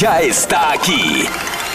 Ya 0.00 0.22
está 0.22 0.72
aquí. 0.72 1.28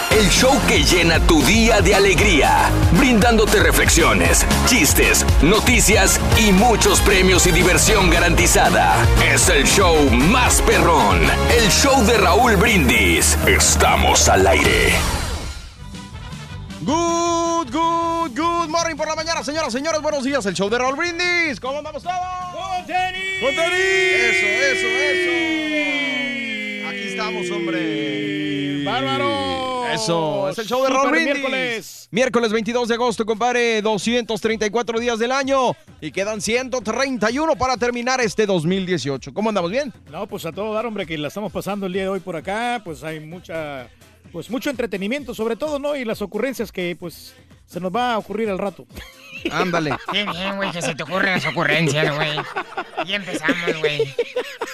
El 0.09 0.27
show 0.29 0.51
que 0.67 0.83
llena 0.83 1.19
tu 1.27 1.43
día 1.43 1.79
de 1.81 1.93
alegría, 1.93 2.71
brindándote 2.93 3.59
reflexiones, 3.59 4.43
chistes, 4.65 5.23
noticias 5.43 6.19
y 6.35 6.51
muchos 6.51 7.01
premios 7.01 7.45
y 7.45 7.51
diversión 7.51 8.09
garantizada. 8.09 8.95
Es 9.31 9.47
el 9.49 9.65
show 9.65 9.95
más 10.09 10.59
perrón, 10.63 11.21
el 11.55 11.69
show 11.69 12.03
de 12.05 12.17
Raúl 12.17 12.55
Brindis. 12.55 13.37
Estamos 13.45 14.27
al 14.27 14.47
aire. 14.47 14.93
Good, 16.81 17.71
good, 17.71 18.31
good 18.35 18.69
morning 18.69 18.95
por 18.95 19.07
la 19.07 19.15
mañana, 19.15 19.43
señoras, 19.43 19.71
señores. 19.71 20.01
Buenos 20.01 20.23
días, 20.23 20.43
el 20.47 20.55
show 20.55 20.67
de 20.67 20.79
Raúl 20.79 20.95
Brindis. 20.95 21.59
¿Cómo 21.59 21.77
andamos 21.77 22.01
todos? 22.01 22.15
¡Con 22.15 22.87
tenis! 22.87 23.39
¡Con 23.39 23.53
tenis! 23.53 23.75
Eso, 23.75 24.47
eso, 24.47 24.87
eso. 24.87 26.04
Estamos, 27.15 27.49
hombre. 27.49 28.83
¡Bárbaro! 28.83 29.85
Eso, 29.87 30.49
es 30.49 30.57
el 30.59 30.65
show 30.65 30.83
de 30.83 30.89
Brindis. 31.09 31.33
miércoles. 31.33 32.09
Miércoles 32.11 32.51
22 32.51 32.89
de 32.89 32.95
agosto, 32.95 33.25
compadre, 33.25 33.81
234 33.81 34.99
días 34.99 35.17
del 35.17 35.31
año 35.31 35.71
y 36.01 36.11
quedan 36.11 36.41
131 36.41 37.55
para 37.55 37.77
terminar 37.77 38.19
este 38.19 38.45
2018. 38.45 39.33
¿Cómo 39.33 39.47
andamos? 39.47 39.71
¿Bien? 39.71 39.93
No, 40.11 40.27
pues 40.27 40.45
a 40.45 40.51
todo 40.51 40.73
dar, 40.73 40.85
hombre, 40.85 41.05
que 41.05 41.17
la 41.17 41.29
estamos 41.29 41.53
pasando 41.53 41.85
el 41.85 41.93
día 41.93 42.01
de 42.01 42.09
hoy 42.09 42.19
por 42.19 42.35
acá. 42.35 42.81
Pues 42.83 43.01
hay 43.01 43.21
mucha, 43.21 43.87
pues 44.33 44.49
mucho 44.49 44.69
entretenimiento, 44.69 45.33
sobre 45.33 45.55
todo, 45.55 45.79
¿no? 45.79 45.95
Y 45.95 46.03
las 46.03 46.21
ocurrencias 46.21 46.69
que, 46.69 46.97
pues, 46.99 47.33
se 47.65 47.79
nos 47.79 47.93
va 47.95 48.13
a 48.13 48.17
ocurrir 48.17 48.49
al 48.49 48.57
rato. 48.57 48.85
Ándale. 49.51 49.95
Qué 50.11 50.25
bien, 50.25 50.55
güey, 50.55 50.71
que 50.71 50.81
se 50.81 50.95
te 50.95 51.03
ocurren 51.03 51.33
las 51.33 51.45
ocurrencias, 51.45 52.15
güey. 52.15 52.31
Y 53.05 53.13
empezamos, 53.13 53.77
güey. 53.79 54.13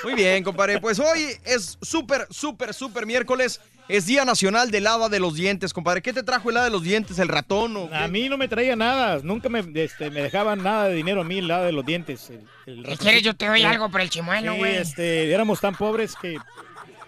Muy 0.03 0.13
bien, 0.15 0.43
compadre. 0.43 0.79
Pues 0.79 0.97
hoy 0.99 1.25
es 1.43 1.77
súper, 1.81 2.25
súper, 2.29 2.73
súper 2.73 3.05
miércoles. 3.05 3.59
Es 3.89 4.05
Día 4.05 4.23
Nacional 4.23 4.71
del 4.71 4.87
Hada 4.87 5.09
de 5.09 5.19
los 5.19 5.33
Dientes, 5.35 5.73
compadre. 5.73 6.01
¿Qué 6.01 6.13
te 6.13 6.23
trajo 6.23 6.49
el 6.49 6.55
hada 6.55 6.65
de 6.67 6.71
los 6.71 6.83
dientes? 6.83 7.19
¿El 7.19 7.27
ratón 7.27 7.75
o 7.75 7.89
A 7.91 8.03
qué? 8.03 8.07
mí 8.07 8.29
no 8.29 8.37
me 8.37 8.47
traía 8.47 8.77
nada, 8.77 9.19
nunca 9.21 9.49
me, 9.49 9.59
este, 9.83 10.09
me 10.09 10.21
dejaban 10.21 10.63
nada 10.63 10.85
de 10.87 10.93
dinero 10.95 11.21
a 11.21 11.23
mí, 11.25 11.41
nada 11.41 11.65
de 11.65 11.73
los 11.73 11.85
dientes. 11.85 12.29
el- 12.29 12.39
el 12.67 12.77
ratoncito. 12.83 13.03
quieres, 13.03 13.23
yo 13.23 13.35
te 13.35 13.47
doy 13.47 13.59
Sí. 13.59 13.65
algo 13.65 13.89
por 13.91 13.99
el 13.99 14.09
chimuelo, 14.09 14.53
Sí, 14.53 14.57
güey. 14.59 14.75
este, 14.77 15.33
éramos 15.33 15.59
tan 15.59 15.75
pobres 15.75 16.15
que 16.15 16.37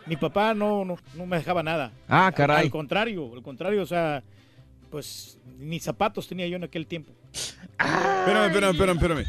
mi 0.07 0.17
papá 0.17 0.53
no, 0.53 0.83
no, 0.83 0.97
no 1.13 1.25
me 1.25 1.37
dejaba 1.37 1.63
nada. 1.63 1.91
Ah, 2.09 2.29
caray. 2.35 2.63
Al 2.65 2.71
contrario, 2.71 3.31
al 3.33 3.41
contrario, 3.43 3.81
o 3.83 3.85
sea, 3.85 4.21
pues 4.89 5.37
ni 5.63 5.79
zapatos 5.79 6.27
tenía 6.27 6.47
yo 6.47 6.55
en 6.57 6.63
aquel 6.63 6.85
tiempo. 6.87 7.11
Espérame, 7.79 8.47
espérame, 8.47 8.71
espérame, 8.73 8.97
espérame. 8.97 9.25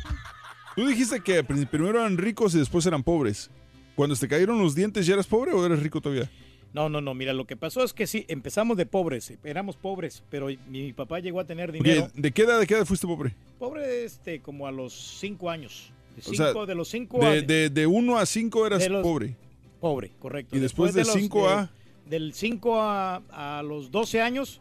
Tú 0.76 0.86
dijiste 0.86 1.20
que 1.20 1.44
prim- 1.44 1.66
primero 1.66 2.00
eran 2.00 2.18
ricos 2.18 2.54
y 2.54 2.58
después 2.58 2.84
eran 2.86 3.02
pobres. 3.02 3.50
Cuando 3.94 4.16
te 4.16 4.26
cayeron 4.26 4.58
los 4.58 4.74
dientes, 4.74 5.06
¿ya 5.06 5.14
eras 5.14 5.26
pobre 5.26 5.52
o 5.52 5.64
eres 5.64 5.80
rico 5.82 6.00
todavía? 6.00 6.28
No, 6.72 6.88
no, 6.88 7.00
no, 7.00 7.14
mira, 7.14 7.32
lo 7.32 7.46
que 7.46 7.56
pasó 7.56 7.84
es 7.84 7.92
que 7.92 8.08
sí, 8.08 8.24
empezamos 8.28 8.76
de 8.76 8.84
pobres, 8.84 9.32
éramos 9.44 9.76
pobres, 9.76 10.24
pero 10.28 10.48
mi, 10.68 10.92
papá 10.92 11.20
llegó 11.20 11.38
a 11.38 11.44
tener 11.46 11.70
dinero. 11.70 12.10
¿De 12.14 12.32
qué 12.32 12.42
edad, 12.42 12.58
de 12.58 12.66
qué 12.66 12.74
edad 12.74 12.84
fuiste 12.84 13.06
pobre? 13.06 13.32
Pobre, 13.60 14.04
este, 14.04 14.40
como 14.40 14.66
a 14.66 14.72
los 14.72 14.92
cinco 15.20 15.48
años. 15.48 15.92
De, 16.16 16.22
O 16.28 16.34
sea, 16.34 16.46
cinco, 16.48 16.66
de 16.66 16.74
los 16.74 16.88
cinco 16.88 17.24
a... 17.24 17.30
De, 17.30 17.42
de, 17.42 17.70
de 17.70 17.86
1 17.86 18.18
a 18.18 18.26
5 18.26 18.66
eras 18.66 18.88
los- 18.88 19.02
pobre. 19.02 19.36
Pobre, 19.80 20.10
correcto. 20.18 20.56
Y 20.56 20.60
después 20.60 20.92
de 20.94 21.04
los- 21.04 21.12
5 21.12 21.48
a... 21.48 21.70
Del 22.06 22.34
5 22.34 22.80
a, 22.80 23.16
a 23.58 23.62
los 23.62 23.90
12 23.92 24.20
años 24.20 24.60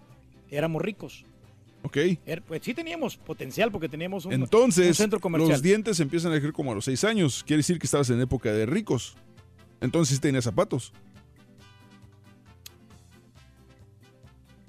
éramos 0.52 0.82
ricos. 0.84 1.26
Ok. 1.84 1.98
Er- 2.26 2.42
Pues 2.42 2.62
sí 2.64 2.74
teníamos 2.74 3.18
potencial 3.18 3.72
porque 3.72 3.90
teníamos 3.90 4.26
un, 4.26 4.34
un 4.34 4.44
Entonces, 4.44 4.96
centro 4.98 5.20
comercial. 5.20 5.52
los 5.52 5.62
dientes 5.62 6.00
empiezan 6.00 6.32
a 6.32 6.36
crecer 6.36 6.54
como 6.54 6.72
a 6.72 6.76
los 6.76 6.86
6 6.86 7.04
años. 7.04 7.44
Quiere 7.46 7.58
decir 7.58 7.78
que 7.78 7.86
estabas 7.86 8.10
en 8.10 8.20
época 8.22 8.52
de 8.52 8.66
ricos. 8.66 9.16
Entonces 9.82 10.16
sí 10.16 10.22
tenías 10.22 10.46
zapatos. 10.46 10.94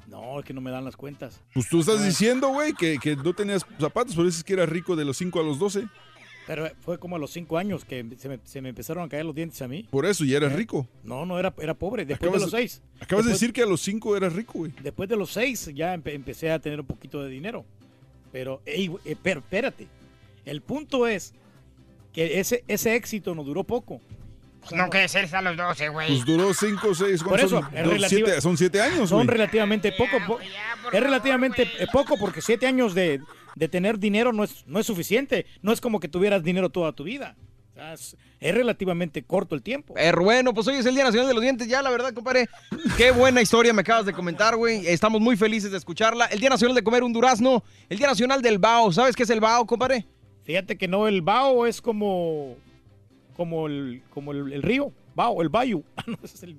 No, 0.09 0.39
es 0.39 0.45
que 0.45 0.53
no 0.53 0.61
me 0.61 0.71
dan 0.71 0.85
las 0.85 0.97
cuentas. 0.97 1.41
Pues 1.53 1.69
tú 1.69 1.81
estás 1.81 2.05
diciendo, 2.05 2.49
güey, 2.49 2.73
que, 2.73 2.99
que 2.99 3.17
no 3.17 3.33
tenías 3.33 3.65
zapatos, 3.81 4.15
pero 4.15 4.27
dices 4.27 4.45
que 4.45 4.53
eras 4.53 4.69
rico 4.69 4.95
de 4.97 5.05
los 5.05 5.17
5 5.17 5.41
a 5.41 5.43
los 5.43 5.59
12. 5.59 5.87
Pero 6.47 6.71
fue 6.81 6.99
como 6.99 7.17
a 7.17 7.19
los 7.19 7.31
5 7.33 7.57
años 7.57 7.85
que 7.87 8.05
se 8.19 8.29
me, 8.29 8.39
se 8.45 8.61
me 8.61 8.69
empezaron 8.69 9.03
a 9.05 9.09
caer 9.09 9.25
los 9.25 9.35
dientes 9.35 9.61
a 9.63 9.69
mí. 9.69 9.87
Por 9.91 10.05
eso, 10.05 10.25
ya 10.25 10.37
eras 10.37 10.53
¿Eh? 10.53 10.57
rico. 10.57 10.87
No, 11.03 11.25
no, 11.25 11.39
era, 11.39 11.55
era 11.59 11.73
pobre. 11.75 12.05
Después 12.05 12.29
Acabas 12.29 12.41
de 12.53 12.59
los 12.59 12.71
6. 12.71 12.83
Acabas 13.01 13.25
de 13.25 13.33
decir 13.33 13.53
que 13.53 13.63
a 13.63 13.67
los 13.67 13.81
5 13.81 14.17
eras 14.17 14.33
rico, 14.35 14.53
güey. 14.59 14.73
Después 14.83 15.09
de 15.09 15.17
los 15.17 15.31
6 15.33 15.71
ya 15.75 15.95
empe- 15.95 16.13
empecé 16.15 16.51
a 16.51 16.59
tener 16.59 16.81
un 16.81 16.87
poquito 16.87 17.23
de 17.23 17.31
dinero. 17.31 17.65
Pero, 18.31 18.61
ey, 18.67 18.89
güey, 18.89 19.01
eh, 19.07 19.17
pero 19.23 19.41
espérate. 19.41 19.87
El 20.45 20.61
punto 20.61 21.07
es 21.07 21.33
que 22.13 22.39
ese, 22.41 22.63
ese 22.69 22.95
éxito 22.95 23.35
no 23.35 23.43
duró 23.43 23.65
poco. 23.65 24.01
No 24.75 24.89
que 24.91 25.07
ser 25.09 25.35
a 25.35 25.43
los 25.43 25.57
12, 25.57 25.89
güey. 25.91 26.09
Pues 26.09 26.25
duró 26.25 26.53
5, 26.55 26.95
6, 26.95 27.23
Por 27.23 27.39
eso, 27.39 27.61
son? 27.61 27.77
es 27.77 27.85
Dos, 27.85 28.09
siete- 28.09 28.41
son 28.41 28.57
7 28.57 28.81
años, 28.81 29.09
Son 29.11 29.27
relativamente 29.29 29.93
poco. 29.93 30.17
po- 30.27 30.39
es 30.41 31.01
relativamente 31.03 31.67
poco 31.93 32.17
porque 32.19 32.41
7 32.41 32.67
años 32.67 32.95
de, 32.95 33.21
de 33.57 33.69
tener 33.69 33.99
dinero 33.99 34.33
no 34.33 34.45
es, 34.45 34.65
no 34.67 34.79
es 34.79 34.87
suficiente. 34.87 35.47
No 35.63 35.73
es 35.73 35.81
como 35.81 36.01
que 36.01 36.09
tuvieras 36.09 36.43
dinero 36.43 36.71
toda 36.71 36.93
tu 36.93 37.05
vida. 37.05 37.37
O 37.71 37.75
sea, 37.75 37.93
es, 37.93 38.17
es 38.41 38.55
relativamente 38.55 39.23
corto 39.23 39.55
el 39.55 39.63
tiempo. 39.63 39.95
Eh, 39.97 40.13
bueno, 40.13 40.55
pues 40.55 40.67
hoy 40.69 40.77
es 40.77 40.87
el 40.87 40.95
Día 40.95 41.05
Nacional 41.05 41.29
de 41.29 41.35
los 41.35 41.43
Dientes. 41.43 41.67
Ya, 41.67 41.83
la 41.83 41.91
verdad, 41.91 42.13
compadre, 42.13 42.49
qué 42.97 43.11
buena 43.11 43.43
historia 43.43 43.73
me 43.73 43.81
acabas 43.81 44.07
de 44.07 44.13
comentar, 44.13 44.57
güey. 44.57 44.87
Estamos 44.87 45.21
muy 45.21 45.37
felices 45.37 45.71
de 45.71 45.79
escucharla. 45.79 46.27
El 46.27 46.41
Día 46.41 46.51
Nacional 46.51 46.75
de 46.75 46.85
comer 46.85 47.03
un 47.03 47.13
durazno. 47.13 47.65
El 47.89 47.99
Día 47.99 48.07
Nacional 48.07 48.43
del 48.43 48.59
bao. 48.59 48.93
¿Sabes 48.93 49.17
qué 49.17 49.25
es 49.25 49.31
el 49.31 49.41
bao, 49.41 49.67
compadre? 49.67 50.07
Fíjate 50.45 50.77
que 50.77 50.89
no, 50.89 51.09
el 51.09 51.23
bao 51.23 51.67
es 51.67 51.81
como, 51.81 52.57
como, 53.37 53.67
el, 53.67 54.03
como 54.11 54.33
el, 54.33 54.53
el 54.53 54.63
río. 54.63 54.93
Bao, 55.15 55.41
el 55.43 55.49
bayu. 55.49 55.85
Ah, 55.97 56.05
no, 56.07 56.19
ese 56.23 56.35
es 56.37 56.43
el. 56.43 56.57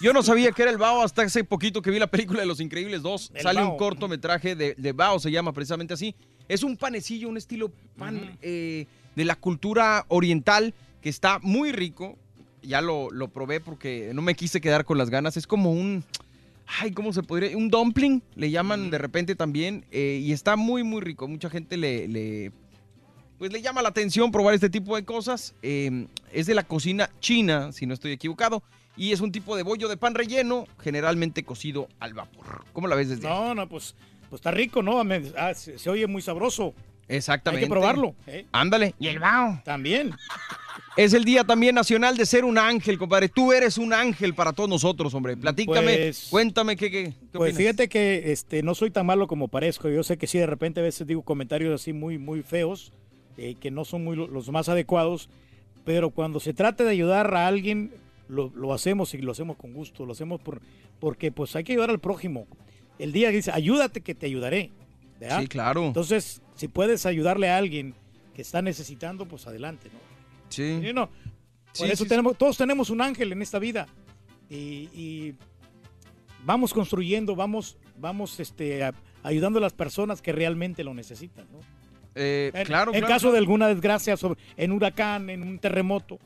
Yo 0.00 0.12
no 0.12 0.22
sabía 0.22 0.52
que 0.52 0.62
era 0.62 0.70
el 0.70 0.78
bao 0.78 1.02
hasta 1.02 1.22
hace 1.22 1.44
poquito 1.44 1.82
que 1.82 1.90
vi 1.90 1.98
la 1.98 2.06
película 2.06 2.40
de 2.40 2.46
Los 2.46 2.60
Increíbles 2.60 3.02
2. 3.02 3.32
El 3.34 3.42
Sale 3.42 3.62
un 3.62 3.76
cortometraje 3.76 4.54
de, 4.56 4.74
de 4.76 4.92
bao, 4.92 5.18
se 5.18 5.30
llama 5.30 5.52
precisamente 5.52 5.94
así. 5.94 6.14
Es 6.48 6.62
un 6.62 6.76
panecillo, 6.76 7.28
un 7.28 7.36
estilo 7.36 7.70
pan 7.96 8.36
eh, 8.42 8.86
de 9.14 9.24
la 9.24 9.36
cultura 9.36 10.04
oriental 10.08 10.74
que 11.00 11.08
está 11.08 11.38
muy 11.40 11.72
rico. 11.72 12.18
Ya 12.62 12.80
lo, 12.80 13.10
lo 13.10 13.28
probé 13.28 13.60
porque 13.60 14.10
no 14.14 14.22
me 14.22 14.34
quise 14.34 14.60
quedar 14.60 14.84
con 14.84 14.96
las 14.98 15.10
ganas. 15.10 15.36
Es 15.36 15.46
como 15.46 15.70
un... 15.72 16.04
Ay, 16.80 16.92
¿cómo 16.92 17.12
se 17.12 17.22
podría? 17.22 17.54
Un 17.56 17.68
dumpling, 17.68 18.22
le 18.36 18.50
llaman 18.50 18.88
de 18.90 18.96
repente 18.96 19.34
también. 19.34 19.84
eh, 19.90 20.18
y 20.22 20.32
está 20.32 20.56
muy, 20.56 20.82
muy 20.82 21.02
rico. 21.02 21.28
Mucha 21.28 21.50
gente 21.50 21.76
le, 21.76 22.08
le- 22.08 22.52
pues 23.38 23.52
le 23.52 23.60
llama 23.60 23.82
la 23.82 23.90
atención 23.90 24.32
probar 24.32 24.54
este 24.54 24.70
tipo 24.70 24.96
de 24.96 25.04
cosas. 25.04 25.54
Eh, 25.60 26.06
es 26.34 26.46
de 26.46 26.54
la 26.54 26.62
cocina 26.64 27.10
china, 27.20 27.72
si 27.72 27.86
no 27.86 27.94
estoy 27.94 28.12
equivocado. 28.12 28.62
Y 28.96 29.12
es 29.12 29.20
un 29.20 29.32
tipo 29.32 29.56
de 29.56 29.62
bollo 29.64 29.88
de 29.88 29.96
pan 29.96 30.14
relleno, 30.14 30.66
generalmente 30.78 31.42
cocido 31.44 31.88
al 31.98 32.14
vapor. 32.14 32.64
¿Cómo 32.72 32.86
la 32.86 32.94
ves 32.94 33.08
desde 33.08 33.26
ahí? 33.26 33.32
No, 33.34 33.54
no, 33.54 33.68
pues, 33.68 33.96
pues 34.30 34.38
está 34.40 34.50
rico, 34.52 34.82
¿no? 34.82 35.02
Me- 35.02 35.32
ah, 35.36 35.52
se, 35.54 35.78
se 35.78 35.90
oye 35.90 36.06
muy 36.06 36.22
sabroso. 36.22 36.74
Exactamente. 37.08 37.64
Hay 37.64 37.68
que 37.68 37.70
probarlo. 37.70 38.14
¿eh? 38.26 38.46
Ándale. 38.52 38.94
Y 39.00 39.08
el 39.08 39.18
bao. 39.18 39.60
También. 39.64 40.12
Es 40.96 41.12
el 41.12 41.24
día 41.24 41.42
también 41.44 41.74
nacional 41.74 42.16
de 42.16 42.24
ser 42.24 42.44
un 42.44 42.56
ángel, 42.56 42.98
compadre. 42.98 43.28
Tú 43.28 43.52
eres 43.52 43.78
un 43.78 43.92
ángel 43.92 44.32
para 44.34 44.52
todos 44.52 44.70
nosotros, 44.70 45.12
hombre. 45.12 45.36
Platícame, 45.36 45.96
Pues- 45.96 46.28
cuéntame 46.30 46.76
qué, 46.76 46.90
qué, 46.90 47.04
qué 47.06 47.12
Pues 47.32 47.52
opinas? 47.52 47.56
fíjate 47.58 47.88
que 47.88 48.30
este, 48.32 48.62
no 48.62 48.74
soy 48.76 48.90
tan 48.92 49.04
malo 49.06 49.26
como 49.26 49.48
parezco. 49.48 49.88
Yo 49.88 50.04
sé 50.04 50.16
que 50.18 50.28
sí, 50.28 50.38
de 50.38 50.46
repente 50.46 50.78
a 50.80 50.84
veces 50.84 51.04
digo 51.06 51.22
comentarios 51.22 51.74
así 51.80 51.92
muy, 51.92 52.16
muy 52.18 52.42
feos, 52.42 52.92
eh, 53.36 53.56
que 53.60 53.72
no 53.72 53.84
son 53.84 54.04
muy 54.04 54.14
lo- 54.16 54.28
los 54.28 54.48
más 54.50 54.68
adecuados, 54.68 55.28
pero 55.84 56.10
cuando 56.10 56.40
se 56.40 56.52
trata 56.54 56.84
de 56.84 56.90
ayudar 56.90 57.34
a 57.34 57.46
alguien, 57.46 57.92
lo, 58.28 58.50
lo 58.54 58.72
hacemos 58.72 59.12
y 59.14 59.18
lo 59.18 59.32
hacemos 59.32 59.56
con 59.56 59.72
gusto, 59.72 60.06
lo 60.06 60.12
hacemos 60.12 60.40
por, 60.40 60.60
porque 61.00 61.30
pues 61.32 61.54
hay 61.56 61.64
que 61.64 61.72
ayudar 61.72 61.90
al 61.90 62.00
prójimo. 62.00 62.46
El 62.98 63.12
día 63.12 63.30
que 63.30 63.36
dice, 63.36 63.50
ayúdate 63.52 64.00
que 64.00 64.14
te 64.14 64.26
ayudaré. 64.26 64.70
¿verdad? 65.20 65.40
Sí, 65.40 65.46
claro. 65.48 65.86
Entonces, 65.86 66.42
si 66.54 66.68
puedes 66.68 67.06
ayudarle 67.06 67.50
a 67.50 67.56
alguien 67.58 67.94
que 68.34 68.42
está 68.42 68.62
necesitando, 68.62 69.26
pues 69.26 69.46
adelante, 69.46 69.90
¿no? 69.92 69.98
Sí. 70.48 70.80
No. 70.94 71.08
Por 71.08 71.86
Sí, 71.86 71.92
eso 71.92 72.04
sí, 72.04 72.08
tenemos, 72.08 72.36
todos 72.38 72.56
tenemos 72.56 72.90
un 72.90 73.00
ángel 73.00 73.32
en 73.32 73.42
esta 73.42 73.58
vida. 73.58 73.86
Y, 74.48 74.88
y 74.94 75.34
vamos 76.44 76.72
construyendo, 76.72 77.34
vamos, 77.36 77.76
vamos 77.98 78.38
este, 78.40 78.84
a- 78.84 78.94
ayudando 79.22 79.58
a 79.58 79.62
las 79.62 79.72
personas 79.72 80.22
que 80.22 80.32
realmente 80.32 80.84
lo 80.84 80.94
necesitan. 80.94 81.46
¿no? 81.52 81.58
Eh, 82.14 82.50
En, 82.54 82.64
claro, 82.66 82.92
en 82.92 83.00
claro, 83.00 83.06
caso 83.14 83.20
claro. 83.22 83.32
de 83.32 83.38
alguna 83.38 83.68
desgracia, 83.68 84.16
sobre, 84.16 84.38
en 84.56 84.72
huracán, 84.72 85.30
en 85.30 85.42
un 85.42 85.58
terremoto, 85.58 86.18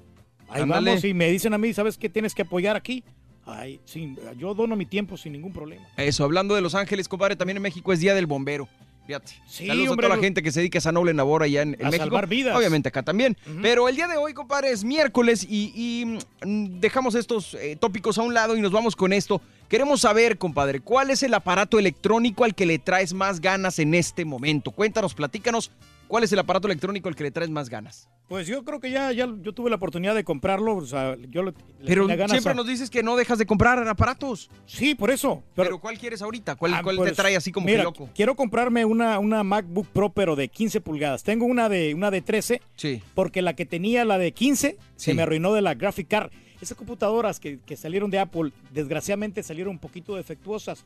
ahí 0.48 0.62
Ándale. 0.62 0.90
vamos 0.90 1.04
y 1.04 1.14
me 1.14 1.30
dicen 1.30 1.54
a 1.54 1.58
mí, 1.58 1.72
¿sabes 1.72 1.96
qué 1.98 2.08
tienes 2.08 2.34
que 2.34 2.42
apoyar 2.42 2.76
aquí? 2.76 3.02
Ay, 3.46 3.80
sin- 3.86 4.18
yo 4.36 4.52
dono 4.54 4.76
mi 4.76 4.84
tiempo 4.84 5.16
sin 5.16 5.32
ningún 5.32 5.52
problema. 5.52 5.86
Eso, 5.96 6.24
hablando 6.24 6.54
de 6.54 6.60
Los 6.60 6.74
Ángeles, 6.74 7.08
compadre, 7.08 7.34
también 7.36 7.56
en 7.56 7.62
México 7.62 7.92
es 7.92 8.00
Día 8.00 8.14
del 8.14 8.26
Bombero. 8.26 8.68
Fíjate. 9.06 9.32
Sí, 9.46 9.66
Saludos 9.66 9.88
hombre, 9.92 10.04
a 10.04 10.08
toda 10.10 10.16
la 10.18 10.22
gente 10.22 10.42
que 10.42 10.52
se 10.52 10.60
dedica 10.60 10.76
a 10.76 10.80
esa 10.80 10.92
noble 10.92 11.14
labor 11.14 11.42
allá 11.42 11.62
en, 11.62 11.70
en 11.80 11.80
A 11.80 11.84
México. 11.88 12.04
salvar 12.04 12.26
vidas. 12.26 12.54
Obviamente 12.54 12.90
acá 12.90 13.02
también. 13.02 13.38
Pero 13.62 13.88
el 13.88 13.96
día 13.96 14.06
de 14.06 14.18
hoy, 14.18 14.34
compadre, 14.34 14.70
es 14.70 14.84
miércoles 14.84 15.46
y, 15.48 15.72
y, 15.74 16.04
mm, 16.46 16.78
dejamos 16.78 17.14
estos 17.14 17.54
eh, 17.54 17.74
tópicos 17.80 18.18
a 18.18 18.22
un 18.22 18.34
lado 18.34 18.54
y 18.54 18.60
nos 18.60 18.70
vamos 18.70 18.94
con 18.94 19.14
esto. 19.14 19.40
Queremos 19.68 20.00
saber, 20.00 20.38
compadre, 20.38 20.80
¿cuál 20.80 21.10
es 21.10 21.22
el 21.22 21.34
aparato 21.34 21.78
electrónico 21.78 22.44
al 22.44 22.54
que 22.54 22.64
le 22.64 22.78
traes 22.78 23.12
más 23.12 23.40
ganas 23.40 23.78
en 23.78 23.92
este 23.94 24.24
momento? 24.24 24.70
Cuéntanos, 24.70 25.12
platícanos, 25.12 25.70
¿cuál 26.06 26.24
es 26.24 26.32
el 26.32 26.38
aparato 26.38 26.68
electrónico 26.68 27.08
al 27.10 27.14
que 27.14 27.24
le 27.24 27.30
traes 27.30 27.50
más 27.50 27.68
ganas? 27.68 28.08
Pues 28.28 28.46
yo 28.46 28.62
creo 28.64 28.80
que 28.80 28.90
ya, 28.90 29.12
ya 29.12 29.26
yo 29.42 29.52
tuve 29.52 29.68
la 29.70 29.76
oportunidad 29.76 30.14
de 30.14 30.22
comprarlo. 30.24 30.76
O 30.76 30.86
sea, 30.86 31.16
yo 31.30 31.42
le- 31.42 31.52
Pero 31.86 32.06
ganas 32.06 32.30
siempre 32.30 32.52
a- 32.52 32.54
nos 32.54 32.66
dices 32.66 32.88
que 32.90 33.02
no 33.02 33.16
dejas 33.16 33.38
de 33.38 33.46
comprar 33.46 33.86
aparatos. 33.88 34.50
Sí, 34.66 34.94
por 34.94 35.10
eso. 35.10 35.42
Pero, 35.54 35.78
¿cuál 35.80 35.98
quieres 35.98 36.20
ahorita? 36.22 36.56
¿Cuál, 36.56 36.74
Ah, 36.74 36.82
cuál 36.82 36.96
pues, 36.96 37.10
te 37.10 37.16
trae 37.16 37.36
así 37.36 37.52
como 37.52 37.66
mira, 37.66 37.78
que 37.78 37.84
loco? 37.84 38.10
Quiero 38.14 38.36
comprarme 38.36 38.84
una, 38.86 39.18
una 39.18 39.42
MacBook 39.44 39.86
Pro, 39.88 40.10
pero 40.12 40.36
de 40.36 40.48
15 40.48 40.80
pulgadas. 40.82 41.22
Tengo 41.24 41.44
una 41.46 41.68
de, 41.70 41.94
una 41.94 42.10
de 42.10 42.20
13, 42.22 42.60
Sí. 42.76 43.02
porque 43.14 43.40
la 43.42 43.54
que 43.54 43.64
tenía, 43.66 44.04
la 44.06 44.18
de 44.18 44.32
15, 44.32 44.76
Sí. 44.96 45.04
se 45.10 45.14
me 45.14 45.22
arruinó 45.22 45.52
de 45.54 45.62
la 45.62 45.74
Graphic 45.74 46.08
Card. 46.08 46.30
Esas 46.60 46.76
computadoras 46.76 47.38
que, 47.40 47.58
que 47.60 47.76
salieron 47.76 48.10
de 48.10 48.18
Apple, 48.18 48.52
desgraciadamente 48.72 49.42
salieron 49.42 49.72
un 49.72 49.78
poquito 49.78 50.16
defectuosas 50.16 50.84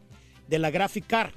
de 0.49 0.59
la 0.59 0.71
Graphic 0.71 1.07
Card. 1.07 1.33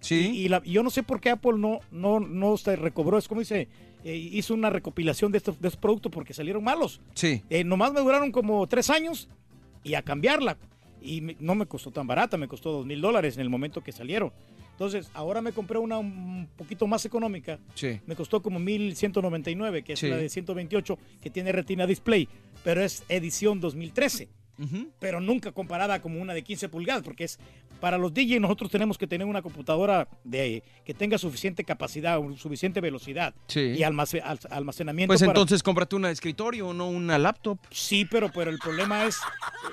Sí. 0.00 0.30
Y, 0.34 0.44
y 0.44 0.48
la- 0.48 0.62
yo 0.64 0.82
no 0.82 0.90
sé 0.90 1.02
por 1.02 1.20
qué 1.20 1.30
Apple 1.30 1.54
no, 1.56 1.80
no, 1.90 2.20
no 2.20 2.56
se 2.56 2.76
recobró, 2.76 3.16
es 3.18 3.28
como 3.28 3.40
dice, 3.40 3.68
eh, 4.04 4.14
hizo 4.16 4.54
una 4.54 4.70
recopilación 4.70 5.32
de 5.32 5.38
estos, 5.38 5.60
de 5.60 5.68
estos 5.68 5.80
productos 5.80 6.12
porque 6.12 6.34
salieron 6.34 6.62
malos. 6.64 7.00
Sí. 7.14 7.42
Eh, 7.50 7.64
nomás 7.64 7.92
me 7.92 8.00
duraron 8.00 8.30
como 8.32 8.66
tres 8.66 8.90
años 8.90 9.28
y 9.82 9.94
a 9.94 10.02
cambiarla. 10.02 10.56
Y 11.00 11.20
me- 11.20 11.36
no 11.38 11.54
me 11.54 11.66
costó 11.66 11.90
tan 11.92 12.06
barata, 12.06 12.36
me 12.36 12.48
costó 12.48 12.72
dos 12.72 12.86
mil 12.86 13.00
dólares 13.00 13.36
en 13.36 13.42
el 13.42 13.48
momento 13.50 13.82
que 13.82 13.92
salieron. 13.92 14.32
Entonces, 14.72 15.08
ahora 15.14 15.40
me 15.40 15.52
compré 15.52 15.78
una 15.78 15.96
un 15.98 16.48
poquito 16.56 16.86
más 16.86 17.04
económica. 17.06 17.58
Sí. 17.74 18.00
Me 18.06 18.14
costó 18.14 18.42
como 18.42 18.58
1199, 18.58 19.82
que 19.82 19.94
es 19.94 19.98
Sí. 20.00 20.08
la 20.08 20.16
de 20.16 20.28
128, 20.28 20.98
que 21.20 21.30
tiene 21.30 21.50
retina 21.52 21.86
display, 21.86 22.28
pero 22.66 22.82
es 22.82 23.04
edición 23.08 23.60
2013. 23.60 24.28
Ujú. 24.58 24.88
Pero 24.98 25.20
nunca 25.20 25.52
comparada 25.52 26.00
como 26.00 26.20
una 26.20 26.34
de 26.34 26.42
15 26.42 26.68
pulgadas, 26.68 27.02
porque 27.04 27.24
es 27.24 27.38
para 27.78 27.96
los 27.98 28.12
DJ 28.12 28.40
nosotros 28.40 28.70
tenemos 28.70 28.96
que 28.98 29.06
tener 29.06 29.26
una 29.26 29.40
computadora 29.42 30.08
de 30.24 30.62
que 30.84 30.94
tenga 30.94 31.16
suficiente 31.18 31.62
capacidad, 31.62 32.18
suficiente 32.38 32.80
velocidad 32.80 33.34
Sí. 33.48 33.60
y 33.60 33.82
almace- 33.84 34.22
al- 34.24 34.40
almacenamiento. 34.50 35.10
Pues 35.10 35.20
para- 35.20 35.30
entonces 35.30 35.62
cómprate 35.62 35.94
una 35.94 36.08
de 36.08 36.14
escritorio, 36.14 36.72
no 36.72 36.88
una 36.88 37.18
laptop. 37.18 37.58
Sí, 37.70 38.04
pero, 38.06 38.32
pero 38.32 38.50
el 38.50 38.58
problema 38.58 39.04
es 39.04 39.18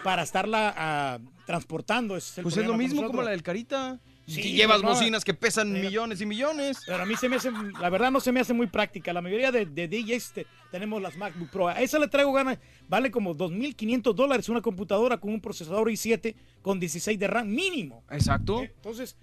para 0.03 0.21
estarla 0.21 0.73
ah, 0.77 1.19
transportando. 1.47 2.15
ese 2.17 2.29
es 2.31 2.37
el 2.39 2.43
Pues 2.43 2.57
es 2.57 2.65
lo 2.67 2.77
mismo 2.77 3.07
como 3.07 3.21
la 3.23 3.31
del 3.31 3.41
Carita. 3.41 3.99
Sí, 4.25 4.39
y 4.41 4.53
llevas 4.53 4.81
no. 4.81 4.89
bocinas 4.89 5.25
que 5.25 5.33
pesan 5.33 5.71
millones 5.73 6.21
y 6.21 6.25
millones. 6.25 6.79
Pero 6.85 7.03
a 7.03 7.05
mí 7.05 7.15
se 7.17 7.27
me 7.27 7.35
hace, 7.35 7.51
la 7.79 7.89
verdad 7.89 8.09
no 8.11 8.19
se 8.21 8.31
me 8.31 8.39
hace 8.39 8.53
muy 8.53 8.67
práctica. 8.67 9.11
La 9.11 9.21
mayoría 9.21 9.51
de, 9.51 9.65
de 9.65 9.87
DJs 9.87 10.31
te- 10.33 10.47
tenemos 10.71 11.01
las 11.01 11.17
MacBook 11.17 11.49
Pro. 11.49 11.67
A 11.67 11.81
esa 11.81 11.99
le 11.99 12.07
traigo 12.07 12.31
ganas. 12.31 12.57
Vale 12.87 13.11
como 13.11 13.35
2.500 13.35 14.13
dólares 14.13 14.47
una 14.49 14.61
computadora 14.61 15.17
con 15.17 15.31
un 15.33 15.41
procesador 15.41 15.89
i7 15.89 16.35
con 16.61 16.79
16 16.79 17.19
de 17.19 17.27
RAM 17.27 17.49
mínimo. 17.49 18.03
Exacto. 18.09 18.61
Entonces, 18.63 19.17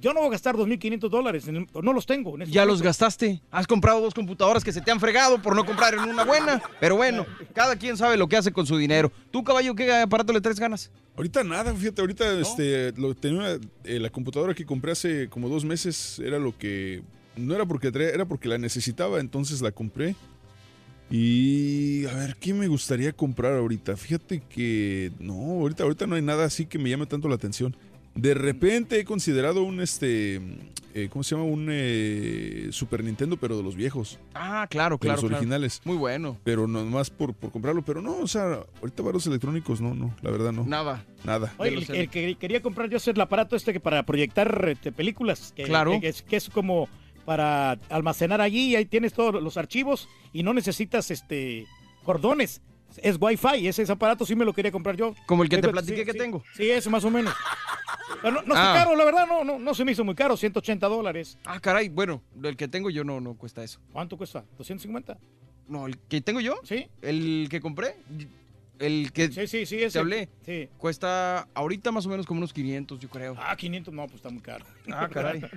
yo 0.00 0.12
no 0.12 0.20
voy 0.20 0.28
a 0.28 0.32
gastar 0.32 0.54
2.500 0.56 1.08
dólares. 1.08 1.46
No 1.48 1.92
los 1.92 2.06
tengo. 2.06 2.34
en 2.36 2.42
este 2.42 2.54
Ya 2.54 2.64
los 2.64 2.74
momento. 2.74 2.84
gastaste. 2.88 3.40
Has 3.50 3.66
comprado 3.66 4.00
dos 4.00 4.12
computadoras 4.14 4.62
que 4.62 4.72
se 4.72 4.80
te 4.80 4.90
han 4.90 5.00
fregado 5.00 5.40
por 5.40 5.56
no 5.56 5.64
comprar 5.64 5.94
en 5.94 6.00
una 6.00 6.24
buena. 6.24 6.62
Pero 6.80 6.96
bueno, 6.96 7.26
cada 7.54 7.76
quien 7.76 7.96
sabe 7.96 8.16
lo 8.16 8.28
que 8.28 8.36
hace 8.36 8.52
con 8.52 8.66
su 8.66 8.76
dinero. 8.76 9.10
¿Tú, 9.30 9.42
caballo, 9.42 9.74
qué 9.74 9.92
aparato 9.92 10.32
le 10.32 10.40
traes 10.40 10.60
ganas? 10.60 10.90
Ahorita 11.16 11.44
nada, 11.44 11.72
fíjate, 11.74 12.00
ahorita 12.00 12.38
este, 12.40 12.92
lo, 12.92 13.14
tenía 13.14 13.58
eh, 13.84 14.00
la 14.00 14.10
computadora 14.10 14.52
que 14.52 14.66
compré 14.66 14.92
hace 14.92 15.28
como 15.28 15.48
dos 15.48 15.64
meses, 15.64 16.18
era 16.18 16.38
lo 16.38 16.56
que, 16.58 17.02
no 17.36 17.54
era 17.54 17.64
porque 17.66 17.92
traía, 17.92 18.10
era 18.10 18.24
porque 18.24 18.48
la 18.48 18.58
necesitaba, 18.58 19.20
entonces 19.20 19.62
la 19.62 19.70
compré. 19.70 20.16
Y 21.10 22.06
a 22.06 22.14
ver, 22.14 22.36
¿qué 22.40 22.52
me 22.54 22.66
gustaría 22.66 23.12
comprar 23.12 23.52
ahorita? 23.54 23.96
Fíjate 23.96 24.42
que 24.48 25.12
no, 25.20 25.34
ahorita, 25.34 25.84
ahorita 25.84 26.06
no 26.06 26.16
hay 26.16 26.22
nada 26.22 26.44
así 26.44 26.66
que 26.66 26.78
me 26.78 26.90
llame 26.90 27.06
tanto 27.06 27.28
la 27.28 27.34
atención. 27.36 27.76
De 28.14 28.34
repente 28.34 29.00
he 29.00 29.04
considerado 29.04 29.64
un, 29.64 29.80
este, 29.80 30.36
eh, 30.94 31.08
¿cómo 31.10 31.24
se 31.24 31.34
llama? 31.34 31.48
Un 31.48 31.66
eh, 31.70 32.68
Super 32.70 33.02
Nintendo, 33.02 33.36
pero 33.36 33.56
de 33.56 33.62
los 33.64 33.74
viejos, 33.74 34.20
Ah, 34.34 34.66
claro, 34.70 34.96
de 34.96 35.00
claro. 35.00 35.16
los 35.16 35.20
claro. 35.22 35.36
originales. 35.36 35.80
Muy 35.84 35.96
bueno. 35.96 36.38
Pero 36.44 36.68
nomás 36.68 37.10
por, 37.10 37.34
por 37.34 37.50
comprarlo, 37.50 37.82
pero 37.84 38.00
no, 38.00 38.16
o 38.18 38.28
sea, 38.28 38.60
ahorita 38.80 39.02
varios 39.02 39.26
electrónicos, 39.26 39.80
no, 39.80 39.94
no, 39.94 40.14
la 40.22 40.30
verdad 40.30 40.52
no, 40.52 40.64
Nada. 40.64 41.04
nada. 41.24 41.52
Oye, 41.58 41.70
de 41.70 41.74
el, 41.76 41.80
los 41.80 41.90
el 41.90 42.08
que 42.08 42.36
quería 42.36 42.62
comprar 42.62 42.88
yo 42.88 42.98
es 42.98 43.08
el 43.08 43.20
aparato 43.20 43.56
este 43.56 43.72
que 43.72 43.80
para 43.80 44.04
proyectar 44.04 44.68
este, 44.68 44.92
películas. 44.92 45.52
Que, 45.56 45.64
Claro. 45.64 45.98
Que, 46.00 46.08
es, 46.08 46.22
que 46.22 46.36
es 46.36 46.48
como 46.48 46.88
para 47.24 47.72
almacenar 47.90 48.40
allí 48.40 48.68
y 48.70 48.76
ahí 48.76 48.84
tienes 48.84 49.12
todos 49.12 49.42
los 49.42 49.56
archivos 49.56 50.08
y 50.32 50.42
no 50.44 50.54
necesitas 50.54 51.10
este 51.10 51.66
cordones. 52.04 52.60
Es 52.98 53.16
Wi-Fi, 53.20 53.66
ese, 53.66 53.82
ese 53.82 53.90
aparato 53.90 54.24
sí 54.24 54.36
me 54.36 54.44
lo 54.44 54.52
quería 54.52 54.70
comprar 54.70 54.94
yo. 54.96 55.16
Como 55.26 55.42
el 55.42 55.48
que 55.48 55.58
te 55.58 55.68
platiqué 55.68 56.00
sí, 56.00 56.04
que 56.04 56.12
sí. 56.12 56.18
tengo. 56.18 56.44
Sí, 56.54 56.70
ese 56.70 56.88
más 56.90 57.04
o 57.04 57.10
menos. 57.10 57.34
No, 58.22 58.30
no 58.30 58.38
está 58.40 58.72
Ah. 58.72 58.74
caro, 58.84 58.96
la 58.96 59.04
verdad, 59.04 59.26
no, 59.26 59.44
no, 59.44 59.58
no 59.58 59.74
se 59.74 59.84
me 59.84 59.92
hizo 59.92 60.04
muy 60.04 60.14
caro, 60.14 60.36
180 60.36 60.86
dólares. 60.88 61.38
Ah, 61.44 61.58
caray. 61.60 61.88
Bueno, 61.88 62.22
el 62.42 62.56
que 62.56 62.68
tengo 62.68 62.90
yo 62.90 63.04
no, 63.04 63.20
no 63.20 63.34
cuesta 63.34 63.62
eso. 63.64 63.80
¿Cuánto 63.92 64.16
cuesta? 64.16 64.44
¿250? 64.58 65.16
No, 65.68 65.86
el 65.86 65.98
que 65.98 66.20
tengo 66.20 66.40
yo, 66.40 66.60
Sí, 66.64 66.86
el 67.02 67.46
que 67.50 67.60
compré, 67.60 67.96
el 68.78 69.12
que 69.12 69.30
sí, 69.32 69.46
sí, 69.46 69.64
sí. 69.66 69.82
Ese. 69.82 69.98
hablé. 69.98 70.28
Sí. 70.44 70.68
cuesta 70.78 71.48
ahorita 71.54 71.92
más 71.92 72.04
o 72.06 72.08
menos 72.10 72.26
como 72.26 72.38
unos 72.38 72.52
500, 72.52 72.98
yo 72.98 73.08
creo. 73.08 73.34
Ah, 73.38 73.56
500, 73.56 73.94
no, 73.94 74.02
pues 74.04 74.16
está 74.16 74.28
muy 74.30 74.42
caro. 74.42 74.64
Ah, 74.92 75.08
caray. 75.10 75.40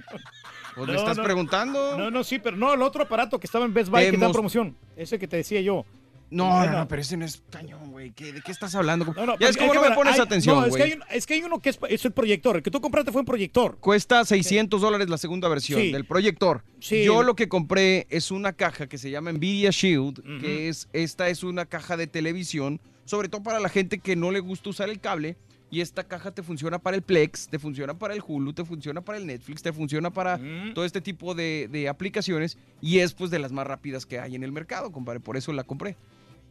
Pues 0.75 0.86
No, 0.88 0.94
le 0.94 1.00
estás 1.00 1.18
no. 1.18 1.24
preguntando. 1.24 1.98
No, 1.98 2.12
no, 2.12 2.24
sí, 2.24 2.38
pero 2.38 2.56
no, 2.56 2.72
el 2.72 2.82
otro 2.84 3.01
aparato 3.04 3.39
que 3.39 3.48
estaba 3.48 3.66
en 3.66 3.74
Best 3.74 3.89
Buy 3.89 4.01
que 4.01 4.06
está 4.10 4.16
en 4.18 4.22
Hemos- 4.22 4.34
promoción. 4.34 4.77
Ese 4.96 5.18
que 5.18 5.27
te 5.27 5.38
decía 5.38 5.60
yo. 5.62 5.86
No, 6.29 6.65
No, 6.65 6.72
no, 6.79 6.88
pero 6.89 7.01
ese 7.01 7.15
no 7.15 7.24
es 7.24 7.41
cañón, 7.50 7.89
güey. 7.91 8.12
¿Qué- 8.12 8.34
¿De 8.34 8.41
qué 8.41 8.51
estás 8.51 8.75
hablando? 8.75 9.05
No, 9.15 9.25
no, 9.25 9.39
ya 9.39 9.48
es 9.48 9.55
como 9.55 9.74
no 9.74 9.81
me 9.81 9.91
pones 9.91 10.15
hay- 10.15 10.19
atención, 10.19 10.55
No, 10.60 10.65
es 10.65 10.75
que, 10.75 10.96
güey. 10.96 11.00
es 11.12 11.25
que 11.25 11.36
hay 11.36 11.43
uno 11.43 11.60
que 11.60 11.69
es, 11.69 11.79
es 11.89 12.03
el 12.05 12.12
proyector. 12.12 12.57
El 12.57 12.63
que 12.63 12.69
tú 12.72 12.81
compraste 12.81 13.12
fue 13.13 13.22
un 13.22 13.25
proyector. 13.25 13.77
Cuesta 13.79 14.25
600 14.25 14.81
dólares 14.81 15.10
la 15.10 15.17
segunda 15.17 15.48
versión 15.48 15.79
Sí. 15.79 15.91
del 15.93 16.03
proyector. 16.05 16.63
Sí. 16.81 17.03
Yo 17.05 17.24
lo 17.24 17.36
que 17.36 17.48
compré 17.48 18.07
es 18.10 18.29
una 18.31 18.51
caja 18.53 18.88
que 18.88 18.98
se 18.98 19.10
llama 19.10 19.31
Nvidia 19.31 19.69
Shield, 19.72 20.22
que 20.41 20.67
es, 20.67 20.89
esta 20.91 21.29
es 21.29 21.43
una 21.43 21.65
caja 21.65 21.96
de 21.96 22.07
televisión, 22.07 22.81
sobre 23.05 23.29
todo 23.29 23.41
para 23.43 23.62
la 23.62 23.69
gente 23.69 24.00
que 24.00 24.17
no 24.17 24.31
le 24.31 24.41
gusta 24.41 24.69
usar 24.69 24.89
el 24.89 25.00
cable. 25.00 25.38
Y 25.69 25.81
esta 25.81 26.05
caja 26.05 26.31
te 26.31 26.43
funciona 26.43 26.79
para 26.79 26.96
el 26.96 27.01
Plex, 27.03 27.50
te 27.50 27.60
funciona 27.60 27.93
para 27.93 28.13
el 28.13 28.24
Hulu, 28.25 28.53
te 28.53 28.63
funciona 28.63 29.01
para 29.01 29.17
el 29.17 29.25
Netflix, 29.25 29.62
te 29.62 29.74
funciona 29.74 30.12
para 30.12 30.38
Mm. 30.38 30.74
todo 30.74 30.86
este 30.86 31.01
tipo 31.01 31.36
de, 31.36 31.67
de 31.69 31.89
aplicaciones. 31.89 32.57
Y 32.81 33.00
es 33.00 33.13
pues 33.13 33.31
de 33.31 33.39
las 33.39 33.51
más 33.51 33.67
rápidas 33.67 34.05
que 34.05 34.17
hay 34.17 34.36
en 34.36 34.43
el 34.43 34.53
mercado, 34.53 34.93
compadre. 34.93 35.19
Por 35.19 35.36
eso 35.36 35.51
la 35.51 35.65
compré. 35.65 35.98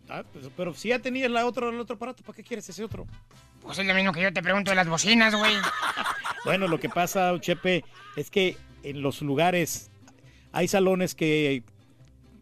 Ah, 0.09 0.23
pues, 0.33 0.49
pero 0.57 0.73
si 0.75 0.89
ya 0.91 0.99
tenías 1.01 1.31
la 1.31 1.47
otra, 1.47 1.69
el 1.69 1.81
otro 1.81 1.97
aparato, 1.97 2.23
¿para 2.23 2.37
qué 2.37 2.43
quieres 2.43 2.69
ese 2.69 2.85
otro? 2.85 3.07
Pues 3.63 3.79
es 3.79 3.87
lo 3.87 3.95
mismo 3.95 4.13
que 4.13 4.23
yo 4.23 4.33
te 4.33 4.43
pregunto 4.43 4.71
de 4.71 4.77
las 4.77 4.89
bocinas, 4.89 5.35
güey. 5.35 5.55
Bueno, 6.45 6.69
lo 6.69 6.79
que 6.79 6.89
pasa, 6.89 7.35
Chepe, 7.41 7.85
es 8.15 8.31
que 8.31 8.57
en 8.85 9.03
los 9.03 9.21
lugares 9.21 9.91
hay 10.53 10.69
salones 10.69 11.17
que 11.17 11.65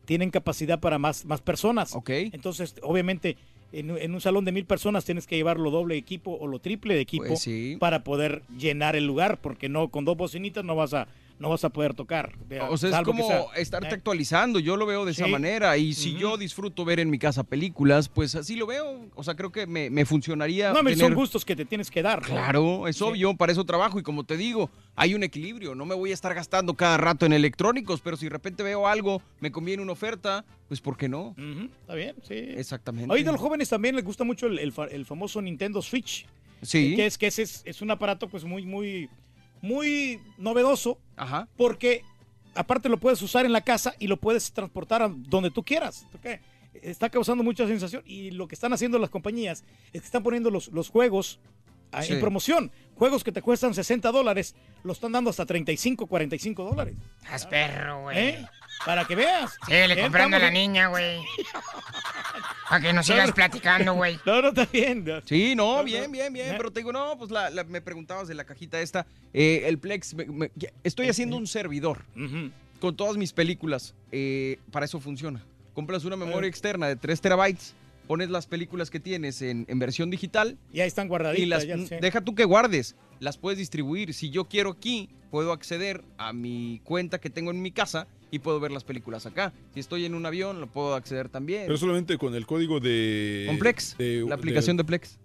tienen 0.04 0.30
capacidad 0.30 0.78
para 0.78 0.98
más, 0.98 1.24
más 1.24 1.40
personas. 1.40 1.94
Ok. 1.94 2.10
Entonces, 2.10 2.74
obviamente, 2.82 3.38
en, 3.72 3.96
en 3.96 4.14
un 4.14 4.20
salón 4.20 4.44
de 4.44 4.52
mil 4.52 4.66
personas 4.66 5.06
tienes 5.06 5.26
que 5.26 5.36
llevar 5.36 5.58
lo 5.58 5.70
doble 5.70 5.96
equipo 5.96 6.32
o 6.38 6.46
lo 6.46 6.58
triple 6.58 6.94
de 6.94 7.00
equipo 7.00 7.24
Pues 7.28 7.40
sí. 7.40 7.78
para 7.80 8.04
poder 8.04 8.42
llenar 8.58 8.94
el 8.94 9.06
lugar, 9.06 9.38
porque 9.40 9.70
no 9.70 9.88
con 9.88 10.04
dos 10.04 10.18
bocinitas 10.18 10.62
no 10.66 10.76
vas 10.76 10.92
a 10.92 11.08
no 11.38 11.48
vas 11.50 11.64
a 11.64 11.70
poder 11.70 11.94
tocar. 11.94 12.32
O 12.70 12.76
sea, 12.78 13.00
es 13.00 13.04
como 13.04 13.26
sea- 13.26 13.42
estarte 13.56 13.88
eh. 13.88 13.94
actualizando, 13.94 14.60
yo 14.60 14.76
lo 14.76 14.86
veo 14.86 15.04
de 15.04 15.10
esa 15.12 15.26
manera. 15.26 15.76
Y 15.76 15.92
si 15.94 16.14
yo 16.16 16.36
disfruto 16.36 16.84
ver 16.84 17.00
en 17.00 17.10
mi 17.10 17.18
casa 17.18 17.42
películas, 17.42 18.08
pues 18.08 18.34
así 18.34 18.56
lo 18.56 18.66
veo. 18.66 19.06
O 19.14 19.24
sea, 19.24 19.34
creo 19.34 19.50
que 19.52 19.66
me, 19.66 19.90
me 19.90 20.04
funcionaría. 20.04 20.72
No, 20.72 20.78
tener- 20.78 20.96
son 20.98 21.14
gustos 21.14 21.44
que 21.44 21.56
te 21.56 21.64
tienes 21.64 21.90
que 21.90 22.02
dar. 22.02 22.22
¿no? 22.22 22.28
Claro, 22.28 22.88
es 22.88 22.96
Sí. 22.96 23.04
obvio, 23.04 23.34
para 23.36 23.52
eso 23.52 23.64
trabajo. 23.64 23.98
Y 23.98 24.02
como 24.02 24.24
te 24.24 24.36
digo, 24.36 24.70
hay 24.94 25.14
un 25.14 25.22
equilibrio. 25.24 25.74
No 25.74 25.84
me 25.86 25.94
voy 25.94 26.10
a 26.12 26.14
estar 26.14 26.32
gastando 26.34 26.74
cada 26.74 26.96
rato 26.96 27.26
en 27.26 27.32
electrónicos, 27.32 28.00
pero 28.00 28.16
si 28.16 28.26
de 28.26 28.30
repente 28.30 28.62
veo 28.62 28.86
algo, 28.86 29.20
me 29.40 29.50
conviene 29.50 29.82
una 29.82 29.92
oferta, 29.92 30.44
pues 30.68 30.80
¿por 30.80 30.96
qué 30.96 31.08
no? 31.08 31.28
Ujú, 31.36 31.68
Está 31.80 31.94
bien, 31.94 32.14
sí. 32.22 32.34
Exactamente. 32.34 33.12
Hoy 33.12 33.22
de 33.24 33.32
los 33.32 33.40
jóvenes 33.40 33.68
también 33.68 33.96
les 33.96 34.04
gusta 34.04 34.24
mucho 34.24 34.46
el, 34.46 34.58
el 34.60 34.72
fa- 34.72 34.86
el 34.86 35.04
famoso 35.04 35.42
Nintendo 35.42 35.82
Switch. 35.82 36.26
Sí. 36.62 36.94
Que 36.96 37.04
es 37.06 37.18
que 37.18 37.26
ese 37.26 37.42
es, 37.42 37.62
es 37.66 37.82
un 37.82 37.90
aparato 37.90 38.26
pues 38.28 38.44
muy, 38.44 38.64
muy, 38.64 39.10
muy 39.64 40.20
novedoso 40.38 40.98
Ajá. 41.16 41.48
porque 41.56 42.02
aparte 42.54 42.88
lo 42.88 42.98
puedes 43.00 43.20
usar 43.22 43.46
en 43.46 43.52
la 43.52 43.62
casa 43.62 43.94
y 43.98 44.06
lo 44.06 44.16
puedes 44.18 44.52
transportar 44.52 45.02
a 45.02 45.08
donde 45.08 45.50
tú 45.50 45.62
quieras. 45.64 46.06
¿ok? 46.14 46.40
Está 46.82 47.08
causando 47.10 47.42
mucha 47.42 47.66
sensación 47.66 48.02
y 48.06 48.30
lo 48.30 48.46
que 48.46 48.54
están 48.54 48.72
haciendo 48.72 48.98
las 48.98 49.10
compañías 49.10 49.64
es 49.92 50.02
que 50.02 50.06
están 50.06 50.22
poniendo 50.22 50.50
los, 50.50 50.68
los 50.68 50.88
juegos 50.90 51.40
ah, 51.92 52.02
Sí. 52.02 52.12
en 52.12 52.20
promoción. 52.20 52.70
Juegos 52.96 53.24
que 53.24 53.32
te 53.32 53.42
cuestan 53.42 53.74
60 53.74 54.12
dólares, 54.12 54.54
lo 54.84 54.92
están 54.92 55.12
dando 55.12 55.30
hasta 55.30 55.46
35, 55.46 56.06
45 56.06 56.64
dólares. 56.64 56.94
Haz 57.30 57.46
perro, 57.46 58.02
güey. 58.02 58.18
¿eh? 58.18 58.46
Para 58.84 59.04
que 59.06 59.14
veas. 59.16 59.56
Síguele 59.66 59.94
¿Eh? 59.94 60.02
comprando 60.02 60.36
a 60.36 60.40
la 60.40 60.50
niña, 60.50 60.88
güey. 60.88 61.20
Para 62.68 62.80
que 62.82 62.92
nos 62.92 63.06
sigas 63.06 63.32
platicando, 63.32 63.94
güey. 63.94 64.18
No, 64.26 64.42
no, 64.42 64.48
está 64.48 64.66
bien. 64.66 65.04
Sí, 65.24 65.54
no, 65.54 65.78
No, 65.78 65.84
bien, 65.84 66.04
no. 66.04 66.10
bien, 66.10 66.32
bien. 66.32 66.48
Eh. 66.50 66.54
Pero 66.56 66.70
te 66.72 66.80
digo, 66.80 66.92
no, 66.92 67.16
pues 67.18 67.30
la, 67.30 67.50
la- 67.50 67.64
me 67.64 67.80
preguntabas 67.80 68.28
de 68.28 68.34
la 68.34 68.44
cajita 68.44 68.80
esta. 68.80 69.06
eh, 69.32 69.62
el 69.66 69.78
Plex, 69.78 70.14
me- 70.14 70.26
me- 70.26 70.50
estoy 70.82 71.08
haciendo 71.08 71.36
un 71.36 71.46
servidor 71.46 72.04
con 72.80 72.96
todas 72.96 73.16
mis 73.16 73.32
películas. 73.32 73.94
eh, 74.12 74.58
para 74.70 74.86
eso 74.86 75.00
funciona. 75.00 75.42
Compras 75.74 76.04
una 76.04 76.16
memoria 76.16 76.48
externa 76.48 76.86
de 76.86 76.96
3 76.96 77.20
terabytes, 77.20 77.74
pones 78.06 78.30
las 78.30 78.46
películas 78.46 78.90
que 78.90 79.00
tienes 79.00 79.42
en, 79.42 79.64
en 79.68 79.78
versión 79.78 80.08
digital 80.10 80.56
Y 80.72 80.80
ahí 80.80 80.86
están 80.88 81.08
guardaditas. 81.08 81.42
y 81.42 81.46
las 81.46 81.66
ya 81.66 81.76
sé. 81.78 81.98
deja 82.00 82.20
tú 82.20 82.34
que 82.34 82.44
guardes, 82.44 82.94
las 83.24 83.38
puedes 83.38 83.58
distribuir. 83.58 84.12
Si 84.14 84.30
yo 84.30 84.44
quiero 84.44 84.70
aquí, 84.70 85.08
puedo 85.30 85.50
acceder 85.52 86.04
a 86.18 86.32
mi 86.32 86.80
cuenta 86.84 87.18
que 87.20 87.30
tengo 87.30 87.50
en 87.50 87.60
mi 87.62 87.72
casa 87.72 88.06
y 88.30 88.38
puedo 88.40 88.60
ver 88.60 88.70
las 88.70 88.84
películas 88.84 89.26
acá. 89.26 89.52
Si 89.74 89.80
estoy 89.80 90.04
en 90.04 90.14
un 90.14 90.26
avión, 90.26 90.60
lo 90.60 90.66
puedo 90.66 90.94
acceder 90.94 91.28
también. 91.28 91.62
Pero 91.66 91.76
solamente 91.78 92.18
con 92.18 92.34
el 92.34 92.46
código 92.46 92.80
de. 92.80 93.44
Con 93.46 93.58
Plex, 93.58 93.96
de- 93.96 94.24
la 94.28 94.34
aplicación 94.34 94.76
de 94.76 94.84
Plex. 94.84 95.18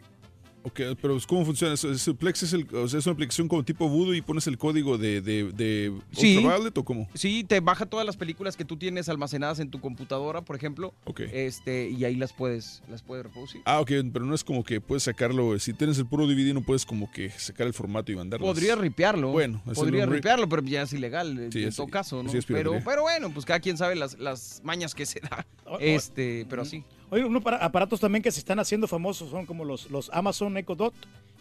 Ok, 0.63 0.81
pero 1.01 1.17
¿cómo 1.25 1.45
funciona? 1.45 1.73
¿Es, 1.73 1.83
es- 1.85 2.09
Plex 2.19 2.43
es, 2.43 2.53
el, 2.53 2.67
o 2.75 2.87
sea, 2.87 2.99
es 2.99 3.05
una 3.05 3.13
aplicación 3.13 3.47
como 3.47 3.63
tipo 3.63 3.87
Voodoo 3.87 4.13
y 4.13 4.21
pones 4.21 4.45
el 4.47 4.57
código 4.57 4.97
de, 4.97 5.21
de, 5.21 5.51
de 5.53 5.93
Sí. 6.11 6.37
Ultraviolet 6.37 6.77
o 6.77 6.83
cómo? 6.83 7.07
Sí, 7.13 7.43
te 7.45 7.61
baja 7.61 7.85
todas 7.85 8.05
las 8.05 8.17
películas 8.17 8.57
que 8.57 8.65
tú 8.65 8.75
tienes 8.77 9.07
almacenadas 9.07 9.59
en 9.59 9.71
tu 9.71 9.79
computadora, 9.79 10.41
por 10.41 10.55
ejemplo, 10.57 10.93
Ok. 11.05 11.21
este 11.31 11.89
y 11.89 12.03
ahí 12.03 12.15
las 12.15 12.33
puedes 12.33 12.83
las 12.89 13.01
puedes 13.01 13.23
reproducir. 13.25 13.61
Ah, 13.65 13.79
ok, 13.79 13.91
pero 14.11 14.25
no 14.25 14.35
es 14.35 14.43
como 14.43 14.63
que 14.63 14.81
puedes 14.81 15.03
sacarlo. 15.03 15.57
Si 15.59 15.73
tienes 15.73 15.97
el 15.97 16.05
puro 16.07 16.27
DVD, 16.27 16.53
no 16.53 16.61
puedes 16.61 16.85
como 16.85 17.09
que 17.11 17.29
sacar 17.29 17.65
el 17.65 17.73
formato 17.73 18.11
y 18.11 18.15
mandarlo. 18.17 18.45
Podría 18.45 18.75
ripearlo. 18.75 19.31
Bueno, 19.31 19.61
es 19.65 19.73
podría 19.77 20.05
ripearlo, 20.05 20.49
pero 20.49 20.61
ya 20.63 20.81
es 20.81 20.91
ilegal 20.93 21.49
Sí, 21.53 21.61
en 21.63 21.69
es- 21.69 21.75
todo 21.77 21.87
caso, 21.87 22.21
¿no? 22.21 22.29
sí 22.29 22.37
es 22.37 22.45
pero, 22.45 22.73
pero 22.83 23.03
bueno, 23.03 23.29
pues 23.33 23.45
cada 23.45 23.59
quien 23.61 23.77
sabe 23.77 23.95
las, 23.95 24.19
las 24.19 24.61
mañas 24.65 24.93
que 24.93 25.05
se 25.05 25.19
da. 25.21 25.45
Este, 25.79 26.45
pero 26.49 26.65
sí. 26.65 26.83
Oye, 27.11 27.23
unos 27.25 27.41
para- 27.43 27.57
aparatos 27.57 27.99
también 27.99 28.21
que 28.21 28.31
se 28.31 28.39
están 28.39 28.59
haciendo 28.59 28.87
famosos 28.87 29.29
son 29.31 29.45
como 29.45 29.65
los, 29.65 29.89
los 29.89 30.09
Amazon 30.13 30.57
Echo 30.57 30.75
Dot. 30.75 30.93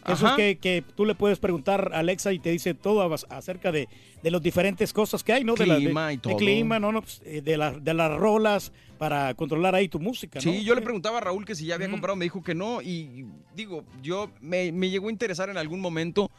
Esos 0.07 0.31
que, 0.37 0.57
que 0.57 0.81
tú 0.95 1.05
le 1.05 1.13
puedes 1.13 1.39
preguntar 1.39 1.91
a 1.93 1.99
Alexa 1.99 2.31
y 2.31 2.39
te 2.39 2.49
dice 2.51 2.73
todo 2.73 3.13
acerca 3.29 3.69
de, 3.71 3.89
de 4.23 4.31
las 4.31 4.41
diferentes 4.41 4.93
cosas 4.93 5.23
que 5.25 5.33
hay, 5.33 5.43
¿no? 5.43 5.55
de 5.55 5.65
la- 5.67 5.75
de- 5.75 5.81
Clima 5.81 6.13
y 6.13 6.15
de 6.15 6.21
todo. 6.21 6.37
clima, 6.37 6.79
¿no? 6.79 6.91
no, 6.93 7.01
pues, 7.01 7.21
eh, 7.25 7.41
de, 7.41 7.57
la- 7.57 7.73
de 7.73 7.93
las 7.93 8.17
rolas 8.17 8.71
para 8.97 9.33
controlar 9.33 9.75
ahí 9.75 9.89
tu 9.89 9.99
música, 9.99 10.39
¿no? 10.39 10.41
Sí, 10.41 10.63
yo 10.63 10.73
le 10.73 10.81
preguntaba 10.81 11.17
a 11.17 11.21
Raúl 11.21 11.43
que 11.45 11.53
si 11.53 11.65
ya 11.65 11.75
había 11.75 11.89
comprado, 11.91 12.15
me 12.15 12.25
dijo 12.25 12.41
que 12.41 12.55
no. 12.55 12.81
Y 12.81 13.25
digo, 13.55 13.83
yo 14.01 14.31
me, 14.41 14.71
me 14.71 14.89
llegó 14.89 15.09
a 15.09 15.11
interesar 15.11 15.49
en 15.49 15.57
algún 15.57 15.81
momento, 15.81 16.31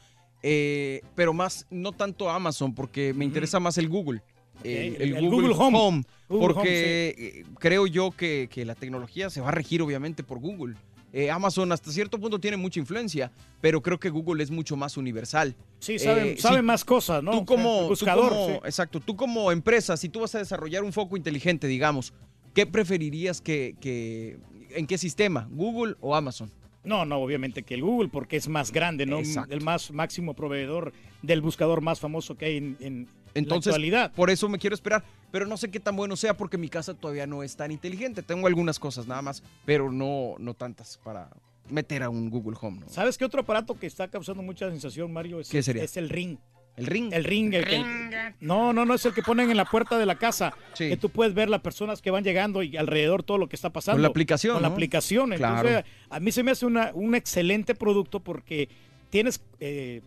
eh, 0.43 1.03
pero 1.15 1.33
más, 1.35 1.67
no 1.71 1.93
tanto 1.93 2.31
Amazon, 2.31 2.75
porque 2.75 3.13
me 3.15 3.25
interesa 3.27 3.61
más 3.61 3.77
el 3.79 3.89
Google. 3.91 4.23
El, 4.65 4.71
el- 4.97 5.03
el 5.03 5.17
el 5.17 5.25
Google, 5.31 5.49
Google 5.49 5.55
Home. 5.59 5.79
Home. 5.79 6.03
Google 6.29 6.47
porque 6.55 7.15
eh, 7.19 7.45
creo 7.59 7.87
yo 7.87 8.11
que, 8.13 8.49
que 8.51 8.65
la 8.65 8.75
tecnología 8.75 9.31
se 9.31 9.41
va 9.41 9.49
a 9.49 9.53
regir 9.53 9.83
obviamente 9.83 10.23
por 10.23 10.39
Google. 10.39 10.75
Eh, 11.13 11.29
Amazon 11.29 11.73
hasta 11.73 11.91
cierto 11.91 12.21
punto 12.21 12.39
tiene 12.39 12.57
mucha 12.57 12.79
influencia, 12.79 13.33
pero 13.61 13.83
creo 13.83 13.99
que 13.99 14.11
Google 14.11 14.45
es 14.45 14.51
mucho 14.53 14.77
más 14.77 14.97
universal. 14.97 15.57
Sí, 15.81 15.99
saben, 15.99 16.37
Eh, 16.39 16.63
más 16.63 16.85
cosas, 16.85 17.21
¿no? 17.23 17.33
Tú 17.33 17.45
como, 17.45 17.89
buscador, 17.89 18.29
tú 18.29 18.35
como- 18.37 18.47
sí. 18.47 18.61
exacto, 18.65 19.01
tú 19.01 19.17
como 19.17 19.51
empresa, 19.51 19.97
si 19.97 20.09
tú 20.09 20.21
vas 20.21 20.35
a 20.37 20.39
desarrollar 20.39 20.85
un 20.85 20.93
foco 20.93 21.17
inteligente, 21.17 21.67
digamos, 21.67 22.13
¿qué 22.55 22.65
preferirías 22.65 23.41
que, 23.41 23.75
que- 23.81 24.39
en 24.71 24.87
qué 24.87 24.99
sistema, 24.99 25.49
Google 25.51 25.97
o 26.01 26.15
Amazon? 26.15 26.53
No, 26.85 27.05
no, 27.05 27.17
obviamente 27.19 27.65
que 27.65 27.75
el 27.75 27.83
Google, 27.83 28.09
porque 28.09 28.37
es 28.37 28.49
más 28.49 28.71
grande, 28.73 29.05
¿no? 29.05 29.19
Exacto. 29.19 29.53
El 29.53 29.63
más 29.63 29.91
máximo 29.91 30.35
proveedor 30.35 30.93
del 31.23 31.41
buscador 31.43 31.81
más 31.83 31.99
famoso 32.01 32.37
que 32.37 32.45
hay 32.47 32.57
en, 32.57 32.77
en 32.81 33.09
Entonces, 33.35 33.75
por 34.15 34.31
eso 34.31 34.49
me 34.49 34.59
quiero 34.59 34.75
esperar, 34.75 35.05
pero 35.31 35.47
no 35.47 35.57
sé 35.57 35.71
qué 35.71 35.81
tan 35.81 35.97
bueno 35.97 36.17
sea 36.17 36.37
porque 36.37 36.59
mi 36.59 36.69
casa 36.69 36.95
todavía 36.95 37.27
no 37.27 37.43
es 37.43 37.57
tan 37.57 37.71
inteligente. 37.71 38.23
Tengo 38.23 38.47
algunas 38.47 38.79
cosas 38.79 39.07
nada 39.07 39.23
más, 39.23 39.43
pero 39.65 39.91
no, 39.93 40.35
no 40.39 40.55
tantas 40.55 40.99
para 41.05 41.31
meter 41.69 42.03
a 42.03 42.09
un 42.11 42.31
Google 42.31 42.57
Home. 42.61 42.81
¿no? 42.81 42.89
¿Sabes 42.89 43.17
qué 43.17 43.25
otro 43.25 43.41
aparato 43.43 43.79
que 43.79 43.87
está 43.87 44.09
causando 44.09 44.43
mucha 44.43 44.69
sensación, 44.71 45.13
Mario? 45.13 45.41
Es, 45.41 45.49
¿Qué 45.49 45.63
sería? 45.63 45.85
Es 45.85 45.97
el 45.97 46.09
Ring. 46.09 46.39
El 46.77 46.87
Ring. 46.87 47.13
El 47.13 47.25
Ring. 47.25 47.53
el 47.55 47.65
que- 47.65 47.77
Ringa. 47.77 48.37
no, 48.41 48.73
no, 48.73 48.85
no, 48.87 48.95
es 48.95 49.05
el 49.05 49.13
que 49.13 49.23
ponen 49.23 49.51
en 49.51 49.57
la 49.57 49.65
puerta 49.67 49.99
de 49.99 50.07
la 50.07 50.17
casa. 50.17 50.55
Sí. 50.73 50.89
Que 50.89 50.97
tú 50.97 51.11
puedes 51.11 51.35
ver 51.35 51.51
las 51.51 51.61
personas 51.61 52.01
que 52.01 52.11
van 52.11 52.25
llegando 52.25 52.63
y 52.63 52.77
alrededor 52.77 53.23
todo 53.23 53.39
lo 53.39 53.49
que 53.49 53.57
está 53.57 53.71
pasando. 53.71 53.97
Con 53.97 54.03
la 54.03 54.09
aplicación, 54.09 54.55
Con 54.55 54.63
la 54.63 54.69
¿no? 54.69 54.75
aplicación. 54.75 55.31
Claro. 55.33 55.69
Entonces, 55.69 55.93
a 56.09 56.21
mí 56.21 56.33
se 56.33 56.43
me 56.43 56.53
hace 56.53 56.67
una, 56.67 56.91
un 56.95 57.15
excelente 57.15 57.75
producto 57.75 58.21
porque 58.21 58.69
tienes 59.11 59.43
eh, 59.59 60.01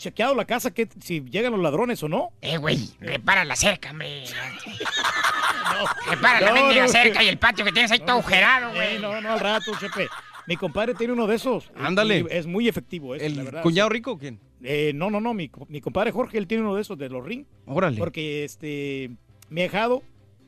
chequeado 0.00 0.34
la 0.34 0.46
casa, 0.46 0.72
que 0.72 0.88
si 1.00 1.20
llegan 1.20 1.52
los 1.52 1.60
ladrones 1.60 2.02
o 2.02 2.08
no. 2.08 2.30
Eh, 2.40 2.56
güey, 2.56 2.90
repara 3.00 3.44
la 3.44 3.54
cerca, 3.54 3.90
hombre. 3.90 4.24
Repara 6.10 6.40
la 6.40 6.52
No, 6.52 6.72
no. 6.72 6.88
cerca 6.88 7.22
y 7.22 7.28
el 7.28 7.38
patio 7.38 7.64
que 7.64 7.72
tienes 7.72 7.90
ahí 7.90 8.00
todo 8.00 8.12
agujerado, 8.12 8.72
güey. 8.74 8.96
Eh, 8.96 8.98
no, 8.98 9.20
no, 9.20 9.32
al 9.32 9.40
rato, 9.40 9.72
chepe. 9.78 10.08
Mi 10.46 10.56
compadre 10.56 10.94
tiene 10.94 11.12
uno 11.12 11.26
de 11.26 11.36
esos. 11.36 11.70
Ándale. 11.76 12.24
Es 12.30 12.46
muy 12.46 12.66
efectivo. 12.68 13.14
ese, 13.14 13.28
la 13.30 13.40
¿El 13.40 13.44
verdad, 13.46 13.62
cuñado 13.62 13.88
sí. 13.88 13.94
rico 13.94 14.12
o 14.12 14.18
quién? 14.18 14.40
Eh, 14.62 14.92
no, 14.94 15.10
no, 15.10 15.20
no. 15.20 15.32
Mi 15.34 15.48
compadre 15.48 16.10
Jorge, 16.12 16.38
él 16.38 16.46
tiene 16.46 16.64
uno 16.64 16.74
de 16.74 16.82
esos 16.82 16.98
de 16.98 17.08
los 17.08 17.24
Ring. 17.24 17.44
Órale. 17.66 17.98
Porque 17.98 18.44
este, 18.44 19.10
mi 19.48 19.62
ahijado, 19.62 20.02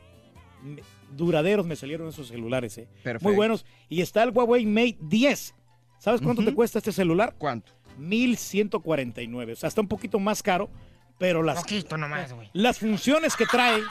me- 0.62 0.82
duraderos 1.16 1.66
me 1.66 1.76
salieron 1.76 2.08
esos 2.10 2.28
celulares, 2.28 2.78
eh. 2.78 2.88
Perfecto. 3.04 3.28
Muy 3.28 3.36
buenos. 3.36 3.66
Y 3.90 4.02
está 4.02 4.24
el 4.24 4.32
Huawei 4.32 4.66
Mate 4.66 4.98
10. 5.02 5.56
¿Sabes 6.00 6.22
cuánto 6.22 6.44
te 6.44 6.54
cuesta 6.54 6.80
este 6.80 6.92
celular? 6.92 7.36
¿Cuánto? 7.38 7.72
1149. 7.98 9.54
O 9.54 9.56
sea, 9.56 9.70
está 9.70 9.82
un 9.82 9.88
poquito 9.88 10.20
más 10.20 10.44
caro, 10.44 10.70
pero 11.18 11.44
las, 11.44 11.62
Poquito 11.62 11.98
nomás, 11.98 12.34
güey. 12.34 12.50
las 12.54 12.80
funciones 12.80 13.36
que 13.36 13.46
trae, 13.46 13.82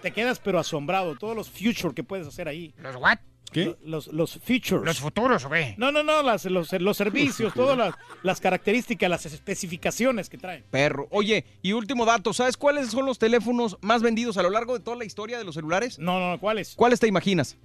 te 0.00 0.10
quedas 0.10 0.38
pero 0.40 0.58
asombrado. 0.58 1.16
Todos 1.16 1.36
los 1.36 1.50
features 1.50 1.94
que 1.94 2.02
puedes 2.02 2.26
hacer 2.26 2.48
ahí. 2.48 2.74
¿Los 2.78 2.96
what? 2.96 3.18
¿Qué? 3.52 3.76
Los, 3.84 4.06
los 4.08 4.38
features. 4.38 4.84
¿Los 4.84 4.98
futuros 5.00 5.44
o 5.44 5.50
qué? 5.50 5.74
No, 5.76 5.92
no, 5.92 6.02
no, 6.02 6.22
las- 6.22 6.44
los, 6.46 6.72
los 6.72 6.96
servicios, 6.96 7.52
todas 7.56 7.76
las, 7.76 7.94
las 8.22 8.40
características, 8.40 9.08
las 9.10 9.26
especificaciones 9.26 10.28
que 10.28 10.38
traen. 10.38 10.64
Perro. 10.70 11.06
Oye, 11.10 11.44
y 11.62 11.72
último 11.72 12.04
dato, 12.04 12.32
¿sabes 12.32 12.56
cuáles 12.56 12.88
son 12.90 13.06
los 13.06 13.18
teléfonos 13.18 13.76
más 13.82 14.02
vendidos 14.02 14.36
a 14.38 14.42
lo 14.42 14.50
largo 14.50 14.72
de 14.76 14.80
toda 14.84 14.96
la 14.96 15.04
historia 15.04 15.38
de 15.38 15.44
los 15.44 15.54
celulares? 15.54 15.98
No, 15.98 16.18
no, 16.18 16.40
¿cuáles? 16.40 16.74
¿Cuáles 16.74 16.98
te 17.00 17.06
imaginas? 17.06 17.56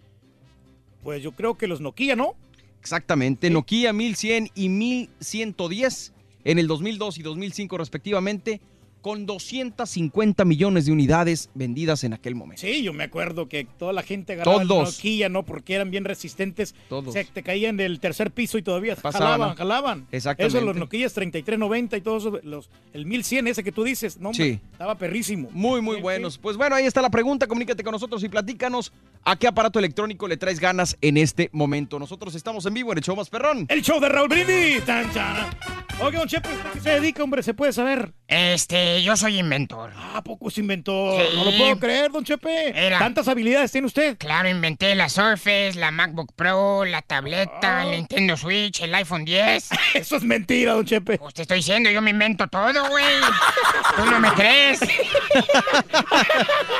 Pues 1.03 1.24
yo 1.24 1.32
creo 1.32 1.56
que 1.58 1.67
los 1.67 1.79
Nokia, 1.82 2.15
¿no? 2.15 2.36
Exactamente, 2.82 3.50
Nokia 3.50 3.91
1100 3.94 4.50
y 4.56 4.70
1110 4.70 6.13
en 6.44 6.60
el 6.60 6.67
2002 6.67 7.17
y 7.17 7.24
2005 7.24 7.77
respectivamente, 7.77 8.62
con 9.08 9.26
250 9.26 10.44
millones 10.44 10.86
de 10.86 10.92
unidades 10.92 11.50
vendidas 11.54 12.04
en 12.04 12.12
aquel 12.12 12.36
momento. 12.36 12.60
Sí, 12.60 12.84
yo 12.84 12.92
me 12.92 13.06
acuerdo 13.06 13.48
que 13.48 13.64
toda 13.64 13.94
la 13.94 14.04
gente 14.04 14.34
agarraba 14.34 14.64
Todos. 14.66 14.98
Nokia, 14.98 15.30
¿no? 15.30 15.44
Porque 15.44 15.76
eran 15.76 15.90
bien 15.92 16.04
resistentes. 16.04 16.76
Todos. 16.90 17.14
Se 17.14 17.24
te 17.24 17.42
caían 17.42 17.78
del 17.78 18.02
tercer 18.02 18.32
piso 18.32 18.58
y 18.58 18.64
todavía 18.64 18.98
Pasaban, 18.98 19.30
jalaban, 19.32 19.56
jalaban. 19.56 20.08
Exactamente. 20.12 20.58
Eso, 20.58 20.66
los 20.66 20.76
Nokia 20.76 21.08
3390 21.08 21.96
y 21.96 22.02
todos 22.02 22.44
los, 22.44 22.70
el 22.92 23.06
1100 23.06 23.48
ese 23.48 23.64
que 23.64 23.72
tú 23.72 23.86
dices, 23.86 24.18
no, 24.20 24.32
hombre, 24.32 24.44
Sí. 24.56 24.60
estaba 24.74 24.98
perrísimo. 24.98 25.48
Muy, 25.54 25.80
muy 25.82 25.96
Sí, 25.96 26.02
buenos. 26.02 26.34
sí. 26.34 26.40
Pues 26.42 26.58
bueno, 26.58 26.76
ahí 26.76 26.86
está 26.86 27.02
la 27.02 27.10
pregunta. 27.10 27.48
Comunícate 27.48 27.86
con 27.86 27.94
nosotros 27.94 28.22
y 28.26 28.28
platícanos 28.28 28.92
a 29.27 29.36
qué 29.36 29.46
aparato 29.46 29.77
electrónico 29.77 30.25
le 30.29 30.38
traes 30.38 30.62
ganas 30.62 30.98
en 31.01 31.17
este 31.17 31.50
momento. 31.51 32.00
Nosotros 32.00 32.34
estamos 32.34 32.65
en 32.65 32.74
vivo 32.74 32.93
en 32.93 33.00
el 33.00 33.03
show 33.03 33.13
más 33.13 33.29
perrón. 33.29 33.65
El 33.67 33.81
show 33.81 34.00
de 34.00 34.07
Raúl 34.07 34.29
Brindis. 34.29 34.86
Tan, 34.86 35.12
tan. 35.12 35.48
Oiga, 36.00 36.19
don 36.19 36.27
Chepe, 36.29 36.48
¿usted 36.48 36.69
qué 36.74 36.79
se 36.79 36.89
dedica, 36.91 37.24
hombre? 37.24 37.43
¿Se 37.43 37.53
puede 37.53 37.74
saber? 37.74 38.13
Este, 38.27 39.01
yo 39.01 39.17
soy 39.17 39.39
inventor. 39.39 39.91
Ah, 39.96 40.17
¿a 40.17 40.24
poco 40.24 40.50
se 40.50 40.62
inventó? 40.62 41.17
Sí. 41.17 41.36
No 41.36 41.43
lo 41.43 41.57
puedo 41.57 41.79
creer, 41.79 42.12
don 42.12 42.24
Chepe. 42.24 42.69
Era. 42.69 43.00
¿Tantas 43.00 43.27
habilidades 43.27 43.72
tiene 43.72 43.88
usted? 43.88 44.15
Claro, 44.17 44.48
inventé 44.48 44.96
la 44.96 45.10
Surface, 45.10 45.74
la 45.74 45.89
MacBook 45.91 46.34
Pro, 46.34 46.86
la 46.86 47.01
tableta, 47.01 47.84
el 47.84 47.91
Nintendo 47.91 48.38
Switch, 48.38 48.81
el 48.81 48.93
iPhone 48.96 49.25
10. 49.25 49.69
Eso 49.96 50.15
es 50.17 50.24
mentira, 50.24 50.74
don 50.74 50.86
Chepe. 50.86 51.17
Pues 51.17 51.34
te 51.34 51.41
estoy 51.41 51.57
diciendo, 51.57 51.89
yo 51.89 52.01
me 52.01 52.12
invento 52.12 52.48
todo, 52.48 52.89
güey. 52.89 53.05
¿Tú 53.96 54.05
no 54.05 54.19
me 54.19 54.31
crees? 54.34 54.79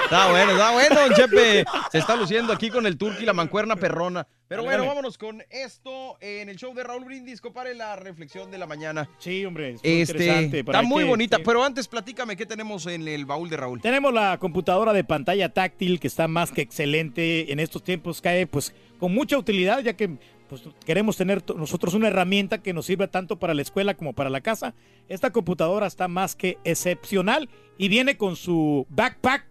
Está 0.04 0.28
bueno, 0.30 0.52
está 0.54 0.72
bueno, 0.72 0.96
don 1.02 1.14
Chepe. 1.14 1.66
Se 1.92 1.98
está 1.98 2.16
luciendo 2.16 2.37
aquí 2.54 2.70
con 2.70 2.86
el 2.86 2.98
turqui 2.98 3.24
y 3.24 3.26
la 3.26 3.34
mancuerna 3.34 3.76
perrona. 3.76 4.28
Pero 4.48 4.64
bueno, 4.64 4.78
dale. 4.78 4.88
vámonos 4.90 5.18
con 5.18 5.44
esto 5.50 6.18
en 6.22 6.48
el 6.50 6.56
show 6.58 6.74
de 6.74 6.84
Raúl 6.84 7.04
Brindis. 7.04 7.42
Compare 7.42 7.76
la 7.76 7.96
reflexión 7.96 8.50
de 8.50 8.58
la 8.58 8.66
mañana. 8.68 9.10
Sí, 9.20 9.44
hombre, 9.46 9.72
es 9.72 9.84
muy 9.84 9.92
Este, 9.92 10.14
interesante. 10.14 10.60
está 10.60 10.82
muy 10.82 11.04
que- 11.04 11.10
bonita, 11.10 11.38
sí. 11.38 11.44
pero 11.46 11.64
antes 11.64 11.88
platícame 11.88 12.38
qué 12.38 12.46
tenemos 12.46 12.86
en 12.88 13.08
el 13.08 13.26
baúl 13.26 13.50
de 13.50 13.58
Raúl. 13.58 13.82
Tenemos 13.82 14.14
la 14.14 14.38
computadora 14.38 14.94
de 14.94 15.04
pantalla 15.04 15.54
táctil 15.54 16.00
que 16.00 16.08
está 16.08 16.28
más 16.28 16.52
que 16.52 16.62
excelente. 16.62 17.52
En 17.52 17.60
estos 17.60 17.84
tiempos 17.84 18.22
cae 18.22 18.48
pues 18.48 18.74
con 19.00 19.14
mucha 19.14 19.38
utilidad 19.38 19.80
ya 19.82 19.94
que 19.94 20.18
pues, 20.48 20.64
queremos 20.86 21.18
tener 21.18 21.44
nosotros 21.58 21.94
una 21.94 22.08
herramienta 22.08 22.60
que 22.64 22.72
nos 22.72 22.86
sirva 22.86 23.08
tanto 23.08 23.38
para 23.38 23.54
la 23.54 23.62
escuela 23.62 23.96
como 23.96 24.14
para 24.14 24.30
la 24.30 24.40
casa. 24.40 24.74
Esta 25.10 25.32
computadora 25.32 25.88
está 25.88 26.08
más 26.08 26.36
que 26.38 26.58
excepcional 26.64 27.50
y 27.78 27.90
viene 27.90 28.16
con 28.16 28.38
su 28.38 28.88
backpack. 28.90 29.46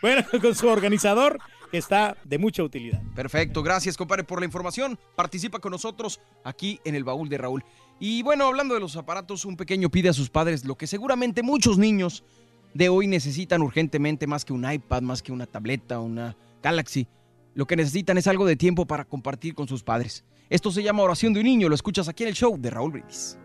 Bueno, 0.00 0.22
con 0.40 0.54
su 0.54 0.68
organizador 0.68 1.38
que 1.70 1.78
está 1.78 2.16
de 2.24 2.38
mucha 2.38 2.62
utilidad. 2.62 3.02
Perfecto, 3.14 3.62
gracias 3.62 3.96
compadre 3.96 4.24
por 4.24 4.38
la 4.38 4.46
información. 4.46 4.98
Participa 5.16 5.58
con 5.58 5.72
nosotros 5.72 6.20
aquí 6.44 6.80
en 6.84 6.94
el 6.94 7.04
baúl 7.04 7.28
de 7.28 7.38
Raúl. 7.38 7.64
Y 7.98 8.22
bueno, 8.22 8.46
hablando 8.46 8.74
de 8.74 8.80
los 8.80 8.96
aparatos, 8.96 9.44
un 9.44 9.56
pequeño 9.56 9.90
pide 9.90 10.08
a 10.08 10.12
sus 10.12 10.30
padres 10.30 10.64
lo 10.64 10.76
que 10.76 10.86
seguramente 10.86 11.42
muchos 11.42 11.78
niños 11.78 12.22
de 12.74 12.88
hoy 12.88 13.06
necesitan 13.06 13.62
urgentemente 13.62 14.26
más 14.26 14.44
que 14.44 14.52
un 14.52 14.70
iPad, 14.70 15.02
más 15.02 15.22
que 15.22 15.32
una 15.32 15.46
tableta, 15.46 16.00
una 16.00 16.36
Galaxy. 16.62 17.06
Lo 17.54 17.66
que 17.66 17.76
necesitan 17.76 18.18
es 18.18 18.26
algo 18.26 18.46
de 18.46 18.56
tiempo 18.56 18.86
para 18.86 19.04
compartir 19.04 19.54
con 19.54 19.68
sus 19.68 19.82
padres. 19.82 20.24
Esto 20.50 20.70
se 20.70 20.82
llama 20.82 21.02
Oración 21.02 21.32
de 21.32 21.40
un 21.40 21.46
Niño, 21.46 21.68
lo 21.68 21.74
escuchas 21.74 22.08
aquí 22.08 22.24
en 22.24 22.30
el 22.30 22.34
show 22.34 22.56
de 22.58 22.70
Raúl 22.70 22.92
Brindis. 22.92 23.38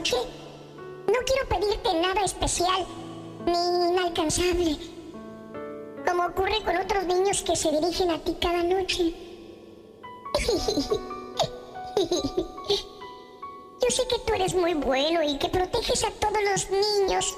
No 0.00 1.18
quiero 1.26 1.48
pedirte 1.48 1.92
nada 2.00 2.24
especial 2.24 2.86
ni 3.44 3.52
inalcanzable, 3.90 4.76
como 6.06 6.26
ocurre 6.26 6.62
con 6.64 6.76
otros 6.76 7.04
niños 7.04 7.42
que 7.42 7.54
se 7.54 7.70
dirigen 7.70 8.10
a 8.10 8.18
ti 8.18 8.36
cada 8.40 8.62
noche. 8.62 9.14
Yo 13.82 13.90
sé 13.90 14.06
que 14.08 14.18
tú 14.26 14.34
eres 14.34 14.54
muy 14.54 14.74
bueno 14.74 15.22
y 15.22 15.38
que 15.38 15.48
proteges 15.48 16.04
a 16.04 16.10
todos 16.12 16.42
los 16.50 16.70
niños, 16.70 17.36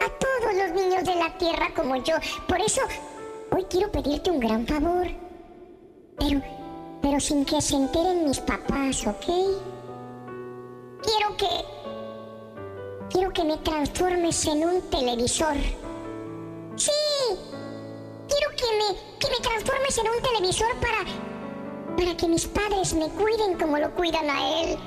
a 0.00 0.08
todos 0.18 0.54
los 0.54 0.70
niños 0.72 1.04
de 1.04 1.14
la 1.16 1.36
tierra 1.38 1.72
como 1.74 1.96
yo. 1.96 2.14
Por 2.46 2.60
eso, 2.60 2.82
hoy 3.50 3.64
quiero 3.64 3.90
pedirte 3.90 4.30
un 4.30 4.40
gran 4.40 4.66
favor. 4.66 5.08
Pero 6.18 6.42
pero 7.00 7.20
sin 7.20 7.44
que 7.44 7.60
se 7.60 7.76
enteren 7.76 8.24
mis 8.24 8.40
papás, 8.40 9.06
¿ok? 9.06 9.24
Quiero 11.02 11.36
que... 11.36 11.77
Quiero 13.10 13.32
que 13.32 13.44
me 13.44 13.56
transformes 13.58 14.44
en 14.46 14.64
un 14.64 14.82
televisor. 14.90 15.56
Sí. 16.76 16.90
Quiero 18.28 18.50
que 18.56 18.66
me, 18.76 19.18
que 19.18 19.30
me 19.30 19.40
transformes 19.40 19.98
en 19.98 20.08
un 20.08 20.22
televisor 20.22 20.68
para... 20.80 21.96
Para 21.96 22.16
que 22.16 22.28
mis 22.28 22.46
padres 22.46 22.94
me 22.94 23.08
cuiden 23.08 23.58
como 23.58 23.78
lo 23.78 23.92
cuidan 23.94 24.28
a 24.28 24.60
él. 24.60 24.78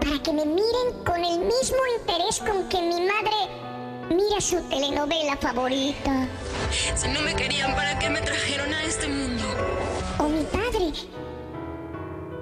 Para 0.00 0.22
que 0.22 0.32
me 0.32 0.46
miren 0.46 1.04
con 1.04 1.22
el 1.22 1.40
mismo 1.40 1.78
interés 1.98 2.40
con 2.40 2.68
que 2.68 2.80
mi 2.80 3.06
madre 3.06 3.62
mira 4.10 4.40
su 4.40 4.60
telenovela 4.68 5.36
favorita. 5.36 6.28
Si 6.70 7.08
no 7.08 7.20
me 7.20 7.36
querían, 7.36 7.74
¿para 7.74 7.98
qué 7.98 8.08
me 8.08 8.20
trajeron 8.22 8.72
a 8.72 8.84
este 8.84 9.06
mundo? 9.06 9.44
O 10.18 10.24
mi 10.24 10.42
padre, 10.44 10.92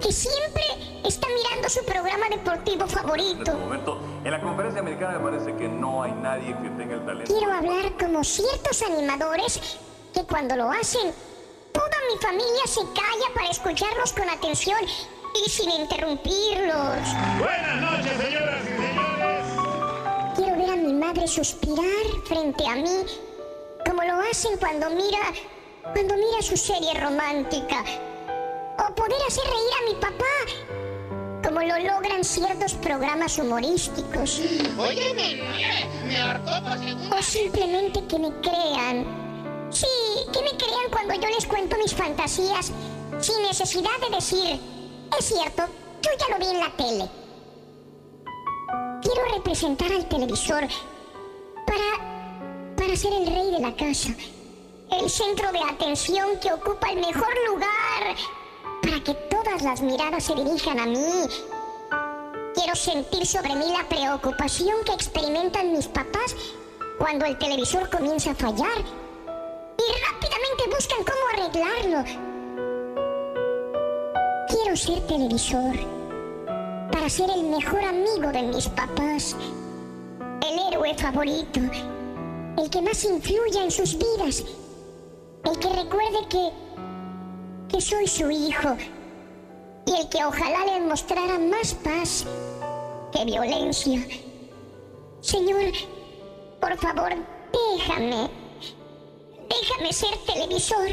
que 0.01 0.13
siempre 0.13 0.90
está 1.05 1.27
mirando 1.29 1.69
su 1.69 1.85
programa 1.85 2.29
deportivo 2.29 2.87
favorito. 2.87 3.53
momento, 3.55 3.99
en 4.25 4.31
la 4.31 4.41
conferencia 4.41 4.81
americana 4.81 5.19
me 5.19 5.31
parece 5.31 5.57
que 5.57 5.69
no 5.69 6.03
hay 6.03 6.13
nadie 6.13 6.57
que 6.63 6.71
tenga 6.71 6.95
el 6.95 7.07
talento. 7.07 7.35
Quiero 7.35 7.53
hablar 7.53 7.93
como 7.99 8.25
ciertos 8.25 8.83
animadores 8.83 9.79
que 10.13 10.25
cuando 10.25 10.57
lo 10.57 10.71
hacen, 10.71 11.13
toda 11.73 11.97
mi 12.13 12.21
familia 12.21 12.67
se 12.67 12.81
calla 12.81 13.35
para 13.35 13.51
escucharlos 13.51 14.13
con 14.13 14.29
atención 14.29 14.79
y 15.45 15.49
sin 15.49 15.71
interrumpirlos. 15.71 16.97
Buenas 17.39 17.81
noches, 17.81 18.13
señoras 18.19 18.63
y 18.63 18.69
señores. 18.69 19.45
Quiero 20.37 20.57
ver 20.57 20.71
a 20.71 20.77
mi 20.77 20.93
madre 20.93 21.27
suspirar 21.27 21.87
frente 22.27 22.67
a 22.67 22.77
mí, 22.77 23.05
como 23.87 24.03
lo 24.03 24.15
hacen 24.31 24.57
cuando 24.59 24.91
mira, 24.91 25.21
cuando 25.93 26.15
mira 26.15 26.43
su 26.43 26.57
serie 26.57 26.95
romántica. 26.95 27.85
O 28.79 28.95
poder 28.95 29.21
hacer 29.29 29.45
reír 29.45 29.73
a 29.79 29.91
mi 29.91 29.95
papá, 30.01 30.80
como 31.51 31.67
lo 31.67 31.79
logran 31.79 32.23
ciertos 32.23 32.75
programas 32.75 33.37
humorísticos. 33.37 34.41
Me 36.07 36.17
hartó 36.17 36.53
O 37.17 37.21
simplemente 37.21 38.07
que 38.07 38.19
me 38.21 38.31
crean. 38.41 39.69
Sí, 39.71 39.87
que 40.33 40.43
me 40.43 40.51
crean 40.51 40.91
cuando 40.93 41.15
yo 41.15 41.29
les 41.29 41.45
cuento 41.47 41.77
mis 41.79 41.93
fantasías, 41.93 42.71
sin 43.19 43.43
necesidad 43.43 43.91
de 44.01 44.15
decir, 44.15 44.61
es 45.19 45.25
cierto, 45.25 45.65
yo 46.03 46.11
ya 46.21 46.39
lo 46.39 46.39
vi 46.39 46.51
en 46.53 46.61
la 46.61 46.71
tele. 46.77 47.11
Quiero 49.03 49.25
representar 49.35 49.91
al 49.93 50.09
televisor 50.09 50.69
para, 51.67 52.77
para 52.77 52.95
ser 52.95 53.13
el 53.13 53.27
rey 53.27 53.51
de 53.51 53.59
la 53.59 53.75
casa, 53.75 54.11
el 55.01 55.11
centro 55.11 55.51
de 55.51 55.61
atención 55.69 56.39
que 56.41 56.53
ocupa 56.53 56.91
el 56.91 57.01
mejor 57.01 57.35
lugar, 57.49 58.17
para 58.83 59.03
que 59.03 59.15
todas 59.15 59.63
las 59.63 59.81
miradas 59.83 60.25
se 60.25 60.35
dirijan 60.35 60.79
a 60.79 60.87
mí. 60.87 61.27
Quiero 62.55 62.75
sentir 62.75 63.27
sobre 63.27 63.55
mí 63.55 63.67
la 63.73 63.89
preocupación 63.89 64.77
que 64.85 64.93
experimentan 64.93 65.73
mis 65.73 65.87
papás 65.89 66.35
cuando 66.99 67.25
el 67.25 67.39
televisor 67.39 67.89
comienza 67.91 68.33
a 68.33 68.35
fallar 68.35 68.85
buscan 70.81 71.05
cómo 71.05 71.25
arreglarlo. 71.33 72.05
Quiero 74.49 74.77
ser 74.77 75.07
televisor 75.07 75.77
para 76.91 77.09
ser 77.09 77.31
el 77.31 77.45
mejor 77.45 77.85
amigo 77.85 78.33
de 78.33 78.43
mis 78.43 78.69
papás, 78.69 79.37
el 80.49 80.59
héroe 80.73 80.95
favorito, 80.95 81.61
el 82.57 82.71
que 82.71 82.83
más 82.83 83.05
influya 83.05 83.65
en 83.65 83.71
sus 83.71 83.97
vidas, 83.97 84.45
el 85.45 85.59
que 85.59 85.69
recuerde 85.69 86.29
que, 86.29 86.51
que 87.71 87.81
soy 87.81 88.07
su 88.07 88.31
hijo 88.31 88.77
y 89.87 90.01
el 90.01 90.09
que 90.09 90.25
ojalá 90.25 90.65
les 90.67 90.87
mostrara 90.87 91.39
más 91.39 91.75
paz 91.75 92.27
que 93.13 93.25
violencia. 93.25 94.01
Señor, 95.21 95.73
por 96.61 96.77
favor, 96.79 97.13
déjame, 97.53 98.29
déjame 99.49 99.93
ser 99.93 100.17
televisor, 100.27 100.89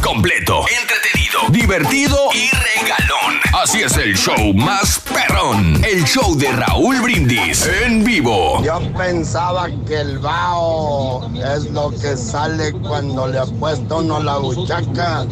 Completo, 0.07 0.61
entretenido, 0.81 1.39
divertido 1.49 2.17
y 2.33 2.49
regalón. 2.49 3.41
Así 3.61 3.81
es 3.81 3.97
el 3.97 4.15
show 4.15 4.53
más 4.53 5.01
perrón. 5.01 5.83
El 5.83 6.05
show 6.05 6.33
de 6.37 6.49
Raúl 6.53 7.01
Brindis 7.01 7.69
en 7.83 8.05
vivo. 8.05 8.63
Yo 8.63 8.79
pensaba 8.93 9.67
que 9.85 9.99
el 9.99 10.19
vaho 10.19 11.29
es 11.35 11.65
lo 11.71 11.89
que 11.89 12.15
sale 12.15 12.71
cuando 12.71 13.27
le 13.27 13.39
apuesta 13.39 13.95
uno 13.95 14.23
la 14.23 14.37
buchaca. 14.37 15.25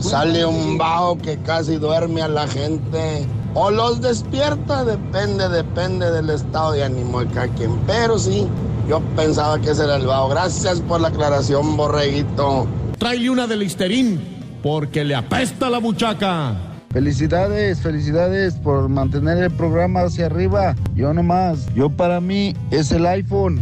Sale 0.00 0.46
un 0.46 0.78
vaho 0.78 1.18
que 1.18 1.36
casi 1.42 1.74
duerme 1.74 2.22
a 2.22 2.28
la 2.28 2.46
gente. 2.46 3.26
O 3.54 3.72
los 3.72 4.00
despierta, 4.00 4.84
depende, 4.84 5.48
depende 5.48 6.12
del 6.12 6.30
estado 6.30 6.72
de 6.72 6.84
ánimo 6.84 7.24
de 7.24 7.26
cada 7.34 7.48
quien. 7.48 7.76
Pero 7.88 8.20
sí, 8.20 8.46
yo 8.88 9.00
pensaba 9.16 9.58
que 9.58 9.70
ese 9.70 9.82
era 9.82 9.96
el 9.96 10.06
vaho. 10.06 10.28
Gracias 10.28 10.80
por 10.80 11.00
la 11.00 11.08
aclaración, 11.08 11.76
borreguito. 11.76 12.68
Tráele 12.98 13.28
una 13.28 13.46
de 13.46 13.56
Listerine, 13.56 14.18
porque 14.62 15.04
le 15.04 15.14
apesta 15.14 15.68
la 15.68 15.78
buchaca. 15.78 16.54
Felicidades, 16.92 17.80
felicidades 17.80 18.54
por 18.54 18.88
mantener 18.88 19.36
el 19.38 19.50
programa 19.50 20.00
hacia 20.00 20.26
arriba. 20.26 20.74
Yo 20.94 21.12
nomás, 21.12 21.66
yo 21.74 21.90
para 21.90 22.22
mí 22.22 22.54
es 22.70 22.90
el 22.92 23.04
iPhone, 23.04 23.60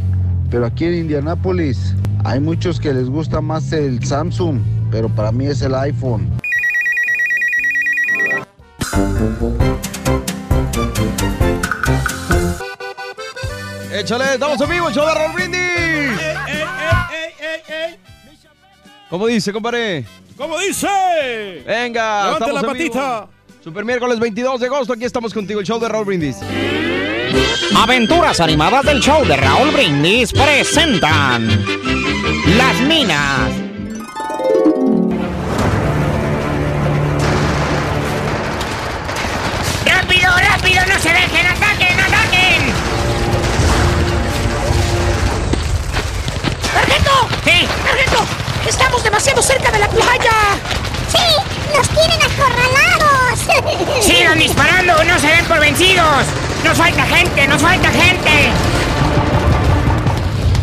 pero 0.51 0.67
aquí 0.67 0.85
en 0.85 0.95
Indianápolis 0.95 1.97
hay 2.25 2.39
muchos 2.39 2.79
que 2.79 2.95
les 2.95 3.11
gusta 3.11 3.41
más 3.41 3.73
el 3.73 4.05
Samsung, 4.05 4.61
pero 4.93 5.09
para 5.09 5.33
mí 5.33 5.47
es 5.47 5.63
el 5.63 5.75
iPhone. 5.75 6.31
Échale, 13.93 14.35
estamos 14.35 14.61
en 14.61 14.71
vivo, 14.71 14.89
el 14.89 14.95
show 14.95 15.05
de 15.07 15.35
Brindis. 15.35 15.64
¿Cómo 19.11 19.27
dice, 19.27 19.53
compadre? 19.53 20.05
¿Cómo 20.37 20.59
dice? 20.59 21.63
Venga, 21.67 22.25
Levante 22.35 22.53
la 22.53 22.63
patita. 22.63 23.29
Super 23.63 23.85
miércoles 23.85 24.19
22 24.19 24.61
de 24.61 24.67
agosto, 24.67 24.93
aquí 24.93 25.05
estamos 25.05 25.33
contigo, 25.33 25.61
el 25.61 25.67
show 25.67 25.79
de 25.79 25.89
Raúl 25.89 26.05
Brindis. 26.05 26.37
Aventuras 27.77 28.41
animadas 28.41 28.85
del 28.85 29.01
show 29.01 29.25
de 29.25 29.37
Raúl 29.37 29.71
Brindis 29.71 30.33
presentan 30.33 31.49
Las 32.57 32.81
Minas. 32.83 33.51
¡Rápido, 39.87 40.31
rápido! 40.51 40.87
¡No 40.87 40.99
se 40.99 41.09
dejen! 41.11 41.47
¡Ataquen, 41.47 42.01
ataquen! 42.01 42.63
¡Sargento! 46.73 47.29
¿Sí? 47.45 47.67
¡Sargento! 47.85 48.44
¡Estamos 48.69 49.03
demasiado 49.03 49.43
cerca 49.43 49.71
de 49.71 49.79
la 49.79 49.89
playa! 49.89 50.33
¡Sí! 51.11 51.77
¡Nos 51.77 51.89
tienen 51.89 52.21
acorralados! 52.23 53.39
¡Sigan 54.05 54.39
disparando! 54.39 55.05
¡No 55.05 55.19
se 55.19 55.27
den 55.27 55.45
por 55.45 55.61
vencidos! 55.61 56.25
¡Nos 56.65 56.79
falta 56.79 57.05
gente! 57.05 57.47
¡Nos 57.47 57.61
falta 57.61 57.91
gente! 57.91 58.51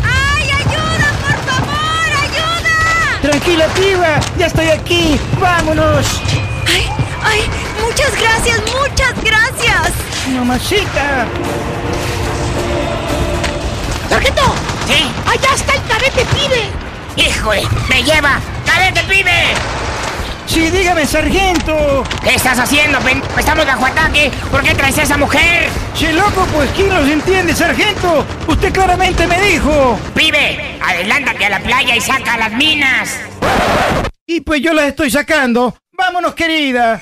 ¡Ay, 0.04 0.50
ayuda, 0.50 1.14
por 1.22 1.38
favor! 1.46 2.10
¡Ayuda! 2.24 3.22
Tranquila, 3.22 3.68
piba, 3.76 4.20
ya 4.38 4.48
estoy 4.48 4.70
aquí. 4.70 5.20
Vámonos. 5.40 6.06
¡Ay, 6.68 6.90
ay! 7.24 7.42
¡Muchas 7.86 8.20
gracias, 8.20 8.60
muchas 8.62 9.14
gracias! 9.24 9.92
Mamacita. 10.36 11.28
¡Sargento! 14.10 14.42
¿Sí? 14.88 15.12
¡Allá 15.28 15.54
está 15.56 15.74
el 15.76 15.84
cadete 15.84 16.26
pibe! 16.26 16.81
¡Híjole! 17.16 17.64
¡Me 17.90 18.04
lleva! 18.04 18.40
¡Cadete, 18.66 19.04
pibe! 19.04 19.32
Sí, 20.48 20.70
dígame, 20.70 21.06
sargento. 21.06 22.04
¿Qué 22.24 22.36
estás 22.36 22.60
haciendo, 22.60 23.00
pen... 23.00 23.22
Estamos 23.38 23.66
bajo 23.66 23.86
ataque. 23.86 24.32
¿Por 24.50 24.62
qué 24.64 24.74
traes 24.76 24.98
a 24.98 25.04
esa 25.04 25.18
mujer? 25.18 25.70
Che, 25.96 26.12
loco, 26.14 26.46
pues 26.54 26.70
¿quién 26.76 26.90
los 26.94 27.08
entiende, 27.08 27.56
sargento? 27.56 28.26
Usted 28.48 28.74
claramente 28.74 29.28
me 29.28 29.40
dijo. 29.42 29.98
Pibe, 30.14 30.78
adelántate 30.86 31.46
a 31.46 31.50
la 31.52 31.60
playa 31.60 31.96
y 31.96 32.02
saca 32.02 32.38
las 32.38 32.52
minas. 32.52 33.10
Y 34.26 34.42
pues 34.42 34.62
yo 34.62 34.74
las 34.74 34.86
estoy 34.88 35.10
sacando. 35.10 35.78
Vámonos, 35.94 36.34
querida. 36.34 37.02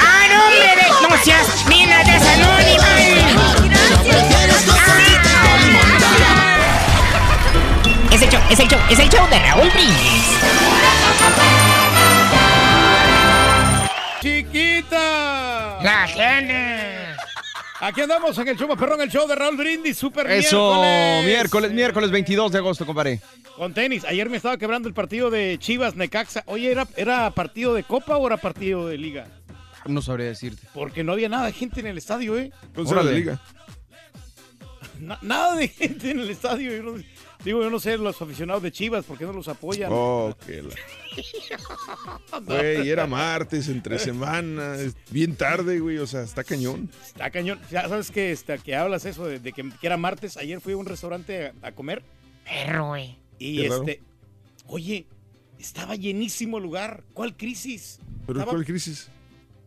¡Ah, 0.00 0.24
no, 0.32 0.44
hombre! 0.44 0.76
de- 0.76 1.08
¡No 1.08 1.22
seas 1.22 1.66
minas 1.68 2.06
de 2.06 2.18
Es 8.16 8.22
el 8.22 8.30
show, 8.30 8.40
es 8.50 8.58
el 8.60 8.68
show, 8.68 8.78
es 8.90 8.98
el 8.98 9.08
show 9.10 9.28
de 9.28 9.38
Raúl 9.38 9.68
Brindis. 9.70 10.38
¡Chiquita! 14.20 15.78
¡La 15.82 16.06
gente! 16.08 17.16
Aquí 17.80 18.00
andamos 18.00 18.36
en 18.38 18.48
el 18.48 18.56
show 18.56 18.66
más 18.68 18.78
perrón, 18.78 19.00
el 19.02 19.10
show 19.10 19.28
de 19.28 19.34
Raúl 19.34 19.56
Brindis, 19.56 19.98
super 19.98 20.30
Eso, 20.30 20.76
miércoles. 20.82 21.24
miércoles, 21.26 21.72
miércoles 21.72 22.10
22 22.10 22.52
de 22.52 22.58
agosto, 22.58 22.86
compadre. 22.86 23.20
Con 23.56 23.74
tenis. 23.74 24.04
Ayer 24.04 24.30
me 24.30 24.38
estaba 24.38 24.56
quebrando 24.56 24.88
el 24.88 24.94
partido 24.94 25.30
de 25.30 25.56
Chivas 25.58 25.94
Necaxa. 25.96 26.42
Oye, 26.46 26.70
¿era, 26.72 26.86
¿era 26.96 27.30
partido 27.32 27.74
de 27.74 27.82
Copa 27.84 28.16
o 28.16 28.26
era 28.26 28.38
partido 28.38 28.86
de 28.88 28.96
Liga? 28.96 29.26
No 29.84 30.00
sabría 30.02 30.26
decirte. 30.26 30.66
Porque 30.74 31.04
no 31.04 31.12
había 31.12 31.28
nada 31.28 31.46
de 31.46 31.52
gente 31.52 31.80
en 31.80 31.86
el 31.86 31.98
estadio, 31.98 32.38
¿eh? 32.38 32.50
Era 32.90 33.02
de 33.04 33.12
liga. 33.12 33.40
Na- 34.98 35.18
nada 35.22 35.54
de 35.56 35.68
gente 35.68 36.10
en 36.10 36.20
el 36.20 36.30
estadio. 36.30 36.74
Yo 36.74 36.82
no- 36.82 37.02
digo, 37.44 37.62
yo 37.62 37.70
no 37.70 37.78
sé, 37.80 37.96
los 37.98 38.20
aficionados 38.20 38.62
de 38.62 38.72
Chivas, 38.72 39.04
¿por 39.04 39.16
qué 39.18 39.24
no 39.24 39.32
los 39.32 39.48
apoyan? 39.48 39.90
Oh, 39.92 40.34
qué 40.46 40.62
la... 40.62 42.40
Güey, 42.40 42.88
era 42.88 43.06
martes, 43.06 43.68
entre 43.68 43.98
semana, 43.98 44.76
bien 45.10 45.36
tarde, 45.36 45.78
güey, 45.80 45.98
o 45.98 46.06
sea, 46.06 46.22
está 46.22 46.44
cañón. 46.44 46.90
Está 47.04 47.30
cañón. 47.30 47.60
Ya 47.70 47.88
sabes 47.88 48.10
que, 48.10 48.32
este, 48.32 48.58
que 48.58 48.74
hablas 48.76 49.04
eso 49.04 49.26
de, 49.26 49.38
de 49.38 49.52
que, 49.52 49.62
que 49.80 49.86
era 49.86 49.96
martes. 49.96 50.36
Ayer 50.36 50.60
fui 50.60 50.72
a 50.74 50.76
un 50.76 50.86
restaurante 50.86 51.46
a, 51.46 51.52
a 51.62 51.72
comer. 51.72 52.02
Perro, 52.44 52.88
güey. 52.88 53.16
Y 53.38 53.62
Qué 53.62 53.68
raro. 53.68 53.80
este. 53.82 54.02
Oye, 54.66 55.06
estaba 55.58 55.94
llenísimo 55.96 56.58
el 56.58 56.64
lugar. 56.64 57.02
¿Cuál 57.14 57.36
crisis? 57.36 57.98
¿Pero 58.26 58.40
Estaba- 58.40 58.52
cuál 58.52 58.64
crisis? 58.64 59.08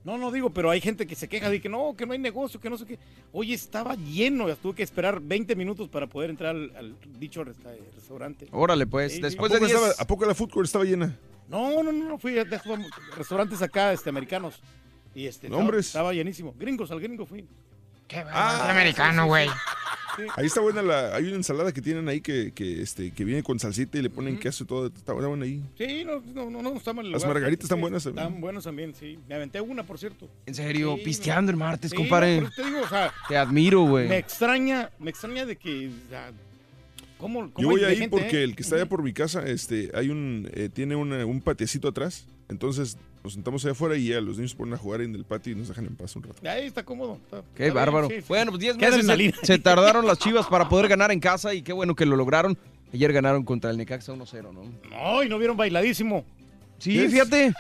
No, 0.10 0.17
no 0.17 0.32
digo, 0.32 0.50
pero 0.50 0.72
hay 0.72 0.82
gente 0.82 1.06
que 1.06 1.13
se 1.13 1.28
queja 1.28 1.52
de 1.52 1.62
que 1.62 1.69
no, 1.69 1.93
que 1.95 2.04
no 2.08 2.13
hay 2.13 2.19
negocio, 2.19 2.60
que 2.60 2.67
no 2.67 2.80
sé 2.80 2.86
qué. 2.88 2.98
Oye, 3.32 3.54
estaba 3.54 3.93
lleno. 3.93 4.48
ya 4.48 4.56
Tuve 4.56 4.74
que 4.74 4.82
esperar 4.82 5.19
20 5.22 5.56
minutos 5.56 5.88
para 5.88 6.08
poder 6.08 6.32
entrar 6.32 6.56
al, 6.56 6.76
al 6.76 6.95
dicho 7.19 7.43
resta- 7.43 7.76
restaurante. 7.95 8.48
Órale, 8.52 8.88
pues, 8.88 9.13
Sí, 9.13 9.22
después 9.22 9.52
¿A 9.52 9.56
de 9.56 9.60
poco, 9.60 9.67
10... 9.72 9.80
estaba- 9.84 10.04
¿A 10.04 10.08
poco 10.08 10.26
la 10.26 10.34
food 10.34 10.50
court 10.50 10.65
estaba 10.65 10.84
llena? 10.84 11.15
No, 11.48 11.84
no, 11.84 11.91
no, 11.91 12.10
no, 12.10 12.17
fui 12.17 12.39
a 12.39 12.43
restaurantes 13.15 13.62
acá, 13.62 13.93
este, 13.93 14.10
americanos. 14.10 14.60
Y 15.13 15.28
este, 15.28 15.45
estaba, 15.45 15.62
Nombres. 15.62 15.86
estaba 15.86 16.12
llenísimo. 16.12 16.56
Gringos, 16.58 16.89
al 16.89 17.00
gringo 17.02 17.28
fui. 17.28 17.45
Qué 18.10 18.17
Ah, 18.30 18.60
Es 18.65 18.69
americano, 18.69 19.26
güey. 19.28 19.48
Ahí 20.36 20.48
está 20.48 20.60
buena 20.60 20.82
la... 20.82 21.15
Hay 21.15 21.28
una 21.28 21.36
ensalada 21.38 21.72
que 21.72 21.82
tienen 21.82 22.10
ahí 22.10 22.19
que, 22.19 22.52
que, 22.52 22.82
este, 22.82 23.12
que 23.12 23.24
viene 23.24 23.41
con 23.41 23.58
salsita 23.58 23.98
y 23.98 24.02
le 24.02 24.10
ponen 24.10 24.38
queso 24.38 24.65
y 24.65 24.67
todo. 24.67 24.88
Está 24.88 25.13
buena, 25.13 25.30
buena 25.30 25.45
ahí. 25.45 25.63
Sí, 25.78 26.04
no, 26.04 26.19
no, 26.34 26.50
no, 26.50 26.62
no 26.62 26.76
está 26.76 26.91
mal 26.91 27.10
Las 27.10 27.22
lugar. 27.22 27.36
margaritas 27.36 27.63
están 27.63 27.78
Sí, 27.78 27.82
buenas 27.82 28.04
también. 28.04 28.26
Están 28.28 28.41
buenas 28.41 28.63
también, 28.65 28.93
sí. 28.95 29.17
Me 29.30 29.36
aventé 29.36 29.62
una, 29.62 29.84
por 29.84 29.98
cierto. 29.98 30.28
En 30.45 30.56
serio, 30.56 30.95
Sí, 30.98 31.04
pisteando 31.06 31.52
el 31.52 31.58
martes, 31.58 31.91
Sí, 31.91 31.95
compadre. 31.95 32.41
no, 32.41 32.52
te 32.52 32.65
digo, 32.65 32.82
o 32.82 32.88
sea, 32.89 33.13
Te 33.30 33.38
admiro, 33.38 33.86
me 33.86 33.89
güey. 33.91 34.13
extraña, 34.13 34.89
me 35.00 35.10
extraña 35.10 35.45
de 35.45 35.56
que, 35.56 35.88
o 35.88 36.10
sea, 36.10 36.32
¿cómo, 37.17 37.50
cómo 37.54 37.62
Yo 37.62 37.69
voy 37.78 37.86
ahí 37.86 37.95
gente, 37.95 38.10
porque 38.10 38.39
eh? 38.41 38.43
el 38.43 38.56
que 38.58 38.63
está 38.63 38.76
allá 38.76 38.88
por 38.88 39.04
mi 39.04 39.13
casa, 39.13 39.43
este, 39.45 39.89
hay 39.93 40.10
un, 40.10 40.50
eh, 40.54 40.67
tiene 40.67 40.98
una- 40.98 41.26
un 41.26 41.39
patiecito 41.39 41.88
atrás 41.88 42.26
Entonces 42.50 42.98
nos 43.23 43.34
sentamos 43.34 43.63
allá 43.65 43.71
afuera 43.73 43.95
y 43.97 44.08
ya 44.08 44.21
los 44.21 44.38
niños 44.38 44.51
se 44.51 44.58
ponen 44.58 44.73
a 44.73 44.77
jugar 44.77 45.01
en 45.01 45.13
el 45.15 45.25
patio 45.25 45.53
y 45.53 45.55
nos 45.55 45.67
dejan 45.67 45.86
en 45.86 45.95
paz 45.95 46.15
un 46.15 46.23
rato. 46.23 46.36
Ahí 46.49 46.65
está 46.67 46.84
cómodo. 46.84 47.19
está- 47.23 47.41
Qué 47.55 47.63
está 47.63 47.63
bien, 47.63 47.73
bárbaro. 47.73 48.08
sí, 48.10 48.15
sí. 48.17 48.25
Bueno, 48.27 48.51
pues 48.51 48.62
10 48.62 48.77
Qué 48.77 48.89
meses 48.89 49.05
se, 49.41 49.45
se 49.45 49.60
tardaron 49.60 50.05
las 50.08 50.17
chivas 50.19 50.47
para 50.47 50.69
poder 50.69 50.88
ganar 50.88 51.12
en 51.12 51.19
casa 51.19 51.53
y 51.53 51.62
qué 51.62 51.73
bueno 51.73 51.95
que 51.95 52.05
lo 52.05 52.15
lograron. 52.15 52.58
Ayer 52.93 53.13
ganaron 53.13 53.43
contra 53.43 53.69
el 53.69 53.77
Necaxa 53.77 54.13
1-0, 54.13 54.51
¿no? 54.51 54.63
No, 54.89 55.23
y 55.23 55.29
no 55.29 55.38
vieron 55.38 55.55
bailadísimo. 55.58 56.25
Sí, 56.79 57.08
fíjate. 57.10 57.53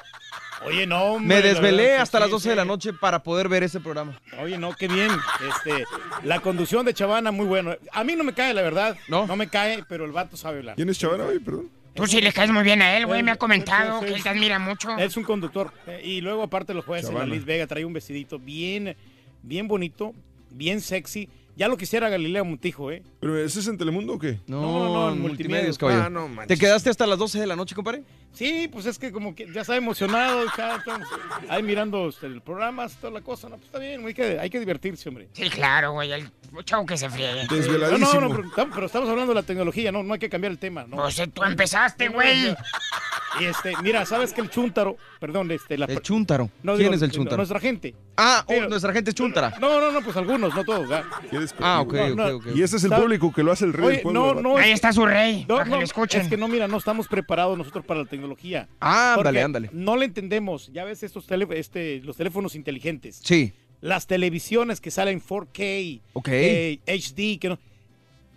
Oye, 0.65 0.85
no, 0.87 1.03
hombre, 1.13 1.35
Me 1.37 1.41
desvelé 1.41 1.83
verdad 1.83 2.01
hasta 2.01 2.17
sí, 2.17 2.21
las 2.23 2.31
12 2.31 2.49
de 2.49 2.55
la 2.55 2.65
noche 2.65 2.91
para 2.93 3.23
poder 3.23 3.47
ver 3.47 3.63
ese 3.63 3.79
programa. 3.79 4.19
Oye, 4.41 4.57
no, 4.57 4.73
qué 4.75 4.87
bien. 4.87 5.09
Este, 5.47 5.85
la 6.23 6.41
conducción 6.41 6.85
de 6.85 6.93
Chavana, 6.93 7.31
muy 7.31 7.45
bueno. 7.45 7.75
A 7.93 8.03
mí 8.03 8.15
no 8.15 8.23
me 8.25 8.33
cae, 8.33 8.53
la 8.53 8.61
verdad. 8.61 8.97
No. 9.07 9.25
No 9.27 9.35
me 9.37 9.47
cae, 9.49 9.83
pero 9.87 10.03
el 10.05 10.11
vato 10.11 10.35
sabe 10.35 10.59
hablar. 10.59 10.75
¿Quién 10.75 10.89
es 10.89 10.97
Chavana 10.97 11.25
hoy, 11.25 11.39
perdón? 11.39 11.69
Tú 11.99 12.07
sí 12.07 12.21
le 12.21 12.31
caes 12.31 12.49
muy 12.51 12.63
bien 12.63 12.81
a 12.81 12.95
él, 12.97 13.05
güey. 13.05 13.21
Me 13.23 13.31
ha 13.31 13.35
comentado 13.35 13.99
que 14.01 14.13
él 14.13 14.23
te 14.23 14.29
admira 14.29 14.57
mucho. 14.59 14.97
Es 14.97 15.17
un 15.17 15.23
conductor. 15.23 15.73
Eh, 15.87 16.01
Y 16.03 16.21
luego, 16.21 16.43
aparte, 16.43 16.73
los 16.73 16.85
jueves 16.85 17.07
en 17.09 17.15
la. 17.15 17.25
Liz 17.25 17.43
Vega 17.45 17.67
trae 17.67 17.83
un 17.85 17.93
vestidito 17.93 18.39
bien, 18.39 18.95
bien 19.43 19.67
bonito, 19.67 20.13
bien 20.51 20.81
sexy. 20.81 21.27
Ya 21.59 21.67
lo 21.67 21.75
quisiera 21.75 22.07
Galilea 22.07 22.41
Montijo, 22.45 22.89
¿eh? 22.89 23.03
¿Pero 23.19 23.37
ese 23.37 23.59
es 23.59 23.67
en 23.67 23.77
Telemundo 23.77 24.13
o 24.13 24.17
qué? 24.19 24.39
No, 24.47 24.61
No, 24.61 24.93
no, 24.93 25.07
en 25.09 25.15
en 25.15 25.21
multimedios. 25.21 25.77
caballero. 25.77 26.05
Ah, 26.05 26.09
no 26.09 26.29
manches. 26.29 26.47
¿Te 26.47 26.57
quedaste 26.65 26.89
hasta 26.89 27.05
las 27.05 27.19
12 27.19 27.37
de 27.37 27.45
la 27.47 27.57
noche, 27.57 27.75
compadre? 27.75 28.03
Sí, 28.31 28.69
pues 28.71 28.85
es 28.85 28.97
que 28.97 29.11
como 29.11 29.35
que 29.35 29.45
ya 29.51 29.61
está 29.61 29.75
emocionado, 29.75 30.45
ya 30.57 30.77
estamos 30.77 31.05
ahí 31.49 31.61
mirando 31.61 32.09
el 32.21 32.41
programa, 32.41 32.87
toda 32.87 33.11
la 33.11 33.21
cosa. 33.21 33.49
No, 33.49 33.55
pues 33.57 33.65
está 33.65 33.77
bien, 33.79 34.05
hay 34.07 34.13
que, 34.13 34.39
hay 34.39 34.49
que 34.49 34.59
divertirse, 34.59 35.09
hombre. 35.09 35.27
Sí, 35.33 35.49
claro, 35.49 35.91
güey. 35.91 36.11
El 36.13 36.29
chavo 36.63 36.85
que 36.85 36.95
se 36.97 37.09
friegue. 37.09 37.45
No, 37.49 37.55
Desveladísimo. 37.55 38.13
no, 38.21 38.29
no, 38.29 38.35
pero, 38.35 38.49
tam- 38.51 38.71
pero 38.73 38.85
estamos 38.85 39.09
hablando 39.09 39.33
de 39.33 39.41
la 39.41 39.43
tecnología, 39.43 39.91
no, 39.91 40.01
no 40.01 40.13
hay 40.13 40.19
que 40.19 40.29
cambiar 40.29 40.51
el 40.51 40.59
tema, 40.59 40.85
¿no? 40.87 40.95
Pues 40.95 41.19
eh, 41.19 41.27
tú 41.27 41.43
empezaste, 41.43 42.07
güey. 42.07 42.55
Y 43.39 43.43
este, 43.45 43.73
mira, 43.83 44.05
¿sabes 44.05 44.33
que 44.33 44.41
el 44.41 44.49
chúntaro, 44.49 44.97
perdón, 45.19 45.51
este, 45.51 45.77
la 45.77 45.85
El 45.85 46.01
Chúntaro. 46.01 46.49
no, 46.63 46.73
¿Quién 46.73 46.85
digo, 46.85 46.95
es 46.95 47.01
el 47.03 47.11
Chúntaro? 47.11 47.37
Nuestra 47.37 47.59
gente. 47.59 47.93
Ah, 48.17 48.41
oh, 48.45 48.47
Pero- 48.47 48.69
nuestra 48.69 48.91
gente 48.93 49.11
es 49.11 49.15
Chuntara. 49.15 49.53
No, 49.59 49.79
no, 49.79 49.91
no, 49.91 50.01
pues 50.01 50.15
algunos, 50.17 50.53
no 50.55 50.63
todos. 50.63 50.87
¿verdad? 50.89 51.05
Ah, 51.59 51.81
ok, 51.81 51.93
No, 51.93 52.03
ok, 52.05 52.15
no. 52.15 52.27
ok. 52.37 52.45
Y 52.55 52.61
ese 52.63 52.77
es 52.77 52.83
el 52.83 52.91
público 52.91 53.31
que 53.33 53.43
lo 53.43 53.51
hace 53.51 53.65
el 53.65 53.73
rey 53.73 53.85
Oye, 53.85 53.93
del 53.95 54.03
pueblo. 54.03 54.19
no, 54.21 54.27
¿verdad? 54.27 54.41
no. 54.43 54.57
Ahí 54.57 54.69
es- 54.69 54.75
está 54.75 54.93
su 54.93 55.05
rey, 55.05 55.45
No, 55.47 55.55
para 55.57 55.69
que 55.69 55.75
lo 55.77 55.81
escuchen. 55.81 56.21
Es 56.21 56.27
que 56.27 56.37
no, 56.37 56.47
mira, 56.47 56.67
no 56.67 56.77
estamos 56.77 57.07
preparados 57.07 57.57
nosotros 57.57 57.85
para 57.85 58.01
la 58.01 58.05
tecnología. 58.05 58.67
Ah, 58.79 59.15
ándale, 59.17 59.41
ándale. 59.41 59.69
No 59.73 59.95
le 59.97 60.05
entendemos. 60.05 60.69
Ya 60.73 60.83
ves 60.83 61.03
estos 61.03 61.25
tele- 61.27 61.47
este, 61.57 62.01
los 62.03 62.17
teléfonos 62.17 62.55
inteligentes. 62.55 63.19
Sí. 63.23 63.53
Las 63.81 64.07
televisiones 64.07 64.81
que 64.81 64.91
salen 64.91 65.21
4K, 65.21 66.01
Ok. 66.13 66.27
eh, 66.31 66.79
HD, 66.85 67.39
que 67.39 67.49
no. 67.49 67.59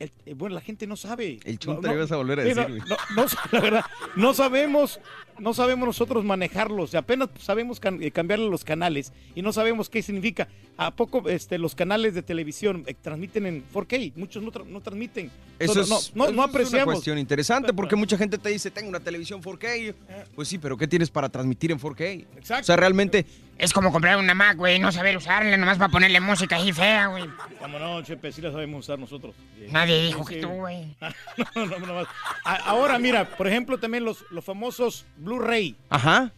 El- 0.02 0.12
eh, 0.26 0.34
bueno, 0.34 0.54
la 0.54 0.60
gente 0.60 0.86
no 0.86 0.96
sabe. 0.96 1.38
El 1.44 1.54
No, 1.54 1.58
Chuntara 1.58 1.92
no, 1.94 1.98
ibas 2.00 2.12
a 2.12 2.16
volver 2.16 2.40
a 2.40 2.42
decir, 2.44 2.62
no, 2.62 2.68
güey. 2.68 2.80
no, 2.80 2.96
no, 3.16 3.26
la 3.52 3.60
verdad, 3.60 3.84
no 4.16 4.34
sabemos, 4.34 5.00
no 5.38 5.54
sabemos 5.54 5.86
nosotros 5.86 6.24
manejarlos. 6.24 6.94
Apenas 6.94 7.28
sabemos 7.40 7.80
can- 7.80 8.02
eh, 8.02 8.10
cambiarle 8.10 8.48
los 8.48 8.64
canales 8.64 9.12
y 9.34 9.42
no 9.42 9.52
sabemos 9.52 9.88
qué 9.88 10.02
significa. 10.02 10.48
¿A 10.78 10.90
poco 10.90 11.28
este, 11.28 11.58
los 11.58 11.74
canales 11.74 12.14
de 12.14 12.22
televisión 12.22 12.82
eh, 12.86 12.94
transmiten 13.00 13.46
en 13.46 13.62
4K? 13.72 14.12
Muchos 14.16 14.42
no, 14.42 14.50
tra- 14.50 14.64
no 14.66 14.80
transmiten. 14.80 15.30
Eso 15.58 15.80
es, 15.82 15.88
no, 15.88 15.94
no, 15.96 16.00
eso 16.00 16.12
no 16.16 16.24
es 16.24 16.30
una 16.32 16.44
apreciamos. 16.44 16.94
cuestión 16.94 17.18
interesante 17.18 17.72
porque 17.72 17.94
mucha 17.94 18.16
gente 18.18 18.38
te 18.38 18.48
dice, 18.48 18.70
tengo 18.70 18.88
una 18.88 19.00
televisión 19.00 19.42
4K. 19.42 19.94
Pues 20.34 20.48
sí, 20.48 20.58
pero 20.58 20.76
¿qué 20.76 20.88
tienes 20.88 21.10
para 21.10 21.28
transmitir 21.28 21.70
en 21.72 21.78
4K? 21.78 22.26
Exacto. 22.36 22.62
O 22.62 22.64
sea, 22.64 22.76
realmente 22.76 23.24
Es 23.62 23.72
como 23.72 23.92
comprar 23.92 24.16
una 24.16 24.35
Mac, 24.35 24.57
güey, 24.57 24.81
no 24.81 24.90
saber 24.90 25.16
usarla, 25.16 25.57
nomás 25.57 25.79
para 25.79 25.88
ponerle 25.88 26.18
música 26.18 26.57
ahí 26.57 26.72
fea, 26.72 27.07
güey. 27.07 27.25
Como 27.61 27.79
no, 27.79 28.03
Chepe, 28.03 28.33
sí 28.33 28.42
la 28.42 28.51
sabemos 28.51 28.81
usar 28.81 28.98
nosotros. 28.98 29.37
Nadie 29.70 30.03
dijo 30.07 30.25
sí, 30.27 30.35
que 30.35 30.40
tú, 30.40 30.48
güey. 30.48 30.96
no, 31.55 31.66
no, 31.66 31.79
no 31.79 32.07
Ahora, 32.44 32.98
mira, 32.98 33.25
por 33.37 33.46
ejemplo, 33.46 33.79
también 33.79 34.05
los, 34.05 34.25
los 34.33 34.44
famosos 34.44 35.07
Blu-ray. 35.16 35.77
Ajá. 35.90 36.33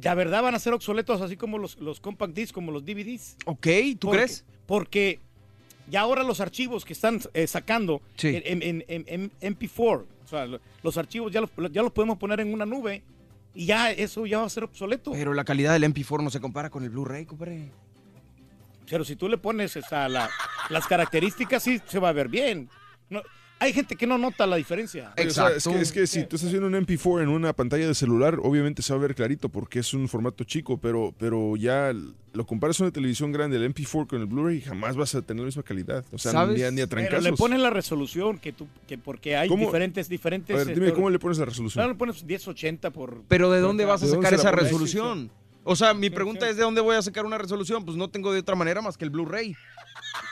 La 0.00 0.14
verdad 0.14 0.42
van 0.44 0.54
a 0.54 0.60
ser 0.60 0.74
obsoletos, 0.74 1.20
así 1.22 1.36
como 1.36 1.58
los, 1.58 1.76
los 1.78 1.98
compact 1.98 2.34
discs, 2.34 2.52
como 2.52 2.70
los 2.70 2.84
DVDs. 2.84 3.36
Ok, 3.46 3.66
¿tú 3.98 4.06
Porque- 4.08 4.18
crees? 4.18 4.44
Porque 4.66 5.18
ya 5.88 6.02
ahora 6.02 6.22
los 6.22 6.38
archivos 6.40 6.84
que 6.84 6.92
están 6.92 7.20
eh, 7.34 7.48
sacando 7.48 8.00
Sí. 8.16 8.40
en, 8.44 8.62
en- 8.62 8.84
en- 8.86 9.04
en 9.08 9.30
MP4, 9.56 10.04
o 10.24 10.28
sea, 10.28 10.46
lo- 10.46 10.60
los 10.84 10.96
archivos 10.98 11.32
ya 11.32 11.40
los, 11.40 11.50
ya 11.72 11.82
los 11.82 11.90
podemos 11.92 12.16
poner 12.16 12.38
en 12.38 12.52
una 12.54 12.64
nube 12.64 13.02
y 13.54 13.66
ya 13.66 13.90
eso 13.92 14.26
ya 14.26 14.38
va 14.40 14.46
a 14.46 14.50
ser 14.50 14.64
obsoleto. 14.64 15.12
Pero 15.12 15.32
la 15.34 15.44
calidad 15.44 15.72
del 15.72 15.84
MP4 15.84 16.22
no 16.22 16.30
se 16.30 16.40
compara 16.40 16.70
con 16.70 16.82
el 16.84 16.90
Blu-ray, 16.90 17.24
compadre. 17.26 17.70
Pero 18.88 19.04
si 19.04 19.16
tú 19.16 19.28
le 19.28 19.38
pones 19.38 19.76
esa, 19.76 20.08
la- 20.08 20.28
las 20.70 20.86
características, 20.86 21.62
sí 21.62 21.80
se 21.86 21.98
va 21.98 22.10
a 22.10 22.12
ver 22.12 22.28
bien. 22.28 22.68
No- 23.08 23.22
hay 23.60 23.72
gente 23.72 23.96
que 23.96 24.06
no 24.06 24.18
nota 24.18 24.46
la 24.46 24.56
diferencia. 24.56 25.12
Oye, 25.16 25.28
o 25.28 25.30
sea, 25.30 25.48
es, 25.48 25.64
que, 25.64 25.80
es 25.80 25.92
que 25.92 26.06
si 26.06 26.24
tú 26.24 26.36
estás 26.36 26.50
viendo 26.50 26.66
un 26.66 26.74
MP4 26.74 27.22
en 27.22 27.28
una 27.28 27.52
pantalla 27.52 27.86
de 27.86 27.94
celular, 27.94 28.38
obviamente 28.42 28.82
se 28.82 28.92
va 28.92 28.98
a 28.98 29.02
ver 29.02 29.14
clarito 29.14 29.48
porque 29.48 29.78
es 29.78 29.94
un 29.94 30.08
formato 30.08 30.44
chico, 30.44 30.78
pero, 30.78 31.14
pero 31.18 31.56
ya 31.56 31.92
lo 32.32 32.46
comparas 32.46 32.76
con 32.76 32.86
una 32.86 32.92
televisión 32.92 33.32
grande, 33.32 33.56
el 33.56 33.74
MP4 33.74 34.06
con 34.06 34.20
el 34.20 34.26
Blu-ray, 34.26 34.60
jamás 34.60 34.96
vas 34.96 35.14
a 35.14 35.22
tener 35.22 35.42
la 35.42 35.46
misma 35.46 35.62
calidad. 35.62 36.04
O 36.12 36.18
sea, 36.18 36.32
¿Sabes? 36.32 36.58
ni 36.58 36.64
a, 36.64 36.70
ni 36.70 36.80
a 36.82 36.86
Pero 36.86 37.20
le 37.20 37.32
ponen 37.32 37.62
la 37.62 37.70
resolución 37.70 38.38
que 38.38 38.52
tú, 38.52 38.66
que 38.86 38.98
porque 38.98 39.36
hay 39.36 39.48
¿Cómo? 39.48 39.64
diferentes, 39.64 40.08
diferentes. 40.08 40.54
A 40.54 40.58
ver, 40.58 40.74
dime, 40.74 40.86
este, 40.86 40.96
¿cómo 40.96 41.10
le 41.10 41.18
pones 41.18 41.38
la 41.38 41.46
resolución? 41.46 41.80
Claro, 41.80 41.92
le 41.92 41.98
pones 41.98 42.22
1080 42.24 42.90
por. 42.90 43.22
Pero 43.28 43.50
¿de 43.50 43.60
dónde 43.60 43.84
vas 43.84 44.02
a 44.02 44.06
¿De 44.06 44.12
dónde 44.12 44.26
sacar 44.26 44.38
esa 44.38 44.50
resolución? 44.50 45.30
O 45.66 45.76
sea, 45.76 45.94
mi 45.94 46.10
pregunta 46.10 46.48
es 46.48 46.56
¿de 46.56 46.62
dónde 46.62 46.82
voy 46.82 46.96
a 46.96 47.02
sacar 47.02 47.24
una 47.24 47.38
resolución? 47.38 47.84
Pues 47.86 47.96
no 47.96 48.10
tengo 48.10 48.32
de 48.32 48.40
otra 48.40 48.54
manera 48.54 48.82
más 48.82 48.98
que 48.98 49.04
el 49.04 49.10
Blu-ray. 49.10 49.56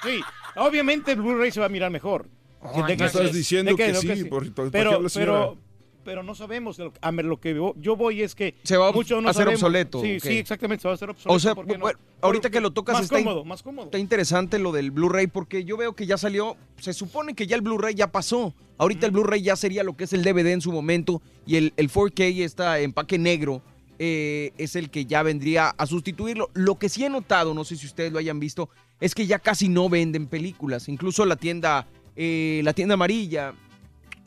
Sí, 0.03 0.21
obviamente 0.57 1.13
el 1.13 1.23
Blu-ray 1.23 1.51
se 1.51 1.61
va 1.61 1.67
a 1.67 1.71
mirar 1.71 1.91
mejor. 1.91 2.29
Oh, 2.63 2.87
De 2.87 2.93
estás 2.93 3.33
diciendo 3.33 3.75
que 3.77 3.95
sí, 3.95 4.25
por- 4.25 4.53
¿para 4.55 4.69
qué 4.69 4.73
pero, 4.73 5.01
pero, 5.13 5.57
pero 6.05 6.23
no 6.23 6.35
sabemos. 6.35 6.79
Lo, 6.79 6.93
a 7.01 7.11
ver, 7.11 7.25
lo 7.25 7.41
que 7.41 7.55
yo, 7.55 7.75
yo 7.77 7.97
voy 7.97 8.23
es 8.23 8.35
que. 8.35 8.55
Se 8.63 8.77
va 8.77 8.89
a 8.89 8.93
no 8.93 8.99
hacer 9.01 9.33
sabemos. 9.35 9.55
obsoleto, 9.55 10.01
Sí, 10.01 10.21
sí, 10.21 10.39
exactamente, 10.39 10.83
se 10.83 10.89
va 10.89 10.93
a 10.93 10.95
hacer 10.95 11.11
obsoleto. 11.11 11.35
O 11.37 11.41
sea, 11.41 11.55
porque 11.55 11.77
no- 11.79 11.87
ahorita 12.21 12.51
que 12.51 12.61
lo 12.61 12.71
tocas 12.73 12.95
Más 12.95 13.05
está, 13.05 13.19
in- 13.19 13.25
cómodo, 13.25 13.45
más 13.45 13.63
cómodo. 13.63 13.87
está 13.87 13.99
interesante 13.99 14.59
lo 14.59 14.71
del 14.73 14.91
Blu-ray 14.93 15.27
porque 15.27 15.65
yo 15.65 15.77
veo 15.77 15.95
que 15.95 16.07
ya 16.07 16.17
salió, 16.19 16.57
se 16.79 16.93
supone 16.93 17.35
que 17.35 17.47
ya 17.47 17.57
el 17.57 17.63
Blu-ray 17.63 17.95
ya 17.95 18.13
pasó. 18.13 18.55
Ahorita 18.79 19.07
el 19.07 19.13
Blu-ray 19.13 19.43
ya 19.43 19.57
sería 19.57 19.85
lo 19.85 19.97
que 19.97 20.05
es 20.05 20.13
el 20.13 20.23
DVD 20.25 20.53
en 20.53 20.61
su 20.61 20.73
momento 20.73 21.21
y 21.47 21.57
el, 21.57 21.73
el 21.77 21.89
4K, 21.91 22.43
está 22.45 22.81
empaque 22.81 23.19
negro, 23.19 23.63
eh, 23.99 24.53
es 24.59 24.75
el 24.75 24.91
que 24.91 25.05
ya 25.07 25.23
vendría 25.23 25.69
a 25.71 25.87
sustituirlo. 25.87 26.51
Lo 26.55 26.77
que 26.79 26.89
sí 26.89 27.05
he 27.05 27.09
notado, 27.11 27.55
no 27.55 27.65
sé 27.65 27.77
si 27.77 27.87
ustedes 27.87 28.13
lo 28.13 28.19
hayan 28.19 28.41
visto, 28.41 28.69
es 29.01 29.15
que 29.15 29.27
ya 29.27 29.39
casi 29.39 29.69
no 29.69 29.89
venden 29.89 30.27
películas. 30.27 30.89
Incluso 30.89 31.25
la 31.27 31.37
tienda, 31.37 31.87
eh, 32.17 32.61
la 32.65 32.73
tienda 32.73 32.95
amarilla 32.95 33.55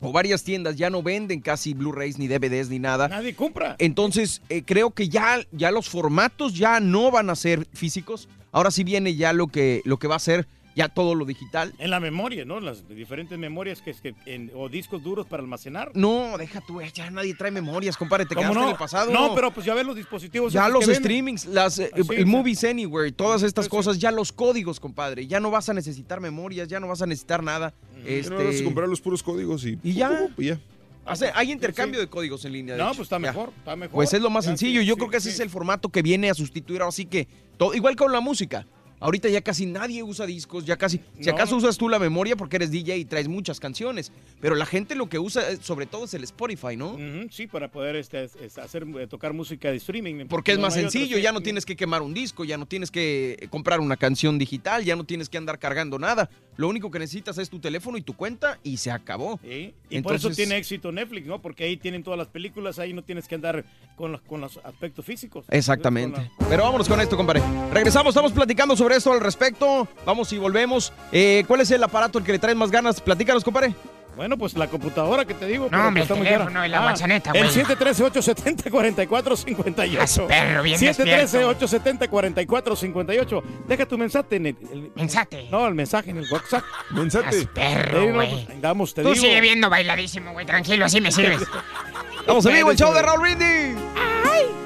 o 0.00 0.12
varias 0.12 0.44
tiendas 0.44 0.76
ya 0.76 0.90
no 0.90 1.02
venden 1.02 1.40
casi 1.40 1.74
Blu-rays 1.74 2.18
ni 2.18 2.28
DVDs 2.28 2.68
ni 2.68 2.78
nada. 2.78 3.08
Nadie 3.08 3.34
compra. 3.34 3.76
Entonces, 3.78 4.42
eh, 4.48 4.62
creo 4.64 4.90
que 4.90 5.08
ya, 5.08 5.40
ya 5.52 5.70
los 5.70 5.88
formatos 5.88 6.54
ya 6.54 6.80
no 6.80 7.10
van 7.10 7.30
a 7.30 7.36
ser 7.36 7.66
físicos. 7.72 8.28
Ahora 8.52 8.70
sí 8.70 8.84
viene 8.84 9.14
ya 9.14 9.32
lo 9.32 9.48
que, 9.48 9.82
lo 9.84 9.98
que 9.98 10.08
va 10.08 10.16
a 10.16 10.20
ser 10.20 10.46
ya 10.76 10.88
todo 10.88 11.14
lo 11.16 11.24
digital. 11.24 11.74
En 11.78 11.90
la 11.90 11.98
memoria, 11.98 12.44
¿no? 12.44 12.60
Las 12.60 12.86
diferentes 12.86 13.36
memorias 13.38 13.82
que, 13.82 13.94
que 13.94 14.14
en- 14.26 14.52
o 14.54 14.68
discos 14.68 15.02
duros 15.02 15.26
para 15.26 15.42
almacenar. 15.42 15.90
No, 15.94 16.36
deja 16.38 16.60
tú, 16.60 16.80
ya 16.94 17.10
nadie 17.10 17.34
trae 17.34 17.50
memorias, 17.50 17.96
compadre, 17.96 18.26
te 18.26 18.34
¿Cómo 18.36 18.42
quedaste 18.50 18.60
no? 18.60 18.66
en 18.66 18.72
el 18.72 18.78
pasado. 18.78 19.10
No, 19.12 19.34
pero 19.34 19.50
pues 19.50 19.64
ya 19.66 19.74
ves 19.74 19.86
los 19.86 19.96
dispositivos. 19.96 20.52
Ya 20.52 20.68
los 20.68 20.84
streamings, 20.84 21.46
las, 21.46 21.78
eh, 21.78 21.90
el. 21.94 22.26
Movies 22.26 22.62
Anywhere, 22.64 23.10
todas 23.10 23.42
estas 23.42 23.64
sí. 23.64 23.70
cosas, 23.70 23.98
ya 23.98 24.12
los 24.12 24.32
códigos, 24.32 24.78
compadre. 24.78 25.26
Ya 25.26 25.40
no 25.40 25.50
vas 25.50 25.68
a 25.68 25.74
necesitar 25.74 26.20
memorias, 26.20 26.68
ya 26.68 26.78
no 26.78 26.86
vas 26.88 27.00
a 27.02 27.06
necesitar 27.06 27.42
nada. 27.42 27.72
Ya 28.04 28.28
no 28.28 28.36
vas 28.36 28.44
a 28.44 28.48
Este, 28.50 28.64
comprar 28.64 28.88
los 28.88 29.00
puros 29.00 29.22
códigos 29.22 29.64
y, 29.64 29.78
y 29.82 29.94
ya. 29.94 30.28
y 30.36 30.44
ya. 30.46 30.60
hace- 31.06 31.32
hay 31.34 31.50
intercambio 31.52 31.98
de 32.00 32.08
códigos 32.08 32.44
en 32.44 32.52
línea. 32.52 32.74
de 32.74 32.78
No, 32.82 32.88
hecho. 32.88 32.96
pues 32.98 33.06
está 33.06 33.16
Ya. 33.16 33.20
mejor, 33.20 33.52
está 33.56 33.76
mejor. 33.76 33.94
Pues 33.94 34.12
es 34.12 34.20
lo 34.20 34.28
más 34.28 34.44
Ya, 34.44 34.50
sencillo. 34.50 34.80
sí, 34.82 34.86
Yo 34.86 34.96
creo 34.96 35.08
que 35.08 35.16
ese 35.16 35.30
es 35.30 35.40
el 35.40 35.48
formato 35.48 35.88
que 35.88 36.02
viene 36.02 36.28
a 36.28 36.34
sustituir 36.34 36.82
así 36.82 37.06
que 37.06 37.26
todo, 37.56 37.74
igual 37.74 37.96
con 37.96 38.12
la 38.12 38.20
música. 38.20 38.66
Ahorita 38.98 39.28
ya 39.28 39.42
casi 39.42 39.66
nadie 39.66 40.02
usa 40.02 40.24
discos, 40.26 40.64
ya 40.64 40.76
casi, 40.76 41.00
si 41.20 41.26
No. 41.26 41.32
acaso 41.34 41.54
usas 41.56 41.76
tú 41.76 41.88
la 41.88 41.98
memoria 41.98 42.34
porque 42.36 42.56
eres 42.56 42.70
DJ 42.70 42.96
y 42.96 43.04
traes 43.04 43.28
muchas 43.28 43.60
canciones, 43.60 44.10
pero 44.40 44.54
la 44.54 44.64
gente 44.64 44.94
lo 44.94 45.08
que 45.08 45.18
usa 45.18 45.50
eh, 45.50 45.58
sobre 45.60 45.84
todo 45.86 46.06
es 46.06 46.14
el 46.14 46.24
Spotify, 46.24 46.76
¿no? 46.76 46.96
Sí, 47.30 47.46
para 47.46 47.70
poder 47.70 47.96
este, 47.96 48.24
es- 48.24 48.36
es 48.36 48.56
hacer, 48.58 48.86
eh, 48.98 49.06
tocar 49.06 49.32
música 49.34 49.70
de 49.70 49.76
streaming. 49.76 50.26
Porque 50.28 50.52
es 50.52 50.58
más 50.58 50.74
no 50.76 50.80
sencillo, 50.82 51.18
ya 51.18 51.32
no 51.32 51.42
tienes 51.42 51.66
que 51.66 51.76
quemar 51.76 52.00
un 52.02 52.14
disco, 52.14 52.44
ya 52.44 52.56
no 52.56 52.64
tienes 52.66 52.90
que 52.90 53.36
eh, 53.40 53.48
comprar 53.48 53.80
una 53.80 53.96
canción 53.96 54.38
digital, 54.38 54.84
ya 54.84 54.96
no 54.96 55.04
tienes 55.04 55.28
que 55.28 55.36
andar 55.36 55.58
cargando 55.58 55.98
nada. 55.98 56.30
Lo 56.56 56.68
único 56.68 56.90
que 56.90 56.98
necesitas 56.98 57.36
es 57.36 57.50
tu 57.50 57.58
teléfono 57.58 57.98
y 57.98 58.02
tu 58.02 58.14
cuenta 58.14 58.58
y 58.62 58.78
se 58.78 58.90
acabó. 58.90 59.38
Sí, 59.42 59.74
Y 59.90 60.00
por 60.00 60.14
eso 60.14 60.30
tiene 60.30 60.56
éxito 60.56 60.90
Netflix, 60.90 61.26
¿no? 61.26 61.42
Porque 61.42 61.64
ahí 61.64 61.76
tienen 61.76 62.02
todas 62.02 62.16
las 62.16 62.28
películas, 62.28 62.78
ahí 62.78 62.94
no 62.94 63.02
tienes 63.04 63.28
que 63.28 63.34
andar 63.34 63.64
con 63.94 64.12
los, 64.12 64.22
con 64.22 64.40
los 64.40 64.56
aspectos 64.64 65.04
físicos. 65.04 65.44
Exactamente. 65.50 66.30
Pero 66.48 66.62
vámonos 66.62 66.88
con 66.88 66.98
esto, 67.00 67.14
compadre. 67.16 67.42
Regresamos, 67.72 68.12
estamos 68.12 68.32
platicando 68.32 68.74
sobre 68.74 68.85
esto 68.92 69.12
al 69.12 69.20
respecto. 69.20 69.86
Vamos 70.04 70.32
y 70.32 70.38
volvemos. 70.38 70.92
Eh, 71.12 71.44
¿Cuál 71.46 71.60
es 71.60 71.70
el 71.70 71.82
aparato 71.82 72.18
el 72.18 72.24
que 72.24 72.32
le 72.32 72.38
traes 72.38 72.56
más 72.56 72.70
ganas? 72.70 73.00
Platícanos, 73.00 73.44
compadre. 73.44 73.74
Bueno, 74.16 74.38
pues 74.38 74.54
la 74.56 74.66
computadora 74.66 75.26
que 75.26 75.34
te 75.34 75.44
digo. 75.44 75.68
No, 75.70 75.88
el 75.88 75.94
muy 75.94 76.02
teléfono 76.06 76.64
y 76.64 76.70
la 76.70 76.94
El 77.34 77.50
güey. 77.50 77.64
713-870-4458. 77.66 79.98
Haz 80.00 80.18
perro, 80.26 80.62
bien 80.62 80.80
despierto. 80.80 81.38
713-870-4458. 81.38 83.42
Deja 83.68 83.84
tu 83.86 83.98
mensaje 83.98 84.36
en 84.36 84.46
el, 84.46 84.56
el- 84.72 84.90
Mensaje. 84.94 85.48
No, 85.50 85.66
el 85.68 85.74
mensaje 85.74 86.08
en 86.10 86.16
el 86.16 86.24
WhatsApp. 86.32 86.64
Mensaje. 86.92 87.28
Haz 87.40 87.46
perro, 87.54 88.14
güey. 88.14 88.46
pues, 88.58 88.94
te 88.94 89.02
Tú 89.02 89.12
digo. 89.12 89.26
sigue 89.26 89.40
viendo 89.42 89.68
bailadísimo, 89.68 90.32
güey. 90.32 90.46
Tranquilo, 90.46 90.86
así 90.86 90.98
me 91.02 91.12
sirves. 91.12 91.42
Vamos 92.26 92.46
en 92.46 92.54
vivo, 92.54 92.70
el 92.70 92.76
show 92.78 92.94
de 92.94 93.02
Raúl 93.02 93.22
Rindy. 93.22 93.76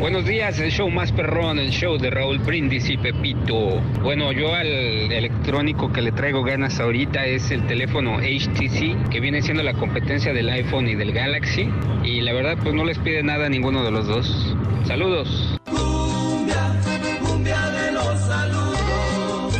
Buenos 0.00 0.24
días, 0.24 0.58
el 0.60 0.70
show 0.70 0.88
más 0.88 1.12
perrón, 1.12 1.58
el 1.58 1.68
show 1.68 1.98
de 1.98 2.08
Raúl 2.08 2.38
Brindis 2.38 2.88
y 2.88 2.96
Pepito. 2.96 3.82
Bueno, 4.02 4.32
yo 4.32 4.54
al 4.54 4.66
electrónico 4.66 5.92
que 5.92 6.00
le 6.00 6.10
traigo 6.10 6.42
ganas 6.42 6.80
ahorita 6.80 7.26
es 7.26 7.50
el 7.50 7.66
teléfono 7.66 8.16
HTC, 8.16 9.10
que 9.10 9.20
viene 9.20 9.42
siendo 9.42 9.62
la 9.62 9.74
competencia 9.74 10.32
del 10.32 10.48
iPhone 10.48 10.88
y 10.88 10.94
del 10.94 11.12
Galaxy. 11.12 11.68
Y 12.02 12.22
la 12.22 12.32
verdad, 12.32 12.56
pues 12.62 12.74
no 12.74 12.86
les 12.86 12.98
pide 12.98 13.22
nada 13.22 13.44
a 13.44 13.48
ninguno 13.50 13.84
de 13.84 13.90
los 13.90 14.06
dos. 14.06 14.56
Saludos. 14.86 15.60
Cumbia 15.66 17.68
de 17.68 17.92
los 17.92 18.20
saludos. 18.20 19.58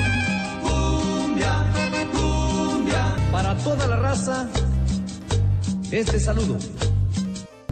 Cumbia, 0.62 1.53
cumbia. 2.12 3.16
Para 3.31 3.55
toda 3.59 3.87
la 3.88 3.96
raza, 3.96 4.48
este 5.92 6.18
saludo. 6.18 6.57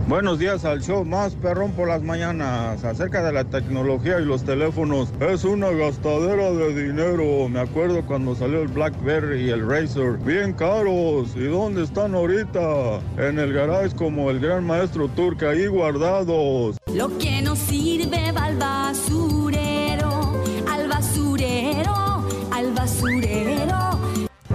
Buenos 0.09 0.39
días 0.39 0.65
al 0.65 0.81
show 0.81 1.05
más 1.05 1.35
perrón 1.35 1.73
por 1.73 1.87
las 1.87 2.03
mañanas. 2.03 2.83
Acerca 2.83 3.23
de 3.23 3.31
la 3.31 3.45
tecnología 3.45 4.19
y 4.19 4.25
los 4.25 4.43
teléfonos, 4.43 5.13
es 5.21 5.45
una 5.45 5.69
gastadera 5.69 6.51
de 6.51 6.87
dinero. 6.87 7.47
Me 7.51 7.61
acuerdo 7.61 8.01
cuando 8.07 8.35
salió 8.35 8.63
el 8.63 8.69
Blackberry 8.69 9.45
y 9.45 9.51
el 9.51 9.69
Razor, 9.69 10.19
bien 10.25 10.55
caros. 10.55 11.37
¿Y 11.37 11.45
dónde 11.45 11.85
están 11.85 12.15
ahorita? 12.15 13.01
En 13.19 13.39
el 13.39 13.53
garage 13.53 13.95
como 13.97 14.31
el 14.31 14.41
gran 14.41 14.67
maestro 14.67 15.09
turca 15.09 15.51
ahí 15.51 15.67
guardados. 15.67 16.79
Lo 16.95 17.19
que 17.19 17.43
no 17.43 17.55
sirve 17.55 18.33
va 18.33 18.49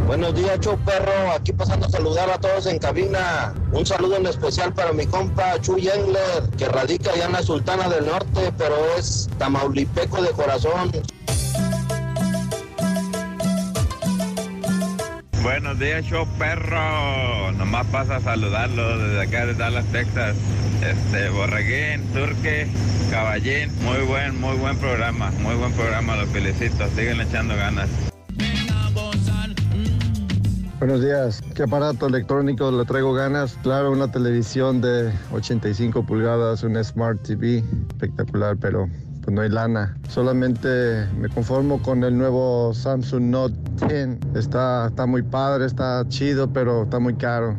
Buenos 0.05 0.35
días, 0.35 0.59
show 0.59 0.77
perro. 0.79 1.31
Aquí 1.31 1.53
pasando 1.53 1.85
a 1.85 1.89
saludar 1.89 2.29
a 2.29 2.37
todos 2.37 2.65
en 2.67 2.77
cabina. 2.77 3.53
Un 3.71 3.85
saludo 3.85 4.17
en 4.17 4.27
especial 4.27 4.73
para 4.73 4.91
mi 4.91 5.05
compa 5.07 5.59
Chuy 5.61 5.87
Engler, 5.87 6.49
que 6.57 6.67
radica 6.67 7.11
allá 7.11 7.25
en 7.25 7.31
la 7.31 7.41
Sultana 7.41 7.87
del 7.87 8.05
Norte, 8.05 8.51
pero 8.57 8.75
es 8.97 9.29
tamaulipeco 9.37 10.21
de 10.21 10.31
corazón. 10.31 10.91
Buenos 15.41 15.79
días, 15.79 16.05
show 16.05 16.27
perro. 16.37 17.51
Nomás 17.53 17.87
pasa 17.87 18.17
a 18.17 18.21
saludarlo 18.21 18.97
desde 18.97 19.21
acá 19.21 19.45
de 19.45 19.53
Dallas, 19.53 19.85
Texas. 19.93 20.35
Este, 20.85 21.29
Borreguín, 21.29 22.05
Turque, 22.13 22.67
Caballín. 23.09 23.71
Muy 23.83 24.05
buen, 24.05 24.39
muy 24.39 24.57
buen 24.57 24.77
programa. 24.77 25.31
Muy 25.39 25.55
buen 25.55 25.71
programa, 25.71 26.17
los 26.17 26.29
felicito. 26.29 26.89
Siguen 26.89 27.21
echando 27.21 27.55
ganas. 27.55 27.89
Buenos 30.85 31.01
días. 31.01 31.41
¿Qué 31.55 31.63
aparato 31.63 32.07
electrónico 32.07 32.69
le 32.69 32.83
traigo 32.83 33.13
ganas? 33.13 33.57
Claro, 33.63 33.89
una 33.93 34.11
televisión 34.11 34.81
de 34.81 35.13
85 35.31 36.05
pulgadas, 36.05 36.61
un 36.63 36.75
Smart 36.83 37.21
TV. 37.21 37.63
Espectacular, 37.87 38.57
pero 38.59 38.89
pues 39.21 39.33
no 39.33 39.43
hay 39.43 39.47
lana. 39.47 39.97
Solamente 40.09 41.07
me 41.17 41.29
conformo 41.29 41.81
con 41.81 42.03
el 42.03 42.17
nuevo 42.17 42.73
Samsung 42.73 43.23
Note 43.23 43.55
10. 43.87 44.35
Está, 44.35 44.87
está 44.87 45.05
muy 45.05 45.21
padre, 45.21 45.67
está 45.67 46.03
chido, 46.09 46.51
pero 46.51 46.83
está 46.83 46.99
muy 46.99 47.13
caro. 47.15 47.55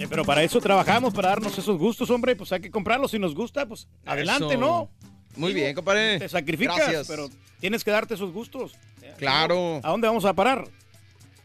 Eh, 0.00 0.06
Pero 0.10 0.24
para 0.24 0.42
eso 0.42 0.60
trabajamos, 0.60 1.14
para 1.14 1.28
darnos 1.28 1.56
esos 1.56 1.78
gustos, 1.78 2.10
hombre. 2.10 2.34
Pues 2.34 2.50
hay 2.50 2.62
que 2.62 2.72
comprarlos. 2.72 3.12
Si 3.12 3.20
nos 3.20 3.32
gusta, 3.32 3.68
pues 3.68 3.86
adelante, 4.04 4.54
Eso. 4.54 4.60
¿no? 4.60 4.90
Muy 5.36 5.52
bien, 5.52 5.74
compadre. 5.74 6.18
Te 6.18 6.28
sacrificas, 6.28 6.76
Gracias. 6.76 7.06
pero 7.06 7.28
tienes 7.60 7.84
que 7.84 7.90
darte 7.90 8.14
esos 8.14 8.32
gustos. 8.32 8.72
Claro. 9.18 9.80
¿A 9.82 9.90
dónde 9.90 10.08
vamos 10.08 10.24
a 10.24 10.32
parar? 10.34 10.66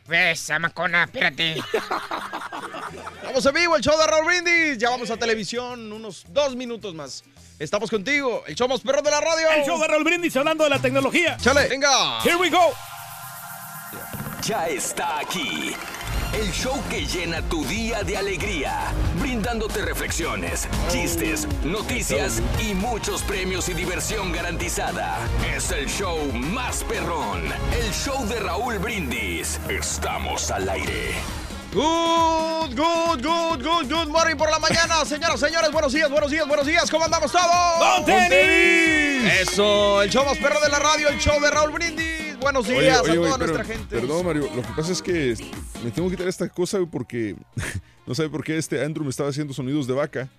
Pues, 0.06 0.50
Amacona, 0.50 1.04
espérate. 1.04 1.56
Vamos 3.24 3.46
en 3.46 3.54
vivo, 3.54 3.76
el 3.78 3.82
show 3.82 3.98
de 3.98 4.08
Raúl 4.08 4.26
Brindis. 4.26 4.78
Ya 4.78 4.90
vamos 4.90 5.10
a 5.10 5.16
televisión, 5.16 5.94
unos 5.94 6.26
dos 6.30 6.56
minutos 6.56 6.94
más. 6.94 7.24
Estamos 7.60 7.90
contigo, 7.90 8.44
el 8.46 8.56
show 8.56 8.68
más 8.68 8.82
perro 8.82 9.02
de 9.02 9.10
la 9.12 9.22
radio. 9.22 9.50
El 9.52 9.64
show 9.64 9.80
de 9.80 9.88
Raúl 9.88 10.04
Brindis 10.04 10.36
hablando 10.36 10.66
de 10.66 10.70
la 10.72 10.80
tecnología. 10.80 11.38
Chale, 11.38 11.70
venga. 11.70 12.20
Here 12.24 12.36
we 12.36 12.50
go. 12.50 12.74
Ya 14.44 14.68
está 14.68 15.20
aquí. 15.20 15.74
El 16.34 16.50
show 16.54 16.82
que 16.90 17.06
llena 17.06 17.42
tu 17.42 17.66
día 17.66 18.04
de 18.04 18.16
alegría, 18.16 18.94
brindándote 19.20 19.82
reflexiones, 19.82 20.66
chistes, 20.90 21.46
noticias 21.66 22.42
y 22.58 22.74
muchos 22.74 23.22
premios 23.24 23.68
y 23.68 23.74
diversión 23.74 24.32
garantizada. 24.32 25.18
Es 25.54 25.72
el 25.72 25.90
show 25.90 26.18
más 26.32 26.86
perrón, 26.86 27.44
el 27.74 27.92
show 27.92 28.26
de 28.28 28.40
Raúl 28.40 28.80
Brindis. 28.80 29.60
Estamos 29.68 30.50
al 30.52 30.70
aire. 30.70 31.16
Good, 31.74 32.78
good, 32.78 33.22
good, 33.22 33.62
good, 33.62 33.92
good 33.92 34.08
morning 34.08 34.38
por 34.38 34.50
la 34.50 34.60
mañana. 34.60 35.04
Señoras, 35.06 35.38
señores, 35.38 35.70
buenos 35.72 35.92
días, 35.92 36.10
buenos 36.10 36.32
días, 36.32 36.48
buenos 36.48 36.66
días. 36.66 36.90
¿Cómo 36.90 37.04
andamos 37.04 37.30
todos? 37.30 37.80
¡Don 37.80 38.06
Tenis! 38.06 39.34
Eso, 39.42 40.02
el 40.02 40.10
show 40.10 40.26
más 40.26 40.38
perro 40.38 40.62
de 40.62 40.70
la 40.70 40.80
radio, 40.80 41.10
el 41.10 41.20
show 41.20 41.42
de 41.42 41.52
Raúl 41.52 41.72
Brindis. 41.72 42.21
Buenos 42.42 42.68
días 42.68 42.80
Oye, 42.80 42.92
a 42.92 43.02
oye, 43.02 43.16
toda 43.16 43.38
pero- 43.38 43.54
nuestra 43.54 43.64
gente. 43.64 43.96
Perdón, 44.00 44.26
Mario. 44.26 44.50
Lo 44.56 44.62
que 44.62 44.74
pasa 44.76 44.92
es 44.92 45.02
que 45.02 45.36
me 45.84 45.92
tengo 45.92 46.10
que 46.10 46.16
quitar 46.16 46.28
esta 46.28 46.50
cosa 46.50 46.78
güey, 46.80 46.90
porque 46.90 47.36
no 48.08 48.16
sabe 48.16 48.30
por 48.30 48.44
qué 48.44 48.58
este 48.58 48.84
Andrew 48.84 49.04
me 49.04 49.10
estaba 49.12 49.30
haciendo 49.30 49.54
sonidos 49.54 49.88
de 49.88 49.94
vaca. 49.94 50.30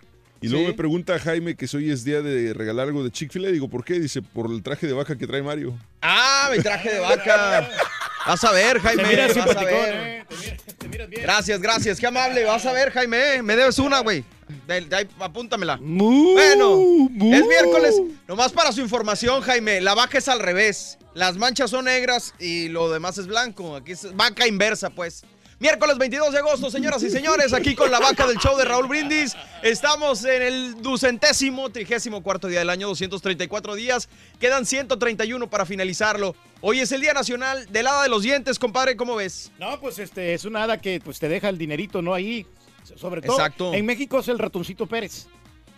Y 0.41 0.49
luego 0.49 0.65
Sí. 0.67 0.71
me 0.73 0.77
pregunta 0.77 1.17
Jaime 1.21 1.55
que 1.55 1.69
si 1.69 1.77
hoy 1.77 1.91
es 1.93 2.03
día 2.03 2.21
de 2.21 2.53
regalar 2.53 2.89
algo 2.89 3.05
de 3.05 3.13
Chick-fil-A. 3.13 3.51
Digo, 3.51 3.69
¿por 3.69 3.85
qué? 3.85 4.01
Dice, 4.01 4.23
por 4.23 4.51
el 4.51 4.61
traje 4.63 4.89
de 4.89 4.93
vaca 4.93 5.17
que 5.17 5.25
trae 5.29 5.41
Mario. 5.43 5.73
Ah, 6.01 6.51
mi 6.55 6.61
traje 6.61 6.95
de 6.95 6.99
vaca. 6.99 7.69
Vas 8.27 8.43
a 8.43 8.51
ver, 8.53 8.81
Jaime. 8.81 9.03
Te 9.05 9.09
miras 9.09 9.37
vas 9.37 9.57
a 9.57 9.65
ver. 9.65 9.95
eh. 9.95 10.25
Te 10.29 10.37
miras- 10.37 10.63
te 10.79 10.89
miras 10.89 11.09
bien. 11.09 11.23
Gracias, 11.23 11.61
gracias. 11.61 12.01
Qué 12.01 12.07
amable. 12.09 12.43
Vas 12.45 12.67
a 12.67 12.73
ver, 12.73 12.91
Jaime. 12.91 13.41
Me 13.43 13.55
debes 13.55 13.79
una, 13.79 14.01
güey. 14.01 14.25
De- 14.67 14.81
de 14.81 14.97
ahí, 14.97 15.09
apúntamela. 15.21 15.79
bueno, 15.81 16.81
es 17.09 17.47
miércoles. 17.47 17.95
Nomás 18.27 18.51
para 18.53 18.73
su 18.73 18.81
información, 18.81 19.41
Jaime. 19.43 19.81
La 19.81 19.95
vaca 19.95 20.19
es 20.19 20.27
al 20.27 20.41
revés. 20.41 20.99
Las 21.15 21.37
manchas 21.37 21.71
son 21.71 21.85
negras 21.85 22.35
y 22.39 22.69
lo 22.69 22.91
demás 22.91 23.19
es 23.19 23.27
blanco. 23.27 23.77
Aquí 23.77 23.93
es 23.93 24.15
vaca 24.17 24.47
inversa, 24.47 24.91
pues. 24.91 25.25
Miércoles 25.59 25.97
22 25.97 26.33
de 26.33 26.39
agosto, 26.39 26.71
señoras 26.73 27.05
y 27.05 27.11
señores, 27.11 27.53
aquí 27.53 27.77
con 27.77 27.89
la 27.89 28.01
vaca 28.01 28.27
del 28.27 28.37
show 28.39 28.57
de 28.57 28.65
Raúl 28.65 28.89
Brindis. 28.89 29.37
Estamos 29.63 30.25
en 30.25 30.43
el 30.43 30.83
ducentésimo, 30.83 31.71
trigésimo 31.71 32.21
cuarto 32.25 32.49
día 32.49 32.59
del 32.59 32.71
año, 32.71 32.89
234 32.89 33.77
días. 33.77 34.09
Quedan 34.41 34.67
131 34.67 35.49
para 35.49 35.65
finalizarlo. 35.65 36.35
Hoy 36.63 36.81
es 36.81 36.91
el 36.91 37.01
Día 37.01 37.13
Nacional 37.13 37.71
del 37.71 37.87
Hada 37.87 38.03
de 38.03 38.09
los 38.09 38.23
Dientes, 38.25 38.59
compadre, 38.59 38.97
¿cómo 38.97 39.15
ves? 39.15 39.53
No, 39.61 39.79
pues 39.81 40.01
este 40.01 40.35
es 40.35 40.45
una 40.45 40.65
hada 40.65 40.81
que 40.81 40.99
pues 41.05 41.21
te 41.21 41.29
deja 41.29 41.49
el 41.49 41.59
dinerito, 41.59 42.03
¿no? 42.03 42.13
Ahí. 42.13 42.45
Sobre 42.97 43.21
todo. 43.23 43.37
Exacto. 43.37 43.73
En 43.73 43.87
México 43.87 44.19
es 44.19 44.27
el 44.27 44.41
ratoncito 44.41 44.87
Pérez. 44.89 45.29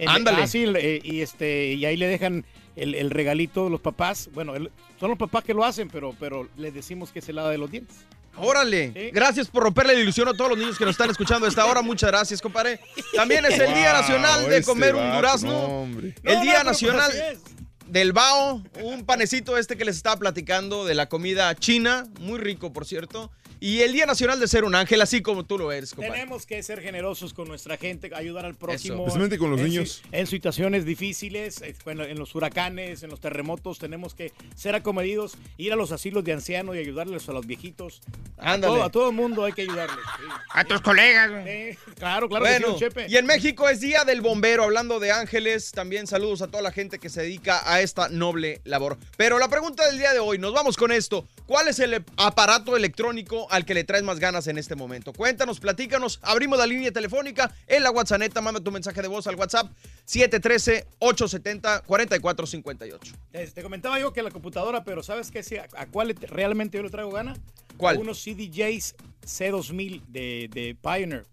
Ándale. 0.07 0.44
el- 0.55 0.77
eh, 0.77 1.01
y 1.05 1.20
este 1.20 1.75
y 1.75 1.85
ahí 1.85 1.97
le 1.99 2.09
dejan 2.09 2.44
el, 2.75 2.94
el 2.94 3.11
regalito 3.11 3.68
los 3.68 3.81
papás. 3.83 4.31
Bueno, 4.33 4.57
el- 4.57 4.73
son 5.05 5.11
los 5.11 5.19
papás 5.19 5.45
que 5.45 5.53
lo 5.53 5.62
hacen, 5.67 5.90
pero, 5.90 6.17
pero 6.19 6.49
le 6.57 6.73
decimos 6.73 7.12
que 7.12 7.19
es 7.19 7.29
el 7.29 7.38
hada 7.38 7.51
de 7.51 7.59
los 7.59 7.71
dientes. 7.71 7.95
Órale, 8.38 9.11
gracias 9.12 9.49
por 9.49 9.62
romperle 9.62 9.93
la 9.93 10.01
ilusión 10.01 10.27
a 10.29 10.33
todos 10.33 10.49
los 10.49 10.59
niños 10.59 10.78
que 10.78 10.87
nos 10.87 10.93
están 10.93 11.11
escuchando 11.11 11.45
a 11.45 11.49
esta 11.51 11.66
hora. 11.66 11.83
Muchas 11.83 12.11
gracias, 12.11 12.41
compadre. 12.41 12.81
También 13.14 13.45
es 13.45 13.53
el 13.59 13.74
Día 13.74 13.93
Wow, 13.93 14.01
Nacional 14.01 14.49
de 14.49 14.57
este 14.57 14.64
comer 14.64 14.95
un 14.95 15.12
durazno. 15.12 15.87
no. 15.87 15.99
El 16.01 16.14
No, 16.37 16.41
Día 16.41 16.59
no, 16.61 16.70
Nacional 16.70 17.11
pues 17.12 17.22
así 17.37 17.55
del 17.87 18.14
bao, 18.14 18.62
un 18.83 19.05
panecito 19.05 19.59
este 19.59 19.76
que 19.76 19.85
les 19.85 19.97
estaba 19.97 20.16
platicando 20.16 20.87
de 20.87 20.95
la 20.95 21.11
comida 21.11 21.55
china, 21.55 22.07
muy 22.20 22.39
rico, 22.39 22.72
por 22.72 22.87
cierto. 22.87 23.31
Y 23.61 23.80
el 23.80 23.92
Día 23.92 24.07
Nacional 24.07 24.38
de 24.40 24.48
ser 24.48 24.64
un 24.64 24.74
ángel, 24.74 25.00
así 25.00 25.22
como 25.22 25.44
tú 25.44 25.57
lo 25.59 25.72
eres, 25.72 25.90
compadre. 25.94 26.12
Tenemos 26.20 26.44
que 26.46 26.62
ser 26.62 26.80
generosos 26.82 27.32
con 27.32 27.48
nuestra 27.48 27.76
gente, 27.76 28.11
ayudar 28.14 28.44
al 28.44 28.55
próximo. 28.55 28.98
Especialmente 28.98 29.38
con 29.38 29.50
los 29.50 29.61
en 29.61 29.66
niños. 29.66 30.02
en 30.12 30.26
situaciones 30.26 30.84
difíciles, 30.84 31.62
bueno, 31.84 32.05
en 32.05 32.18
los 32.18 32.34
huracanes, 32.34 33.02
en 33.02 33.11
los 33.11 33.20
terremotos, 33.20 33.78
tenemos 33.78 34.14
que 34.14 34.32
ser 34.55 34.74
acomedidos, 34.74 35.36
ir 35.57 35.72
a 35.72 35.76
los 35.76 35.92
asilos 35.92 36.24
de 36.24 36.32
ancianos 36.32 36.76
y 36.76 36.78
ayudarles 36.78 37.28
a 37.28 37.32
los 37.32 37.46
viejitos. 37.46 38.00
A 38.38 38.55
Ándale. 38.55 38.74
todo, 38.74 38.82
a 38.84 38.90
todo 38.90 39.09
el 39.09 39.14
mundo 39.14 39.44
hay 39.44 39.52
que 39.52 39.62
ayudarles. 39.62 39.96
sí. 40.18 40.24
A 40.50 40.64
tus 40.64 40.80
colegas, 40.80 41.30
güey. 41.30 41.48
Eh, 41.48 41.78
claro, 41.96 42.28
claro 42.28 42.44
que 42.44 42.50
sí, 42.55 42.59
Bueno, 42.59 42.68
don 42.70 42.78
Chepe. 42.78 43.07
y 43.09 43.16
en 43.16 43.26
México 43.26 43.68
es 43.68 43.80
Día 43.80 44.05
del 44.05 44.20
Bombero, 44.20 44.64
hablando 44.64 45.00
de 45.00 45.11
ángeles, 45.12 45.72
también 45.72 46.07
saludos 46.07 46.42
a 46.42 46.48
toda 46.48 46.62
la 46.62 46.72
gente 46.72 46.98
que 46.98 47.09
se 47.09 47.22
dedica 47.22 47.62
a 47.72 47.80
esta 47.80 48.09
noble 48.09 48.61
labor. 48.64 48.98
Pero 49.16 49.38
la 49.38 49.48
pregunta 49.48 49.86
del 49.86 49.98
día 49.98 50.12
de 50.12 50.18
hoy, 50.18 50.38
nos 50.38 50.52
vamos 50.52 50.76
con 50.76 50.92
esto. 50.92 51.26
¿Cuál 51.46 51.68
es 51.68 51.78
el 51.78 52.05
aparato 52.16 52.76
electrónico 52.76 53.46
al 53.55 53.64
que 53.64 53.74
le 53.74 53.84
traes 53.84 54.02
más 54.02 54.18
ganas 54.18 54.46
en 54.48 54.59
este 54.59 54.74
momento? 54.74 55.12
Cuéntanos, 55.12 55.61
platícanos, 55.61 56.18
abrimos 56.22 56.59
la 56.59 56.66
línea 56.66 56.90
telefónica 56.90 57.55
en 57.66 57.82
la 57.82 57.90
WhatsApp, 57.90 58.20
manda 58.42 58.61
tu 58.61 58.72
mensaje 58.72 59.00
de 59.00 59.09
voz 59.09 59.26
al 59.26 59.36
WhatsApp 59.36 59.70
713-870-4458. 60.07 62.98
Te, 63.30 63.46
te 63.46 63.62
comentaba 63.62 63.98
yo 64.00 64.12
que 64.12 64.22
la 64.22 64.30
computadora, 64.30 64.84
pero 64.84 65.02
¿sabes 65.02 65.30
qué? 65.30 65.42
¿A, 65.61 65.82
a 65.82 65.86
cuál 65.86 66.14
realmente 66.20 66.78
yo 66.78 66.82
le 66.82 66.90
traigo 66.90 67.11
gana? 67.11 67.34
¿Cuál? 67.76 67.96
A 67.96 68.00
unos 68.00 68.22
CDJs 68.22 68.94
C2000 69.24 70.02
de, 70.09 70.48
de 70.52 70.76
Pioneer. 70.80 71.26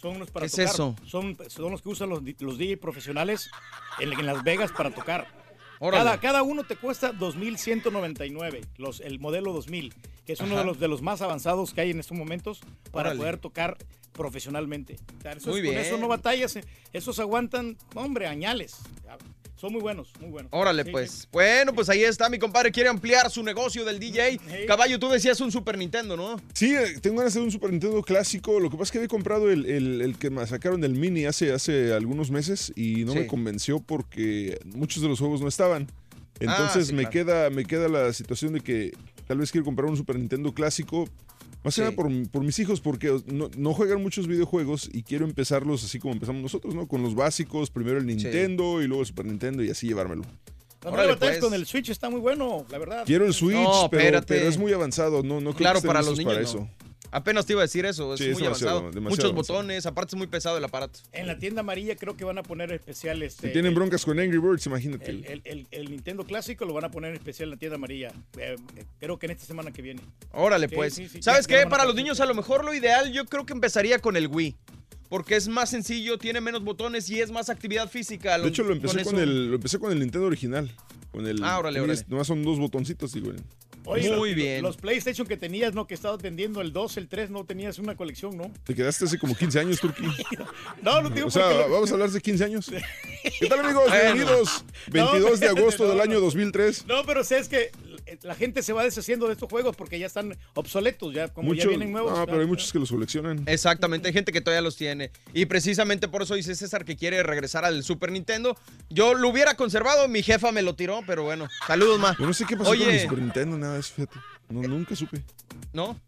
Son 0.00 0.16
unos 0.16 0.30
para 0.30 0.44
¿Qué 0.44 0.46
es 0.46 0.52
tocar. 0.52 0.66
eso? 0.74 0.96
Son, 1.06 1.36
son 1.48 1.72
los 1.72 1.82
que 1.82 1.88
usan 1.88 2.08
los, 2.10 2.22
los 2.40 2.58
DJ 2.58 2.76
profesionales 2.76 3.48
en, 3.98 4.12
en 4.12 4.26
Las 4.26 4.44
Vegas 4.44 4.70
para 4.72 4.90
tocar. 4.90 5.26
Cada, 5.80 6.18
cada 6.20 6.42
uno 6.42 6.64
te 6.64 6.76
cuesta 6.76 7.12
2.199, 7.12 8.66
los, 8.78 9.00
el 9.00 9.18
modelo 9.18 9.52
2000, 9.52 9.94
que 10.24 10.32
es 10.32 10.40
uno 10.40 10.52
Ajá. 10.52 10.60
de 10.60 10.66
los, 10.66 10.80
de 10.80 10.88
los 10.88 11.02
más 11.02 11.22
avanzados 11.22 11.72
que 11.74 11.80
hay 11.82 11.90
en 11.90 12.00
estos 12.00 12.16
momentos 12.16 12.60
para 12.92 13.10
Órale. 13.10 13.18
poder 13.18 13.38
tocar 13.38 13.76
profesionalmente. 14.12 14.96
O 15.18 15.22
sea, 15.22 15.32
esos- 15.32 15.46
Muy 15.48 15.60
Con 15.62 15.70
bien. 15.70 15.78
eso 15.78 15.98
no 15.98 16.08
batallas, 16.08 16.56
eh, 16.56 16.64
esos 16.92 17.18
aguantan, 17.18 17.76
hombre, 17.94 18.26
añales. 18.26 18.76
Son 19.56 19.72
muy 19.72 19.80
buenos, 19.80 20.08
muy 20.20 20.28
buenos. 20.30 20.50
Órale, 20.52 20.84
Sí, 20.84 20.90
pues. 20.90 21.10
sí. 21.10 21.26
Bueno, 21.32 21.72
pues 21.74 21.88
ahí 21.88 22.02
está, 22.04 22.28
mi 22.28 22.38
compadre. 22.38 22.70
Quiere 22.70 22.90
ampliar 22.90 23.30
su 23.30 23.42
negocio 23.42 23.84
del 23.86 23.98
DJ. 23.98 24.38
Caballo, 24.66 24.98
tú 24.98 25.08
decías 25.08 25.40
un 25.40 25.50
Super 25.50 25.78
Nintendo, 25.78 26.14
¿no? 26.14 26.36
Sí, 26.52 26.74
eh, 26.74 26.98
tengo 27.00 27.16
ganas 27.18 27.32
de 27.32 27.40
un 27.40 27.50
Super 27.50 27.70
Nintendo 27.70 28.02
clásico. 28.02 28.60
Lo 28.60 28.68
que 28.68 28.76
pasa 28.76 28.84
es 28.84 28.90
que 28.92 28.98
había 28.98 29.08
comprado 29.08 29.50
el, 29.50 29.64
el- 29.64 30.02
el 30.02 30.18
que 30.18 30.28
me 30.28 30.46
sacaron 30.46 30.82
del 30.82 30.92
Mini 30.92 31.24
hace, 31.24 31.52
hace 31.52 31.94
algunos 31.94 32.30
meses 32.30 32.70
y 32.76 33.04
no 33.06 33.12
Sí. 33.12 33.20
me 33.20 33.26
convenció 33.26 33.80
porque 33.80 34.58
muchos 34.74 35.02
de 35.02 35.08
los 35.08 35.18
juegos 35.18 35.40
no 35.40 35.48
estaban. 35.48 35.86
Entonces 36.38 36.88
sí, 36.88 36.92
me, 36.92 37.04
claro. 37.08 37.12
queda, 37.12 37.50
me 37.50 37.64
queda 37.64 37.88
la 37.88 38.12
situación 38.12 38.52
de 38.52 38.60
que 38.60 38.92
tal 39.26 39.38
vez 39.38 39.50
quiero 39.50 39.64
comprar 39.64 39.88
un 39.88 39.96
Super 39.96 40.18
Nintendo 40.18 40.52
clásico. 40.52 41.08
Más 41.66 41.74
que 41.74 41.80
Sí. 41.80 41.80
nada 41.82 41.94
por, 41.96 42.10
por 42.30 42.42
mis 42.44 42.58
hijos, 42.60 42.80
porque 42.80 43.20
no, 43.26 43.50
no 43.56 43.74
juegan 43.74 44.00
muchos 44.02 44.26
videojuegos 44.28 44.88
y 44.92 45.02
quiero 45.02 45.24
empezarlos 45.24 45.82
así 45.84 45.98
como 45.98 46.14
empezamos 46.14 46.40
nosotros, 46.40 46.74
¿no? 46.74 46.86
Con 46.86 47.02
los 47.02 47.14
básicos, 47.14 47.70
primero 47.70 47.98
el 47.98 48.06
Nintendo 48.06 48.80
y 48.82 48.86
luego 48.86 49.02
el 49.02 49.06
Super 49.08 49.26
Nintendo 49.26 49.62
y 49.64 49.70
así 49.70 49.88
llevármelo. 49.88 50.22
Órale, 50.84 51.08
batallas 51.14 51.38
pues. 51.38 51.44
con 51.44 51.54
el 51.54 51.66
Switch 51.66 51.88
está 51.90 52.08
muy 52.08 52.20
bueno, 52.20 52.64
la 52.70 52.78
verdad. 52.78 53.02
Quiero 53.04 53.26
el 53.26 53.34
Switch, 53.34 53.56
No, 53.56 53.88
pero, 53.90 54.02
espérate. 54.02 54.26
pero 54.36 54.48
es 54.48 54.56
muy 54.56 54.72
avanzado, 54.72 55.24
no, 55.24 55.40
no 55.40 55.50
creo 55.50 55.54
Claro, 55.56 55.80
que 55.80 55.86
para 55.88 56.00
los 56.02 56.16
niños. 56.16 56.32
para 56.54 56.64
no. 56.64 56.70
Apenas 57.16 57.46
te 57.46 57.54
iba 57.54 57.62
a 57.62 57.64
decir 57.64 57.86
eso. 57.86 58.12
Es 58.12 58.18
Sí, 58.20 58.26
es 58.26 58.32
muy 58.34 58.42
demasiado, 58.42 58.78
avanzado. 58.78 58.94
demasiado 59.00 59.32
Muchos 59.32 59.48
botones. 59.48 59.86
Aparte, 59.86 60.14
es 60.14 60.18
muy 60.18 60.26
pesado 60.26 60.58
el 60.58 60.64
aparato. 60.64 61.00
En 61.12 61.26
la 61.26 61.38
tienda 61.38 61.60
amarilla 61.60 61.96
creo 61.96 62.14
que 62.14 62.24
van 62.26 62.36
a 62.36 62.42
poner 62.42 62.70
especial 62.72 63.22
este. 63.22 63.46
Si 63.46 63.52
tienen 63.54 63.70
el- 63.70 63.74
broncas 63.74 64.04
con 64.04 64.20
Angry 64.20 64.36
Birds, 64.36 64.66
imagínate. 64.66 65.10
El, 65.10 65.24
el- 65.24 65.40
el- 65.44 65.66
el 65.70 65.90
Nintendo 65.90 66.24
clásico 66.24 66.66
lo 66.66 66.74
van 66.74 66.84
a 66.84 66.90
poner 66.90 67.10
en 67.12 67.16
especial 67.16 67.46
en 67.48 67.50
la 67.52 67.56
tienda 67.56 67.76
amarilla. 67.76 68.12
eh, 68.38 68.56
eh, 68.76 68.84
creo 68.98 69.18
que 69.18 69.24
en 69.26 69.32
esta 69.32 69.46
semana 69.46 69.72
que 69.72 69.80
viene. 69.80 70.02
Órale, 70.32 70.68
Sí, 70.68 70.74
pues. 70.74 70.92
sí, 70.94 71.08
sí, 71.08 71.22
¿Sabes 71.22 71.46
qué? 71.46 71.66
Para 71.66 71.86
los 71.86 71.94
niños, 71.94 72.20
a 72.20 72.26
lo 72.26 72.34
mejor 72.34 72.64
lo 72.66 72.74
ideal, 72.74 73.10
yo 73.12 73.24
creo 73.24 73.46
que 73.46 73.54
empezaría 73.54 73.98
con 73.98 74.16
el 74.16 74.26
Wii. 74.28 74.54
Porque 75.08 75.36
es 75.36 75.46
más 75.48 75.70
sencillo, 75.70 76.18
tiene 76.18 76.40
menos 76.40 76.64
botones 76.64 77.08
y 77.08 77.20
es 77.20 77.30
más 77.30 77.48
actividad 77.48 77.88
física. 77.88 78.36
De 78.38 78.48
hecho, 78.48 78.62
lo 78.64 78.72
empecé 78.74 79.04
con, 79.04 79.18
el, 79.18 79.48
lo 79.50 79.54
empecé 79.54 79.78
con 79.78 79.90
el 79.92 80.00
Nintendo 80.00 80.26
original. 80.26 80.70
Con 81.12 81.26
el, 81.26 81.42
Ah, 81.44 81.58
órale, 81.60 81.78
Nomás- 81.78 81.98
órale. 82.00 82.10
Nomás 82.10 82.26
son 82.26 82.42
dos 82.42 82.58
botoncitos, 82.58 83.12
digo. 83.12 83.32
Oye, 83.86 84.10
Muy 84.16 84.30
los, 84.30 84.36
bien. 84.36 84.62
Los 84.62 84.76
PlayStation 84.76 85.26
que 85.26 85.36
tenías, 85.36 85.72
¿no? 85.72 85.86
Que 85.86 85.94
estaba 85.94 86.16
atendiendo 86.16 86.60
el 86.60 86.72
2, 86.72 86.96
el 86.96 87.08
3, 87.08 87.30
no 87.30 87.44
tenías 87.44 87.78
una 87.78 87.94
colección, 87.96 88.36
¿no? 88.36 88.52
Te 88.64 88.74
quedaste 88.74 89.04
hace 89.04 89.18
como 89.18 89.34
15 89.36 89.60
años, 89.60 89.80
Turki. 89.80 90.02
No, 90.82 91.00
no 91.02 91.10
digo 91.10 91.28
O 91.28 91.30
sea, 91.30 91.50
lo- 91.50 91.70
vamos 91.70 91.90
a 91.90 91.94
hablar 91.94 92.10
de 92.10 92.20
15 92.20 92.44
años. 92.44 92.70
¿Qué 93.40 93.46
tal, 93.46 93.60
amigos? 93.60 93.84
Bienvenidos. 93.92 94.64
22 94.90 95.40
de 95.40 95.46
No, 95.54 95.60
agosto 95.60 95.84
no, 95.84 95.90
del 95.90 96.00
año 96.00 96.20
2003. 96.20 96.86
No, 96.86 97.04
pero 97.06 97.22
sé 97.24 97.38
es 97.38 97.48
que 97.48 97.70
la 98.22 98.34
gente 98.34 98.62
se 98.62 98.72
va 98.72 98.82
deshaciendo 98.84 99.26
de 99.26 99.32
estos 99.32 99.48
juegos 99.50 99.76
porque 99.76 99.98
ya 99.98 100.06
están 100.06 100.36
obsoletos, 100.54 101.12
ya 101.14 101.28
como 101.28 101.54
ya 101.54 101.66
vienen 101.66 101.92
nuevos. 101.92 102.12
Ah, 102.16 102.24
pero 102.26 102.40
hay 102.40 102.46
muchos 102.46 102.72
que 102.72 102.78
los 102.78 102.90
coleccionan. 102.90 103.42
Exactamente, 103.46 104.08
hay 104.08 104.14
gente 104.14 104.32
que 104.32 104.40
todavía 104.40 104.62
los 104.62 104.76
tiene. 104.76 105.10
Y 105.34 105.46
precisamente 105.46 106.08
por 106.08 106.22
eso 106.22 106.34
dice 106.34 106.54
César 106.54 106.84
que 106.84 106.96
quiere 106.96 107.22
regresar 107.22 107.64
al 107.64 107.82
Super 107.82 108.12
Nintendo. 108.12 108.56
Yo 108.90 109.14
lo 109.14 109.28
hubiera 109.28 109.54
conservado, 109.54 110.08
mi 110.08 110.22
jefa 110.22 110.52
me 110.52 110.62
lo 110.62 110.74
tiró, 110.74 111.00
pero 111.06 111.24
bueno. 111.24 111.48
Saludos, 111.66 111.98
ma. 111.98 112.16
Yo 112.18 112.26
no 112.26 112.34
sé 112.34 112.44
qué 112.46 112.56
pasó 112.56 112.70
con 112.70 112.80
el 112.80 112.88
Oye, 112.88 113.02
Super 113.02 113.18
Nintendo, 113.18 113.58
nada 113.58 113.74
de 113.74 113.80
eso, 113.80 113.92
fíjate. 113.94 114.18
No, 114.48 114.62
nunca 114.62 114.94
supe. 114.94 115.22
¿no? 115.72 116.00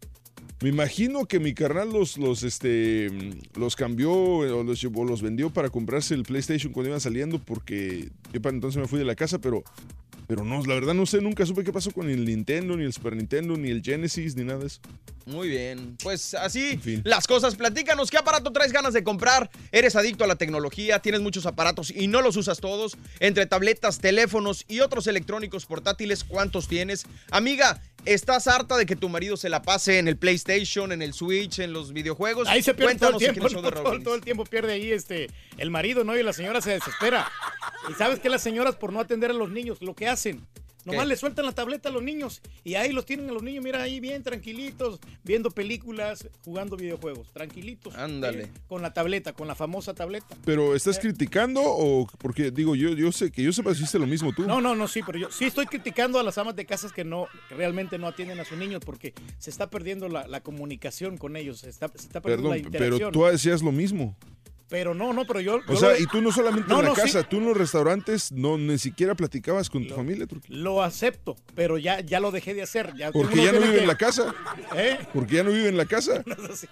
Me 0.61 0.69
imagino 0.69 1.25
que 1.25 1.39
mi 1.39 1.53
carnal 1.53 1.89
los, 1.93 2.17
los, 2.17 2.43
este, 2.43 3.07
los 3.55 3.77
cambió 3.77 4.11
o 4.11 4.63
los, 4.63 4.81
llevó- 4.83 5.05
los 5.07 5.21
vendió 5.21 5.49
para 5.51 5.69
comprarse 5.69 6.13
el 6.15 6.23
PlayStation 6.23 6.73
cuando 6.73 6.89
iban 6.89 6.99
saliendo 6.99 7.39
porque 7.39 8.09
yo 8.33 8.41
para 8.41 8.53
entonces 8.55 8.81
me 8.81 8.85
fui 8.87 8.99
de 8.99 9.05
la 9.05 9.15
casa, 9.15 9.39
pero, 9.39 9.63
pero 10.29 10.45
no, 10.45 10.63
la 10.63 10.75
verdad 10.75 10.93
no 10.93 11.07
sé, 11.07 11.21
nunca 11.21 11.43
supe 11.43 11.63
qué 11.63 11.73
pasó 11.73 11.89
con 11.89 12.07
el 12.07 12.23
Nintendo, 12.23 12.77
ni 12.77 12.83
el 12.83 12.93
Super 12.93 13.15
Nintendo, 13.15 13.57
ni 13.57 13.71
el 13.71 13.81
Genesis, 13.81 14.35
ni 14.35 14.43
nada 14.43 14.59
de 14.59 14.67
eso. 14.67 14.79
Muy 15.25 15.49
bien. 15.49 15.97
Pues 16.03 16.35
así 16.35 16.77
fin. 16.77 17.01
las 17.03 17.25
cosas. 17.25 17.55
Platícanos 17.55 18.11
qué 18.11 18.17
aparato 18.19 18.51
traes 18.51 18.71
ganas 18.71 18.93
de 18.93 19.03
comprar. 19.03 19.49
Eres 19.71 19.95
adicto 19.95 20.23
a 20.23 20.27
la 20.27 20.35
tecnología, 20.35 20.99
tienes 20.99 21.21
muchos 21.21 21.47
aparatos 21.47 21.89
y 21.89 22.07
no 22.07 22.21
los 22.21 22.37
usas 22.37 22.59
todos. 22.59 22.95
Entre 23.19 23.47
tabletas, 23.47 24.01
teléfonos 24.01 24.65
y 24.67 24.81
otros 24.81 25.07
electrónicos 25.07 25.65
portátiles, 25.65 26.23
¿cuántos 26.23 26.67
tienes? 26.67 27.07
Amiga, 27.31 27.81
¿estás 28.05 28.47
harta 28.47 28.77
de 28.77 28.85
que 28.85 28.95
tu 28.95 29.09
marido 29.09 29.37
se 29.37 29.49
la 29.49 29.61
pase 29.61 29.99
en 29.99 30.07
el 30.07 30.17
PlayStation, 30.17 30.91
en 30.91 31.01
el 31.01 31.13
Switch, 31.13 31.59
en 31.59 31.73
los 31.73 31.93
videojuegos? 31.93 32.47
Ahí 32.47 32.61
se 32.61 32.73
pierde 32.73 32.95
todo 32.95 33.11
el 33.11 33.17
tiempo, 33.17 33.49
todo, 33.49 34.15
el 34.15 34.21
tiempo 34.21 34.45
pierde 34.45 34.73
ahí 34.73 34.91
este 34.91 35.29
el 35.57 35.71
marido, 35.71 36.03
¿no? 36.03 36.17
Y 36.17 36.23
la 36.23 36.33
señora 36.33 36.61
se 36.61 36.71
desespera. 36.71 37.31
Y 37.89 37.93
sabes 37.93 38.19
que 38.19 38.29
las 38.29 38.41
señoras 38.41 38.75
por 38.75 38.93
no 38.93 38.99
atender 38.99 39.31
a 39.31 39.33
los 39.33 39.49
niños, 39.49 39.81
lo 39.81 39.95
que 39.95 40.07
hacen, 40.07 40.45
nomás 40.85 41.03
¿Qué? 41.03 41.09
le 41.09 41.15
sueltan 41.17 41.45
la 41.45 41.51
tableta 41.51 41.89
a 41.89 41.91
los 41.91 42.03
niños 42.03 42.41
y 42.63 42.75
ahí 42.75 42.91
los 42.91 43.05
tienen 43.05 43.29
a 43.29 43.33
los 43.33 43.43
niños, 43.43 43.63
mira 43.63 43.81
ahí 43.81 43.99
bien 43.99 44.23
tranquilitos, 44.23 44.99
viendo 45.23 45.51
películas, 45.51 46.27
jugando 46.43 46.77
videojuegos, 46.77 47.31
tranquilitos. 47.33 47.95
Ándale. 47.95 48.45
¿sí? 48.45 48.51
Con 48.67 48.81
la 48.81 48.93
tableta, 48.93 49.33
con 49.33 49.47
la 49.47 49.55
famosa 49.55 49.93
tableta. 49.93 50.35
Pero 50.45 50.75
¿estás 50.75 50.99
criticando 50.99 51.61
o 51.63 52.07
porque 52.17 52.51
digo 52.51 52.75
yo 52.75 52.89
yo 52.93 53.11
sé 53.11 53.31
que 53.31 53.43
yo 53.43 53.51
sepa 53.51 53.73
si 53.73 53.81
hiciste 53.81 53.99
lo 53.99 54.07
mismo 54.07 54.33
tú? 54.33 54.43
No, 54.43 54.61
no, 54.61 54.75
no, 54.75 54.87
sí, 54.87 55.01
pero 55.05 55.17
yo 55.17 55.31
sí 55.31 55.45
estoy 55.45 55.65
criticando 55.65 56.19
a 56.19 56.23
las 56.23 56.37
amas 56.37 56.55
de 56.55 56.65
casas 56.65 56.91
que 56.91 57.03
no, 57.03 57.27
que 57.47 57.55
realmente 57.55 57.97
no 57.97 58.07
atienden 58.07 58.39
a 58.39 58.45
sus 58.45 58.57
niños 58.57 58.81
porque 58.85 59.13
se 59.37 59.49
está 59.49 59.69
perdiendo 59.69 60.09
la, 60.09 60.27
la 60.27 60.41
comunicación 60.41 61.17
con 61.17 61.35
ellos, 61.35 61.59
se 61.59 61.69
está, 61.69 61.87
se 61.89 62.07
está 62.07 62.21
perdiendo 62.21 62.49
Perdón, 62.49 62.63
la 62.65 62.69
pero 62.71 62.85
interacción. 62.85 63.11
tú 63.11 63.25
hacías 63.25 63.61
lo 63.61 63.71
mismo. 63.71 64.15
Pero 64.69 64.93
no, 64.93 65.13
no, 65.13 65.25
pero 65.25 65.41
yo. 65.41 65.55
O 65.55 65.73
yo 65.73 65.75
sea, 65.77 65.89
lo- 65.89 65.97
y 65.97 66.05
tú 66.05 66.21
no 66.21 66.31
solamente 66.31 66.69
No, 66.69 66.77
en 66.79 66.83
la 66.83 66.89
no, 66.89 66.95
sí. 66.95 67.01
casa, 67.01 67.23
tú 67.23 67.37
en 67.37 67.45
los 67.45 67.57
restaurantes 67.57 68.31
no 68.31 68.57
ni 68.57 68.77
siquiera 68.77 69.15
platicabas 69.15 69.69
con 69.69 69.87
tu 69.87 69.95
familia, 69.95 70.27
Turki. 70.27 70.53
Lo 70.53 70.83
acepto, 70.83 71.35
pero 71.55 71.77
ya, 71.79 72.01
ya 72.01 72.19
lo 72.19 72.29
dejé 72.31 72.53
de 72.53 72.61
hacer. 72.61 72.93
Ya, 72.95 73.11
Porque 73.11 73.43
ya 73.43 73.51
no 73.51 73.59
vive 73.61 73.73
que- 73.75 73.81
en 73.81 73.87
la 73.87 73.97
casa. 73.97 74.33
¿Eh? 74.75 74.99
Porque 75.13 75.35
ya 75.37 75.43
no 75.43 75.51
vive 75.51 75.69
en 75.69 75.77
la 75.77 75.85
casa. 75.85 76.23
Eso 76.37 76.55
sí, 76.55 76.67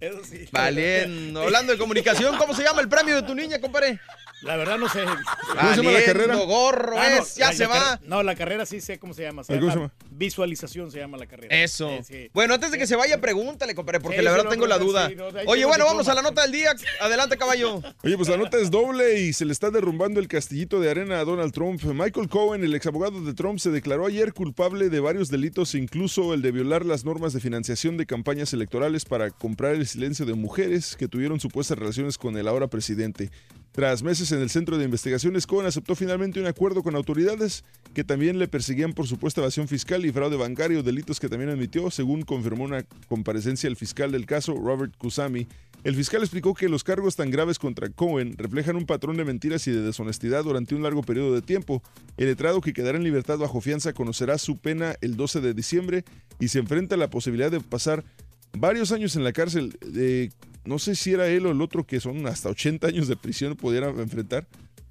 eso 0.00 0.24
sí. 0.24 0.44
Valiendo. 0.52 1.42
Hablando 1.42 1.72
de 1.72 1.78
comunicación, 1.78 2.36
¿cómo 2.36 2.54
se 2.54 2.62
llama 2.62 2.80
el 2.82 2.88
premio 2.88 3.16
de 3.16 3.22
tu 3.22 3.34
niña, 3.34 3.58
compadre? 3.60 3.98
La 4.42 4.56
verdad 4.56 4.78
no 4.78 4.88
sé. 4.88 5.04
¿Cómo 5.04 5.70
se 5.74 5.76
llama 5.82 5.90
la 5.90 6.04
carrera? 6.04 6.36
gorro, 6.36 6.96
Ah, 6.98 7.08
no, 7.16 7.22
es, 7.22 7.34
ya 7.34 7.46
la- 7.48 7.52
se 7.52 7.62
la 7.64 7.68
va. 7.68 7.74
carrera- 7.74 8.00
no, 8.04 8.22
la 8.22 8.34
carrera 8.36 8.66
sí 8.66 8.80
sé 8.80 8.98
cómo 8.98 9.12
se 9.12 9.22
llama. 9.22 9.42
Se 9.42 9.52
¿Cómo 9.54 9.62
llama, 9.68 9.72
se 9.72 9.78
llama? 9.80 9.92
Visualización 10.12 10.90
se 10.92 10.98
llama 10.98 11.16
la 11.18 11.26
carrera. 11.26 11.54
Eso. 11.62 11.90
Sí, 11.98 12.04
sí. 12.04 12.30
Bueno, 12.32 12.54
antes 12.54 12.70
de 12.70 12.78
que 12.78 12.86
se 12.86 12.94
vaya, 12.94 13.20
pregúntale, 13.20 13.74
compadre, 13.74 13.98
porque 14.00 14.18
Sí, 14.18 14.22
la 14.24 14.30
verdad 14.30 14.48
tengo 14.50 14.66
la 14.68 14.78
sí, 14.78 14.84
duda. 14.84 15.08
no, 15.10 15.26
Oye, 15.46 15.64
bueno, 15.64 15.84
vamos 15.84 16.06
a 16.08 16.14
la 16.14 16.22
nota 16.22 16.42
del 16.42 16.52
día. 16.52 16.72
Adelante, 17.00 17.36
caballo. 17.36 17.82
Oye, 18.04 18.16
pues 18.16 18.28
la 18.28 18.36
nota 18.36 18.58
es 18.58 18.70
doble 18.70 19.18
y 19.20 19.32
se 19.32 19.44
le 19.44 19.52
está 19.52 19.70
derrumbando 19.70 20.20
el 20.20 20.28
castillito 20.28 20.78
de 20.80 20.90
arena 20.90 21.18
a 21.18 21.24
Donald 21.24 21.52
Trump. 21.52 21.82
Michael 21.82 22.28
Cohen, 22.28 22.62
el 22.62 22.74
exabogado 22.74 23.20
de 23.22 23.34
Trump, 23.34 23.58
se 23.58 23.70
declaró 23.70 24.06
ayer 24.06 24.32
culpable 24.32 24.88
de 24.88 25.00
varios 25.00 25.30
delitos, 25.30 25.74
incluso 25.74 26.32
el 26.34 26.42
de 26.42 26.52
violar 26.52 26.86
las 26.86 27.04
normas 27.04 27.32
de 27.32 27.40
financiación 27.40 27.96
de 27.96 28.06
campañas 28.06 28.52
electorales 28.52 29.04
para 29.04 29.30
comprar 29.30 29.74
el 29.74 29.86
silencio 29.86 30.26
de 30.26 30.34
mujeres 30.34 30.94
que 30.96 31.08
tuvieron 31.08 31.40
supuestas 31.40 31.76
relaciones 31.78 32.18
con 32.18 32.36
el 32.36 32.46
ahora 32.46 32.68
presidente. 32.68 33.30
Tras 33.72 34.02
meses 34.02 34.32
en 34.32 34.40
el 34.40 34.50
centro 34.50 34.76
de 34.76 34.84
investigaciones, 34.84 35.46
Cohen 35.46 35.66
aceptó 35.66 35.94
finalmente 35.94 36.40
un 36.40 36.46
acuerdo 36.46 36.82
con 36.82 36.96
autoridades 36.96 37.64
que 37.94 38.02
también 38.02 38.38
le 38.38 38.48
perseguían 38.48 38.92
por 38.92 39.06
supuesta 39.06 39.40
evasión 39.40 39.68
fiscal 39.68 40.04
y 40.04 40.12
fraude 40.12 40.36
bancario, 40.36 40.82
delitos 40.82 41.20
que 41.20 41.28
también 41.28 41.50
admitió, 41.50 41.90
según 41.90 42.22
confirmó 42.22 42.64
una 42.64 42.84
comparecencia 43.08 43.68
el 43.68 43.76
fiscal 43.76 44.10
del 44.10 44.26
caso, 44.26 44.54
Robert 44.54 44.96
Kusami. 44.96 45.46
El 45.84 45.94
fiscal 45.94 46.22
explicó 46.22 46.54
que 46.54 46.68
los 46.68 46.82
cargos 46.82 47.14
tan 47.14 47.30
graves 47.30 47.58
contra 47.58 47.88
Cohen 47.88 48.36
reflejan 48.36 48.74
un 48.74 48.84
patrón 48.84 49.16
de 49.16 49.24
mentiras 49.24 49.66
y 49.68 49.70
de 49.70 49.82
deshonestidad 49.82 50.42
durante 50.42 50.74
un 50.74 50.82
largo 50.82 51.02
periodo 51.02 51.34
de 51.34 51.42
tiempo. 51.42 51.82
El 52.16 52.26
letrado 52.26 52.60
que 52.60 52.72
quedará 52.72 52.98
en 52.98 53.04
libertad 53.04 53.38
bajo 53.38 53.60
fianza 53.60 53.92
conocerá 53.92 54.38
su 54.38 54.56
pena 54.58 54.96
el 55.02 55.16
12 55.16 55.40
de 55.40 55.54
diciembre 55.54 56.04
y 56.40 56.48
se 56.48 56.58
enfrenta 56.58 56.96
a 56.96 56.98
la 56.98 57.10
posibilidad 57.10 57.50
de 57.50 57.60
pasar 57.60 58.04
varios 58.52 58.90
años 58.90 59.14
en 59.14 59.22
la 59.22 59.32
cárcel. 59.32 59.78
Eh, 59.94 60.30
no 60.68 60.78
sé 60.78 60.94
si 60.94 61.14
era 61.14 61.26
él 61.28 61.46
o 61.46 61.50
el 61.50 61.62
otro 61.62 61.86
que 61.86 61.98
son 61.98 62.26
hasta 62.26 62.50
80 62.50 62.88
años 62.88 63.08
de 63.08 63.16
prisión 63.16 63.56
pudieran 63.56 63.98
enfrentar. 63.98 64.46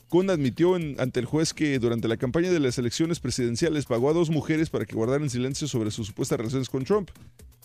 Cohen 0.09 0.31
admitió 0.31 0.73
ante 0.73 1.19
el 1.19 1.25
juez 1.27 1.53
que 1.53 1.77
durante 1.77 2.07
la 2.07 2.17
campaña 2.17 2.49
de 2.49 2.59
las 2.59 2.79
elecciones 2.79 3.19
presidenciales 3.19 3.85
pagó 3.85 4.09
a 4.09 4.13
dos 4.13 4.31
mujeres 4.31 4.71
para 4.71 4.85
que 4.85 4.95
guardaran 4.95 5.29
silencio 5.29 5.67
sobre 5.67 5.91
sus 5.91 6.07
supuestas 6.07 6.39
relaciones 6.39 6.69
con 6.69 6.83
Trump. 6.83 7.11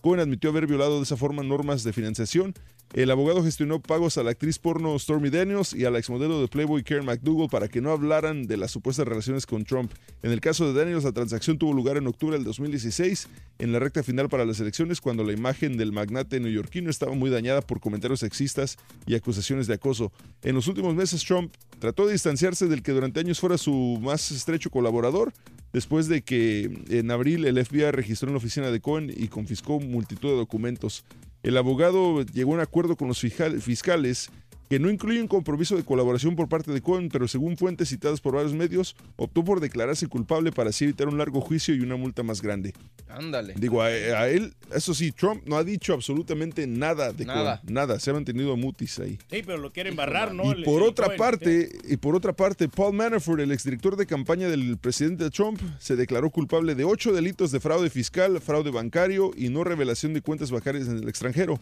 Cohen 0.02 0.20
admitió 0.20 0.50
haber 0.50 0.66
violado 0.66 0.96
de 0.98 1.04
esa 1.04 1.16
forma 1.16 1.44
normas 1.44 1.84
de 1.84 1.92
financiación. 1.92 2.54
El 2.92 3.10
abogado 3.10 3.42
gestionó 3.42 3.80
pagos 3.80 4.18
a 4.18 4.22
la 4.22 4.32
actriz 4.32 4.58
porno 4.58 4.98
Stormy 4.98 5.30
Daniels 5.30 5.72
y 5.72 5.86
a 5.86 5.90
la 5.90 5.98
exmodelo 5.98 6.42
de 6.42 6.48
Playboy 6.48 6.82
Karen 6.82 7.06
McDougal 7.06 7.48
para 7.48 7.68
que 7.68 7.80
no 7.80 7.90
hablaran 7.90 8.42
de 8.42 8.58
las 8.58 8.72
supuestas 8.72 9.06
relaciones 9.06 9.46
con 9.46 9.64
Trump. 9.64 9.92
En 10.22 10.32
el 10.32 10.40
caso 10.40 10.66
de 10.66 10.78
Daniels, 10.78 11.04
la 11.04 11.12
transacción 11.12 11.56
tuvo 11.56 11.72
lugar 11.72 11.96
en 11.96 12.06
octubre 12.06 12.36
del 12.36 12.44
2016, 12.44 13.28
en 13.60 13.72
la 13.72 13.78
recta 13.78 14.02
final 14.02 14.28
para 14.28 14.44
las 14.44 14.60
elecciones, 14.60 15.00
cuando 15.00 15.24
la 15.24 15.32
imagen 15.32 15.78
del 15.78 15.92
magnate 15.92 16.40
neoyorquino 16.40 16.90
estaba 16.90 17.14
muy 17.14 17.30
dañada 17.30 17.62
por 17.62 17.80
comentarios 17.80 18.20
sexistas 18.20 18.76
y 19.06 19.14
acusaciones 19.14 19.68
de 19.68 19.74
acoso. 19.74 20.12
En 20.42 20.56
los 20.56 20.66
últimos 20.66 20.94
meses, 20.94 21.24
Trump 21.24 21.54
trató 21.78 22.06
de 22.06 22.12
distanciarse 22.12 22.66
del 22.66 22.82
que 22.82 22.92
durante 22.92 23.20
años 23.20 23.40
fuera 23.40 23.56
su 23.56 23.98
más 24.02 24.32
estrecho 24.32 24.68
colaborador, 24.68 25.32
después 25.72 26.08
de 26.08 26.22
que 26.22 26.70
en 26.90 27.10
abril 27.10 27.44
el 27.44 27.64
FBI 27.64 27.90
registró 27.90 28.28
en 28.28 28.34
la 28.34 28.38
oficina 28.38 28.70
de 28.70 28.80
Cohen 28.80 29.12
y 29.14 29.28
confiscó 29.28 29.80
multitud 29.80 30.30
de 30.30 30.36
documentos. 30.36 31.04
El 31.42 31.56
abogado 31.56 32.22
llegó 32.22 32.52
a 32.52 32.54
un 32.54 32.60
acuerdo 32.60 32.96
con 32.96 33.08
los 33.08 33.20
fiscales 33.20 34.30
que 34.72 34.78
no 34.78 34.88
incluye 34.88 35.20
un 35.20 35.28
compromiso 35.28 35.76
de 35.76 35.84
colaboración 35.84 36.34
por 36.34 36.48
parte 36.48 36.72
de 36.72 36.80
Cohen, 36.80 37.10
pero 37.10 37.28
según 37.28 37.58
fuentes 37.58 37.90
citadas 37.90 38.22
por 38.22 38.36
varios 38.36 38.54
medios, 38.54 38.96
optó 39.16 39.44
por 39.44 39.60
declararse 39.60 40.06
culpable 40.06 40.50
para 40.50 40.70
así 40.70 40.84
evitar 40.84 41.08
un 41.08 41.18
largo 41.18 41.42
juicio 41.42 41.74
y 41.74 41.80
una 41.80 41.96
multa 41.96 42.22
más 42.22 42.40
grande. 42.40 42.72
Ándale. 43.06 43.52
Digo, 43.58 43.82
a, 43.82 43.88
a 43.88 44.30
él, 44.30 44.54
eso 44.74 44.94
sí, 44.94 45.12
Trump 45.12 45.42
no 45.44 45.56
ha 45.58 45.62
dicho 45.62 45.92
absolutamente 45.92 46.66
nada 46.66 47.12
de 47.12 47.26
Nada. 47.26 47.60
Cohen, 47.60 47.74
nada, 47.74 48.00
se 48.00 48.08
ha 48.08 48.14
mantenido 48.14 48.56
mutis 48.56 48.98
ahí. 48.98 49.18
Sí, 49.30 49.42
pero 49.44 49.58
lo 49.58 49.74
quieren 49.74 49.94
barrar, 49.94 50.32
¿no? 50.32 50.44
Y 50.44 50.52
El- 50.52 50.64
por 50.64 50.80
el 50.80 50.88
otra 50.88 51.04
Cohen, 51.08 51.18
parte, 51.18 51.68
y 51.86 51.98
por 51.98 52.16
otra 52.16 52.32
parte, 52.32 52.66
Paul 52.70 52.94
Manafort, 52.96 53.40
el 53.42 53.52
exdirector 53.52 53.96
de 53.96 54.06
campaña 54.06 54.48
del 54.48 54.78
presidente 54.78 55.28
Trump, 55.28 55.60
se 55.80 55.96
declaró 55.96 56.30
culpable 56.30 56.74
de 56.74 56.84
ocho 56.84 57.12
delitos 57.12 57.52
de 57.52 57.60
fraude 57.60 57.90
fiscal, 57.90 58.40
fraude 58.40 58.70
bancario 58.70 59.32
y 59.36 59.50
no 59.50 59.64
revelación 59.64 60.14
de 60.14 60.22
cuentas 60.22 60.50
bancarias 60.50 60.88
en 60.88 60.96
el 60.96 61.08
extranjero. 61.10 61.60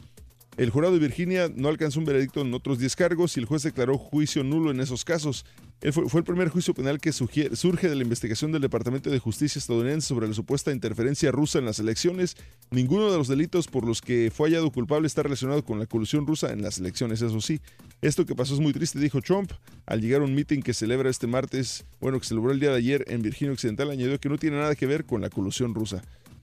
El 0.56 0.70
jurado 0.70 0.92
de 0.92 0.98
Virginia 0.98 1.50
no 1.54 1.68
alcanzó 1.68 2.00
un 2.00 2.04
veredicto 2.04 2.40
en 2.42 2.52
otros 2.52 2.78
10 2.78 2.96
cargos 2.96 3.36
y 3.36 3.40
el 3.40 3.46
juez 3.46 3.62
declaró 3.62 3.96
juicio 3.96 4.44
nulo 4.44 4.70
en 4.70 4.80
esos 4.80 5.04
casos. 5.04 5.46
Él 5.80 5.94
fue, 5.94 6.04
el 6.20 6.24
primer 6.24 6.50
juicio 6.50 6.74
penal 6.74 7.00
que 7.00 7.12
surge 7.12 7.88
de 7.88 7.94
la 7.94 8.02
investigación 8.02 8.52
del 8.52 8.60
Departamento 8.60 9.08
de 9.08 9.18
Justicia 9.18 9.58
estadounidense 9.58 10.08
sobre 10.08 10.28
la 10.28 10.34
supuesta 10.34 10.72
interferencia 10.72 11.30
rusa 11.30 11.58
en 11.58 11.64
las 11.64 11.78
elecciones. 11.78 12.36
Ninguno 12.70 13.10
de 13.10 13.16
los 13.16 13.28
delitos 13.28 13.66
por 13.68 13.86
los 13.86 14.02
que 14.02 14.30
fue 14.34 14.50
hallado 14.50 14.70
culpable 14.70 15.06
está 15.06 15.22
relacionado 15.22 15.64
con 15.64 15.78
la 15.78 15.86
colusión 15.86 16.26
rusa 16.26 16.52
en 16.52 16.60
las 16.60 16.78
elecciones, 16.78 17.22
eso 17.22 17.40
sí. 17.40 17.60
Esto 18.02 18.26
que 18.26 18.34
pasó 18.34 18.52
es 18.52 18.60
muy 18.60 18.74
triste, 18.74 18.98
dijo 18.98 19.22
Trump, 19.22 19.52
al 19.86 20.02
llegar 20.02 20.20
a 20.20 20.24
un 20.24 20.34
meeting 20.34 20.60
que 20.60 20.74
celebra 20.74 21.08
este 21.08 21.26
martes, 21.26 21.86
bueno, 22.00 22.20
que 22.20 22.26
celebró 22.26 22.52
el 22.52 22.60
día 22.60 22.70
de 22.70 22.76
ayer 22.76 23.04
en 23.08 23.22
Virginia 23.22 23.52
Occidental, 23.54 23.90
añadió 23.90 24.20
que 24.20 24.28
no 24.28 24.36
tiene 24.36 24.58
nada 24.58 24.74
que 24.74 24.84
ver 24.84 25.06
con 25.06 25.22
la 25.22 25.30
colusión 25.30 25.74
rusa. 25.74 26.02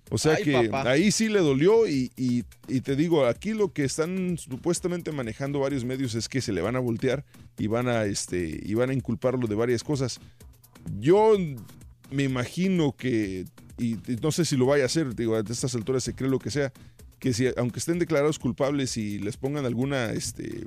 O 0.10 0.18
sea 0.18 0.36
Ay, 0.36 0.44
que 0.44 0.70
papá. 0.70 0.90
ahí 0.92 1.12
sí 1.12 1.28
le 1.28 1.40
dolió 1.40 1.88
y, 1.88 2.12
y- 2.16 2.44
y 2.70 2.82
te 2.82 2.96
digo, 2.96 3.26
aquí 3.26 3.54
lo 3.54 3.74
que 3.74 3.84
están 3.84 4.38
supuestamente 4.38 5.12
manejando 5.12 5.60
varios 5.60 5.84
medios 5.84 6.16
es 6.16 6.30
que 6.30 6.40
se 6.42 6.54
le 6.54 6.62
van 6.62 6.76
a 6.76 6.80
voltear 6.80 7.26
y 7.58 7.68
van 7.68 7.88
a, 7.90 8.06
este, 8.06 8.60
y 8.64 8.74
van 8.74 8.90
a 8.90 8.94
inculparlo 8.94 9.48
de 9.48 9.56
varias 9.56 9.84
cosas. 9.84 10.20
Yo 11.00 11.36
me 12.10 12.24
imagino 12.24 12.96
que, 12.96 13.46
y, 13.78 13.94
y 13.96 14.18
no 14.22 14.32
sé 14.32 14.46
si 14.46 14.56
lo 14.56 14.66
vaya 14.66 14.84
a 14.84 14.86
hacer, 14.86 15.14
digo, 15.16 15.36
a 15.36 15.40
estas 15.42 15.76
alturas 15.76 16.04
se 16.04 16.14
cree 16.14 16.30
lo 16.30 16.40
que 16.40 16.52
sea, 16.52 16.72
que 17.20 17.34
si 17.34 17.48
aunque 17.58 17.80
estén 17.80 18.00
declarados 18.00 18.40
culpables 18.40 18.96
y 18.96 19.20
les 19.20 19.36
pongan 19.36 19.66
alguna, 19.66 20.12
este, 20.12 20.66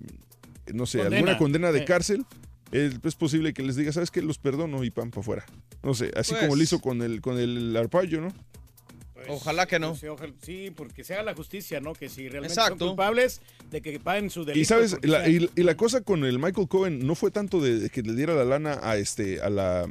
no 0.74 0.84
sé, 0.84 0.99
Condena. 0.99 1.16
alguna 1.16 1.38
condena 1.38 1.72
de 1.72 1.84
cárcel, 1.86 2.26
es, 2.72 2.95
es 3.03 3.14
posible 3.14 3.55
que 3.55 3.62
les 3.62 3.76
diga, 3.76 3.91
¿sabes 3.93 4.11
qué? 4.11 4.20
Los 4.20 4.36
perdono 4.38 4.84
y 4.84 4.91
pan 4.91 5.11
para 5.11 5.20
afuera. 5.22 5.47
No 5.82 5.95
sé, 5.95 6.11
así 6.14 6.32
Pues- 6.32 6.43
como 6.43 6.57
lo 6.57 6.62
hizo 6.62 6.80
con 6.80 7.01
el, 7.03 7.20
con 7.22 7.38
el 7.38 7.74
arpaio, 7.76 8.20
¿no? 8.20 8.28
Ojalá 9.28 9.66
que 9.66 9.78
no. 9.78 9.94
Sí, 9.94 10.06
ojalá- 10.06 10.32
sí, 10.42 10.72
porque 10.74 11.04
se 11.04 11.14
haga 11.14 11.22
la 11.24 11.34
justicia, 11.34 11.80
¿no? 11.80 11.92
Que 11.94 12.08
si 12.08 12.28
realmente 12.28 12.54
Exacto. 12.54 12.78
son 12.78 12.88
culpables 12.88 13.40
de 13.70 13.80
que 13.82 13.98
paguen 14.00 14.30
su 14.30 14.44
delito. 14.44 14.60
Y 14.60 14.64
sabes, 14.64 14.96
la, 15.02 15.28
y, 15.28 15.50
y 15.56 15.62
la 15.62 15.76
cosa 15.76 16.00
con 16.00 16.24
el 16.24 16.38
Michael 16.38 16.68
Cohen 16.68 17.06
no 17.06 17.14
fue 17.14 17.30
tanto 17.30 17.60
de, 17.60 17.78
de 17.78 17.90
que 17.90 18.02
le 18.02 18.14
diera 18.14 18.34
la 18.34 18.44
lana 18.44 18.78
a 18.82 18.96
este 18.96 19.40
a 19.40 19.50
la 19.50 19.86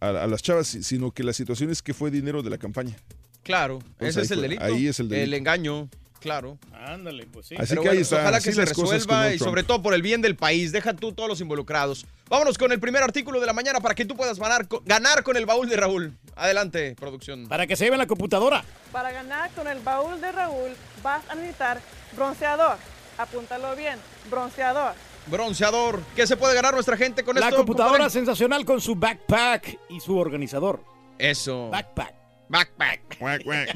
a, 0.00 0.08
a 0.08 0.26
las 0.26 0.42
chavas, 0.42 0.66
si- 0.66 0.82
sino 0.82 1.10
que 1.12 1.22
la 1.22 1.32
situación 1.32 1.70
es 1.70 1.82
que 1.82 1.94
fue 1.94 2.10
dinero 2.10 2.42
de 2.42 2.50
la 2.50 2.58
campaña. 2.58 2.96
Claro, 3.42 3.80
Pues 3.98 4.16
ese 4.16 4.20
ahí 4.20 4.24
es 4.24 4.30
el 4.30 4.38
fue, 4.38 4.42
delito. 4.48 4.64
ahí 4.64 4.86
es 4.88 5.00
el 5.00 5.08
delito. 5.08 5.36
engaño, 5.36 5.88
claro. 6.22 6.58
Ándale, 6.72 7.26
pues 7.26 7.46
sí. 7.46 7.54
Así 7.58 7.70
Pero 7.70 7.82
que 7.82 7.88
ahí 7.90 7.98
está, 7.98 8.20
ojalá 8.20 8.40
que 8.40 8.52
se 8.52 8.64
resuelva 8.64 9.34
y 9.34 9.38
sobre 9.38 9.62
todo 9.64 9.82
por 9.82 9.92
el 9.94 10.02
bien 10.02 10.22
del 10.22 10.36
país. 10.36 10.72
Deja 10.72 10.94
tú 10.94 11.12
todos 11.12 11.28
los 11.28 11.40
involucrados. 11.40 12.06
Vámonos 12.28 12.56
con 12.56 12.72
el 12.72 12.80
primer 12.80 13.02
artículo 13.02 13.40
de 13.40 13.46
la 13.46 13.52
mañana 13.52 13.80
para 13.80 13.94
que 13.94 14.04
tú 14.04 14.16
puedas 14.16 14.38
ganar, 14.38 14.66
co- 14.68 14.82
ganar 14.86 15.22
con 15.22 15.36
el 15.36 15.44
baúl 15.46 15.68
de 15.68 15.76
Raúl. 15.76 16.16
Adelante, 16.36 16.94
producción. 16.98 17.46
Para 17.48 17.66
que 17.66 17.76
se 17.76 17.84
lleven 17.84 17.98
la 17.98 18.06
computadora. 18.06 18.64
Para 18.90 19.12
ganar 19.12 19.50
con 19.50 19.66
el 19.68 19.80
baúl 19.80 20.20
de 20.20 20.32
Raúl 20.32 20.70
vas 21.02 21.22
a 21.28 21.34
necesitar 21.34 21.80
bronceador. 22.16 22.76
Apúntalo 23.18 23.76
bien, 23.76 23.98
bronceador. 24.30 24.94
Bronceador. 25.26 26.00
¿Qué 26.16 26.26
se 26.26 26.36
puede 26.36 26.54
ganar 26.54 26.74
nuestra 26.74 26.96
gente 26.96 27.22
con 27.22 27.34
La 27.36 27.42
esto? 27.46 27.56
computadora 27.58 27.92
compadre? 27.98 28.10
sensacional 28.10 28.64
con 28.64 28.80
su 28.80 28.94
backpack 28.96 29.78
y 29.90 30.00
su 30.00 30.16
organizador. 30.18 30.82
Eso. 31.18 31.68
Backpack. 31.70 32.14
Backpack. 32.52 33.18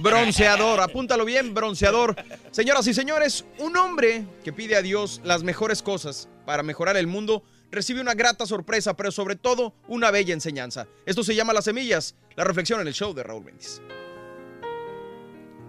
Bronceador, 0.01 0.81
apúntalo 0.81 1.25
bien, 1.25 1.55
bronceador. 1.55 2.15
Señoras 2.51 2.87
y 2.87 2.93
señores, 2.93 3.47
un 3.59 3.75
hombre 3.79 4.27
que 4.45 4.53
pide 4.53 4.77
a 4.77 4.83
Dios 4.83 5.23
las 5.25 5.43
mejores 5.43 5.83
cosas 5.83 6.29
para 6.45 6.63
mejorar 6.63 6.99
el 6.99 7.07
mundo 7.07 7.43
recibe 7.71 8.03
una 8.03 8.13
grata 8.13 8.45
sorpresa, 8.45 8.95
pero 8.95 9.11
sobre 9.11 9.35
todo 9.35 9.75
una 9.89 10.11
bella 10.11 10.35
enseñanza. 10.35 10.87
Esto 11.07 11.25
se 11.25 11.35
llama 11.35 11.55
Las 11.55 11.65
Semillas, 11.65 12.17
la 12.37 12.45
reflexión 12.45 12.79
en 12.83 12.87
el 12.87 12.93
show 12.93 13.15
de 13.15 13.23
Raúl 13.23 13.45
Brindis. 13.45 13.81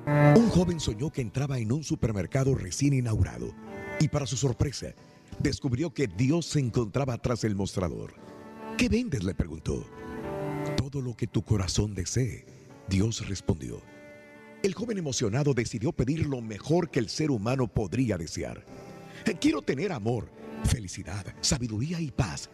Un 0.06 0.50
joven 0.50 0.82
soñó 0.82 1.10
que 1.10 1.22
entraba 1.22 1.60
en 1.60 1.72
un 1.72 1.86
supermercado 1.86 2.56
recién 2.56 2.94
inaugurado 2.94 3.54
y 4.02 4.10
para 4.10 4.28
su 4.28 4.36
sorpresa 4.36 4.88
descubrió 5.40 5.94
que 5.94 6.08
Dios 6.08 6.46
se 6.46 6.60
encontraba 6.60 7.18
tras 7.20 7.46
el 7.46 7.56
mostrador. 7.56 8.16
¿Qué 8.78 8.90
vendes? 8.90 9.24
le 9.24 9.34
preguntó. 9.34 9.86
Todo 10.76 11.02
lo 11.02 11.16
que 11.16 11.28
tu 11.28 11.42
corazón 11.44 11.96
desee, 11.96 12.57
Dios 12.88 13.28
respondió. 13.28 13.82
El 14.64 14.74
joven 14.74 14.98
emocionado 14.98 15.54
decidió 15.54 15.92
pedir 15.92 16.26
lo 16.26 16.42
mejor 16.42 16.90
que 16.90 17.00
el 17.00 17.10
ser 17.10 17.32
humano 17.32 17.68
podría 17.68 18.18
desear. 18.18 18.66
Quiero 19.40 19.62
tener 19.62 19.92
amor, 19.92 20.30
felicidad, 20.64 21.26
sabiduría 21.42 22.00
y 22.00 22.12
paz. 22.12 22.50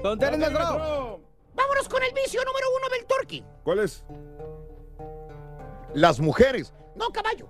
¿Con 0.01 0.17
tenis, 0.17 0.39
maestro? 0.39 1.21
Vámonos 1.53 1.87
con 1.87 2.03
el 2.03 2.11
vicio 2.13 2.41
número 2.43 2.67
uno 2.77 2.89
del 2.89 3.05
turkey. 3.05 3.45
¿Cuál 3.63 3.79
es? 3.79 4.03
Las 5.93 6.19
mujeres. 6.19 6.73
No, 6.95 7.09
caballo. 7.11 7.47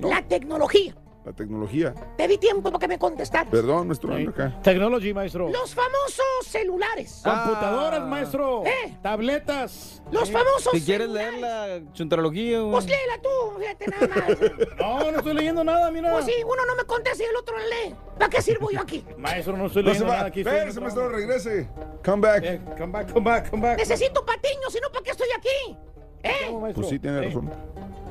La 0.00 0.22
tecnología. 0.26 0.94
La 1.28 1.34
tecnología. 1.34 1.92
Te 2.16 2.26
di 2.26 2.38
tiempo 2.38 2.70
para 2.72 2.78
que 2.78 2.88
me 2.88 2.98
contestaras. 2.98 3.50
Perdón, 3.50 3.88
nuestro 3.88 4.14
ando 4.14 4.30
acá. 4.30 4.58
Technology, 4.62 5.12
maestro. 5.12 5.50
Los 5.50 5.74
famosos 5.74 6.24
celulares. 6.46 7.20
Computadoras, 7.22 8.00
maestro. 8.08 8.64
¿Eh? 8.64 8.96
Tabletas. 9.02 10.02
Los 10.10 10.30
Eh. 10.30 10.32
famosos 10.32 10.72
Si 10.72 10.80
quieres 10.80 11.10
leer 11.10 11.34
la 11.34 11.80
chuntarología. 11.92 12.62
Pues 12.70 12.86
léela 12.86 13.20
tú, 13.22 13.58
fíjate 13.60 13.86
nada 13.88 14.06
más. 14.08 14.38
No, 14.78 15.10
no 15.12 15.18
estoy 15.18 15.34
leyendo 15.34 15.62
nada, 15.64 15.90
mira. 15.90 16.12
Pues 16.12 16.24
sí, 16.24 16.32
uno 16.46 16.64
no 16.66 16.74
me 16.76 16.84
contesta 16.84 17.22
y 17.22 17.26
el 17.26 17.36
otro 17.36 17.56
lee. 17.58 17.94
¿Para 18.18 18.30
qué 18.30 18.40
sirvo 18.40 18.70
yo 18.70 18.80
aquí? 18.80 19.04
Maestro, 19.18 19.54
no 19.54 19.66
estoy 19.66 19.82
leyendo 19.82 20.06
nada 20.06 20.24
aquí. 20.28 20.40
Espérese, 20.40 20.80
maestro, 20.80 21.10
regrese. 21.10 21.68
Come 22.02 22.26
back. 22.26 22.42
Eh, 22.42 22.60
come 22.78 22.86
back, 22.90 23.12
come 23.12 23.30
back, 23.30 23.50
come 23.50 23.68
back. 23.68 23.78
Necesito 23.80 24.24
patiño, 24.24 24.70
si 24.70 24.80
no, 24.80 24.88
¿para 24.90 25.04
qué 25.04 25.10
estoy 25.10 25.28
aquí? 25.36 25.76
¿Eh? 26.22 26.32
¿Cómo, 26.46 26.60
maestro? 26.62 26.80
Pues 26.80 26.88
sí, 26.90 26.98
tiene 26.98 27.18
Eh, 27.18 27.24
razón. 27.26 27.50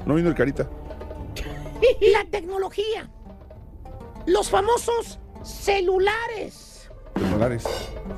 No 0.06 0.14
vino 0.14 0.30
el 0.30 0.36
carita. 0.36 0.70
La 2.12 2.26
tecnología. 2.26 3.10
Los 4.26 4.50
famosos 4.50 5.20
celulares. 5.44 6.90
Celulares. 7.16 7.64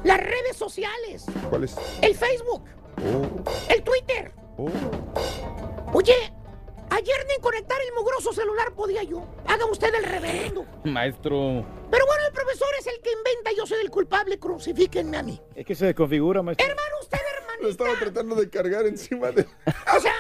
Las 0.04 0.20
redes 0.20 0.56
sociales. 0.58 1.26
¿Cuáles? 1.50 1.76
El 2.02 2.16
Facebook. 2.16 2.64
Oh, 2.98 3.72
El 3.74 3.84
Twitter. 3.84 4.32
oh. 4.58 4.70
Oye, 5.94 6.16
ayer 6.92 7.26
ni 7.28 7.42
conectar 7.42 7.78
el 7.82 7.94
mugroso 7.96 8.34
celular 8.34 8.74
podía 8.74 9.04
yo. 9.04 9.24
Haga 9.48 9.66
usted 9.66 9.94
el 9.96 10.04
reverendo. 10.04 10.66
Maestro. 10.84 11.66
Pero 11.90 12.06
bueno, 12.06 12.24
el 12.28 12.34
profesor 12.34 12.68
es 12.80 12.88
el 12.88 13.00
que 13.02 13.12
inventa, 13.12 13.52
yo 13.58 13.66
soy 13.66 13.80
el 13.82 13.90
culpable, 13.90 14.38
crucifíquenme 14.38 15.18
a 15.18 15.24
mí. 15.24 15.42
Es 15.56 15.66
que 15.66 15.74
se 15.76 15.86
desconfigura, 15.88 16.42
maestro. 16.44 16.68
Hermano, 16.68 16.96
usted, 17.02 17.18
hermanita. 17.38 17.64
Lo 17.64 17.70
estaba 17.70 17.94
tratando 18.00 18.36
de 18.36 18.50
cargar 18.50 18.86
encima 18.86 19.32
de. 19.32 19.48
O 19.96 20.00
sea, 20.00 20.14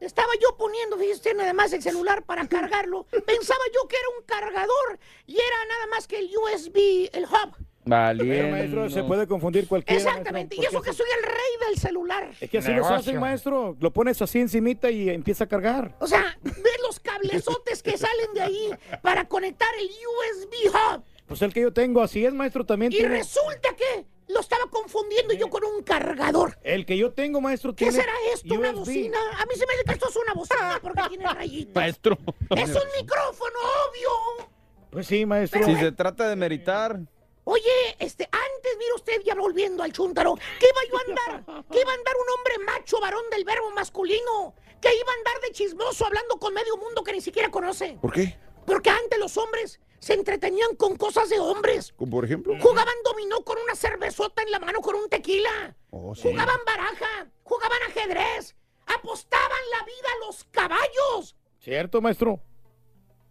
estaba 0.00 0.32
yo 0.40 0.56
poniendo, 0.56 0.96
fíjese, 0.98 1.34
nada 1.34 1.52
más 1.52 1.72
el 1.72 1.82
celular 1.82 2.22
para 2.24 2.46
cargarlo. 2.48 3.04
Pensaba 3.26 3.60
yo 3.74 3.88
que 3.88 3.96
era 3.96 4.08
un 4.18 4.24
cargador 4.24 4.98
y 5.26 5.34
era 5.34 5.64
nada 5.68 5.86
más 5.88 6.06
que 6.06 6.18
el 6.18 6.30
USB, 6.36 7.08
el 7.12 7.24
hub. 7.24 7.54
Pero, 7.84 8.48
maestro, 8.50 8.90
se 8.90 9.02
puede 9.02 9.26
confundir 9.26 9.66
cualquiera. 9.66 9.98
Exactamente. 9.98 10.56
Y 10.56 10.64
eso 10.64 10.82
que 10.82 10.92
soy 10.92 11.06
el 11.16 11.22
rey 11.24 11.68
del 11.68 11.78
celular. 11.78 12.30
Es 12.38 12.50
que 12.50 12.58
así 12.58 12.70
los 12.72 12.86
hacen, 12.86 13.18
maestro. 13.18 13.76
Lo 13.80 13.92
pones 13.94 14.20
así 14.20 14.40
encimita 14.40 14.90
y 14.90 15.08
empieza 15.08 15.44
a 15.44 15.46
cargar. 15.46 15.94
O 15.98 16.06
sea, 16.06 16.36
ve 16.42 16.70
los 16.86 17.00
cablezotes 17.00 17.82
que 17.82 17.96
salen 17.96 18.34
de 18.34 18.42
ahí 18.42 18.70
para 19.00 19.26
conectar 19.26 19.70
el 19.80 19.86
USB 19.88 20.68
hub. 20.68 21.02
Pues 21.26 21.40
el 21.40 21.54
que 21.54 21.62
yo 21.62 21.72
tengo, 21.72 22.02
así 22.02 22.26
es, 22.26 22.34
maestro, 22.34 22.66
también 22.66 22.92
Y 22.92 22.96
tiene. 22.96 23.16
resulta 23.16 23.74
que 23.74 24.04
lo 24.28 24.40
estaba 24.40 24.64
confundiendo 24.70 25.34
yo 25.34 25.48
con 25.48 25.64
un 25.64 25.82
cargador. 25.82 26.58
El 26.62 26.84
que 26.86 26.96
yo 26.96 27.12
tengo, 27.12 27.40
maestro, 27.40 27.74
¿Qué 27.74 27.86
tiene 27.86 28.00
será 28.00 28.12
esto? 28.32 28.54
¿Una 28.54 28.70
USB. 28.70 28.78
bocina? 28.78 29.18
A 29.38 29.46
mí 29.46 29.54
se 29.54 29.66
me 29.66 29.72
dice 29.72 29.84
que 29.86 29.92
esto 29.92 30.08
es 30.08 30.16
una 30.16 30.34
bocina 30.34 30.78
porque 30.82 31.02
tiene 31.08 31.26
rayitas. 31.32 31.74
Maestro. 31.74 32.18
Es 32.50 32.68
un 32.70 32.82
micrófono, 33.00 33.58
obvio. 33.88 34.48
Pues 34.90 35.06
sí, 35.06 35.26
maestro. 35.26 35.60
Pero- 35.60 35.74
si 35.74 35.80
se 35.84 35.92
trata 35.92 36.28
de 36.28 36.36
meritar. 36.36 36.98
Oye, 37.44 37.96
este, 37.98 38.24
antes, 38.24 38.76
mire 38.78 38.92
usted, 38.94 39.22
ya 39.24 39.34
volviendo 39.34 39.82
al 39.82 39.90
chúntaro, 39.90 40.34
¿qué 40.60 40.66
iba 40.66 40.80
yo 40.90 40.98
a 40.98 41.00
andar? 41.40 41.64
¿Qué 41.70 41.80
iba 41.80 41.90
a 41.90 41.94
andar 41.94 42.14
un 42.16 42.38
hombre 42.38 42.58
macho, 42.66 43.00
varón 43.00 43.24
del 43.30 43.44
verbo 43.44 43.70
masculino? 43.70 44.54
¿Qué 44.82 44.90
iba 44.94 45.10
a 45.10 45.14
andar 45.16 45.40
de 45.40 45.52
chismoso 45.52 46.04
hablando 46.04 46.38
con 46.38 46.52
medio 46.52 46.76
mundo 46.76 47.02
que 47.02 47.12
ni 47.12 47.22
siquiera 47.22 47.50
conoce? 47.50 47.96
¿Por 48.02 48.12
qué? 48.12 48.36
Porque 48.66 48.90
antes 48.90 49.18
los 49.18 49.38
hombres 49.38 49.80
se 49.98 50.14
entretenían 50.14 50.76
con 50.76 50.96
cosas 50.96 51.28
de 51.28 51.38
hombres. 51.38 51.92
¿Como 51.96 52.10
por 52.10 52.24
ejemplo? 52.24 52.54
Jugaban 52.60 52.94
dominó 53.04 53.42
con 53.42 53.58
una 53.58 53.74
cervezota 53.74 54.42
en 54.42 54.50
la 54.50 54.58
mano 54.58 54.80
con 54.80 54.94
un 54.96 55.08
tequila. 55.08 55.76
Oh, 55.90 56.14
sí. 56.14 56.22
Jugaban 56.30 56.58
baraja, 56.64 57.30
jugaban 57.42 57.78
ajedrez, 57.88 58.54
apostaban 58.86 59.62
la 59.72 59.84
vida 59.84 60.08
a 60.16 60.26
los 60.26 60.44
caballos. 60.50 61.36
¿Cierto, 61.60 62.00
maestro? 62.00 62.40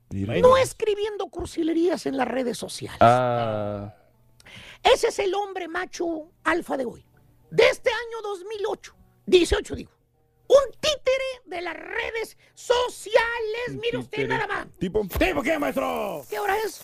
No 0.10 0.58
escribiendo 0.58 1.28
cursilerías 1.28 2.06
en 2.06 2.18
las 2.18 2.28
redes 2.28 2.58
sociales. 2.58 2.98
Ah. 3.02 3.94
Ese 4.84 5.08
es 5.08 5.20
el 5.20 5.34
hombre 5.34 5.68
macho 5.68 6.32
alfa 6.44 6.78
de 6.78 6.86
hoy. 6.86 7.06
De 7.52 7.68
este 7.68 7.90
año 7.90 8.22
2008. 8.24 8.96
18, 9.26 9.76
digo. 9.76 9.92
Un 10.48 10.72
títere 10.80 11.42
de 11.46 11.62
las 11.62 11.76
redes 11.76 12.38
sociales. 12.56 13.76
Mire 13.82 13.98
usted 13.98 14.28
nada 14.28 14.48
más. 14.48 14.68
¿Tipo? 14.80 15.06
¿Tipo 15.20 15.42
qué, 15.42 15.60
maestro? 15.60 16.26
¿Qué 16.30 16.40
hora 16.40 16.56
es? 16.66 16.80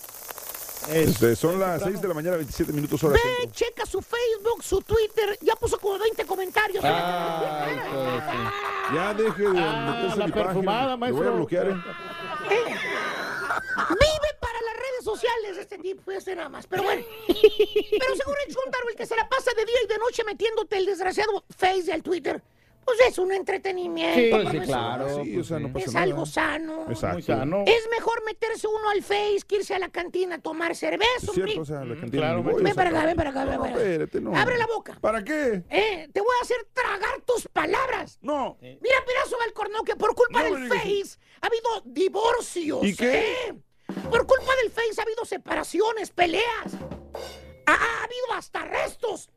Este, 0.92 1.36
son 1.38 1.58
las 1.60 1.82
6 1.82 2.02
de 2.02 2.08
la 2.10 2.14
mañana, 2.14 2.36
27 2.36 2.74
minutos 2.74 3.02
hora. 3.06 3.14
Ve, 3.14 3.50
checa 3.52 3.86
su 3.86 4.02
Facebook, 4.02 4.62
su 4.62 4.82
Twitter. 4.82 5.38
Ya 5.42 5.56
puso 5.56 5.80
como 5.80 5.98
20 5.98 6.26
comentarios. 6.26 6.84
Ya 6.84 9.14
deje 9.14 9.44
de 9.44 9.50
meterse 9.50 10.18
la 10.18 10.26
mi 10.26 10.32
perfumada, 10.34 10.98
página. 10.98 11.10
Lo 11.10 11.16
voy 11.16 11.24
a 11.28 11.28
maestro. 11.32 11.36
bloquear, 11.36 11.70
¿eh? 11.70 11.76
Vive 13.90 14.30
para 14.40 14.60
las 14.62 14.74
redes 14.76 15.04
sociales 15.06 15.58
este 15.58 15.78
tipo, 15.78 16.12
ese 16.12 16.36
nada 16.36 16.50
más. 16.50 16.68
Pero 16.68 16.84
bueno. 16.84 17.02
Pero 17.28 18.16
según 18.18 18.36
el 18.46 18.54
Chuntaro, 18.54 18.90
el 18.90 18.96
que 18.96 19.06
se 19.06 19.16
la 19.16 19.30
pasa 19.30 19.52
de 19.56 19.64
día 19.66 19.78
y 19.86 19.88
de 19.88 19.98
noche 20.00 20.24
metiéndote 20.26 20.76
el 20.78 20.86
desgraciado 20.86 21.46
Face 21.58 21.84
y 21.88 21.92
el 21.92 22.04
Twitter, 22.04 22.42
pues 22.86 23.00
es 23.08 23.18
un 23.18 23.32
entretenimiento. 23.32 24.52
Sí, 25.24 25.38
o 25.38 25.44
sea, 25.44 25.60
no 25.60 25.72
pasa 25.74 25.86
Es 25.86 25.94
nada. 25.94 26.04
algo 26.04 26.26
sano. 26.26 26.86
Exacto. 26.90 27.14
Muy 27.16 27.22
sano. 27.24 27.64
Es 27.66 27.88
mejor 27.92 28.24
meterse 28.26 28.68
uno 28.68 28.90
al 28.90 29.02
Face 29.04 29.40
que 29.48 29.58
irse 29.58 29.74
a 29.76 29.80
la 29.80 29.90
cantina 29.90 30.36
a 30.36 30.40
tomar 30.40 30.76
cerveza, 30.76 31.10
Es 31.18 31.30
hombre. 31.30 31.46
cierto, 31.46 31.62
o 31.62 31.66
sea, 31.66 31.84
la 31.86 31.96
cantina 31.96 32.12
claro, 32.22 32.44
voy, 32.44 32.62
Ven 32.64 32.76
para 32.76 32.90
acá, 32.90 33.06
ven 33.06 33.16
para 33.16 33.30
acá, 33.32 33.46
ven 33.46 33.56
No, 33.56 33.62
para 33.62 33.74
acá. 33.74 33.82
espérate, 33.84 34.22
no. 34.22 34.36
Abre 34.36 34.58
la 34.58 34.68
boca. 34.68 34.98
¿Para 35.02 35.24
qué? 35.24 35.64
Eh, 35.70 36.10
te 36.12 36.20
voy 36.22 36.36
a 36.40 36.44
hacer 36.44 36.58
tragar 36.74 37.22
tus 37.26 37.48
palabras. 37.48 38.20
No. 38.22 38.58
Mira, 38.62 38.96
pedazo 39.06 39.38
de 39.38 39.44
alcornoque, 39.46 39.96
por 39.96 40.16
culpa 40.16 40.44
No 40.44 40.56
del 40.56 40.68
Face 40.70 41.18
ha 41.42 41.48
habido 41.48 41.82
divorcios. 41.86 42.84
¿Y 42.86 42.96
qué? 42.96 43.32
¿eh? 43.50 43.54
Por 44.10 44.26
culpa 44.26 44.56
del 44.62 44.72
Face 44.72 45.00
ha 45.00 45.04
habido 45.04 45.26
separaciones, 45.26 46.10
peleas. 46.12 46.74
Ha, 47.66 47.74
ha 47.74 48.04
habido 48.04 48.34
hasta 48.36 48.62
arrestos. 48.62 49.30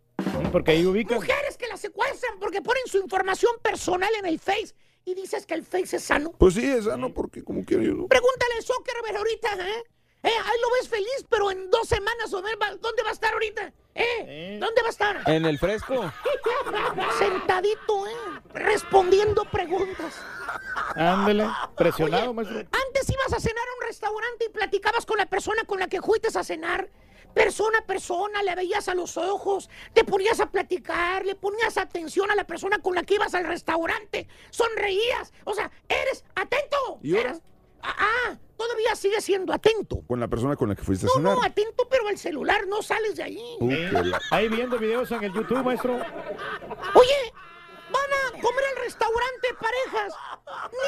Porque 0.57 0.71
ahí 0.71 0.87
ubican. 0.87 1.19
Mujeres 1.19 1.59
que 1.59 1.69
la 1.69 1.77
secuestran 1.77 2.39
porque 2.39 2.63
ponen 2.63 2.83
su 2.87 2.97
información 2.97 3.53
personal 3.61 4.09
en 4.19 4.25
el 4.25 4.39
Face. 4.39 4.75
Y 5.05 5.13
dices 5.13 5.45
que 5.45 5.53
el 5.53 5.63
Face 5.63 5.97
es 5.97 6.05
sano. 6.05 6.33
Pues 6.39 6.55
sí, 6.55 6.65
es 6.65 6.87
sano 6.87 7.13
porque 7.13 7.45
como 7.45 7.63
quiero 7.63 7.83
yo, 7.83 7.93
¿no? 7.93 8.07
Pregúntale 8.07 8.55
a 8.59 8.63
Zuckerberg 8.63 9.19
ahorita, 9.19 9.69
¿eh? 9.69 9.85
Eh, 10.23 10.31
ahí 10.31 10.59
lo 10.63 10.71
ves 10.81 10.89
feliz, 10.89 11.27
pero 11.29 11.51
en 11.51 11.71
dos 11.71 11.87
semanas, 11.87 12.31
¿dónde 12.31 12.57
va 12.57 13.11
a 13.11 13.13
estar 13.13 13.35
ahorita? 13.35 13.71
¿Eh? 13.95 14.57
¿Dónde 14.59 14.81
va 14.81 14.87
a 14.87 14.91
estar? 14.91 15.23
En 15.27 15.45
el 15.45 15.59
fresco. 15.59 16.11
Sentadito, 17.19 18.07
¿eh? 18.07 18.41
Respondiendo 18.55 19.45
preguntas. 19.45 20.15
Ándele. 20.95 21.51
Presionado, 21.77 22.33
maestro. 22.33 22.61
Antes 22.61 23.11
ibas 23.11 23.35
a 23.35 23.41
cenar 23.41 23.69
a 23.69 23.75
un 23.75 23.87
restaurante 23.89 24.47
y 24.47 24.49
platicabas 24.49 25.05
con 25.05 25.19
la 25.19 25.27
persona 25.27 25.65
con 25.65 25.81
la 25.81 25.89
que 25.89 26.01
fuiste 26.01 26.29
a 26.35 26.43
cenar. 26.43 26.89
Persona 27.37 27.81
a 27.81 27.87
persona, 27.87 28.43
le 28.43 28.55
veías 28.55 28.89
a 28.89 28.95
los 28.95 29.19
ojos, 29.19 29.69
te 29.93 30.05
ponías 30.05 30.41
a 30.41 30.51
platicar, 30.51 31.27
le 31.27 31.35
ponías 31.35 31.77
atención 31.77 32.31
a 32.31 32.35
la 32.35 32.45
persona 32.47 32.79
con 32.79 32.95
la 32.95 33.03
que 33.03 33.17
ibas 33.17 33.35
al 33.35 33.45
restaurante, 33.45 34.27
sonreías. 34.49 35.35
O 35.45 35.53
sea, 35.53 35.71
eres 35.87 36.25
atento. 36.35 36.99
¿Y 37.03 37.15
ahora? 37.15 37.29
Eres- 37.33 37.43
Ah, 37.83 37.95
ah, 38.31 38.39
todavía 38.57 38.97
sigues 38.97 39.23
siendo 39.23 39.53
atento. 39.53 40.01
Con 40.09 40.19
la 40.19 40.27
persona 40.29 40.57
con 40.57 40.71
la 40.71 40.75
que 40.75 40.83
fuiste 40.83 41.05
a 41.05 41.09
No, 41.09 41.15
cenar. 41.17 41.35
no, 41.37 41.45
atento, 41.45 41.87
pero 41.91 42.09
al 42.09 42.17
celular 42.17 42.67
no 42.67 42.81
sales 42.83 43.17
de 43.17 43.23
ahí. 43.25 43.59
Ahí 44.31 44.49
viendo 44.49 44.79
videos 44.79 45.11
en 45.13 45.23
el 45.23 45.33
YouTube, 45.33 45.63
maestro. 45.63 45.93
Oye, 45.95 47.33
van 47.93 48.11
a 48.13 48.41
comer 48.41 48.65
al 48.77 48.83
restaurante 48.83 49.49
parejas. 49.61 50.15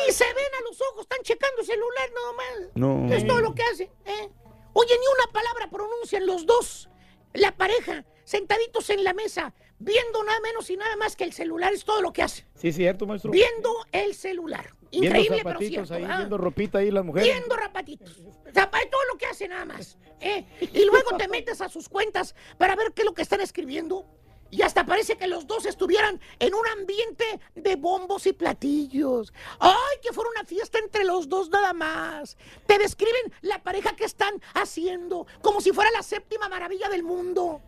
Ni 0.07 0.12
se 0.12 0.24
ven 0.24 0.55
a 0.59 0.62
los 0.62 0.80
ojos, 0.80 1.03
están 1.03 1.20
checando 1.22 1.62
celular 1.62 2.11
nomás. 2.14 2.70
No. 2.74 3.14
Es 3.14 3.26
todo 3.26 3.40
lo 3.42 3.55
que 3.55 3.62
hacen. 3.64 3.90
¿eh? 4.07 4.30
Oye, 4.79 4.95
ni 4.97 5.07
una 5.24 5.33
palabra 5.33 5.68
pronuncian 5.68 6.24
los 6.24 6.47
dos. 6.47 6.89
La 7.35 7.57
pareja, 7.57 8.05
sentaditos 8.22 8.91
en 8.91 9.03
la 9.03 9.12
mesa, 9.12 9.53
viendo 9.81 10.22
nada 10.22 10.39
menos 10.41 10.70
y 10.70 10.76
nada 10.76 10.95
más 10.95 11.16
que 11.16 11.24
el 11.24 11.33
celular, 11.33 11.72
es 11.72 11.85
todo 11.85 12.01
lo 12.01 12.12
que 12.12 12.22
hacen. 12.22 12.47
Sí, 12.55 12.72
cierto, 12.72 13.05
maestro. 13.05 13.33
Viendo 13.33 13.70
el 13.91 14.14
celular. 14.14 14.72
Viendo 14.93 15.09
Increíble, 15.09 15.41
pero 15.43 15.59
zapatitos 15.59 15.89
cierto. 15.89 15.95
ahí, 15.95 16.05
¿ah? 16.05 16.18
viendo 16.18 16.39
ropita 16.39 16.79
ahí 16.79 16.93
las 16.93 17.05
mujeres. 17.05 17.29
Viendo 17.29 17.57
rapatitos. 17.57 18.22
Para 18.55 18.89
todo 18.89 19.05
lo 19.12 19.18
que 19.18 19.26
hacen 19.26 19.51
nada 19.51 19.64
más. 19.64 19.99
¿eh? 20.20 20.45
Y 20.61 20.85
luego 20.85 21.16
te 21.16 21.26
metes 21.29 21.61
a 21.61 21.68
sus 21.68 21.89
cuentas 21.89 22.37
para 22.57 22.76
ver 22.76 22.93
qué 22.93 23.03
es 23.03 23.07
lo 23.07 23.14
que 23.14 23.22
están 23.22 23.41
escribiendo. 23.41 24.07
Y 24.51 24.62
hasta 24.62 24.86
parece 24.86 25.16
que 25.16 25.26
los 25.26 25.46
dos 25.46 25.66
estuvieran 25.66 26.20
en 26.38 26.55
un 26.55 26.66
ambiente 26.68 27.24
de 27.55 27.76
bombos 27.76 28.26
y 28.26 28.32
platillos. 28.32 29.32
¡Ay, 29.59 29.99
que 30.03 30.12
fuera 30.12 30.30
una 30.30 30.44
fiesta 30.44 30.78
entre 30.78 31.05
los 31.05 31.28
dos 31.28 31.51
nada 31.51 31.72
más! 31.74 32.36
Te 32.66 32.78
describen 32.78 33.32
la 33.42 33.62
pareja 33.62 33.94
que 33.94 34.05
están 34.05 34.40
haciendo, 34.55 35.26
como 35.42 35.61
si 35.61 35.72
fuera 35.72 35.90
la 35.90 36.03
séptima 36.03 36.49
maravilla 36.49 36.88
del 36.88 37.03
mundo. 37.03 37.61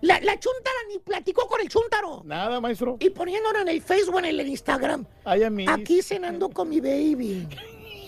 La, 0.00 0.18
la 0.20 0.38
chuntara 0.40 0.76
ni 0.88 0.98
platicó 0.98 1.46
con 1.46 1.60
el 1.60 1.68
chúntaro. 1.68 2.22
Nada, 2.24 2.60
maestro. 2.60 2.96
Y 2.98 3.10
poniéndolo 3.10 3.60
en 3.60 3.68
el 3.68 3.80
Facebook 3.82 4.18
en 4.18 4.24
el 4.24 4.48
Instagram. 4.48 5.06
Ay, 5.24 5.44
a 5.44 5.50
mí. 5.50 5.64
Aquí 5.68 6.02
cenando 6.02 6.48
con 6.48 6.68
mi 6.68 6.80
baby. 6.80 7.46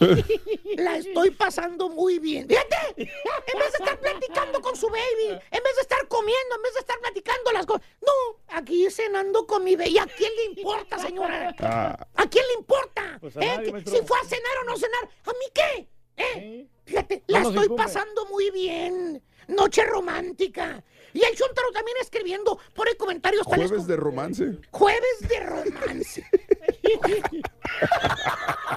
La 0.76 0.96
estoy 0.96 1.30
pasando 1.30 1.88
muy 1.88 2.18
bien. 2.18 2.48
Fíjate, 2.48 2.76
en 2.96 3.58
vez 3.58 3.72
de 3.72 3.84
estar 3.84 4.00
platicando 4.00 4.60
con 4.60 4.76
su 4.76 4.88
baby, 4.88 5.28
en 5.28 5.62
vez 5.62 5.74
de 5.76 5.82
estar 5.82 6.06
comiendo, 6.08 6.56
en 6.56 6.62
vez 6.62 6.74
de 6.74 6.80
estar 6.80 6.98
platicando 7.00 7.52
las 7.52 7.66
cosas. 7.66 7.82
No, 8.00 8.38
aquí 8.48 8.90
cenando 8.90 9.46
con 9.46 9.64
mi 9.64 9.76
baby. 9.76 9.98
¿A 9.98 10.06
quién 10.06 10.32
le 10.36 10.44
importa, 10.44 10.98
señora? 10.98 11.54
Ah, 11.60 12.06
¿A 12.14 12.28
quién 12.28 12.44
le 12.48 12.54
importa? 12.54 13.18
Pues 13.20 13.36
¿Eh? 13.36 13.72
Si 13.86 13.98
fue 14.06 14.18
a 14.18 14.24
cenar 14.24 14.58
o 14.62 14.64
no 14.64 14.76
cenar, 14.76 15.08
¿a 15.24 15.30
mí 15.30 15.46
qué? 15.52 15.88
¿Eh? 16.16 16.66
Fíjate, 16.84 17.22
la 17.26 17.40
estoy 17.40 17.68
pasando 17.70 18.26
muy 18.26 18.50
bien. 18.50 19.22
Noche 19.48 19.84
romántica. 19.84 20.82
Y 21.12 21.22
el 21.22 21.34
Chuntaro 21.36 21.70
también 21.72 21.96
escribiendo 22.00 22.58
por 22.74 22.88
el 22.88 22.96
comentarios 22.96 23.46
jueves 23.46 23.86
de 23.86 23.96
romance. 23.96 24.58
Jueves 24.70 25.28
de 25.28 25.40
romance. 25.40 26.26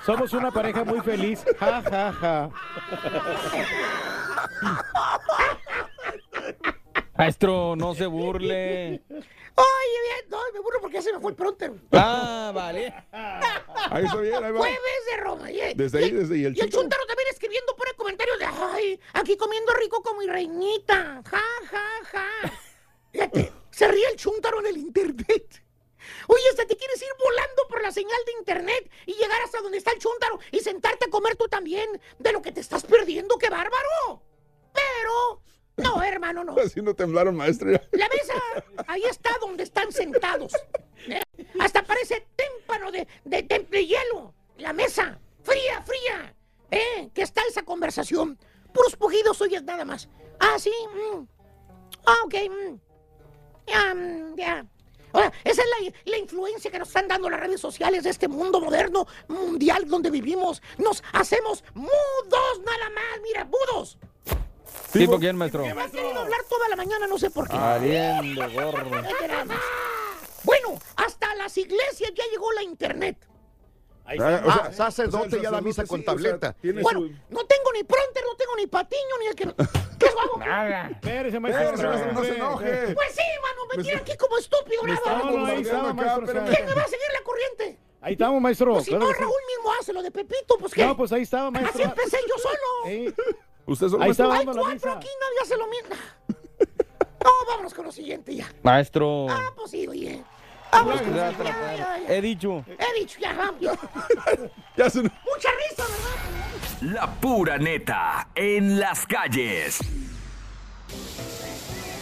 Somos 0.05 0.33
una 0.33 0.51
pareja 0.51 0.83
muy 0.83 0.99
feliz. 1.01 1.43
Ja, 1.59 1.81
ja, 1.81 2.13
ja. 2.13 2.49
Maestro, 7.17 7.75
no 7.75 7.95
se 7.95 8.05
burle. 8.05 9.01
Ay, 9.09 9.89
bien, 10.03 10.29
no, 10.29 10.38
me 10.53 10.59
burro 10.59 10.79
porque 10.81 10.95
ya 10.97 11.01
se 11.01 11.11
me 11.13 11.19
fue 11.19 11.31
el 11.31 11.35
pronter. 11.38 11.73
Ah, 11.91 12.51
vale. 12.53 12.93
Ahí 13.11 14.05
está 14.05 14.17
bien, 14.17 14.43
ahí 14.43 14.51
va. 14.51 14.59
Jueves 14.59 15.05
de 15.09 15.17
Roma. 15.23 15.51
y- 15.51 15.73
Desde 15.73 15.97
ahí, 15.99 16.05
y- 16.05 16.11
desde 16.11 16.35
ahí, 16.35 16.45
el 16.45 16.55
Y 16.57 16.59
el 16.61 16.69
Chuntaro. 16.69 17.05
También 17.07 17.27
escribiendo 17.31 17.75
por 17.75 17.88
el 17.88 17.95
comentario 17.95 18.38
de, 18.38 18.45
ay, 18.45 18.99
aquí 19.13 19.35
comiendo 19.35 19.73
rico 19.73 20.01
como 20.03 20.19
mi 20.19 20.27
reinita. 20.27 21.23
Ja, 21.25 21.41
ja, 21.71 21.83
ja. 22.11 22.25
Fíjate, 23.11 23.51
se 23.71 23.88
ríe 23.88 24.07
el 24.11 24.15
chuntaro 24.17 24.59
en 24.59 24.67
el 24.67 24.77
internet. 24.77 25.63
Oye, 26.27 26.43
hasta 26.49 26.65
te 26.65 26.75
quieres 26.77 27.01
ir 27.01 27.07
volando 27.23 27.63
por 27.69 27.81
la 27.81 27.91
señal 27.91 28.19
de 28.25 28.31
internet 28.39 28.91
y 29.05 29.13
llegar 29.13 29.41
hasta 29.43 29.61
donde 29.61 29.77
está 29.77 29.91
el 29.91 29.99
chúntaro 29.99 30.39
y 30.51 30.59
sentarte 30.59 31.05
a 31.05 31.09
comer 31.09 31.35
tú 31.35 31.47
también 31.47 31.87
de 32.19 32.31
lo 32.31 32.41
que 32.41 32.51
te 32.51 32.61
estás 32.61 32.83
perdiendo, 32.85 33.37
qué 33.37 33.49
bárbaro. 33.49 34.21
Pero, 34.73 35.41
no, 35.77 36.03
hermano, 36.03 36.43
no. 36.43 36.55
Así 36.59 36.81
no 36.81 36.93
temblaron, 36.95 37.35
maestro. 37.35 37.71
La 37.91 38.09
mesa, 38.09 38.33
ahí 38.87 39.03
está 39.09 39.31
donde 39.39 39.63
están 39.63 39.91
sentados. 39.91 40.53
Eh, 41.09 41.21
Hasta 41.59 41.83
parece 41.83 42.27
témpano 42.35 42.91
de, 42.91 43.07
de, 43.23 43.43
de- 43.43 43.59
de 43.69 43.85
hielo. 43.85 44.33
La 44.57 44.73
mesa, 44.73 45.19
fría, 45.43 45.81
fría. 45.83 46.33
¿Eh? 46.71 47.09
Que 47.13 47.21
está 47.21 47.41
esa 47.47 47.63
conversación. 47.63 48.37
Puros 48.73 48.95
pujidos 48.97 49.39
oyes 49.41 49.63
nada 49.63 49.85
más. 49.85 50.09
Ah, 50.39 50.57
sí. 50.59 50.71
mm. 50.93 51.27
Ah, 52.05 52.15
ok. 52.25 52.33
mm. 52.49 52.79
Ya, 53.67 53.93
mm, 53.95 54.35
ya. 54.35 54.65
Ahora, 55.18 55.34
esa 55.43 55.63
es 55.63 55.68
la, 55.68 55.93
la 56.11 56.18
influencia 56.20 56.70
que 56.70 56.78
nos 56.78 56.89
están 56.89 57.07
dando 57.07 57.28
las 57.28 57.39
redes 57.39 57.59
sociales 57.59 58.03
de 58.03 58.11
este 58.11 58.28
mundo 58.28 58.61
moderno, 58.61 59.07
mundial 59.28 59.88
donde 59.88 60.11
vivimos. 60.11 60.61
Nos 60.78 61.03
hacemos 61.11 61.63
mudos 61.74 62.59
nada 62.63 62.89
más, 62.91 63.22
mira, 63.24 63.45
mudos. 63.45 63.97
¿Tipo 64.93 65.18
quién, 65.20 65.36
maestro? 65.36 65.63
Me 65.63 65.72
has 65.82 65.91
querido 65.91 66.20
hablar 66.20 66.39
toda 66.47 66.70
la 66.70 66.76
mañana, 66.76 67.07
no 67.07 67.18
sé 67.18 67.32
por 67.32 67.47
qué. 67.49 67.55
Nada 69.28 69.45
más. 69.45 69.57
Bueno, 70.43 70.80
hasta 70.95 71.34
las 71.36 71.57
iglesias 71.57 72.11
ya 72.15 72.24
llegó 72.32 72.51
la 72.51 72.61
internet. 72.61 73.18
Ah, 74.07 74.69
sacerdote 74.71 75.41
ya 75.41 75.51
la 75.51 75.61
misa 75.61 75.85
con 75.85 76.03
tableta. 76.03 76.55
Bueno, 76.61 77.01
no 77.29 77.45
tengo 77.45 77.71
ni 77.73 77.83
pronter, 77.83 78.23
no 78.25 78.35
tengo 78.35 78.55
ni 78.55 78.67
patiño, 78.67 79.17
ni 79.19 79.27
el 79.27 79.35
que... 79.35 79.45
¿Qué 79.99 80.05
es 80.05 80.15
hago? 80.15 80.37
Nada. 80.39 80.89
Espérese, 80.91 81.39
maestro, 81.39 81.65
maestro, 81.87 82.13
no 82.13 82.23
se 82.23 82.35
enoje. 82.35 82.93
Pues 82.93 83.11
sí, 83.15 83.21
mano, 83.41 83.61
me 83.75 83.83
tiene 83.83 83.99
aquí 83.99 84.15
como 84.17 84.37
estúpido, 84.37 84.83
Me 84.83 84.93
nada. 84.93 85.17
está 85.17 85.47
ahí 85.51 85.61
estaba, 85.61 85.93
maestro, 85.93 86.23
o 86.23 86.27
sea. 86.27 86.45
¿Quién 86.45 86.65
me 86.65 86.73
va 86.73 86.81
a 86.81 86.87
seguir 86.87 87.07
la 87.13 87.21
corriente? 87.23 87.79
Ahí 87.99 88.13
estamos, 88.13 88.41
maestro. 88.41 88.73
Pues 88.73 88.85
si 88.85 88.91
claro 88.91 89.05
no, 89.07 89.11
sí. 89.13 89.19
Raúl 89.19 89.41
mismo 89.57 89.71
hace 89.81 89.93
lo 89.93 90.01
de 90.03 90.11
Pepito, 90.11 90.57
pues 90.59 90.73
qué. 90.73 90.85
No, 90.85 90.95
pues 90.95 91.11
ahí 91.11 91.23
estaba, 91.23 91.47
Así 91.47 91.53
maestro. 91.63 91.83
empecé 91.83 92.17
yo 92.29 92.35
solo. 92.37 93.13
Usted 93.65 93.89
solo 93.89 94.03
Ahí 94.03 94.11
estaba 94.11 94.35
Hay 94.37 94.45
dando 94.45 94.53
la 94.53 94.61
cuatro 94.69 94.75
misa. 94.75 94.97
aquí, 94.97 95.07
nadie 95.19 95.39
hace 95.41 95.57
lo 95.57 95.67
mismo. 95.67 95.95
No, 97.23 97.31
vámonos 97.45 97.73
con 97.73 97.83
lo 97.83 97.91
siguiente 97.91 98.33
ya. 98.33 98.49
Maestro. 98.63 99.25
Ah, 99.29 99.51
pues 99.53 99.71
sí, 99.71 99.85
oye. 99.85 100.23
He 102.07 102.22
dicho. 102.22 102.63
He 102.68 102.99
dicho, 102.99 103.20
ya, 103.20 103.34
vamos. 103.34 103.61
Ya 104.78 104.89
se- 104.89 105.01
Mucha 105.01 105.49
risa, 105.70 105.84
¿verdad? 105.88 106.93
La 106.93 107.07
pura 107.20 107.57
neta 107.57 108.28
en 108.36 108.80
las 108.80 109.05
calles. 109.07 109.80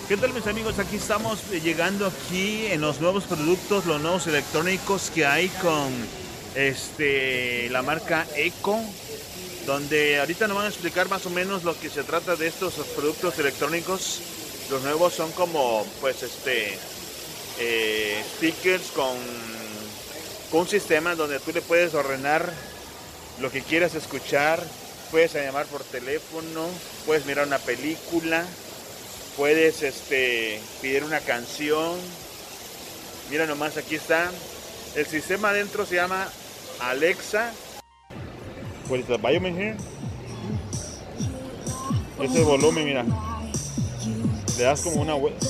¿Qué 0.08 0.18
tal 0.18 0.34
mis 0.34 0.46
amigos? 0.48 0.78
Aquí 0.78 0.98
estamos 0.98 1.52
eh, 1.52 1.62
llegando 1.62 2.06
aquí 2.06 2.68
en 2.68 2.82
los 2.82 3.00
nuevos 3.02 3.24
productos, 3.24 3.86
los 3.86 4.02
nuevos 4.02 4.28
electrónicos 4.28 5.10
que 5.14 5.26
hay 5.26 5.48
con 5.48 5.92
este 6.56 7.70
la 7.70 7.82
marca 7.82 8.26
Eco, 8.36 8.80
donde 9.66 10.20
ahorita 10.20 10.48
nos 10.48 10.58
van 10.58 10.66
a 10.68 10.70
explicar 10.70 11.10
más 11.10 11.26
o 11.26 11.30
menos 11.30 11.64
lo 11.64 11.78
que 11.80 11.90
se 11.90 12.04
trata 12.04 12.36
de 12.36 12.48
estos 12.48 12.74
productos 12.96 13.40
electrónicos. 13.40 14.22
Los 14.70 14.84
nuevos 14.84 15.14
son 15.14 15.32
como 15.32 15.86
pues 16.02 16.22
este 16.24 16.78
eh, 17.60 18.24
speakers 18.36 18.92
con, 18.92 19.16
con 20.52 20.62
un 20.62 20.68
sistema 20.68 21.16
donde 21.16 21.40
tú 21.40 21.52
le 21.52 21.62
puedes 21.62 21.94
ordenar 21.94 22.52
lo 23.40 23.52
que 23.52 23.62
quieras 23.62 23.96
escuchar, 23.96 24.64
puedes 25.12 25.34
llamar 25.34 25.66
por 25.66 25.84
teléfono, 25.84 26.68
puedes 27.06 27.26
mirar 27.26 27.48
una 27.48 27.60
película, 27.60 28.46
puedes 29.36 29.84
este, 29.84 30.60
pedir 30.82 31.04
una 31.04 31.20
canción. 31.20 31.98
Mira 33.30 33.46
nomás, 33.46 33.78
aquí 33.78 33.96
está. 33.96 34.32
El 34.96 35.06
sistema 35.06 35.50
adentro 35.50 35.86
se 35.86 35.96
llama 35.96 36.28
Alexa. 36.80 37.52
What 38.88 39.00
is 39.00 39.08
the 39.08 39.18
volume 39.18 39.52
here? 39.52 39.76
Ese 42.22 42.44
volumen, 42.44 42.86
mira. 42.86 43.06
Le 44.58 44.64
das 44.64 44.82
como 44.82 45.02
una 45.02 45.16
vuelta. 45.16 45.46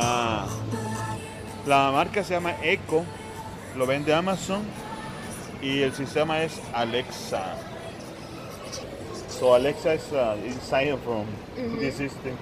Wow. 0.00 0.48
La 1.66 1.90
marca 1.90 2.22
se 2.22 2.34
llama 2.34 2.54
Echo, 2.62 3.04
lo 3.76 3.86
vende 3.86 4.14
Amazon 4.14 4.62
y 5.62 5.82
el 5.82 5.92
sistema 5.94 6.42
es 6.42 6.60
Alexa. 6.74 7.56
So 9.28 9.54
Alexa 9.54 9.94
is 9.94 10.02
uh, 10.12 10.36
inside 10.44 10.90
of 10.92 11.00
Mhm. 11.56 11.78
this 11.80 11.96
system. 11.96 12.36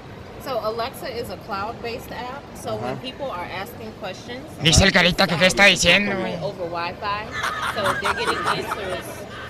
So 0.44 0.60
Alexa 0.62 1.08
is 1.08 1.30
a 1.30 1.36
cloud-based 1.46 2.10
app. 2.12 2.42
So 2.54 2.74
when 2.76 2.92
Uh-huh. 2.94 3.02
people 3.02 3.30
are 3.30 3.46
asking 3.62 3.90
questions, 4.00 4.44
Dice 4.62 4.82
el 4.84 4.92
carita 4.92 5.26
que 5.26 5.36
qué 5.36 5.46
está 5.46 5.64
diciendo, 5.66 6.12
over 6.42 6.66
Wi-Fi. 6.68 7.24
So 7.74 7.82
they're 8.00 8.14
getting 8.14 8.38
answers 8.46 9.04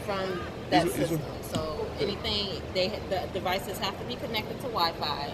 from 0.07 0.41
that 0.71 0.87
system. 0.93 1.21
So 1.53 1.87
anything 2.01 2.61
they 2.75 2.89
the 3.11 3.27
devices 3.33 3.79
have 3.81 3.97
to 3.99 4.05
be 4.07 4.15
connected 4.17 4.61
to 4.61 4.69
Wi-Fi, 4.69 5.33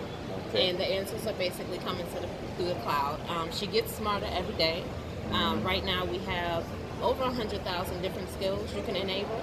Okay. 0.51 0.71
and 0.71 0.79
the 0.79 0.85
answers 0.85 1.27
are 1.27 1.33
basically 1.35 1.79
coming 1.79 2.07
to 2.07 2.21
the, 2.21 2.29
through 2.57 2.67
the 2.67 2.75
cloud. 2.83 3.19
Um, 3.29 3.51
she 3.53 3.67
gets 3.67 3.95
smarter 3.95 4.27
every 4.31 4.55
day. 4.55 4.85
Um, 5.33 5.63
right 5.63 5.85
now 5.85 6.05
we 6.05 6.19
have 6.19 6.65
over 7.03 7.25
hundred 7.25 7.63
thousand 7.63 8.03
different 8.03 8.31
skills 8.33 8.75
you 8.75 8.83
can 8.83 8.97
enable. 8.97 9.41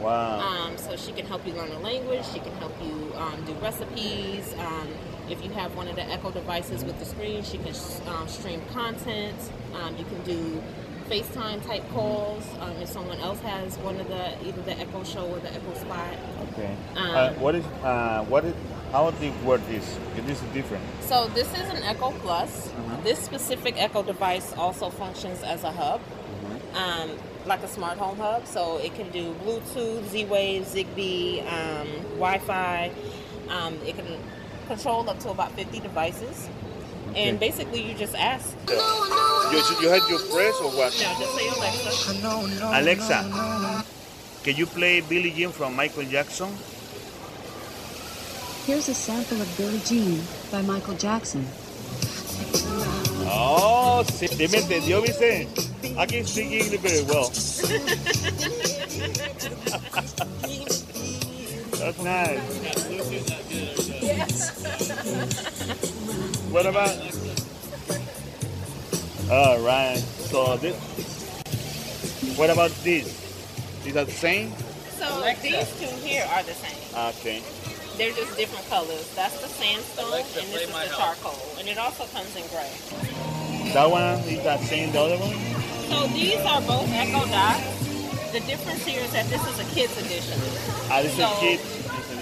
Wow. 0.00 0.40
Um, 0.40 0.76
so 0.76 0.96
she 0.96 1.12
can 1.12 1.26
help 1.26 1.46
you 1.46 1.52
learn 1.54 1.70
a 1.72 1.78
language. 1.80 2.24
She 2.32 2.38
can 2.38 2.52
help 2.54 2.72
you 2.82 3.12
um, 3.16 3.44
do 3.44 3.52
recipes. 3.54 4.54
Um, 4.58 4.88
if 5.28 5.44
you 5.44 5.50
have 5.50 5.74
one 5.76 5.88
of 5.88 5.96
the 5.96 6.04
Echo 6.04 6.30
devices 6.30 6.84
with 6.84 6.98
the 6.98 7.04
screen, 7.04 7.42
she 7.42 7.58
can 7.58 7.74
um, 8.06 8.28
stream 8.28 8.62
content. 8.72 9.36
Um, 9.74 9.96
you 9.96 10.04
can 10.04 10.22
do 10.22 10.62
FaceTime 11.10 11.66
type 11.66 11.88
calls. 11.90 12.44
Um, 12.60 12.76
if 12.76 12.88
someone 12.88 13.18
else 13.18 13.40
has 13.40 13.76
one 13.78 13.98
of 14.00 14.08
the 14.08 14.46
either 14.46 14.62
the 14.62 14.78
Echo 14.78 15.04
Show 15.04 15.26
or 15.26 15.38
the 15.40 15.52
Echo 15.52 15.74
Spot. 15.74 16.14
Okay. 16.52 16.76
Um, 16.96 17.10
uh, 17.10 17.32
what 17.34 17.54
is 17.54 17.64
uh, 17.82 18.24
what 18.28 18.44
is 18.44 18.54
how 18.92 19.10
do 19.10 19.26
you 19.26 19.32
word 19.44 19.60
this? 19.68 19.98
This 20.26 20.42
is 20.42 20.48
different. 20.52 20.82
So 21.02 21.28
this 21.34 21.48
is 21.52 21.68
an 21.70 21.82
Echo 21.82 22.10
Plus. 22.22 22.68
Mhm. 22.68 23.04
This 23.04 23.18
specific 23.18 23.74
Echo 23.76 24.02
device 24.02 24.52
also 24.56 24.90
functions 24.90 25.42
as 25.42 25.62
a 25.64 25.70
hub, 25.72 26.00
um, 26.74 27.10
like 27.46 27.62
a 27.62 27.68
smart 27.68 27.98
home 27.98 28.18
hub. 28.18 28.46
So 28.46 28.78
it 28.78 28.94
can 28.94 29.10
do 29.10 29.34
Bluetooth, 29.44 30.08
Z-Wave, 30.08 30.64
Zigbee, 30.66 31.40
um, 31.46 31.88
Wi-Fi. 32.16 32.90
Um, 33.48 33.74
it 33.86 33.96
can 33.96 34.06
control 34.68 35.08
up 35.08 35.18
to 35.20 35.30
about 35.30 35.52
50 35.52 35.80
devices. 35.80 36.48
And 37.16 37.40
basically, 37.40 37.80
you 37.80 37.94
just 37.94 38.14
ask. 38.14 38.54
You, 38.68 39.62
you 39.80 39.88
had 39.88 40.02
your 40.10 40.20
press 40.28 40.54
or 40.60 40.70
what? 40.76 40.92
No, 40.92 41.08
just 41.18 41.34
say 41.36 41.48
Alexa. 41.48 42.66
Alexa, 42.78 43.84
can 44.44 44.56
you 44.56 44.66
play 44.66 45.00
Billie 45.00 45.30
Jean 45.30 45.50
from 45.50 45.74
Michael 45.74 46.04
Jackson? 46.04 46.48
Here's 48.68 48.90
a 48.90 48.94
sample 48.94 49.40
of 49.40 49.48
Billie 49.56 49.80
Jean 49.86 50.20
by 50.52 50.60
Michael 50.60 50.92
Jackson. 50.92 51.40
Oh, 53.24 54.04
sí, 54.06 54.28
sí 54.28 54.46
me 54.46 54.58
entendió, 54.58 55.00
¿viste? 55.00 55.48
I 55.96 56.04
can 56.04 56.26
speak 56.26 56.50
English 56.52 56.78
very 56.82 57.02
well. 57.04 57.30
That's 61.80 61.98
nice. 62.02 62.40
What 66.52 66.66
about? 66.66 66.94
All 69.30 69.60
right. 69.60 69.96
So 70.28 70.58
this. 70.58 70.76
What 72.36 72.50
about 72.50 72.72
this? 72.84 73.06
Is 73.86 73.94
that 73.94 74.04
the 74.04 74.12
same? 74.12 74.52
So 74.98 75.22
these 75.40 75.72
two 75.80 75.86
here 76.06 76.26
are 76.30 76.42
the 76.42 76.52
same. 76.52 76.76
Okay. 77.16 77.42
They're 77.98 78.14
just 78.14 78.36
different 78.38 78.62
colors. 78.70 79.10
That's 79.18 79.34
the 79.42 79.48
sandstone, 79.48 80.06
Alexa, 80.06 80.38
and 80.38 80.48
this 80.54 80.62
is 80.62 80.68
the 80.70 80.78
house. 80.86 81.18
charcoal. 81.18 81.34
And 81.58 81.66
it 81.68 81.78
also 81.78 82.06
comes 82.14 82.30
in 82.38 82.46
gray. 82.54 82.70
That 83.74 83.90
one 83.90 84.22
is 84.22 84.38
that 84.44 84.60
same. 84.60 84.92
The 84.92 85.00
other 85.02 85.18
one? 85.18 85.34
So 85.90 86.06
these 86.14 86.38
are 86.46 86.62
both 86.62 86.86
Echo 86.94 87.26
Dots. 87.26 88.30
The 88.30 88.38
difference 88.46 88.84
here 88.86 89.02
is 89.02 89.10
that 89.12 89.26
this 89.26 89.42
is 89.50 89.58
a 89.58 89.66
kids 89.74 89.98
edition. 89.98 90.38
Ah, 90.94 91.02
this 91.02 91.10
is 91.10 91.18
So, 91.18 91.26
kid. 91.42 91.58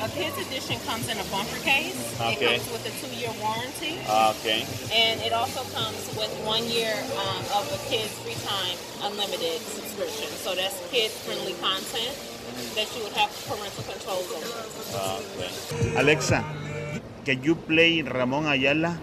A 0.01 0.09
kids 0.17 0.39
edition 0.49 0.81
comes 0.89 1.09
in 1.13 1.19
a 1.21 1.25
bumper 1.29 1.61
case. 1.61 1.93
Okay. 2.21 2.57
It 2.57 2.65
comes 2.65 2.73
with 2.73 2.85
a 2.89 2.93
two-year 3.05 3.33
warranty. 3.43 4.01
Ah, 4.09 4.33
Okay. 4.41 4.65
And 4.97 5.21
it 5.21 5.33
also 5.37 5.61
comes 5.77 5.99
with 6.17 6.33
one 6.47 6.65
year 6.73 6.95
um, 7.21 7.43
of 7.53 7.69
a 7.69 7.81
kids 7.93 8.17
free 8.25 8.39
time 8.49 8.77
unlimited 9.05 9.61
subscription. 9.61 10.33
So 10.41 10.55
that's 10.55 10.79
kids-friendly 10.89 11.53
content 11.61 12.17
that 12.75 12.89
you 12.97 13.03
would 13.05 13.13
have 13.13 13.31
parental 13.47 13.85
controls 13.85 14.31
over. 14.33 14.65
Ah, 14.97 15.19
okay. 15.21 15.51
Alexa, 15.97 16.43
can 17.25 17.43
you 17.43 17.55
play 17.55 18.03
Ramón 18.03 18.47
Ayala? 18.47 18.99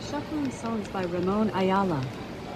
Shuffling 0.00 0.50
songs 0.50 0.88
by 0.88 1.04
Ramon 1.04 1.50
Ayala. 1.54 2.00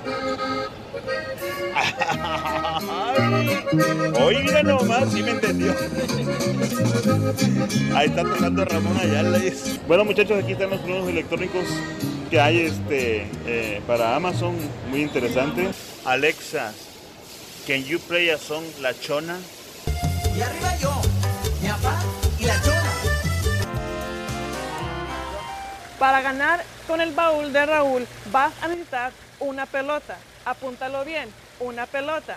Oye, 4.23 4.43
mira 4.43 4.63
nomás, 4.63 5.13
sí 5.13 5.23
me 5.23 5.31
entendió. 5.31 5.73
Ahí 7.95 8.09
está 8.09 8.23
tocando 8.25 8.65
Ramón 8.65 8.97
Ayala. 8.99 9.39
Bueno, 9.87 10.05
muchachos, 10.05 10.43
aquí 10.43 10.53
están 10.53 10.71
los 10.71 10.81
productos 10.81 11.11
electrónicos 11.11 11.65
que 12.31 12.41
hay 12.41 12.63
este, 12.63 13.27
eh, 13.47 13.81
para 13.87 14.17
Amazon, 14.17 14.57
muy 14.91 15.03
interesante. 15.03 15.69
Alexa, 16.05 16.73
can 17.67 17.85
you 17.85 17.99
play 17.99 18.31
a 18.31 18.39
song 18.39 18.65
La 18.81 18.93
Chona? 18.95 19.39
Y 20.37 20.41
arriba 20.41 20.77
yo, 20.79 21.01
mi 21.61 21.69
papá 21.69 22.03
y 22.39 22.45
la 22.45 22.61
chona. 22.63 22.93
Para 25.99 26.21
ganar 26.23 26.65
con 26.87 27.01
el 27.01 27.13
baúl 27.13 27.53
de 27.53 27.67
Raúl 27.67 28.07
vas 28.33 28.53
a 28.63 28.69
necesitar 28.69 29.13
una 29.41 29.67
pelota. 29.67 30.19
Apúntalo 30.45 31.05
bien, 31.05 31.29
una 31.61 31.87
pelota. 31.87 32.37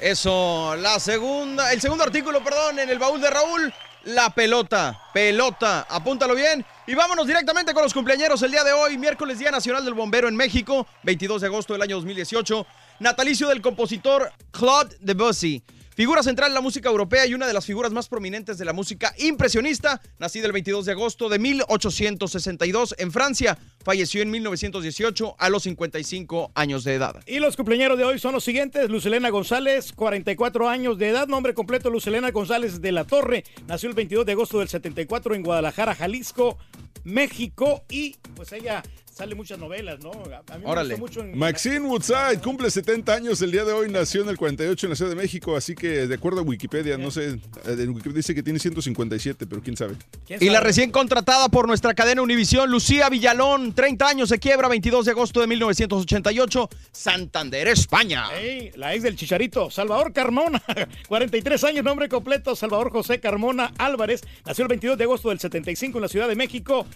Eso, 0.00 0.74
la 0.76 0.98
segunda, 0.98 1.72
el 1.72 1.80
segundo 1.80 2.04
artículo, 2.04 2.42
perdón, 2.42 2.78
en 2.78 2.90
el 2.90 2.98
baúl 2.98 3.20
de 3.20 3.30
Raúl, 3.30 3.72
la 4.04 4.30
pelota, 4.30 5.00
pelota, 5.12 5.86
apúntalo 5.88 6.34
bien. 6.34 6.64
Y 6.86 6.94
vámonos 6.94 7.26
directamente 7.26 7.72
con 7.74 7.82
los 7.82 7.94
cumpleaños 7.94 8.42
el 8.42 8.50
día 8.50 8.62
de 8.62 8.72
hoy, 8.72 8.98
miércoles 8.98 9.38
Día 9.38 9.50
Nacional 9.50 9.84
del 9.84 9.94
Bombero 9.94 10.28
en 10.28 10.36
México, 10.36 10.86
22 11.02 11.40
de 11.40 11.46
agosto 11.46 11.72
del 11.72 11.82
año 11.82 11.96
2018, 11.96 12.66
natalicio 13.00 13.48
del 13.48 13.60
compositor 13.62 14.30
Claude 14.50 14.96
Debussy. 15.00 15.62
Figura 15.96 16.22
central 16.22 16.50
en 16.50 16.54
la 16.54 16.60
música 16.60 16.90
europea 16.90 17.26
y 17.26 17.32
una 17.32 17.46
de 17.46 17.54
las 17.54 17.64
figuras 17.64 17.90
más 17.90 18.06
prominentes 18.06 18.58
de 18.58 18.66
la 18.66 18.74
música 18.74 19.14
impresionista, 19.16 20.02
nacido 20.18 20.44
el 20.44 20.52
22 20.52 20.84
de 20.84 20.92
agosto 20.92 21.30
de 21.30 21.38
1862 21.38 22.96
en 22.98 23.10
Francia, 23.10 23.56
falleció 23.82 24.20
en 24.20 24.30
1918 24.30 25.36
a 25.38 25.48
los 25.48 25.62
55 25.62 26.52
años 26.54 26.84
de 26.84 26.96
edad. 26.96 27.22
Y 27.26 27.38
los 27.38 27.56
cumpleaños 27.56 27.96
de 27.96 28.04
hoy 28.04 28.18
son 28.18 28.34
los 28.34 28.44
siguientes. 28.44 28.90
Lucelena 28.90 29.30
González, 29.30 29.94
44 29.94 30.68
años 30.68 30.98
de 30.98 31.08
edad. 31.08 31.28
Nombre 31.28 31.54
completo, 31.54 31.88
Lucelena 31.88 32.30
González 32.30 32.82
de 32.82 32.92
la 32.92 33.04
Torre. 33.04 33.44
Nació 33.66 33.88
el 33.88 33.94
22 33.94 34.26
de 34.26 34.32
agosto 34.32 34.58
del 34.58 34.68
74 34.68 35.34
en 35.34 35.42
Guadalajara, 35.42 35.94
Jalisco, 35.94 36.58
México. 37.04 37.84
Y 37.88 38.16
pues 38.34 38.52
ella 38.52 38.82
sale 39.16 39.34
muchas 39.34 39.58
novelas, 39.58 39.98
¿no? 40.00 40.10
A 40.10 40.58
mí 40.58 40.64
me 40.64 40.70
Órale. 40.70 40.96
gustó 40.96 41.00
mucho 41.00 41.20
en... 41.20 41.38
Maxine 41.38 41.80
Woodside 41.80 42.38
cumple 42.42 42.70
70 42.70 43.14
años 43.14 43.40
el 43.40 43.50
día 43.50 43.64
de 43.64 43.72
hoy, 43.72 43.90
nació 43.90 44.22
en 44.22 44.28
el 44.28 44.36
48 44.36 44.86
en 44.86 44.90
la 44.90 44.96
Ciudad 44.96 45.10
de 45.10 45.16
México, 45.16 45.56
así 45.56 45.74
que 45.74 46.06
de 46.06 46.14
acuerdo 46.14 46.40
a 46.40 46.42
Wikipedia, 46.42 46.98
no 46.98 47.10
sé, 47.10 47.28
eh, 47.30 47.38
en 47.64 47.88
Wikipedia 47.90 48.16
dice 48.18 48.34
que 48.34 48.42
tiene 48.42 48.58
157, 48.58 49.46
pero 49.46 49.62
quién 49.62 49.74
sabe. 49.74 49.94
Y 50.28 50.50
la 50.50 50.60
recién 50.60 50.90
contratada 50.90 51.48
por 51.48 51.66
nuestra 51.66 51.94
cadena 51.94 52.20
Univisión, 52.20 52.70
Lucía 52.70 53.08
Villalón, 53.08 53.72
30 53.72 54.06
años, 54.06 54.28
se 54.28 54.38
quiebra, 54.38 54.68
22 54.68 55.06
de 55.06 55.12
agosto 55.12 55.40
de 55.40 55.46
1988, 55.46 56.68
Santander, 56.92 57.68
España. 57.68 58.24
La 58.74 58.92
ex 58.94 59.02
del 59.02 59.16
Chicharito, 59.16 59.70
Salvador 59.70 60.12
Carmona, 60.12 60.62
43 61.08 61.64
años, 61.64 61.84
nombre 61.84 62.10
completo, 62.10 62.54
Salvador 62.54 62.90
José 62.90 63.18
Carmona 63.18 63.72
Álvarez, 63.78 64.20
nació 64.44 64.64
el 64.64 64.68
22 64.68 64.98
de 64.98 65.04
agosto 65.04 65.30
del 65.30 65.40
75 65.40 65.96
en 65.96 66.02
la 66.02 66.08
Ciudad 66.08 66.28
de 66.28 66.34
México. 66.34 66.86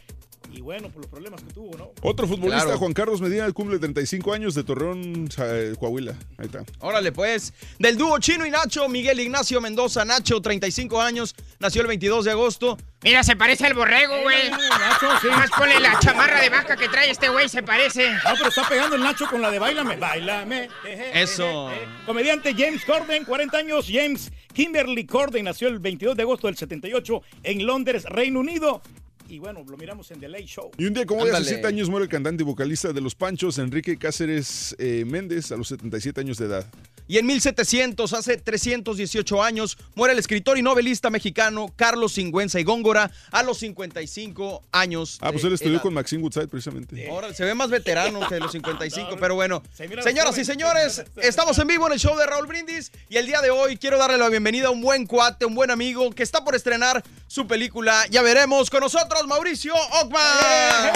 Y 0.53 0.61
bueno, 0.63 0.89
por 0.89 1.03
los 1.03 1.11
problemas 1.11 1.43
que 1.43 1.53
tuvo, 1.53 1.77
¿no? 1.79 1.93
Otro 2.03 2.27
futbolista, 2.27 2.65
Claro. 2.65 2.79
Juan 2.79 2.93
Carlos 2.93 3.21
Medina, 3.21 3.51
cumple 3.53 3.79
35 3.79 4.33
años 4.33 4.55
de 4.55 4.65
Torreón, 4.65 5.29
eh, 5.39 5.75
Coahuila. 5.79 6.13
Ahí 6.39 6.47
está. 6.47 6.65
Órale, 6.81 7.13
pues. 7.13 7.53
Del 7.79 7.97
dúo 7.97 8.19
Chino 8.19 8.45
y 8.45 8.51
Nacho, 8.51 8.89
Miguel 8.89 9.21
Ignacio 9.21 9.61
Mendoza, 9.61 10.05
Nacho, 10.05 10.41
35 10.41 11.01
años, 11.01 11.35
nació 11.61 11.83
el 11.83 11.89
22 11.89 12.25
de 12.25 12.31
agosto. 12.33 12.77
Mira, 13.03 13.23
se 13.23 13.37
parece 13.37 13.67
al 13.67 13.75
borrego, 13.75 14.21
güey. 14.23 14.51
Más 14.51 15.51
ponle 15.57 15.81
la 15.81 15.99
chamarra 16.01 16.41
de 16.41 16.51
vaca 16.51 16.77
que 16.77 16.89
trae 16.89 17.11
este 17.11 17.29
güey, 17.29 17.49
se 17.49 17.63
parece. 17.63 18.11
No, 18.13 18.35
pero 18.37 18.49
está 18.49 18.69
pegando 18.69 18.97
el 18.97 19.03
Nacho 19.03 19.27
con 19.31 19.41
la 19.41 19.51
de 19.51 19.59
Bailame, 19.59 19.97
Bailame. 19.97 20.69
Eso. 21.15 21.71
Comediante 22.05 22.55
James 22.57 22.85
Corden, 22.85 23.25
40 23.25 23.57
años. 23.57 23.87
James 23.91 24.31
Kimberly 24.53 25.07
Corden 25.07 25.45
nació 25.45 25.69
el 25.69 25.79
22 25.79 26.17
de 26.17 26.23
agosto 26.23 26.49
del 26.49 26.57
78 26.57 27.23
en 27.45 27.65
Londres, 27.67 28.05
Reino 28.05 28.41
Unido. 28.41 28.83
Y 29.31 29.39
bueno, 29.39 29.65
lo 29.65 29.77
miramos 29.77 30.11
en 30.11 30.19
The 30.19 30.29
Late 30.29 30.47
Show. 30.47 30.73
Y 30.77 30.87
un 30.87 30.93
día 30.93 31.07
como 31.07 31.23
hoy, 31.23 31.29
hace 31.29 31.37
Ándale. 31.39 31.55
7 31.57 31.69
años, 31.69 31.89
muere 31.89 32.05
el 32.05 32.11
cantante 32.11 32.43
y 32.43 32.47
vocalista 32.47 32.93
de 32.93 33.01
Los 33.01 33.15
Panchos, 33.15 33.59
Enrique 33.59 33.97
Cáceres 33.97 34.75
eh, 34.79 35.05
Méndez, 35.07 35.53
a 35.53 35.57
los 35.57 35.69
77 35.69 36.21
años 36.21 36.37
de 36.39 36.47
edad. 36.47 36.67
Y 37.11 37.19
en 37.19 37.27
1700, 37.27 38.13
hace 38.13 38.37
318 38.37 39.43
años, 39.43 39.77
muere 39.97 40.13
el 40.13 40.21
escritor 40.21 40.59
y 40.59 40.63
novelista 40.63 41.11
mexicano 41.11 41.67
Carlos 41.75 42.13
Singüenza 42.13 42.61
y 42.61 42.63
Góngora 42.63 43.11
a 43.33 43.43
los 43.43 43.59
55 43.59 44.63
años. 44.71 45.19
Ah, 45.21 45.33
pues 45.33 45.43
él 45.43 45.53
estudió 45.53 45.73
edad. 45.73 45.83
con 45.83 45.93
Maxine 45.93 46.23
Woodside, 46.23 46.47
precisamente. 46.47 47.11
Órale, 47.11 47.35
se 47.35 47.45
ve 47.45 47.53
más 47.53 47.69
veterano 47.69 48.21
que 48.29 48.39
los 48.39 48.53
55, 48.53 49.17
pero 49.19 49.35
bueno. 49.35 49.61
Señoras 50.05 50.39
y 50.39 50.45
señores, 50.45 51.03
estamos 51.17 51.59
en 51.59 51.67
vivo 51.67 51.89
en 51.89 51.95
el 51.95 51.99
show 51.99 52.17
de 52.17 52.27
Raúl 52.27 52.47
Brindis 52.47 52.93
y 53.09 53.17
el 53.17 53.27
día 53.27 53.41
de 53.41 53.51
hoy 53.51 53.77
quiero 53.77 53.99
darle 53.99 54.17
la 54.17 54.29
bienvenida 54.29 54.69
a 54.69 54.71
un 54.71 54.81
buen 54.81 55.05
cuate, 55.05 55.45
un 55.47 55.57
buen 55.57 55.73
amigo 55.73 56.13
que 56.13 56.23
está 56.23 56.45
por 56.45 56.55
estrenar 56.55 57.03
su 57.27 57.45
película. 57.49 58.07
Ya 58.09 58.23
veremos 58.23 58.71
con 58.71 58.83
nosotros, 58.83 59.27
Mauricio 59.27 59.75
Ockman. 60.01 60.93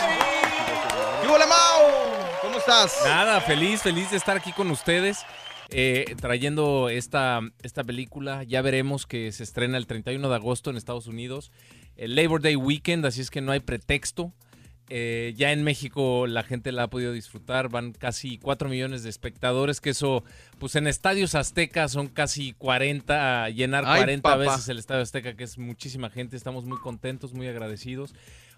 ¿Qué 1.22 1.26
huele, 1.26 1.46
Mau? 1.46 1.90
¿Cómo 2.40 2.58
estás? 2.58 2.98
Nada, 3.04 3.40
feliz, 3.40 3.82
feliz 3.82 4.12
de 4.12 4.16
estar 4.16 4.36
aquí 4.36 4.52
con 4.52 4.70
ustedes. 4.70 5.18
Eh, 5.74 6.14
trayendo 6.20 6.88
esta, 6.88 7.40
esta 7.62 7.82
película. 7.84 8.44
Ya 8.44 8.62
veremos 8.62 9.06
que 9.06 9.32
se 9.32 9.42
estrena 9.42 9.76
el 9.76 9.86
31 9.86 10.28
de 10.28 10.34
agosto 10.34 10.70
en 10.70 10.76
Estados 10.76 11.06
Unidos. 11.06 11.50
El 11.96 12.14
Labor 12.14 12.40
Day 12.40 12.56
Weekend, 12.56 13.04
así 13.06 13.20
es 13.20 13.30
que 13.30 13.40
no 13.40 13.52
hay 13.52 13.60
pretexto. 13.60 14.32
Eh, 14.90 15.32
ya 15.34 15.50
en 15.50 15.64
México 15.64 16.26
la 16.26 16.42
gente 16.42 16.70
la 16.70 16.84
ha 16.84 16.90
podido 16.90 17.12
disfrutar. 17.12 17.70
Van 17.70 17.92
casi 17.92 18.38
4 18.38 18.68
millones 18.68 19.02
de 19.02 19.10
espectadores, 19.10 19.80
que 19.80 19.90
eso, 19.90 20.24
pues 20.58 20.76
en 20.76 20.86
estadios 20.86 21.34
aztecas 21.34 21.92
son 21.92 22.08
casi 22.08 22.52
40, 22.52 23.48
llenar 23.50 23.84
Ay, 23.86 24.00
40 24.00 24.22
papá. 24.22 24.36
veces 24.36 24.68
el 24.68 24.78
estadio 24.78 25.02
azteca, 25.02 25.34
que 25.34 25.44
es 25.44 25.58
muchísima 25.58 26.10
gente. 26.10 26.36
Estamos 26.36 26.64
muy 26.64 26.78
contentos, 26.78 27.32
muy 27.32 27.48
agradecidos. 27.48 28.14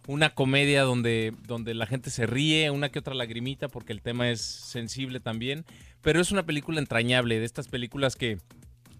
Una 0.08 0.30
comedia 0.34 0.82
donde, 0.82 1.32
donde 1.46 1.74
la 1.74 1.86
gente 1.86 2.10
se 2.10 2.26
ríe, 2.26 2.70
una 2.70 2.90
que 2.90 2.98
otra 2.98 3.14
lagrimita, 3.14 3.68
porque 3.68 3.92
el 3.92 4.02
tema 4.02 4.30
es 4.30 4.40
sensible 4.40 5.18
también. 5.20 5.64
Pero 6.06 6.20
es 6.20 6.30
una 6.30 6.46
película 6.46 6.78
entrañable, 6.78 7.40
de 7.40 7.44
estas 7.44 7.66
películas 7.66 8.14
que 8.14 8.38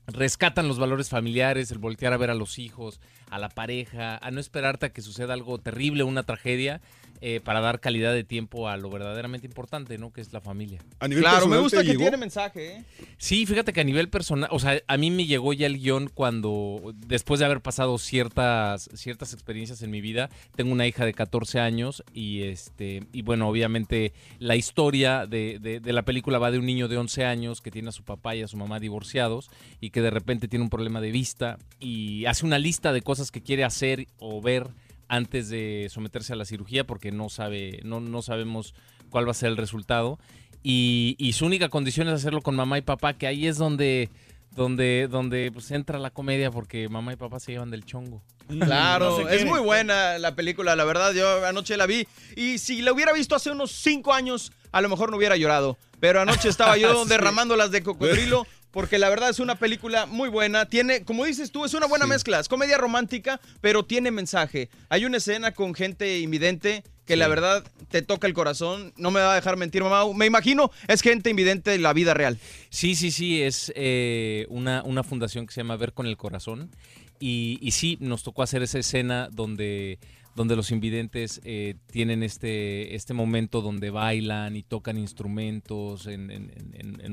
rescatan 0.09 0.66
los 0.66 0.80
valores 0.80 1.09
familiares, 1.09 1.70
el 1.70 1.78
voltear 1.78 2.12
a 2.12 2.16
ver 2.16 2.30
a 2.30 2.34
los 2.34 2.59
hijos, 2.59 2.98
a 3.30 3.38
la 3.38 3.48
pareja, 3.48 4.18
a 4.20 4.32
no 4.32 4.40
esperarte 4.40 4.86
a 4.86 4.88
que 4.88 5.02
suceda 5.02 5.32
algo 5.32 5.59
terrible, 5.59 6.02
una 6.02 6.24
tragedia, 6.24 6.80
eh, 7.21 7.41
para 7.43 7.61
dar 7.61 7.81
calidad 7.81 8.12
de 8.12 8.25
tiempo 8.25 8.69
a 8.69 8.77
lo 8.77 8.91
verdaderamente 8.91 9.47
importante, 9.47 9.99
¿no? 9.99 10.12
Que 10.12 10.21
es 10.21 10.33
la 10.33 10.41
familia. 10.41 10.81
A 11.01 11.09
nivel 11.09 11.23
Claro, 11.25 11.49
me 11.49 11.59
gusta 11.59 11.79
¿te 11.79 11.85
que 11.85 11.91
llegó? 11.93 12.03
tiene 12.03 12.17
mensaje, 12.17 12.77
¿eh? 12.77 12.85
Sí, 13.19 13.47
fíjate 13.47 13.73
que 13.73 13.81
a 13.81 13.85
nivel 13.85 14.09
personal, 14.09 14.49
o 14.53 14.59
sea, 14.59 14.81
a 14.87 14.97
mí 14.97 15.11
me 15.11 15.27
llegó 15.27 15.53
ya 15.53 15.67
el 15.67 15.79
guion 15.79 16.09
cuando, 16.12 16.93
después 16.97 17.41
de 17.41 17.47
haber 17.47 17.61
pasado 17.61 17.99
ciertas, 17.99 18.89
ciertas 18.95 19.33
experiencias 19.33 19.83
en 19.83 19.91
mi 19.91 20.01
vida, 20.01 20.31
tengo 20.55 20.73
una 20.73 20.87
hija 20.87 21.05
de 21.05 21.14
14 21.14 21.61
años 21.61 22.03
y 22.12 22.43
este, 22.43 23.03
y 23.12 23.23
bueno, 23.23 23.49
obviamente 23.49 24.12
la 24.39 24.57
historia 24.57 25.27
de, 25.27 25.59
de- 25.61 25.81
de 25.81 25.93
la 25.93 26.05
película 26.05 26.39
va 26.39 26.51
de 26.51 26.59
un 26.59 26.67
niño 26.67 26.89
de 26.89 26.97
11 26.97 27.25
años 27.25 27.61
que 27.61 27.71
tiene 27.71 27.89
a 27.89 27.93
su 27.93 28.03
papá 28.05 28.35
y 28.37 28.43
a 28.43 28.49
su 28.49 28.57
mamá 28.57 28.81
divorciados 28.81 29.51
y 29.81 29.91
que 29.91 30.01
de 30.03 30.11
repente 30.11 30.49
tiene 30.49 30.62
un 30.64 30.71
problema 30.71 31.01
de 31.01 31.11
vista 31.11 31.59
y 31.81 32.25
hace 32.27 32.45
una 32.47 32.59
lista 32.59 32.93
de 32.93 33.03
cosas 33.03 33.31
que 33.31 33.43
quiere 33.43 33.64
hacer 33.64 34.07
o 34.19 34.41
ver 34.41 34.69
antes 35.09 35.48
de 35.48 35.88
someterse 35.90 36.32
a 36.32 36.36
la 36.36 36.44
cirugía 36.44 36.84
porque 36.86 37.12
no 37.12 37.28
sabe, 37.28 37.80
no, 37.84 38.00
no 38.00 38.22
sabemos 38.22 38.74
cuál 39.11 39.26
va 39.26 39.30
a 39.30 39.34
ser 39.34 39.48
el 39.50 39.57
resultado. 39.57 40.18
Y, 40.62 41.14
y 41.18 41.34
su 41.34 41.46
única 41.46 41.68
condición 41.68 42.09
es 42.09 42.14
hacerlo 42.14 42.40
con 42.42 42.57
mamá 42.57 42.78
y 42.78 42.82
papá, 42.82 43.12
que 43.14 43.26
ahí 43.26 43.46
es 43.46 43.57
donde, 43.57 44.11
donde, 44.50 45.07
donde 45.09 45.50
pues, 45.52 45.70
entra 45.70 45.98
la 45.98 46.11
comedia, 46.11 46.50
porque 46.50 46.88
mamá 46.88 47.12
y 47.12 47.16
papá 47.16 47.38
se 47.38 47.52
llevan 47.52 47.70
del 47.70 47.84
chongo. 47.84 48.22
Claro, 48.48 49.18
No 49.22 49.28
se 49.28 49.36
es 49.36 49.44
muy 49.44 49.61
buena 49.61 50.18
la 50.18 50.34
película, 50.36 50.76
la 50.76 50.84
verdad. 50.84 51.12
Yo 51.12 51.44
anoche 51.46 51.76
la 51.76 51.86
vi 51.86 52.07
y 52.36 52.59
si 52.59 52.80
la 52.82 52.92
hubiera 52.92 53.12
visto 53.12 53.34
hace 53.34 53.50
unos 53.50 53.72
cinco 53.72 54.12
años, 54.12 54.52
a 54.72 54.80
lo 54.80 54.88
mejor 54.88 55.11
no 55.11 55.16
hubiera 55.16 55.36
llorado. 55.36 55.78
Pero 55.98 56.20
anoche 56.20 56.48
estaba 56.48 56.76
yo 56.76 56.92
Sí. 57.04 57.09
derramando 57.09 57.57
las 57.57 57.70
de 57.70 57.82
cocodrilo 57.82 58.46
porque 58.77 58.99
la 58.99 59.09
verdad 59.09 59.31
es 59.31 59.41
una 59.41 59.55
película 59.55 60.05
muy 60.05 60.29
buena. 60.29 60.66
Tiene, 60.66 61.03
como 61.03 61.24
dices 61.24 61.51
tú, 61.51 61.64
es 61.64 61.72
una 61.72 61.87
buena 61.87 62.07
mezcla. 62.07 62.39
Es 62.39 62.47
comedia 62.47 62.77
romántica, 62.77 63.41
pero 63.62 63.87
tiene 63.87 64.11
mensaje. 64.11 64.68
Hay 64.91 65.07
una 65.07 65.16
escena 65.16 65.53
con 65.53 65.72
gente 65.72 66.18
invidente 66.18 66.85
que 67.07 67.16
la 67.16 67.27
verdad 67.27 67.64
te 67.89 68.03
toca 68.03 68.27
el 68.27 68.35
corazón. 68.35 68.93
No 68.99 69.11
me 69.11 69.20
va 69.20 69.33
a 69.33 69.35
dejar 69.35 69.57
mentir, 69.57 69.83
mamá. 69.83 70.03
Me 70.12 70.27
imagino 70.27 70.70
es 70.89 71.01
gente 71.01 71.31
invidente 71.31 71.70
de 71.70 71.79
la 71.79 71.95
vida 71.95 72.12
real. 72.12 72.37
Sí, 72.68 72.97
sí, 72.97 73.12
sí, 73.12 73.41
es 73.41 73.72
eh, 73.77 74.45
una, 74.51 74.83
una 74.83 75.03
fundación 75.03 75.47
que 75.47 75.55
se 75.55 75.61
llama 75.62 75.79
Ver 75.79 75.95
con 75.95 76.07
el 76.07 76.18
Corazón. 76.18 76.70
Y, 77.18 77.59
y 77.62 77.70
sí, 77.70 77.97
nos 78.03 78.24
tocó 78.24 78.43
hacer 78.43 78.62
esa 78.62 78.79
escena 78.79 79.31
donde, 79.33 79.99
donde 80.37 80.55
los 80.55 80.70
invidentes 80.70 81.41
eh, 81.45 81.74
tienen 81.91 82.22
este, 82.22 82.95
este 82.95 83.14
momento 83.14 83.62
donde 83.62 83.91
bailan 83.91 84.55
y 84.55 84.62
tocan 84.62 84.99
instrumentos 84.99 86.07
en, 86.07 86.30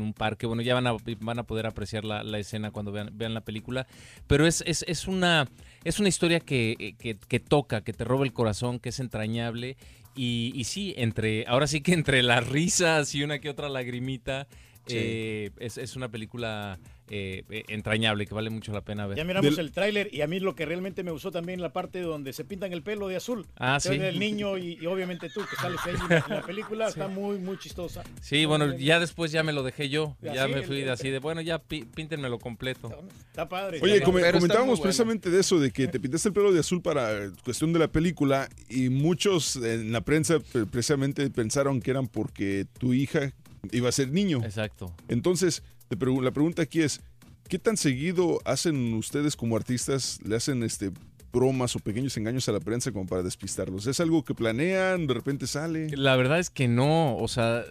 un 0.02 0.14
parque. 0.14 0.46
Bueno, 0.46 0.62
ya 0.62 0.74
van 0.76 0.86
a, 0.88 0.96
van 1.22 1.40
a 1.40 1.44
poder 1.44 1.66
apreciar 1.66 2.04
la, 2.04 2.38
escena 2.38 2.72
cuando 2.72 2.92
vean, 2.92 3.10
vean 3.14 3.34
la 3.34 3.42
película. 3.42 3.88
Pero 4.28 4.46
es, 4.46 4.62
es, 4.68 4.84
es 4.88 5.08
una, 5.08 5.48
es 5.86 6.00
una 6.00 6.10
historia 6.10 6.40
que, 6.42 6.96
que- 7.00 7.16
que 7.16 7.40
toca, 7.40 7.82
que 7.82 7.94
te 7.94 8.04
roba 8.04 8.26
el 8.26 8.34
corazón, 8.34 8.80
que 8.80 8.90
es 8.90 9.00
entrañable 9.00 9.78
Y, 10.16 10.52
y 10.56 10.66
sí, 10.66 10.94
entre, 10.98 11.46
ahora 11.48 11.66
sí 11.66 11.82
que 11.82 11.94
entre 11.94 12.22
las 12.22 12.48
risas 12.48 13.16
y 13.16 13.24
una 13.24 13.40
que 13.40 13.50
otra 13.50 13.68
lagrimita, 13.70 14.48
Sí. 14.86 14.96
eh, 14.98 15.52
es, 15.60 15.78
es 15.78 15.96
una 15.96 16.10
película 16.10 16.78
eh, 17.10 17.44
eh, 17.50 17.64
entrañable 17.68 18.26
que 18.26 18.34
vale 18.34 18.50
mucho 18.50 18.72
la 18.74 18.82
pena 18.82 19.06
ver. 19.08 19.18
Ya 19.18 19.24
miramos 19.24 19.58
el 19.58 19.72
tráiler 19.72 20.10
y 20.14 20.22
a 20.22 20.28
mí 20.28 20.40
lo 20.40 20.56
que 20.56 20.66
realmente 20.66 21.04
me 21.04 21.12
gustó 21.12 21.32
también 21.32 21.62
la 21.62 21.72
parte 21.72 22.02
donde 22.02 22.34
se 22.34 22.44
pintan 22.44 22.74
el 22.74 22.82
pelo 22.84 23.08
de 23.08 23.16
azul. 23.18 23.46
Ah, 23.58 23.80
Se 23.80 23.90
ve 23.92 23.98
sí. 23.98 24.04
El 24.04 24.20
niño 24.20 24.58
y, 24.58 24.78
y 24.82 24.86
obviamente 24.88 25.30
tú 25.30 25.42
que 25.50 25.56
sales 25.56 25.80
ahí 25.86 25.94
en 26.10 26.24
la, 26.36 26.42
película 26.42 26.88
está 26.90 27.08
muy 27.08 27.38
muy 27.40 27.58
chistosa. 27.60 28.04
Sí, 28.22 28.46
bueno, 28.46 28.76
ya 28.78 29.00
después 29.00 29.32
ya 29.32 29.44
me 29.44 29.54
lo 29.54 29.64
dejé 29.64 29.90
yo. 29.90 30.18
Ya, 30.22 30.48
me 30.48 30.64
fui 30.64 30.82
de 30.82 30.92
así 30.92 31.10
de, 31.10 31.20
bueno, 31.20 31.42
ya 31.42 31.60
pí- 31.60 31.86
píntenmelo 31.86 32.40
completo. 32.40 32.90
Está 33.30 33.48
padre. 33.48 33.80
Oye, 33.82 34.02
comentábamos 34.02 34.80
precisamente 34.82 35.30
de 35.30 35.40
eso, 35.40 35.60
de 35.60 35.72
que 35.72 35.88
te 35.88 36.00
pintaste 36.00 36.30
el 36.30 36.34
pelo 36.34 36.52
de 36.52 36.60
azul 36.60 36.82
para 36.82 37.26
eh, 37.26 37.32
cuestión 37.44 37.72
de 37.74 37.80
la 37.80 37.88
película 37.90 38.50
y 38.70 38.90
muchos 38.90 39.56
en 39.58 39.92
la 39.92 40.02
prensa 40.02 40.40
pre- 40.40 40.66
precisamente 40.66 41.30
pensaron 41.30 41.82
que 41.82 41.92
eran 41.92 42.08
porque 42.08 42.66
tu 42.80 42.94
hija 42.94 43.32
iba 43.72 43.90
a 43.90 43.92
ser 43.92 44.12
niño. 44.12 44.42
Exacto. 44.44 44.94
Entonces, 45.08 45.64
pregu- 45.90 46.22
la 46.22 46.32
pregunta 46.32 46.62
aquí 46.64 46.82
es, 46.82 47.02
¿qué 47.48 47.60
tan 47.60 47.78
seguido 47.78 48.40
hacen 48.46 48.94
ustedes 48.94 49.36
como 49.36 49.56
artistas, 49.56 50.20
le 50.26 50.36
hacen 50.36 50.64
este 50.64 50.92
bromas 51.32 51.76
o 51.76 51.80
pequeños 51.80 52.16
engaños 52.18 52.48
a 52.48 52.52
la 52.52 52.60
prensa 52.60 52.92
como 52.92 53.08
para 53.08 53.24
despistarlos? 53.24 53.88
¿Es 53.88 54.00
algo 54.00 54.24
que 54.24 54.36
planean, 54.36 55.08
de 55.08 55.14
repente 55.14 55.48
sale? 55.48 55.90
La 55.98 56.16
verdad 56.16 56.40
es 56.40 56.50
que 56.50 56.68
no, 56.68 57.18
o 57.18 57.28
sea, 57.28 57.64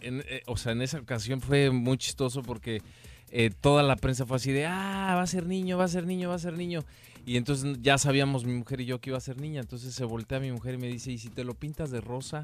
en, 0.00 0.20
eh, 0.28 0.42
o 0.46 0.56
sea, 0.56 0.72
en 0.72 0.82
esa 0.82 0.98
ocasión 0.98 1.40
fue 1.40 1.70
muy 1.70 1.96
chistoso 1.98 2.42
porque 2.42 2.82
eh, 3.30 3.50
toda 3.60 3.82
la 3.82 3.96
prensa 3.96 4.26
fue 4.26 4.36
así 4.36 4.50
de, 4.52 4.66
ah, 4.66 5.14
va 5.16 5.22
a 5.22 5.26
ser 5.26 5.46
niño, 5.46 5.78
va 5.78 5.84
a 5.84 5.88
ser 5.88 6.06
niño, 6.06 6.28
va 6.28 6.34
a 6.34 6.38
ser 6.40 6.56
niño. 6.56 6.84
Y 7.24 7.36
entonces 7.36 7.78
ya 7.82 7.98
sabíamos 7.98 8.44
mi 8.44 8.52
mujer 8.52 8.80
y 8.80 8.84
yo 8.84 9.00
que 9.00 9.10
iba 9.10 9.16
a 9.16 9.20
ser 9.20 9.40
niña. 9.40 9.60
Entonces 9.60 9.94
se 9.94 10.04
voltea 10.04 10.38
a 10.38 10.40
mi 10.40 10.50
mujer 10.50 10.74
y 10.74 10.78
me 10.78 10.88
dice, 10.88 11.12
¿y 11.12 11.18
si 11.18 11.28
te 11.28 11.44
lo 11.44 11.54
pintas 11.54 11.92
de 11.92 12.00
rosa? 12.00 12.42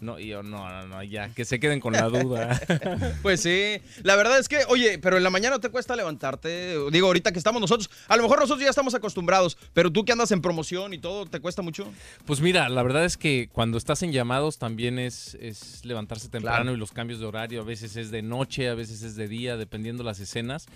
No, 0.00 0.18
y 0.18 0.26
yo, 0.28 0.42
no, 0.42 0.68
no, 0.68 0.86
no, 0.86 1.02
ya, 1.02 1.30
que 1.30 1.46
se 1.46 1.58
queden 1.58 1.80
con 1.80 1.94
la 1.94 2.08
duda. 2.08 2.60
Pues 3.22 3.40
sí, 3.40 3.78
la 4.02 4.14
verdad 4.14 4.38
es 4.38 4.46
que, 4.48 4.58
oye, 4.68 4.98
pero 4.98 5.16
en 5.16 5.22
la 5.22 5.30
mañana 5.30 5.58
te 5.58 5.70
cuesta 5.70 5.96
levantarte. 5.96 6.76
Digo, 6.90 7.06
ahorita 7.06 7.32
que 7.32 7.38
estamos 7.38 7.60
nosotros, 7.60 7.88
a 8.06 8.16
lo 8.16 8.22
mejor 8.22 8.38
nosotros 8.40 8.62
ya 8.62 8.68
estamos 8.70 8.94
acostumbrados, 8.94 9.56
pero 9.72 9.90
tú 9.90 10.04
que 10.04 10.12
andas 10.12 10.30
en 10.32 10.42
promoción 10.42 10.92
y 10.92 10.98
todo, 10.98 11.24
¿te 11.26 11.40
cuesta 11.40 11.62
mucho? 11.62 11.90
Pues 12.26 12.40
mira, 12.40 12.68
la 12.68 12.82
verdad 12.82 13.04
es 13.06 13.16
que 13.16 13.48
cuando 13.52 13.78
estás 13.78 14.02
en 14.02 14.12
llamados 14.12 14.58
también 14.58 14.98
es, 14.98 15.34
es 15.40 15.84
levantarse 15.84 16.28
temprano 16.28 16.56
Claro. 16.64 16.76
y 16.76 16.78
los 16.78 16.92
cambios 16.92 17.18
de 17.20 17.26
horario. 17.26 17.62
A 17.62 17.64
veces 17.64 17.96
es 17.96 18.10
de 18.10 18.20
noche, 18.22 18.68
a 18.68 18.74
veces 18.74 19.02
es 19.02 19.16
de 19.16 19.28
día, 19.28 19.56
dependiendo 19.56 20.02
las 20.04 20.20
escenas. 20.20 20.66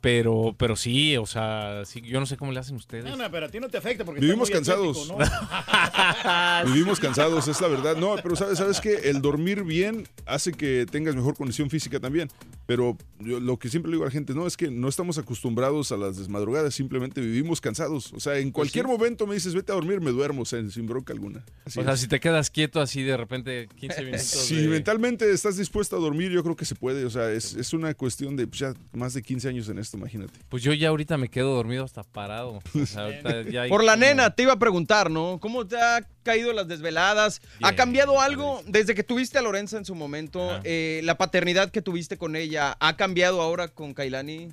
Pero, 0.00 0.54
pero 0.56 0.76
sí, 0.76 1.16
o 1.16 1.26
sea, 1.26 1.82
sí, 1.84 2.00
yo 2.02 2.20
no 2.20 2.26
sé 2.26 2.36
cómo 2.36 2.52
le 2.52 2.60
hacen 2.60 2.76
ustedes. 2.76 3.04
No, 3.04 3.16
no, 3.16 3.28
pero 3.30 3.46
a 3.46 3.48
ti 3.48 3.58
no 3.58 3.68
te 3.68 3.78
afecta 3.78 4.04
porque 4.04 4.20
Vivimos 4.20 4.48
cansados. 4.48 5.10
atlético, 5.10 5.18
¿no? 5.18 6.64
Vivimos 6.72 7.00
cansados, 7.00 7.48
es 7.48 7.60
la 7.60 7.68
verdad. 7.68 7.96
No, 7.96 8.14
pero 8.22 8.36
sabes, 8.36 8.58
sabes 8.58 8.80
que 8.80 8.94
el 9.10 9.20
dormir 9.20 9.64
bien 9.64 10.06
hace 10.26 10.52
que 10.52 10.86
tengas 10.90 11.16
mejor 11.16 11.34
condición 11.36 11.68
física 11.68 11.98
también. 11.98 12.28
Pero 12.66 12.98
yo 13.18 13.40
lo 13.40 13.58
que 13.58 13.70
siempre 13.70 13.90
le 13.90 13.96
digo 13.96 14.04
a 14.04 14.08
la 14.08 14.12
gente, 14.12 14.34
no, 14.34 14.46
es 14.46 14.56
que 14.56 14.70
no 14.70 14.88
estamos 14.88 15.16
acostumbrados 15.16 15.90
a 15.90 15.96
las 15.96 16.18
desmadrugadas, 16.18 16.74
simplemente 16.74 17.20
vivimos 17.20 17.60
cansados. 17.62 18.12
O 18.12 18.20
sea, 18.20 18.36
en 18.38 18.50
cualquier 18.50 18.86
momento 18.86 19.26
me 19.26 19.34
dices, 19.34 19.54
vete 19.54 19.72
a 19.72 19.74
dormir, 19.74 20.02
me 20.02 20.10
duermo, 20.10 20.42
o 20.42 20.44
sea, 20.44 20.62
sin 20.68 20.86
bronca 20.86 21.14
alguna. 21.14 21.44
Así 21.64 21.80
o 21.80 21.82
sea, 21.82 21.94
es. 21.94 22.00
si 22.00 22.08
te 22.08 22.20
quedas 22.20 22.50
quieto 22.50 22.80
así 22.80 23.02
de 23.02 23.16
repente 23.16 23.68
15 23.76 24.00
minutos. 24.04 24.22
Si 24.26 24.56
de- 24.56 24.68
mentalmente 24.68 25.30
estás 25.32 25.56
dispuesto 25.56 25.96
a 25.96 25.98
dormir, 25.98 26.30
yo 26.30 26.42
creo 26.42 26.56
que 26.56 26.66
se 26.66 26.74
puede. 26.74 27.06
O 27.06 27.10
sea, 27.10 27.32
es, 27.32 27.54
es 27.54 27.72
una 27.72 27.94
cuestión 27.94 28.36
de 28.36 28.46
pues, 28.46 28.60
ya 28.60 28.74
más 28.92 29.14
de 29.14 29.22
15 29.22 29.48
años 29.48 29.68
en 29.70 29.78
esto, 29.78 29.87
imagínate. 29.96 30.38
Pues 30.48 30.62
yo 30.62 30.72
ya 30.72 30.88
ahorita 30.88 31.16
me 31.18 31.28
quedo 31.28 31.54
dormido 31.54 31.84
hasta 31.84 32.02
parado. 32.02 32.60
O 32.74 32.86
sea, 32.86 33.04
ahorita 33.06 33.42
ya 33.50 33.62
hay 33.62 33.68
Por 33.70 33.84
la 33.84 33.92
como- 33.94 34.04
nena, 34.04 34.30
te 34.34 34.42
iba 34.44 34.52
a 34.52 34.58
preguntar, 34.58 35.10
¿no? 35.10 35.38
¿Cómo 35.40 35.66
te 35.66 35.76
ha 35.80 36.06
caído 36.22 36.52
las 36.52 36.68
desveladas? 36.68 37.40
¿Ha 37.62 37.74
cambiado 37.74 38.20
algo 38.20 38.62
desde 38.66 38.94
que 38.94 39.02
tuviste 39.02 39.38
a 39.38 39.42
Lorenza 39.42 39.78
en 39.78 39.84
su 39.84 39.94
momento? 39.94 40.60
Eh, 40.64 41.00
¿La 41.04 41.16
paternidad 41.16 41.70
que 41.70 41.80
tuviste 41.82 42.18
con 42.18 42.36
ella 42.36 42.76
ha 42.80 42.96
cambiado 42.96 43.40
ahora 43.40 43.68
con 43.68 43.94
Kailani? 43.94 44.48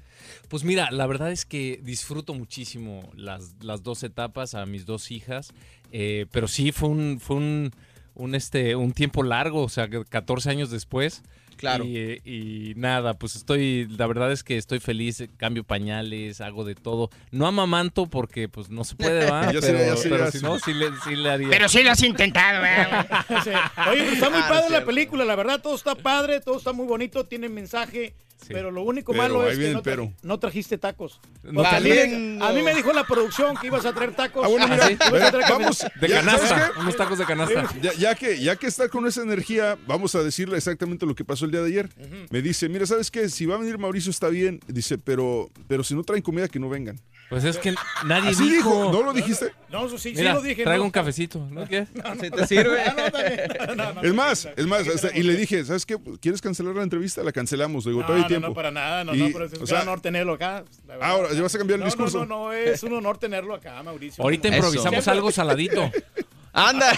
Pues 0.47 0.63
mira, 0.63 0.89
la 0.91 1.05
verdad 1.07 1.31
es 1.31 1.45
que 1.45 1.79
disfruto 1.83 2.33
muchísimo 2.33 3.11
las, 3.15 3.55
las 3.61 3.83
dos 3.83 4.03
etapas 4.03 4.55
a 4.55 4.65
mis 4.65 4.85
dos 4.85 5.11
hijas, 5.11 5.51
eh, 5.91 6.27
pero 6.31 6.47
sí 6.47 6.71
fue 6.71 6.89
un, 6.89 7.19
fue 7.19 7.35
un, 7.35 7.71
un, 8.13 8.35
este, 8.35 8.75
un 8.75 8.93
tiempo 8.93 9.21
largo, 9.23 9.61
o 9.63 9.69
sea, 9.69 9.87
que 9.89 10.05
14 10.05 10.49
años 10.49 10.69
después. 10.71 11.23
Claro. 11.57 11.85
Y, 11.85 11.97
eh, 11.97 12.21
y 12.25 12.73
nada, 12.75 13.13
pues 13.13 13.35
estoy, 13.35 13.87
la 13.97 14.07
verdad 14.07 14.31
es 14.31 14.43
que 14.43 14.57
estoy 14.57 14.79
feliz, 14.79 15.23
cambio 15.37 15.63
pañales, 15.63 16.41
hago 16.41 16.63
de 16.65 16.75
todo. 16.75 17.09
No 17.31 17.47
amamanto 17.47 18.07
porque 18.07 18.49
pues 18.49 18.69
no 18.69 18.83
se 18.83 18.95
puede, 18.95 19.29
¿va? 19.29 19.49
Pero, 19.61 19.93
así. 20.25 20.39
si 20.39 20.43
no, 20.43 20.59
sí 20.59 20.73
le, 20.73 20.87
sí 21.03 21.15
le 21.15 21.29
haría. 21.29 21.49
Pero 21.49 21.69
sí 21.69 21.83
lo 21.83 21.91
has 21.91 22.03
intentado, 22.03 22.61
¿verdad? 22.61 23.07
Sí. 23.43 23.49
Oye, 23.89 24.01
pero 24.03 24.13
está 24.13 24.29
muy 24.29 24.39
Ah, 24.39 24.47
padre 24.49 24.65
es 24.65 24.71
la 24.71 24.85
película, 24.85 25.25
la 25.25 25.35
verdad, 25.35 25.61
todo 25.61 25.75
está 25.75 25.95
padre, 25.95 26.39
todo 26.39 26.57
está 26.57 26.71
muy 26.73 26.85
bonito, 26.85 27.25
tiene 27.25 27.49
mensaje, 27.49 28.13
pero 28.47 28.71
lo 28.71 28.81
único 28.83 29.11
Pero, 29.11 29.23
malo 29.23 29.49
es 29.49 29.57
que 29.57 29.71
no, 29.73 29.81
tra- 29.81 30.39
trajiste 30.39 30.77
tacos. 30.77 31.19
No 31.43 31.63
a, 31.65 31.79
mí, 31.79 31.89
me- 31.89 32.45
a 32.45 32.51
mí 32.51 32.61
me 32.61 32.73
dijo 32.75 32.93
la 32.93 33.03
producción 33.05 33.55
que 33.57 33.67
ibas 33.67 33.85
a 33.85 33.93
traer 33.93 34.13
tacos. 34.15 34.43
Ah, 34.45 34.47
bueno, 34.47 34.67
mira, 34.67 34.87
¿sí? 34.87 34.97
Ibas 35.09 35.21
a 35.23 35.31
traer 35.31 35.45
vamos. 35.51 35.85
de 35.99 36.07
ya- 36.07 36.23
¿sabes 36.23 36.41
canasta, 36.49 36.79
unos 36.79 36.95
tacos 36.95 37.17
de 37.17 37.25
canasta. 37.25 37.69
Ya, 37.81 37.93
ya 37.93 38.15
que, 38.15 38.39
ya 38.39 38.55
que 38.55 38.67
está 38.67 38.89
con 38.89 39.07
esa 39.07 39.21
energía, 39.23 39.77
vamos 39.87 40.15
a 40.15 40.23
decirle 40.23 40.57
exactamente 40.57 41.05
lo 41.05 41.15
que 41.15 41.25
pasó 41.25 41.45
el 41.45 41.51
día 41.51 41.61
de 41.61 41.67
ayer. 41.67 41.89
Me 42.29 42.41
dice, 42.41 42.69
mira, 42.69 42.85
¿sabes 42.85 43.09
qué? 43.11 43.29
Si 43.29 43.45
va 43.45 43.55
a 43.55 43.57
venir 43.59 43.77
Mauricio 43.77 44.11
está 44.11 44.29
bien. 44.29 44.59
Dice, 44.67 44.97
pero, 44.97 45.49
pero 45.67 45.83
si 45.83 45.95
no 45.95 46.03
traen 46.03 46.21
comida, 46.21 46.47
que 46.47 46.59
no 46.59 46.69
vengan. 46.69 46.99
Pues 47.29 47.43
es 47.43 47.57
que 47.57 47.73
nadie 48.05 48.29
Así 48.29 48.43
dijo, 48.47 48.69
dijo. 48.69 48.91
¿no 48.91 49.01
lo 49.01 49.11
dijiste? 49.11 49.51
No, 49.69 49.87
eso 49.87 49.97
sí, 49.97 50.13
Mira, 50.15 50.31
sí 50.31 50.35
lo 50.37 50.41
dije. 50.43 50.63
traigo 50.63 50.83
¿no? 50.83 50.85
un 50.85 50.91
cafecito, 50.91 51.39
¿no? 51.49 51.67
¿Qué? 51.67 51.87
¿Sí 52.21 52.29
te 52.29 52.45
sirve? 52.47 52.83
Ah, 52.83 52.95
no. 53.67 53.75
No, 53.75 53.93
no, 53.93 54.01
Es 54.03 54.13
más, 54.13 54.47
es 54.55 54.65
más, 54.67 54.87
hasta- 54.87 55.17
y 55.17 55.23
le 55.23 55.35
dije, 55.35 55.65
¿sabes 55.65 55.85
qué? 55.87 55.97
¿Quieres 56.21 56.39
cancelar 56.41 56.75
la 56.75 56.83
entrevista? 56.83 57.23
La 57.23 57.31
cancelamos. 57.31 57.85
Digo, 57.85 58.01
No, 58.01 58.05
todavía 58.05 58.23
no, 58.25 58.27
tiempo. 58.29 58.47
no, 58.49 58.53
para 58.53 58.69
nada, 58.71 59.03
no, 59.03 59.15
Y, 59.15 59.19
no, 59.19 59.29
pero 59.33 59.45
es 59.45 59.53
o 59.53 59.59
un 59.61 59.67
sea, 59.67 59.77
gran 59.77 59.87
honor 59.89 60.01
tenerlo 60.01 60.33
acá. 60.33 60.63
Ahora, 61.01 61.33
¿ya 61.33 61.41
vas 61.41 61.55
a 61.55 61.57
cambiar 61.57 61.77
el 61.77 61.81
No, 61.81 61.85
discurso? 61.87 62.19
No, 62.19 62.25
no, 62.25 62.43
no, 62.45 62.53
es 62.53 62.83
un 62.83 62.93
honor 62.93 63.17
tenerlo 63.17 63.55
acá, 63.55 63.81
Mauricio. 63.81 64.23
Ahorita 64.23 64.47
improvisamos 64.49 64.91
Siempre- 64.91 65.11
algo 65.11 65.31
saladito. 65.31 65.91
Anda, 66.57 66.91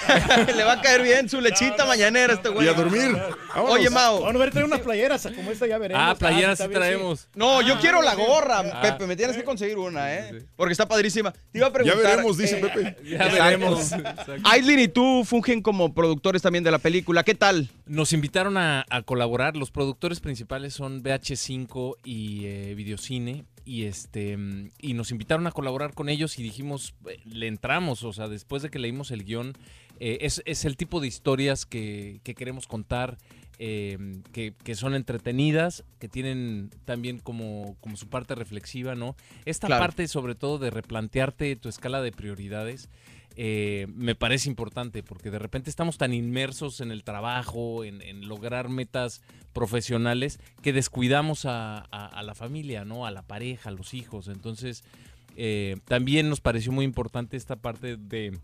le 0.56 0.64
va 0.64 0.74
a 0.74 0.82
caer 0.82 1.02
bien 1.02 1.28
su 1.28 1.42
lechita 1.42 1.86
mañanera 1.86 2.34
a 2.34 2.36
este 2.36 2.50
güey. 2.50 2.68
Y 2.68 2.70
a 2.70 2.74
dormir. 2.74 3.18
Vámonos. 3.56 3.72
Oye, 3.76 3.90
Mao. 3.90 4.22
Vamos 4.22 4.36
a 4.36 4.38
ver, 4.38 4.52
traer 4.52 4.66
unas 4.68 4.82
playeras 4.82 5.28
como 5.36 5.50
esta 5.50 5.66
ya 5.66 5.80
veremos. 5.80 6.04
Ah, 6.06 6.14
playeras 6.14 6.54
está 6.60 6.66
sí 6.68 6.72
traemos. 6.74 7.28
No, 7.34 7.62
yo 7.64 7.74
Ah, 7.74 7.78
quiero 7.82 8.02
la 8.04 8.14
gorra, 8.14 8.60
Ah. 8.72 8.82
Pepe. 8.82 9.08
Me 9.08 9.16
tienes 9.16 9.36
que 9.36 9.44
conseguir 9.44 9.78
una, 9.80 10.14
¿eh? 10.14 10.44
Porque 10.56 10.74
está 10.74 10.88
padrísima. 10.88 11.32
Te 11.32 11.58
iba 11.58 11.66
a 11.68 11.70
Ya 11.70 11.74
preguntar. 11.74 12.04
veremos, 12.04 12.38
dice 12.38 12.60
eh, 12.60 12.62
Pepe. 12.62 12.98
Ya 13.04 13.28
veremos. 13.28 13.92
Aislinn 14.44 14.80
y 14.80 14.88
tú 14.90 15.24
fungen 15.26 15.62
como 15.64 15.94
productores 15.94 16.42
también 16.44 16.64
de 16.64 16.70
la 16.72 16.78
película. 16.78 17.24
¿Qué 17.24 17.34
tal? 17.34 17.68
Nos 17.88 18.14
invitaron 18.14 18.58
a, 18.58 18.86
a 18.90 19.02
colaborar. 19.02 19.58
Los 19.58 19.72
productores 19.72 20.20
principales 20.20 20.76
son 20.76 21.02
BH5 21.04 21.96
y 22.04 22.46
eh, 22.46 22.74
Videocine. 22.76 23.46
Y 23.68 23.84
este 23.84 24.38
mm, 24.38 24.70
y 24.80 24.94
nos 24.94 25.12
invitaron 25.12 25.46
a 25.46 25.52
colaborar 25.52 25.94
con 25.94 26.08
ellos 26.08 26.40
y 26.40 26.44
dijimos, 26.44 26.96
le 27.26 27.48
entramos, 27.48 28.02
o 28.04 28.14
sea, 28.14 28.30
después 28.30 28.64
de 28.64 28.70
que 28.70 28.80
leímos 28.80 29.12
el 29.12 29.26
guion, 29.26 29.58
eh, 30.00 30.20
es, 30.22 30.42
es 30.46 30.64
el 30.64 30.78
tipo 30.78 31.02
de 31.02 31.08
historias 31.08 31.66
que, 31.66 32.22
que 32.24 32.34
queremos 32.34 32.66
contar, 32.66 33.18
eh, 33.60 33.98
que, 34.32 34.54
que 34.64 34.76
son 34.76 34.96
entretenidas, 34.96 35.84
que 36.00 36.08
tienen 36.08 36.70
también 36.86 37.20
como, 37.20 37.76
como 37.82 37.98
su 37.98 38.08
parte 38.08 38.36
reflexiva, 38.36 38.96
¿no? 38.96 39.18
Esta 39.44 39.68
Claro. 39.68 39.82
parte 39.82 40.08
sobre 40.08 40.36
todo 40.36 40.60
de 40.60 40.70
replantearte 40.70 41.56
tu 41.58 41.68
escala 41.68 42.02
de 42.02 42.12
prioridades, 42.14 42.88
eh, 43.40 43.86
me 43.94 44.16
parece 44.16 44.50
importante 44.50 45.04
porque 45.04 45.30
de 45.30 45.38
repente 45.38 45.70
estamos 45.70 45.98
tan 46.00 46.12
inmersos 46.14 46.82
en 46.82 46.90
el 46.92 47.04
trabajo, 47.04 47.84
en, 47.84 48.02
en 48.02 48.28
lograr 48.28 48.68
metas 48.68 49.22
profesionales, 49.54 50.40
que 50.64 50.74
descuidamos 50.74 51.46
a, 51.46 51.78
a- 51.92 52.08
a 52.08 52.24
la 52.24 52.34
familia, 52.34 52.84
¿no? 52.84 53.06
A 53.06 53.12
la 53.12 53.22
pareja, 53.22 53.70
a 53.70 53.72
los 53.74 53.94
hijos. 53.94 54.28
Entonces, 54.28 54.84
eh, 55.36 55.78
también 55.86 56.30
nos 56.30 56.42
pareció 56.42 56.72
muy 56.72 56.84
importante 56.84 57.38
esta 57.38 57.56
parte 57.58 57.96
de, 57.98 58.38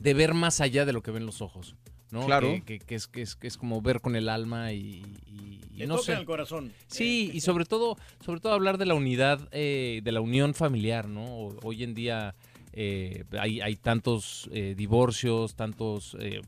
de 0.00 0.14
ver 0.14 0.34
más 0.34 0.60
allá 0.60 0.84
de 0.84 0.92
lo 0.92 1.02
que 1.02 1.10
ven 1.10 1.26
los 1.26 1.42
ojos. 1.42 1.74
¿no? 2.12 2.24
Claro. 2.26 2.48
Que, 2.48 2.62
que- 2.62 2.78
que 2.78 2.94
es, 2.94 3.08
que, 3.08 3.22
es, 3.22 3.34
que 3.34 3.48
es 3.48 3.56
como 3.56 3.82
ver 3.82 4.00
con 4.00 4.14
el 4.14 4.28
alma 4.28 4.72
y, 4.72 5.02
y- 5.26 5.60
y 5.72 5.78
Le 5.78 5.86
no 5.88 5.94
toca 5.96 6.06
sé. 6.06 6.12
en 6.12 6.18
el 6.20 6.24
corazón. 6.26 6.72
Sí, 6.86 7.30
y 7.34 7.40
sobre 7.40 7.64
todo, 7.64 7.96
sobre 8.24 8.38
todo 8.40 8.52
hablar 8.52 8.78
de 8.78 8.86
la 8.86 8.94
unidad, 8.94 9.48
eh, 9.50 10.00
de 10.04 10.12
la 10.12 10.20
unión 10.20 10.54
familiar, 10.54 11.08
¿no? 11.08 11.24
Hoy 11.64 11.82
en 11.82 11.94
día 11.94 12.36
eh, 12.76 13.24
hay, 13.40 13.60
hay 13.60 13.74
tantos 13.76 14.48
eh, 14.52 14.74
divorcios, 14.76 15.54
tantos 15.56 16.16
eh, 16.20 16.40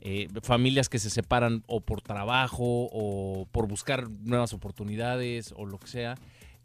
eh, 0.00 0.26
familias 0.42 0.88
que 0.88 0.98
se 0.98 1.10
separan 1.10 1.62
o 1.66 1.80
por 1.80 2.00
trabajo 2.00 2.88
o 2.92 3.46
por 3.52 3.68
buscar 3.68 4.08
nuevas 4.10 4.52
oportunidades 4.52 5.52
o 5.56 5.66
lo 5.66 5.78
que 5.78 5.86
sea. 5.88 6.16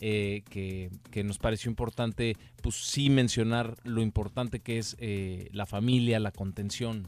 eh, 0.06 0.44
que, 0.50 0.90
que 1.12 1.24
nos 1.24 1.38
pareció 1.38 1.70
importante, 1.70 2.36
pues 2.62 2.76
sí 2.76 3.10
mencionar 3.10 3.78
lo 3.86 4.02
importante 4.02 4.60
que 4.60 4.78
es 4.78 4.98
eh, 5.00 5.48
la 5.54 5.66
familia, 5.66 6.20
la 6.20 6.32
contención. 6.32 7.08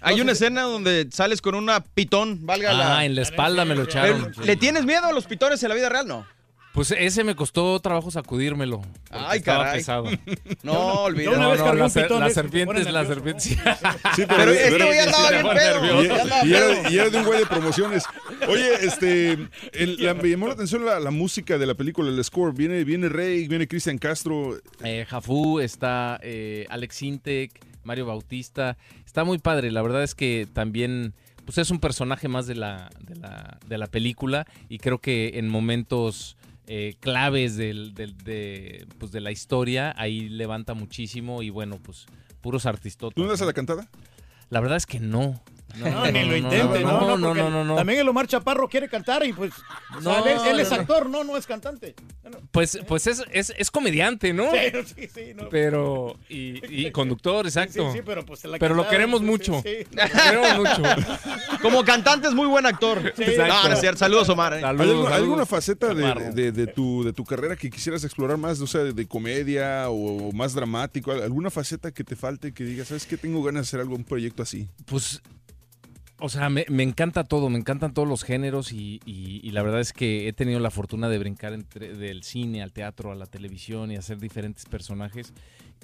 Hay 0.00 0.22
una 0.22 0.32
escena 0.32 0.62
donde 0.62 1.06
sales 1.10 1.42
con 1.42 1.54
una 1.54 1.80
pitón, 1.84 2.46
valga 2.46 2.72
la. 2.72 2.98
Ah, 2.98 3.04
en 3.04 3.14
la 3.14 3.22
espalda 3.22 3.64
me 3.66 3.74
lo 3.74 3.82
echaron. 3.82 4.32
¿Le, 4.38 4.46
le 4.46 4.56
tienes 4.56 4.86
miedo 4.86 5.04
a 5.04 5.12
los 5.12 5.26
pitones 5.26 5.62
en 5.64 5.68
la 5.68 5.74
vida 5.74 5.90
real? 5.90 6.06
No. 6.08 6.26
Pues 6.74 6.90
ese 6.90 7.22
me 7.22 7.36
costó 7.36 7.78
trabajo 7.78 8.10
sacudírmelo. 8.10 8.82
Ay, 9.08 9.38
estaba 9.38 9.64
caray. 9.64 9.78
pesado. 9.78 10.06
No, 10.64 11.04
olvídate. 11.04 11.36
No, 11.36 11.42
no, 11.54 11.74
la, 11.74 11.88
ser- 11.88 12.10
la 12.10 12.30
serpiente 12.30 12.74
se 12.82 12.88
es 12.88 12.92
la 12.92 13.04
nervioso. 13.04 13.38
serpiente. 13.38 13.40
Sí, 14.16 14.22
Pero 14.26 14.50
este 14.52 14.84
güey 14.84 14.98
andaba 14.98 15.28
sí, 15.28 15.34
bien 15.34 15.46
pedo. 15.54 15.78
andaba 16.22 16.44
Y 16.46 16.52
era, 16.52 16.66
pedo. 16.82 16.90
y 16.90 16.98
era 16.98 17.10
de 17.10 17.18
un 17.18 17.24
güey 17.26 17.38
de 17.38 17.46
promociones. 17.46 18.04
Oye, 18.48 18.74
este, 18.84 19.38
el- 19.72 19.96
la- 20.04 20.14
me 20.14 20.28
llamó 20.28 20.48
la 20.48 20.54
atención 20.54 20.84
la, 20.84 20.98
la 20.98 21.12
música 21.12 21.58
de 21.58 21.66
la 21.66 21.74
película, 21.74 22.08
el 22.10 22.24
score. 22.24 22.52
Viene, 22.52 22.82
viene 22.82 23.08
Rey, 23.08 23.46
viene 23.46 23.68
Cristian 23.68 23.96
Castro. 23.98 24.58
Eh, 24.82 25.06
Jafú, 25.08 25.60
está 25.60 26.18
eh, 26.24 26.66
Alex 26.70 27.02
Intec, 27.02 27.52
Mario 27.84 28.06
Bautista. 28.06 28.76
Está 29.06 29.22
muy 29.22 29.38
padre. 29.38 29.70
La 29.70 29.80
verdad 29.80 30.02
es 30.02 30.16
que 30.16 30.48
también 30.52 31.14
pues 31.44 31.58
es 31.58 31.70
un 31.70 31.78
personaje 31.78 32.26
más 32.26 32.48
de 32.48 32.56
la, 32.56 32.90
de 32.98 33.14
la, 33.14 33.58
de 33.64 33.78
la 33.78 33.86
película 33.86 34.44
y 34.68 34.78
creo 34.78 34.98
que 34.98 35.32
en 35.34 35.48
momentos 35.48 36.36
eh, 36.66 36.94
claves 37.00 37.56
del, 37.56 37.94
del- 37.94 38.16
de, 38.18 38.86
pues, 38.98 39.12
de 39.12 39.20
la 39.20 39.30
historia 39.30 39.94
ahí 39.96 40.28
levanta 40.28 40.74
muchísimo 40.74 41.42
y 41.42 41.50
bueno, 41.50 41.78
pues 41.82 42.06
puros 42.40 42.66
artistas. 42.66 43.10
¿Tú 43.14 43.22
no 43.22 43.28
das 43.30 43.42
a 43.42 43.46
la 43.46 43.52
cantada? 43.52 43.88
La 44.50 44.60
verdad 44.60 44.76
es 44.76 44.86
que 44.86 45.00
no. 45.00 45.42
No, 45.76 45.90
No, 45.90 46.10
ni 46.10 46.24
lo 46.24 46.36
intente, 46.36 46.80
no, 46.80 47.00
no, 47.00 47.00
no, 47.00 47.16
no, 47.18 47.26
porque 47.28 47.42
no, 47.42 47.50
no, 47.50 47.64
no. 47.64 47.74
También 47.76 48.00
el 48.00 48.08
Omar 48.08 48.26
Chaparro 48.26 48.68
quiere 48.68 48.88
cantar 48.88 49.24
y 49.26 49.32
pues, 49.32 49.52
o 49.96 50.00
sea, 50.02 50.20
No, 50.20 50.26
él, 50.46 50.60
es- 50.60 50.72
actor, 50.72 51.08
no, 51.08 51.24
no 51.24 51.36
es 51.36 51.46
cantante. 51.46 51.94
Pues, 52.50 52.78
pues 52.86 53.06
es, 53.06 53.24
es, 53.32 53.52
es 53.56 53.70
comediante, 53.70 54.32
¿no? 54.32 54.50
Sí, 54.50 54.58
sí, 54.96 55.08
sí, 55.12 55.34
no. 55.34 55.48
Pero, 55.48 56.16
y, 56.28 56.86
y 56.86 56.90
conductor, 56.90 57.46
exacto. 57.46 57.92
sí, 57.92 58.00
pero, 58.04 58.24
pues, 58.24 58.42
Pero 58.58 58.74
lo 58.74 58.88
queremos 58.88 59.20
sí, 59.20 59.26
mucho. 59.26 59.62
sí, 59.62 59.78
sí. 59.90 59.96
Lo 59.96 60.22
queremos 60.22 60.58
mucho. 60.58 60.82
Como 61.62 61.84
cantante 61.84 62.28
es 62.28 62.34
muy 62.34 62.46
buen 62.46 62.66
actor. 62.66 62.98
Exacto. 63.06 63.46
No, 63.46 63.68
no 63.68 63.74
es 63.74 63.80
cierto. 63.80 63.98
Saludos, 63.98 64.28
Omar. 64.28 64.54
¿eh? 64.54 64.56
¿Hay 64.56 64.62
algu- 64.76 65.06
hay 65.08 65.14
alguna 65.14 65.46
faceta 65.46 65.94
de, 65.94 66.30
de- 66.32 66.52
de 66.52 66.66
tu, 66.66 67.04
de 67.04 67.12
tu 67.12 67.24
carrera 67.24 67.56
que 67.56 67.70
quisieras 67.70 68.04
explorar 68.04 68.36
más? 68.36 68.60
O 68.60 68.66
sea, 68.66 68.82
de, 68.82 68.92
de 68.92 69.06
comedia 69.06 69.88
o, 69.88 70.32
más 70.32 70.54
dramático. 70.54 71.12
¿Alguna 71.12 71.50
faceta 71.50 71.92
que 71.92 72.04
te 72.04 72.16
falte 72.16 72.52
que 72.52 72.64
digas, 72.64 72.88
¿sabes 72.88 73.06
qué? 73.06 73.16
Tengo 73.16 73.42
ganas 73.42 73.62
de 73.64 73.68
hacer 73.68 73.80
algo, 73.80 73.94
un 73.96 74.04
proyecto 74.04 74.42
así. 74.42 74.68
Pues, 74.86 75.22
o 76.24 76.28
sea, 76.28 76.48
me, 76.50 76.64
me 76.68 76.82
encanta 76.82 77.24
todo, 77.24 77.48
me 77.50 77.58
encantan 77.58 77.92
todos 77.94 78.08
los 78.08 78.24
géneros 78.24 78.72
y, 78.72 79.00
y- 79.04 79.40
y 79.42 79.50
la 79.50 79.62
verdad 79.62 79.80
es 79.80 79.92
que 79.92 80.26
he 80.28 80.32
tenido 80.32 80.58
la 80.60 80.70
fortuna 80.70 81.08
de 81.08 81.18
brincar 81.18 81.52
entre, 81.52 81.94
del 81.94 82.22
cine 82.22 82.62
al 82.62 82.72
teatro, 82.72 83.12
a 83.12 83.14
la 83.14 83.26
televisión 83.26 83.90
y 83.90 83.96
hacer 83.96 84.18
diferentes 84.18 84.64
personajes. 84.64 85.32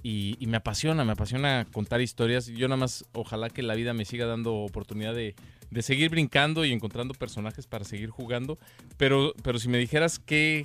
Y, 0.03 0.37
y 0.41 0.47
me 0.47 0.57
apasiona, 0.57 1.05
me 1.05 1.13
apasiona 1.13 1.67
contar 1.73 2.01
historias. 2.01 2.47
Yo 2.47 2.69
nada 2.69 2.79
más, 2.79 3.05
ojalá 3.13 3.51
que 3.51 3.63
la 3.63 3.75
vida 3.75 3.93
me 3.93 4.05
siga 4.07 4.25
dando 4.27 4.55
oportunidad 4.55 5.15
de, 5.15 5.35
de 5.71 5.83
seguir 5.83 6.09
brincando 6.11 6.65
y 6.65 6.73
encontrando 6.73 7.13
personajes 7.15 7.67
para 7.67 7.85
seguir 7.85 8.09
jugando. 8.11 8.59
Pero, 8.97 9.35
pero 9.43 9.59
si 9.59 9.69
me 9.69 9.77
dijeras 9.77 10.19
qué 10.19 10.65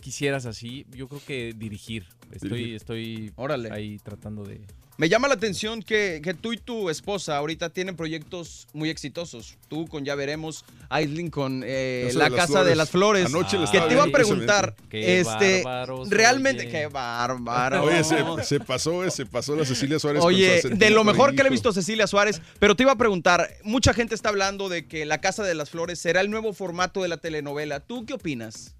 quisieras 0.00 0.46
así, 0.46 0.86
yo 0.96 1.06
creo 1.06 1.20
que 1.26 1.52
dirigir. 1.56 2.06
Estoy, 2.32 2.48
Dirigir. 2.48 2.74
estoy 2.76 3.32
Órale. 3.36 3.70
ahí 3.70 3.98
tratando 3.98 4.42
de... 4.44 4.62
Me 5.02 5.08
llama 5.08 5.26
la 5.26 5.34
atención 5.34 5.82
que, 5.82 6.20
que 6.22 6.32
tú 6.32 6.52
y 6.52 6.58
tu 6.58 6.88
esposa 6.88 7.36
ahorita 7.36 7.70
tienen 7.70 7.96
proyectos 7.96 8.68
muy 8.72 8.88
exitosos. 8.88 9.58
Tú 9.66 9.88
con 9.88 10.04
Ya 10.04 10.14
Veremos, 10.14 10.64
Aislinn 10.90 11.28
con 11.28 11.64
eh, 11.66 12.04
Casa 12.06 12.18
La 12.20 12.24
de 12.26 12.30
las 12.30 12.38
Casa 12.38 12.52
Flores. 12.52 12.68
de 12.68 12.76
las 12.76 12.90
Flores. 12.90 13.26
Anoche 13.26 13.58
que 13.72 13.80
te 13.80 13.94
iba 13.94 14.04
a 14.04 14.06
preguntar, 14.06 14.76
este, 14.92 15.38
Qué 15.40 15.62
bárbaros, 15.64 16.08
realmente, 16.08 16.62
oye. 16.62 16.70
qué 16.70 16.86
bárbaro. 16.86 17.82
Oye, 17.82 18.04
se, 18.04 18.24
se 18.44 18.60
pasó, 18.60 19.10
se 19.10 19.26
pasó 19.26 19.56
la 19.56 19.64
Cecilia 19.64 19.98
Suárez. 19.98 20.22
Oye, 20.22 20.62
de 20.70 20.90
lo 20.90 21.02
mejor 21.02 21.34
que 21.34 21.42
le 21.42 21.48
he 21.48 21.50
visto 21.50 21.70
a 21.70 21.72
Cecilia 21.72 22.06
Suárez, 22.06 22.40
pero 22.60 22.76
te 22.76 22.84
iba 22.84 22.92
a 22.92 22.96
preguntar, 22.96 23.56
mucha 23.64 23.92
gente 23.94 24.14
está 24.14 24.28
hablando 24.28 24.68
de 24.68 24.86
que 24.86 25.04
La 25.04 25.20
Casa 25.20 25.42
de 25.42 25.56
las 25.56 25.68
Flores 25.68 25.98
será 25.98 26.20
el 26.20 26.30
nuevo 26.30 26.52
formato 26.52 27.02
de 27.02 27.08
la 27.08 27.16
telenovela. 27.16 27.80
¿Tú 27.80 28.06
qué 28.06 28.14
opinas? 28.14 28.76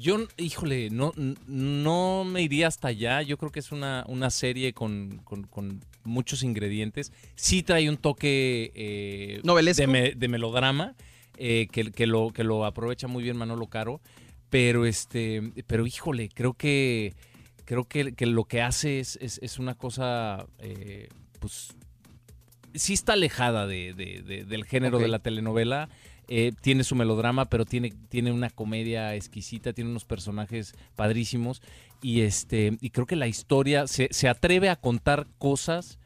Yo, 0.00 0.16
híjole, 0.38 0.88
no, 0.90 1.12
no 1.46 2.24
me 2.24 2.40
iría 2.42 2.68
hasta 2.68 2.88
allá. 2.88 3.20
Yo 3.20 3.36
creo 3.36 3.52
que 3.52 3.60
es 3.60 3.70
una, 3.70 4.04
una 4.08 4.30
serie 4.30 4.72
con, 4.72 5.18
con- 5.24 5.44
con 5.44 5.84
muchos 6.04 6.42
ingredientes. 6.42 7.12
Sí 7.34 7.62
trae 7.62 7.88
un 7.90 7.98
toque 7.98 8.72
eh, 8.74 9.40
de, 9.76 9.86
me- 9.92 10.12
de 10.12 10.28
melodrama, 10.28 10.94
eh, 11.36 11.68
que, 11.70 11.92
que 11.92 12.06
lo, 12.06 12.30
que 12.32 12.44
lo 12.44 12.64
aprovecha 12.64 13.08
muy 13.08 13.22
bien 13.22 13.36
Manolo 13.36 13.66
Caro. 13.66 14.00
Pero 14.48 14.86
este, 14.86 15.52
pero 15.66 15.86
híjole, 15.86 16.30
creo 16.30 16.54
que 16.54 17.14
creo 17.66 17.84
que, 17.84 18.14
que 18.14 18.26
lo 18.26 18.44
que 18.46 18.62
hace 18.62 19.00
es, 19.00 19.16
es- 19.20 19.38
es 19.42 19.58
una 19.58 19.74
cosa, 19.76 20.46
eh, 20.60 21.08
pues, 21.38 21.68
sí 22.74 22.94
está 22.94 23.12
alejada 23.12 23.66
de- 23.66 23.92
de- 23.94 24.22
de- 24.22 24.44
del 24.44 24.64
género 24.64 24.98
de 24.98 25.08
la 25.08 25.18
telenovela. 25.20 25.88
Eh, 26.32 26.52
tiene 26.60 26.84
su 26.84 26.94
melodrama, 26.94 27.46
pero 27.50 27.64
tiene, 27.64 27.92
tiene 28.08 28.30
una 28.30 28.50
comedia 28.50 29.16
exquisita, 29.16 29.72
tiene 29.72 29.90
unos 29.90 30.04
personajes 30.04 30.74
padrísimos. 30.94 31.60
Y 32.02 32.20
este, 32.20 32.78
y 32.80 32.90
creo 32.90 33.04
que 33.04 33.16
la 33.16 33.26
historia 33.26 33.88
se, 33.88 34.06
se 34.12 34.28
atreve 34.28 34.68
a 34.68 34.76
contar 34.76 35.26
cosas 35.38 35.98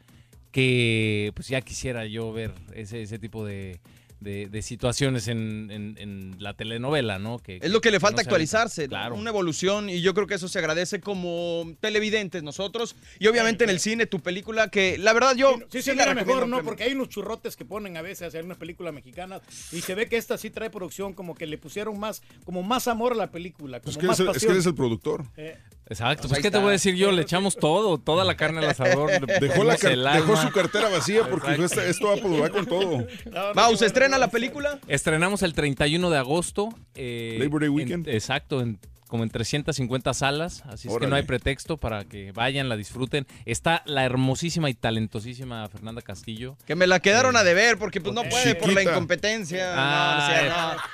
que 0.51 1.31
pues 1.35 1.47
ya 1.47 1.61
quisiera 1.61 2.07
yo 2.07 2.33
ver 2.33 2.53
ese, 2.73 3.03
ese 3.03 3.19
tipo 3.19 3.45
de, 3.45 3.79
de- 4.25 4.47
de 4.47 4.61
situaciones 4.61 5.29
en, 5.29 5.69
en- 5.71 5.95
en 5.97 6.35
la 6.39 6.53
telenovela, 6.55 7.19
¿no? 7.19 7.39
Que, 7.39 7.59
Es 7.61 7.71
lo 7.71 7.79
que 7.79 7.91
le 7.91 7.97
no 7.97 8.01
falta 8.01 8.17
se 8.21 8.27
actualizarse, 8.27 8.83
¿no? 8.83 8.89
Claro. 8.89 9.15
una 9.15 9.29
evolución 9.29 9.89
y 9.89 10.01
yo 10.01 10.13
creo 10.13 10.27
que 10.27 10.33
eso 10.33 10.47
se 10.49 10.59
agradece 10.59 10.99
como 10.99 11.71
televidentes 11.79 12.43
nosotros 12.43 12.95
y 13.19 13.27
obviamente 13.27 13.63
en 13.63 13.69
el 13.69 13.79
cine 13.79 14.05
tu 14.07 14.19
película 14.19 14.67
que 14.69 14.97
la 14.97 15.13
verdad 15.13 15.35
yo 15.35 15.55
Sí, 15.69 15.79
la 15.87 15.93
mira 15.93 16.05
recomiendo 16.13 16.25
mejor, 16.25 16.47
¿no? 16.47 16.63
Porque 16.63 16.83
hay 16.83 16.93
unos 16.93 17.09
churrotes 17.09 17.55
que 17.55 17.63
ponen 17.63 17.95
a 17.97 18.01
veces 18.01 18.27
hacer 18.27 18.43
unas 18.43 18.57
películas 18.57 18.93
mexicanas 18.93 19.41
y 19.71 19.81
se 19.81 19.95
ve 19.95 20.07
que 20.09 20.17
esta 20.17 20.37
sí 20.37 20.49
trae 20.49 20.69
producción, 20.69 21.13
como 21.13 21.35
que 21.35 21.45
le 21.45 21.57
pusieron 21.57 21.97
más, 21.99 22.21
como 22.43 22.63
más 22.63 22.87
amor 22.87 23.13
a 23.13 23.15
la 23.15 23.31
película, 23.31 23.79
como 23.79 23.91
Es 23.91 23.97
que, 23.97 24.07
más 24.07 24.19
eres 24.19 24.29
el, 24.29 24.35
es 24.35 24.41
que 24.41 24.47
pasión. 24.47 24.51
eres 24.53 24.65
el 24.65 24.75
productor. 24.75 25.23
Eh, 25.37 25.55
Exacto, 25.87 26.23
Pues 26.23 26.29
pues 26.29 26.37
¿qué 26.39 26.41
te 26.49 26.57
está. 26.57 26.59
voy 26.61 26.69
a 26.69 26.71
decir 26.71 26.95
yo? 26.95 27.11
Le 27.11 27.21
echamos 27.21 27.57
todo, 27.57 27.99
toda 27.99 28.25
la 28.25 28.35
carne 28.35 28.57
al 28.57 28.69
asador. 28.71 29.11
Dejó, 29.39 29.63
la 29.63 29.77
car- 29.77 29.95
dejó 29.95 30.35
su 30.35 30.49
cartera 30.49 30.89
vacía 30.89 31.29
porque 31.29 31.51
dijo, 31.51 31.63
"Esta- 31.65 31.85
esto 31.85 32.07
va, 32.07 32.13
a- 32.13 32.41
va 32.41 32.49
con 32.49 32.65
todo. 32.65 33.05
Mau, 33.53 33.77
¿se 33.77 33.85
estrena 33.85 34.14
la 34.17 34.29
película? 34.29 34.79
Estrenamos 34.87 35.41
el 35.43 35.53
31 35.53 36.09
de 36.09 36.17
agosto. 36.17 36.69
eh, 36.95 37.37
Labor 37.39 37.61
Day 37.61 37.67
en- 37.69 37.73
weekend. 37.75 38.07
exacto, 38.07 38.61
en- 38.61 38.79
como 39.07 39.23
en 39.23 39.29
350 39.29 40.13
salas. 40.13 40.63
Así 40.67 40.87
es 40.87 40.97
que 40.97 41.07
no 41.07 41.15
hay 41.15 41.23
pretexto 41.23 41.77
para 41.77 42.03
que 42.05 42.31
vayan, 42.31 42.69
la 42.69 42.75
disfruten. 42.77 43.27
Está 43.45 43.83
la 43.85 44.03
hermosísima 44.05 44.69
y 44.69 44.73
talentosísima 44.73 45.67
Fernanda 45.69 46.01
Castillo. 46.01 46.57
Que 46.65 46.75
me 46.75 46.87
la 46.87 46.99
quedaron 46.99 47.35
a 47.37 47.43
deber 47.43 47.77
porque 47.77 48.01
pues 48.01 48.13
no 48.13 48.23
puede 48.23 48.55
por 48.55 48.73
la 48.73 48.83
incompetencia. 48.83 49.73
Ah, 49.75 50.17
no, 50.17 50.23
o 50.23 50.27
sea, 50.27 50.45
eh, 50.45 50.49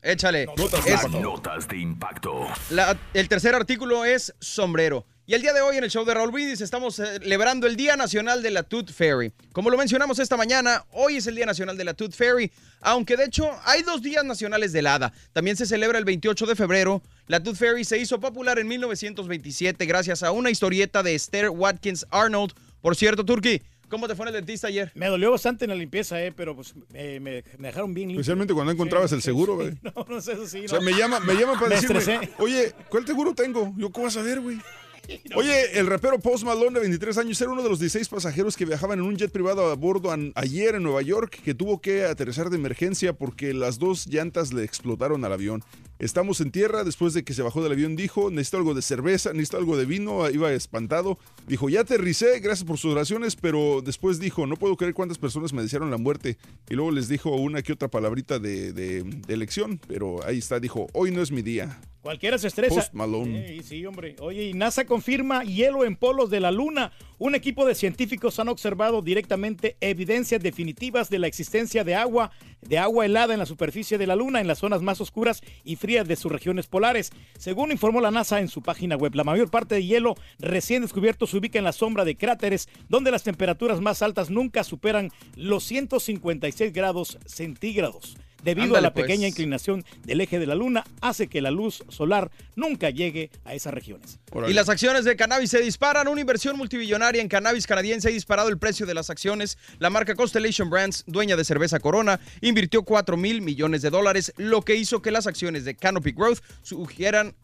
Échale. 0.00 0.46
Notas 0.56 0.84
de 0.84 0.94
Es- 0.94 1.02
impacto. 1.04 1.20
Notas 1.20 1.68
de 1.68 1.76
impacto. 1.78 2.48
la- 2.70 2.96
el 3.14 3.28
tercer 3.28 3.54
artículo 3.54 4.04
es 4.04 4.34
sombrero. 4.40 5.04
Y 5.32 5.34
el 5.34 5.40
día 5.40 5.54
de 5.54 5.62
hoy 5.62 5.78
en 5.78 5.84
el 5.84 5.88
show 5.90 6.04
de 6.04 6.12
Raúl 6.12 6.30
Brindis 6.30 6.60
estamos 6.60 6.98
eh, 6.98 7.18
celebrando 7.18 7.66
el 7.66 7.74
Día 7.74 7.96
Nacional 7.96 8.42
de 8.42 8.50
la 8.50 8.64
Tooth 8.64 8.92
Fairy. 8.92 9.32
Como 9.52 9.70
lo 9.70 9.78
mencionamos 9.78 10.18
esta 10.18 10.36
mañana, 10.36 10.84
hoy 10.92 11.16
es 11.16 11.26
el 11.26 11.34
Día 11.34 11.46
Nacional 11.46 11.78
de 11.78 11.84
la 11.84 11.94
Tooth 11.94 12.12
Fairy, 12.12 12.52
aunque 12.82 13.16
de 13.16 13.24
hecho 13.24 13.50
hay 13.64 13.80
dos 13.80 14.02
días 14.02 14.26
nacionales 14.26 14.74
del 14.74 14.86
hada. 14.86 15.10
También 15.32 15.56
se 15.56 15.64
celebra 15.64 15.98
el 15.98 16.04
28 16.04 16.44
de 16.44 16.54
febrero. 16.54 17.00
La 17.28 17.42
Tooth 17.42 17.56
Fairy 17.56 17.82
se 17.82 17.96
hizo 17.96 18.20
popular 18.20 18.58
en 18.58 18.68
1927 18.68 19.86
gracias 19.86 20.22
a 20.22 20.32
una 20.32 20.50
historieta 20.50 21.02
de 21.02 21.14
Esther 21.14 21.48
Watkins 21.48 22.04
Arnold. 22.10 22.52
Por 22.82 22.94
cierto, 22.94 23.24
Turki, 23.24 23.62
¿cómo 23.88 24.08
te 24.08 24.14
fue 24.14 24.24
en 24.24 24.34
el 24.34 24.44
dentista 24.44 24.66
ayer? 24.66 24.92
Me 24.94 25.06
dolió 25.06 25.30
bastante 25.30 25.64
en 25.64 25.70
la 25.70 25.76
limpieza, 25.76 26.22
eh, 26.22 26.32
pero 26.36 26.54
pues 26.54 26.74
eh, 26.92 27.20
me, 27.22 27.42
me 27.56 27.68
dejaron 27.68 27.94
bien 27.94 28.08
limpio. 28.08 28.20
Especialmente 28.20 28.52
cuando 28.52 28.72
encontrabas 28.74 29.10
el 29.12 29.22
seguro, 29.22 29.54
güey. 29.54 29.72
No, 29.82 30.06
no 30.06 30.20
sé, 30.20 30.32
eso 30.34 30.46
sí. 30.46 30.66
O 30.66 30.68
sea, 30.68 30.78
no. 30.78 30.84
me 30.84 30.92
llaman 30.92 31.24
me 31.24 31.32
llama 31.32 31.54
para 31.54 31.68
Me 31.70 31.74
decirme, 31.76 32.00
estresé. 32.00 32.30
oye, 32.36 32.74
¿cuál 32.90 33.06
seguro 33.06 33.34
tengo? 33.34 33.72
Yo, 33.78 33.90
¿cómo 33.90 34.04
vas 34.04 34.16
a 34.18 34.22
ver, 34.22 34.38
güey? 34.38 34.58
Oye, 35.36 35.78
el 35.78 35.86
rapero 35.86 36.18
Post 36.18 36.44
Malone 36.44 36.74
de 36.74 36.80
23 36.80 37.18
años 37.18 37.40
era 37.40 37.50
uno 37.50 37.62
de 37.62 37.68
los 37.68 37.80
16 37.80 38.08
pasajeros 38.08 38.56
que 38.56 38.64
viajaban 38.64 38.98
en 38.98 39.04
un 39.04 39.16
jet 39.16 39.30
privado 39.30 39.70
a 39.70 39.74
bordo 39.74 40.14
ayer 40.34 40.74
en 40.74 40.82
Nueva 40.82 41.02
York 41.02 41.40
que 41.44 41.54
tuvo 41.54 41.80
que 41.80 42.04
aterrizar 42.04 42.50
de 42.50 42.56
emergencia 42.56 43.12
porque 43.12 43.54
las 43.54 43.78
dos 43.78 44.06
llantas 44.06 44.52
le 44.52 44.64
explotaron 44.64 45.24
al 45.24 45.32
avión. 45.32 45.62
Estamos 46.02 46.40
en 46.40 46.50
tierra, 46.50 46.82
después 46.82 47.14
de 47.14 47.22
que 47.22 47.32
se 47.32 47.42
bajó 47.42 47.62
del 47.62 47.70
avión 47.72 47.94
dijo, 47.94 48.28
necesito 48.28 48.56
algo 48.56 48.74
de 48.74 48.82
cerveza, 48.82 49.32
necesito 49.32 49.56
algo 49.58 49.76
de 49.76 49.84
vino, 49.86 50.28
iba 50.28 50.52
espantado. 50.52 51.16
Dijo, 51.46 51.68
ya 51.68 51.82
aterricé, 51.82 52.40
gracias 52.40 52.66
por 52.66 52.76
sus 52.76 52.90
oraciones, 52.92 53.36
pero 53.36 53.82
después 53.82 54.18
dijo, 54.18 54.46
no 54.48 54.56
puedo 54.56 54.76
creer 54.76 54.94
cuántas 54.94 55.18
personas 55.18 55.52
me 55.52 55.62
desearon 55.62 55.92
la 55.92 55.98
muerte. 55.98 56.38
Y 56.68 56.74
luego 56.74 56.90
les 56.90 57.08
dijo 57.08 57.30
una 57.36 57.62
que 57.62 57.72
otra 57.72 57.86
palabrita 57.86 58.40
de, 58.40 58.72
de- 58.72 59.04
de 59.04 59.32
elección, 59.34 59.80
pero 59.86 60.24
ahí 60.26 60.38
está, 60.38 60.58
dijo, 60.58 60.88
hoy 60.92 61.12
no 61.12 61.22
es 61.22 61.30
mi 61.30 61.40
día. 61.42 61.80
Cualquiera 62.02 62.36
se 62.36 62.48
estresa. 62.48 62.74
Post 62.74 62.94
Malone. 62.94 63.46
Sí, 63.46 63.62
sí, 63.62 63.86
hombre. 63.86 64.16
Oye, 64.18 64.46
y 64.48 64.54
NASA 64.54 64.84
confirma 64.86 65.44
hielo 65.44 65.84
en 65.84 65.94
polos 65.94 66.30
de 66.30 66.40
la 66.40 66.50
Luna. 66.50 66.90
Un 67.24 67.36
equipo 67.36 67.64
de 67.64 67.76
científicos 67.76 68.40
han 68.40 68.48
observado 68.48 69.00
directamente 69.00 69.76
evidencias 69.80 70.42
definitivas 70.42 71.08
de 71.08 71.20
la 71.20 71.28
existencia 71.28 71.84
de 71.84 71.94
agua, 71.94 72.32
de 72.62 72.78
agua 72.78 73.06
helada 73.06 73.32
en 73.32 73.38
la 73.38 73.46
superficie 73.46 73.96
de 73.96 74.08
la 74.08 74.16
Luna, 74.16 74.40
en 74.40 74.48
las 74.48 74.58
zonas 74.58 74.82
más 74.82 75.00
oscuras 75.00 75.40
y 75.62 75.76
frías 75.76 76.08
de 76.08 76.16
sus 76.16 76.32
regiones 76.32 76.66
polares. 76.66 77.12
Según 77.38 77.70
informó 77.70 78.00
la 78.00 78.10
NASA 78.10 78.40
en 78.40 78.48
su 78.48 78.60
página 78.60 78.96
web, 78.96 79.14
la 79.14 79.22
mayor 79.22 79.52
parte 79.52 79.76
de 79.76 79.84
hielo 79.84 80.16
recién 80.40 80.82
descubierto 80.82 81.28
se 81.28 81.36
ubica 81.36 81.60
en 81.60 81.64
la 81.64 81.70
sombra 81.70 82.04
de 82.04 82.16
cráteres, 82.16 82.68
donde 82.88 83.12
las 83.12 83.22
temperaturas 83.22 83.80
más 83.80 84.02
altas 84.02 84.28
nunca 84.28 84.64
superan 84.64 85.12
los 85.36 85.62
156 85.62 86.72
grados 86.72 87.20
centígrados. 87.24 88.16
Debido 88.42 88.64
Ándale, 88.64 88.78
a 88.78 88.80
la 88.82 88.92
pues. 88.92 89.06
pequeña 89.06 89.28
inclinación 89.28 89.84
del 90.04 90.20
eje 90.20 90.38
de 90.38 90.46
la 90.46 90.54
luna, 90.54 90.84
hace 91.00 91.28
que 91.28 91.40
la 91.40 91.50
luz 91.50 91.84
solar 91.88 92.30
nunca 92.56 92.90
llegue 92.90 93.30
a 93.44 93.54
esas 93.54 93.72
regiones. 93.72 94.18
Y 94.48 94.52
las 94.52 94.68
acciones 94.68 95.04
de 95.04 95.16
cannabis 95.16 95.50
se 95.50 95.60
disparan. 95.60 96.08
Una 96.08 96.20
inversión 96.20 96.56
multibillonaria 96.56 97.22
en 97.22 97.28
cannabis 97.28 97.66
canadiense 97.66 98.08
ha 98.08 98.12
disparado 98.12 98.48
el 98.48 98.58
precio 98.58 98.86
de 98.86 98.94
las 98.94 99.10
acciones. 99.10 99.58
La 99.78 99.90
marca 99.90 100.14
Constellation 100.14 100.70
Brands, 100.70 101.04
dueña 101.06 101.36
de 101.36 101.44
cerveza 101.44 101.78
Corona, 101.80 102.20
invirtió 102.40 102.82
4 102.82 103.16
mil 103.16 103.42
millones 103.42 103.82
de 103.82 103.90
dólares, 103.90 104.32
lo 104.36 104.62
que 104.62 104.74
hizo 104.74 105.02
que 105.02 105.10
las 105.10 105.26
acciones 105.26 105.64
de 105.64 105.74
Canopy 105.74 106.12
Growth 106.12 106.40
sugieran 106.62 107.34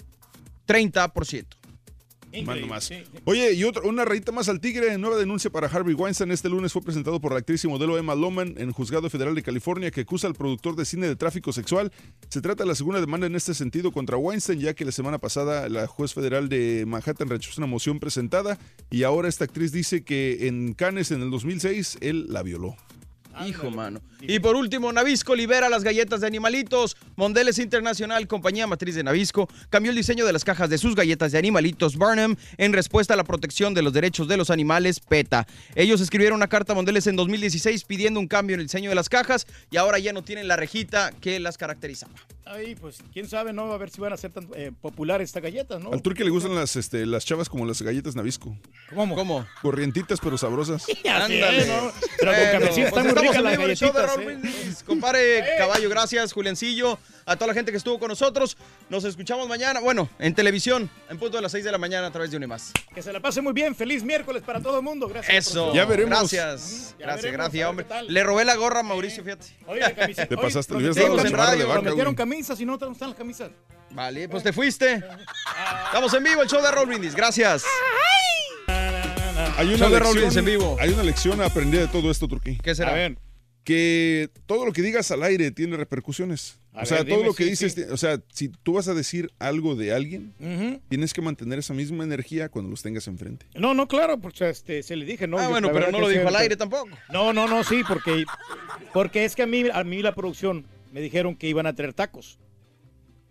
30%. 0.67 1.58
Mando 2.45 2.67
más. 2.67 2.91
Oye, 3.25 3.55
y 3.55 3.65
otra, 3.65 3.83
una 3.85 4.05
rayita 4.05 4.33
más 4.33 4.49
al 4.49 4.61
tigre. 4.61 4.97
Nueva 4.99 5.17
denuncia 5.17 5.51
para 5.51 5.67
Harvey 5.67 5.95
Weinstein. 5.95 6.31
Este 6.31 6.49
lunes 6.49 6.73
fue 6.73 6.83
presentado 6.83 7.21
por 7.21 7.33
la 7.33 7.39
actriz 7.39 7.65
y 7.65 7.69
modelo 7.69 7.97
Emma 7.97 8.15
Loman 8.15 8.55
en 8.59 8.73
Juzgado 8.73 9.09
Federal 9.09 9.35
de 9.35 9.43
California 9.43 9.91
que 9.91 10.03
acusa 10.03 10.27
al 10.27 10.35
productor 10.35 10.77
de 10.77 10.85
cine 10.85 11.09
de 11.09 11.17
tráfico 11.17 11.53
sexual. 11.53 11.91
Se 12.29 12.41
trata 12.41 12.65
de 12.65 12.69
la 12.69 12.75
segunda 12.75 13.01
demanda 13.01 13.27
en 13.27 13.35
este 13.35 13.55
sentido 13.55 13.93
contra 13.93 14.17
Weinstein, 14.17 14.61
ya 14.61 14.75
que 14.75 14.85
la 14.85 14.93
semana 14.93 15.19
pasada 15.19 15.69
la 15.69 15.87
juez 15.87 16.15
federal 16.15 16.49
de 16.49 16.85
Manhattan 16.87 17.29
rechazó 17.29 17.61
una 17.61 17.67
moción 17.67 17.99
presentada 17.99 18.59
y 18.91 19.03
ahora 19.03 19.29
esta 19.29 19.45
actriz 19.45 19.73
dice 19.73 20.05
que 20.05 20.49
en 20.49 20.75
Cannes 20.75 21.11
en 21.11 21.23
el 21.23 21.31
2006 21.31 21.99
él 22.01 22.27
la 22.29 22.43
violó. 22.43 22.77
Hijo, 23.47 23.71
mano. 23.71 24.01
Y 24.21 24.41
por 24.41 24.57
último, 24.57 24.93
Navisco 24.93 25.35
libera 25.35 25.69
las 25.69 25.85
galletas 25.85 26.21
de 26.21 26.27
animalitos. 26.27 26.97
Mondeles 27.17 27.59
Internacional, 27.59 28.27
compañía 28.27 28.67
matriz 28.67 28.95
de 28.95 29.05
Navisco, 29.05 29.49
cambió 29.71 29.91
el 29.91 29.97
diseño 29.97 30.27
de 30.27 30.33
las 30.33 30.45
cajas 30.45 30.71
de 30.71 30.79
sus 30.79 30.95
galletas 30.95 31.33
de 31.33 31.39
animalitos 31.39 31.97
Barnum 31.97 32.37
en 32.57 32.73
respuesta 32.73 33.15
a 33.15 33.17
la 33.17 33.25
protección 33.25 33.75
de 33.75 33.83
los 33.83 33.93
derechos 33.93 34.29
de 34.29 34.37
los 34.37 34.51
animales 34.51 35.01
PETA. 35.01 35.47
Ellos 35.75 36.01
escribieron 36.01 36.37
una 36.37 36.49
carta 36.49 36.73
a 36.73 36.77
Mondeles 36.77 37.07
en 37.07 37.17
2016 37.17 37.85
pidiendo 37.85 38.21
un 38.21 38.29
cambio 38.29 38.55
en 38.55 38.61
el 38.61 38.67
diseño 38.67 38.91
de 38.91 38.97
las 38.97 39.09
cajas 39.09 39.47
y 39.71 39.77
ahora 39.77 39.99
ya 39.99 40.13
no 40.13 40.23
tienen 40.23 40.49
la 40.49 40.57
rejita 40.57 41.13
que 41.21 41.39
las 41.41 41.59
caracterizaba. 41.59 42.15
Ahí, 42.51 42.75
pues, 42.75 42.99
quién 43.13 43.29
sabe, 43.29 43.53
¿no? 43.53 43.73
A 43.73 43.79
ver 43.79 43.91
si 43.91 44.01
van 44.01 44.13
a 44.13 44.17
ser 44.17 44.31
tan 44.33 44.49
eh, 44.55 44.73
populares 44.81 45.29
estas 45.29 45.43
galletas, 45.43 45.81
¿no? 45.83 45.93
Al 45.93 46.01
turque 46.01 46.25
le 46.25 46.31
gustan 46.31 46.55
las, 46.55 46.77
este, 46.77 47.05
las 47.05 47.25
chavas 47.25 47.49
como 47.49 47.67
las 47.67 47.83
galletas 47.83 48.17
Navisco. 48.17 48.57
¿Cómo? 48.95 49.15
¿Cómo? 49.15 49.47
Corrientitas 49.61 50.19
pero 50.21 50.39
sabrosas. 50.39 50.87
Ándale. 51.05 51.67
¿no? 51.67 51.93
Pero 52.19 52.33
con 52.33 52.61
cafecito 52.61 52.87
están 52.89 53.05
pues 53.05 53.15
muy 53.15 53.27
estamos 53.27 53.39
ricas 53.39 53.43
las 53.43 53.79
show 53.79 53.93
de 53.93 54.07
Raúl 54.07 54.23
¿eh? 54.33 54.75
Compare 54.87 55.45
Caballo, 55.59 55.91
gracias, 55.91 56.33
Juliancillo, 56.33 56.99
a 57.29 57.37
toda 57.37 57.49
la 57.49 57.55
gente 57.55 57.71
que 57.71 57.77
estuvo 57.77 57.99
con 57.99 58.09
nosotros. 58.09 58.57
Nos 58.89 59.05
escuchamos 59.05 59.49
mañana, 59.49 59.81
bueno, 59.81 60.09
en 60.19 60.35
televisión, 60.35 60.91
en 61.09 61.19
punto 61.19 61.37
de 61.37 61.43
las 61.43 61.53
6 61.53 61.65
de 61.65 61.73
la 61.73 61.79
mañana 61.79 62.07
a 62.07 62.11
través 62.11 62.31
de 62.31 62.37
Unimás. 62.39 62.73
Que 62.95 63.03
se 63.03 63.13
la 63.13 63.21
pase 63.21 63.41
muy 63.41 63.53
bien. 63.53 63.75
Feliz 63.75 64.03
miércoles 64.03 64.43
para 64.43 64.61
todo 64.61 64.79
el 64.79 64.83
mundo. 64.83 65.09
Gracias. 65.09 65.49
Eso. 65.49 65.75
Ya 65.75 65.85
veremos. 65.85 66.11
Gracias. 66.11 66.95
Ya 66.99 67.05
gracias, 67.05 67.25
veremos, 67.25 67.53
gracias, 67.53 67.69
hombre. 67.69 67.87
Le 68.09 68.23
robé 68.25 68.45
la 68.45 68.57
gorra 68.57 68.81
a 68.81 68.83
Mauricio, 68.83 69.23
fíjate. 69.23 69.47
Oye, 69.67 69.81
la 69.81 69.95
camiseta. 69.95 70.27
Te 70.27 70.35
Oye, 70.35 70.43
pasaste, 70.43 70.75
en 70.75 70.95
chamarra 70.95 71.23
de 71.23 71.31
radio, 71.31 71.69
vaca, 71.69 71.81
Prometieron 71.81 72.15
camisas 72.15 72.61
y 72.61 72.65
no 72.65 72.79
¿dónde 72.79 72.95
están 72.95 73.11
las 73.11 73.19
camisas. 73.19 73.51
Vale, 73.91 74.29
pues 74.29 74.43
te 74.43 74.53
fuiste. 74.53 75.03
Estamos 75.87 76.13
en 76.15 76.25
vivo, 76.25 76.43
el 76.43 76.49
show 76.49 76.63
de 76.63 76.71
Raúl 76.71 76.89
Brindis. 76.89 77.15
Gracias. 77.15 77.65
Hay 79.57 79.69
una, 79.69 79.77
Show 79.77 79.91
de 79.91 79.95
lección, 79.97 80.15
Brindis 80.15 80.37
en 80.37 80.45
vivo. 80.45 80.77
hay 80.81 80.91
una 80.91 81.03
lección 81.03 81.43
aprendida 81.43 81.83
de 81.83 81.89
todo 81.89 82.11
esto, 82.11 82.29
Turquí. 82.29 82.59
¿Qué 82.63 82.75
será? 82.75 82.91
A 82.91 82.95
ver. 82.95 83.19
Que 83.65 84.31
todo 84.47 84.65
lo 84.65 84.73
que 84.73 84.83
digas 84.83 85.11
al 85.11 85.23
aire 85.23 85.51
tiene 85.51 85.77
repercusiones. 85.77 86.59
A 86.75 86.83
o 86.83 86.87
sea, 86.87 86.99
ver, 86.99 87.07
todo 87.09 87.17
dime, 87.17 87.29
lo 87.31 87.35
que 87.35 87.45
sí, 87.45 87.51
dices, 87.51 87.73
sí. 87.73 87.83
o 87.91 87.97
sea, 87.97 88.21
si 88.33 88.49
tú 88.51 88.75
vas 88.75 88.87
a 88.87 88.95
decir 88.95 89.33
algo 89.41 89.75
de 89.75 89.93
alguien, 89.93 90.33
tienes 90.89 91.13
que 91.13 91.21
mantener 91.21 91.59
esa 91.59 91.75
misma 91.75 92.05
energía 92.05 92.51
cuando 92.51 92.71
los 92.71 92.83
tengas 92.83 93.09
enfrente. 93.09 93.47
No, 93.55 93.75
no, 93.75 93.89
claro, 93.89 94.19
pues 94.21 94.41
este, 94.43 94.83
se 94.85 94.95
le 94.95 95.05
dije, 95.05 95.27
¿no? 95.27 95.39
Ah, 95.39 95.45
Yo, 95.45 95.51
bueno, 95.51 95.71
pero 95.73 95.91
no 95.91 95.99
lo 95.99 96.09
dijo 96.09 96.29
al 96.29 96.37
aire 96.37 96.57
tampoco. 96.57 96.89
No, 97.13 97.33
no, 97.33 97.49
no, 97.49 97.65
sí, 97.65 97.83
porque, 97.89 98.25
porque 98.93 99.25
es 99.25 99.35
que 99.35 99.43
a 99.43 99.47
mí, 99.47 99.65
a 99.73 99.83
mí 99.83 100.03
la 100.03 100.15
producción 100.15 100.67
me 100.93 101.01
dijeron 101.01 101.35
que 101.37 101.49
iban 101.49 101.67
a 101.67 101.75
traer 101.75 101.95
tacos. 101.95 102.39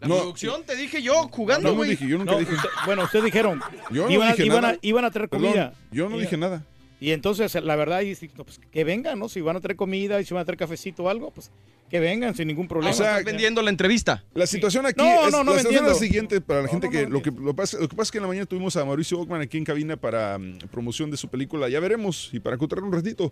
La 0.02 0.08
No. 0.10 0.18
producción, 0.18 0.64
te 0.64 0.76
dije 0.76 1.02
yo, 1.02 1.28
jugando, 1.30 1.70
No, 1.72 1.76
no 1.78 1.84
dije, 1.84 2.08
yo 2.08 2.18
nunca 2.18 2.34
No, 2.34 2.40
dije. 2.40 2.54
usted- 2.54 2.70
bueno, 2.86 3.04
ustedes 3.04 3.26
dijeron, 3.26 3.62
Yo 3.92 4.06
no 4.06 4.12
iban, 4.12 4.28
a- 4.28 4.32
dije 4.34 4.46
iban 4.46 4.62
nada. 4.62 4.74
A, 4.74 4.78
iban 4.82 5.06
a 5.06 5.12
traer 5.12 5.30
Perdón, 5.30 5.48
comida. 5.48 5.74
yo 5.92 6.10
no 6.10 6.18
Y- 6.18 6.22
dije 6.22 6.38
nada. 6.38 6.64
Y 7.00 7.12
entonces, 7.12 7.54
la 7.64 7.76
verdad, 7.76 8.02
y, 8.02 8.14
pues, 8.16 8.60
que 8.72 8.84
vengan, 8.84 9.18
¿no? 9.20 9.30
Si 9.30 9.40
van 9.42 9.56
a 9.56 9.62
traer 9.62 9.76
comida 9.78 10.20
y 10.20 10.26
si 10.26 10.34
van 10.34 10.42
a 10.42 10.46
traer 10.46 10.58
cafecito 10.58 11.04
o 11.04 11.10
algo, 11.10 11.32
pues 11.32 11.52
que 11.90 12.00
vengan 12.00 12.36
sin 12.36 12.48
ningún 12.48 12.68
problema. 12.68 12.92
O 12.92 12.94
sea, 12.94 13.20
estás 13.20 13.26
vendiendo 13.26 13.62
la 13.62 13.70
entrevista. 13.70 14.24
La 14.34 14.46
situación 14.48 14.86
aquí 14.86 15.02
No, 15.02 15.26
es, 15.28 15.32
no, 15.32 15.44
no 15.44 15.52
la 15.54 15.60
situación 15.60 15.86
es 15.86 15.92
la 15.92 15.98
siguiente 15.98 16.42
para 16.42 16.62
la 16.62 16.66
No, 16.66 16.72
gente 16.72 16.88
no, 16.88 16.92
que, 16.92 17.08
lo 17.08 17.22
que 17.22 17.32
lo, 17.32 17.56
pasa, 17.56 17.78
lo 17.80 17.88
que 17.88 17.96
pasa 17.96 18.08
es 18.08 18.12
que 18.12 18.18
en 18.18 18.24
la 18.24 18.28
mañana 18.28 18.46
tuvimos 18.46 18.76
a 18.76 18.86
Mauricio 18.86 19.20
Ockman 19.20 19.42
aquí 19.42 19.58
en 19.58 19.64
cabina 19.64 19.96
para 19.96 20.38
mm, 20.38 20.60
promoción 20.72 21.10
de 21.12 21.18
su 21.18 21.30
película 21.30 21.70
Ya 21.70 21.80
veremos 21.80 22.30
y 22.34 22.40
para 22.40 22.58
contar 22.58 22.84
un 22.84 22.92
ratito. 22.92 23.32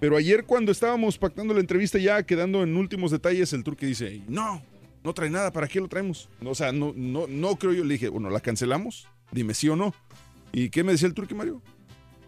Pero 0.00 0.16
ayer 0.16 0.44
cuando 0.44 0.72
estábamos 0.72 1.16
pactando 1.18 1.54
la 1.54 1.60
entrevista 1.60 1.98
ya 1.98 2.22
quedando 2.24 2.62
en 2.62 2.76
últimos 2.76 3.10
detalles 3.10 3.52
el 3.52 3.64
turque 3.64 3.86
dice, 3.86 4.20
"No, 4.28 4.62
no 5.02 5.14
trae 5.14 5.30
nada, 5.30 5.50
¿para 5.52 5.66
qué 5.68 5.80
lo 5.80 5.88
traemos?" 5.88 6.28
O 6.44 6.54
sea, 6.54 6.72
no 6.72 6.92
no 6.94 7.26
no 7.26 7.56
creo 7.56 7.72
yo 7.72 7.84
le 7.84 7.94
dije, 7.94 8.08
"Bueno, 8.08 8.28
la 8.28 8.40
cancelamos." 8.40 9.08
Dime 9.32 9.54
sí 9.54 9.68
o 9.68 9.76
no. 9.76 9.94
¿Y 10.52 10.68
qué 10.70 10.84
me 10.84 10.92
decía 10.92 11.08
el 11.08 11.14
turque 11.14 11.34
Mario? 11.34 11.62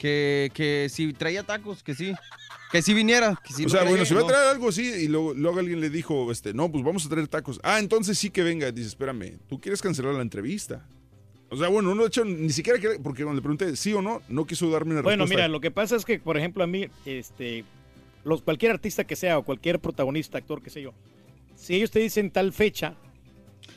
Que, 0.07 0.53
que 0.55 0.89
si 0.89 1.13
traía 1.13 1.43
tacos, 1.43 1.83
que 1.83 1.95
sí. 1.95 2.15
Que 2.71 2.81
si 2.81 2.95
viniera. 2.95 3.41
Que 3.45 3.53
si 3.53 3.63
o 3.63 3.65
no 3.65 3.71
sea, 3.71 3.81
traía, 3.81 3.91
bueno, 3.91 4.05
si 4.05 4.15
va 4.15 4.21
a 4.21 4.27
traer 4.27 4.49
algo 4.51 4.69
así 4.69 4.83
y 4.83 5.09
luego, 5.09 5.35
luego 5.35 5.59
alguien 5.59 5.81
le 5.81 5.91
dijo, 5.91 6.31
este, 6.31 6.55
no, 6.55 6.71
pues 6.71 6.85
vamos 6.85 7.05
a 7.05 7.09
traer 7.09 7.27
tacos. 7.27 7.59
Ah, 7.65 7.81
entonces 7.81 8.17
sí 8.17 8.31
que 8.31 8.45
venga. 8.45 8.71
Dice, 8.71 8.87
espérame, 8.87 9.39
tú 9.49 9.61
quieres 9.61 9.83
cancelar 9.83 10.15
la 10.15 10.23
entrevista. 10.23 10.87
O 11.49 11.57
sea, 11.57 11.67
bueno, 11.69 11.93
no 11.95 12.05
he 12.05 12.07
hecho 12.07 12.25
ni 12.25 12.51
siquiera 12.51 12.79
que, 12.79 13.01
porque 13.03 13.25
cuando 13.25 13.41
le 13.41 13.43
pregunté 13.43 13.75
sí 13.75 13.93
o 13.95 14.01
no, 14.03 14.23
no 14.29 14.47
quiso 14.47 14.71
darme 14.71 14.93
una 14.93 15.03
Bueno, 15.03 15.25
respuesta. 15.25 15.43
mira, 15.45 15.49
lo 15.49 15.61
que 15.61 15.73
pasa 15.73 15.97
es 15.97 16.05
que, 16.05 16.21
por 16.21 16.37
ejemplo, 16.37 16.63
a 16.63 16.69
mí, 16.69 16.87
este, 17.05 17.65
los, 18.25 18.43
cualquier 18.43 18.71
artista 18.73 19.03
que 19.05 19.17
sea 19.17 19.39
o 19.39 19.45
cualquier 19.45 19.81
protagonista, 19.81 20.39
actor, 20.39 20.63
que 20.63 20.71
sé 20.71 20.83
yo, 20.83 20.93
si 21.57 21.75
ellos 21.75 21.91
te 21.91 21.99
dicen 21.99 22.31
tal 22.31 22.53
fecha. 22.53 22.95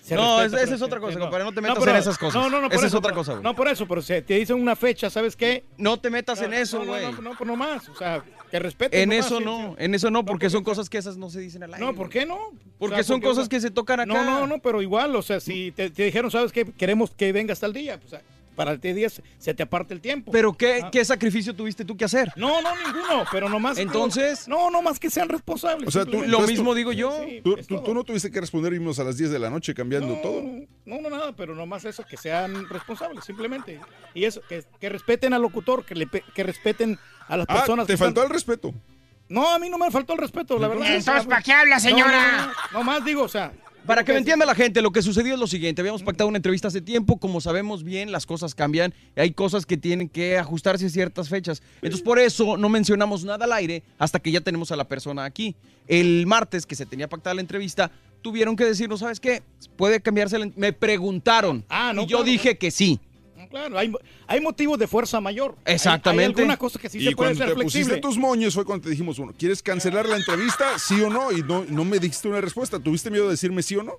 Se 0.10 0.15
No, 0.15 0.41
respeta, 0.41 0.64
esa- 0.64 0.76
es 0.76 0.81
otra 0.81 0.99
cosa, 0.99 1.14
no. 1.18 1.22
compadre, 1.26 1.45
no 1.45 1.53
te 1.53 1.61
metas 1.61 1.77
pero- 1.80 1.91
en 1.91 1.98
esas 1.98 2.18
cosas. 2.18 2.36
No, 2.41 2.49
no, 2.49 2.61
no, 2.61 2.68
por 2.69 2.77
Esa 2.77 2.88
es 2.88 2.94
otra 2.94 3.14
cosa, 3.14 3.31
güey. 3.34 3.44
No, 3.44 3.56
por 3.56 3.68
eso, 3.68 3.88
pero 3.88 4.02
si 4.02 4.22
te 4.22 4.34
dicen 4.36 4.57
una 4.61 4.76
fecha, 4.76 5.10
¿sabes 5.10 5.36
qué? 5.36 5.64
No 5.77 5.99
te 5.99 6.10
metas 6.10 6.41
en 6.41 6.53
eso, 6.53 6.80
no, 6.80 6.86
no, 6.86 6.91
güey. 6.91 7.03
No, 7.14 7.22
no, 7.22 7.38
pues 7.38 7.48
no 7.48 7.56
más, 7.56 7.88
o 7.90 7.95
sea, 7.95 8.23
que 8.52 8.60
respeten. 8.60 8.99
En 9.02 9.10
nomás, 9.10 9.26
eso 9.27 9.40
no, 9.40 9.76
sí. 9.77 9.84
en 9.86 9.95
eso 9.95 10.11
no, 10.11 10.26
porque 10.26 10.49
son 10.49 10.64
cosas 10.64 10.90
que 10.90 10.98
esas 10.98 11.18
no 11.18 11.30
se 11.30 11.40
dicen 11.40 11.64
al 11.64 11.73
aire. 11.73 11.86
No, 11.86 11.95
¿por 11.95 12.10
qué 12.10 12.26
no? 12.26 12.38
Porque 12.77 12.95
O 12.95 12.98
sea, 12.98 13.03
son 13.03 13.22
cosas 13.22 13.48
que 13.48 13.60
se 13.60 13.72
tocan 13.72 13.99
acá. 14.02 14.07
No, 14.11 14.23
no, 14.23 14.48
no, 14.48 14.60
pero 14.60 14.81
igual, 14.81 15.15
o 15.15 15.22
sea, 15.22 15.40
si 15.40 15.72
te, 15.72 15.90
te 15.90 16.03
dijeron, 16.03 16.30
¿sabes 16.31 16.52
qué? 16.52 16.65
Queremos 16.65 17.11
que 17.11 17.31
venga 17.31 17.53
hasta 17.53 17.65
el 17.65 17.73
día, 17.73 17.99
pues, 17.99 18.22
para 18.60 18.73
el 18.73 18.81
T10 18.81 19.22
se 19.38 19.53
te 19.53 19.64
aparte 19.64 19.94
el 19.94 20.02
tiempo. 20.02 20.34
¿Pero 20.34 20.52
qué, 20.52 20.81
Ah. 20.84 20.90
qué 20.91 21.06
sacrificio 21.06 21.56
tuviste 21.56 21.86
tú 21.86 21.95
que 21.95 22.03
hacer? 22.03 22.30
No, 22.36 22.61
no, 22.61 22.69
ninguno, 22.76 23.23
pero 23.31 23.48
nomás. 23.48 23.77
Entonces- 23.77 24.49
No, 24.49 24.69
no 24.69 24.81
más 24.81 24.99
que 24.99 25.10
sean 25.10 25.30
responsables. 25.30 25.88
O 25.88 25.91
sea, 25.91 26.03
tú. 26.03 26.18
Lo 26.18 26.23
entonces 26.26 26.49
mismo 26.49 26.72
tú- 26.72 26.76
digo 26.76 26.91
yo. 26.91 27.23
Sí, 27.26 27.40
Tú, 27.41 27.56
tú- 27.81 27.94
no 27.94 28.03
tuviste 28.03 28.30
que 28.30 28.41
responder, 28.41 28.73
vimos 28.73 28.99
a 28.99 29.06
las 29.06 29.15
10 29.15 29.31
de 29.31 29.40
la 29.40 29.49
noche 29.49 29.73
cambiando 29.73 30.14
no, 30.15 30.22
todo. 30.22 30.44
No, 30.86 30.99
no, 30.99 31.10
nada, 31.10 31.31
pero 31.38 31.56
nomás 31.56 31.86
eso, 31.86 32.03
que 32.03 32.18
sean 32.18 32.68
responsables, 32.68 33.23
simplemente. 33.23 33.80
Y 34.14 34.26
eso, 34.26 34.41
que, 34.49 34.65
que 34.77 34.90
respeten 34.90 35.34
al 35.34 35.41
locutor, 35.41 35.86
que, 35.86 35.95
le, 35.95 36.06
pe- 36.07 36.26
que 36.36 36.44
respeten 36.44 36.99
a 37.30 37.38
las 37.38 37.45
Ah, 37.48 37.53
personas. 37.60 37.88
te 37.88 37.94
que 37.94 37.98
faltó 37.98 38.19
están- 38.19 38.26
el 38.26 38.34
respeto. 38.34 38.73
No, 39.30 39.48
a 39.53 39.57
mí 39.60 39.69
no 39.69 39.77
me 39.77 39.90
faltó 39.90 40.14
el 40.14 40.19
respeto, 40.19 40.60
la 40.60 40.68
verdad. 40.68 40.94
Entonces, 40.94 41.27
¿para 41.27 41.41
qué 41.41 41.53
habla, 41.53 41.76
No, 41.76 41.80
señora? 41.81 42.31
No, 42.41 42.48
no, 42.48 42.53
no, 42.73 42.84
más 42.84 43.06
digo, 43.06 43.23
o 43.23 43.30
sea. 43.30 43.53
Para 43.90 44.03
que 44.03 44.11
me 44.11 44.20
entienda 44.20 44.45
la 44.45 44.53
gente, 44.53 44.84
lo 44.84 44.91
que 44.91 45.02
sucedió 45.02 45.34
es 45.34 45.40
lo 45.40 45.48
siguiente. 45.48 45.82
Habíamos 45.82 46.03
pactado 46.03 46.28
una 46.28 46.38
entrevista 46.38 46.68
hace 46.68 46.80
tiempo. 46.80 47.18
Como 47.18 47.41
sabemos 47.41 47.84
bien, 47.84 48.11
las 48.11 48.28
cosas 48.28 48.53
cambian. 48.53 48.94
y 49.18 49.20
Hay 49.20 49.32
cosas 49.32 49.66
que 49.66 49.78
tienen 49.78 50.10
que 50.10 50.38
ajustarse 50.38 50.86
a 50.86 50.90
ciertas 50.90 51.28
fechas. 51.28 51.64
Entonces, 51.78 52.03
por 52.03 52.20
eso 52.20 52.56
no 52.56 52.70
mencionamos 52.70 53.26
nada 53.26 53.45
al 53.45 53.53
aire 53.53 53.82
hasta 53.98 54.20
que 54.20 54.32
ya 54.32 54.41
tenemos 54.41 54.72
a 54.72 54.76
la 54.76 54.88
persona 54.88 55.26
aquí. 55.26 55.56
El 55.88 56.28
martes, 56.28 56.68
que 56.68 56.76
se 56.76 56.86
tenía 56.86 57.10
pactada 57.10 57.34
la 57.34 57.41
entrevista, 57.41 57.90
tuvieron 58.22 58.56
que 58.56 58.64
decirnos, 58.64 58.99
¿sabes 58.99 59.20
qué? 59.20 59.41
Puede 59.76 59.99
cambiarse 60.02 60.38
la... 60.38 60.52
Me 60.56 60.72
preguntaron. 60.72 61.66
Ah, 61.68 61.91
no, 61.91 62.03
y 62.03 62.06
yo 62.06 62.18
claro. 62.18 62.26
dije 62.26 62.60
que 62.60 62.70
sí. 62.70 62.99
Claro, 63.50 63.78
hay, 63.80 63.92
hay 64.28 64.42
motivos 64.42 64.78
de 64.78 64.88
fuerza 64.88 65.20
mayor. 65.20 65.56
Hay- 65.66 65.76
Exactamente. 65.76 66.24
Hay, 66.42 66.44
alguna 66.46 66.58
cosa 66.58 66.78
que 66.80 66.88
sí 66.90 67.00
y 67.00 67.06
se 67.06 67.16
puede 67.16 67.32
cuando 67.32 67.46
ser 67.46 67.56
te 67.58 67.64
pusiste 67.64 67.98
tus 67.98 68.18
moños 68.18 68.54
fue 68.54 68.64
cuando 68.64 68.84
te 68.84 68.90
dijimos, 68.92 69.18
bueno, 69.18 69.34
¿quieres 69.38 69.64
cancelar 69.64 70.06
la 70.08 70.18
entrevista? 70.18 70.78
¿Sí 70.78 71.02
o 71.02 71.10
no? 71.10 71.32
Y 71.32 71.42
no, 71.42 71.66
no 71.68 71.84
me 71.84 71.98
dijiste 72.00 72.28
una 72.28 72.42
respuesta. 72.42 72.80
¿Tuviste 72.80 73.10
miedo 73.10 73.26
de 73.26 73.32
decirme 73.32 73.64
sí 73.64 73.76
o 73.76 73.84
no? 73.84 73.94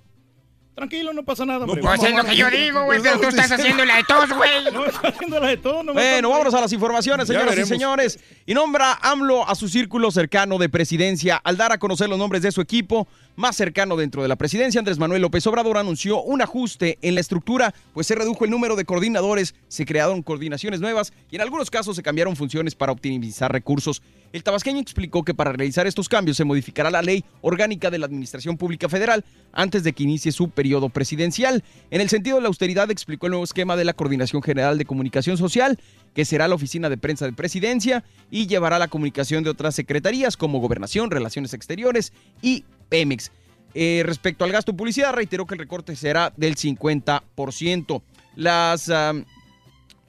Tranquilo, 0.73 1.11
no 1.11 1.23
pasa 1.23 1.45
nada, 1.45 1.65
hombre. 1.65 1.81
Pues 1.81 2.01
es 2.01 2.15
lo 2.15 2.23
que 2.23 2.35
yo 2.35 2.49
digo, 2.49 2.85
güey, 2.85 3.01
pero 3.01 3.19
tú 3.19 3.27
estás 3.27 3.51
haciendo 3.51 3.83
la 3.83 3.97
de 3.97 4.03
tos, 4.05 4.29
güey. 4.31 4.63
No, 4.71 4.85
está 4.85 5.09
haciendo 5.09 5.39
la 5.41 5.47
de 5.49 5.57
todo. 5.57 5.83
No 5.83 5.91
Bueno, 5.93 6.15
estás- 6.15 6.31
vámonos 6.31 6.53
a 6.53 6.61
las 6.61 6.71
informaciones, 6.71 7.27
señoras 7.27 7.57
y 7.57 7.65
señores. 7.65 8.19
Y 8.45 8.53
nombra 8.53 8.97
AMLO 9.01 9.47
a 9.47 9.53
su 9.55 9.67
círculo 9.67 10.11
cercano 10.11 10.57
de 10.57 10.69
presidencia. 10.69 11.35
Al 11.43 11.57
dar 11.57 11.73
a 11.73 11.77
conocer 11.77 12.07
los 12.07 12.17
nombres 12.17 12.41
de 12.41 12.53
su 12.53 12.61
equipo 12.61 13.05
más 13.35 13.55
cercano 13.55 13.95
dentro 13.95 14.21
de 14.21 14.27
la 14.27 14.35
presidencia, 14.35 14.79
Andrés 14.79 14.99
Manuel 14.99 15.21
López 15.21 15.45
Obrador 15.47 15.77
anunció 15.77 16.21
un 16.21 16.41
ajuste 16.41 16.97
en 17.01 17.15
la 17.15 17.21
estructura, 17.21 17.73
pues 17.93 18.07
se 18.07 18.15
redujo 18.15 18.45
el 18.45 18.51
número 18.51 18.75
de 18.75 18.85
coordinadores, 18.85 19.55
se 19.67 19.85
crearon 19.85 20.21
coordinaciones 20.21 20.81
nuevas 20.81 21.13
y 21.29 21.35
en 21.35 21.41
algunos 21.41 21.69
casos 21.69 21.95
se 21.95 22.03
cambiaron 22.03 22.35
funciones 22.35 22.75
para 22.75 22.91
optimizar 22.91 23.51
recursos. 23.51 24.01
El 24.33 24.43
tabasqueño 24.43 24.79
explicó 24.79 25.23
que 25.23 25.33
para 25.33 25.51
realizar 25.51 25.87
estos 25.87 26.07
cambios 26.07 26.37
se 26.37 26.45
modificará 26.45 26.89
la 26.89 27.01
ley 27.01 27.25
orgánica 27.41 27.89
de 27.89 27.97
la 27.97 28.05
Administración 28.05 28.57
Pública 28.57 28.87
Federal 28.87 29.25
antes 29.51 29.83
de 29.83 29.91
que 29.91 30.03
inicie 30.03 30.31
su 30.31 30.49
periodo 30.49 30.87
presidencial. 30.89 31.63
En 31.89 31.99
el 31.99 32.09
sentido 32.09 32.37
de 32.37 32.43
la 32.43 32.47
austeridad, 32.47 32.89
explicó 32.91 33.25
el 33.25 33.31
nuevo 33.31 33.43
esquema 33.43 33.75
de 33.75 33.83
la 33.83 33.93
Coordinación 33.93 34.41
General 34.41 34.77
de 34.77 34.85
Comunicación 34.85 35.37
Social, 35.37 35.77
que 36.13 36.23
será 36.23 36.47
la 36.47 36.55
oficina 36.55 36.89
de 36.89 36.97
prensa 36.97 37.25
de 37.25 37.33
presidencia 37.33 38.05
y 38.29 38.47
llevará 38.47 38.79
la 38.79 38.87
comunicación 38.87 39.43
de 39.43 39.49
otras 39.49 39.75
secretarías 39.75 40.37
como 40.37 40.59
Gobernación, 40.59 41.11
Relaciones 41.11 41.53
Exteriores 41.53 42.13
y 42.41 42.63
Pemex. 42.91 43.31
Eh, 43.73 44.03
respecto 44.05 44.43
al 44.43 44.51
gasto 44.51 44.73
de 44.73 44.77
publicidad, 44.77 45.13
reiteró 45.13 45.47
que 45.47 45.55
el 45.55 45.59
recorte 45.59 45.95
será 45.95 46.33
del 46.35 46.57
50%. 46.57 48.01
Las 48.35 48.91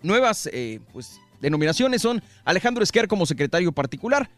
nuevas 0.02 0.50
eh, 0.52 0.80
pues, 0.92 1.20
denominaciones 1.40 2.02
son 2.02 2.22
Alejandro 2.44 2.82
Esquer 2.82 3.06
como 3.06 3.24
secretario 3.24 3.70
particular, 3.70 4.28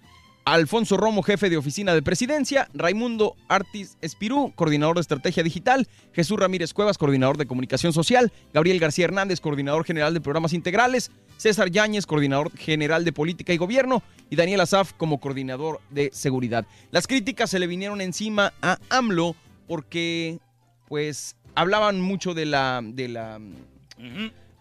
Alfonso 0.45 0.99
Romo, 0.99 1.23
jefe 1.23 1.49
de 1.49 1.57
oficina 1.57 1.95
de 1.95 2.03
presidencia, 2.03 2.69
Raimundo 2.75 3.35
Artis 3.49 3.97
Espirú, 4.03 4.53
coordinador 4.55 4.97
de 4.97 5.01
estrategia 5.01 5.43
digital, 5.43 5.89
Jesús 6.13 6.39
Ramírez 6.39 6.75
Cuevas, 6.75 6.99
coordinador 6.99 7.39
de 7.39 7.47
comunicación 7.47 7.95
social, 7.95 8.31
Gabriel 8.53 8.79
García 8.79 9.07
Hernández, 9.07 9.41
coordinador 9.41 9.85
general 9.85 10.13
de 10.13 10.21
programas 10.21 10.53
integrales, 10.53 11.11
César 11.39 11.71
Yáñez, 11.71 12.05
coordinador 12.05 12.55
general 12.59 13.07
de 13.07 13.13
política 13.13 13.55
y 13.55 13.57
gobierno, 13.57 14.03
y 14.29 14.37
Daniel 14.37 14.61
Azaf 14.61 14.93
como 14.93 15.19
coordinador 15.19 15.81
de 15.89 16.11
seguridad. 16.13 16.67
Las 16.91 17.07
críticas 17.07 17.49
se 17.49 17.59
le 17.59 17.67
vinieron 17.67 18.03
encima 18.03 18.53
a 18.61 18.79
AMLO 18.91 19.37
porque, 19.67 20.41
pues, 20.89 21.37
hablaban 21.55 22.03
mucho 22.03 22.35
de 22.35 22.45
la, 22.45 22.83
de 22.85 23.09
la, 23.09 23.41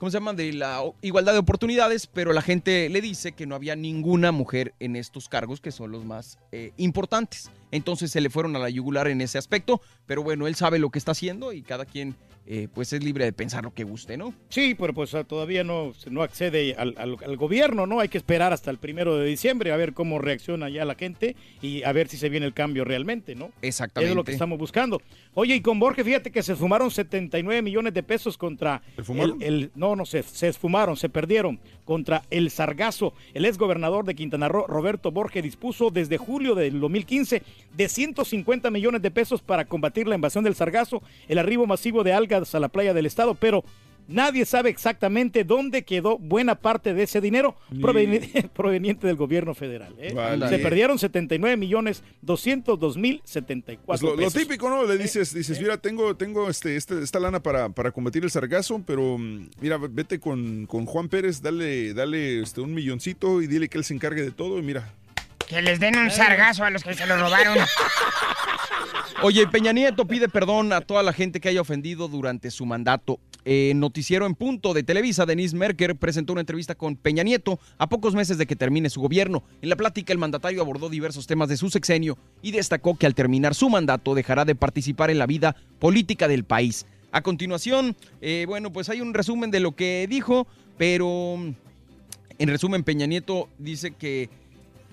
¿cómo 0.03 0.11
se 0.11 0.17
llama? 0.17 0.34
De 0.34 0.51
la 0.51 0.84
igualdad 1.01 1.31
de 1.31 1.39
oportunidades, 1.39 2.07
pero 2.07 2.34
la 2.34 2.41
gente 2.41 2.89
le 2.89 2.99
dice 2.99 3.31
que 3.31 3.45
no 3.45 3.55
había 3.55 3.77
ninguna 3.77 4.34
mujer 4.34 4.73
en 4.81 4.97
estos 4.97 5.30
cargos 5.30 5.61
que 5.61 5.71
son 5.71 5.93
los 5.93 6.03
más 6.03 6.39
eh, 6.51 6.73
importantes. 6.75 7.49
Entonces 7.71 8.11
se 8.11 8.19
le 8.19 8.30
fueron 8.30 8.53
a 8.57 8.59
la 8.59 8.69
yugular 8.69 9.07
en 9.07 9.21
ese 9.21 9.38
aspecto, 9.38 9.80
pero 10.05 10.21
bueno, 10.21 10.45
él 10.45 10.55
sabe 10.55 10.77
lo 10.77 10.89
que 10.89 10.99
está 10.99 11.13
haciendo 11.13 11.53
y 11.53 11.61
cada 11.61 11.85
quien 11.85 12.15
eh, 12.45 12.68
pues 12.74 12.91
es 12.94 13.03
libre 13.03 13.24
de 13.26 13.32
pensar 13.34 13.64
lo 13.64 13.74
que 13.74 13.84
guste, 13.84 14.18
¿no? 14.18 14.34
Sí, 14.49 14.76
pero 14.78 14.94
pues 14.94 15.14
ah, 15.15 15.24
todavía 15.24 15.64
no, 15.64 15.94
no 16.10 16.24
accede 16.24 16.76
al, 16.78 16.94
al- 16.98 17.18
al 17.26 17.38
gobierno, 17.38 17.88
¿no? 17.88 17.99
Hay 18.02 18.10
que 18.10 18.18
esperar 18.18 18.52
hasta 18.52 18.70
el 18.70 18.78
primero 18.78 19.15
de 19.18 19.26
diciembre 19.26 19.72
a 19.72 19.78
ver 19.78 19.94
cómo 19.94 20.20
reacciona 20.20 20.70
ya 20.70 20.84
la 20.86 20.95
gente 20.95 21.36
y 21.61 21.84
a 21.84 21.91
ver 21.94 22.10
si 22.10 22.18
se 22.18 22.30
viene 22.30 22.45
el 22.45 22.53
cambio 22.53 22.84
realmente, 22.84 23.36
¿no? 23.36 23.52
Exactamente. 23.61 24.10
Es 24.11 24.15
lo 24.15 24.24
que 24.24 24.34
estamos 24.34 24.60
buscando. 24.60 25.02
Oye, 25.36 25.56
y 25.56 25.61
con 25.61 25.80
Borges, 25.80 26.06
fíjate 26.06 26.32
que 26.32 26.44
se 26.44 26.53
esfumaron 26.53 26.91
79 26.91 27.61
millones 27.61 27.94
de 27.94 28.03
pesos 28.03 28.38
contra. 28.38 28.82
¿Se 28.95 29.03
fumaron? 29.03 29.41
El, 29.41 29.53
el- 29.53 29.72
no, 29.76 29.95
no, 29.95 30.06
se, 30.06 30.22
se 30.24 30.48
esfumaron, 30.49 30.98
se 30.98 31.10
perdieron 31.10 31.60
contra 31.86 32.24
el 32.30 32.49
Sargazo. 32.49 33.14
El 33.34 33.45
ex 33.45 33.57
gobernador 33.57 34.06
de 34.06 34.15
Quintana 34.15 34.48
Roo, 34.48 34.68
Roberto 34.68 35.11
Borges, 35.11 35.44
dispuso 35.44 35.91
desde 35.91 36.18
julio 36.18 36.56
del 36.56 36.80
2015 36.80 37.41
de 37.76 37.90
150 37.90 38.70
millones 38.72 39.02
de 39.02 39.11
pesos 39.11 39.41
para 39.41 39.65
combatir 39.65 40.07
la 40.07 40.15
invasión 40.15 40.44
del 40.44 40.56
Sargazo, 40.56 41.02
el 41.28 41.38
arribo 41.40 41.65
masivo 41.68 42.03
de 42.03 42.14
algas 42.14 42.32
a 42.34 42.60
la 42.60 42.69
playa 42.69 42.93
del 42.93 43.05
estado, 43.05 43.35
pero. 43.35 43.64
Nadie 44.05 44.43
sabe 44.45 44.69
exactamente 44.69 45.45
dónde 45.45 45.84
quedó 45.84 46.18
buena 46.18 46.55
parte 46.55 46.93
de 46.93 47.03
ese 47.03 47.22
dinero 47.22 47.55
proveni- 47.72 48.49
proveniente 48.53 49.07
del 49.07 49.15
gobierno 49.15 49.53
federal. 49.55 49.95
¿eh? 49.97 50.11
Vale. 50.14 50.49
Se 50.49 50.60
perdieron 50.60 50.99
79 50.99 51.55
millones 51.55 52.03
202 52.22 52.97
mil 52.97 53.22
74 53.23 53.85
Pues 53.85 54.01
lo, 54.01 54.18
lo 54.22 54.30
típico, 54.30 54.69
¿no? 54.69 54.84
Le 54.84 54.97
dices, 54.97 55.34
dices, 55.34 55.57
mira, 55.61 55.77
tengo, 55.77 56.18
tengo 56.18 56.49
este, 56.49 56.76
este- 56.76 57.01
esta 57.01 57.18
lana 57.18 57.41
para, 57.41 57.69
para 57.69 57.91
combatir 57.91 58.26
el 58.26 58.30
sargazo, 58.30 58.84
pero 58.85 59.18
mm, 59.18 59.51
mira, 59.61 59.77
vete 59.77 60.19
con, 60.19 60.65
con 60.65 60.85
Juan 60.85 61.07
Pérez, 61.07 61.41
dale, 61.41 61.93
dale 61.93 62.41
este, 62.41 62.60
un 62.60 62.73
milloncito 62.73 63.41
y 63.41 63.47
dile 63.47 63.69
que 63.69 63.77
él 63.77 63.85
se 63.85 63.93
encargue 63.93 64.22
de 64.22 64.31
todo 64.31 64.60
y 64.60 64.64
mira. 64.64 64.93
Que 65.47 65.61
les 65.61 65.80
den 65.80 65.95
un 65.97 66.11
sargazo 66.11 66.65
a 66.65 66.69
los 66.72 66.84
que 66.84 66.93
se 66.93 67.05
lo 67.07 67.15
robaron. 67.15 67.57
Oye, 69.22 69.48
Peña 69.48 69.72
Nieto 69.72 70.06
pide 70.06 70.28
perdón 70.28 70.74
a 70.74 70.82
toda 70.82 71.03
la 71.03 71.14
gente 71.14 71.40
que 71.40 71.49
haya 71.49 71.61
ofendido 71.61 72.07
durante 72.07 72.52
su 72.52 72.65
mandato. 72.65 73.20
Eh, 73.45 73.74
noticiero 73.76 74.26
en 74.26 74.36
punto 74.36 74.74
de 74.74 74.84
Televisa, 74.84 75.26
Denise 75.26 75.56
Merker 75.56 75.95
presentó 75.95 76.34
una 76.34 76.41
entrevista 76.41 76.76
con 76.76 76.95
Peña 76.95 77.24
Nieto 77.24 77.60
a 77.78 77.88
pocos 77.88 78.15
meses 78.15 78.38
de 78.38 78.45
que 78.45 78.56
termine 78.56 78.90
su 78.90 79.02
gobierno. 79.02 79.44
En 79.61 79.70
la 79.70 79.76
plática, 79.76 80.14
el 80.14 80.20
mandatario 80.20 80.61
abordó 80.61 80.90
diversos 80.90 81.28
temas 81.28 81.49
de 81.49 81.57
su 81.57 81.70
sexenio 81.70 82.18
y 82.41 82.52
destacó 82.52 82.98
que 82.98 83.06
al 83.06 83.15
terminar 83.15 83.56
su 83.56 83.70
mandato 83.70 84.15
dejará 84.15 84.45
de 84.45 84.56
participar 84.56 85.10
en 85.10 85.20
la 85.20 85.26
vida 85.26 85.56
política 85.80 86.28
del 86.28 86.45
país. 86.45 86.86
A 87.11 87.22
continuación, 87.22 87.95
eh, 88.22 88.45
bueno, 88.48 88.72
pues 88.74 88.90
hay 88.90 89.02
un 89.02 89.14
resumen 89.14 89.52
de 89.52 89.60
lo 89.60 89.76
que 89.76 90.07
dijo, 90.10 90.48
pero 90.78 91.38
en 92.40 92.49
resumen, 92.49 92.84
Peña 92.84 93.06
Nieto 93.06 93.49
dice 93.57 93.91
que 93.91 94.30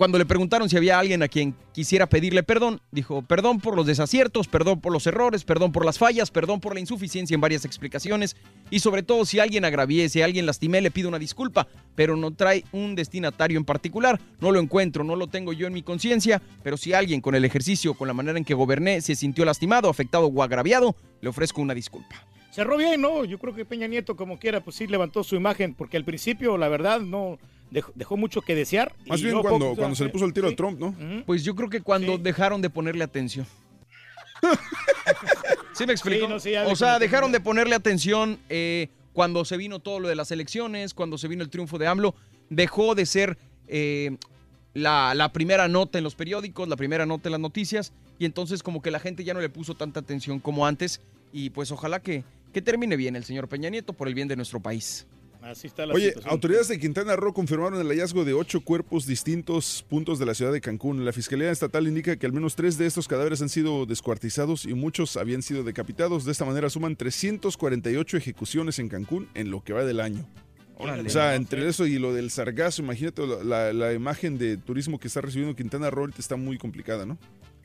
cuando 0.00 0.16
le 0.16 0.24
preguntaron 0.24 0.70
si 0.70 0.78
había 0.78 0.98
alguien 0.98 1.22
a 1.22 1.28
quien 1.28 1.54
quisiera 1.74 2.08
pedirle 2.08 2.42
perdón, 2.42 2.80
dijo, 2.90 3.20
perdón 3.20 3.60
por 3.60 3.76
los 3.76 3.84
desaciertos, 3.84 4.48
perdón 4.48 4.80
por 4.80 4.94
los 4.94 5.06
errores, 5.06 5.44
perdón 5.44 5.72
por 5.72 5.84
las 5.84 5.98
fallas, 5.98 6.30
perdón 6.30 6.58
por 6.58 6.72
la 6.72 6.80
insuficiencia 6.80 7.34
en 7.34 7.42
varias 7.42 7.66
explicaciones 7.66 8.34
y 8.70 8.78
sobre 8.78 9.02
todo 9.02 9.26
si 9.26 9.40
alguien 9.40 9.66
agravié, 9.66 10.08
si 10.08 10.22
alguien 10.22 10.46
lastimé, 10.46 10.80
le 10.80 10.90
pido 10.90 11.10
una 11.10 11.18
disculpa, 11.18 11.68
pero 11.96 12.16
no 12.16 12.30
trae 12.30 12.64
un 12.72 12.94
destinatario 12.94 13.58
en 13.58 13.66
particular, 13.66 14.18
no 14.40 14.52
lo 14.52 14.58
encuentro, 14.58 15.04
no 15.04 15.16
lo 15.16 15.26
tengo 15.26 15.52
yo 15.52 15.66
en 15.66 15.74
mi 15.74 15.82
conciencia, 15.82 16.40
pero 16.62 16.78
si 16.78 16.94
alguien 16.94 17.20
con 17.20 17.34
el 17.34 17.44
ejercicio, 17.44 17.92
con 17.92 18.08
la 18.08 18.14
manera 18.14 18.38
en 18.38 18.46
que 18.46 18.54
goberné, 18.54 19.02
se 19.02 19.14
sintió 19.14 19.44
lastimado, 19.44 19.90
afectado 19.90 20.28
o 20.28 20.42
agraviado, 20.42 20.96
le 21.20 21.28
ofrezco 21.28 21.60
una 21.60 21.74
disculpa. 21.74 22.26
Cerró 22.52 22.78
bien, 22.78 23.02
¿no? 23.02 23.26
Yo 23.26 23.38
creo 23.38 23.54
que 23.54 23.66
Peña 23.66 23.86
Nieto, 23.86 24.16
como 24.16 24.38
quiera, 24.38 24.60
pues 24.60 24.76
sí 24.76 24.86
levantó 24.86 25.22
su 25.22 25.36
imagen, 25.36 25.74
porque 25.74 25.98
al 25.98 26.06
principio, 26.06 26.56
la 26.56 26.68
verdad, 26.68 27.00
no 27.00 27.38
dejó, 27.70 27.92
dejó 27.94 28.16
mucho 28.16 28.40
que 28.42 28.54
desear. 28.54 28.94
Más 29.06 29.20
y 29.20 29.24
bien 29.24 29.40
cuando, 29.40 29.66
poco- 29.66 29.76
cuando 29.76 29.94
se 29.96 30.04
le 30.04 30.10
puso 30.10 30.24
el 30.24 30.32
tiro 30.32 30.48
a 30.48 30.54
Trump, 30.56 30.78
¿no? 30.78 30.94
Pues 31.26 31.44
yo 31.44 31.54
creo 31.54 31.68
que 31.70 31.80
cuando 31.80 32.18
dejaron 32.18 32.60
de 32.62 32.70
ponerle 32.70 33.04
atención. 33.04 33.46
¿Sí 35.72 35.86
me 35.86 35.92
explico? 35.92 36.26
Sí, 36.26 36.32
no, 36.32 36.40
sí, 36.40 36.54
o 36.56 36.76
sea, 36.76 36.98
dejaron 36.98 37.32
de 37.32 37.40
ponerle 37.40 37.74
atención 37.74 38.38
eh, 38.48 38.88
cuando 39.12 39.44
se 39.44 39.56
vino 39.56 39.78
todo 39.78 40.00
lo 40.00 40.08
de 40.08 40.14
las 40.14 40.30
elecciones, 40.30 40.94
cuando 40.94 41.18
se 41.18 41.28
vino 41.28 41.42
el 41.42 41.50
triunfo 41.50 41.78
de 41.78 41.86
AMLO. 41.86 42.14
Dejó 42.48 42.94
de 42.94 43.06
ser 43.06 43.38
eh, 43.68 44.16
la, 44.74 45.14
la 45.14 45.32
primera 45.32 45.68
nota 45.68 45.98
en 45.98 46.04
los 46.04 46.14
periódicos, 46.14 46.68
la 46.68 46.76
primera 46.76 47.06
nota 47.06 47.28
en 47.28 47.32
las 47.32 47.40
noticias, 47.40 47.92
y 48.18 48.24
entonces 48.24 48.62
como 48.62 48.82
que 48.82 48.90
la 48.90 48.98
gente 49.00 49.24
ya 49.24 49.34
no 49.34 49.40
le 49.40 49.48
puso 49.48 49.74
tanta 49.74 50.00
atención 50.00 50.40
como 50.40 50.66
antes. 50.66 51.00
Y 51.32 51.50
pues 51.50 51.70
ojalá 51.70 52.00
que, 52.00 52.24
que 52.52 52.60
termine 52.60 52.96
bien 52.96 53.14
el 53.16 53.24
señor 53.24 53.48
Peña 53.48 53.70
Nieto 53.70 53.92
por 53.92 54.08
el 54.08 54.14
bien 54.14 54.26
de 54.28 54.36
nuestro 54.36 54.60
país. 54.60 55.06
Así 55.42 55.68
está 55.68 55.86
la 55.86 55.94
Oye, 55.94 56.08
situación. 56.08 56.32
autoridades 56.32 56.68
de 56.68 56.78
Quintana 56.78 57.16
Roo 57.16 57.32
confirmaron 57.32 57.80
el 57.80 57.88
hallazgo 57.88 58.24
de 58.24 58.34
ocho 58.34 58.60
cuerpos 58.60 59.06
distintos 59.06 59.84
puntos 59.88 60.18
de 60.18 60.26
la 60.26 60.34
ciudad 60.34 60.52
de 60.52 60.60
Cancún. 60.60 61.04
La 61.04 61.12
Fiscalía 61.12 61.50
Estatal 61.50 61.86
indica 61.88 62.16
que 62.16 62.26
al 62.26 62.32
menos 62.32 62.56
tres 62.56 62.76
de 62.76 62.86
estos 62.86 63.08
cadáveres 63.08 63.40
han 63.40 63.48
sido 63.48 63.86
descuartizados 63.86 64.66
y 64.66 64.74
muchos 64.74 65.16
habían 65.16 65.42
sido 65.42 65.64
decapitados. 65.64 66.24
De 66.24 66.32
esta 66.32 66.44
manera 66.44 66.68
suman 66.68 66.94
348 66.94 68.16
ejecuciones 68.18 68.78
en 68.78 68.88
Cancún 68.88 69.28
en 69.34 69.50
lo 69.50 69.64
que 69.64 69.72
va 69.72 69.84
del 69.84 70.00
año. 70.00 70.26
Órale. 70.76 71.06
O 71.08 71.10
sea, 71.10 71.34
entre 71.34 71.66
eso 71.68 71.86
y 71.86 71.98
lo 71.98 72.12
del 72.12 72.30
sargazo, 72.30 72.82
imagínate 72.82 73.22
la, 73.44 73.92
imagen 73.92 74.38
de 74.38 74.56
turismo 74.56 74.98
que 74.98 75.08
está 75.08 75.20
recibiendo 75.20 75.56
Quintana 75.56 75.90
Roo 75.90 76.02
ahorita 76.02 76.20
está 76.20 76.36
muy 76.36 76.58
complicada, 76.58 77.06
¿no? 77.06 77.18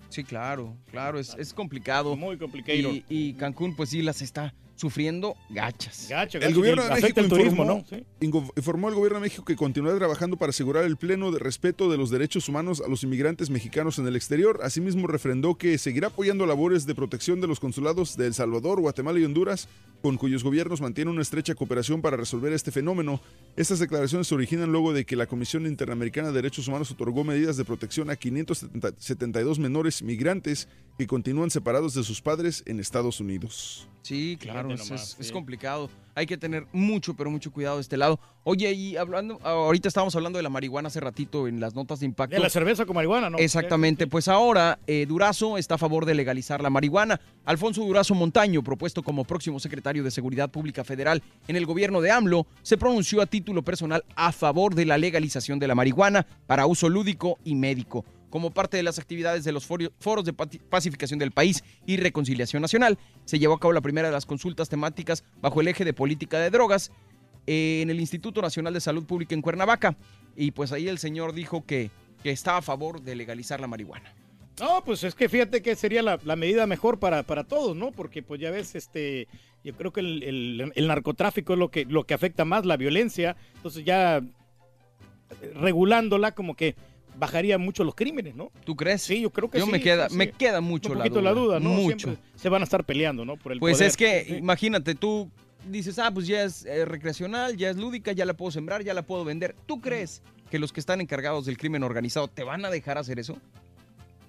Sí, 0.09 0.23
claro, 0.23 0.77
claro, 0.91 1.19
es, 1.19 1.35
es 1.37 1.53
complicado. 1.53 2.15
Muy 2.15 2.37
complicado. 2.37 2.77
Y, 2.77 3.05
y 3.09 3.33
Cancún, 3.33 3.75
pues 3.75 3.89
sí, 3.89 4.01
las 4.01 4.21
está 4.21 4.53
sufriendo 4.75 5.35
gachas. 5.49 6.07
Gacho, 6.09 6.37
El 6.37 6.43
gacho, 6.45 6.55
gobierno 6.55 6.81
que 6.83 6.87
de 6.87 6.93
afecta 6.93 7.21
México 7.21 7.35
el 7.35 7.41
turismo, 7.41 7.63
informó, 7.63 7.83
¿no? 7.89 7.97
Sí. 7.97 8.05
informó 8.57 8.89
el 8.89 8.95
gobierno 8.95 9.19
de 9.19 9.23
México 9.23 9.45
que 9.45 9.55
continuará 9.55 9.97
trabajando 9.97 10.37
para 10.37 10.49
asegurar 10.49 10.83
el 10.83 10.97
pleno 10.97 11.31
de 11.31 11.39
respeto 11.39 11.89
de 11.89 11.97
los 11.97 12.09
derechos 12.09 12.49
humanos 12.49 12.81
a 12.85 12.89
los 12.89 13.03
inmigrantes 13.03 13.49
mexicanos 13.49 13.99
en 13.99 14.07
el 14.07 14.15
exterior. 14.15 14.59
Asimismo, 14.63 15.07
refrendó 15.07 15.55
que 15.55 15.77
seguirá 15.77 16.07
apoyando 16.07 16.45
labores 16.45 16.85
de 16.85 16.95
protección 16.95 17.41
de 17.41 17.47
los 17.47 17.59
consulados 17.59 18.17
de 18.17 18.27
El 18.27 18.33
Salvador, 18.33 18.81
Guatemala 18.81 19.19
y 19.19 19.25
Honduras, 19.25 19.67
con 20.01 20.17
cuyos 20.17 20.43
gobiernos 20.43 20.81
mantiene 20.81 21.09
una 21.09 21.21
estrecha 21.21 21.55
cooperación 21.55 22.01
para 22.01 22.17
resolver 22.17 22.53
este 22.53 22.71
fenómeno. 22.71 23.21
Estas 23.55 23.79
declaraciones 23.79 24.27
se 24.27 24.35
originan 24.35 24.71
luego 24.71 24.93
de 24.93 25.05
que 25.05 25.15
la 25.15 25.25
Comisión 25.25 25.65
Interamericana 25.65 26.27
de 26.27 26.33
Derechos 26.33 26.67
Humanos 26.67 26.91
otorgó 26.91 27.23
medidas 27.23 27.57
de 27.57 27.65
protección 27.65 28.09
a 28.09 28.15
572 28.15 29.59
menores 29.59 30.03
migrantes 30.03 30.67
que 30.97 31.07
continúan 31.07 31.49
separados 31.49 31.93
de 31.93 32.03
sus 32.03 32.21
padres 32.21 32.63
en 32.65 32.79
Estados 32.79 33.19
Unidos. 33.19 33.87
Sí, 34.01 34.37
claro, 34.39 34.64
Es, 34.73 34.89
nomás, 34.89 35.13
es- 35.13 35.19
es 35.19 35.27
sí. 35.27 35.33
complicado. 35.33 35.89
Hay 36.17 36.25
que 36.25 36.37
tener 36.37 36.65
mucho, 36.71 37.13
pero 37.13 37.29
mucho 37.29 37.51
cuidado 37.51 37.75
de 37.75 37.81
este 37.81 37.97
lado. 37.97 38.19
Oye, 38.45 38.71
y 38.71 38.95
hablando, 38.95 39.37
ahorita 39.43 39.89
estábamos 39.89 40.15
hablando 40.15 40.37
de 40.37 40.43
la 40.43 40.49
marihuana 40.49 40.87
hace 40.87 41.01
ratito 41.01 41.47
en 41.49 41.59
las 41.59 41.75
notas 41.75 41.99
de 41.99 42.05
impacto. 42.05 42.35
De 42.35 42.41
la 42.41 42.49
cerveza 42.49 42.85
con 42.85 42.95
marihuana, 42.95 43.29
¿no? 43.29 43.37
Exactamente, 43.37 44.07
pues 44.07 44.29
ahora 44.29 44.79
eh, 44.87 45.05
Durazo 45.07 45.57
está 45.57 45.75
a 45.75 45.77
favor 45.77 46.05
de 46.05 46.15
legalizar 46.15 46.61
la 46.61 46.69
marihuana. 46.69 47.19
Alfonso 47.43 47.83
Durazo 47.83 48.15
Montaño, 48.15 48.63
propuesto 48.63 49.03
como 49.03 49.25
próximo 49.25 49.59
secretario 49.59 50.03
de 50.05 50.11
Seguridad 50.11 50.49
Pública 50.49 50.85
Federal 50.85 51.21
en 51.49 51.57
el 51.57 51.65
gobierno 51.65 51.99
de 51.99 52.11
AMLO, 52.11 52.47
se 52.61 52.77
pronunció 52.77 53.21
a 53.21 53.25
título 53.25 53.61
personal 53.63 54.05
a 54.15 54.31
favor 54.31 54.73
de 54.73 54.85
la 54.85 54.97
legalización 54.97 55.59
de 55.59 55.67
la 55.67 55.75
marihuana 55.75 56.25
para 56.47 56.65
uso 56.65 56.87
lúdico 56.87 57.39
y 57.43 57.55
médico. 57.55 58.05
Como 58.35 58.51
parte 58.51 58.75
de 58.75 58.83
las 58.83 58.99
actividades 58.99 59.45
de 59.45 59.53
los 59.53 59.65
foros 59.65 60.25
de 60.25 60.33
pacificación 60.33 61.17
del 61.19 61.31
país 61.31 61.63
y 61.85 61.95
reconciliación 61.95 62.61
nacional, 62.61 62.97
se 63.23 63.39
llevó 63.39 63.53
a 63.53 63.59
cabo 63.61 63.71
la 63.71 63.79
primera 63.79 64.09
de 64.09 64.13
las 64.13 64.25
consultas 64.25 64.67
temáticas 64.67 65.23
bajo 65.41 65.61
el 65.61 65.69
eje 65.69 65.85
de 65.85 65.93
política 65.93 66.37
de 66.37 66.49
drogas 66.49 66.91
eh, 67.47 67.79
en 67.81 67.89
el 67.89 68.01
Instituto 68.01 68.41
Nacional 68.41 68.73
de 68.73 68.81
Salud 68.81 69.05
Pública 69.05 69.35
en 69.35 69.41
Cuernavaca. 69.41 69.95
Y 70.35 70.51
pues 70.51 70.73
ahí 70.73 70.89
el 70.89 70.97
señor 70.97 71.31
dijo 71.31 71.63
que, 71.65 71.91
que 72.23 72.31
está 72.31 72.57
a 72.57 72.61
favor 72.61 73.01
de 73.01 73.15
legalizar 73.15 73.61
la 73.61 73.67
marihuana. 73.67 74.13
No, 74.59 74.83
pues 74.83 75.05
es 75.05 75.15
que 75.15 75.29
fíjate 75.29 75.61
que 75.61 75.73
sería 75.77 76.01
la, 76.01 76.17
medida 76.35 76.67
mejor 76.67 76.99
para, 76.99 77.23
para 77.23 77.45
todos, 77.45 77.73
¿no? 77.77 77.93
Porque 77.93 78.21
pues 78.21 78.41
ya 78.41 78.51
ves, 78.51 78.75
este, 78.75 79.29
yo 79.63 79.73
creo 79.75 79.93
que 79.93 80.01
el, 80.01 80.23
el- 80.23 80.73
el 80.75 80.87
narcotráfico 80.87 81.53
es 81.53 81.59
lo 81.59 81.71
que, 81.71 81.85
lo 81.85 82.03
que 82.03 82.13
afecta 82.13 82.43
más, 82.43 82.65
la 82.65 82.75
violencia. 82.75 83.37
Entonces 83.55 83.85
ya 83.85 84.21
regulándola 85.53 86.33
como 86.33 86.55
que 86.57 86.75
bajaría 87.17 87.57
mucho 87.57 87.83
los 87.83 87.95
crímenes, 87.95 88.35
¿no? 88.35 88.51
¿Tú 88.65 88.75
crees? 88.75 89.01
Sí, 89.01 89.21
yo 89.21 89.29
creo 89.29 89.49
que 89.49 89.59
Yo 89.59 89.65
sí. 89.65 89.71
me 89.71 89.81
queda, 89.81 90.09
sí, 90.09 90.15
me 90.17 90.31
queda 90.31 90.61
mucho 90.61 90.91
Un 90.91 90.97
la 90.99 91.03
poquito 91.05 91.19
duda. 91.21 91.29
la 91.33 91.39
duda, 91.39 91.59
¿no? 91.59 91.69
Mucho. 91.69 92.07
Siempre 92.09 92.23
se 92.35 92.49
van 92.49 92.61
a 92.61 92.65
estar 92.65 92.83
peleando, 92.83 93.25
¿no? 93.25 93.37
Por 93.37 93.51
el 93.53 93.59
Pues 93.59 93.77
poder. 93.77 93.87
es 93.89 93.97
que, 93.97 94.25
Sí. 94.27 94.33
imagínate, 94.35 94.95
tú 94.95 95.29
dices, 95.69 95.97
ah, 95.99 96.11
pues 96.13 96.27
ya 96.27 96.43
es 96.43 96.65
eh, 96.65 96.85
recreacional, 96.85 97.57
ya 97.57 97.69
es 97.69 97.77
lúdica, 97.77 98.11
ya 98.11 98.25
la 98.25 98.33
puedo 98.33 98.51
sembrar, 98.51 98.83
ya 98.83 98.93
la 98.93 99.01
puedo 99.01 99.23
vender. 99.25 99.55
¿Tú 99.65 99.81
crees 99.81 100.21
que 100.51 100.59
los 100.59 100.71
que 100.71 100.79
están 100.79 101.01
encargados 101.01 101.45
del 101.45 101.57
crimen 101.57 101.83
organizado 101.83 102.27
te 102.27 102.43
van 102.43 102.63
a 102.65 102.69
dejar 102.69 102.97
hacer 102.97 103.17
eso? 103.19 103.37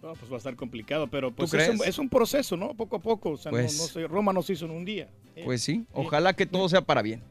No, 0.02 0.12
pues 0.14 0.30
va 0.30 0.36
a 0.36 0.38
estar 0.38 0.54
complicado, 0.54 1.08
pero 1.08 1.32
pues 1.32 1.50
¿Tú 1.50 1.56
es 1.56 1.68
un, 1.68 1.84
es 1.84 1.98
un 1.98 2.08
proceso, 2.08 2.56
¿no? 2.56 2.74
Poco 2.74 2.96
a 2.96 3.00
poco. 3.00 3.30
O 3.32 3.36
sea, 3.36 3.50
no- 3.50 3.58
Pues- 3.58 3.76
no, 3.76 3.84
sé, 3.86 4.06
Roma 4.06 4.32
no 4.32 4.40
se 4.42 4.52
hizo 4.52 4.64
en 4.66 4.70
un 4.70 4.84
día. 4.84 5.08
¿eh? 5.34 5.42
Pues 5.44 5.62
sí, 5.62 5.84
ojalá 5.92 6.32
que 6.34 6.46
todo 6.46 6.68
sea 6.68 6.80
para 6.80 7.02
bien. 7.02 7.22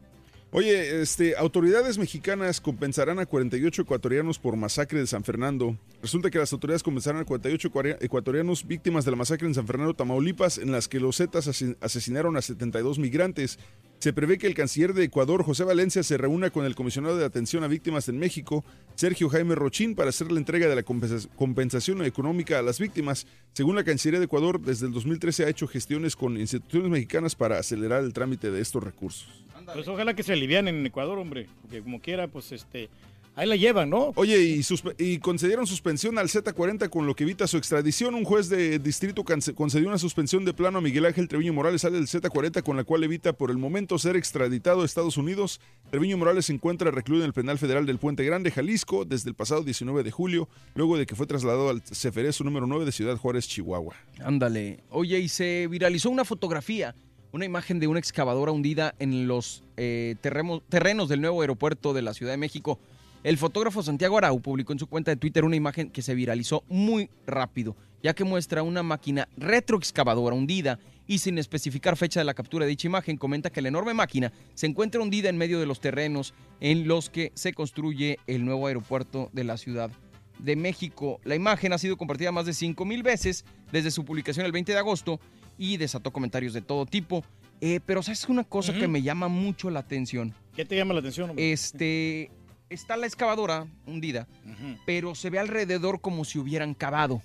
Oye, 0.58 1.02
este, 1.02 1.36
autoridades 1.36 1.98
mexicanas 1.98 2.62
compensarán 2.62 3.20
a 3.20 3.26
48 3.26 3.82
ecuatorianos 3.82 4.40
por 4.40 4.56
masacre 4.56 5.00
de 5.00 5.06
San 5.06 5.26
Fernando. 5.26 5.78
Resulta 6.02 6.30
que 6.32 6.38
las 6.38 6.54
autoridades 6.54 6.82
compensaron 6.82 7.20
a 7.22 7.26
48 7.26 7.68
ecuaria- 7.68 7.98
ecuatorianos 8.00 8.66
víctimas 8.66 9.04
de 9.04 9.12
la 9.12 9.18
masacre 9.18 9.48
en 9.48 9.54
San 9.54 9.68
Fernando, 9.68 9.94
Tamaulipas, 9.94 10.58
en 10.58 10.72
las 10.72 10.88
que 10.88 11.02
los 11.02 11.18
Zetas 11.18 11.50
asesinaron 11.82 12.38
a 12.38 12.42
72 12.42 13.00
migrantes. 13.00 13.60
Se 14.00 14.14
prevé 14.14 14.38
que 14.38 14.48
el 14.48 14.54
canciller 14.54 14.94
de 14.94 15.04
Ecuador, 15.04 15.44
José 15.44 15.66
Valencia, 15.66 16.04
se 16.04 16.16
reúna 16.18 16.50
con 16.52 16.64
el 16.66 16.74
comisionado 16.76 17.18
de 17.18 17.26
atención 17.26 17.66
a 17.66 17.68
víctimas 17.68 18.08
en 18.08 18.18
México, 18.18 18.64
Sergio 18.96 19.28
Jaime 19.28 19.56
Rochín, 19.56 19.94
para 19.94 20.08
hacer 20.10 20.32
la 20.32 20.40
entrega 20.40 20.70
de 20.70 20.76
la 20.76 20.84
compensa- 20.84 21.28
compensación 21.36 22.02
económica 22.06 22.60
a 22.60 22.62
las 22.62 22.80
víctimas. 22.80 23.28
Según 23.52 23.76
la 23.76 23.84
Cancillería 23.84 24.20
de 24.20 24.26
Ecuador, 24.28 24.62
desde 24.62 24.86
el 24.88 24.94
2013 24.94 25.44
ha 25.44 25.50
hecho 25.50 25.68
gestiones 25.68 26.16
con 26.16 26.38
instituciones 26.40 26.90
mexicanas 26.90 27.36
para 27.36 27.60
acelerar 27.60 28.06
el 28.06 28.14
trámite 28.14 28.52
de 28.52 28.62
estos 28.62 28.82
recursos. 28.82 29.28
Pues 29.74 29.88
ojalá 29.88 30.14
que 30.16 30.24
se 30.24 30.34
alivian 30.34 30.68
en 30.68 30.86
Ecuador, 30.86 31.18
hombre. 31.20 31.48
Porque 31.62 31.82
como 31.82 32.00
quiera, 32.02 32.28
pues 32.28 32.52
este. 32.52 32.90
Ahí 33.38 33.50
la 33.50 33.58
llevan, 33.58 33.90
¿no? 33.90 34.14
Oye, 34.16 34.42
y, 34.42 34.60
suspe- 34.60 34.96
y 34.98 35.18
concedieron 35.18 35.68
suspensión 35.68 36.18
al 36.18 36.30
Z40 36.30 36.90
con 36.90 37.06
lo 37.06 37.18
que 37.18 37.26
evita 37.26 37.48
su 37.48 37.58
extradición. 37.58 38.16
Un 38.16 38.24
juez 38.24 38.48
de 38.48 38.80
distrito 38.80 39.26
concedió 39.26 39.90
una 39.90 39.98
suspensión 39.98 40.46
de 40.46 40.54
plano 40.54 40.78
a 40.78 40.82
Miguel 40.82 41.06
Ángel 41.06 41.28
Treviño 41.28 41.52
Morales, 41.52 41.82
sale 41.82 41.98
del 41.98 42.08
Z40, 42.08 42.64
con 42.64 42.78
la 42.78 42.86
cual 42.86 43.04
evita 43.04 43.34
por 43.34 43.52
el 43.52 43.58
momento 43.58 44.00
ser 44.00 44.16
extraditado 44.16 44.84
a 44.84 44.86
Estados 44.86 45.18
Unidos. 45.18 45.60
Treviño 45.92 46.18
Morales 46.18 46.46
se 46.46 46.54
encuentra 46.54 46.92
recluido 46.92 47.26
en 47.26 47.28
el 47.28 47.34
penal 47.34 47.60
federal 47.60 47.86
del 47.86 47.98
Puente 48.00 48.24
Grande, 48.24 48.52
Jalisco, 48.52 49.04
desde 49.04 49.28
el 49.32 49.36
pasado 49.36 49.64
19 49.64 50.04
de 50.04 50.12
julio, 50.12 50.48
luego 50.74 50.98
de 50.98 51.06
que 51.06 51.16
fue 51.16 51.28
trasladado 51.28 51.68
al 51.70 51.82
Ceferezo 51.82 52.46
número 52.46 52.68
9 52.68 52.86
de 52.86 52.94
Ciudad 52.94 53.18
Juárez, 53.18 53.50
Chihuahua. 53.50 53.96
Ándale. 54.24 54.80
Oye, 54.92 55.20
y 55.20 55.28
se 55.28 55.68
viralizó 55.70 56.10
una 56.10 56.24
fotografía, 56.24 56.96
una 57.36 57.44
imagen 57.44 57.82
de 57.82 57.88
una 57.88 58.00
excavadora 58.00 58.54
hundida 58.54 58.96
en 58.98 59.28
los 59.28 59.62
eh, 59.76 60.16
terrenos 60.22 61.10
del 61.10 61.20
nuevo 61.20 61.42
aeropuerto 61.42 61.94
de 61.94 62.02
la 62.02 62.14
Ciudad 62.14 62.32
de 62.32 62.38
México. 62.38 62.80
El 63.26 63.38
fotógrafo 63.38 63.84
Santiago 63.84 64.18
Arau 64.18 64.40
publicó 64.40 64.72
en 64.72 64.80
su 64.80 64.88
cuenta 64.88 65.12
de 65.12 65.18
Twitter 65.18 65.44
una 65.44 65.58
imagen 65.58 65.90
que 65.90 66.02
se 66.02 66.16
viralizó 66.16 66.64
muy 66.70 67.10
rápido, 67.28 67.76
ya 68.02 68.14
que 68.14 68.24
muestra 68.24 68.64
una 68.64 68.84
máquina 68.84 69.28
retroexcavadora 69.36 70.34
hundida 70.34 70.80
y 71.08 71.18
sin 71.18 71.38
especificar 71.38 71.98
fecha 71.98 72.22
de 72.22 72.24
la 72.24 72.34
captura 72.34 72.64
de 72.64 72.70
dicha 72.70 72.88
imagen, 72.88 73.18
comenta 73.18 73.50
que 73.50 73.62
la 73.62 73.68
enorme 73.68 73.94
máquina 73.94 74.32
se 74.54 74.68
encuentra 74.68 75.02
hundida 75.02 75.28
en 75.28 75.38
medio 75.38 75.60
de 75.60 75.66
los 75.66 75.82
terrenos 75.82 76.34
en 76.62 76.88
los 76.88 77.10
que 77.10 77.34
se 77.36 77.52
construye 77.52 78.18
el 78.28 78.46
nuevo 78.46 78.68
aeropuerto 78.68 79.30
de 79.34 79.44
la 79.44 79.58
Ciudad 79.58 79.92
de 80.40 80.56
México. 80.56 81.20
La 81.26 81.36
imagen 81.36 81.74
ha 81.74 81.78
sido 81.80 81.98
compartida 81.98 82.32
más 82.32 82.46
de 82.46 82.54
5 82.54 82.86
mil 82.86 83.04
veces 83.04 83.44
desde 83.74 83.92
su 83.92 84.06
publicación 84.06 84.46
el 84.46 84.54
20 84.54 84.72
de 84.72 84.80
agosto 84.80 85.20
y 85.58 85.78
desató 85.78 86.12
comentarios 86.12 86.54
de 86.54 86.62
todo 86.62 86.86
tipo. 86.86 87.24
Eh, 87.62 87.80
pero 87.86 88.04
¿sabes 88.04 88.28
una 88.28 88.44
cosa 88.44 88.74
que 88.74 88.80
Ujú. 88.82 88.90
me 88.90 89.02
llama 89.02 89.28
mucho 89.28 89.70
la 89.70 89.80
atención? 89.80 90.34
¿Qué 90.56 90.66
te 90.66 90.76
llama 90.76 90.94
la 90.94 91.00
atención, 91.00 91.30
hombre? 91.30 91.52
Este, 91.52 92.30
está 92.70 92.98
la 92.98 93.08
excavadora 93.08 93.68
hundida, 93.86 94.28
Ujú. 94.46 94.78
pero 94.86 95.16
se 95.16 95.30
ve 95.30 95.40
alrededor 95.40 96.02
como 96.02 96.26
si 96.26 96.38
hubieran 96.38 96.74
cavado. 96.74 97.22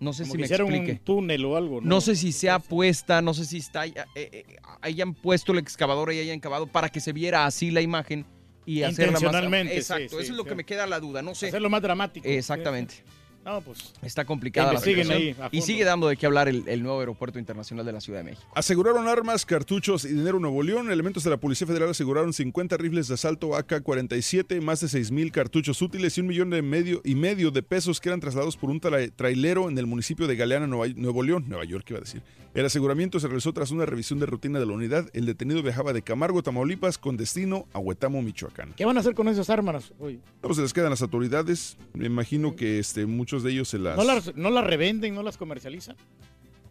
No 0.00 0.12
sé 0.12 0.22
Como 0.22 0.32
si 0.32 0.36
que 0.36 0.38
me 0.38 0.44
hicieron 0.44 0.68
explique. 0.68 0.92
un 0.92 0.98
túnel 0.98 1.44
o 1.44 1.56
algo, 1.56 1.80
¿no? 1.80 1.88
No 1.88 2.00
sé 2.00 2.14
si 2.14 2.30
sea 2.30 2.60
puesta, 2.60 3.20
no 3.20 3.34
sé 3.34 3.44
si 3.44 3.56
está, 3.58 3.84
eh, 3.84 3.94
eh, 4.14 4.44
hayan 4.80 5.12
puesto 5.12 5.52
la 5.52 5.58
excavadora 5.60 6.14
y 6.14 6.20
hayan 6.20 6.38
cavado 6.38 6.68
para 6.68 6.88
que 6.88 7.00
se 7.00 7.12
viera 7.12 7.46
así 7.46 7.72
la 7.72 7.80
imagen 7.80 8.24
y 8.64 8.84
hacerla 8.84 9.18
más. 9.18 9.34
Sí, 9.66 9.72
Exacto, 9.72 10.08
sí, 10.10 10.22
eso 10.22 10.32
es 10.32 10.36
lo 10.36 10.44
sí. 10.44 10.50
que 10.50 10.54
me 10.54 10.62
queda 10.64 10.86
la 10.86 11.00
duda, 11.00 11.20
no 11.20 11.34
sé. 11.34 11.48
Hacerlo 11.48 11.68
más 11.68 11.82
dramático. 11.82 12.28
Exactamente. 12.28 13.02
No, 13.48 13.60
pues. 13.62 13.92
Está 14.02 14.24
complicada 14.24 14.68
la 14.68 14.74
Investiguen 14.74 15.04
situación 15.06 15.36
ahí 15.40 15.46
a 15.46 15.48
y 15.50 15.62
sigue 15.62 15.84
dando 15.84 16.06
de 16.08 16.16
qué 16.16 16.26
hablar 16.26 16.48
el, 16.48 16.64
el 16.68 16.82
nuevo 16.82 17.00
aeropuerto 17.00 17.38
internacional 17.38 17.86
de 17.86 17.92
la 17.92 18.00
Ciudad 18.00 18.18
de 18.20 18.24
México. 18.30 18.46
Aseguraron 18.54 19.08
armas, 19.08 19.46
cartuchos 19.46 20.04
y 20.04 20.08
dinero 20.08 20.36
en 20.36 20.42
Nuevo 20.42 20.62
León. 20.62 20.90
Elementos 20.90 21.24
de 21.24 21.30
la 21.30 21.38
Policía 21.38 21.66
Federal 21.66 21.88
aseguraron 21.90 22.32
50 22.32 22.76
rifles 22.76 23.08
de 23.08 23.14
asalto 23.14 23.56
AK-47, 23.56 24.60
más 24.60 24.80
de 24.80 24.88
6 24.88 25.10
mil 25.10 25.32
cartuchos 25.32 25.80
útiles 25.82 26.16
y 26.18 26.20
un 26.20 26.26
millón 26.26 26.50
de 26.50 26.62
medio 26.62 27.00
y 27.04 27.14
medio 27.14 27.50
de 27.50 27.62
pesos 27.62 28.00
que 28.00 28.08
eran 28.10 28.20
trasladados 28.20 28.56
por 28.56 28.70
un 28.70 28.80
tra- 28.80 29.10
trailero 29.14 29.68
en 29.68 29.78
el 29.78 29.86
municipio 29.86 30.26
de 30.26 30.36
Galeana, 30.36 30.66
Nueva- 30.66 30.92
Nuevo 30.96 31.22
León, 31.22 31.44
Nueva 31.48 31.64
York, 31.64 31.86
iba 31.90 31.98
a 31.98 32.02
decir. 32.02 32.22
El 32.54 32.64
aseguramiento 32.64 33.20
se 33.20 33.28
realizó 33.28 33.52
tras 33.52 33.70
una 33.70 33.86
revisión 33.86 34.18
de 34.18 34.26
rutina 34.26 34.58
de 34.58 34.66
la 34.66 34.72
unidad. 34.72 35.08
El 35.12 35.26
detenido 35.26 35.62
viajaba 35.62 35.92
de 35.92 36.02
Camargo, 36.02 36.42
Tamaulipas, 36.42 36.98
con 36.98 37.16
destino 37.16 37.66
a 37.72 37.78
Huetamo, 37.78 38.20
Michoacán. 38.22 38.72
¿Qué 38.76 38.84
van 38.84 38.96
a 38.96 39.00
hacer 39.00 39.14
con 39.14 39.28
esas 39.28 39.48
armas? 39.50 39.92
Oye, 40.00 40.18
No, 40.42 40.52
se 40.54 40.62
les 40.62 40.72
quedan 40.72 40.90
las 40.90 41.02
autoridades. 41.02 41.76
Me 41.92 42.06
imagino 42.06 42.56
que 42.56 42.78
este, 42.78 43.06
muchos 43.06 43.37
de 43.42 43.52
ellos 43.52 43.68
se 43.68 43.78
las... 43.78 43.96
¿no, 43.96 44.04
las, 44.04 44.34
¿No 44.36 44.50
las 44.50 44.64
revenden, 44.64 45.14
no 45.14 45.22
las 45.22 45.36
comercializan? 45.36 45.96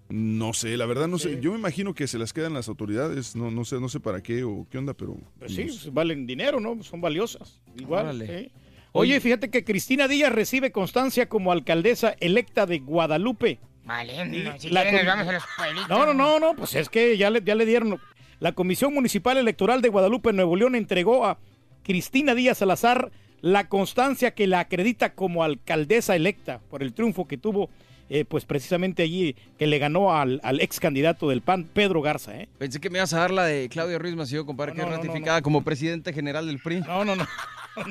No 0.09 0.53
sé, 0.53 0.77
la 0.77 0.85
verdad 0.85 1.07
no 1.07 1.19
sé. 1.19 1.39
Yo 1.41 1.51
me 1.51 1.59
imagino 1.59 1.93
que 1.93 2.07
se 2.07 2.17
las 2.17 2.31
quedan 2.31 2.53
las 2.53 2.69
autoridades. 2.69 3.35
No, 3.35 3.51
no 3.51 3.65
sé, 3.65 3.79
no 3.81 3.89
sé 3.89 3.99
para 3.99 4.23
qué 4.23 4.43
o 4.43 4.65
qué 4.71 4.77
onda, 4.77 4.93
pero. 4.93 5.17
Pues 5.37 5.53
sí, 5.53 5.65
no 5.65 5.73
sé. 5.73 5.79
pues 5.81 5.93
valen 5.93 6.25
dinero, 6.25 6.61
¿no? 6.61 6.81
Son 6.81 7.01
valiosas. 7.01 7.61
Igual. 7.77 8.21
¿eh? 8.21 8.51
Oye, 8.93 9.19
fíjate 9.19 9.49
que 9.49 9.65
Cristina 9.65 10.07
Díaz 10.07 10.31
recibe 10.31 10.71
constancia 10.71 11.27
como 11.27 11.51
alcaldesa 11.51 12.15
electa 12.21 12.65
de 12.65 12.79
Guadalupe. 12.79 13.59
Valiendo, 13.83 14.53
si 14.59 14.69
La 14.69 14.83
quieren 14.83 15.05
nos 15.05 15.15
vamos 15.15 15.27
a 15.27 15.31
los 15.33 15.43
pueblitos. 15.57 15.89
No, 15.89 16.05
no, 16.05 16.13
no, 16.13 16.39
no, 16.39 16.55
pues 16.55 16.75
es 16.75 16.89
que 16.89 17.17
ya 17.17 17.29
le, 17.29 17.41
ya 17.43 17.55
le 17.55 17.65
dieron. 17.65 17.99
La 18.39 18.53
Comisión 18.53 18.93
Municipal 18.93 19.37
Electoral 19.37 19.81
de 19.81 19.89
Guadalupe, 19.89 20.31
Nuevo 20.31 20.55
León, 20.55 20.75
entregó 20.75 21.25
a 21.25 21.39
Cristina 21.83 22.35
Díaz 22.35 22.59
Salazar 22.59 23.11
la 23.41 23.67
constancia 23.67 24.31
que 24.31 24.47
la 24.47 24.61
acredita 24.61 25.13
como 25.13 25.43
alcaldesa 25.43 26.15
electa 26.15 26.59
por 26.69 26.83
el 26.83 26.93
triunfo 26.93 27.27
que 27.27 27.37
tuvo 27.37 27.69
eh, 28.09 28.23
pues 28.23 28.45
precisamente 28.45 29.03
allí 29.03 29.35
que 29.57 29.67
le 29.67 29.79
ganó 29.79 30.15
al, 30.15 30.39
al 30.43 30.61
ex 30.61 30.79
candidato 30.79 31.27
del 31.27 31.41
PAN, 31.41 31.65
Pedro 31.65 32.01
Garza. 32.01 32.39
¿eh? 32.39 32.47
Pensé 32.57 32.79
que 32.79 32.89
me 32.89 32.99
ibas 32.99 33.13
a 33.13 33.19
dar 33.19 33.31
la 33.31 33.43
de 33.43 33.67
Claudia 33.67 33.99
Ruiz 33.99 34.15
Massieu, 34.15 34.45
compadre, 34.45 34.71
que 34.71 34.77
No, 34.77 34.83
es 34.85 34.89
no, 34.91 34.97
no, 34.97 35.03
ratificada 35.03 35.41
como 35.41 35.61
presidente 35.63 36.13
general 36.13 36.47
del 36.47 36.59
PRI. 36.59 36.81
No, 36.81 37.03
no, 37.03 37.17
no. 37.17 37.27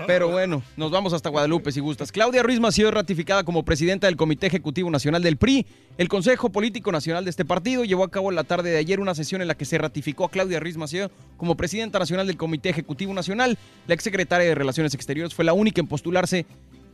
Pero 0.07 0.29
bueno, 0.29 0.63
nos 0.77 0.91
vamos 0.91 1.13
hasta 1.13 1.29
Guadalupe 1.29 1.73
si 1.73 1.81
gustas. 1.81 2.13
Claudia 2.13 2.43
Ruiz 2.43 2.61
Massieu 2.61 2.89
es 2.89 2.95
ratificada 2.95 3.45
como 3.45 3.65
presidenta 3.65 4.07
del 4.07 4.17
Comité 4.17 4.47
Ejecutivo 4.47 4.91
Nacional 4.91 5.23
del 5.23 5.37
PRI. 5.37 5.67
El 5.99 6.09
Consejo 6.09 6.51
Político 6.51 6.93
Nacional 6.93 7.25
de 7.25 7.31
este 7.31 7.45
partido 7.45 7.85
llevó 7.85 8.05
a 8.05 8.11
cabo 8.11 8.31
la 8.31 8.45
tarde 8.45 8.71
de 8.71 8.79
ayer 8.79 9.01
una 9.01 9.15
sesión 9.15 9.43
en 9.43 9.49
la 9.49 9.55
que 9.55 9.65
se 9.65 9.79
ratificó 9.79 10.25
a 10.25 10.31
Claudia 10.31 10.61
Ruiz 10.61 10.77
Massieu 10.77 11.11
como 11.37 11.57
presidenta 11.57 11.99
nacional 11.99 12.27
del 12.27 12.37
Comité 12.37 12.69
Ejecutivo 12.69 13.15
Nacional. 13.15 13.59
La 13.87 13.95
exsecretaria 13.95 14.47
de 14.47 14.55
Relaciones 14.55 14.95
Exteriores 14.95 15.35
fue 15.35 15.45
la 15.45 15.53
única 15.53 15.81
en 15.81 15.87
postularse 15.87 16.47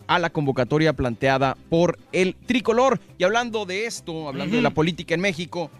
a 0.07 0.19
la 0.19 0.31
convocatoria 0.31 0.93
planteada 0.93 1.57
por 1.69 1.99
el 2.13 2.35
tricolor. 2.35 3.01
Y 3.19 3.25
hablando 3.25 3.65
de 3.65 3.87
esto, 3.87 4.29
hablando 4.29 4.57
de 4.57 4.63
la 4.63 4.71
política 4.71 5.15
en 5.15 5.21
México, 5.21 5.71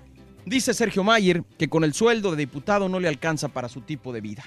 dice 0.47 0.75
Sergio 0.75 1.05
Mayer 1.05 1.43
que 1.59 1.69
con 1.69 1.85
el 1.85 1.95
sueldo 1.95 2.31
de 2.31 2.39
diputado 2.39 2.89
no 2.89 3.01
le 3.01 3.09
alcanza 3.09 3.49
para 3.49 3.69
su 3.69 3.83
tipo 3.83 4.13
de 4.13 4.21
vida. 4.21 4.45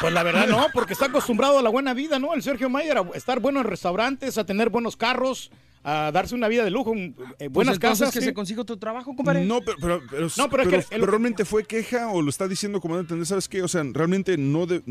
Pues 0.00 0.12
la 0.12 0.22
verdad 0.22 0.46
no, 0.48 0.66
porque 0.72 0.92
está 0.92 1.06
acostumbrado 1.06 1.58
a 1.58 1.62
la 1.62 1.70
buena 1.70 1.94
vida, 1.94 2.18
¿no? 2.18 2.34
El 2.34 2.42
Sergio 2.42 2.68
Mayer, 2.68 2.98
a 2.98 3.04
estar 3.14 3.40
bueno 3.40 3.60
en 3.60 3.66
restaurantes, 3.66 4.36
a 4.38 4.44
tener 4.44 4.70
buenos 4.70 4.96
carros, 4.96 5.50
a 5.84 6.10
darse 6.12 6.34
una 6.34 6.48
vida 6.48 6.64
de 6.64 6.70
lujo, 6.70 6.90
un- 6.90 7.14
eh, 7.38 7.48
buenas 7.48 7.76
entonces 7.76 8.00
casas. 8.00 8.14
que 8.14 8.20
sí. 8.20 8.26
se 8.26 8.34
consiga 8.34 8.62
otro 8.62 8.76
trabajo, 8.78 9.14
compadre. 9.14 9.44
No, 9.44 9.60
pero, 9.60 9.76
pero, 9.80 10.02
pero- 10.10 10.28
No, 10.36 10.50
pero 10.50 10.62
es 10.64 10.68
que- 10.68 10.86
pero 10.90 11.06
realmente 11.06 11.44
fue 11.44 11.64
queja 11.64 12.08
o 12.10 12.20
lo 12.22 12.28
está 12.30 12.48
diciendo 12.48 12.80
como 12.80 12.96
a 12.96 13.00
entender, 13.00 13.26
¿sabes 13.26 13.48
qué? 13.48 13.62
O 13.62 13.68
sea, 13.68 13.82
realmente 13.92 14.36
no 14.36 14.66
de, 14.66 14.82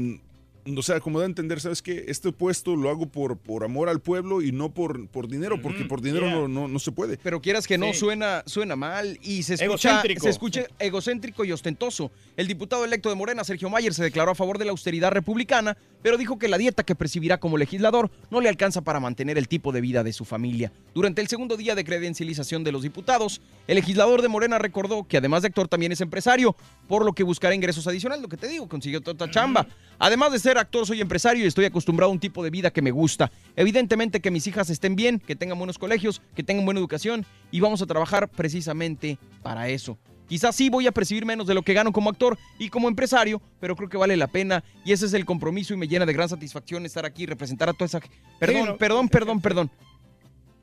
o 0.78 0.82
sea, 0.82 1.00
como 1.00 1.20
da 1.20 1.26
a 1.26 1.28
entender, 1.28 1.60
¿sabes 1.62 1.82
qué? 1.82 2.06
Este 2.08 2.32
puesto 2.32 2.76
lo 2.76 2.90
hago 2.90 3.06
por, 3.08 3.38
por 3.38 3.64
amor 3.64 3.88
al 3.90 4.00
pueblo 4.00 4.42
y 4.42 4.52
no 4.52 4.74
por, 4.74 5.08
por 5.10 5.28
dinero, 5.28 5.62
porque 5.62 5.86
por 5.86 6.02
dinero 6.02 6.26
yeah. 6.26 6.36
no, 6.36 6.48
no, 6.48 6.68
no 6.68 6.80
se 6.80 6.92
puede. 6.92 7.18
Pero 7.22 7.42
quieras 7.42 7.68
que 7.68 7.78
no, 7.78 7.88
Sí. 7.94 8.00
suena, 8.00 8.44
suena 8.46 8.76
mal 8.76 9.20
y 9.22 9.44
se 9.44 9.54
escucha, 9.56 9.66
Egocéntrico. 9.92 10.24
se 10.24 10.30
escucha 10.30 10.64
egocéntrico 10.80 11.46
y 11.46 11.52
ostentoso. 11.52 12.12
El 12.36 12.48
diputado 12.48 12.84
electo 12.84 13.10
de 13.10 13.16
Morena, 13.16 13.44
Sergio 13.44 13.70
Mayer, 13.70 13.94
se 13.94 14.04
declaró 14.04 14.32
a 14.32 14.36
favor 14.36 14.58
de 14.58 14.66
la 14.66 14.72
austeridad 14.72 15.12
republicana, 15.12 15.78
pero 16.02 16.18
dijo 16.18 16.38
que 16.40 16.48
la 16.48 16.58
dieta 16.58 16.84
que 16.84 16.96
percibirá 16.96 17.40
como 17.40 17.58
legislador 17.58 18.10
no 18.32 18.42
le 18.42 18.50
alcanza 18.50 18.82
para 18.82 19.00
mantener 19.00 19.38
el 19.38 19.48
tipo 19.48 19.72
de 19.72 19.82
vida 19.82 20.04
de 20.04 20.14
su 20.14 20.26
familia. 20.26 20.72
Durante 20.94 21.22
el 21.22 21.28
segundo 21.28 21.58
día 21.58 21.76
de 21.76 21.84
credencialización 21.84 22.64
de 22.64 22.72
los 22.72 22.82
diputados, 22.84 23.42
el 23.68 23.76
legislador 23.76 24.22
de 24.22 24.28
Morena 24.28 24.58
recordó 24.60 25.04
que 25.08 25.18
además 25.18 25.42
de 25.44 25.48
actor 25.50 25.68
también 25.68 25.92
es 25.92 26.02
empresario, 26.02 26.56
por 26.88 27.06
lo 27.06 27.14
que 27.14 27.24
buscará 27.24 27.54
ingresos 27.56 27.88
adicionales, 27.88 28.22
lo 28.22 28.30
que 28.30 28.38
te 28.38 28.48
digo, 28.48 28.68
consiguió 28.68 29.02
toda 29.02 29.14
otra 29.14 29.32
chamba. 29.32 29.68
Además 29.98 30.32
de 30.32 30.40
ser 30.40 30.55
actor, 30.58 30.86
soy 30.86 31.02
empresario 31.02 31.44
y 31.44 31.48
estoy 31.48 31.66
acostumbrado 31.66 32.10
a 32.10 32.14
un 32.14 32.20
tipo 32.20 32.44
de 32.44 32.50
vida 32.50 32.72
que 32.72 32.82
me 32.82 32.92
gusta. 32.92 33.32
Evidentemente 33.56 34.22
que 34.22 34.32
mis 34.32 34.48
hijas 34.48 34.70
estén 34.70 34.96
bien, 34.96 35.20
que 35.20 35.36
tengan 35.36 35.58
buenos 35.58 35.78
colegios, 35.78 36.22
que 36.36 36.44
tengan 36.44 36.66
buena 36.66 36.80
educación 36.80 37.26
y 37.52 37.60
vamos 37.60 37.82
a 37.82 37.86
trabajar 37.86 38.30
precisamente 38.30 39.18
para 39.42 39.70
eso. 39.70 39.98
Quizás 40.28 40.56
sí 40.56 40.70
voy 40.70 40.88
a 40.88 40.92
percibir 40.92 41.26
menos 41.26 41.46
de 41.46 41.54
lo 41.54 41.62
que 41.62 41.74
gano 41.74 41.92
como 41.92 42.10
actor 42.10 42.38
y 42.58 42.70
como 42.70 42.88
empresario, 42.88 43.42
pero 43.60 43.76
creo 43.76 43.90
que 43.90 43.98
vale 43.98 44.18
la 44.18 44.28
pena 44.28 44.64
y 44.84 44.92
ese 44.92 45.06
es 45.06 45.14
el 45.14 45.26
compromiso 45.26 45.74
y 45.74 45.78
me 45.78 45.88
llena 45.88 46.06
de 46.06 46.14
gran 46.14 46.30
satisfacción 46.30 46.86
estar 46.86 47.06
aquí 47.06 47.24
y 47.24 47.26
representar 47.28 47.70
a 47.70 47.74
toda 47.74 47.86
esa... 47.86 48.00
Perdón, 48.40 48.66
no, 48.66 48.78
perdón, 48.78 49.10
perdón, 49.10 49.42
perdón. 49.42 49.72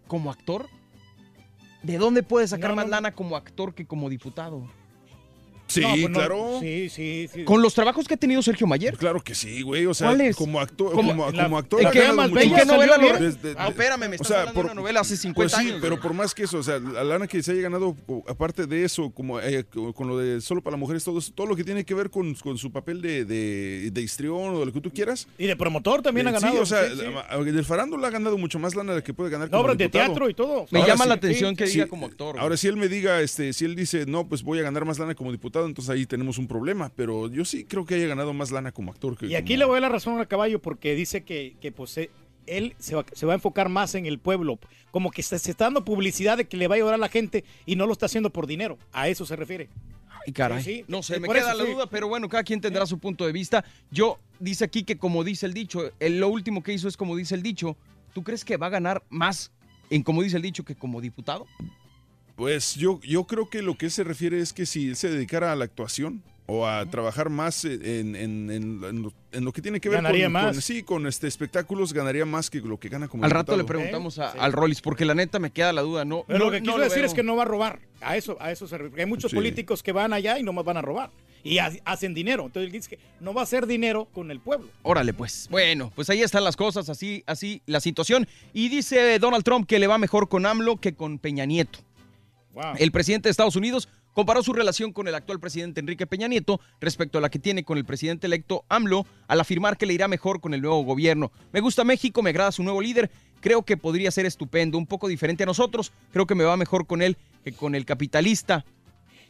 ¿Como 0.09 0.31
actor? 0.31 0.69
¿De 1.83 1.97
dónde 1.97 2.23
puedes 2.23 2.51
sacar 2.51 2.75
más 2.75 2.89
lana 2.89 3.13
como 3.13 3.37
actor 3.37 3.75
que 3.75 3.87
como 3.87 4.11
diputado? 4.11 4.69
Sí, 5.73 5.81
No, 5.81 5.89
pues 5.91 6.03
no, 6.11 6.19
claro. 6.19 6.59
Sí, 6.61 6.89
sí, 6.89 7.29
sí. 7.33 7.45
¿Con 7.45 7.63
los 7.63 7.75
trabajos 7.75 8.07
que 8.07 8.15
ha 8.15 8.17
tenido 8.17 8.43
Sergio 8.43 8.67
Mayer? 8.67 8.97
Claro 8.97 9.21
que 9.23 9.35
sí, 9.35 9.63
güey. 9.63 9.87
O 9.87 9.95
sea, 9.95 10.09
¿Cuáles? 10.09 10.37
como 10.37 10.61
actor, 10.61 10.93
¿Cómo? 10.93 11.11
como, 11.11 11.31
La- 11.31 11.45
como 11.45 11.59
actor. 11.59 11.81
¿En 11.81 11.87
ha 11.87 11.91
qué 11.91 11.99
ganado 12.01 12.17
más 12.17 12.31
mucho 12.31 12.41
bella 12.41 12.57
más. 12.57 12.67
novela 12.67 12.97
lo- 12.99 13.19
Desde- 13.19 13.55
Ah, 13.57 13.69
espérame, 13.69 14.01
me 14.01 14.07
o 14.09 14.13
estás 14.13 14.29
sea, 14.29 14.39
hablando 14.41 14.61
de 14.61 14.65
una 14.67 14.75
novela 14.75 15.01
hace 15.01 15.17
50 15.17 15.35
pues 15.57 15.63
sí, 15.65 15.69
años, 15.71 15.81
pero 15.83 15.97
güey. 15.97 16.03
por 16.03 16.15
más 16.15 16.35
que 16.35 16.45
eso, 16.45 16.59
o 16.59 16.63
sea, 16.63 16.79
la 16.79 17.05
lana 17.05 17.27
que 17.27 17.43
se 17.43 17.53
haya 17.53 17.63
ganado, 17.63 17.97
aparte 18.29 18.67
de 18.67 18.85
eso, 18.85 19.11
como 19.11 19.41
eh, 19.41 19.65
co- 19.65 19.93
con 19.93 20.09
lo 20.09 20.19
de 20.19 20.41
solo 20.41 20.63
para 20.63 20.77
mujeres, 20.77 21.05
todo, 21.05 21.19
eso, 21.19 21.33
todo 21.35 21.47
lo 21.47 21.57
que 21.57 21.65
tiene 21.65 21.85
que 21.85 21.95
ver 21.95 22.11
con, 22.11 22.35
con 22.35 22.59
su 22.59 22.71
papel 22.71 23.01
de, 23.03 23.25
de, 23.25 23.91
de 23.91 24.03
histrión 24.03 24.55
o 24.55 24.61
de 24.61 24.67
lo 24.67 24.73
que 24.73 24.81
tú 24.81 24.91
quieras. 24.93 25.27
Y 25.39 25.47
de 25.47 25.57
promotor 25.57 26.03
también 26.03 26.27
ha 26.27 26.31
Eh, 26.31 26.35
ganado. 26.35 26.53
Sí, 26.55 26.61
o 26.61 26.67
sea, 26.67 26.89
sí, 26.91 26.97
sí. 26.99 27.05
la- 27.07 27.43
del 27.53 27.65
farándula 27.65 28.09
ha 28.09 28.11
ganado 28.11 28.37
mucho 28.39 28.59
más 28.59 28.75
lana 28.75 28.93
de 28.93 28.99
la 28.99 29.05
que 29.05 29.15
puede 29.15 29.31
ganar 29.31 29.49
No, 29.49 29.53
como 29.59 29.65
obras 29.65 29.79
de 29.79 29.89
teatro 29.89 30.29
y 30.29 30.35
todo. 30.35 30.67
Me 30.71 30.87
llama 30.87 31.07
la 31.07 31.15
atención 31.15 31.55
que 31.57 31.65
diga 31.67 31.87
como 31.87 32.07
actor. 32.07 32.39
Ahora, 32.39 32.57
si 32.57 32.69
él 32.69 32.77
me 32.77 32.89
diga, 32.89 33.21
este, 33.21 33.53
si 33.53 33.65
él 33.65 33.75
dice, 33.77 34.07
no, 34.07 34.27
pues 34.29 34.43
voy 34.43 34.59
a 34.59 34.63
ganar 34.63 34.85
más 34.85 34.99
lana 34.99 35.15
como 35.15 35.31
diputado, 35.33 35.62
entonces 35.67 35.91
ahí 35.91 36.07
tenemos 36.07 36.39
un 36.39 36.47
problema. 36.49 36.91
Pero 36.95 37.29
yo 37.31 37.45
sí 37.45 37.65
creo 37.65 37.85
que 37.87 37.95
haya 37.97 38.07
ganado 38.07 38.33
más 38.33 38.51
lana 38.51 38.73
como 38.73 38.91
actor. 38.93 39.17
Que 39.17 39.27
Y 39.27 39.35
aquí 39.35 39.55
como- 39.55 39.59
le 39.59 39.65
voy 39.67 39.73
a 39.73 39.81
dar 39.81 39.83
la 39.83 39.89
razón 39.91 40.21
a 40.21 40.27
Caballo 40.27 40.61
porque 40.61 40.95
dice 40.95 41.23
que, 41.25 41.57
que 41.61 41.73
pues, 41.73 41.97
eh, 41.99 42.11
él 42.47 42.75
se 42.79 42.95
va, 42.97 43.05
se 43.13 43.25
va 43.27 43.33
a 43.33 43.37
enfocar 43.37 43.69
más 43.69 43.95
en 43.95 44.07
el 44.07 44.19
pueblo. 44.19 44.59
Como 44.91 45.11
que 45.11 45.23
se, 45.23 45.39
se 45.39 45.51
está 45.53 45.65
dando 45.65 45.85
publicidad 45.85 46.37
de 46.37 46.47
que 46.47 46.57
le 46.57 46.69
va 46.69 46.75
a 46.75 46.77
ayudar 46.77 46.95
a 46.95 46.99
la 46.99 47.09
gente 47.09 47.45
y 47.67 47.77
no 47.77 47.87
lo 47.87 47.93
está 47.93 48.07
haciendo 48.07 48.31
por 48.31 48.47
dinero. 48.47 48.79
A 48.93 49.09
eso 49.09 49.25
se 49.25 49.37
refiere. 49.37 49.69
Ay, 50.27 50.33
caray. 50.33 50.63
Sí, 50.63 50.75
sí. 50.79 50.85
No 50.89 51.03
sé, 51.03 51.15
Sí, 51.15 51.21
me 51.21 51.27
por 51.27 51.37
queda 51.37 51.51
eso 51.53 51.59
la 51.59 51.65
sí. 51.65 51.73
duda, 51.73 51.87
pero 51.89 52.09
bueno, 52.09 52.29
cada 52.29 52.45
quien 52.45 52.61
tendrá 52.61 52.87
su 52.87 52.99
punto 52.99 53.27
de 53.27 53.33
vista. 53.33 53.65
Yo, 53.91 54.19
dice 54.39 54.65
aquí 54.65 54.85
que 54.85 54.97
como 54.99 55.25
dice 55.25 55.47
el 55.47 55.55
dicho, 55.55 55.91
el- 55.99 56.21
lo 56.21 56.29
último 56.29 56.63
que 56.63 56.73
hizo 56.73 56.87
es 56.89 56.97
como 56.97 57.17
dice 57.17 57.35
el 57.35 57.43
dicho. 57.43 57.77
¿Tú 58.15 58.23
crees 58.23 58.45
que 58.45 58.57
va 58.57 58.67
a 58.67 58.71
ganar 58.71 59.03
más 59.09 59.51
en 59.91 60.03
como 60.03 60.23
dice 60.23 60.37
el 60.37 60.43
dicho 60.43 60.65
que 60.65 60.75
como 60.75 61.01
diputado? 61.01 61.47
Pues 62.37 62.75
yo, 62.77 63.01
yo 63.03 63.25
creo 63.25 63.49
que 63.49 63.63
lo 63.63 63.77
que 63.77 63.91
se 63.91 64.05
refiere 64.05 64.41
es 64.41 64.53
que 64.53 64.67
si 64.67 64.89
él 64.89 64.97
se 64.97 65.11
dedicara 65.11 65.53
a 65.53 65.57
la 65.57 65.65
actuación 65.65 66.23
o 66.47 66.67
a 66.67 66.85
trabajar 66.87 67.31
más 67.31 67.65
en, 67.65 68.17
en- 68.17 68.51
en- 68.51 68.85
en 68.85 69.03
lo, 69.03 69.13
en 69.31 69.45
lo 69.45 69.53
que 69.53 69.63
tiene 69.63 69.81
que 69.81 69.89
ver 69.89 69.99
Ganaría 69.99 70.25
con, 70.27 70.33
más. 70.33 70.53
con- 70.53 70.63
sí, 70.63 70.83
con 70.83 71.07
este 71.07 71.29
espectáculos, 71.29 71.93
ganaría 71.93 72.27
más 72.27 72.51
que 72.51 72.61
lo 72.61 72.79
que 72.81 72.89
gana 72.89 73.07
como 73.07 73.25
Al 73.25 73.31
rato 73.31 73.57
le 73.57 73.65
preguntamos 73.65 74.19
a- 74.19 74.31
al 74.33 74.53
Rollis, 74.53 74.81
porque 74.81 75.05
la 75.05 75.15
neta 75.15 75.39
me 75.39 75.51
queda 75.51 75.73
la 75.73 75.83
duda. 75.83 76.05
No, 76.05 76.25
Pero 76.27 76.39
no- 76.41 76.45
lo 76.47 76.51
que 76.51 76.61
no 76.61 76.65
quiso 76.65 76.79
lo 76.79 76.85
decir 76.85 76.99
veo. 76.99 77.07
es 77.07 77.15
que 77.15 77.23
no 77.23 77.37
va 77.37 77.43
a 77.43 77.47
robar. 77.47 77.79
A 78.01 78.17
eso, 78.17 78.37
a 78.41 78.51
eso 78.51 78.67
se 78.67 78.77
refiere. 78.77 79.03
Hay 79.05 79.09
muchos 79.09 79.31
Sí. 79.31 79.37
políticos 79.37 79.83
que 79.83 79.93
van 79.93 80.13
allá 80.13 80.39
y 80.39 80.43
no 80.43 80.53
más 80.53 80.65
van 80.65 80.77
a 80.79 80.83
robar. 80.83 81.11
Y 81.45 81.59
ha- 81.59 81.73
hacen 81.85 82.13
dinero. 82.15 82.47
Entonces 82.47 82.67
él 82.67 82.73
dice 82.73 82.89
que 82.91 82.99
no 83.21 83.33
va 83.35 83.43
a 83.43 83.45
hacer 83.45 83.67
dinero 83.67 84.07
con 84.13 84.31
el 84.31 84.41
pueblo. 84.41 84.69
Órale, 84.83 85.13
pues. 85.15 85.47
Bueno, 85.51 85.93
pues 85.95 86.11
ahí 86.11 86.23
están 86.23 86.45
las 86.45 86.57
cosas, 86.57 86.89
así, 86.89 87.23
así 87.27 87.63
la 87.67 87.81
situación. 87.81 88.27
Y 88.53 88.69
dice 88.69 89.19
Donald 89.21 89.45
Trump 89.45 89.67
que 89.69 89.79
le 89.79 89.87
va 89.87 89.97
mejor 89.99 90.29
con 90.29 90.45
AMLO 90.47 90.77
que 90.81 90.95
con 90.95 91.19
Peña 91.19 91.45
Nieto. 91.45 91.79
El 92.79 92.93
presidente 92.93 93.29
de 93.29 93.31
Estados 93.31 93.57
Unidos 93.57 93.89
comparó 94.13 94.43
su 94.43 94.53
relación 94.53 94.93
con 94.93 95.09
el 95.09 95.15
actual 95.15 95.41
presidente 95.41 95.81
Enrique 95.81 96.07
Peña 96.07 96.29
Nieto 96.29 96.61
respecto 96.81 97.19
a 97.19 97.21
la 97.21 97.31
que 97.31 97.39
tiene 97.39 97.65
con 97.65 97.79
el 97.79 97.85
presidente 97.85 98.27
electo 98.27 98.65
AMLO 98.69 99.07
al 99.27 99.41
afirmar 99.41 99.79
que 99.79 99.87
le 99.87 99.95
irá 99.95 100.09
mejor 100.09 100.41
con 100.41 100.53
el 100.53 100.61
nuevo 100.61 100.83
gobierno. 100.85 101.33
Me 101.53 101.61
gusta 101.61 101.85
México, 101.85 102.23
me 102.23 102.31
agrada 102.31 102.53
su 102.53 102.63
nuevo 102.63 102.81
líder, 102.81 103.11
creo 103.41 103.63
que 103.63 103.77
podría 103.77 104.11
ser 104.11 104.27
estupendo, 104.27 104.77
un 104.77 104.87
poco 104.87 105.09
diferente 105.09 105.45
a 105.45 105.47
nosotros, 105.47 105.93
creo 106.13 106.27
que 106.27 106.35
me 106.35 106.45
va 106.45 106.57
mejor 106.57 106.87
con 106.87 107.01
él 107.01 107.17
que 107.45 107.53
con 107.53 107.75
el 107.75 107.87
capitalista. 107.87 108.65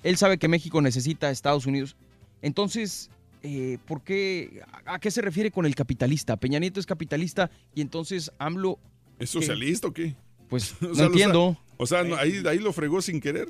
Él 0.03 0.17
sabe 0.17 0.39
que 0.39 0.49
México 0.49 0.81
necesita 0.83 1.29
a 1.29 1.31
Estados 1.31 1.67
Unidos. 1.67 1.97
Entonces, 2.43 3.09
eh, 3.43 3.79
¿por 3.87 4.03
qué? 4.03 4.63
¿A 4.85 4.99
qué 4.99 5.13
se 5.13 5.23
refiere 5.23 5.53
con 5.53 5.65
el 5.65 5.77
capitalista? 5.77 6.37
Peña 6.37 6.59
Nieto 6.59 6.81
es 6.81 6.87
capitalista 6.87 7.51
y 7.75 7.81
entonces 7.81 8.33
AMLO... 8.39 8.79
¿Es 9.19 9.31
¿qué? 9.31 9.39
socialista 9.39 9.87
o 9.87 9.93
qué? 9.93 10.17
Pues 10.53 10.75
O 10.83 10.89
no 10.89 10.95
sea, 10.95 11.07
entiendo. 11.07 11.57
o 11.79 11.87
sea, 11.87 12.05
no, 12.05 12.15
ahí, 12.15 12.43
ahí 12.47 12.59
lo 12.59 12.75
fregó 12.75 13.01
sin 13.01 13.23
querer. 13.23 13.49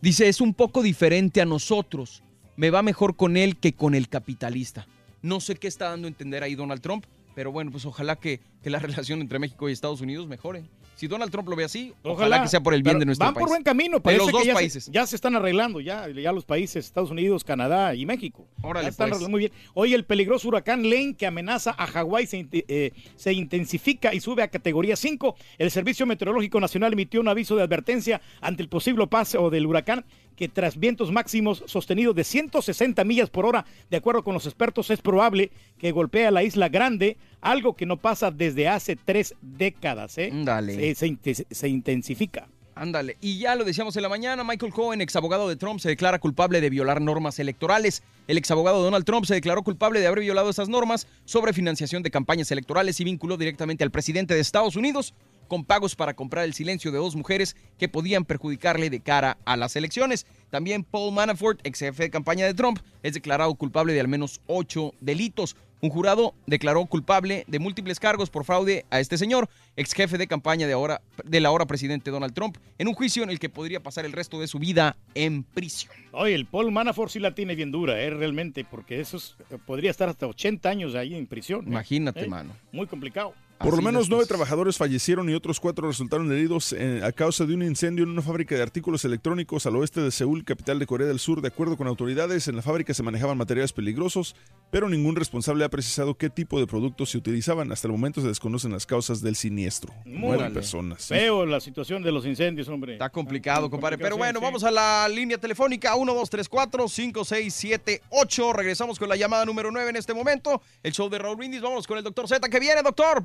Dice, 0.00 0.28
es 0.28 0.40
un 0.40 0.54
poco 0.54 0.82
diferente 0.82 1.42
a 1.42 1.44
nosotros. 1.44 2.22
Me 2.56 2.70
va 2.70 2.82
mejor 2.82 3.16
con 3.16 3.36
él 3.36 3.58
que 3.58 3.74
con 3.74 3.94
el 3.94 4.08
capitalista. 4.08 4.86
No 5.20 5.40
sé 5.40 5.56
qué 5.56 5.68
está 5.68 5.90
dando 5.90 6.06
a 6.06 6.08
entender 6.08 6.42
ahí 6.42 6.54
Donald 6.54 6.80
Trump, 6.80 7.04
pero 7.34 7.52
bueno, 7.52 7.70
pues 7.70 7.84
ojalá 7.84 8.16
que, 8.16 8.40
que 8.62 8.70
la 8.70 8.78
relación 8.86 9.20
entre 9.20 9.38
México 9.38 9.68
y 9.68 9.72
Estados 9.72 10.00
Unidos 10.00 10.26
mejore. 10.26 10.64
Si 10.96 11.08
Donald 11.08 11.30
Trump 11.30 11.46
lo 11.48 11.56
ve 11.56 11.64
así, 11.64 11.92
ojalá, 12.02 12.42
que 12.42 12.48
sea 12.48 12.62
por 12.62 12.72
el 12.72 12.82
bien 12.82 12.98
de 12.98 13.04
nuestro 13.04 13.26
van 13.26 13.34
país. 13.34 13.42
por 13.42 13.50
buen 13.50 13.62
camino. 13.62 13.98
De 13.98 14.00
Parece 14.00 14.18
los 14.18 14.26
que 14.28 14.32
dos 14.32 14.46
ya 14.46 14.54
países. 14.54 14.84
Se, 14.84 14.90
ya 14.90 15.06
se 15.06 15.14
están 15.14 15.36
arreglando, 15.36 15.80
ya, 15.80 16.08
ya 16.08 16.32
los 16.32 16.46
países, 16.46 16.86
Estados 16.86 17.10
Unidos, 17.10 17.44
Canadá 17.44 17.94
y 17.94 18.06
México. 18.06 18.46
Órale, 18.62 18.86
ya 18.86 18.90
están 18.90 19.10
pues. 19.10 19.12
arreglando 19.12 19.30
muy 19.30 19.40
bien. 19.40 19.52
Hoy 19.74 19.92
el 19.92 20.06
peligroso 20.06 20.48
huracán 20.48 20.88
Lane 20.88 21.14
que 21.14 21.26
amenaza 21.26 21.74
a 21.76 21.86
Hawái 21.86 22.26
se, 22.26 22.48
eh, 22.50 22.92
se 23.14 23.32
intensifica 23.34 24.14
y 24.14 24.20
sube 24.20 24.42
a 24.42 24.48
categoría 24.48 24.96
5. 24.96 25.36
El 25.58 25.70
Servicio 25.70 26.06
Meteorológico 26.06 26.58
Nacional 26.60 26.94
emitió 26.94 27.20
un 27.20 27.28
aviso 27.28 27.56
de 27.56 27.62
advertencia 27.62 28.22
ante 28.40 28.62
el 28.62 28.70
posible 28.70 29.06
paso 29.06 29.50
del 29.50 29.66
huracán 29.66 30.06
que 30.36 30.48
tras 30.48 30.78
vientos 30.78 31.10
máximos 31.10 31.64
sostenidos 31.66 32.14
de 32.14 32.22
160 32.24 33.02
millas 33.04 33.30
por 33.30 33.46
hora, 33.46 33.64
de 33.90 33.96
acuerdo 33.96 34.22
con 34.22 34.34
los 34.34 34.46
expertos, 34.46 34.90
es 34.90 35.00
probable 35.00 35.50
que 35.78 35.90
golpee 35.92 36.26
a 36.26 36.30
la 36.30 36.42
isla 36.44 36.68
grande, 36.68 37.16
algo 37.40 37.74
que 37.74 37.86
no 37.86 37.96
pasa 37.96 38.30
desde 38.30 38.68
hace 38.68 38.96
tres 38.96 39.34
décadas. 39.40 40.18
¿eh? 40.18 40.30
Dale. 40.32 40.74
Se, 40.74 40.94
se 40.94 41.06
inte- 41.08 41.46
se 41.50 41.68
intensifica. 41.68 42.48
Ándale. 42.78 43.16
Y 43.22 43.38
ya 43.38 43.54
lo 43.54 43.64
decíamos 43.64 43.96
en 43.96 44.02
la 44.02 44.10
mañana, 44.10 44.44
Michael 44.44 44.70
Cohen, 44.70 45.00
ex 45.00 45.16
abogado 45.16 45.48
de 45.48 45.56
Trump, 45.56 45.80
se 45.80 45.88
declara 45.88 46.18
culpable 46.18 46.60
de 46.60 46.68
violar 46.68 47.00
normas 47.00 47.38
electorales. 47.38 48.02
El 48.28 48.36
ex 48.36 48.50
abogado 48.50 48.82
Donald 48.82 49.06
Trump 49.06 49.24
se 49.24 49.32
declaró 49.32 49.62
culpable 49.62 49.98
de 49.98 50.06
haber 50.06 50.20
violado 50.20 50.50
esas 50.50 50.68
normas 50.68 51.06
sobre 51.24 51.54
financiación 51.54 52.02
de 52.02 52.10
campañas 52.10 52.50
electorales 52.50 53.00
y 53.00 53.04
vinculó 53.04 53.38
directamente 53.38 53.82
al 53.82 53.90
presidente 53.90 54.34
de 54.34 54.40
Estados 54.40 54.76
Unidos 54.76 55.14
con 55.46 55.64
pagos 55.64 55.94
para 55.96 56.14
comprar 56.14 56.44
el 56.44 56.54
silencio 56.54 56.92
de 56.92 56.98
dos 56.98 57.16
mujeres 57.16 57.56
que 57.78 57.88
podían 57.88 58.24
perjudicarle 58.24 58.90
de 58.90 59.00
cara 59.00 59.38
a 59.44 59.56
las 59.56 59.76
elecciones. 59.76 60.26
También 60.50 60.84
Paul 60.84 61.12
Manafort, 61.14 61.60
ex 61.66 61.78
jefe 61.80 62.04
de 62.04 62.10
campaña 62.10 62.46
de 62.46 62.54
Trump, 62.54 62.78
es 63.02 63.14
declarado 63.14 63.54
culpable 63.54 63.92
de 63.92 64.00
al 64.00 64.08
menos 64.08 64.40
ocho 64.46 64.92
delitos. 65.00 65.56
Un 65.82 65.90
jurado 65.90 66.34
declaró 66.46 66.86
culpable 66.86 67.44
de 67.48 67.58
múltiples 67.58 68.00
cargos 68.00 68.30
por 68.30 68.44
fraude 68.44 68.86
a 68.88 68.98
este 68.98 69.18
señor, 69.18 69.50
ex 69.76 69.92
jefe 69.92 70.16
de 70.16 70.26
campaña 70.26 70.66
de, 70.66 70.72
ahora, 70.72 71.02
del 71.22 71.44
ahora 71.44 71.66
presidente 71.66 72.10
Donald 72.10 72.32
Trump, 72.32 72.56
en 72.78 72.88
un 72.88 72.94
juicio 72.94 73.22
en 73.22 73.28
el 73.28 73.38
que 73.38 73.50
podría 73.50 73.80
pasar 73.82 74.06
el 74.06 74.12
resto 74.12 74.40
de 74.40 74.46
su 74.46 74.58
vida 74.58 74.96
en 75.14 75.42
prisión. 75.42 75.92
Oye, 76.12 76.34
el 76.34 76.46
Paul 76.46 76.72
Manafort 76.72 77.12
sí 77.12 77.18
la 77.20 77.34
tiene 77.34 77.54
bien 77.54 77.70
dura, 77.72 78.00
¿eh? 78.00 78.08
Realmente, 78.08 78.64
porque 78.64 79.00
eso 79.00 79.18
es- 79.18 79.36
podría 79.66 79.90
estar 79.90 80.08
hasta 80.08 80.26
80 80.26 80.70
años 80.70 80.94
ahí 80.94 81.14
en 81.14 81.26
prisión. 81.26 81.66
¿eh? 81.66 81.68
Imagínate, 81.68 82.24
¿Eh? 82.24 82.28
mano. 82.28 82.56
Muy 82.72 82.86
complicado. 82.86 83.34
Por 83.58 83.74
lo 83.74 83.82
menos 83.82 84.08
nueve 84.08 84.26
trabajadores 84.26 84.76
fallecieron 84.76 85.28
y 85.30 85.34
otros 85.34 85.60
cuatro 85.60 85.88
resultaron 85.88 86.30
heridos 86.30 86.72
eh, 86.72 87.00
a 87.02 87.12
causa 87.12 87.46
de 87.46 87.54
un 87.54 87.62
incendio 87.62 88.04
en 88.04 88.10
una 88.10 88.22
fábrica 88.22 88.54
de 88.54 88.62
artículos 88.62 89.04
electrónicos 89.04 89.66
al 89.66 89.76
oeste 89.76 90.00
de 90.00 90.10
Seúl, 90.10 90.44
capital 90.44 90.78
de 90.78 90.86
Corea 90.86 91.06
del 91.06 91.18
Sur. 91.18 91.40
De 91.40 91.48
acuerdo 91.48 91.76
con 91.76 91.86
autoridades, 91.86 92.48
en 92.48 92.56
la 92.56 92.62
fábrica 92.62 92.94
se 92.94 93.02
manejaban 93.02 93.38
materiales 93.38 93.72
peligrosos, 93.72 94.36
pero 94.70 94.88
ningún 94.88 95.16
responsable 95.16 95.64
ha 95.64 95.68
precisado 95.68 96.16
qué 96.16 96.28
tipo 96.28 96.60
de 96.60 96.66
productos 96.66 97.10
se 97.10 97.18
utilizaban. 97.18 97.72
Hasta 97.72 97.88
el 97.88 97.92
momento 97.92 98.20
se 98.20 98.28
desconocen 98.28 98.72
las 98.72 98.84
causas 98.84 99.22
del 99.22 99.36
siniestro. 99.36 99.94
Nueve 100.04 100.50
personas. 100.50 101.06
Feo 101.06 101.46
la 101.46 101.60
situación 101.60 102.02
de 102.02 102.12
los 102.12 102.26
incendios, 102.26 102.68
hombre. 102.68 102.92
Está 102.94 103.10
complicado, 103.10 103.70
compadre. 103.70 103.98
Pero 103.98 104.16
bueno, 104.16 104.38
sí, 104.38 104.44
vamos 104.44 104.64
a 104.64 104.70
la 104.70 105.08
línea 105.08 105.38
telefónica 105.38 105.94
1-2-3-4-5-6-7-8. 105.94 108.54
Regresamos 108.54 108.98
con 108.98 109.08
la 109.08 109.16
llamada 109.16 109.44
número 109.44 109.70
9 109.70 109.90
en 109.90 109.96
este 109.96 110.14
momento. 110.14 110.60
El 110.82 110.92
show 110.92 111.08
de 111.08 111.18
Raúl 111.18 111.36
Brindis. 111.36 111.62
Vámonos 111.62 111.86
con 111.86 111.98
el 111.98 112.04
doctor 112.04 112.28
Z 112.28 112.48
que 112.48 112.60
viene, 112.60 112.82
doctor. 112.82 113.22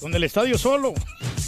Con 0.00 0.14
el 0.14 0.24
estadio 0.24 0.58
solo. 0.58 0.92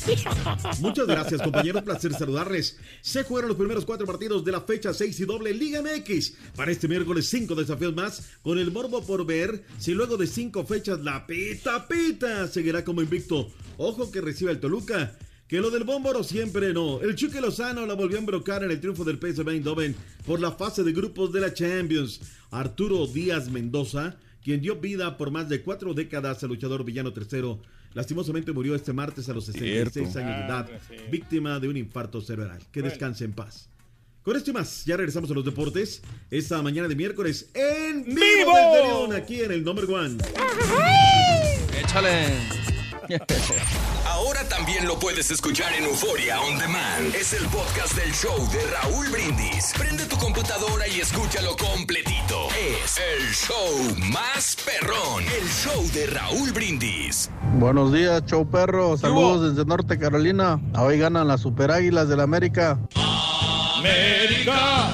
Muchas 0.81 1.07
gracias, 1.07 1.43
compañeros. 1.43 1.83
Placer 1.83 2.15
saludarles. 2.15 2.79
Se 3.03 3.25
jugaron 3.25 3.49
los 3.49 3.59
primeros 3.59 3.85
cuatro 3.85 4.07
partidos 4.07 4.45
de 4.45 4.53
la 4.53 4.63
fecha 4.63 4.95
6 4.95 5.21
y 5.21 5.25
doble 5.27 5.53
Liga 5.53 5.83
MX. 5.83 6.33
Para 6.57 6.73
este 6.73 6.89
miércoles, 6.89 7.29
cinco 7.29 7.55
desafíos 7.55 7.95
más, 7.95 8.31
con 8.43 8.59
el 8.59 8.71
morbo 8.71 9.03
por 9.03 9.27
ver 9.27 9.65
si 9.79 9.93
luego 9.93 10.17
de 10.17 10.27
cinco 10.27 10.65
fechas 10.65 11.01
la 11.01 11.27
pita 11.27 11.87
pita 11.87 12.49
seguirá 12.49 12.85
como 12.85 13.03
invicto. 13.03 13.51
Ojo 13.77 14.11
que 14.11 14.21
recibe 14.21 14.51
el 14.51 14.61
Toluca. 14.61 15.17
Que 15.47 15.61
lo 15.61 15.71
del 15.71 15.85
Bómboro 15.85 16.23
siempre 16.25 16.75
no. 16.75 17.01
El 17.01 17.17
Chuque 17.17 17.41
Lozano 17.41 17.87
la 17.87 17.95
volvió 17.95 18.19
a 18.19 18.21
embrocar 18.21 18.65
en 18.65 18.71
el 18.71 18.81
triunfo 18.81 19.03
del 19.05 19.19
PSV 19.19 19.49
Eindhoven 19.49 19.97
por 20.27 20.41
la 20.41 20.53
fase 20.53 20.83
de 20.83 20.93
grupos 20.93 21.33
de 21.33 21.41
la 21.41 21.55
Champions. 21.55 22.21
Arturo 22.51 23.07
Díaz 23.07 23.49
Mendoza, 23.49 24.17
quien 24.49 24.63
dio 24.63 24.77
vida 24.77 25.19
por 25.19 25.31
más 25.31 25.47
de 25.51 25.61
cuatro 25.61 25.93
décadas 25.93 26.43
al 26.43 26.49
luchador 26.49 26.83
villano 26.83 27.13
tercero, 27.13 27.61
lastimosamente 27.93 28.51
murió 28.51 28.75
este 28.75 28.95
martes 28.95 29.29
a 29.29 29.35
los 29.35 29.45
66 29.45 29.93
Cierto. 29.93 30.19
años 30.21 30.39
de 30.39 30.45
edad, 30.47 30.71
Ah, 30.75 30.79
sí. 30.89 30.95
víctima 31.11 31.61
de 31.61 31.69
un 31.69 31.77
infarto 31.77 32.23
cerebral. 32.23 32.59
Que 32.73 32.81
Bueno. 32.81 32.89
descanse 32.89 33.27
en 33.27 33.33
paz. 33.35 33.69
Con 34.23 34.37
esto 34.39 34.51
y 34.51 34.55
más, 34.55 34.87
ya 34.87 34.97
regresamos 34.97 35.31
a 35.31 35.35
los 35.35 35.45
deportes. 35.45 36.01
Esta 36.31 36.63
mañana 36.63 36.89
de 36.89 36.97
miércoles 36.97 37.51
en 37.53 38.05
vivo, 38.07 38.21
¡Vivo! 38.21 38.53
desde 38.57 38.87
León, 38.87 39.13
aquí 39.13 39.43
en 39.43 39.53
el 39.53 39.63
Number 39.63 39.85
One. 39.85 40.17
Échale. 41.79 42.78
Ahora 44.07 44.47
también 44.49 44.87
lo 44.87 44.99
puedes 44.99 45.31
escuchar 45.31 45.73
en 45.73 45.85
Euforia 45.85 46.41
On 46.43 46.59
Demand. 46.59 47.15
Es 47.15 47.33
el 47.33 47.47
podcast 47.47 47.95
del 47.95 48.13
show 48.13 48.37
de 48.51 48.61
Raúl 48.67 49.09
Brindis. 49.09 49.73
Prende 49.79 50.05
tu 50.05 50.17
computadora 50.19 50.87
y 50.87 51.01
escúchalo 51.01 51.57
completito. 51.57 52.49
Es 52.83 52.99
el 52.99 53.33
show 53.33 53.97
más 54.13 54.57
perrón. 54.65 55.25
El 55.25 55.49
show 55.49 55.83
de 55.95 56.07
Raúl 56.09 56.53
Brindis. 56.53 57.31
Buenos 57.55 57.93
días, 57.93 58.23
show 58.27 58.47
perro. 58.47 58.99
Saludos 58.99 59.55
desde 59.55 59.67
Norte 59.67 59.99
Carolina. 59.99 60.61
Hoy 60.77 60.99
ganan 60.99 61.29
las 61.29 61.41
Super 61.41 61.71
Águilas 61.71 62.09
del 62.09 62.21
América. 62.21 62.79
América. 63.79 64.91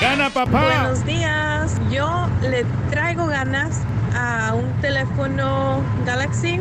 Gana 0.00 0.30
papá. 0.30 0.64
Buenos 0.64 1.04
días. 1.04 1.72
Yo 1.90 2.26
le 2.40 2.64
traigo 2.90 3.26
ganas 3.26 3.80
a 4.14 4.54
un 4.54 4.80
teléfono 4.80 5.82
Galaxy 6.06 6.60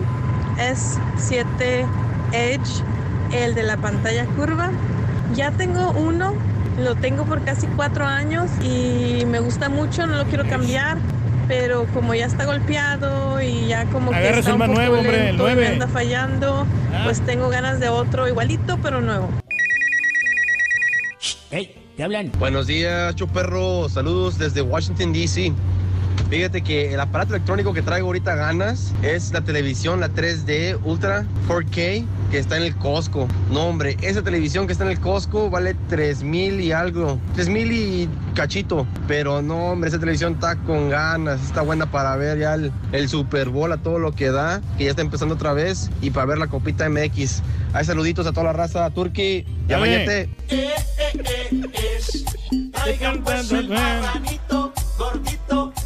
S7 0.57 1.85
Edge, 2.31 2.83
el 3.33 3.55
de 3.55 3.63
la 3.63 3.77
pantalla 3.77 4.25
curva. 4.25 4.71
Ya 5.35 5.51
tengo 5.51 5.91
uno, 5.91 6.33
lo 6.79 6.95
tengo 6.95 7.25
por 7.25 7.43
casi 7.43 7.67
cuatro 7.67 8.05
años 8.05 8.49
y 8.63 9.25
me 9.25 9.39
gusta 9.39 9.69
mucho, 9.69 10.05
no 10.07 10.17
lo 10.17 10.25
quiero 10.25 10.47
cambiar. 10.47 10.97
Pero 11.47 11.85
como 11.93 12.13
ya 12.15 12.25
está 12.25 12.45
golpeado 12.45 13.41
y 13.41 13.67
ya 13.67 13.83
como 13.87 14.11
que 14.11 14.29
está 14.29 14.53
un 14.53 14.61
poco 14.61 14.73
nuevo, 14.73 14.97
hombre, 14.99 15.17
el 15.29 15.37
lento 15.37 15.43
y 15.43 15.55
me 15.55 15.61
9. 15.61 15.67
anda 15.73 15.87
fallando, 15.87 16.65
Ah. 16.93 17.01
pues 17.03 17.19
tengo 17.21 17.49
ganas 17.49 17.79
de 17.81 17.89
otro 17.89 18.27
igualito 18.29 18.79
pero 18.81 19.01
nuevo. 19.01 19.29
Hey, 21.51 21.75
¿te 21.97 22.03
hablan? 22.03 22.31
Buenos 22.39 22.67
días, 22.67 23.13
Chuperro. 23.15 23.89
Saludos 23.89 24.37
desde 24.37 24.61
Washington, 24.61 25.11
D.C. 25.13 25.51
Fíjate 26.33 26.63
que 26.63 26.91
el 26.91 26.99
aparato 26.99 27.35
electrónico 27.35 27.75
que 27.75 27.83
traigo 27.83 28.07
ahorita 28.07 28.33
ganas 28.33 28.91
es 29.03 29.31
la 29.33 29.41
televisión, 29.41 29.99
la 29.99 30.09
3D 30.09 30.79
Ultra 30.83 31.27
4K 31.47 32.07
que 32.31 32.39
está 32.39 32.57
en 32.57 32.63
el 32.63 32.75
Costco. 32.75 33.27
No, 33.51 33.67
hombre, 33.67 33.97
esa 34.01 34.23
televisión 34.23 34.65
que 34.65 34.73
está 34.73 34.83
en 34.83 34.89
el 34.89 34.99
Costco 34.99 35.51
vale 35.51 35.75
3 35.89 36.23
mil 36.23 36.59
y 36.59 36.71
algo. 36.71 37.19
3 37.35 37.49
mil 37.49 37.71
y 37.71 38.09
cachito. 38.33 38.87
Pero 39.07 39.43
no, 39.43 39.73
hombre, 39.73 39.89
esa 39.89 39.99
televisión 39.99 40.33
está 40.33 40.55
con 40.55 40.89
ganas. 40.89 41.39
Está 41.43 41.61
buena 41.61 41.91
para 41.91 42.15
ver 42.15 42.39
ya 42.39 42.55
el, 42.55 42.71
el 42.93 43.09
Super 43.09 43.49
Bowl 43.49 43.71
a 43.71 43.77
todo 43.77 43.99
lo 43.99 44.13
que 44.13 44.31
da, 44.31 44.59
que 44.79 44.85
ya 44.85 44.89
está 44.89 45.03
empezando 45.03 45.35
otra 45.35 45.53
vez. 45.53 45.91
Y 46.01 46.09
para 46.09 46.25
ver 46.25 46.39
la 46.39 46.47
copita 46.47 46.89
MX. 46.89 47.43
Hay 47.73 47.85
saluditos 47.85 48.25
a 48.25 48.31
toda 48.31 48.45
la 48.45 48.53
raza. 48.53 48.89
Turkey, 48.89 49.45
ya 49.67 49.77
mañana. 49.77 50.25
Traigan 52.73 53.23
gordito, 53.23 54.73
gordito, 54.97 55.13
hágale 55.13 55.43
Ay, 55.53 55.73
ay. 55.75 55.82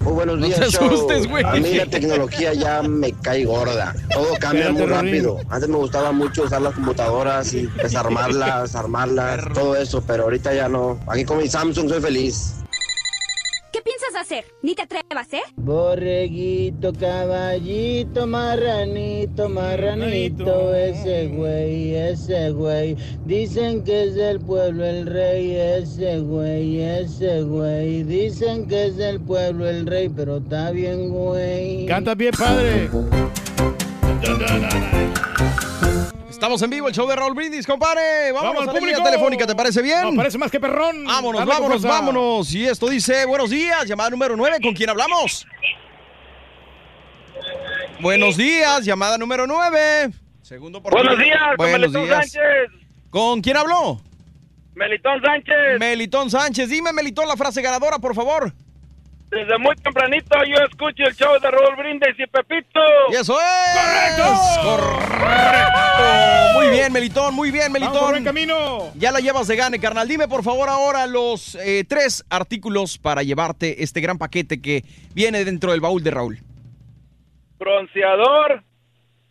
Muy 0.00 0.12
buenos 0.14 0.38
No 0.38 0.46
días, 0.46 0.60
te 0.60 0.70
show. 0.70 0.86
asustes, 0.86 1.26
güey. 1.28 1.44
A 1.44 1.52
mí 1.52 1.74
la 1.74 1.86
tecnología 1.86 2.54
ya 2.54 2.82
me 2.82 3.12
cae 3.12 3.44
gorda. 3.44 3.94
Todo 4.12 4.34
cambia 4.40 4.72
muy 4.72 4.86
rápido. 4.86 5.38
Antes 5.50 5.68
me 5.68 5.76
gustaba 5.76 6.10
mucho 6.12 6.44
usar 6.44 6.62
las 6.62 6.74
computadoras 6.74 7.52
y 7.52 7.66
desarmarlas, 7.82 8.74
armarlas, 8.74 9.52
todo 9.52 9.76
eso, 9.76 10.02
pero 10.06 10.24
ahorita 10.24 10.54
ya 10.54 10.68
no. 10.68 10.98
Aquí 11.06 11.24
con 11.24 11.38
mi 11.38 11.48
Samsung 11.48 11.88
soy 11.90 12.00
feliz. 12.00 12.54
¿Qué 13.72 13.80
piensas 13.82 14.20
hacer? 14.20 14.44
¿Ni 14.62 14.74
te 14.74 14.82
atrevas, 14.82 15.32
eh? 15.32 15.42
Borreguito, 15.54 16.92
caballito, 16.92 18.26
marranito, 18.26 19.48
marranito, 19.48 20.74
ese 20.74 21.28
güey, 21.28 21.94
ese 21.94 22.50
güey. 22.50 22.96
Dicen 23.24 23.84
que 23.84 24.04
es 24.04 24.14
del 24.16 24.40
pueblo 24.40 24.84
el 24.84 25.06
rey, 25.06 25.54
ese 25.54 26.18
güey, 26.18 26.80
ese 26.80 27.42
güey. 27.42 28.02
Dicen 28.02 28.66
que 28.66 28.86
es 28.86 28.96
del 28.96 29.20
pueblo 29.20 29.68
el 29.68 29.86
rey, 29.86 30.08
pero 30.08 30.38
está 30.38 30.72
bien, 30.72 31.10
güey. 31.10 31.86
Canta 31.86 32.16
bien, 32.16 32.32
padre. 32.36 32.90
Estamos 36.40 36.62
en 36.62 36.70
vivo, 36.70 36.88
el 36.88 36.94
show 36.94 37.06
de 37.06 37.14
Raúl 37.14 37.34
Brindis, 37.34 37.66
compadre. 37.66 38.32
Vámonos 38.32 38.54
Vamos, 38.54 38.62
a 38.62 38.72
la 38.72 38.80
línea 38.80 38.94
público. 38.96 39.10
telefónica, 39.10 39.46
¿te 39.46 39.54
parece 39.54 39.82
bien? 39.82 40.00
No, 40.04 40.16
parece 40.16 40.38
más 40.38 40.50
que 40.50 40.58
perrón. 40.58 41.04
Vámonos, 41.04 41.40
Dale 41.40 41.52
vámonos, 41.52 41.82
vámonos. 41.82 42.54
Y 42.54 42.66
esto 42.66 42.88
dice, 42.88 43.26
buenos 43.26 43.50
días, 43.50 43.84
llamada 43.86 44.08
número 44.08 44.34
9, 44.34 44.56
¿con 44.62 44.72
quién 44.72 44.88
hablamos? 44.88 45.46
Buenos 48.00 48.38
días, 48.38 48.86
llamada 48.86 49.18
número 49.18 49.46
9. 49.46 50.12
Segundo 50.40 50.82
por 50.82 50.94
Buenos 50.94 51.18
días, 51.18 51.38
con 51.48 51.56
Buenos 51.58 51.80
Melitón 51.92 52.04
días. 52.06 52.32
Sánchez. 52.32 52.86
¿Con 53.10 53.42
quién 53.42 53.58
habló? 53.58 54.00
Melitón 54.74 55.20
Sánchez. 55.22 55.78
Melitón 55.78 56.30
Sánchez. 56.30 56.70
Dime, 56.70 56.94
Melitón, 56.94 57.28
la 57.28 57.36
frase 57.36 57.60
ganadora, 57.60 57.98
por 57.98 58.14
favor. 58.14 58.50
Desde 59.30 59.58
muy 59.58 59.76
tempranito 59.76 60.36
yo 60.44 60.64
escucho 60.64 61.04
el 61.04 61.14
show 61.14 61.38
de 61.40 61.50
Raúl 61.50 61.76
Brindis 61.76 62.18
y 62.18 62.26
Pepito. 62.26 62.80
Y 63.12 63.14
eso 63.14 63.38
es. 63.40 64.16
¡Correcto! 64.18 64.24
¡Correcto! 64.62 66.02
Muy 66.54 66.68
bien, 66.70 66.92
Melitón, 66.92 67.34
muy 67.34 67.50
bien, 67.52 67.70
Melitón. 67.70 67.94
Vamos 67.94 68.08
por 68.08 68.14
buen 68.14 68.24
camino. 68.24 68.92
Ya 68.96 69.12
la 69.12 69.20
llevas 69.20 69.46
de 69.46 69.54
gane, 69.54 69.78
carnal. 69.78 70.08
Dime, 70.08 70.26
por 70.26 70.42
favor, 70.42 70.68
ahora 70.68 71.06
los 71.06 71.54
eh, 71.54 71.84
tres 71.88 72.24
artículos 72.28 72.98
para 72.98 73.22
llevarte 73.22 73.84
este 73.84 74.00
gran 74.00 74.18
paquete 74.18 74.60
que 74.60 74.82
viene 75.14 75.44
dentro 75.44 75.70
del 75.70 75.80
baúl 75.80 76.02
de 76.02 76.10
Raúl. 76.10 76.40
Bronceador, 77.56 78.64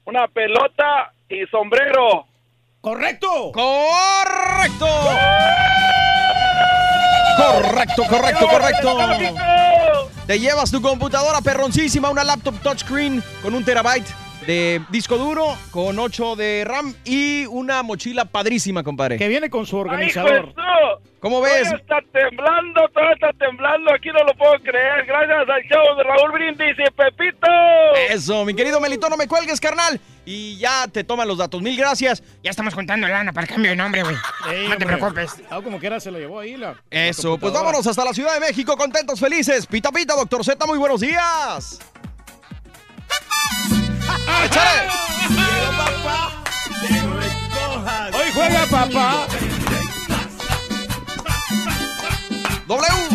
una 0.05 0.27
pelota 0.29 1.11
y 1.27 1.45
sombrero. 1.47 2.25
¡Correcto! 2.79 3.51
¡Correcto! 3.51 4.87
Correcto, 4.87 5.78
correcto, 8.07 8.47
correcto. 8.47 8.97
Te 10.27 10.39
llevas 10.39 10.69
tu 10.71 10.81
computadora 10.81 11.41
perroncísima, 11.41 12.09
una 12.09 12.23
laptop 12.23 12.61
touchscreen 12.61 13.23
con 13.41 13.53
un 13.55 13.63
terabyte 13.65 14.07
de 14.45 14.81
disco 14.89 15.17
duro, 15.17 15.57
con 15.71 15.97
8 15.99 16.35
de 16.35 16.63
RAM 16.65 16.93
y 17.05 17.45
una 17.47 17.83
mochila 17.83 18.25
padrísima, 18.25 18.83
compadre. 18.83 19.17
Que 19.17 19.27
viene 19.27 19.49
con 19.49 19.65
su 19.65 19.75
¡Ay, 19.77 19.81
organizador. 19.81 20.53
su! 20.53 21.09
¿Cómo 21.19 21.41
ves? 21.41 21.63
Todo 21.67 21.75
está 21.75 21.97
temblando, 22.13 22.81
todo 22.93 23.11
está 23.13 23.33
temblando, 23.33 23.93
aquí 23.93 24.07
no 24.07 24.23
lo 24.23 24.33
puedo 24.35 24.53
creer. 24.63 25.05
Gracias 25.05 25.49
al 25.49 25.61
show 25.63 25.97
de 25.97 26.03
Raúl 26.03 26.31
Brindis 26.31 26.77
y 26.79 26.91
Pepito. 26.91 27.47
Eso, 28.09 28.45
mi 28.45 28.53
querido 28.53 28.79
Melito, 28.79 29.09
no 29.09 29.17
me 29.17 29.27
cuelgues, 29.27 29.59
carnal. 29.59 29.99
Y 30.25 30.57
ya 30.57 30.87
te 30.87 31.03
toman 31.03 31.27
los 31.27 31.37
datos. 31.37 31.61
Mil 31.61 31.75
gracias. 31.75 32.23
Ya 32.41 32.51
estamos 32.51 32.73
juntando 32.73 33.07
lana 33.07 33.33
para 33.33 33.47
el 33.47 33.51
cambio 33.51 33.71
de 33.71 33.75
nombre, 33.75 34.03
güey. 34.03 34.15
no 34.69 34.77
te 34.77 34.85
preocupes. 34.85 35.41
Ah, 35.49 35.59
como 35.61 35.77
quiera 35.79 35.99
se 35.99 36.09
lo 36.09 36.19
llevó 36.19 36.39
ahí 36.39 36.55
la. 36.55 36.75
Eso, 36.89 37.37
pues 37.37 37.51
vámonos 37.51 37.85
hasta 37.85 38.05
la 38.05 38.13
Ciudad 38.13 38.35
de 38.35 38.39
México, 38.39 38.77
contentos, 38.77 39.19
felices. 39.19 39.65
Pita, 39.67 39.91
pita, 39.91 40.15
doctor 40.15 40.45
Z, 40.45 40.65
muy 40.65 40.77
buenos 40.77 41.01
días. 41.01 41.79
¡Échale! 44.45 44.89
Hoy 48.13 48.31
juega 48.33 48.65
papá. 48.65 49.27
W. 52.67 53.09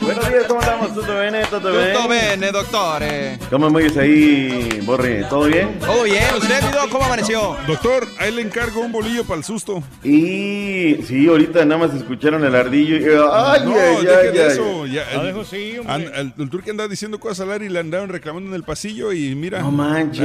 Buenos 0.00 0.28
días, 0.28 0.44
¿cómo 0.48 0.60
¿Todo 1.10 1.20
bien? 1.22 1.34
¿Todo 1.50 1.72
bien? 1.72 1.92
Tutto 1.92 2.08
bene, 2.08 2.52
doctore. 2.52 3.38
¿Cómo 3.50 3.68
me 3.70 3.82
ahí, 4.00 4.80
Borre? 4.84 5.24
¿Todo 5.24 5.46
bien? 5.46 5.76
Todo 5.80 6.04
bien, 6.04 6.22
¿usted, 6.38 6.62
mi 6.62 6.70
doc, 6.70 6.88
cómo 6.88 7.04
amaneció? 7.04 7.56
Doctor, 7.66 8.06
ahí 8.18 8.32
le 8.32 8.42
encargo 8.42 8.80
un 8.80 8.92
bolillo 8.92 9.24
para 9.24 9.38
el 9.38 9.44
susto. 9.44 9.82
Y 10.04 11.02
sí, 11.02 11.26
ahorita 11.28 11.64
nada 11.64 11.86
más 11.88 11.96
escucharon 11.96 12.44
el 12.44 12.54
ardillo 12.54 12.96
y... 12.96 13.04
¡Ay, 13.04 13.60
no, 13.64 13.74
ay, 13.74 14.04
deje 14.06 14.28
ay, 14.28 14.32
de 14.32 14.42
ay! 14.44 14.50
eso. 14.52 14.86
Ya, 14.86 15.04
Lo 15.14 15.20
el, 15.22 15.26
dejo 15.26 15.44
sí, 15.44 15.76
an- 15.84 16.02
el, 16.14 16.32
el 16.38 16.48
turque 16.50 16.70
andaba 16.70 16.88
diciendo 16.88 17.18
cosas 17.18 17.40
al 17.40 17.52
aire 17.54 17.66
y 17.66 17.70
le 17.70 17.80
andaban 17.80 18.08
reclamando 18.08 18.48
en 18.50 18.54
el 18.54 18.62
pasillo 18.62 19.12
y 19.12 19.34
mira. 19.34 19.60
No 19.62 19.72
manches. 19.72 20.20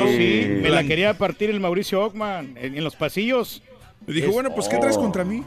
No, 0.00 0.06
sí, 0.06 0.46
me 0.62 0.68
la 0.70 0.84
quería 0.84 1.14
partir 1.18 1.50
el 1.50 1.58
Mauricio 1.58 2.02
Ockman 2.04 2.54
en, 2.56 2.76
en 2.76 2.84
los 2.84 2.94
pasillos. 2.94 3.62
Me 4.06 4.14
dijo, 4.14 4.28
Es- 4.28 4.32
bueno, 4.32 4.54
pues 4.54 4.68
¿qué 4.68 4.78
traes 4.78 4.96
contra 4.96 5.24
mí? 5.24 5.42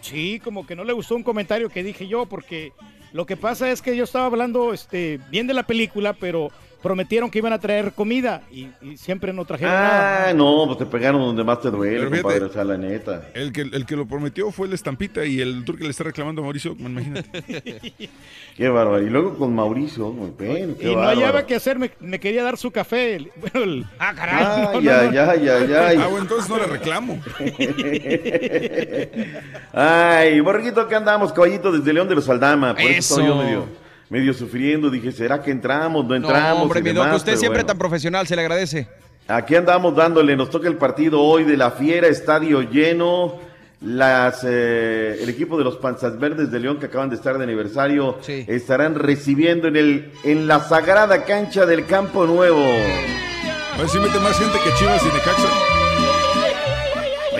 Sí, 0.00 0.40
como 0.42 0.66
que 0.66 0.76
no 0.76 0.84
le 0.84 0.92
gustó 0.92 1.14
un 1.16 1.22
comentario 1.22 1.68
que 1.68 1.82
dije 1.82 2.08
yo, 2.08 2.26
porque 2.26 2.72
lo 3.12 3.26
que 3.26 3.36
pasa 3.36 3.70
es 3.70 3.82
que 3.82 3.96
yo 3.96 4.04
estaba 4.04 4.26
hablando 4.26 4.72
este, 4.72 5.20
bien 5.30 5.46
de 5.46 5.54
la 5.54 5.64
película, 5.64 6.12
pero 6.14 6.50
prometieron 6.82 7.30
que 7.30 7.38
iban 7.38 7.52
a 7.52 7.58
traer 7.58 7.92
comida 7.92 8.42
y, 8.50 8.68
y 8.82 8.96
siempre 8.96 9.32
no 9.32 9.44
trajeron 9.44 9.72
nada. 9.74 10.28
Ah, 10.28 10.32
no, 10.34 10.64
pues 10.66 10.78
te 10.78 10.86
pegaron 10.86 11.20
donde 11.20 11.44
más 11.44 11.60
te 11.60 11.70
duele, 11.70 11.98
Pero 11.98 12.10
fíjate. 12.10 12.22
compadre, 12.22 12.44
o 12.46 12.52
sea, 12.52 12.64
la 12.64 12.76
neta. 12.78 13.28
El 13.34 13.52
que, 13.52 13.62
el 13.62 13.86
que 13.86 13.96
lo 13.96 14.06
prometió 14.06 14.50
fue 14.50 14.66
el 14.66 14.72
estampita 14.72 15.24
y 15.24 15.40
el 15.40 15.64
turque 15.64 15.84
le 15.84 15.90
está 15.90 16.04
reclamando 16.04 16.40
a 16.40 16.44
Mauricio, 16.44 16.74
imagínate. 16.78 17.92
Qué 18.56 18.68
bárbaro. 18.68 19.02
Y 19.02 19.10
luego 19.10 19.36
con 19.38 19.54
Mauricio, 19.54 20.10
muy 20.10 20.32
bien, 20.38 20.76
qué 20.78 20.92
Y 20.92 20.96
no 20.96 21.02
hallaba 21.02 21.46
qué 21.46 21.54
hacer, 21.54 21.78
me, 21.78 21.90
me 22.00 22.18
quería 22.20 22.42
dar 22.42 22.56
su 22.56 22.70
café. 22.70 23.16
el- 23.16 23.30
Bueno, 23.40 23.62
el- 23.64 23.86
Ah, 23.98 24.12
caray. 24.14 24.44
Ay, 24.76 24.88
ay, 24.88 25.16
ay, 25.18 25.48
ay, 25.48 25.72
ay. 25.72 25.96
Ah, 26.00 26.06
bueno, 26.08 26.22
entonces 26.22 26.48
no 26.50 26.58
le 26.58 26.66
reclamo. 26.66 27.18
Ay, 29.72 30.40
borreguito, 30.40 30.80
acá 30.80 30.96
andamos, 30.98 31.32
caballito 31.32 31.72
desde 31.72 31.92
León 31.92 32.08
de 32.08 32.14
los 32.14 32.28
Aldama. 32.28 32.72
Por 32.74 32.82
eso, 32.82 32.90
Eso. 32.90 33.14
estoy 33.20 33.26
yo 33.26 33.36
medio, 33.36 33.64
medio 34.10 34.34
sufriendo. 34.34 34.90
Dije, 34.90 35.10
¿será 35.12 35.40
que 35.42 35.50
entramos? 35.50 36.04
No 36.04 36.10
No, 36.10 36.16
entramos. 36.16 36.62
hombre, 36.64 36.80
y 36.80 36.82
mi 36.82 36.92
doc, 36.92 37.14
usted 37.14 37.36
siempre 37.36 37.60
bueno. 37.62 37.66
tan 37.68 37.78
profesional, 37.78 38.26
se 38.26 38.36
le 38.36 38.42
agradece. 38.42 38.86
Aquí 39.28 39.54
andamos 39.54 39.94
dándole, 39.96 40.36
nos 40.36 40.50
toca 40.50 40.68
el 40.68 40.76
partido 40.76 41.20
hoy 41.22 41.44
de 41.44 41.56
la 41.56 41.70
Fiera, 41.70 42.08
estadio 42.08 42.60
lleno. 42.62 43.48
Las, 43.82 44.44
eh, 44.46 45.16
el 45.22 45.28
equipo 45.30 45.56
de 45.56 45.64
los 45.64 45.76
Panzas 45.78 46.18
Verdes 46.18 46.50
de 46.50 46.60
León 46.60 46.78
que 46.78 46.84
acaban 46.86 47.08
de 47.08 47.16
estar 47.16 47.38
de 47.38 47.44
aniversario 47.44 48.18
Sí. 48.20 48.44
estarán 48.46 48.94
recibiendo 48.94 49.68
en, 49.68 49.76
el, 49.76 50.12
en 50.22 50.46
la 50.46 50.60
sagrada 50.60 51.24
cancha 51.24 51.64
del 51.64 51.86
Campo 51.86 52.26
Nuevo. 52.26 52.60
A 52.62 53.78
ver 53.78 53.88
si 53.88 53.98
mete 53.98 54.18
más 54.20 54.36
gente 54.38 54.58
que 54.62 54.70
Chivas 54.78 55.00
y 55.02 55.06
Necaxa. 55.06 55.79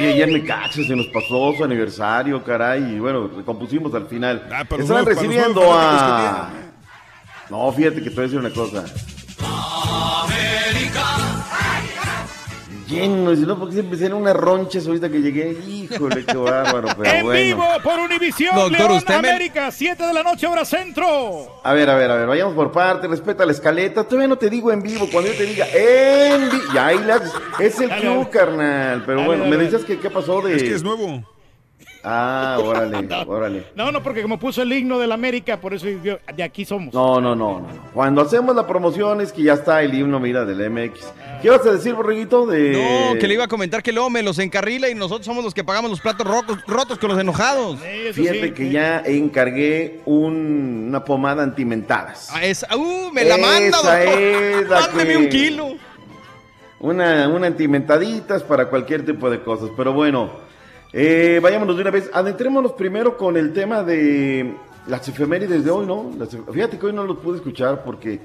Oye, 0.00 0.14
ayer 0.14 0.32
Necaxa 0.32 0.82
se 0.82 0.96
nos 0.96 1.08
pasó 1.08 1.52
su 1.54 1.62
aniversario, 1.62 2.42
caray, 2.42 2.94
y 2.94 2.98
bueno, 2.98 3.28
recompusimos 3.36 3.94
al 3.94 4.06
final. 4.06 4.48
Ah, 4.50 4.64
los 4.70 5.04
recibiendo 5.04 5.60
a... 5.74 6.50
No, 7.50 7.70
fíjate 7.70 7.96
que 7.96 8.08
te 8.08 8.16
voy 8.16 8.20
a 8.20 8.22
decir 8.22 8.38
una 8.38 8.50
cosa. 8.50 8.82
Lleno, 12.90 13.32
y 13.32 13.36
si 13.36 13.42
no, 13.42 13.56
porque 13.58 13.74
siempre 13.74 13.96
hicieron 13.96 14.20
unas 14.20 14.34
ronchas 14.34 14.86
ahorita 14.86 15.08
que 15.08 15.20
llegué. 15.20 15.56
Híjole, 15.66 16.24
qué 16.24 16.36
bárbaro, 16.36 16.88
pero 16.98 17.10
en 17.16 17.24
bueno. 17.24 17.40
vivo 17.56 17.64
por 17.84 17.98
Univisión, 18.00 18.54
Doctor, 18.56 18.72
León, 18.78 18.92
usted 18.92 19.20
me- 19.20 19.28
América, 19.30 19.70
7 19.70 20.06
de 20.06 20.12
la 20.12 20.22
noche, 20.22 20.46
hora 20.46 20.64
centro. 20.64 21.60
A 21.62 21.72
ver, 21.72 21.88
a 21.88 21.94
ver, 21.94 22.10
a 22.10 22.16
ver, 22.16 22.26
vayamos 22.26 22.54
por 22.54 22.72
parte, 22.72 23.06
respeta 23.06 23.46
la 23.46 23.52
escaleta. 23.52 24.04
Todavía 24.04 24.28
no 24.28 24.36
te 24.36 24.50
digo 24.50 24.72
en 24.72 24.82
vivo, 24.82 25.08
cuando 25.10 25.30
yo 25.30 25.36
te 25.38 25.46
diga 25.46 25.66
en 25.72 26.50
vivo. 26.50 26.62
Ya, 26.74 26.86
ahí 26.88 26.98
la- 26.98 27.22
es 27.60 27.80
el 27.80 27.90
club, 27.90 28.28
carnal. 28.30 29.02
Pero 29.06 29.18
Dale, 29.18 29.26
bueno, 29.28 29.44
dale, 29.44 29.56
me 29.56 29.64
dices 29.64 29.84
que 29.84 29.98
qué 29.98 30.10
pasó 30.10 30.40
de. 30.42 30.56
Es 30.56 30.62
que 30.62 30.74
es 30.74 30.82
nuevo. 30.82 31.24
Ah, 32.02 32.58
órale, 32.64 33.08
órale. 33.26 33.64
No, 33.74 33.92
no, 33.92 34.02
porque 34.02 34.22
como 34.22 34.38
puso 34.38 34.62
el 34.62 34.72
himno 34.72 34.98
del 34.98 35.12
América, 35.12 35.60
por 35.60 35.74
eso 35.74 35.86
yo- 36.02 36.18
de 36.34 36.42
aquí 36.42 36.64
somos. 36.64 36.94
No, 36.94 37.20
no, 37.20 37.34
no, 37.34 37.60
no. 37.60 37.66
Cuando 37.92 38.22
hacemos 38.22 38.54
la 38.56 38.66
promoción 38.66 39.20
es 39.20 39.32
que 39.32 39.42
ya 39.42 39.54
está 39.54 39.82
el 39.82 39.92
himno, 39.94 40.18
mira, 40.20 40.44
del 40.44 40.70
MX. 40.70 41.00
¿Qué 41.42 41.50
vas 41.50 41.64
a 41.66 41.72
decir, 41.72 41.94
borreguito? 41.94 42.46
De... 42.46 42.72
No, 43.12 43.18
que 43.18 43.26
le 43.26 43.34
iba 43.34 43.44
a 43.44 43.48
comentar 43.48 43.82
que 43.82 43.92
luego 43.92 44.10
me 44.10 44.22
los 44.22 44.38
encarrila 44.38 44.88
y 44.88 44.94
nosotros 44.94 45.24
somos 45.26 45.42
los 45.44 45.54
que 45.54 45.64
pagamos 45.64 45.90
los 45.90 46.00
platos 46.00 46.26
rocos- 46.26 46.62
rotos 46.66 46.98
con 46.98 47.10
los 47.10 47.18
enojados. 47.20 47.78
Sí, 47.80 48.12
Fíjate 48.12 48.42
sí, 48.48 48.50
que 48.52 48.64
sí. 48.66 48.70
ya 48.72 49.00
encargué 49.04 50.00
un- 50.06 50.86
una 50.88 51.04
pomada 51.04 51.42
antimentadas. 51.42 52.28
Ah, 52.32 52.44
esa- 52.44 52.74
¡Uh! 52.76 53.10
¡Me 53.12 53.24
la 53.24 53.36
manda, 53.38 53.78
Esa 53.78 53.96
doctor! 53.96 54.20
es 54.22 54.68
la 54.68 54.80
¡Mándeme 54.80 55.10
que- 55.12 55.16
un 55.16 55.28
kilo! 55.28 55.68
Una, 56.78 57.28
una 57.28 57.46
antimentaditas 57.46 58.42
para 58.42 58.66
cualquier 58.70 59.04
tipo 59.04 59.28
de 59.30 59.40
cosas. 59.42 59.68
Pero 59.76 59.92
bueno, 59.92 60.30
eh, 60.92 61.40
vayámonos 61.42 61.76
de 61.76 61.82
una 61.82 61.90
vez. 61.90 62.10
Adentrémonos 62.12 62.72
primero 62.72 63.16
con 63.16 63.36
el 63.36 63.52
tema 63.52 63.82
de 63.82 64.54
las 64.86 65.08
efemérides 65.08 65.64
de 65.64 65.70
hoy, 65.70 65.86
¿no? 65.86 66.10
Fíjate 66.52 66.78
que 66.78 66.86
hoy 66.86 66.92
no 66.92 67.04
los 67.04 67.18
pude 67.18 67.36
escuchar 67.36 67.84
porque 67.84 68.20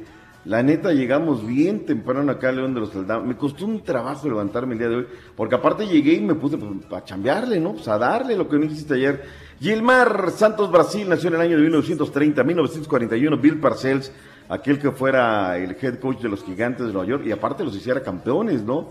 la 0.45 0.61
neta 0.61 0.93
llegamos 0.93 1.45
bien 1.45 1.85
temprano 1.85 2.31
acá 2.31 2.49
a 2.49 2.51
León 2.51 2.73
de 2.73 2.79
los 2.79 2.95
Aldamas. 2.95 3.27
Me 3.27 3.35
costó 3.35 3.65
un 3.65 3.83
trabajo 3.83 4.29
levantarme 4.29 4.73
el 4.73 4.79
día 4.79 4.89
de 4.89 4.95
hoy 4.97 5.07
porque 5.35 5.55
aparte 5.55 5.87
llegué 5.87 6.13
y 6.13 6.21
me 6.21 6.35
puse 6.35 6.57
pues, 6.57 6.71
a 6.91 7.03
chambearle, 7.03 7.59
¿no? 7.59 7.73
Pues 7.73 7.87
a 7.87 7.97
darle 7.97 8.37
lo 8.37 8.47
que 8.47 8.57
no 8.57 8.65
hiciste 8.65 8.93
ayer. 8.93 9.23
Gilmar 9.59 10.31
Santos 10.31 10.71
Brasil 10.71 11.09
nació 11.09 11.29
en 11.29 11.35
el 11.35 11.41
año 11.41 11.57
de 11.57 11.63
1930, 11.63 12.43
1941. 12.43 13.37
Bill 13.37 13.59
Parcells, 13.59 14.11
aquel 14.47 14.77
que 14.77 14.91
fuera 14.91 15.57
el 15.57 15.75
head 15.81 15.99
coach 15.99 16.21
de 16.21 16.29
los 16.29 16.43
Gigantes 16.43 16.85
de 16.85 16.93
Nueva 16.93 17.07
York 17.07 17.23
y 17.25 17.31
aparte 17.31 17.63
los 17.63 17.75
hiciera 17.75 18.01
campeones, 18.01 18.61
¿no? 18.63 18.89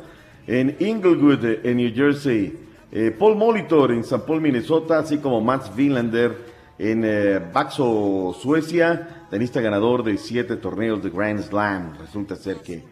En 0.49 0.77
Inglewood, 0.81 1.45
en 1.65 1.77
New 1.77 1.95
Jersey. 1.95 2.74
Eh, 2.97 3.11
Paul 3.11 3.35
Molitor 3.37 3.91
en 3.91 4.05
San 4.05 4.25
Paul, 4.25 4.41
Minnesota, 4.41 5.01
así 5.01 5.19
como 5.19 5.41
Mats 5.41 5.71
Wilander 5.77 6.33
en 6.79 7.03
eh, 7.05 7.41
Vaxo, 7.53 8.37
Suecia, 8.41 9.27
tenista 9.31 9.61
ganador 9.61 10.05
de 10.05 10.17
siete 10.17 10.57
torneos 10.57 11.03
de 11.03 11.11
Grand 11.11 11.41
Slam. 11.41 11.99
Resulta 11.99 12.37
ser 12.37 12.59
que, 12.59 12.83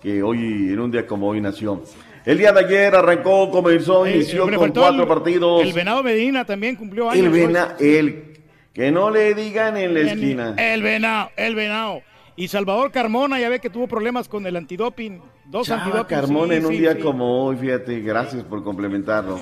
que 0.00 0.22
hoy, 0.22 0.38
en 0.72 0.78
un 0.78 0.90
día 0.92 1.06
como 1.06 1.28
hoy, 1.28 1.40
nació. 1.40 1.82
El 2.24 2.38
día 2.38 2.52
de 2.52 2.60
ayer 2.60 2.94
arrancó, 2.94 3.50
comenzó, 3.50 4.06
Eh, 4.06 4.16
inició 4.16 4.42
con 4.48 4.70
cuatro 4.70 5.02
el- 5.02 5.08
partidos. 5.08 5.62
El 5.62 5.72
Venado 5.72 6.02
Medina 6.04 6.44
también 6.44 6.76
cumplió 6.76 7.10
años. 7.10 7.26
El 7.26 7.32
hoy. 7.32 7.40
Vena, 7.46 7.74
el 7.80 8.38
que 8.72 8.92
no 8.92 9.10
le 9.10 9.34
digan 9.34 9.76
en 9.76 9.94
la 9.94 10.00
esquina. 10.00 10.54
El 10.56 10.82
Venado, 10.84 11.30
el 11.36 11.54
Venado. 11.56 12.02
Y 12.36 12.46
Salvador 12.46 12.92
Carmona, 12.92 13.40
ya 13.40 13.48
ve 13.48 13.58
que 13.58 13.70
tuvo 13.70 13.88
problemas 13.88 14.28
con 14.28 14.46
el 14.46 14.54
antidoping. 14.54 15.20
Dos 15.48 15.66
Chava. 15.66 16.06
Carmona 16.06 16.52
sí, 16.52 16.58
en 16.58 16.66
un 16.66 16.72
sí, 16.72 16.78
día 16.78 16.92
sí. 16.92 17.00
como 17.00 17.46
hoy, 17.46 17.56
fíjate, 17.56 18.00
gracias 18.00 18.44
por 18.44 18.62
complementarlo. 18.62 19.40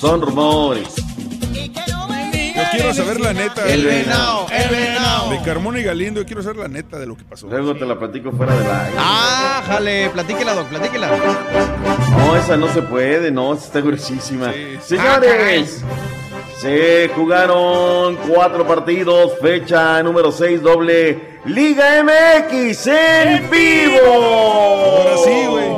Son 0.00 0.20
rumores. 0.20 0.88
Yo 0.96 2.62
quiero 2.72 2.92
saber 2.92 3.20
la 3.20 3.32
neta. 3.32 3.72
El 3.72 3.84
venado, 3.84 4.46
el 4.50 4.68
venado. 4.68 5.30
De 5.30 5.40
Carmona 5.42 5.78
y 5.78 5.84
Galindo, 5.84 6.20
yo 6.20 6.26
quiero 6.26 6.42
saber 6.42 6.56
la 6.58 6.68
neta 6.68 6.98
de 6.98 7.06
lo 7.06 7.16
que 7.16 7.22
pasó. 7.22 7.46
Luego 7.46 7.76
te 7.76 7.86
la 7.86 7.98
platico 7.98 8.32
fuera 8.32 8.54
de 8.56 8.64
la. 8.64 8.88
¡Ah, 8.98 9.62
jale! 9.64 10.10
Platíquela, 10.10 10.54
doc, 10.54 10.66
platíquela. 10.66 11.08
No, 12.18 12.36
esa 12.36 12.56
no 12.56 12.66
se 12.72 12.82
puede, 12.82 13.30
no, 13.30 13.54
esa 13.54 13.66
está 13.66 13.80
gruesísima. 13.80 14.52
Sí. 14.52 14.98
Ah, 14.98 15.20
Señores, 15.20 15.84
se 16.60 17.08
jugaron 17.14 18.16
cuatro 18.16 18.66
partidos, 18.66 19.32
fecha 19.40 20.02
número 20.02 20.30
6, 20.30 20.60
doble 20.60 21.38
Liga 21.46 22.04
MX 22.04 22.86
en 22.86 23.50
vivo. 23.50 24.06
Ahora 24.06 25.16
sí, 25.24 25.46
güey. 25.48 25.69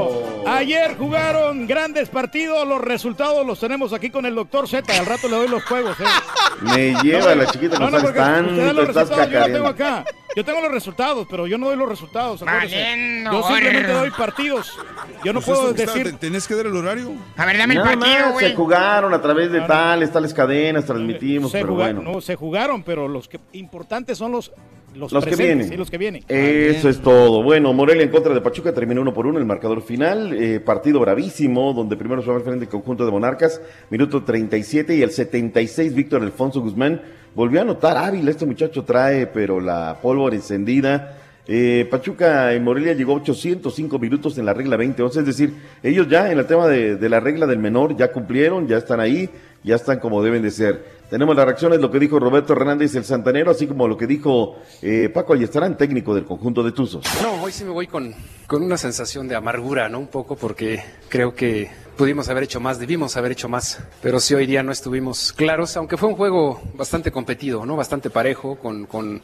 Ayer 0.56 0.96
jugaron 0.96 1.66
grandes 1.66 2.08
partidos, 2.08 2.66
los 2.66 2.80
resultados 2.80 3.46
los 3.46 3.58
tenemos 3.58 3.92
aquí 3.92 4.10
con 4.10 4.26
el 4.26 4.34
doctor 4.34 4.68
Z, 4.68 4.92
al 4.98 5.06
rato 5.06 5.28
le 5.28 5.36
doy 5.36 5.48
los 5.48 5.64
juegos. 5.64 5.98
¿eh? 6.00 6.04
Me 6.62 6.94
lleva 7.02 7.34
la 7.34 7.46
chiquita, 7.46 7.78
no, 7.78 7.90
da 7.90 8.12
tanto, 8.12 8.50
los 8.72 8.88
estás 8.88 9.08
resultados, 9.08 9.30
yo 9.32 9.38
lo 9.40 9.46
tengo 9.46 9.66
acá. 9.68 10.04
Yo 10.34 10.44
tengo 10.46 10.62
los 10.62 10.70
resultados, 10.72 11.26
pero 11.30 11.46
yo 11.46 11.58
no 11.58 11.66
doy 11.66 11.76
los 11.76 11.88
resultados. 11.88 12.40
Valiendo, 12.42 13.30
Yo 13.32 13.42
simplemente 13.48 13.92
doy 13.92 14.10
partidos. 14.12 14.78
Yo 15.22 15.32
no 15.34 15.40
Pues 15.42 15.58
puedo 15.58 15.70
está- 15.74 15.92
decir. 15.92 16.12
te- 16.12 16.16
¿Tenés 16.18 16.48
que 16.48 16.54
dar 16.54 16.64
el 16.66 16.74
horario? 16.76 17.12
A 17.36 17.44
ver, 17.44 17.58
dame 17.58 17.74
el 17.74 17.82
partido, 17.82 18.32
güey. 18.32 18.48
se 18.50 18.54
jugaron 18.56 19.12
a 19.12 19.20
través 19.20 19.52
de 19.52 19.60
tales, 19.62 20.10
tales 20.10 20.32
cadenas, 20.32 20.86
transmitimos, 20.86 21.50
se, 21.50 21.60
pero 21.60 21.74
juga- 21.74 21.84
bueno. 21.92 22.00
no, 22.02 22.20
se 22.22 22.34
jugaron, 22.36 22.82
pero 22.82 23.08
los 23.08 23.28
que 23.28 23.40
importantes 23.52 24.16
son 24.16 24.32
los 24.32 24.52
Los, 24.94 25.12
Los 25.12 25.24
que 25.24 25.36
vienen. 25.36 25.68
sí, 25.68 25.76
los 25.76 25.90
que 25.90 25.98
vienen. 25.98 26.22
Eso 26.28 26.88
es 26.88 27.00
todo. 27.00 27.42
Bueno, 27.42 27.72
Morelia 27.72 28.02
en 28.02 28.10
contra 28.10 28.34
de 28.34 28.40
Pachuca 28.40 28.72
terminó 28.72 29.00
uno 29.00 29.14
por 29.14 29.26
uno 29.26 29.38
el 29.38 29.44
marcador 29.46 29.82
final. 29.82 30.34
Eh, 30.34 30.60
partido 30.60 31.00
bravísimo, 31.00 31.72
donde 31.72 31.96
primero 31.96 32.22
se 32.22 32.30
va 32.30 32.36
al 32.36 32.42
frente 32.42 32.64
el 32.64 32.70
conjunto 32.70 33.04
de 33.04 33.10
Monarcas. 33.10 33.60
Minuto 33.90 34.22
37 34.22 34.94
y 34.94 35.02
el 35.02 35.10
76, 35.10 35.94
Víctor 35.94 36.22
Alfonso 36.22 36.60
Guzmán 36.60 37.00
volvió 37.34 37.60
a 37.60 37.62
anotar 37.62 37.96
hábil. 37.96 38.28
Este 38.28 38.44
muchacho 38.46 38.84
trae, 38.84 39.26
pero 39.26 39.60
la 39.60 39.98
pólvora 40.02 40.36
encendida. 40.36 41.18
Eh, 41.48 41.88
Pachuca 41.90 42.52
en 42.52 42.62
Morelia 42.62 42.92
llegó 42.92 43.12
a 43.12 43.16
805 43.16 43.98
minutos 43.98 44.38
en 44.38 44.46
la 44.46 44.54
regla 44.54 44.76
20-11, 44.76 45.16
es 45.18 45.26
decir, 45.26 45.54
ellos 45.82 46.06
ya 46.08 46.30
en 46.30 46.38
el 46.38 46.46
tema 46.46 46.68
de, 46.68 46.94
de 46.94 47.08
la 47.08 47.18
regla 47.18 47.48
del 47.48 47.58
menor 47.58 47.96
ya 47.96 48.12
cumplieron, 48.12 48.68
ya 48.68 48.76
están 48.76 49.00
ahí, 49.00 49.28
ya 49.64 49.74
están 49.74 49.98
como 49.98 50.22
deben 50.22 50.42
de 50.42 50.52
ser. 50.52 51.01
Tenemos 51.12 51.36
las 51.36 51.44
reacciones, 51.44 51.78
lo 51.78 51.90
que 51.90 51.98
dijo 51.98 52.18
Roberto 52.18 52.54
Hernández, 52.54 52.94
el 52.94 53.04
santanero, 53.04 53.50
así 53.50 53.66
como 53.66 53.86
lo 53.86 53.98
que 53.98 54.06
dijo 54.06 54.56
eh, 54.80 55.10
Paco 55.12 55.34
Ayestarán, 55.34 55.76
técnico 55.76 56.14
del 56.14 56.24
conjunto 56.24 56.62
de 56.62 56.72
Tuzos. 56.72 57.04
No, 57.22 57.42
hoy 57.42 57.52
sí 57.52 57.64
me 57.64 57.70
voy 57.70 57.86
con, 57.86 58.14
con 58.46 58.62
una 58.62 58.78
sensación 58.78 59.28
de 59.28 59.36
amargura, 59.36 59.90
¿no? 59.90 59.98
Un 59.98 60.06
poco 60.06 60.36
porque 60.36 60.82
creo 61.10 61.34
que 61.34 61.70
pudimos 61.98 62.30
haber 62.30 62.44
hecho 62.44 62.60
más, 62.60 62.78
debimos 62.78 63.14
haber 63.18 63.32
hecho 63.32 63.46
más, 63.50 63.84
pero 64.00 64.20
sí 64.20 64.32
hoy 64.32 64.46
día 64.46 64.62
no 64.62 64.72
estuvimos 64.72 65.34
claros, 65.34 65.76
aunque 65.76 65.98
fue 65.98 66.08
un 66.08 66.16
juego 66.16 66.62
bastante 66.76 67.12
competido, 67.12 67.66
¿no? 67.66 67.76
Bastante 67.76 68.08
parejo, 68.08 68.56
con, 68.56 68.86
con, 68.86 69.20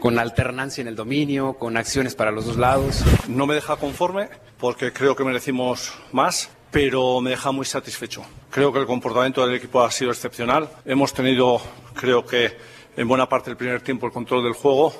con 0.00 0.18
alternancia 0.18 0.80
en 0.80 0.88
el 0.88 0.96
dominio, 0.96 1.58
con 1.58 1.76
acciones 1.76 2.14
para 2.14 2.30
los 2.30 2.46
dos 2.46 2.56
lados. 2.56 3.04
No 3.28 3.46
me 3.46 3.54
deja 3.54 3.76
conforme 3.76 4.30
porque 4.58 4.94
creo 4.94 5.14
que 5.14 5.24
merecimos 5.24 5.92
más, 6.10 6.48
pero 6.70 7.20
me 7.20 7.30
deja 7.30 7.50
muy 7.52 7.64
satisfecho. 7.64 8.22
Creo 8.50 8.72
que 8.72 8.78
el 8.80 8.86
comportamiento 8.86 9.46
del 9.46 9.56
equipo 9.56 9.82
ha 9.82 9.90
sido 9.90 10.10
excepcional. 10.10 10.68
Hemos 10.84 11.12
tenido, 11.12 11.60
creo 11.94 12.24
que 12.24 12.56
en 12.96 13.06
buena 13.08 13.28
parte 13.28 13.50
del 13.50 13.56
primer 13.56 13.80
tiempo, 13.80 14.06
el 14.06 14.12
control 14.12 14.44
del 14.44 14.52
juego. 14.54 14.92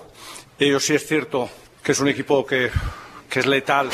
Ellos 0.58 0.84
sí 0.84 0.94
es 0.94 1.06
cierto 1.06 1.48
que 1.82 1.92
es 1.92 2.00
un 2.00 2.08
equipo 2.08 2.44
que, 2.46 2.70
es 3.32 3.46
letal. 3.46 3.88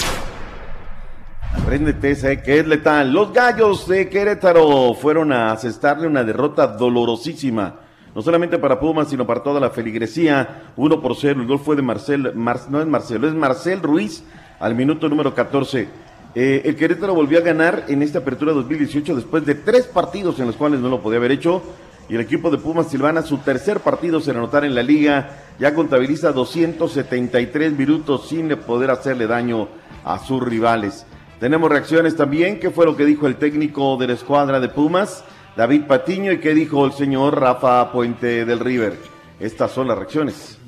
Préndete 1.66 2.10
esa, 2.10 2.32
eh, 2.32 2.42
que 2.42 2.59
es 2.60 2.66
letal. 2.66 3.12
Los 3.12 3.32
gallos 3.32 3.86
de 3.88 4.09
Querétaro 4.09 4.94
fueron 4.94 5.32
a 5.32 5.52
asestarle 5.52 6.06
una 6.06 6.24
derrota 6.24 6.66
dolorosísima. 6.66 7.80
No 8.14 8.22
solamente 8.22 8.59
para 8.59 8.78
Pumas, 8.78 9.09
sino 9.09 9.26
para 9.26 9.42
toda 9.42 9.60
la 9.60 9.70
feligresía. 9.70 10.72
1 10.76 11.01
por 11.01 11.16
0. 11.16 11.40
El 11.40 11.46
gol 11.46 11.59
fue 11.59 11.76
de 11.76 11.82
Marcel, 11.82 12.34
Mar- 12.34 12.68
no 12.68 12.80
es 12.80 12.86
Marcelo, 12.86 13.26
es 13.28 13.34
Marcel 13.34 13.80
Ruiz 13.82 14.22
al 14.60 14.74
minuto 14.74 15.09
número 15.09 15.34
14. 15.34 15.88
Eh, 16.35 16.62
el 16.65 16.74
Querétaro 16.74 17.15
volvió 17.15 17.39
a 17.39 17.43
ganar 17.43 17.85
en 17.89 18.02
esta 18.02 18.19
apertura 18.19 18.52
2018 18.52 19.15
después 19.15 19.47
de 19.47 19.55
tres 19.55 19.86
partidos 19.86 20.40
en 20.40 20.47
los 20.47 20.56
cuales 20.56 20.81
no 20.81 20.89
lo 20.89 21.01
podía 21.01 21.19
haber 21.19 21.32
hecho. 21.32 21.62
Y 22.09 22.16
el 22.16 22.20
equipo 22.20 22.51
de 22.51 22.59
Pumas 22.59 22.89
Silvana, 22.89 23.23
su 23.23 23.39
tercer 23.39 23.81
partido 23.81 24.20
sin 24.20 24.36
anotar 24.36 24.65
en 24.65 24.74
la 24.74 24.82
liga, 24.82 25.31
ya 25.59 25.74
contabiliza 25.74 26.32
273 26.32 27.78
minutos 27.78 28.28
sin 28.28 28.48
poder 28.59 28.90
hacerle 28.90 29.27
daño 29.27 29.69
a 30.05 30.19
sus 30.19 30.43
rivales. 30.43 31.06
Tenemos 31.40 31.70
reacciones 31.70 32.16
también. 32.16 32.59
¿Qué 32.59 32.70
fue 32.70 32.85
lo 32.85 32.97
que 32.97 33.06
dijo 33.06 33.27
el 33.27 33.36
técnico 33.36 33.97
de 33.97 34.09
la 34.09 34.12
escuadra 34.12 34.61
de 34.61 34.69
Pumas, 34.69 35.24
David 35.56 35.85
Patiño, 35.86 36.32
y 36.32 36.40
qué 36.40 36.52
dijo 36.52 36.85
el 36.85 36.93
señor 36.93 37.40
Rafa 37.40 37.90
Puente 37.90 38.44
del 38.44 38.61
River? 38.61 38.94
Estas 39.40 39.70
son 39.70 39.89
las 39.89 39.97
reacciones. 39.97 40.59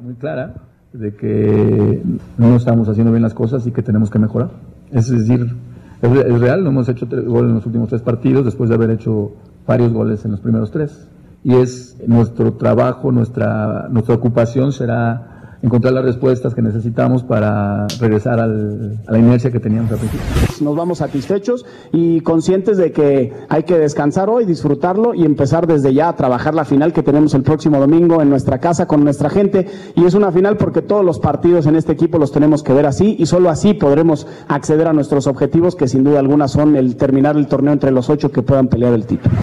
muy 0.00 0.14
clara 0.14 0.54
de 0.92 1.14
que 1.14 2.02
no 2.38 2.56
estamos 2.56 2.88
haciendo 2.88 3.12
bien 3.12 3.22
las 3.22 3.34
cosas 3.34 3.66
y 3.66 3.72
que 3.72 3.82
tenemos 3.82 4.10
que 4.10 4.18
mejorar. 4.18 4.50
Es 4.92 5.08
decir, 5.10 5.54
es, 6.02 6.10
es 6.10 6.40
real, 6.40 6.64
no 6.64 6.70
hemos 6.70 6.88
hecho 6.88 7.06
goles 7.06 7.50
en 7.50 7.54
los 7.56 7.66
últimos 7.66 7.88
tres 7.88 8.02
partidos 8.02 8.44
después 8.44 8.68
de 8.68 8.76
haber 8.76 8.90
hecho 8.90 9.32
varios 9.66 9.92
goles 9.92 10.24
en 10.24 10.32
los 10.32 10.40
primeros 10.40 10.70
tres. 10.70 11.08
Y 11.44 11.54
es 11.54 11.96
nuestro 12.06 12.54
trabajo, 12.54 13.12
nuestra, 13.12 13.88
nuestra 13.90 14.14
ocupación 14.14 14.72
será 14.72 15.37
encontrar 15.62 15.92
las 15.92 16.04
respuestas 16.04 16.54
que 16.54 16.62
necesitamos 16.62 17.22
para 17.24 17.86
regresar 18.00 18.38
al- 18.40 18.98
a 19.06 19.12
la 19.12 19.18
inercia 19.18 19.50
que 19.50 19.60
teníamos 19.60 19.90
al 19.92 19.98
principio. 19.98 20.24
Nos 20.60 20.76
vamos 20.76 20.98
satisfechos 20.98 21.64
y 21.92 22.20
conscientes 22.20 22.76
de 22.76 22.92
que 22.92 23.32
hay 23.48 23.62
que 23.64 23.78
descansar 23.78 24.30
hoy, 24.30 24.44
disfrutarlo 24.44 25.14
y 25.14 25.24
empezar 25.24 25.66
desde 25.66 25.92
ya 25.94 26.08
a 26.08 26.16
trabajar 26.16 26.54
la 26.54 26.64
final 26.64 26.92
que 26.92 27.02
tenemos 27.02 27.34
el 27.34 27.42
próximo 27.42 27.78
domingo 27.78 28.22
en 28.22 28.30
nuestra 28.30 28.58
casa 28.58 28.86
con 28.86 29.02
nuestra 29.04 29.30
gente. 29.30 29.66
Y 29.96 30.04
es 30.04 30.14
una 30.14 30.30
final 30.32 30.56
porque 30.56 30.82
todos 30.82 31.04
los 31.04 31.18
partidos 31.18 31.66
en 31.66 31.76
este 31.76 31.92
equipo 31.92 32.18
los 32.18 32.32
tenemos 32.32 32.62
que 32.62 32.72
ver 32.72 32.86
así 32.86 33.16
y 33.18 33.26
solo 33.26 33.50
así 33.50 33.74
podremos 33.74 34.26
acceder 34.48 34.86
a 34.86 34.92
nuestros 34.92 35.26
objetivos 35.26 35.74
que 35.76 35.88
sin 35.88 36.04
duda 36.04 36.20
alguna 36.20 36.48
son 36.48 36.76
el 36.76 36.96
terminar 36.96 37.36
el 37.36 37.46
torneo 37.48 37.72
entre 37.72 37.90
los 37.90 38.08
ocho 38.10 38.30
que 38.30 38.42
puedan 38.42 38.68
pelear 38.68 38.92
el 38.94 39.06
título. 39.06 39.34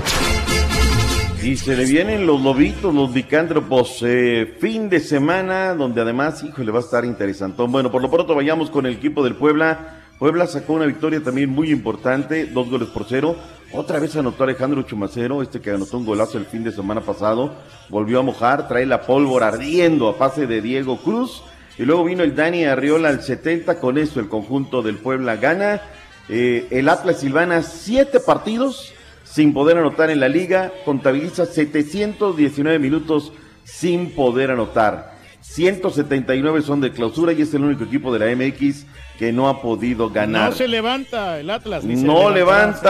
Y 1.45 1.57
se 1.57 1.75
le 1.75 1.85
vienen 1.85 2.25
los 2.25 2.41
lobitos, 2.41 2.91
los 2.91 3.11
licántropos, 3.11 3.99
eh, 4.01 4.55
fin 4.59 4.89
de 4.89 4.99
semana, 4.99 5.75
donde 5.75 6.01
además, 6.01 6.43
híjole, 6.43 6.71
va 6.71 6.79
a 6.79 6.81
estar 6.81 7.05
interesantón. 7.05 7.71
Bueno, 7.71 7.91
por 7.91 8.01
lo 8.01 8.09
pronto 8.09 8.33
vayamos 8.33 8.71
con 8.71 8.87
el 8.87 8.93
equipo 8.93 9.23
del 9.23 9.35
Puebla. 9.35 10.01
Puebla 10.17 10.47
sacó 10.47 10.73
una 10.73 10.87
victoria 10.87 11.21
también 11.21 11.51
muy 11.51 11.69
importante, 11.69 12.47
dos 12.47 12.67
goles 12.67 12.89
por 12.89 13.05
cero. 13.07 13.35
Otra 13.71 13.99
vez 13.99 14.15
anotó 14.15 14.43
Alejandro 14.43 14.81
Chumacero, 14.81 15.43
este 15.43 15.61
que 15.61 15.69
anotó 15.69 15.99
un 15.99 16.07
golazo 16.07 16.39
el 16.39 16.47
fin 16.47 16.63
de 16.63 16.71
semana 16.71 17.01
pasado. 17.01 17.53
Volvió 17.89 18.21
a 18.21 18.23
mojar, 18.23 18.67
trae 18.67 18.87
la 18.87 19.01
pólvora 19.01 19.49
ardiendo 19.49 20.09
a 20.09 20.17
pase 20.17 20.47
de 20.47 20.63
Diego 20.63 20.97
Cruz. 20.97 21.43
Y 21.77 21.83
luego 21.83 22.05
vino 22.05 22.23
el 22.23 22.35
Dani 22.35 22.65
Arriola 22.65 23.09
al 23.09 23.21
70, 23.21 23.79
con 23.79 23.99
eso 23.99 24.19
el 24.19 24.29
conjunto 24.29 24.81
del 24.81 24.97
Puebla 24.97 25.35
gana. 25.35 25.79
Eh, 26.27 26.65
el 26.71 26.89
Atlas 26.89 27.19
Silvana, 27.19 27.61
siete 27.61 28.19
partidos 28.19 28.94
sin 29.35 29.53
poder 29.53 29.77
anotar 29.77 30.09
en 30.11 30.21
la 30.21 30.29
liga, 30.29 30.71
contabiliza 30.85 31.45
719 31.45 32.79
minutos 32.79 33.33
sin 33.65 34.11
poder 34.11 34.51
anotar. 34.51 35.13
179 35.41 36.61
son 36.61 36.79
de 36.79 36.93
clausura 36.93 37.33
y 37.33 37.41
es 37.41 37.53
el 37.53 37.65
único 37.65 37.83
equipo 37.83 38.13
de 38.13 38.19
la 38.19 38.33
MX 38.33 38.85
que 39.19 39.33
no 39.33 39.49
ha 39.49 39.61
podido 39.61 40.09
ganar. 40.09 40.51
No 40.51 40.55
se 40.55 40.69
levanta 40.69 41.37
el 41.37 41.49
Atlas. 41.49 41.83
ni 41.83 42.01
No 42.01 42.29
levanta. 42.29 42.87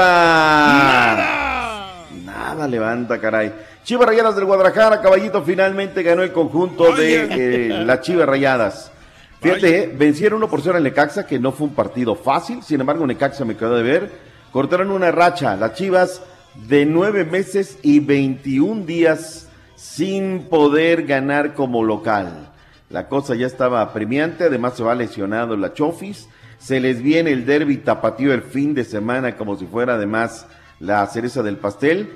Nada. 2.24 2.68
levanta, 2.68 3.20
caray. 3.20 3.52
Chivas 3.84 4.08
Rayadas 4.08 4.36
del 4.36 4.46
Guadalajara, 4.46 5.02
Caballito, 5.02 5.42
finalmente 5.42 6.04
ganó 6.04 6.22
el 6.22 6.32
conjunto 6.32 6.96
de 6.96 7.24
eh, 7.24 7.70
las 7.70 8.02
Chivas 8.02 8.28
Rayadas. 8.28 8.92
Fíjate, 9.42 9.80
eh, 9.80 9.92
vencieron 9.98 10.38
1 10.38 10.48
por 10.48 10.62
0 10.62 10.78
en 10.78 10.84
Necaxa, 10.84 11.26
que 11.26 11.40
no 11.40 11.52
fue 11.52 11.66
un 11.70 11.74
partido 11.74 12.14
fácil. 12.14 12.62
Sin 12.62 12.80
embargo, 12.82 13.08
Necaxa 13.08 13.46
me 13.46 13.58
quedó 13.58 13.76
de 13.76 13.82
ver. 13.82 14.12
Cortaron 14.52 14.92
una 14.92 15.10
racha, 15.10 15.56
las 15.56 15.74
Chivas, 15.74 16.22
de 16.68 16.86
nueve 16.86 17.26
meses 17.26 17.78
y 17.82 18.00
21 18.00 18.86
días 18.86 19.50
sin 19.76 20.48
poder 20.50 21.06
ganar 21.06 21.54
como 21.54 21.84
local. 21.84 22.52
La 22.90 23.08
cosa 23.08 23.36
ya 23.36 23.48
estaba 23.48 23.82
apremiante, 23.82 24.46
además 24.46 24.76
se 24.76 24.84
va 24.84 24.96
lesionado 24.96 25.58
la 25.58 25.74
Chofis. 25.74 26.28
Se 26.58 26.80
les 26.80 27.02
viene 27.02 27.32
el 27.32 27.46
derby 27.46 27.78
tapatío 27.78 28.34
el 28.34 28.42
fin 28.42 28.74
de 28.74 28.84
semana 28.84 29.36
como 29.36 29.58
si 29.58 29.66
fuera 29.66 29.96
además 29.96 30.48
la 30.80 31.06
cereza 31.08 31.44
del 31.44 31.58
pastel. 31.58 32.10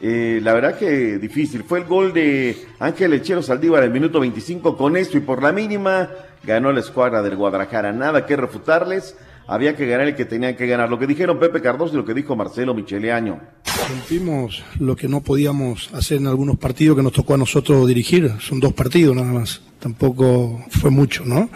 Eh, 0.00 0.40
la 0.42 0.52
verdad 0.52 0.78
que 0.78 1.18
difícil. 1.18 1.64
Fue 1.64 1.78
el 1.78 1.86
gol 1.86 2.12
de 2.12 2.56
Ángel 2.78 3.14
Echero 3.14 3.42
Saldívar 3.42 3.82
al 3.82 3.90
minuto 3.90 4.20
25. 4.20 4.76
Con 4.76 4.96
esto 4.96 5.16
y 5.16 5.20
por 5.20 5.42
la 5.42 5.52
mínima 5.52 6.10
ganó 6.44 6.72
la 6.72 6.80
escuadra 6.80 7.22
del 7.22 7.36
Guadalajara. 7.36 7.92
Nada 7.92 8.26
que 8.26 8.36
refutarles. 8.36 9.16
Había 9.48 9.76
que 9.76 9.86
ganar 9.86 10.08
el 10.08 10.16
que 10.16 10.24
tenían 10.24 10.56
que 10.56 10.66
ganar. 10.66 10.88
Lo 10.88 10.98
que 10.98 11.06
dijeron 11.06 11.38
Pepe 11.38 11.62
Cardoso 11.62 11.94
y 11.94 11.96
lo 11.96 12.04
que 12.04 12.14
dijo 12.14 12.34
Marcelo 12.34 12.74
Micheleaño. 12.74 13.40
Rompimos 13.88 14.64
lo 14.80 14.96
que 14.96 15.08
no 15.08 15.20
podíamos 15.20 15.90
hacer 15.94 16.18
en 16.18 16.26
algunos 16.26 16.58
partidos 16.58 16.96
que 16.96 17.02
nos 17.02 17.12
tocó 17.12 17.34
a 17.34 17.38
nosotros 17.38 17.86
dirigir. 17.86 18.32
Son 18.40 18.58
dos 18.58 18.72
partidos 18.72 19.14
nada 19.14 19.32
más. 19.32 19.62
Tampoco 19.78 20.64
fue 20.70 20.90
mucho, 20.90 21.24
¿no? 21.24 21.48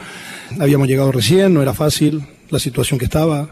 Habíamos 0.61 0.87
llegado 0.87 1.11
recién, 1.11 1.53
no 1.55 1.63
era 1.63 1.75
fácil 1.75 2.23
la 2.51 2.59
situación 2.59 2.99
que 2.99 3.07
estaba, 3.07 3.51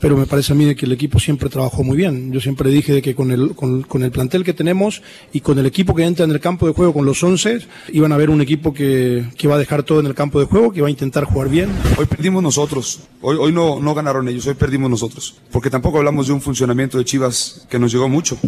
pero 0.00 0.16
me 0.16 0.26
parece 0.26 0.52
a 0.52 0.56
mí 0.56 0.64
de 0.64 0.74
que 0.74 0.86
el 0.86 0.92
equipo 0.92 1.20
siempre 1.20 1.48
trabajó 1.48 1.84
muy 1.84 1.96
bien. 1.96 2.32
Yo 2.32 2.40
siempre 2.40 2.70
dije 2.70 2.94
de 2.94 3.02
que 3.02 3.14
con 3.14 3.30
el, 3.30 3.54
con, 3.54 3.82
con 3.82 4.02
el 4.02 4.10
plantel 4.10 4.44
que 4.44 4.54
tenemos 4.54 5.02
y 5.32 5.40
con 5.40 5.58
el 5.58 5.66
equipo 5.66 5.94
que 5.94 6.04
entra 6.04 6.24
en 6.24 6.30
el 6.30 6.40
campo 6.40 6.66
de 6.66 6.72
juego, 6.72 6.94
con 6.94 7.04
los 7.04 7.22
11, 7.22 7.60
iban 7.92 8.12
a 8.12 8.16
ver 8.16 8.30
un 8.30 8.40
equipo 8.40 8.72
que, 8.72 9.26
que 9.36 9.46
va 9.46 9.56
a 9.56 9.58
dejar 9.58 9.82
todo 9.82 10.00
en 10.00 10.06
el 10.06 10.14
campo 10.14 10.40
de 10.40 10.46
juego, 10.46 10.72
que 10.72 10.80
va 10.80 10.88
a 10.88 10.90
intentar 10.90 11.24
jugar 11.24 11.50
bien. 11.50 11.70
Hoy 11.98 12.06
perdimos 12.06 12.42
nosotros. 12.42 13.00
Hoy, 13.20 13.36
hoy 13.38 13.52
no, 13.52 13.78
no 13.80 13.94
ganaron 13.94 14.26
ellos, 14.28 14.46
hoy 14.46 14.54
perdimos 14.54 14.88
nosotros. 14.88 15.36
Porque 15.52 15.68
tampoco 15.68 15.98
hablamos 15.98 16.28
de 16.28 16.32
un 16.32 16.40
funcionamiento 16.40 16.96
de 16.96 17.04
Chivas 17.04 17.66
que 17.68 17.78
nos 17.78 17.92
llegó 17.92 18.08
mucho. 18.08 18.38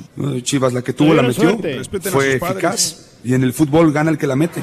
Chivas, 0.42 0.72
la 0.72 0.82
que 0.82 0.94
tuvo, 0.94 1.12
la 1.12 1.22
metió. 1.22 1.50
suerte. 1.50 1.82
Fue 2.10 2.36
eficaz. 2.36 3.10
Y 3.24 3.34
en 3.34 3.42
el 3.44 3.52
fútbol 3.52 3.92
gana 3.92 4.10
el 4.10 4.18
que 4.18 4.26
la 4.26 4.36
mete. 4.36 4.62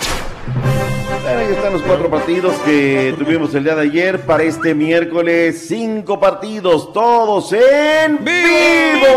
Ahí 1.37 1.51
están 1.51 1.73
los 1.73 1.83
cuatro 1.83 2.09
partidos 2.09 2.55
que 2.65 3.13
tuvimos 3.15 3.53
el 3.53 3.63
día 3.63 3.75
de 3.75 3.83
ayer 3.83 4.21
para 4.21 4.41
este 4.41 4.73
miércoles. 4.73 5.63
Cinco 5.67 6.19
partidos, 6.19 6.91
todos 6.91 7.53
en 7.53 8.25
vivo. 8.25 9.07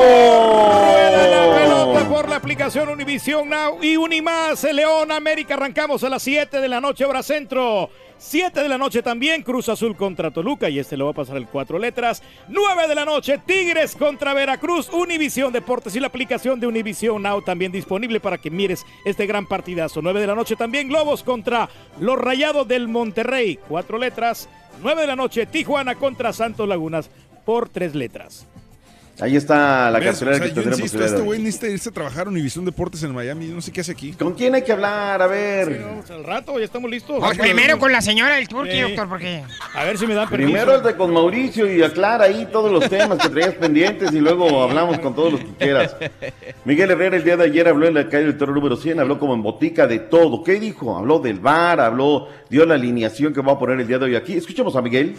Por 1.83 2.29
la 2.29 2.37
aplicación 2.37 2.89
Univision 2.89 3.49
Now 3.49 3.83
y 3.83 3.97
Unimás. 3.97 4.63
León 4.63 5.11
América 5.11 5.55
arrancamos 5.55 6.05
a 6.05 6.09
las 6.09 6.23
7 6.23 6.61
de 6.61 6.69
la 6.69 6.81
noche, 6.81 7.05
hora 7.05 7.23
centro. 7.23 7.91
7 8.19 8.63
de 8.63 8.69
la 8.69 8.79
noche 8.79 9.03
también, 9.03 9.43
Cruz 9.43 9.69
Azul 9.69 9.97
contra 9.97 10.31
Toluca 10.31 10.71
y 10.71 10.79
este 10.79 10.97
lo 10.97 11.07
va 11.07 11.11
a 11.11 11.15
pasar 11.15 11.37
el 11.37 11.49
cuatro 11.49 11.81
letras. 11.81 12.23
9 12.49 12.87
de 12.87 12.95
la 12.95 13.05
noche, 13.05 13.41
Tigres 13.45 13.97
contra 13.97 14.33
Veracruz, 14.33 14.91
Univisión 14.91 15.53
Deportes 15.53 15.97
y 15.97 16.01
la 16.01 16.07
aplicación 16.07 16.61
de 16.61 16.69
Univisión 16.69 17.21
Now 17.21 17.43
también 17.43 17.73
disponible 17.73 18.21
para 18.21 18.39
que 18.39 18.51
mires 18.51 18.87
este 19.05 19.27
gran 19.27 19.47
partidazo. 19.47 20.01
9 20.03 20.21
de 20.21 20.27
la 20.29 20.37
noche 20.37 20.55
también, 20.55 20.89
Globos 20.89 21.25
contra 21.25 21.69
los 21.99 22.17
Rayados 22.17 22.69
del 22.69 22.87
Monterrey, 22.87 23.59
cuatro 23.69 23.99
letras. 23.99 24.49
9 24.83 25.01
de 25.01 25.07
la 25.09 25.17
noche, 25.17 25.47
Tijuana 25.47 25.97
contra 25.97 26.33
Santos 26.33 26.69
Lagunas 26.69 27.11
por 27.45 27.69
tres 27.69 27.97
letras. 27.97 28.47
Ahí 29.21 29.37
está 29.37 29.91
la 29.91 30.01
cartelera 30.01 30.37
O 30.37 30.39
sea, 30.39 30.43
que 30.43 30.49
yo 30.49 30.55
tendremos. 30.55 30.81
insisto, 30.81 31.05
este 31.05 31.21
güey 31.21 31.39
necesita 31.39 31.69
irse 31.69 31.91
a 31.91 31.93
trabajar 31.93 32.27
a 32.27 32.31
Univisión 32.31 32.65
Deportes 32.65 33.03
en 33.03 33.13
Miami. 33.15 33.49
Yo 33.49 33.55
no 33.55 33.61
sé 33.61 33.71
qué 33.71 33.83
hace 33.83 33.93
aquí. 33.93 34.13
¿Con 34.15 34.33
quién 34.35 34.55
hay 34.55 34.63
que 34.63 34.73
hablar? 34.73 35.21
A 35.23 35.27
ver. 35.27 35.81
Vamos 35.85 36.11
al 36.11 36.25
rato, 36.25 36.59
ya 36.59 36.65
estamos 36.65 36.91
listos. 36.91 37.19
Pues 37.21 37.39
primero 37.39 37.79
con 37.79 37.93
la 37.93 38.01
señora 38.01 38.37
del 38.37 38.49
Turqui, 38.49 38.73
Sí. 38.73 38.81
doctor, 38.81 39.09
porque... 39.09 39.43
A 39.75 39.85
ver 39.85 39.99
si 39.99 40.07
me 40.07 40.15
dan 40.15 40.29
permiso. 40.29 40.51
Primero 40.51 40.75
el 40.77 40.83
de 40.83 40.97
con 40.97 41.13
Mauricio 41.13 41.73
y 41.73 41.83
aclara 41.83 42.25
ahí 42.25 42.49
todos 42.51 42.73
los 42.73 42.89
temas 42.89 43.19
que 43.19 43.29
traías 43.29 43.55
pendientes 43.55 44.13
y 44.13 44.19
luego 44.21 44.63
hablamos 44.63 44.99
con 44.99 45.15
todos 45.15 45.33
los 45.35 45.41
que 45.43 45.53
quieras. 45.59 45.95
Miguel 46.65 46.91
Herrera 46.91 47.17
el 47.17 47.23
día 47.25 47.37
de 47.37 47.45
ayer 47.45 47.69
habló 47.69 47.87
en 47.87 47.95
la 47.95 48.09
calle 48.09 48.25
del 48.25 48.39
Toro 48.39 48.55
número 48.55 48.77
100, 48.77 48.99
habló 48.99 49.19
como 49.19 49.35
en 49.35 49.43
botica 49.43 49.87
de 49.87 49.99
todo. 50.01 50.43
¿Qué 50.43 50.59
dijo? 50.59 50.97
Habló 50.97 51.19
del 51.21 51.39
bar, 51.39 51.81
habló, 51.81 52.29
dio 52.49 52.65
la 52.65 52.75
alineación 52.75 53.33
que 53.35 53.41
va 53.43 53.53
a 53.53 53.59
poner 53.59 53.79
el 53.79 53.87
día 53.87 53.99
de 53.99 54.07
hoy 54.07 54.17
aquí. 54.17 54.35
Escuchemos 54.39 54.75
a 54.75 54.83
Miguel. 54.83 55.17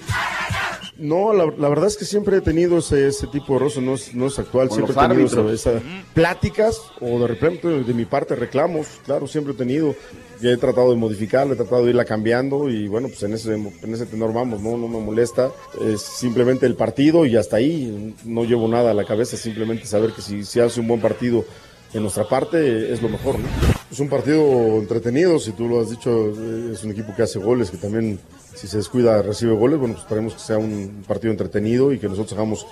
No, 0.97 1.33
la, 1.33 1.51
la 1.57 1.69
verdad 1.69 1.87
es 1.87 1.97
que 1.97 2.05
siempre 2.05 2.37
he 2.37 2.41
tenido 2.41 2.77
ese, 2.77 3.07
ese 3.07 3.25
tipo 3.27 3.53
de 3.53 3.59
roce, 3.59 3.81
no 3.85 3.95
es, 3.95 4.13
no 4.15 4.27
es 4.27 4.39
actual, 4.39 4.67
Con 4.69 4.77
siempre 4.77 4.95
he 5.05 5.07
tenido 5.09 5.51
esa- 5.51 5.81
pláticas 6.13 6.79
o 7.01 7.19
de 7.19 7.27
repente 7.27 7.67
de 7.67 7.93
mi 7.93 8.05
parte 8.05 8.35
reclamos, 8.35 8.87
claro, 9.05 9.27
siempre 9.27 9.53
he 9.53 9.55
tenido, 9.55 9.95
he 10.41 10.57
tratado 10.57 10.91
de 10.91 10.95
modificarla, 10.97 11.53
he 11.53 11.55
tratado 11.57 11.83
de 11.83 11.89
irla 11.91 12.05
cambiando 12.05 12.69
y 12.69 12.87
bueno, 12.87 13.07
pues 13.07 13.23
en 13.23 13.33
ese, 13.33 13.53
en 13.53 13.93
ese 13.93 14.05
tenor 14.05 14.33
vamos, 14.33 14.61
no, 14.61 14.77
no 14.77 14.87
me 14.87 14.99
molesta, 14.99 15.51
es 15.85 16.01
simplemente 16.01 16.65
el 16.65 16.75
partido 16.75 17.25
y 17.25 17.35
hasta 17.35 17.57
ahí, 17.57 18.15
no 18.25 18.43
llevo 18.43 18.67
nada 18.67 18.91
a 18.91 18.93
la 18.93 19.05
cabeza, 19.05 19.37
simplemente 19.37 19.85
saber 19.85 20.11
que 20.11 20.21
si 20.21 20.43
se 20.43 20.61
hace 20.61 20.79
un 20.79 20.87
buen 20.87 21.01
partido 21.01 21.45
en 21.93 22.01
nuestra 22.01 22.27
parte 22.27 22.91
es 22.91 23.01
lo 23.01 23.09
mejor. 23.09 23.37
¿no? 23.37 23.45
Es 23.91 23.99
un 23.99 24.09
partido 24.09 24.41
entretenido, 24.79 25.37
si 25.37 25.51
tú 25.51 25.67
lo 25.67 25.81
has 25.81 25.91
dicho, 25.91 26.31
es 26.71 26.83
un 26.83 26.91
equipo 26.91 27.13
que 27.15 27.21
hace 27.21 27.37
goles, 27.37 27.69
que 27.69 27.77
también 27.77 28.19
si 28.55 28.67
se 28.67 28.77
descuida 28.77 29.21
recibe 29.21 29.53
goles, 29.53 29.77
bueno, 29.77 29.93
pues 29.93 30.03
esperemos 30.03 30.33
que 30.33 30.39
sea 30.39 30.57
un 30.57 31.03
partido 31.07 31.31
entretenido 31.31 31.91
y 31.91 31.99
que 31.99 32.07
nosotros 32.07 32.33
hagamos 32.33 32.65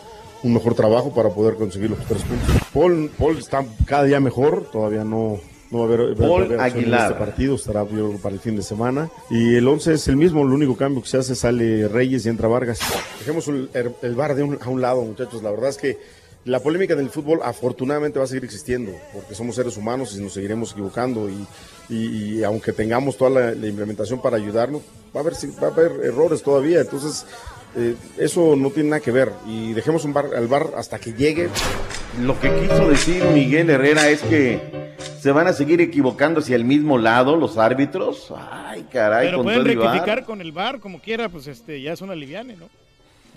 un 0.44 0.54
mejor 0.54 0.74
trabajo 0.76 1.14
para 1.14 1.30
poder 1.30 1.56
conseguir 1.56 1.90
los 1.92 2.00
tres 2.06 2.24
puntos. 2.24 2.50
Paul, 2.74 3.12
Paul 3.18 3.38
está 3.38 3.64
cada 3.86 4.04
día 4.06 4.20
mejor, 4.20 4.70
todavía 4.72 5.04
no, 5.04 5.40
no 5.70 5.78
va 5.80 5.84
a 5.84 5.88
haber, 5.88 6.00
va 6.20 6.26
a 6.26 6.28
Paul 6.30 6.44
haber 6.44 6.52
en 6.54 6.60
Aguilar. 6.62 7.12
este 7.12 7.20
partido, 7.24 7.56
estará 7.56 7.86
para 8.22 8.34
el 8.36 8.42
fin 8.42 8.56
de 8.56 8.64
semana. 8.64 9.10
Y 9.30 9.56
el 9.56 9.68
11 9.68 9.94
es 9.94 10.08
el 10.08 10.16
mismo, 10.18 10.42
el 10.42 10.52
único 10.52 10.76
cambio 10.76 11.02
que 11.04 11.10
se 11.10 11.18
hace, 11.18 11.36
sale 11.36 11.88
Reyes 11.88 12.26
y 12.26 12.30
entra 12.30 12.48
Vargas. 12.48 12.80
Dejemos 13.20 13.48
el, 13.48 13.70
el- 13.74 13.96
el 14.02 14.16
bar 14.16 14.36
de 14.36 14.44
un- 14.44 14.58
a 14.62 14.70
un 14.70 14.82
lado, 14.82 15.02
muchachos, 15.04 15.44
la 15.44 15.52
verdad 15.52 15.70
es 15.70 15.78
que 15.78 15.98
la 16.44 16.60
polémica 16.60 16.96
del 16.96 17.12
fútbol 17.12 17.40
afortunadamente 17.44 18.18
va 18.18 18.26
a 18.26 18.28
seguir 18.28 18.46
existiendo, 18.46 18.92
porque 19.14 19.36
somos 19.36 19.56
seres 19.56 19.78
humanos 19.78 20.16
y 20.18 20.22
nos 20.24 20.34
seguiremos 20.34 20.72
equivocando 20.72 21.30
y, 21.30 21.46
y- 21.88 22.40
y 22.40 22.44
aunque 22.44 22.72
tengamos 22.74 23.16
toda 23.16 23.30
la, 23.30 23.52
la 23.54 23.68
implementación 23.68 24.20
para 24.24 24.38
ayudarnos, 24.38 24.82
va 25.16 25.20
a 25.20 25.24
haber, 25.24 25.34
va 25.62 25.68
a 25.68 25.72
haber 25.72 26.04
errores 26.04 26.42
todavía, 26.42 26.82
entonces 26.82 27.28
eh, 27.76 27.96
eso 28.18 28.56
no 28.56 28.70
tiene 28.70 28.90
nada 28.90 29.00
que 29.00 29.12
ver 29.12 29.32
y 29.48 29.74
dejemos 29.74 30.04
un 30.04 30.14
bar, 30.14 30.28
al 30.36 30.48
bar 30.48 30.72
hasta 30.76 31.00
que 31.00 31.14
llegue. 31.14 31.50
Lo 32.22 32.40
que 32.40 32.54
quiso 32.60 32.90
decir 32.90 33.24
Miguel 33.34 33.70
Herrera 33.70 34.10
es 34.10 34.22
que 34.22 34.96
se 35.20 35.32
van 35.32 35.48
a 35.48 35.54
seguir 35.54 35.80
equivocando 35.80 36.42
hacia 36.42 36.56
el 36.56 36.66
mismo 36.66 36.98
lado 36.98 37.36
los 37.38 37.58
árbitros. 37.58 38.34
Ay, 38.36 38.86
caray, 38.92 39.28
Pero 39.28 39.38
con 39.38 39.46
pueden 39.46 39.64
todo 39.64 39.84
rectificar 39.84 40.26
con 40.26 40.42
el 40.42 40.52
bar 40.52 40.80
como 40.80 41.00
quiera, 41.00 41.30
pues 41.30 41.48
este 41.48 41.82
ya 41.82 41.94
es 41.94 42.02
una 42.02 42.16
liviane, 42.16 42.56
¿no? 42.58 42.68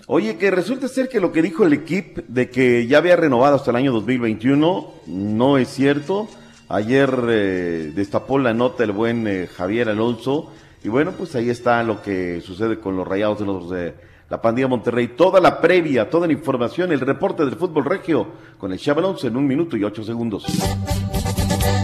Oye, 0.07 0.37
que 0.37 0.51
resulta 0.51 0.87
ser 0.87 1.09
que 1.09 1.19
lo 1.19 1.31
que 1.31 1.41
dijo 1.41 1.65
el 1.65 1.73
equipo 1.73 2.21
de 2.27 2.49
que 2.49 2.85
ya 2.85 2.99
había 2.99 3.15
renovado 3.15 3.55
hasta 3.55 3.71
el 3.71 3.77
año 3.77 3.91
2021 3.91 4.91
no 5.07 5.57
es 5.57 5.69
cierto. 5.69 6.27
Ayer 6.67 7.11
eh, 7.29 7.91
destapó 7.95 8.37
la 8.37 8.53
nota 8.53 8.83
el 8.83 8.91
buen 8.91 9.27
eh, 9.27 9.47
Javier 9.47 9.89
Alonso. 9.89 10.51
Y 10.83 10.89
bueno, 10.89 11.13
pues 11.17 11.35
ahí 11.35 11.49
está 11.49 11.81
lo 11.83 12.03
que 12.03 12.41
sucede 12.41 12.79
con 12.79 12.95
los 12.97 13.07
rayados 13.07 13.39
de 13.39 13.45
los 13.45 13.69
de 13.71 13.93
la 14.29 14.41
pandilla 14.41 14.67
Monterrey. 14.67 15.09
Toda 15.09 15.39
la 15.39 15.61
previa, 15.61 16.09
toda 16.09 16.27
la 16.27 16.33
información, 16.33 16.91
el 16.91 16.99
reporte 16.99 17.45
del 17.45 17.55
fútbol 17.55 17.85
regio 17.85 18.27
con 18.57 18.71
el 18.71 18.79
Chava 18.79 19.03
en 19.23 19.37
un 19.37 19.47
minuto 19.47 19.77
y 19.77 19.83
ocho 19.83 20.03
segundos. 20.03 20.45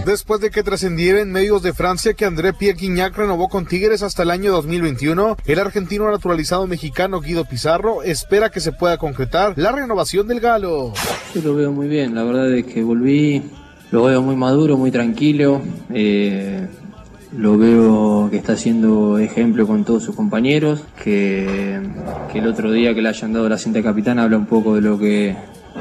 Después 0.06 0.42
de 0.42 0.50
que 0.50 0.64
trascendiera 0.64 1.22
en 1.22 1.32
medios 1.32 1.62
de 1.62 1.74
Francia 1.74 2.14
que 2.14 2.26
André 2.26 2.54
Pierre 2.54 2.80
Guignac 2.80 3.16
renovó 3.16 3.50
con 3.50 3.68
Tigres 3.68 4.02
hasta 4.02 4.24
el 4.24 4.32
año 4.32 4.52
2021, 4.52 5.38
el 5.46 5.60
argentino 5.60 6.10
naturalizado 6.10 6.66
mexicano 6.66 7.22
Guido 7.22 7.46
Pizarro 7.46 8.02
espera 8.02 8.50
que 8.50 8.62
se 8.62 8.72
pueda 8.72 8.98
concretar 8.98 9.54
la 9.58 9.72
renovación 9.72 10.28
del 10.28 10.40
galo. 10.40 10.94
Yo 11.36 11.42
lo 11.44 11.54
veo 11.54 11.72
muy 11.72 11.88
bien, 11.88 12.16
la 12.16 12.24
verdad 12.24 12.52
es 12.52 12.66
que 12.66 12.82
volví, 12.82 13.44
lo 13.92 14.06
veo 14.06 14.24
muy 14.24 14.36
maduro, 14.36 14.76
muy 14.76 14.90
tranquilo, 14.90 15.62
eh, 15.94 16.68
lo 17.38 17.58
veo 17.58 18.28
que 18.30 18.38
está 18.38 18.54
haciendo 18.54 19.18
ejemplo 19.18 19.66
con 19.68 19.84
todos 19.86 20.04
sus 20.04 20.16
compañeros, 20.16 20.84
que, 21.04 21.80
que 22.32 22.40
el 22.40 22.48
otro 22.48 22.72
día 22.72 22.94
que 22.94 23.02
le 23.02 23.10
hayan 23.10 23.34
dado 23.34 23.48
la 23.50 23.58
cinta 23.58 23.80
de 23.80 23.84
capitán 23.84 24.20
habla 24.20 24.38
un 24.38 24.46
poco 24.46 24.76
de 24.76 24.82
lo 24.82 24.98
que 25.00 25.36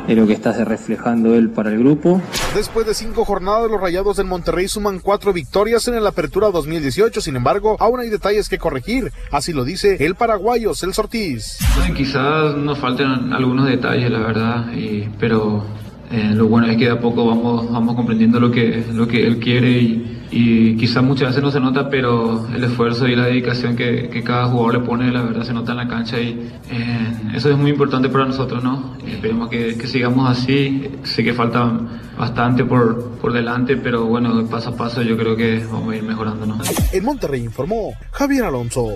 de 0.06 0.14
lo 0.14 0.24
que 0.24 0.32
está 0.34 0.52
reflejando 0.64 1.34
él 1.34 1.50
para 1.50 1.70
el 1.70 1.78
grupo. 1.80 2.22
Después 2.54 2.86
de 2.86 2.94
cinco 2.94 3.24
jornadas, 3.24 3.68
los 3.68 3.80
Rayados 3.80 4.16
del 4.16 4.26
Monterrey 4.26 4.68
suman 4.68 5.00
cuatro 5.00 5.32
victorias 5.32 5.88
en 5.88 6.00
la 6.02 6.10
Apertura 6.10 6.48
2018. 6.52 7.20
Sin 7.20 7.34
embargo, 7.34 7.76
aún 7.80 7.98
hay 7.98 8.08
detalles 8.08 8.48
que 8.48 8.56
corregir. 8.58 9.10
Así 9.32 9.52
lo 9.52 9.64
dice 9.64 9.96
el 10.04 10.14
paraguayo 10.14 10.74
Celso 10.76 11.02
Ortiz. 11.02 11.58
Bueno, 11.76 11.94
quizás 11.94 12.56
nos 12.56 12.78
falten 12.78 13.32
algunos 13.32 13.66
detalles, 13.66 14.10
la 14.12 14.20
verdad, 14.20 14.72
y- 14.72 15.08
pero 15.18 15.64
eh, 16.10 16.32
lo 16.34 16.48
bueno 16.48 16.66
es 16.66 16.76
que 16.76 16.86
de 16.86 16.90
a 16.90 17.00
poco 17.00 17.24
vamos, 17.24 17.70
vamos 17.70 17.94
comprendiendo 17.94 18.40
lo 18.40 18.50
que, 18.50 18.84
lo 18.92 19.06
que 19.06 19.24
él 19.24 19.38
quiere 19.38 19.70
y, 19.70 20.20
y 20.32 20.76
quizás 20.76 21.04
muchas 21.04 21.28
veces 21.28 21.42
no 21.42 21.50
se 21.52 21.60
nota, 21.60 21.88
pero 21.88 22.46
el 22.52 22.64
esfuerzo 22.64 23.06
y 23.06 23.14
la 23.14 23.26
dedicación 23.26 23.76
que, 23.76 24.08
que 24.08 24.22
cada 24.22 24.46
jugador 24.46 24.74
le 24.74 24.80
pone, 24.80 25.12
la 25.12 25.22
verdad 25.22 25.44
se 25.44 25.52
nota 25.52 25.70
en 25.70 25.78
la 25.78 25.88
cancha 25.88 26.20
y 26.20 26.50
eh, 26.70 27.12
eso 27.34 27.50
es 27.50 27.56
muy 27.56 27.70
importante 27.70 28.08
para 28.08 28.26
nosotros, 28.26 28.62
¿no? 28.62 28.96
Y 29.06 29.12
esperemos 29.12 29.48
que, 29.48 29.76
que 29.76 29.86
sigamos 29.86 30.28
así. 30.28 30.90
Sé 31.04 31.22
que 31.22 31.32
falta 31.32 31.78
bastante 32.18 32.64
por, 32.64 33.12
por 33.20 33.32
delante, 33.32 33.76
pero 33.76 34.06
bueno, 34.06 34.44
paso 34.46 34.70
a 34.70 34.76
paso 34.76 35.02
yo 35.02 35.16
creo 35.16 35.36
que 35.36 35.64
vamos 35.70 35.92
a 35.92 35.96
ir 35.96 36.02
mejorando, 36.02 36.44
¿no? 36.44 36.58
En 36.92 37.04
Monterrey 37.04 37.44
informó 37.44 37.92
Javier 38.12 38.44
Alonso. 38.44 38.94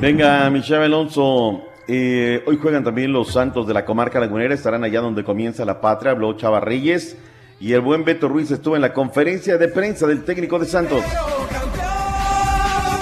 Venga, 0.00 0.48
Michelle 0.48 0.84
Alonso. 0.84 1.69
Eh, 1.92 2.44
hoy 2.46 2.56
juegan 2.56 2.84
también 2.84 3.12
los 3.12 3.32
Santos 3.32 3.66
de 3.66 3.74
la 3.74 3.84
comarca 3.84 4.20
lagunera. 4.20 4.54
Estarán 4.54 4.84
allá 4.84 5.00
donde 5.00 5.24
comienza 5.24 5.64
la 5.64 5.80
patria. 5.80 6.12
Habló 6.12 6.36
Chava 6.36 6.60
Reyes. 6.60 7.16
Y 7.58 7.72
el 7.72 7.80
buen 7.80 8.04
Beto 8.04 8.28
Ruiz 8.28 8.48
estuvo 8.52 8.76
en 8.76 8.82
la 8.82 8.92
conferencia 8.92 9.58
de 9.58 9.66
prensa 9.66 10.06
del 10.06 10.22
técnico 10.22 10.60
de 10.60 10.66
Santos. 10.66 11.02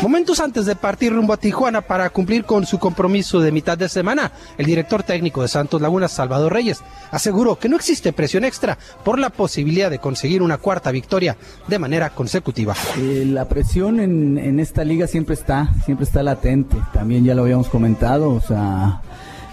Momentos 0.03 0.39
antes 0.39 0.65
de 0.65 0.77
partir 0.77 1.13
rumbo 1.13 1.33
a 1.33 1.39
Tijuana 1.39 1.81
para 1.81 2.09
cumplir 2.11 2.45
con 2.45 2.65
su 2.65 2.79
compromiso 2.79 3.41
de 3.41 3.51
mitad 3.51 3.77
de 3.77 3.89
semana, 3.89 4.31
el 4.57 4.65
director 4.65 5.03
técnico 5.03 5.43
de 5.43 5.49
Santos 5.49 5.83
Laguna, 5.83 6.07
Salvador 6.07 6.53
Reyes, 6.53 6.85
aseguró 7.11 7.59
que 7.59 7.69
no 7.69 7.75
existe 7.75 8.13
presión 8.13 8.45
extra 8.45 8.79
por 9.05 9.19
la 9.19 9.31
posibilidad 9.31 9.91
de 9.91 9.99
conseguir 9.99 10.41
una 10.41 10.59
cuarta 10.59 10.93
victoria 10.93 11.37
de 11.67 11.81
manera 11.81 12.11
consecutiva. 12.11 12.77
Eh, 12.97 13.25
la 13.27 13.49
presión 13.49 13.99
en, 13.99 14.61
esta 14.61 14.85
liga 14.85 15.09
siempre 15.09 15.35
está, 15.35 15.69
siempre 15.85 16.05
está 16.05 16.23
latente. 16.23 16.77
También 16.93 17.25
ya 17.25 17.35
lo 17.35 17.43
habíamos 17.43 17.69
comentado, 17.69 18.31
o 18.31 18.41
sea, 18.41 19.03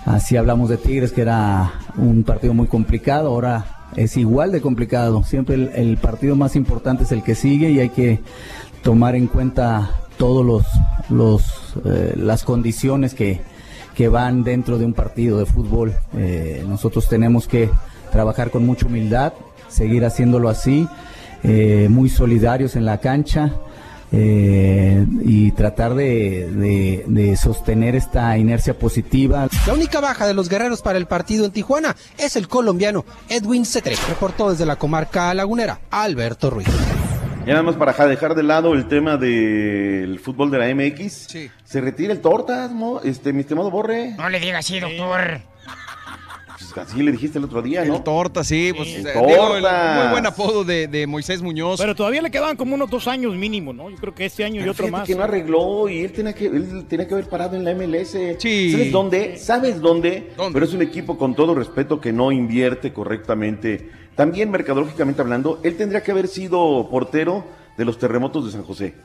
así 0.06 0.38
hablamos 0.38 0.70
de 0.70 0.78
Tigres, 0.78 1.12
que 1.12 1.22
era 1.22 1.74
un 1.98 2.24
partido 2.24 2.54
muy 2.54 2.68
complicado, 2.68 3.30
ahora 3.30 3.66
es 3.96 4.16
igual 4.18 4.52
de 4.52 4.62
complicado. 4.62 5.24
Siempre 5.24 5.56
el 5.56 5.98
partido 5.98 6.36
más 6.36 6.56
importante 6.56 7.04
es 7.04 7.12
el 7.12 7.24
que 7.24 7.34
sigue 7.34 7.72
y 7.72 7.80
hay 7.80 7.90
que 7.90 8.20
tomar 8.86 9.16
en 9.16 9.26
cuenta 9.28 9.90
todos 10.18 10.46
los, 10.46 10.64
los 11.10 11.42
eh, 11.86 12.14
las 12.16 12.44
condiciones 12.44 13.16
que, 13.16 13.42
que 13.96 14.08
van 14.10 14.44
dentro 14.44 14.78
de 14.78 14.86
un 14.86 14.94
partido 14.94 15.40
de 15.40 15.46
fútbol. 15.48 15.94
Eh, 16.16 16.64
nosotros 16.68 17.10
tenemos 17.10 17.48
que 17.48 17.70
trabajar 18.12 18.52
con 18.52 18.64
mucha 18.66 18.86
humildad, 18.86 19.34
seguir 19.68 20.06
haciéndolo 20.06 20.50
así, 20.50 20.88
eh, 21.44 21.88
muy 21.90 22.10
solidarios 22.10 22.76
en 22.76 22.86
la 22.86 23.00
cancha 23.00 23.56
y 24.18 25.52
tratar 25.54 25.94
de, 25.94 26.50
de- 26.50 27.04
de 27.06 27.36
sostener 27.36 27.96
esta 27.96 28.38
inercia 28.38 28.78
positiva. 28.80 29.50
La 29.68 29.74
única 29.74 30.00
baja 30.00 30.26
de 30.26 30.34
los 30.34 30.48
guerreros 30.48 30.82
para 30.82 30.98
el 30.98 31.06
partido 31.06 31.44
en 31.44 31.52
Tijuana 31.52 31.98
es 32.18 32.38
el 32.38 32.48
colombiano 32.48 33.04
Edwin 33.28 33.66
Cetre, 33.66 33.96
reportó 34.08 34.52
desde 34.52 34.66
la 34.66 34.78
comarca 34.78 35.34
lagunera 35.34 35.82
Alberto 35.92 36.50
Ruiz. 36.50 36.68
Y 37.46 37.50
nada 37.50 37.62
más 37.64 37.76
para 37.76 37.94
ja- 37.94 38.08
dejar 38.08 38.34
de 38.36 38.44
lado 38.44 38.74
el 38.74 38.88
tema 38.88 39.18
del 39.18 40.20
fútbol 40.20 40.50
de 40.50 40.58
la 40.58 40.68
MX. 40.74 41.28
Se 41.64 41.82
retira 41.82 42.12
el 42.14 42.22
Tortas, 42.22 42.72
¿no? 42.72 43.02
Este, 43.02 43.34
mi 43.34 43.42
estimado 43.42 43.70
Borre. 43.70 44.16
No 44.18 44.30
le 44.30 44.40
diga 44.40 44.60
así, 44.60 44.80
doctor. 44.80 45.42
así 46.76 47.02
le 47.04 47.12
dijiste 47.12 47.38
el 47.38 47.46
otro 47.46 47.62
día, 47.62 47.86
¿no? 47.86 47.96
El 47.98 48.04
torta, 48.04 48.44
sí, 48.44 48.74
pues 48.76 48.90
El 48.96 49.08
eh, 49.08 49.14
digo, 49.14 49.56
el 49.56 49.62
Tortas. 49.64 50.04
muy 50.04 50.12
buen 50.12 50.26
apodo 50.26 50.64
de, 50.66 50.88
de 50.88 51.08
Moisés 51.08 51.42
Muñoz. 51.42 51.80
Pero 51.80 51.96
todavía 51.96 52.22
le 52.22 52.30
quedaban 52.32 52.58
como 52.58 52.76
unos 52.76 52.90
dos 52.90 53.08
años 53.08 53.34
mínimo, 53.36 53.72
¿no? 53.74 53.90
Yo 53.90 53.96
creo 53.98 54.14
que 54.16 54.26
este 54.26 54.44
año 54.44 54.66
y 54.66 54.68
otro 54.68 54.88
más. 54.90 55.08
que 55.08 55.16
no 55.16 55.24
arregló 55.24 55.88
y 55.88 56.00
él 56.02 56.12
tenía 56.12 56.34
que, 56.34 56.48
él 56.48 56.86
tenía 56.90 57.08
que 57.08 57.14
haber 57.14 57.30
parado 57.30 57.56
en 57.56 57.64
la 57.64 57.72
MLS. 57.76 58.18
Sí. 58.40 58.72
¿Sabes 58.72 58.92
dónde? 58.92 59.38
¿Sabes 59.38 59.80
dónde? 59.80 60.32
Pero 60.52 60.66
es 60.66 60.74
un 60.74 60.82
equipo 60.82 61.18
con 61.18 61.36
todo 61.36 61.54
respeto 61.56 62.02
que 62.02 62.12
no 62.12 62.32
invierte 62.32 62.92
correctamente. 62.92 63.90
También 64.16 64.50
mercadológicamente 64.50 65.22
hablando, 65.22 65.60
él 65.64 65.76
tendría 65.76 66.02
que 66.02 66.12
haber 66.12 66.28
sido 66.28 66.88
portero 66.90 67.44
de 67.78 67.84
los 67.84 67.98
terremotos 67.98 68.46
de 68.46 68.52
San 68.52 68.64
José. 68.64 68.96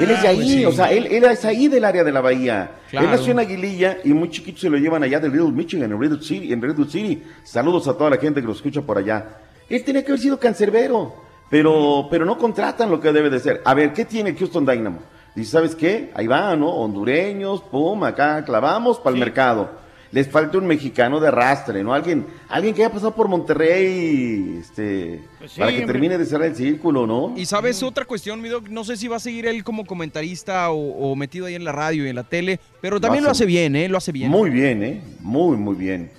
él 0.00 0.10
es 0.10 0.22
de 0.22 0.28
ahí, 0.28 0.36
pues 0.36 0.48
sí. 0.48 0.64
o 0.64 0.72
sea, 0.72 0.90
él, 0.90 1.06
él 1.06 1.24
es 1.24 1.44
ahí 1.44 1.68
del 1.68 1.84
área 1.84 2.02
de 2.02 2.10
la 2.10 2.22
bahía. 2.22 2.70
Claro. 2.90 3.06
Él 3.06 3.12
nació 3.12 3.32
en 3.32 3.40
Aguililla 3.40 3.98
y 4.02 4.14
muy 4.14 4.30
chiquito 4.30 4.60
se 4.60 4.70
lo 4.70 4.78
llevan 4.78 5.02
allá 5.02 5.20
de 5.20 5.28
Little 5.28 5.52
Michigan, 5.52 5.92
en 5.92 6.00
Redwood 6.00 6.22
City, 6.22 6.52
en 6.52 6.62
Redwood 6.62 6.88
City. 6.88 7.22
Saludos 7.42 7.86
a 7.88 7.94
toda 7.96 8.10
la 8.10 8.16
gente 8.16 8.40
que 8.40 8.46
lo 8.46 8.54
escucha 8.54 8.80
por 8.80 8.96
allá. 8.96 9.38
Él 9.68 9.84
tenía 9.84 10.02
que 10.02 10.12
haber 10.12 10.20
sido 10.20 10.38
cancerbero, 10.38 11.14
pero, 11.50 12.08
pero 12.10 12.24
no 12.24 12.38
contratan 12.38 12.90
lo 12.90 13.00
que 13.00 13.12
debe 13.12 13.28
de 13.28 13.40
ser. 13.40 13.60
A 13.64 13.74
ver, 13.74 13.92
¿qué 13.92 14.06
tiene 14.06 14.34
Houston 14.34 14.64
Dynamo? 14.64 15.00
Dice, 15.34 15.50
¿sabes 15.50 15.74
qué? 15.74 16.10
Ahí 16.14 16.26
va, 16.26 16.56
¿no? 16.56 16.70
Hondureños, 16.70 17.60
pum, 17.62 18.04
acá 18.04 18.44
clavamos 18.44 18.98
para 18.98 19.14
el 19.14 19.20
mercado. 19.20 19.83
Les 20.14 20.28
falta 20.28 20.58
un 20.58 20.66
mexicano 20.66 21.18
de 21.18 21.26
arrastre, 21.26 21.82
¿no? 21.82 21.92
Alguien, 21.92 22.24
alguien 22.48 22.72
que 22.72 22.84
haya 22.84 22.92
pasado 22.92 23.16
por 23.16 23.26
Monterrey, 23.26 24.58
este, 24.60 25.20
Pues 25.38 25.50
sí, 25.52 25.58
para 25.58 25.72
que 25.72 25.78
hombre. 25.78 25.92
termine 25.92 26.18
de 26.18 26.24
cerrar 26.24 26.48
el 26.48 26.54
círculo, 26.56 27.06
¿no? 27.06 27.34
Y 27.36 27.46
sabes 27.46 27.82
otra 27.82 28.04
cuestión, 28.04 28.40
mi 28.40 28.48
doc, 28.48 28.68
no 28.68 28.84
sé 28.84 28.96
si 28.96 29.08
va 29.08 29.16
a 29.16 29.20
seguir 29.20 29.46
él 29.46 29.64
como 29.64 29.84
comentarista 29.84 30.70
o, 30.70 30.76
o 31.10 31.16
metido 31.16 31.46
ahí 31.46 31.54
en 31.56 31.64
la 31.64 31.72
radio 31.72 32.06
y 32.06 32.10
en 32.10 32.14
la 32.16 32.22
tele, 32.24 32.60
pero 32.80 33.00
también 33.00 33.24
lo 33.24 33.30
hace, 33.30 33.44
bien, 33.44 33.74
¿eh? 33.76 33.88
Lo 33.88 33.98
hace 33.98 34.12
bien. 34.12 34.30
Muy 34.30 34.50
bien, 34.50 34.82
¿eh? 34.84 35.02
Muy, 35.20 35.56
muy 35.56 35.74
bien. 35.74 36.10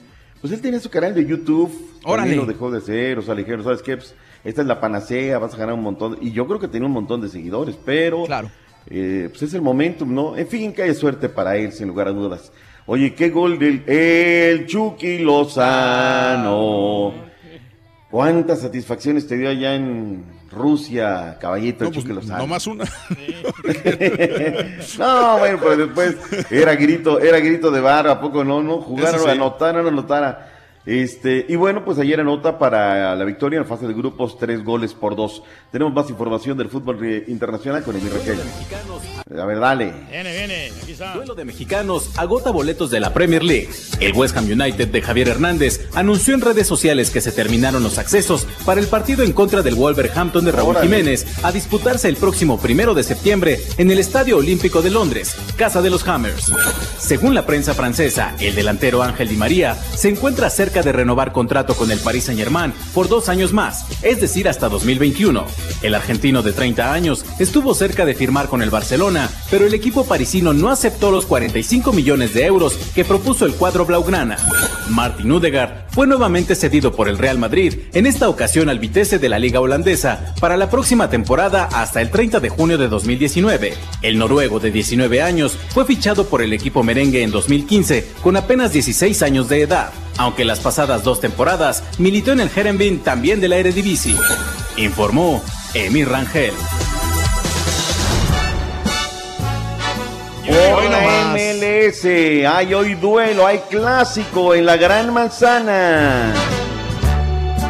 Pues 0.41 0.51
él 0.51 0.61
tenía 0.61 0.79
su 0.79 0.89
canal 0.89 1.15
de 1.15 1.25
YouTube. 1.25 1.71
Órale. 2.03 2.31
También 2.31 2.39
lo 2.39 2.45
dejó 2.45 2.69
de 2.69 2.77
hacer. 2.79 3.17
O 3.17 3.21
sea, 3.21 3.33
le 3.33 3.41
dijeron, 3.43 3.63
¿sabes 3.63 3.81
qué? 3.81 3.97
Pues, 3.97 4.13
esta 4.43 4.61
es 4.61 4.67
la 4.67 4.79
panacea, 4.79 5.39
vas 5.39 5.53
a 5.53 5.57
ganar 5.57 5.73
un 5.73 5.81
montón. 5.81 6.17
Y 6.21 6.31
yo 6.33 6.45
creo 6.45 6.59
que 6.59 6.67
tenía 6.67 6.85
un 6.85 6.91
montón 6.93 7.21
de 7.21 7.29
seguidores, 7.29 7.75
pero. 7.83 8.25
Claro. 8.25 8.51
eh, 8.87 9.27
pues 9.31 9.41
es 9.41 9.53
el 9.55 9.61
momentum, 9.63 10.13
¿no? 10.13 10.37
En 10.37 10.47
fin, 10.47 10.71
que 10.73 10.83
haya 10.83 10.93
suerte 10.93 11.29
para 11.29 11.55
él, 11.57 11.71
sin 11.71 11.87
lugar 11.87 12.09
a 12.09 12.11
dudas. 12.11 12.51
Oye, 12.87 13.15
qué 13.15 13.29
gol 13.31 13.57
del 13.57 13.83
el 13.87 14.67
Chucky 14.67 15.17
Lozano. 15.19 17.13
¿Cuántas 18.11 18.61
satisfacciones 18.61 19.27
te 19.27 19.37
dio 19.37 19.49
allá 19.49 19.73
en 19.73 20.23
Rusia, 20.51 21.37
caballito 21.41 21.85
No, 21.85 21.89
Chucky 21.89 22.13
pues, 22.13 22.17
Lozano? 22.17 22.37
no 22.39 22.47
más 22.47 22.67
una. 22.67 22.85
no, 24.99 25.39
bueno, 25.39 25.57
pero 25.59 25.77
después 25.77 26.15
era 26.51 26.75
grito, 26.75 27.19
era 27.19 27.39
grito 27.39 27.71
de 27.71 27.81
bar, 27.81 28.07
¿a 28.07 28.21
poco 28.21 28.43
no? 28.43 28.61
No, 28.61 28.79
jugaron, 28.81 29.21
sí. 29.21 29.29
anotaron, 29.29 29.87
anotara. 29.87 30.51
Este, 30.85 31.45
y 31.49 31.55
bueno, 31.55 31.83
pues 31.83 31.97
ayer 31.97 32.19
anota 32.19 32.59
para 32.59 33.15
la 33.15 33.25
victoria 33.25 33.57
en 33.57 33.63
la 33.63 33.69
fase 33.69 33.87
de 33.87 33.93
grupos, 33.93 34.37
tres 34.37 34.63
goles 34.63 34.93
por 34.93 35.15
dos. 35.15 35.41
Tenemos 35.71 35.93
más 35.93 36.09
información 36.09 36.57
del 36.57 36.69
fútbol 36.69 37.03
internacional 37.27 37.83
con 37.83 37.95
Emir 37.95 38.13
Raquel. 38.13 38.39
A 39.41 39.45
ver, 39.45 39.59
dale. 39.59 39.93
Viene, 40.11 40.31
viene, 40.31 40.71
aquí 40.81 40.91
está. 40.91 41.15
Duelo 41.15 41.33
de 41.33 41.45
mexicanos 41.45 42.11
agota 42.17 42.51
boletos 42.51 42.91
de 42.91 42.99
la 42.99 43.13
Premier 43.13 43.43
League. 43.43 43.69
El 43.99 44.13
West 44.13 44.37
Ham 44.37 44.45
United 44.45 44.89
de 44.89 45.01
Javier 45.01 45.29
Hernández 45.29 45.89
anunció 45.95 46.35
en 46.35 46.41
redes 46.41 46.67
sociales 46.67 47.09
que 47.09 47.21
se 47.21 47.31
terminaron 47.31 47.81
los 47.81 47.97
accesos 47.97 48.47
para 48.65 48.79
el 48.79 48.87
partido 48.87 49.23
en 49.23 49.33
contra 49.33 49.63
del 49.63 49.75
Wolverhampton 49.75 50.45
de 50.45 50.51
Raúl 50.51 50.75
Órale. 50.75 50.85
Jiménez 50.85 51.25
a 51.43 51.51
disputarse 51.51 52.07
el 52.07 52.15
próximo 52.15 52.59
primero 52.59 52.93
de 52.93 53.03
septiembre 53.03 53.59
en 53.77 53.89
el 53.89 53.99
Estadio 53.99 54.37
Olímpico 54.37 54.81
de 54.81 54.91
Londres, 54.91 55.35
casa 55.57 55.81
de 55.81 55.89
los 55.89 56.07
Hammers. 56.07 56.51
Según 56.99 57.33
la 57.33 57.45
prensa 57.45 57.73
francesa, 57.73 58.35
el 58.39 58.53
delantero 58.53 59.01
Ángel 59.01 59.29
Di 59.29 59.35
María 59.35 59.75
se 59.75 60.09
encuentra 60.09 60.49
cerca 60.49 60.74
de 60.81 60.91
renovar 60.91 61.31
contrato 61.31 61.75
con 61.75 61.91
el 61.91 61.99
Paris 61.99 62.25
Saint-Germain 62.25 62.73
por 62.93 63.07
dos 63.07 63.29
años 63.29 63.53
más, 63.53 63.85
es 64.01 64.21
decir, 64.21 64.47
hasta 64.47 64.69
2021. 64.69 65.45
El 65.81 65.95
argentino 65.95 66.41
de 66.41 66.53
30 66.53 66.93
años 66.93 67.25
estuvo 67.39 67.73
cerca 67.73 68.05
de 68.05 68.15
firmar 68.15 68.47
con 68.47 68.61
el 68.61 68.69
Barcelona, 68.69 69.29
pero 69.49 69.65
el 69.65 69.73
equipo 69.73 70.05
parisino 70.05 70.53
no 70.53 70.69
aceptó 70.69 71.11
los 71.11 71.25
45 71.25 71.93
millones 71.93 72.33
de 72.33 72.45
euros 72.45 72.77
que 72.93 73.05
propuso 73.05 73.45
el 73.45 73.55
cuadro 73.55 73.85
blaugrana. 73.85 74.37
Martin 74.89 75.31
Udegaard 75.31 75.85
fue 75.89 76.07
nuevamente 76.07 76.55
cedido 76.55 76.93
por 76.93 77.07
el 77.07 77.17
Real 77.17 77.37
Madrid, 77.37 77.79
en 77.93 78.05
esta 78.05 78.29
ocasión 78.29 78.69
al 78.69 78.79
Vitesse 78.79 79.19
de 79.19 79.29
la 79.29 79.39
Liga 79.39 79.61
Holandesa, 79.61 80.35
para 80.39 80.57
la 80.57 80.69
próxima 80.69 81.09
temporada 81.09 81.69
hasta 81.71 82.01
el 82.01 82.11
30 82.11 82.39
de 82.39 82.49
junio 82.49 82.77
de 82.77 82.87
2019. 82.87 83.73
El 84.01 84.17
noruego 84.17 84.59
de 84.59 84.71
19 84.71 85.21
años 85.21 85.57
fue 85.69 85.85
fichado 85.85 86.25
por 86.25 86.41
el 86.41 86.53
equipo 86.53 86.83
merengue 86.83 87.23
en 87.23 87.31
2015 87.31 88.07
con 88.21 88.37
apenas 88.37 88.73
16 88.73 89.21
años 89.21 89.49
de 89.49 89.61
edad, 89.61 89.91
aunque 90.17 90.45
las 90.45 90.59
pasadas 90.59 91.03
dos 91.03 91.19
temporadas 91.19 91.83
militó 91.97 92.31
en 92.31 92.39
el 92.39 92.49
Herenveen 92.53 92.99
también 92.99 93.41
de 93.41 93.49
la 93.49 93.57
Eredivisie. 93.57 94.15
Informó 94.77 95.43
Emir 95.73 96.09
Rangel. 96.09 96.53
Hoy 100.47 100.89
la 100.89 101.33
MLS, 101.33 102.05
hay 102.05 102.73
hoy 102.73 102.93
duelo, 102.95 103.47
hay 103.47 103.59
clásico 103.69 104.53
en 104.53 104.65
la 104.65 104.77
Gran 104.77 105.11
Manzana. 105.11 106.33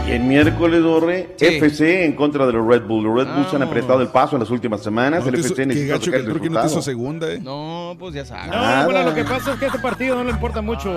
Y 0.07 0.11
el 0.11 0.19
miércoles, 0.21 0.83
Borre, 0.83 1.35
FC 1.39 2.05
en 2.05 2.13
contra 2.13 2.45
de 2.45 2.53
los 2.53 2.65
Red 2.67 2.83
Bull. 2.83 3.03
Los 3.05 3.15
Red 3.25 3.33
Bulls 3.35 3.53
han 3.55 3.63
apretado 3.63 4.01
el 4.01 4.09
paso 4.09 4.35
en 4.35 4.41
las 4.41 4.51
últimas 4.51 4.81
semanas. 4.83 5.23
No 5.23 5.29
el 5.29 5.39
hizo- 5.39 5.47
FC 5.47 5.61
qué 5.63 5.65
necesita 5.65 5.93
gacho 5.93 6.11
que 6.11 6.17
el 6.17 6.51
no 6.51 6.61
te 6.61 6.67
hizo 6.67 6.81
segunda, 6.81 7.27
¿eh? 7.31 7.39
No, 7.41 7.95
pues 7.97 8.13
ya 8.13 8.23
sabes. 8.23 8.47
No, 8.51 8.85
bueno, 8.85 9.03
lo 9.03 9.15
que 9.15 9.23
pasa 9.23 9.53
es 9.53 9.59
que 9.59 9.65
este 9.65 9.79
partido 9.79 10.15
no 10.15 10.23
le 10.23 10.29
importa 10.31 10.61
mucho. 10.61 10.93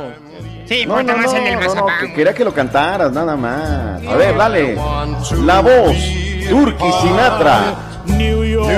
Sí, 0.67 0.85
No, 0.87 1.01
importa 1.01 1.13
no, 1.13 1.19
más 1.23 1.33
no, 1.33 1.39
el 1.39 1.45
del 1.45 1.55
no, 1.55 1.61
no, 1.61 1.69
mazapán. 1.69 2.01
que 2.07 2.13
quería 2.15 2.35
que 2.35 2.45
lo 2.45 2.53
cantaras, 2.53 3.11
nada 3.13 3.35
más. 3.37 4.07
A 4.07 4.17
ver, 4.17 4.37
dale. 4.37 4.75
La 5.45 5.61
voz, 5.61 5.97
Turki 6.49 6.93
Sinatra. 7.03 7.75
New 8.07 8.45
York. 8.45 8.69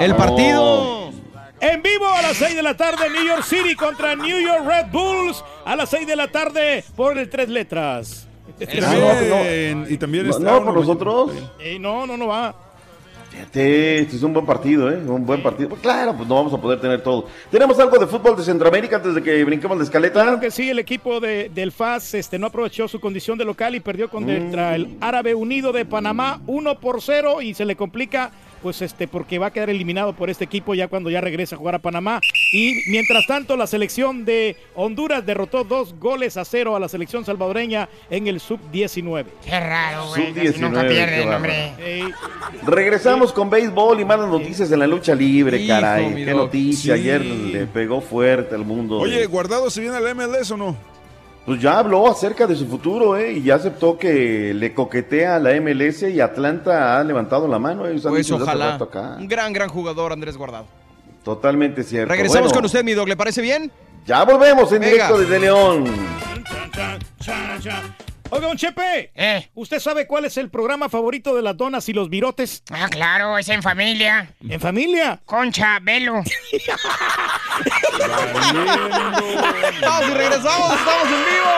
El 0.00 0.16
partido. 0.16 1.10
En 1.60 1.80
vivo 1.80 2.08
a 2.08 2.22
las 2.22 2.36
6 2.38 2.56
de 2.56 2.62
la 2.62 2.76
tarde, 2.76 3.08
New 3.08 3.24
York 3.24 3.44
City 3.44 3.76
contra 3.76 4.16
New 4.16 4.40
York 4.40 4.64
Red 4.66 4.86
Bulls. 4.90 5.44
A 5.64 5.76
las 5.76 5.90
6 5.90 6.06
de 6.06 6.16
la 6.16 6.28
tarde 6.28 6.84
por 6.96 7.18
el 7.18 7.28
tres 7.28 7.48
letras. 7.48 8.28
También, 8.58 9.86
y 9.88 9.96
también 9.96 10.26
No, 10.26 10.30
está 10.30 10.44
no, 10.44 10.64
por 10.64 10.74
nosotros. 10.74 11.32
Eh, 11.58 11.78
no, 11.78 12.06
no, 12.06 12.16
no 12.16 12.26
va. 12.26 12.54
Fíjate, 13.30 14.00
este 14.00 14.16
es 14.16 14.22
un 14.22 14.34
buen 14.34 14.44
partido, 14.44 14.90
¿eh? 14.90 14.98
Un 14.98 15.24
buen 15.24 15.42
partido. 15.42 15.70
Pues 15.70 15.80
claro, 15.80 16.14
pues 16.14 16.28
no 16.28 16.34
vamos 16.34 16.52
a 16.52 16.60
poder 16.60 16.78
tener 16.80 17.02
todo. 17.02 17.26
¿Tenemos 17.50 17.78
algo 17.78 17.98
de 17.98 18.06
fútbol 18.06 18.36
de 18.36 18.42
Centroamérica 18.42 18.96
antes 18.96 19.14
de 19.14 19.22
que 19.22 19.42
brinquemos 19.44 19.78
la 19.78 19.84
escaleta? 19.84 20.22
Claro 20.22 20.38
que 20.40 20.50
sí, 20.50 20.68
el 20.68 20.78
equipo 20.78 21.18
de, 21.18 21.48
del 21.48 21.72
FAS 21.72 22.12
este, 22.12 22.38
no 22.38 22.48
aprovechó 22.48 22.88
su 22.88 23.00
condición 23.00 23.38
de 23.38 23.46
local 23.46 23.74
y 23.74 23.80
perdió 23.80 24.10
contra 24.10 24.74
el 24.74 24.98
Árabe 25.00 25.34
Unido 25.34 25.72
de 25.72 25.86
Panamá 25.86 26.42
1 26.46 26.78
por 26.78 27.00
0 27.00 27.40
y 27.40 27.54
se 27.54 27.64
le 27.64 27.74
complica 27.74 28.32
pues 28.62 28.80
este 28.82 29.08
porque 29.08 29.38
va 29.38 29.46
a 29.46 29.50
quedar 29.52 29.70
eliminado 29.70 30.12
por 30.14 30.30
este 30.30 30.44
equipo 30.44 30.74
ya 30.74 30.88
cuando 30.88 31.10
ya 31.10 31.20
regresa 31.20 31.56
a 31.56 31.58
jugar 31.58 31.74
a 31.74 31.78
Panamá 31.80 32.20
y 32.52 32.74
mientras 32.90 33.26
tanto 33.26 33.56
la 33.56 33.66
selección 33.66 34.24
de 34.24 34.56
Honduras 34.74 35.26
derrotó 35.26 35.64
dos 35.64 35.94
goles 35.98 36.36
a 36.36 36.44
cero 36.44 36.76
a 36.76 36.80
la 36.80 36.88
selección 36.88 37.24
salvadoreña 37.24 37.88
en 38.10 38.26
el 38.28 38.40
sub 38.40 38.60
19 38.70 39.30
Qué 39.44 39.58
raro, 39.60 40.08
güey. 40.08 40.26
Sub 40.26 40.34
casi 40.34 40.40
19, 40.48 40.74
nunca 40.74 40.88
pierden, 40.88 41.28
hombre. 41.32 41.72
Regresamos 42.66 43.32
con 43.32 43.50
béisbol 43.50 44.00
y 44.00 44.04
malas 44.04 44.28
noticias 44.28 44.70
en 44.70 44.78
la 44.78 44.86
lucha 44.86 45.14
libre, 45.14 45.58
Hijo, 45.58 45.68
caray. 45.68 46.14
Qué 46.14 46.30
doc. 46.30 46.36
noticia, 46.42 46.94
Sí. 46.94 47.00
ayer 47.00 47.20
le 47.24 47.66
pegó 47.66 48.00
fuerte 48.00 48.54
al 48.54 48.64
mundo. 48.64 48.98
Oye, 48.98 49.18
de- 49.20 49.26
¿Guardado 49.26 49.70
se 49.70 49.80
viene 49.80 49.96
a 49.96 50.00
la 50.00 50.10
MLS 50.14 50.50
o 50.52 50.56
no? 50.56 50.76
Pues 51.44 51.60
ya 51.60 51.78
habló 51.80 52.08
acerca 52.08 52.46
de 52.46 52.54
su 52.54 52.66
futuro, 52.68 53.16
¿eh? 53.16 53.32
Y 53.32 53.42
ya 53.42 53.56
aceptó 53.56 53.98
que 53.98 54.54
le 54.54 54.72
coquetea 54.72 55.36
a 55.36 55.38
la 55.40 55.50
MLS 55.60 56.02
y 56.02 56.20
Atlanta 56.20 56.98
ha 57.00 57.02
levantado 57.04 57.48
la 57.48 57.58
mano. 57.58 57.86
Ellos 57.86 58.06
han 58.06 58.12
Pues 58.12 58.30
ojalá. 58.30 58.76
acá. 58.76 59.16
Un 59.18 59.26
gran, 59.26 59.52
gran 59.52 59.68
jugador, 59.68 60.12
Andrés 60.12 60.36
Guardado. 60.36 60.66
Totalmente 61.24 61.82
cierto. 61.82 62.10
Regresamos 62.10 62.48
Bueno, 62.50 62.54
con 62.54 62.64
usted, 62.66 62.84
mi 62.84 62.92
dog. 62.94 63.08
¿Le 63.08 63.16
parece 63.16 63.42
bien? 63.42 63.72
Ya 64.06 64.24
volvemos 64.24 64.70
en 64.72 64.80
Venga. 64.80 64.92
directo 64.92 65.18
desde 65.18 65.40
León. 65.40 65.84
Oiga, 68.34 68.46
don 68.46 68.56
Chepe, 68.56 69.12
¿usted 69.52 69.78
sabe 69.78 70.06
cuál 70.06 70.24
es 70.24 70.38
el 70.38 70.48
programa 70.48 70.88
favorito 70.88 71.36
de 71.36 71.42
las 71.42 71.54
donas 71.54 71.86
y 71.90 71.92
los 71.92 72.08
virotes? 72.08 72.62
Ah, 72.70 72.88
claro, 72.88 73.36
es 73.36 73.46
en 73.50 73.62
familia. 73.62 74.34
¿En 74.48 74.58
familia? 74.58 75.20
Concha, 75.26 75.78
velo. 75.82 76.14
Vamos 79.82 80.08
y 80.08 80.14
regresamos, 80.14 80.78
estamos 80.78 81.08
en 81.08 81.24
vivo. 81.26 81.52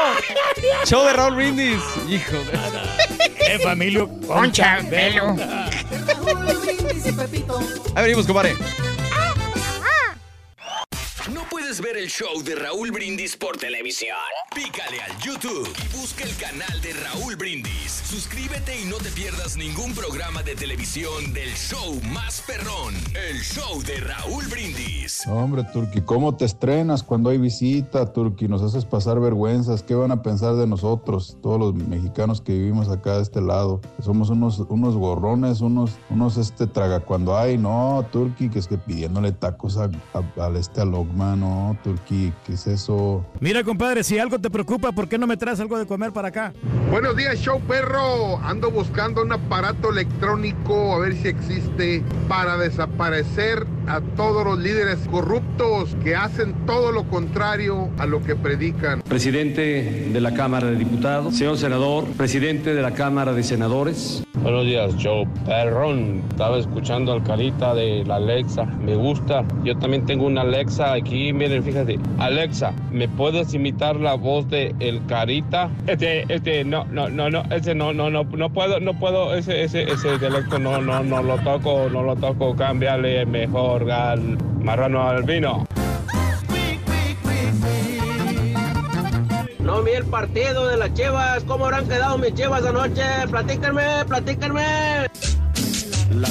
Show 0.84 1.04
de 1.06 1.12
Raúl 1.12 1.36
Brindis. 1.36 1.80
Hijo 2.08 2.38
de. 2.38 2.58
En 3.54 3.60
familia. 3.60 4.08
Concha, 4.26 4.80
velo. 4.90 5.36
Ahí 7.94 8.02
venimos, 8.02 8.26
compadre. 8.26 8.56
No 11.32 11.40
puedes 11.50 11.64
¿Puedes 11.64 11.80
ver 11.80 11.96
el 11.96 12.08
show 12.08 12.42
de 12.44 12.54
Raúl 12.56 12.90
Brindis 12.92 13.36
por 13.38 13.56
televisión? 13.56 14.14
Pícale 14.54 15.00
al 15.00 15.18
YouTube 15.18 15.66
y 15.82 15.96
busca 15.96 16.22
el 16.22 16.36
canal 16.36 16.78
de 16.82 16.92
Raúl 16.92 17.36
Brindis. 17.36 17.90
Suscríbete 18.04 18.82
y 18.82 18.84
no 18.84 18.96
te 18.98 19.08
pierdas 19.10 19.56
ningún 19.56 19.94
programa 19.94 20.42
de 20.42 20.54
televisión 20.54 21.32
del 21.32 21.48
show 21.54 21.98
más 22.12 22.42
perrón, 22.46 22.94
el 23.28 23.38
show 23.40 23.82
de 23.82 23.96
Raúl 24.00 24.44
Brindis. 24.48 25.26
Hombre, 25.26 25.64
Turki, 25.72 26.02
¿cómo 26.02 26.36
te 26.36 26.44
estrenas 26.44 27.02
cuando 27.02 27.30
hay 27.30 27.38
visita, 27.38 28.12
Turki? 28.12 28.46
Nos 28.46 28.60
haces 28.62 28.84
pasar 28.84 29.18
vergüenzas. 29.18 29.82
¿Qué 29.82 29.94
van 29.94 30.12
a 30.12 30.22
pensar 30.22 30.54
de 30.56 30.66
nosotros, 30.66 31.38
todos 31.42 31.58
los 31.58 31.74
mexicanos 31.74 32.42
que 32.42 32.52
vivimos 32.52 32.88
acá 32.90 33.16
de 33.16 33.22
este 33.22 33.40
lado? 33.40 33.80
Somos 34.02 34.28
unos, 34.28 34.58
unos 34.68 34.94
gorrones, 34.94 35.62
unos, 35.62 35.92
unos 36.10 36.36
este 36.36 36.66
traga 36.66 37.00
cuando 37.00 37.36
hay, 37.36 37.56
no, 37.56 38.06
Turki, 38.12 38.50
que 38.50 38.58
es 38.58 38.68
que 38.68 38.76
pidiéndole 38.76 39.32
tacos 39.32 39.78
a- 39.78 39.90
al 40.36 40.56
este 40.56 40.82
Alogma, 40.82 41.13
no, 41.14 41.76
Turki, 41.82 42.32
¿qué 42.46 42.54
es 42.54 42.66
eso? 42.66 43.24
Mira, 43.40 43.62
compadre, 43.64 44.02
si 44.02 44.18
algo 44.18 44.38
te 44.38 44.50
preocupa, 44.50 44.92
¿por 44.92 45.08
qué 45.08 45.18
no 45.18 45.26
me 45.26 45.36
traes 45.36 45.60
algo 45.60 45.78
de 45.78 45.86
comer 45.86 46.12
para 46.12 46.28
acá? 46.28 46.52
Buenos 46.90 47.16
días, 47.16 47.38
show 47.38 47.60
perro. 47.60 48.38
Ando 48.42 48.70
buscando 48.70 49.22
un 49.22 49.32
aparato 49.32 49.90
electrónico 49.90 50.94
a 50.94 50.98
ver 50.98 51.14
si 51.14 51.28
existe 51.28 52.02
para 52.28 52.56
desaparecer 52.56 53.66
a 53.86 54.00
todos 54.16 54.44
los 54.44 54.58
líderes 54.58 54.98
corruptos 55.10 55.94
que 56.02 56.16
hacen 56.16 56.54
todo 56.66 56.92
lo 56.92 57.04
contrario 57.04 57.90
a 57.98 58.06
lo 58.06 58.22
que 58.22 58.34
predican. 58.34 59.02
Presidente 59.02 60.08
de 60.12 60.20
la 60.20 60.34
Cámara 60.34 60.68
de 60.68 60.76
Diputados, 60.76 61.36
señor 61.36 61.58
senador, 61.58 62.04
presidente 62.16 62.74
de 62.74 62.82
la 62.82 62.92
Cámara 62.92 63.32
de 63.32 63.42
Senadores. 63.42 64.24
Buenos 64.42 64.64
días, 64.66 64.94
Joe 65.02 65.26
Perrón. 65.46 66.22
Estaba 66.28 66.58
escuchando 66.58 67.12
al 67.12 67.22
carita 67.22 67.74
de 67.74 68.04
la 68.04 68.16
Alexa. 68.16 68.64
Me 68.64 68.94
gusta. 68.94 69.44
Yo 69.62 69.76
también 69.78 70.04
tengo 70.04 70.26
una 70.26 70.42
Alexa 70.42 70.92
aquí. 71.04 71.32
Miren, 71.32 71.62
fíjate. 71.62 71.98
Alexa, 72.18 72.72
¿me 72.90 73.08
puedes 73.08 73.52
imitar 73.54 73.96
la 73.96 74.14
voz 74.14 74.48
de 74.48 74.74
el 74.80 75.04
carita? 75.06 75.70
Este, 75.86 76.24
este, 76.32 76.64
no, 76.64 76.84
no, 76.86 77.08
no, 77.08 77.30
no, 77.30 77.42
ese 77.50 77.74
no, 77.74 77.92
no, 77.92 78.10
no, 78.10 78.24
no 78.24 78.50
puedo, 78.50 78.80
no 78.80 78.98
puedo, 78.98 79.34
ese, 79.34 79.62
ese, 79.62 79.82
ese 79.82 80.18
dialecto 80.18 80.58
no, 80.58 80.80
no, 80.80 81.02
no 81.02 81.22
lo 81.22 81.38
toco, 81.38 81.88
no 81.90 82.02
lo 82.02 82.16
toco. 82.16 82.56
Cámbiale 82.56 83.26
mejor 83.26 83.90
al 83.90 84.38
marrano 84.60 85.06
al 85.06 85.22
vino. 85.24 85.66
No 89.60 89.82
vi 89.82 89.92
el 89.92 90.04
partido 90.04 90.66
de 90.68 90.76
las 90.76 90.92
Chivas. 90.94 91.44
¿Cómo 91.44 91.66
habrán 91.66 91.86
quedado 91.86 92.18
mis 92.18 92.34
Chivas 92.34 92.64
anoche? 92.64 93.02
Platíquenme, 93.30 94.04
platíquenme. 94.06 95.06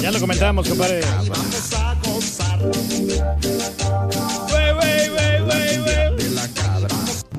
Ya 0.00 0.10
lo 0.10 0.20
comentábamos, 0.20 0.68
compadre. 0.68 1.00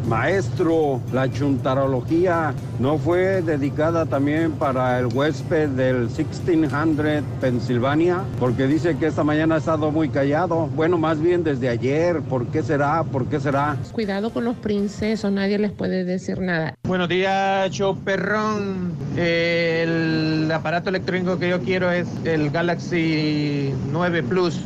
Maestro, 0.08 1.02
la 1.12 1.32
chuntarología 1.32 2.54
no 2.80 2.98
fue 2.98 3.42
dedicada 3.42 4.06
también 4.06 4.52
para 4.54 5.00
el 5.00 5.08
huésped 5.08 5.70
del 5.70 6.10
1600 6.10 7.24
Pensilvania, 7.42 8.24
porque 8.40 8.68
dice 8.68 8.98
que 8.98 9.08
esta 9.08 9.24
mañana 9.24 9.56
ha 9.56 9.58
estado 9.58 9.92
muy 9.92 10.10
callado. 10.10 10.68
Bueno, 10.76 10.98
más 10.98 11.20
bien 11.20 11.44
desde 11.44 11.70
ayer. 11.70 12.22
¿Por 12.22 12.48
qué 12.48 12.62
será? 12.62 13.04
¿Por 13.04 13.26
qué 13.28 13.40
será? 13.40 13.78
Cuidado 13.92 14.32
con 14.32 14.46
los 14.46 14.56
princesos, 14.56 15.32
nadie 15.32 15.58
les 15.58 15.72
puede 15.72 16.04
decir 16.04 16.40
nada. 16.40 16.76
Buenos 16.84 17.10
días, 17.10 17.72
show 17.72 17.98
perrón. 17.98 18.94
El 19.18 20.50
aparato 20.54 20.90
electrónico 20.90 21.40
que 21.40 21.50
yo 21.50 21.62
quiero 21.62 21.92
es 21.92 22.08
el 22.26 22.52
Galaxy 22.52 23.74
9 23.92 24.24
Plus. 24.24 24.62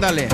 Dale. 0.00 0.28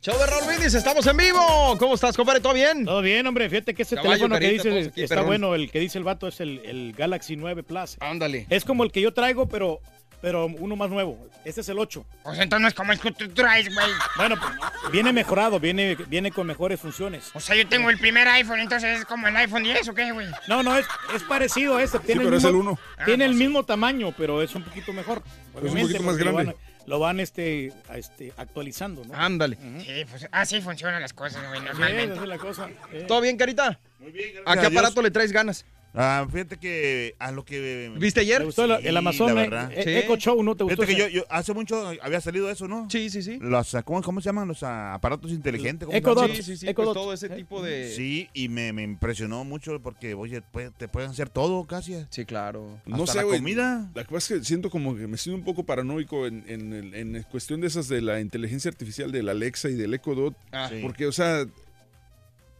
Show 0.00 0.18
de 0.18 0.26
Raúl 0.26 0.44
Brindis, 0.46 0.74
estamos 0.74 1.06
en 1.06 1.16
vivo. 1.16 1.76
¿Cómo 1.78 1.94
estás, 1.94 2.14
compadre? 2.16 2.40
¿Todo 2.40 2.52
bien? 2.52 2.84
Todo 2.84 3.00
bien, 3.00 3.26
hombre. 3.26 3.48
Fíjate 3.48 3.72
que 3.74 3.82
ese 3.82 3.96
Caballo, 3.96 4.28
teléfono 4.28 4.38
que 4.38 4.48
dice 4.50 4.88
aquí, 4.90 5.02
está 5.02 5.14
perrón. 5.14 5.26
bueno. 5.28 5.54
El 5.54 5.70
que 5.70 5.80
dice 5.80 5.96
el 5.98 6.04
vato 6.04 6.28
es 6.28 6.40
el, 6.40 6.60
el 6.64 6.92
Galaxy 6.96 7.36
9 7.36 7.62
Plus. 7.62 7.96
Ándale. 8.00 8.46
Es 8.50 8.64
como 8.64 8.84
el 8.84 8.92
que 8.92 9.00
yo 9.00 9.14
traigo, 9.14 9.48
pero, 9.48 9.80
pero 10.20 10.44
uno 10.46 10.76
más 10.76 10.90
nuevo. 10.90 11.26
Este 11.46 11.62
es 11.62 11.68
el 11.70 11.78
8. 11.78 12.04
Pues 12.22 12.38
entonces 12.38 12.60
no 12.62 12.68
es 12.68 12.74
como 12.74 12.92
el 12.92 13.00
que 13.00 13.12
tú 13.12 13.28
traes, 13.30 13.72
güey. 13.74 13.86
Bueno, 14.16 14.36
pues, 14.38 14.92
viene 14.92 15.12
mejorado, 15.14 15.58
viene, 15.58 15.94
viene 16.08 16.30
con 16.30 16.46
mejores 16.46 16.78
funciones. 16.78 17.30
O 17.32 17.40
sea, 17.40 17.56
yo 17.56 17.66
tengo 17.66 17.88
el 17.88 17.98
primer 17.98 18.28
iPhone, 18.28 18.60
entonces 18.60 19.00
es 19.00 19.04
como 19.06 19.26
el 19.26 19.36
iPhone 19.36 19.62
10 19.62 19.88
o 19.88 19.94
qué, 19.94 20.12
güey. 20.12 20.26
No, 20.48 20.62
no, 20.62 20.76
es, 20.76 20.86
es 21.14 21.22
parecido 21.22 21.76
a 21.78 21.82
este. 21.82 21.98
Tiene 22.00 22.24
pero 22.24 22.36
es 22.36 22.42
mismo, 22.42 22.48
el 22.50 22.66
uno. 22.66 22.78
Tiene 23.06 23.24
el 23.24 23.34
mismo 23.34 23.64
tamaño, 23.64 24.12
pero 24.18 24.42
es 24.42 24.54
un 24.54 24.62
poquito 24.62 24.92
mejor. 24.92 25.22
un 25.54 25.60
obviamente, 25.60 25.82
poquito 25.94 26.02
más 26.02 26.16
grande. 26.18 26.44
van- 26.44 26.54
Lo 26.86 26.98
van, 26.98 27.18
este, 27.20 27.72
a- 27.88 27.96
este, 27.96 28.32
actualizando, 28.36 29.04
¿no? 29.04 29.14
Ándale. 29.14 29.56
Sí, 29.84 30.04
pues 30.10 30.28
así 30.30 30.60
funcionan 30.60 31.00
las 31.00 31.12
cosas, 31.14 31.46
güey, 31.48 31.60
Sí, 31.60 31.66
normalmente. 31.66 32.12
esa 32.14 32.22
es 32.22 32.28
la 32.28 32.38
cosa. 32.38 32.68
Eh. 32.92 33.04
¿Todo 33.08 33.20
bien, 33.22 33.36
Carita? 33.36 33.78
Muy 33.98 34.12
bien, 34.12 34.34
gracias 34.34 34.46
¿A 34.46 34.54
qué 34.60 34.68
Dios. 34.70 34.80
aparato 34.82 35.02
le 35.02 35.10
traes 35.10 35.32
ganas? 35.32 35.64
Ah, 35.94 36.26
fíjate 36.30 36.56
que 36.56 37.14
a 37.20 37.30
lo 37.30 37.44
que... 37.44 37.92
¿Viste 37.98 38.20
ayer? 38.20 38.38
¿Te 38.38 38.44
gustó 38.46 38.64
el- 38.64 38.84
el 38.84 38.96
Amazon, 38.96 39.28
la 39.28 39.42
verdad. 39.42 39.72
eh, 39.72 40.00
Echo 40.04 40.16
Show, 40.16 40.42
no 40.42 40.56
te 40.56 40.64
gustó 40.64 40.82
Fíjate 40.82 41.08
que 41.08 41.14
yo, 41.14 41.22
hace 41.30 41.54
mucho 41.54 41.92
había 42.02 42.20
salido 42.20 42.50
eso, 42.50 42.66
¿no? 42.66 42.88
Sí, 42.90 43.10
sí, 43.10 43.22
sí. 43.22 43.38
Los, 43.40 43.74
ah, 43.76 43.82
¿cómo, 43.84 44.02
cómo 44.02 44.20
se 44.20 44.26
llaman? 44.26 44.48
Los 44.48 44.62
ah, 44.64 44.94
aparatos 44.94 45.30
inteligentes. 45.30 45.86
¿cómo 45.86 45.92
se 45.92 45.98
Echo? 45.98 46.14
Dot. 46.14 46.30
Sí, 46.32 46.42
sí, 46.42 46.56
sí. 46.56 46.66
Echo 46.66 46.74
Pues 46.74 46.86
Dot. 46.86 46.94
todo 46.94 47.12
ese 47.12 47.28
tipo 47.28 47.62
de... 47.62 47.92
Sí, 47.94 48.28
y 48.34 48.48
me, 48.48 48.72
me 48.72 48.82
impresionó 48.82 49.44
mucho 49.44 49.80
porque, 49.80 50.14
oye, 50.14 50.42
puede- 50.42 50.70
te 50.72 50.88
pueden 50.88 51.10
hacer 51.10 51.28
todo 51.28 51.64
casi. 51.64 51.94
Sí, 52.10 52.24
claro. 52.24 52.80
No 52.86 53.04
Hasta 53.04 53.12
sé, 53.12 53.18
la 53.18 53.24
comida. 53.36 53.90
La 53.94 54.04
cosa 54.04 54.34
es 54.34 54.40
que 54.40 54.44
siento 54.44 54.70
como 54.70 54.96
que 54.96 55.06
me 55.06 55.16
siento 55.16 55.38
un 55.38 55.44
poco 55.44 55.62
paranoico 55.64 56.26
en, 56.26 56.44
en, 56.48 56.94
en 56.94 57.22
cuestión 57.30 57.60
de 57.60 57.68
esas 57.68 57.86
de 57.88 58.00
la 58.02 58.20
inteligencia 58.20 58.68
artificial 58.68 59.12
del 59.12 59.28
Alexa 59.28 59.68
y 59.68 59.74
del 59.74 59.94
Echo 59.94 60.14
Dot. 60.16 60.34
Ah. 60.50 60.68
Sí. 60.70 60.80
Porque, 60.82 61.06
o 61.06 61.12
sea, 61.12 61.46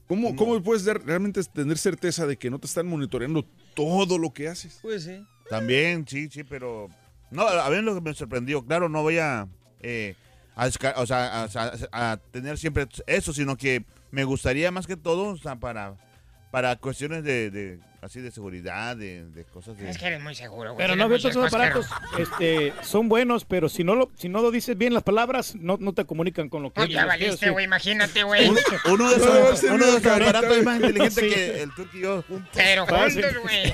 ¿cómo, 0.06 0.34
¿cómo 0.36 0.62
puedes 0.62 0.84
dar- 0.84 1.02
realmente 1.04 1.42
tener 1.44 1.78
certeza 1.78 2.26
de 2.26 2.36
que 2.36 2.50
no 2.50 2.58
te 2.58 2.66
están 2.66 2.86
monitoreando 2.86 3.44
todo 3.74 4.18
lo 4.18 4.32
que 4.32 4.48
haces? 4.48 4.78
Pues 4.82 5.04
sí. 5.04 5.24
También, 5.50 6.06
sí, 6.08 6.28
sí, 6.30 6.44
pero... 6.44 6.88
No, 7.30 7.42
a 7.42 7.68
ver 7.68 7.82
lo 7.82 7.94
que 7.94 8.00
me 8.00 8.14
sorprendió. 8.14 8.64
Claro, 8.64 8.88
no 8.88 9.02
voy 9.02 9.18
a... 9.18 9.48
eh, 9.80 10.14
a, 10.56 10.66
o 10.96 11.06
sea, 11.06 11.42
a- 11.44 11.48
a- 11.92 12.12
a 12.12 12.16
tener 12.30 12.58
siempre 12.58 12.86
eso, 13.06 13.32
sino 13.32 13.56
que 13.56 13.84
me 14.12 14.22
gustaría 14.24 14.70
más 14.70 14.86
que 14.86 14.96
todo, 14.96 15.30
o 15.30 15.36
sea, 15.36 15.56
para, 15.56 15.96
para 16.52 16.76
cuestiones 16.76 17.24
de, 17.24 17.50
de- 17.50 17.78
así 18.04 18.20
de 18.20 18.30
seguridad, 18.30 18.96
de, 18.96 19.24
de 19.24 19.44
cosas 19.44 19.76
de... 19.78 19.88
Es 19.88 19.98
que 19.98 20.06
eres 20.06 20.20
muy 20.22 20.34
seguro, 20.34 20.74
güey. 20.74 20.86
Pero 20.86 20.96
no, 20.96 21.14
estos 21.14 21.36
aparatos 21.36 21.86
este, 22.18 22.72
son 22.82 23.08
buenos, 23.08 23.44
pero 23.44 23.68
si 23.68 23.82
no 23.84 23.94
lo, 23.94 24.10
si 24.16 24.28
no 24.28 24.42
lo 24.42 24.50
dices 24.50 24.76
bien 24.76 24.94
las 24.94 25.02
palabras, 25.02 25.54
no, 25.56 25.76
no 25.80 25.92
te 25.94 26.04
comunican 26.04 26.48
con 26.48 26.62
lo 26.62 26.70
que 26.70 26.74
que- 26.74 26.80
Pues 26.86 26.90
ya 26.94 27.06
valiste, 27.06 27.46
sí. 27.46 27.52
güey, 27.52 27.64
imagínate, 27.64 28.22
güey. 28.22 28.48
Uno, 28.48 28.60
uno 28.90 29.10
de 29.10 29.16
esos, 29.16 29.62
uno 29.64 29.86
de 29.98 30.10
aparatos 30.10 30.56
es 30.56 30.64
más 30.64 30.76
inteligente 30.76 31.20
Sí. 31.20 31.34
que 31.34 31.62
el 31.62 31.74
turco 31.74 31.96
y 31.96 32.00
yo 32.00 32.22
juntos. 32.28 32.50
Pero 32.54 32.86
juntos, 32.86 33.32
güey. 33.42 33.72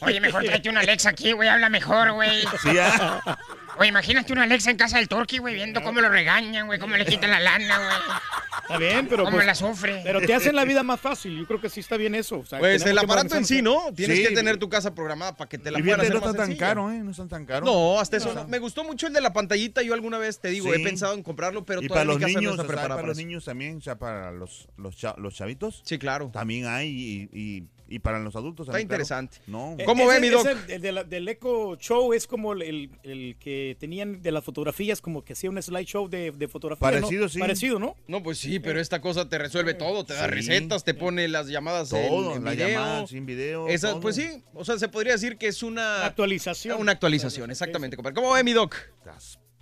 Oye, 0.00 0.20
mejor 0.20 0.42
tráete 0.46 0.68
una 0.70 0.80
Alexa 0.80 1.10
aquí, 1.10 1.32
güey, 1.32 1.48
habla 1.48 1.68
mejor, 1.68 2.12
güey. 2.12 2.42
Sí, 2.62 2.76
ah. 2.80 3.38
Oye, 3.78 3.88
imagínate 3.88 4.32
una 4.32 4.44
Alexa 4.44 4.70
en 4.70 4.76
casa 4.78 4.96
del 4.96 5.06
Turkey, 5.08 5.38
güey, 5.38 5.54
viendo 5.54 5.82
cómo 5.82 6.00
lo 6.00 6.08
regañan, 6.08 6.66
güey, 6.66 6.78
cómo 6.78 6.96
le 6.96 7.04
quitan 7.04 7.30
la 7.30 7.40
lana, 7.40 7.76
güey. 7.78 8.18
Está 8.62 8.78
bien, 8.78 9.06
pero 9.06 9.24
Cómo 9.24 9.36
pues, 9.36 9.46
la 9.46 9.54
sufre. 9.54 10.00
pero 10.02 10.20
te 10.20 10.34
hacen 10.34 10.56
la 10.56 10.64
vida 10.64 10.82
más 10.82 10.98
fácil. 10.98 11.38
Yo 11.38 11.46
creo 11.46 11.60
que 11.60 11.68
sí 11.68 11.80
está 11.80 11.96
bien 11.96 12.14
eso. 12.14 12.38
o 12.40 12.46
sea, 12.46 12.58
Pues 12.58 12.84
el 12.86 12.98
aparato 12.98 13.36
en 13.36 13.44
sí. 13.44 13.60
¿no? 13.62 13.92
Tienes 13.94 14.16
Sí. 14.18 14.24
que 14.24 14.34
tener 14.34 14.56
tu 14.56 14.68
casa 14.68 14.94
programada 14.94 15.36
para 15.36 15.48
que 15.48 15.58
te 15.58 15.70
la 15.70 15.78
Y 15.78 15.82
puedan 15.82 16.00
hacer 16.00 16.12
no 16.14 16.18
está 16.18 16.32
tan 16.32 16.46
sencilla. 16.46 16.66
caro, 16.68 16.90
¿eh? 16.90 16.98
No 16.98 17.10
están 17.10 17.28
tan 17.28 17.44
caros. 17.46 17.68
No, 17.68 18.00
hasta 18.00 18.16
eso 18.16 18.32
No. 18.34 18.42
no. 18.42 18.48
Me 18.48 18.58
gustó 18.58 18.82
mucho 18.82 19.06
el 19.06 19.12
de 19.12 19.20
la 19.20 19.32
pantallita. 19.32 19.82
Yo 19.82 19.94
alguna 19.94 20.18
vez 20.18 20.40
te 20.40 20.48
digo, 20.48 20.72
Sí. 20.72 20.80
he 20.80 20.84
pensado 20.84 21.14
en 21.14 21.22
comprarlo, 21.22 21.64
pero 21.64 21.80
y 21.82 21.86
todavía 21.86 21.94
para 21.94 22.04
los 22.06 22.16
mi 22.16 22.22
casa 22.22 22.40
niños, 22.40 22.42
no 22.42 22.50
está 22.50 22.62
o 22.62 22.64
sea, 22.64 22.68
preparada 22.68 22.88
para 22.88 22.96
para 23.02 23.08
los 23.08 23.18
eso. 23.18 23.26
niños 23.26 23.44
también, 23.44 23.76
o 23.76 23.80
sea, 23.82 23.98
para 23.98 24.32
los, 24.32 24.68
los, 24.78 24.96
los 25.18 25.34
chavitos. 25.34 25.82
Sí, 25.84 25.98
claro. 25.98 26.30
También 26.32 26.66
hay 26.66 26.88
y, 26.88 27.38
y, 27.38 27.68
y 27.88 27.98
para 28.00 28.18
los 28.18 28.34
adultos 28.34 28.64
Está 28.66 28.72
claro. 28.72 28.82
interesante. 28.82 29.38
No. 29.46 29.76
Eh, 29.78 29.84
¿Cómo 29.84 30.04
ese- 30.10 30.14
ve, 30.14 30.20
mi 30.20 30.28
doc? 30.28 30.46
ese, 30.46 30.74
el 30.74 30.82
de 30.82 30.92
la- 30.92 31.04
del 31.04 31.28
Echo 31.28 31.76
Show 31.76 32.12
es 32.12 32.26
como 32.26 32.52
el, 32.52 32.62
el- 32.62 32.90
el 33.04 33.36
que 33.38 33.76
tenían 33.78 34.22
de 34.22 34.32
las 34.32 34.42
fotografías, 34.44 35.00
como 35.00 35.24
que 35.24 35.34
hacía 35.34 35.50
un 35.50 35.62
slideshow 35.62 36.08
de, 36.08 36.32
de 36.32 36.48
fotografías. 36.48 36.92
¿no? 36.94 37.00
Parecido, 37.00 37.28
sí. 37.28 37.38
Parecido, 37.38 37.78
¿no? 37.78 37.94
No, 38.08 38.22
pues 38.22 38.38
sí, 38.38 38.58
pero 38.58 38.80
esta 38.80 39.00
cosa 39.00 39.28
te 39.28 39.38
resuelve 39.38 39.74
todo. 39.74 40.04
Te 40.04 40.14
da 40.14 40.24
Sí. 40.24 40.30
recetas, 40.30 40.84
te 40.84 40.94
pone 40.94 41.28
las 41.28 41.46
llamadas 41.48 41.92
en- 41.92 42.08
Todo, 42.08 42.36
en, 42.36 42.44
la 42.44 42.50
video. 42.52 42.68
llamada 42.68 43.06
sin 43.06 43.24
video. 43.26 43.68
Esa- 43.68 43.90
todo. 43.92 44.00
pues 44.00 44.16
sí, 44.16 44.42
o 44.54 44.64
sea, 44.64 44.78
se 44.78 44.88
podría 44.88 45.12
decir 45.12 45.36
que 45.38 45.46
es 45.48 45.62
una... 45.62 46.04
Actualización. 46.06 46.80
Una 46.80 46.92
actualización, 46.92 47.50
exactamente, 47.50 47.96
compadre. 47.96 48.14
¿Cómo 48.14 48.32
ve, 48.32 48.42
mi 48.42 48.52
doc? 48.52 48.74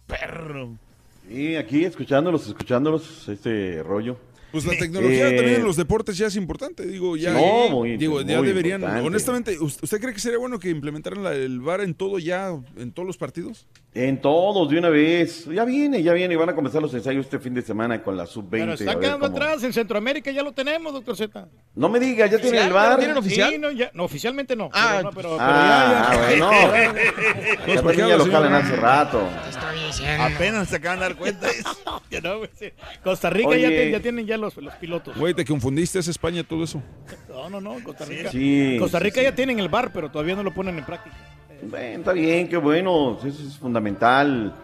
Perro. 0.06 0.76
Y 1.28 1.56
aquí 1.56 1.84
escuchándolos, 1.84 2.46
escuchándolos, 2.46 3.28
este 3.28 3.82
rollo. 3.82 4.18
Pues 4.55 4.66
la 4.66 4.78
tecnología 4.78 5.28
Eh, 5.31 5.36
también 5.36 5.56
en 5.60 5.64
los 5.64 5.76
deportes 5.76 6.16
ya 6.16 6.28
es 6.28 6.36
importante, 6.36 6.86
digo, 6.86 7.16
ya, 7.16 7.32
No, 7.32 7.68
muy- 7.70 7.97
digo, 7.97 8.20
ya 8.22 8.39
muy 8.39 8.47
deberían, 8.47 8.81
importante. 8.81 9.06
honestamente, 9.09 9.59
¿us- 9.59 9.78
¿usted 9.82 10.01
cree 10.01 10.14
que 10.14 10.20
sería 10.20 10.39
bueno 10.39 10.59
que 10.60 10.70
implementaran 10.70 11.24
la- 11.24 11.35
el 11.35 11.60
VAR 11.60 11.81
en 11.81 11.94
todo 11.94 12.18
ya, 12.20 12.51
en 12.76 12.93
todos 12.93 13.06
los 13.06 13.16
partidos? 13.16 13.66
En 13.94 14.20
todos, 14.20 14.68
de 14.70 14.78
una 14.78 14.89
vez. 14.89 15.44
Ya 15.47 15.64
viene, 15.64 16.02
ya 16.02 16.12
viene. 16.12 16.35
Y 16.35 16.36
van 16.36 16.48
a 16.48 16.55
comenzar 16.55 16.82
los 16.82 16.93
ensayos 16.94 17.26
este 17.26 17.39
fin 17.39 17.55
de 17.55 17.62
semana 17.62 18.02
con 18.02 18.16
la 18.16 18.26
sub-20. 18.26 18.51
Pero 18.51 18.72
está 18.74 18.98
quedando 19.01 19.26
cómo- 19.26 19.36
atrás. 19.36 19.62
En 19.62 19.72
Centroamérica 19.72 20.31
ya 20.32 20.43
lo 20.43 20.52
tenemos, 20.52 20.93
doctor 20.93 21.16
Z. 21.16 21.48
No 21.76 21.89
me 21.89 22.01
digas, 22.01 22.28
¿ya 22.31 22.39
tienen 22.39 22.64
el 22.64 22.72
bar? 22.72 23.01
Sí, 23.22 23.40
no, 23.60 23.70
ya- 23.70 23.90
no, 23.94 24.05
oficialmente 24.05 24.56
no. 24.56 24.68
Ah, 24.72 24.94
pero, 24.97 25.02
no, 25.02 25.10
pero, 25.14 25.28
pero 25.31 25.39
Ah, 25.40 26.10
ya, 26.12 26.31
ya. 26.31 26.47
bueno. 26.47 26.51
Ya 27.66 27.74
también 27.82 28.09
ya 28.09 28.16
lo 28.16 28.26
jalan 28.26 28.55
hace 28.55 28.76
rato. 28.76 29.28
Apenas 30.20 30.68
se 30.68 30.76
acaban 30.76 30.98
de 30.98 31.05
dar 31.06 31.16
cuenta. 31.16 31.48
Que 32.10 32.20
no, 32.20 32.38
güey, 32.38 32.51
sí. 32.55 32.72
Costa 33.02 33.30
Rica 33.30 33.56
ya, 33.56 34.01
tienen 34.01 34.26
ya 34.26 34.36
los, 34.36 34.56
los 34.56 34.74
pilotos. 34.74 35.16
Güey, 35.16 35.34
te 35.34 35.44
confundiste, 35.44 35.98
es 35.98 36.09
España 36.09 36.44
todo 36.44 36.64
eso. 36.64 36.82
No, 37.28 37.51
no, 37.51 37.60
no, 37.60 37.82
Costa 37.82 38.05
Rica. 38.05 38.30
Sí, 38.30 38.76
Costa 38.78 38.98
Rica 38.98 39.20
sí. 39.20 39.24
ya 39.24 39.34
tienen 39.34 39.59
el 39.59 39.68
bar, 39.68 39.90
pero 39.92 40.10
todavía 40.10 40.36
no 40.36 40.42
lo 40.42 40.52
ponen 40.52 40.78
en 40.78 40.84
práctica. 40.84 41.16
Bueno, 41.62 41.98
está 41.98 42.12
bien, 42.12 42.48
qué 42.48 42.56
bueno. 42.56 43.18
Eso 43.24 43.42
es 43.42 43.56
fundamental. 43.56 44.55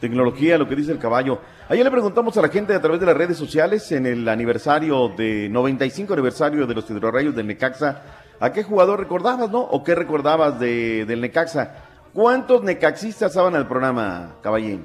Tecnología, 0.00 0.56
lo 0.56 0.68
que 0.68 0.76
dice 0.76 0.92
el 0.92 0.98
caballo. 0.98 1.40
Ayer 1.68 1.84
le 1.84 1.90
preguntamos 1.90 2.36
a 2.36 2.42
la 2.42 2.48
gente 2.48 2.74
a 2.74 2.80
través 2.80 3.00
de 3.00 3.06
las 3.06 3.16
redes 3.16 3.36
sociales 3.36 3.92
en 3.92 4.06
el 4.06 4.26
aniversario 4.28 5.08
de 5.08 5.48
95 5.50 6.12
aniversario 6.14 6.66
de 6.66 6.74
los 6.74 6.88
hidrorrayos 6.90 7.34
del 7.34 7.46
Necaxa. 7.46 8.02
¿A 8.40 8.52
qué 8.52 8.62
jugador 8.62 8.98
recordabas, 8.98 9.50
no? 9.50 9.60
¿O 9.60 9.84
qué 9.84 9.94
recordabas 9.94 10.58
de, 10.58 11.04
del 11.04 11.20
Necaxa? 11.20 11.89
¿Cuántos 12.12 12.62
necaxistas 12.62 13.30
estaban 13.30 13.54
al 13.54 13.68
programa, 13.68 14.36
caballín? 14.42 14.84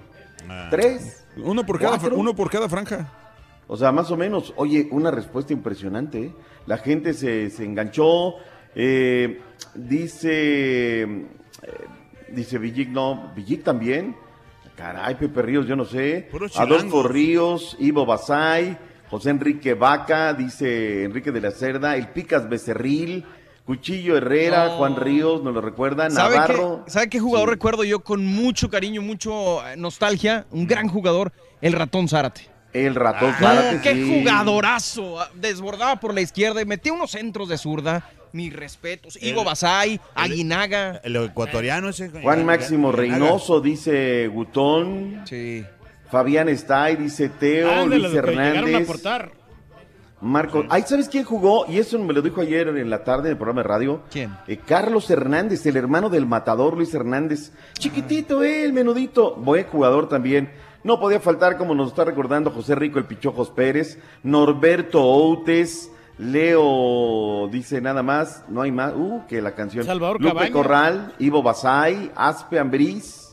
¿Tres? 0.69 1.26
Uno 1.38 1.65
por 1.65 1.80
cada, 1.80 1.97
¿Cuatro? 1.97 2.15
uno 2.18 2.35
por 2.35 2.49
cada 2.49 2.69
franja. 2.69 3.11
O 3.68 3.76
sea, 3.76 3.91
más 3.91 4.11
o 4.11 4.18
menos, 4.18 4.53
oye, 4.57 4.88
una 4.91 5.10
respuesta 5.11 5.52
impresionante. 5.53 6.19
¿eh? 6.26 6.34
La 6.68 6.77
gente 6.77 7.14
se, 7.14 7.49
se 7.49 7.64
enganchó. 7.65 8.35
eh, 8.76 9.41
dice, 9.73 11.02
eh, 11.03 11.27
dice 12.30 12.57
Villic, 12.60 12.89
no, 12.89 13.31
Villic 13.35 13.64
también. 13.64 14.15
Caray, 14.76 15.15
Pepe 15.15 15.41
Ríos, 15.41 15.65
yo 15.68 15.76
no 15.76 15.85
sé. 15.85 16.30
Adolfo. 16.56 17.03
Ríos, 17.03 17.76
Ivo 17.80 18.06
Basay, 18.06 18.77
José 19.10 19.30
Enrique 19.30 19.73
Vaca, 19.73 20.34
dice 20.34 21.03
Enrique 21.06 21.31
de 21.31 21.39
la 21.41 21.52
Cerda, 21.52 21.95
el 21.95 22.10
Picas 22.10 22.47
Becerril, 22.49 23.26
Cuchillo 23.65 24.15
Herrera, 24.17 24.65
No. 24.67 24.77
Juan 24.77 24.95
Ríos, 24.95 25.41
nos 25.43 25.53
lo 25.53 25.61
recuerda, 25.61 26.09
¿Sabe 26.11 26.35
Navarro. 26.35 26.83
qué, 26.85 26.91
¿Sabe 26.91 27.09
qué 27.09 27.19
jugador 27.19 27.49
recuerdo 27.49 27.83
yo 27.83 28.01
con 28.01 28.23
mucho 28.25 28.69
cariño, 28.69 29.01
mucho 29.01 29.65
eh, 29.67 29.75
nostalgia? 29.75 30.45
Un 30.51 30.67
gran 30.67 30.87
jugador, 30.87 31.31
el 31.61 31.73
ratón 31.73 32.07
Zárate. 32.07 32.47
El 32.73 32.93
ratón 32.93 33.31
No, 33.31 33.37
Zárate, 33.47 33.79
qué 33.81 33.93
sí. 33.95 34.19
jugadorazo. 34.19 35.19
Ah, 35.19 35.29
Desbordaba 35.33 35.99
por 35.99 36.13
la 36.13 36.21
izquierda 36.21 36.61
y 36.61 36.65
metía 36.65 36.93
unos 36.93 37.11
centros 37.11 37.49
de 37.49 37.57
zurda. 37.57 38.07
Mis 38.33 38.53
respetos. 38.53 39.17
Ivo 39.23 39.45
Basay, 39.45 39.99
Aguinaga. 40.13 40.99
El 41.05 41.15
ecuatoriano 41.15 41.87
ese. 41.89 42.09
Juan 42.09 42.45
Máximo 42.45 42.91
Reynoso, 42.91 43.61
dice 43.61 44.27
Gutón. 44.27 45.21
Sí. 45.25 45.63
Fabián 46.11 46.49
Stay, 46.49 46.97
dice 46.97 47.29
Teo, 47.29 47.71
Ándale, 47.71 47.97
Luis 47.97 48.01
los 48.03 48.11
que 48.25 48.29
llegaron 48.31 48.47
a 48.47 48.59
Hernández. 48.59 48.87
Aportar. 50.26 50.64
Marco. 50.64 50.64
Ay, 50.69 50.84
¿sabes 50.88 51.10
quién 51.10 51.23
jugó? 51.23 51.65
Y 51.68 51.77
eso 51.77 51.97
me 51.99 52.14
lo 52.14 52.22
dijo 52.22 52.41
ayer 52.41 52.68
en 52.68 52.89
la 52.89 53.03
tarde 53.03 53.30
en 53.30 53.31
el 53.31 53.38
programa 53.38 53.61
de 53.61 53.68
radio. 53.68 54.02
¿Quién? 54.11 54.35
Eh, 54.47 54.57
Carlos 54.57 55.10
Hernández, 55.10 55.65
el 55.65 55.77
hermano 55.77 56.10
del 56.10 56.26
matador 56.26 56.76
Luis 56.76 56.93
Hernández. 56.93 57.52
Chiquitito, 57.77 58.43
el 58.43 58.73
menudito. 58.73 59.35
Buen 59.35 59.65
jugador 59.65 60.10
también. 60.10 60.52
No 60.84 60.99
podía 60.99 61.19
faltar, 61.19 61.57
como 61.57 61.73
nos 61.73 61.89
está 61.89 62.06
recordando 62.06 62.52
José 62.52 62.76
Rico 62.76 62.99
el 62.99 63.06
Pichojos 63.06 63.49
Pérez, 63.49 63.97
Norberto 64.22 65.02
Outes, 65.02 65.89
Leo 66.18 67.47
dice 67.52 67.81
nada 67.81 68.03
más, 68.03 68.43
no 68.47 68.61
hay 68.61 68.72
más, 68.72 68.93
uh, 68.95 69.23
que 69.27 69.41
la 69.41 69.56
canción. 69.56 69.84
Salvador 69.84 70.22
Lupe. 70.22 70.52
Corral, 70.52 71.14
Ivo 71.19 71.41
Basay, 71.43 72.11
Aspe 72.15 72.60
Ambriz. 72.60 73.24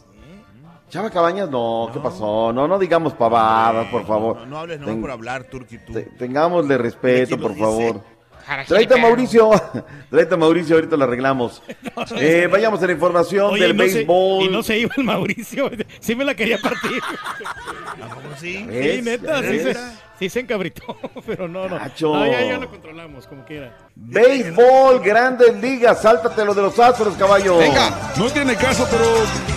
Chava 0.93 1.09
Cabañas, 1.09 1.49
no, 1.49 1.89
¿qué 1.91 1.99
pasó? 2.01 2.53
No, 2.53 2.69
no 2.69 2.79
digamos 2.79 3.15
pavadas, 3.15 3.87
por 3.89 4.07
favor. 4.07 4.37
No, 4.41 4.47
no 4.47 4.59
hables 4.59 4.79
nomás 4.79 4.93
Ten- 4.95 5.01
por 5.01 5.11
hablar, 5.11 5.45
Turki, 5.45 5.79
tú. 5.79 5.95
te- 5.95 6.03
tengámosle 6.03 6.77
respeto, 6.77 7.29
¿Quién 7.29 7.41
lo 7.41 7.47
por 7.47 7.55
dice? 7.57 7.65
favor. 7.65 8.01
Tráete 8.67 8.95
a 8.95 8.97
Mauricio, 8.99 9.51
tráete 10.11 10.35
a 10.35 10.37
Mauricio, 10.37 10.75
ahorita 10.77 10.97
lo 10.99 11.05
arreglamos. 11.05 11.63
Eh, 12.19 12.47
vayamos 12.51 12.83
a 12.83 12.87
la 12.87 12.93
información 12.93 13.55
Oye, 13.55 13.63
del 13.69 13.77
no 13.77 13.85
se- 13.85 13.95
béisbol. 13.95 14.45
y 14.45 14.49
no 14.49 14.63
se 14.63 14.79
iba 14.81 14.93
el 14.99 15.05
Mauricio. 15.05 15.71
Sí 16.01 16.15
me 16.15 16.25
la 16.27 16.35
quería 16.35 16.59
partir. 16.59 17.01
sí? 18.39 18.63
¿Ves? 18.67 18.97
Sí, 18.97 19.03
neta, 19.03 19.41
sí. 19.41 19.61
Sí 20.23 20.29
se 20.29 20.41
encabritó, 20.41 20.97
pero 21.27 21.49
no, 21.49 21.69
no. 21.69 21.77
Gacho. 21.77 22.15
No, 22.15 22.27
ya, 22.27 22.45
ya 22.45 22.59
lo 22.59 22.71
controlamos, 22.71 23.27
como 23.27 23.45
quiera. 23.45 23.77
Béisbol, 23.95 25.01
grandes 25.01 25.55
ligas, 25.61 26.03
sáltate 26.03 26.45
lo 26.45 26.55
de 26.55 26.63
los 26.63 26.79
astros, 26.79 27.17
caballo. 27.17 27.59
No 28.17 28.31
tiene 28.31 28.55
caso, 28.55 28.87
pero 28.91 29.05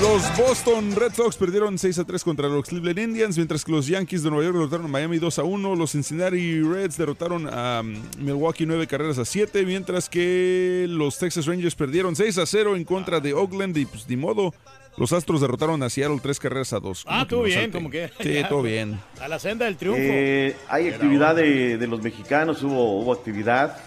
los 0.01 0.37
Boston 0.37 0.95
Red 0.95 1.13
Sox 1.13 1.37
perdieron 1.37 1.77
6 1.77 1.99
a 1.99 2.03
3 2.03 2.23
contra 2.23 2.47
los 2.47 2.67
Cleveland 2.67 2.99
Indians, 2.99 3.37
mientras 3.37 3.63
que 3.63 3.71
los 3.71 3.87
Yankees 3.87 4.23
de 4.23 4.31
Nueva 4.31 4.45
York 4.45 4.57
derrotaron 4.57 4.85
a 4.85 4.89
Miami 4.89 5.19
2 5.19 5.39
a 5.39 5.43
1. 5.43 5.75
Los 5.75 5.91
Cincinnati 5.91 6.61
Reds 6.61 6.97
derrotaron 6.97 7.47
a 7.47 7.81
um, 7.81 8.01
Milwaukee 8.17 8.65
9 8.65 8.87
carreras 8.87 9.19
a 9.19 9.25
7, 9.25 9.65
mientras 9.65 10.09
que 10.09 10.87
los 10.89 11.19
Texas 11.19 11.45
Rangers 11.45 11.75
perdieron 11.75 12.15
6 12.15 12.39
a 12.39 12.45
0 12.45 12.75
en 12.75 12.85
contra 12.85 13.19
de 13.19 13.33
Oakland 13.33 13.77
y 13.77 13.85
pues 13.85 14.07
ni 14.09 14.17
modo. 14.17 14.53
Los 14.97 15.11
Astros 15.11 15.41
derrotaron 15.41 15.83
a 15.83 15.89
Seattle 15.89 16.19
3 16.21 16.39
carreras 16.39 16.71
a 16.73 16.79
2. 16.79 17.03
Ah, 17.07 17.25
todo 17.27 17.43
bien, 17.43 17.69
como 17.71 17.89
que. 17.89 18.09
Sí, 18.21 18.33
ya, 18.33 18.47
todo 18.47 18.61
bien. 18.61 18.99
A 19.21 19.27
la 19.27 19.39
senda 19.39 19.65
del 19.65 19.75
triunfo. 19.75 19.99
Eh, 20.01 20.55
hay 20.69 20.87
actividad 20.89 21.35
de, 21.35 21.77
de 21.77 21.87
los 21.87 22.01
mexicanos, 22.01 22.63
hubo, 22.63 23.01
hubo 23.01 23.11
actividad. 23.13 23.77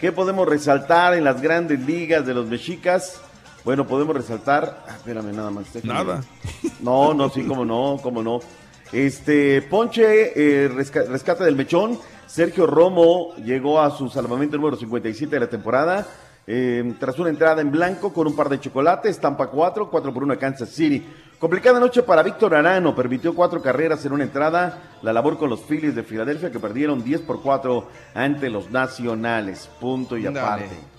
¿Qué 0.00 0.12
podemos 0.12 0.48
resaltar 0.48 1.14
en 1.14 1.24
las 1.24 1.40
grandes 1.42 1.80
ligas 1.80 2.26
de 2.26 2.32
los 2.34 2.46
mexicas? 2.46 3.20
Bueno, 3.64 3.86
podemos 3.86 4.14
resaltar. 4.16 4.84
ah, 4.88 4.94
espérame, 4.96 5.32
nada 5.34 5.50
más. 5.50 5.72
déjame- 5.74 5.92
Nada. 5.92 6.24
No, 6.80 7.12
no, 7.14 7.28
sí, 7.30 7.42
cómo 7.44 7.64
no, 7.64 7.98
cómo 8.02 8.22
no. 8.22 8.40
Este, 8.92 9.60
Ponche, 9.62 10.32
eh, 10.64 10.68
resca- 10.70 11.06
rescate 11.06 11.44
del 11.44 11.56
mechón. 11.56 11.98
Sergio 12.26 12.66
Romo 12.66 13.34
llegó 13.36 13.80
a 13.80 13.90
su 13.96 14.08
salvamento 14.08 14.56
número 14.56 14.76
57 14.76 15.34
de 15.36 15.40
la 15.40 15.48
temporada. 15.50 16.06
Eh, 16.46 16.94
tras 17.00 17.18
una 17.18 17.30
entrada 17.30 17.60
en 17.60 17.70
blanco 17.70 18.12
con 18.12 18.26
un 18.26 18.36
par 18.36 18.48
de 18.48 18.60
chocolates, 18.60 19.18
Tampa 19.18 19.48
4, 19.48 19.90
4 19.90 20.14
por 20.14 20.22
1 20.22 20.34
a 20.34 20.38
Kansas 20.38 20.68
City. 20.68 21.04
Complicada 21.38 21.78
noche 21.78 22.02
para 22.02 22.22
Víctor 22.22 22.54
Arano, 22.54 22.94
permitió 22.94 23.34
cuatro 23.34 23.60
carreras 23.60 24.04
en 24.06 24.12
una 24.12 24.24
entrada. 24.24 24.96
La 25.02 25.12
labor 25.12 25.36
con 25.36 25.50
los 25.50 25.60
Phillies 25.60 25.94
de 25.94 26.02
Filadelfia 26.02 26.50
que 26.50 26.58
perdieron 26.58 27.04
10 27.04 27.22
por 27.22 27.42
4 27.42 27.86
ante 28.14 28.48
los 28.48 28.70
Nacionales. 28.70 29.68
Punto 29.78 30.16
y 30.16 30.22
Dale. 30.22 30.95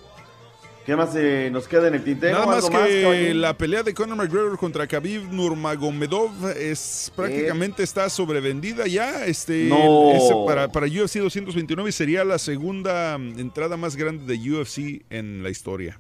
¿Qué 0.88 0.95
más 0.95 1.14
eh, 1.18 1.49
nos 1.51 1.68
queda 1.68 1.89
en 1.89 1.95
el 1.95 2.03
tintero? 2.05 2.31
Nada 2.31 2.45
más 2.45 2.64
¿Algo 2.64 2.80
que 2.80 3.34
la 3.34 3.57
pelea 3.57 3.84
de 3.84 3.93
Conor 3.93 4.15
McGregor 4.15 4.57
contra 4.57 4.88
Khabib 4.88 5.34
Nurmagomedov 5.34 6.31
es 6.55 7.11
prácticamente 7.14 7.84
está 7.84 8.09
sobrevendida 8.09 8.88
ya. 8.88 9.26
Este 9.26 9.65
No. 9.65 10.14
es 10.14 10.23
para, 10.45 10.72
para 10.72 10.88
UFC 10.88 11.18
229 11.18 11.89
y 11.89 11.91
sería 11.91 12.23
la 12.23 12.39
segunda 12.39 13.18
mm, 13.18 13.38
entrada 13.38 13.76
más 13.76 13.97
grande 13.97 14.34
de 14.34 14.49
UFC 14.49 15.03
en 15.09 15.43
la 15.43 15.49
historia. 15.49 15.99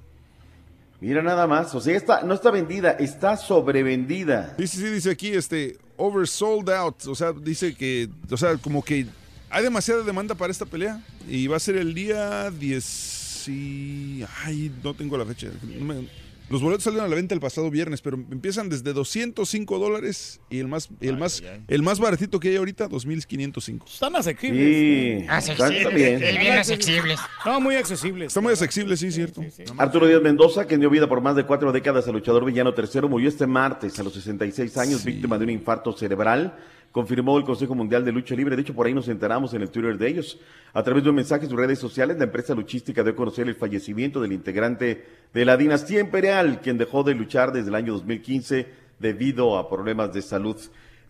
Mira 1.01 1.21
nada 1.21 1.47
más, 1.47 1.75
o 1.75 1.81
sea, 1.81 1.97
está, 1.97 2.21
no 2.21 2.33
está 2.33 2.49
vendida, 2.49 2.91
está 2.91 3.35
sobrevendida. 3.35 4.55
Sí, 4.57 4.67
sí, 4.67 4.77
sí, 4.77 4.85
dice 4.85 5.11
aquí, 5.11 5.33
este, 5.33 5.77
oversold 5.97 6.69
out. 6.69 7.07
O 7.07 7.13
sea, 7.13 7.33
dice 7.33 7.75
que, 7.75 8.07
o 8.31 8.37
sea, 8.37 8.55
como 8.55 8.81
que 8.81 9.05
hay 9.49 9.63
demasiada 9.63 10.03
demanda 10.03 10.33
para 10.33 10.49
esta 10.49 10.65
pelea. 10.65 11.03
Y 11.27 11.47
va 11.47 11.57
a 11.57 11.59
ser 11.59 11.75
el 11.75 11.93
día 11.93 12.49
10 12.51 13.16
y... 13.47 14.23
Ay, 14.43 14.71
no 14.83 14.93
tengo 14.93 15.17
la 15.17 15.25
fecha. 15.25 15.47
No 15.79 15.85
me- 15.85 16.07
los 16.49 16.61
boletos 16.61 16.85
salieron 16.85 17.05
a 17.07 17.09
la 17.09 17.15
venta 17.17 17.35
el 17.35 17.41
pasado 17.41 17.69
viernes, 17.69 17.99
pero 18.01 18.15
empiezan 18.31 18.69
desde 18.69 18.93
205 18.93 19.79
dólares 19.79 20.39
y 20.49 20.59
el 20.59 20.69
más, 20.69 20.87
el 21.01 21.17
más, 21.17 21.43
el 21.67 21.83
más 21.83 21.99
baratito 21.99 22.39
que 22.39 22.47
hay 22.47 22.55
ahorita, 22.55 22.87
2.505. 22.87 23.85
Están 23.85 24.15
asequibles. 24.15 25.21
Sí, 25.21 25.25
Accesibles. 25.27 25.77
está 25.77 25.89
bien. 25.89 26.19
Bien, 26.21 26.39
bien 26.39 26.53
accesibles. 26.53 27.19
No, 27.45 27.59
muy 27.59 27.75
accesibles. 27.75 28.27
Está 28.27 28.39
muy 28.39 28.53
accesible, 28.53 28.95
sí, 28.95 29.11
cierto. 29.11 29.43
Arturo 29.77 30.07
Díaz 30.07 30.21
Mendoza, 30.21 30.65
que 30.67 30.77
dio 30.77 30.89
vida 30.89 31.09
por 31.09 31.19
más 31.19 31.35
de 31.35 31.43
cuatro 31.43 31.73
décadas 31.73 32.07
al 32.07 32.13
luchador 32.13 32.45
villano 32.45 32.73
tercero, 32.73 33.09
murió 33.09 33.27
este 33.27 33.45
martes 33.45 33.99
a 33.99 34.03
los 34.03 34.13
66 34.13 34.77
años, 34.77 35.03
víctima 35.03 35.37
de 35.37 35.43
un 35.43 35.49
infarto 35.49 35.91
cerebral. 35.97 36.57
Confirmó 36.97 37.37
el 37.37 37.43
Consejo 37.43 37.75
Mundial 37.75 38.03
de 38.03 38.11
Lucha 38.11 38.33
Libre. 38.33 38.55
De 38.55 38.63
hecho, 38.63 38.73
por 38.73 38.87
ahí 38.87 38.93
nos 38.95 39.07
enteramos 39.07 39.53
en 39.53 39.61
el 39.61 39.69
Twitter 39.69 39.99
de 39.99 40.07
ellos. 40.07 40.39
A 40.73 40.81
través 40.81 41.03
de 41.03 41.11
un 41.11 41.15
mensaje 41.15 41.43
en 41.43 41.51
sus 41.51 41.59
redes 41.59 41.77
sociales, 41.77 42.17
la 42.17 42.23
empresa 42.23 42.55
luchística 42.55 43.03
dio 43.03 43.11
a 43.11 43.15
conocer 43.15 43.47
el 43.47 43.53
fallecimiento 43.53 44.19
del 44.19 44.33
integrante 44.33 45.05
de 45.31 45.45
la 45.45 45.57
dinastía 45.57 45.99
imperial, 45.99 46.59
quien 46.59 46.79
dejó 46.79 47.03
de 47.03 47.13
luchar 47.13 47.51
desde 47.51 47.69
el 47.69 47.75
año 47.75 47.93
2015 47.93 48.65
debido 48.97 49.59
a 49.59 49.69
problemas 49.69 50.11
de 50.11 50.23
salud. 50.23 50.57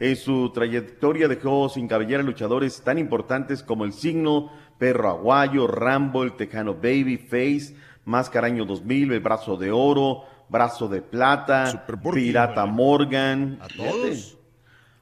En 0.02 0.18
su 0.18 0.52
trayectoria 0.52 1.30
dejó 1.30 1.70
sin 1.70 1.88
cabellera 1.88 2.22
luchadores 2.22 2.82
tan 2.82 2.98
importantes 2.98 3.64
como 3.64 3.86
el 3.86 3.94
Signo, 3.94 4.52
Perro 4.78 5.08
Aguayo, 5.08 5.68
Rambo, 5.68 6.24
el 6.24 6.34
Tejano 6.34 6.74
Baby, 6.74 7.16
Face, 7.16 7.78
Máscara 8.04 8.48
Año 8.48 8.66
2000, 8.66 9.14
el 9.14 9.22
Brazo 9.22 9.56
de 9.56 9.72
Oro, 9.72 10.24
Brazo 10.50 10.90
de 10.90 11.02
Plata, 11.02 11.86
Pirata 12.14 12.66
Morgan. 12.66 13.58
¿A 13.62 13.70
todos? 13.70 14.37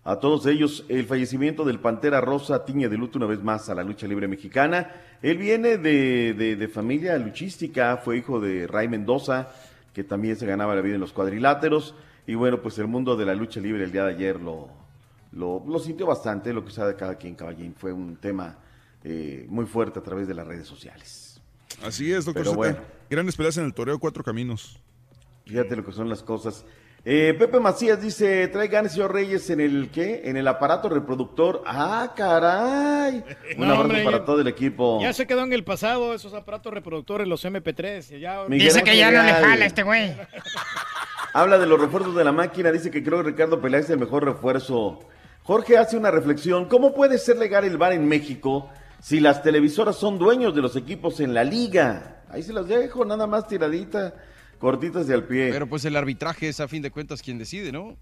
A 0.06 0.18
todos 0.20 0.46
ellos. 0.46 0.86
El 0.88 1.06
fallecimiento 1.06 1.66
del 1.66 1.80
Pantera 1.80 2.22
Rosa 2.22 2.64
tiñe 2.64 2.88
de 2.88 2.98
luto 2.98 3.18
una 3.18 3.28
vez 3.28 3.44
más 3.44 3.68
a 3.70 3.76
la 3.76 3.84
lucha 3.84 4.08
libre 4.08 4.28
mexicana. 4.30 4.92
Él 5.22 5.38
viene 5.38 5.78
de, 5.78 6.34
de- 6.34 6.56
de 6.56 6.68
familia 6.70 7.18
luchística, 7.18 7.98
fue 7.98 8.18
hijo 8.18 8.40
de 8.40 8.68
Ray 8.68 8.88
Mendoza, 8.88 9.50
que 9.94 10.04
también 10.04 10.36
se 10.38 10.46
ganaba 10.46 10.76
la 10.76 10.82
vida 10.82 10.96
en 10.96 11.02
los 11.02 11.12
cuadriláteros. 11.12 11.96
Y 12.28 12.36
bueno, 12.36 12.62
pues 12.62 12.78
el 12.80 12.88
mundo 12.88 13.16
de 13.18 13.26
la 13.26 13.36
lucha 13.36 13.60
libre 13.60 13.84
el 13.84 13.92
día 13.92 14.06
de 14.06 14.14
ayer 14.14 14.40
lo, 14.40 14.70
lo, 15.32 15.64
lo 15.68 15.80
sintió 15.80 16.06
bastante, 16.06 16.54
lo 16.54 16.64
que 16.64 16.72
sabe 16.72 16.96
cada 16.96 17.16
quien, 17.16 17.36
caballín. 17.36 17.74
Fue 17.76 17.92
un 17.94 18.16
tema 18.18 18.58
eh, 19.04 19.46
muy 19.50 19.66
fuerte 19.66 20.00
a 20.00 20.04
través 20.04 20.28
de 20.28 20.34
las 20.34 20.46
redes 20.48 20.68
sociales. 20.68 21.42
Así 21.84 22.12
es, 22.12 22.26
doctor 22.26 22.44
Pero 22.44 22.52
Zeta. 22.52 22.58
bueno. 22.58 22.78
Grandes 23.10 23.36
peleas 23.36 23.58
en 23.58 23.66
el 23.66 23.74
toreo 23.74 24.00
Cuatro 24.00 24.24
Caminos. 24.24 24.80
Fíjate 25.46 25.76
lo 25.76 25.86
que 25.86 25.92
son 25.92 26.10
las 26.10 26.24
cosas. 26.24 26.66
Eh, 27.08 27.36
Pepe 27.38 27.60
Macías 27.60 28.02
dice, 28.02 28.48
trae 28.48 28.68
ganas, 28.68 28.94
señor 28.94 29.14
Reyes, 29.14 29.48
en 29.52 29.60
el 29.60 29.92
¿qué? 29.92 30.24
En 30.26 30.38
el 30.38 30.48
aparato 30.48 30.90
reproductor. 30.90 31.62
¡Ah, 31.68 32.14
caray! 32.16 33.24
Un 33.58 33.68
No, 33.68 33.74
abrazo 33.74 33.82
hombre, 33.82 34.04
para 34.04 34.18
ya- 34.20 34.26
todo 34.26 34.42
el 34.42 34.48
equipo. 34.48 35.00
Ya 35.02 35.14
se 35.14 35.28
quedó 35.28 35.44
en 35.44 35.54
el 35.54 35.64
pasado 35.64 36.16
esos 36.16 36.34
aparatos 36.34 36.74
reproductores, 36.74 37.28
los 37.28 37.46
MP3. 37.46 38.20
Ya... 38.20 38.44
Dice 38.48 38.82
que 38.84 38.98
ya 38.98 39.12
no 39.12 39.22
le 39.22 39.34
jala 39.34 39.66
este 39.66 39.84
güey. 39.84 40.16
Habla 41.34 41.60
de 41.60 41.68
los 41.68 41.80
refuerzos 41.80 42.16
de 42.16 42.24
la 42.24 42.32
máquina, 42.32 42.72
dice 42.72 42.90
que 42.90 43.04
creo 43.04 43.22
que 43.22 43.30
Ricardo 43.30 43.62
Peláez 43.62 43.84
es 43.86 43.92
el 43.92 44.00
mejor 44.00 44.26
refuerzo. 44.26 45.02
Jorge 45.44 45.78
hace 45.78 45.98
una 45.98 46.10
reflexión, 46.10 46.66
¿cómo 46.66 46.96
puede 46.96 47.20
ser 47.20 47.38
legal 47.38 47.66
el 47.66 47.78
bar 47.78 47.94
en 47.94 48.08
México 48.08 48.70
si 49.00 49.20
las 49.20 49.44
televisoras 49.44 49.96
son 49.96 50.18
dueños 50.18 50.56
de 50.56 50.62
los 50.64 50.76
equipos 50.76 51.20
en 51.20 51.36
la 51.36 51.44
liga? 51.44 52.24
Ahí 52.32 52.42
se 52.42 52.52
las 52.54 52.68
dejo, 52.68 53.06
nada 53.06 53.28
más 53.28 53.48
tiradita, 53.48 54.16
cortitas 54.60 55.08
de 55.08 55.14
al 55.14 55.24
pie. 55.24 55.50
Pero 55.52 55.68
pues 55.68 55.86
el 55.86 55.96
arbitraje 55.96 56.50
es 56.50 56.60
a 56.60 56.68
fin 56.68 56.82
de 56.82 56.92
cuentas 56.92 57.22
quien 57.22 57.38
decide, 57.38 57.72
¿no? 57.72 57.96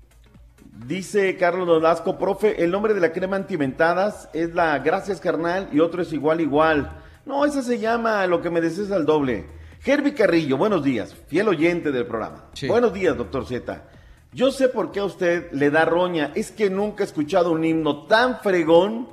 Dice 0.88 1.36
Carlos 1.38 1.68
Nolasco, 1.68 2.18
profe, 2.18 2.64
el 2.64 2.72
nombre 2.72 2.94
de 2.94 3.00
la 3.00 3.12
crema 3.12 3.36
antimentadas 3.36 4.30
es 4.34 4.54
la 4.56 4.80
Gracias 4.80 5.20
Carnal 5.20 5.70
y 5.72 5.80
otro 5.80 6.02
es 6.02 6.12
igual 6.14 6.42
igual. 6.42 7.00
No, 7.26 7.46
esa 7.46 7.62
se 7.62 7.80
llama 7.80 8.26
lo 8.28 8.42
que 8.42 8.50
me 8.50 8.62
desees 8.62 8.92
al 8.92 9.06
doble. 9.06 9.46
Herbie 9.86 10.14
Carrillo, 10.14 10.58
buenos 10.58 10.84
días, 10.84 11.14
fiel 11.28 11.50
oyente 11.50 11.92
del 11.92 12.06
programa. 12.06 12.46
Buenos 12.68 12.94
días, 12.94 13.18
doctor 13.18 13.46
Z. 13.46 13.84
Yo 14.32 14.52
sé 14.52 14.68
por 14.70 14.92
qué 14.92 15.02
a 15.02 15.06
usted 15.06 15.52
le 15.52 15.70
da 15.70 15.86
roña, 15.86 16.32
es 16.36 16.52
que 16.52 16.70
nunca 16.70 17.04
he 17.04 17.06
escuchado 17.06 17.52
un 17.52 17.64
himno 17.64 18.08
tan 18.08 18.40
fregón 18.40 19.10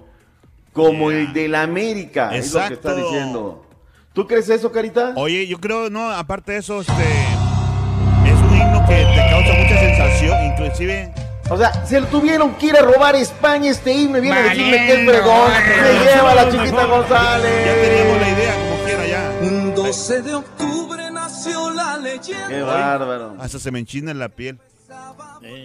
como 0.73 1.11
el 1.11 1.33
de 1.33 1.49
la 1.49 1.62
América, 1.62 2.35
es 2.35 2.55
lo 2.55 2.61
que 2.61 2.75
está 2.75 2.91
Exacto. 2.93 2.97
diciendo. 2.97 3.67
¿Tú 4.12 4.27
crees 4.27 4.49
eso, 4.49 4.73
Carita? 4.73 5.12
Oye, 5.16 5.47
yo 5.47 5.61
creo, 5.61 5.89
no, 5.89 6.11
aparte 6.11 6.53
de 6.53 6.59
eso, 6.59 6.81
este. 6.81 6.93
Es 6.93 8.32
un 8.32 8.57
himno 8.57 8.85
que 8.89 8.95
te 8.97 9.31
causa 9.31 9.53
mucha 9.55 9.78
sensación, 9.78 10.47
inclusive. 10.47 11.15
O 11.49 11.57
sea, 11.57 11.85
se 11.87 12.01
lo 12.01 12.07
tuvieron 12.09 12.55
que 12.55 12.66
ir 12.66 12.77
a 12.77 12.82
robar 12.82 13.15
a 13.15 13.19
España 13.19 13.70
este 13.70 13.93
himno 13.93 14.19
y 14.19 14.20
viene 14.23 14.37
a 14.37 14.43
decirme 14.43 14.87
que 14.87 14.93
es 15.05 15.24
gorro. 15.24 15.49
Me 15.49 16.05
lleva 16.05 16.35
la 16.35 16.45
chiquita 16.51 16.73
Mejor. 16.73 16.89
González. 16.89 17.66
Ya 17.66 17.74
teníamos 17.74 18.20
la 18.20 18.28
idea, 18.28 18.55
como 18.55 18.85
quiera 18.85 19.07
ya. 19.07 19.32
Un 19.43 19.74
12 19.74 20.23
de 20.23 20.35
octubre 20.35 21.11
nació 21.12 21.70
la 21.70 21.97
leyenda. 21.97 22.49
Qué 22.49 22.62
bárbaro. 22.62 23.37
Hasta 23.39 23.59
se 23.59 23.70
me 23.70 23.78
enchina 23.78 24.12
la 24.15 24.28
piel. 24.28 24.59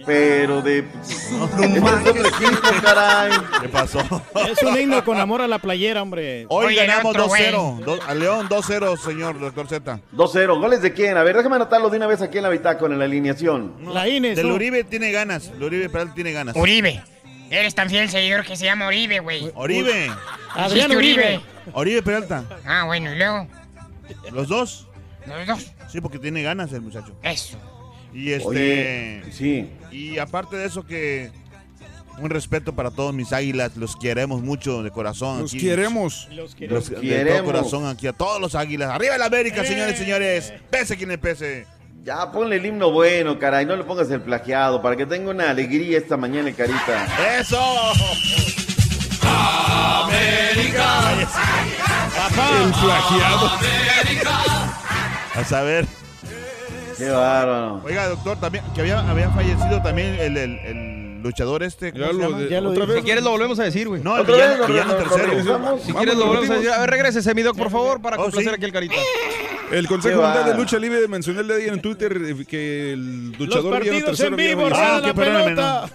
Pero 0.06 0.62
de. 0.62 0.84
Caray. 2.82 3.32
¿Qué 3.60 3.68
pasó? 3.68 4.00
Es 4.48 4.62
un 4.62 4.78
himno 4.78 5.04
con 5.04 5.18
amor 5.20 5.42
a 5.42 5.48
la 5.48 5.58
playera, 5.58 6.02
hombre. 6.02 6.46
Hoy 6.48 6.66
Oye, 6.66 6.76
ganamos 6.86 7.10
otro, 7.14 7.28
güey. 7.28 7.52
2-0. 7.52 7.84
Do- 7.84 7.98
A 8.06 8.14
León 8.14 8.48
2-0, 8.48 8.96
señor 8.98 9.38
doctor 9.38 9.68
Z. 9.68 10.00
2-0. 10.14 10.60
¿Goles 10.60 10.82
de 10.82 10.92
quién? 10.92 11.16
A 11.16 11.22
ver, 11.22 11.36
déjame 11.36 11.56
anotarlo 11.56 11.90
de 11.90 11.96
una 11.98 12.06
vez 12.06 12.22
aquí 12.22 12.38
en 12.38 12.44
la 12.44 12.48
bitácora, 12.50 12.92
en 12.94 12.98
la 12.98 13.04
alineación. 13.04 13.74
La 13.92 14.08
Ines. 14.08 14.36
Del 14.36 14.48
¿no? 14.48 14.54
Uribe 14.54 14.84
tiene 14.84 15.10
ganas. 15.12 15.48
El 15.48 15.62
Uribe 15.62 15.88
Peralta 15.88 16.14
tiene 16.14 16.32
ganas. 16.32 16.56
Uribe. 16.56 17.02
Eres 17.50 17.74
tan 17.74 17.88
fiel 17.88 18.08
seguidor 18.08 18.44
que 18.44 18.56
se 18.56 18.64
llama 18.64 18.88
Uribe, 18.88 19.20
güey. 19.20 19.50
Oribe. 19.54 20.10
Adrián 20.54 20.90
Dijiste 20.90 20.96
Uribe. 20.96 21.40
Oribe 21.74 22.02
Peralta. 22.02 22.44
Ah, 22.66 22.84
bueno, 22.86 23.12
y 23.12 23.16
luego. 23.18 23.46
¿Los 24.32 24.48
dos? 24.48 24.88
Los 25.26 25.46
dos. 25.46 25.72
Sí, 25.88 26.00
porque 26.00 26.18
tiene 26.18 26.42
ganas 26.42 26.72
el 26.72 26.80
muchacho. 26.80 27.14
Eso. 27.22 27.58
Y 28.16 28.32
este. 28.32 28.46
Oye, 28.48 29.22
sí. 29.30 29.70
Y 29.92 30.18
aparte 30.18 30.56
de 30.56 30.66
eso 30.66 30.86
que. 30.86 31.30
Un 32.18 32.30
respeto 32.30 32.74
para 32.74 32.90
todos 32.90 33.12
mis 33.12 33.34
águilas, 33.34 33.76
los 33.76 33.94
queremos 33.94 34.40
mucho 34.40 34.82
de 34.82 34.90
corazón. 34.90 35.42
Los 35.42 35.52
aquí. 35.52 35.60
queremos. 35.62 36.26
Los 36.30 36.58
Los, 36.58 36.88
queremos. 36.88 37.02
de 37.02 37.24
todo 37.26 37.44
corazón 37.44 37.86
aquí 37.86 38.06
a 38.06 38.14
todos 38.14 38.40
los 38.40 38.54
águilas. 38.54 38.88
¡Arriba 38.88 39.18
la 39.18 39.26
América, 39.26 39.62
señores, 39.64 39.98
señores! 39.98 40.50
Pese 40.70 40.96
quien 40.96 41.10
le 41.10 41.18
pese. 41.18 41.66
Ya, 42.04 42.32
ponle 42.32 42.56
el 42.56 42.64
himno 42.64 42.90
bueno, 42.90 43.38
caray. 43.38 43.66
No 43.66 43.76
le 43.76 43.84
pongas 43.84 44.10
el 44.10 44.22
plagiado 44.22 44.80
para 44.80 44.96
que 44.96 45.04
tenga 45.04 45.30
una 45.30 45.50
alegría 45.50 45.98
esta 45.98 46.16
mañana, 46.16 46.50
Carita. 46.52 47.06
¡Eso! 47.38 47.60
El 52.38 52.72
plagiado. 52.72 53.50
A 55.34 55.44
saber. 55.44 55.86
Qué 56.98 57.08
bárbaro. 57.10 57.80
Oiga, 57.84 58.08
doctor, 58.08 58.38
también 58.40 58.64
que 58.74 58.80
había, 58.80 59.00
había 59.00 59.30
fallecido 59.30 59.82
también 59.82 60.14
el, 60.20 60.36
el- 60.36 60.58
el 60.60 61.22
luchador 61.22 61.62
este. 61.62 61.92
¿cómo 61.92 62.04
Ya 62.04 62.10
se 62.10 62.14
lo 62.14 62.20
llama? 62.30 62.38
de- 62.38 62.48
Ya 62.48 62.60
lo 62.60 62.70
otra 62.70 62.86
vez. 62.86 62.96
Si 62.98 63.02
quieres 63.02 63.24
lo 63.24 63.30
volvemos 63.30 63.58
a 63.58 63.64
decir, 63.64 63.88
güey. 63.88 64.02
No, 64.02 64.14
el 64.16 64.22
¿Otra 64.22 64.34
villano, 64.34 64.58
vez? 64.58 64.68
villano 64.68 64.92
¿Lo- 64.92 65.00
lo 65.00 65.08
tercero. 65.08 65.42
Si 65.42 65.48
Vamos, 65.48 65.80
quieres 65.96 66.14
lo 66.16 66.26
volvemos 66.26 66.50
a 66.50 66.54
decir. 66.54 66.70
A 66.70 66.78
ver, 66.80 66.90
regrésese, 66.90 67.34
mi 67.34 67.42
doc, 67.42 67.56
por 67.56 67.70
favor, 67.70 68.00
para 68.00 68.16
Oh, 68.16 68.22
complacer 68.22 68.50
sí. 68.50 68.54
aquí 68.56 68.64
el 68.64 68.72
carita. 68.72 68.94
El 69.72 69.88
Consejo 69.88 70.22
Mundial 70.22 70.44
de. 70.46 70.54
Lucha 70.54 70.78
Libre 70.78 71.08
mencionó 71.08 71.40
el 71.40 71.48
día 71.48 71.56
de 71.56 71.68
en 71.68 71.82
Twitter 71.82 72.18
que 72.46 72.92
el 72.92 73.30
Los 73.32 73.40
luchador 73.40 73.64
villano 73.80 73.84
partidos 73.84 74.04
tercero 74.06 74.28
en 74.30 74.36
vivo, 74.36 74.68
Ah, 74.72 75.00
la 75.02 75.12
pelota. 75.14 75.88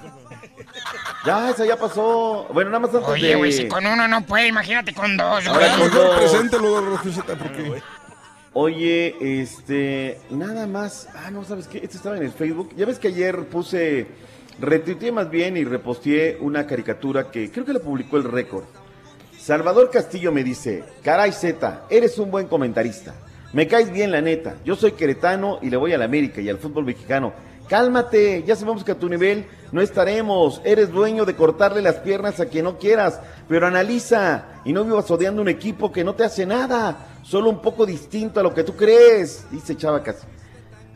Ya, 1.25 1.49
esa 1.51 1.65
ya 1.65 1.77
pasó. 1.77 2.47
Bueno, 2.53 2.69
nada 2.71 2.79
más 2.79 2.93
antes 2.95 3.07
Oye, 3.09 3.27
de... 3.29 3.35
güey, 3.35 3.51
si 3.51 3.67
con 3.67 3.85
uno 3.85 4.07
no 4.07 4.25
puede, 4.25 4.47
imagínate 4.47 4.93
con 4.93 5.15
dos, 5.17 5.45
Ahora 5.47 5.69
con 5.77 5.79
Mejor 5.85 5.91
dos. 7.03 7.13
Z, 7.15 7.35
porque 7.37 7.81
Oye, 8.53 9.15
este, 9.41 10.19
nada 10.29 10.67
más. 10.67 11.07
Ah, 11.15 11.31
no, 11.31 11.45
¿sabes 11.45 11.67
qué? 11.67 11.77
Este 11.77 11.95
estaba 11.95 12.17
en 12.17 12.23
el 12.23 12.31
Facebook. 12.31 12.71
Ya 12.75 12.85
ves 12.85 12.99
que 12.99 13.07
ayer 13.07 13.45
puse, 13.45 14.07
retuiteé 14.59 15.11
más 15.13 15.29
bien 15.29 15.55
y 15.55 15.63
reposteé 15.63 16.37
una 16.41 16.67
caricatura 16.67 17.31
que 17.31 17.49
creo 17.49 17.63
que 17.63 17.71
la 17.71 17.79
publicó 17.79 18.17
el 18.17 18.25
récord. 18.25 18.65
Salvador 19.37 19.89
Castillo 19.89 20.33
me 20.33 20.43
dice, 20.43 20.83
caray 21.01 21.31
Z, 21.31 21.85
eres 21.89 22.19
un 22.19 22.29
buen 22.29 22.47
comentarista. 22.47 23.15
Me 23.53 23.67
caes 23.67 23.91
bien 23.91 24.11
la 24.11 24.21
neta. 24.21 24.57
Yo 24.65 24.75
soy 24.75 24.91
queretano 24.91 25.59
y 25.61 25.69
le 25.69 25.77
voy 25.77 25.93
a 25.93 25.97
la 25.97 26.05
América 26.05 26.41
y 26.41 26.49
al 26.49 26.57
fútbol 26.57 26.85
mexicano. 26.85 27.33
Cálmate, 27.71 28.43
ya 28.43 28.57
sabemos 28.57 28.83
que 28.83 28.91
a 28.91 28.99
tu 28.99 29.07
nivel 29.07 29.45
no 29.71 29.79
estaremos. 29.79 30.59
Eres 30.65 30.91
dueño 30.91 31.23
de 31.23 31.37
cortarle 31.37 31.81
las 31.81 31.95
piernas 31.95 32.37
a 32.41 32.47
quien 32.47 32.65
no 32.65 32.77
quieras, 32.77 33.21
pero 33.47 33.65
analiza 33.65 34.43
y 34.65 34.73
no 34.73 34.83
vivas 34.83 35.09
odiando 35.09 35.41
un 35.41 35.47
equipo 35.47 35.89
que 35.89 36.03
no 36.03 36.13
te 36.13 36.25
hace 36.25 36.45
nada, 36.45 37.07
solo 37.23 37.49
un 37.49 37.61
poco 37.61 37.85
distinto 37.85 38.41
a 38.41 38.43
lo 38.43 38.53
que 38.53 38.65
tú 38.65 38.75
crees, 38.75 39.45
dice 39.49 39.77
Chavacas. 39.77 40.17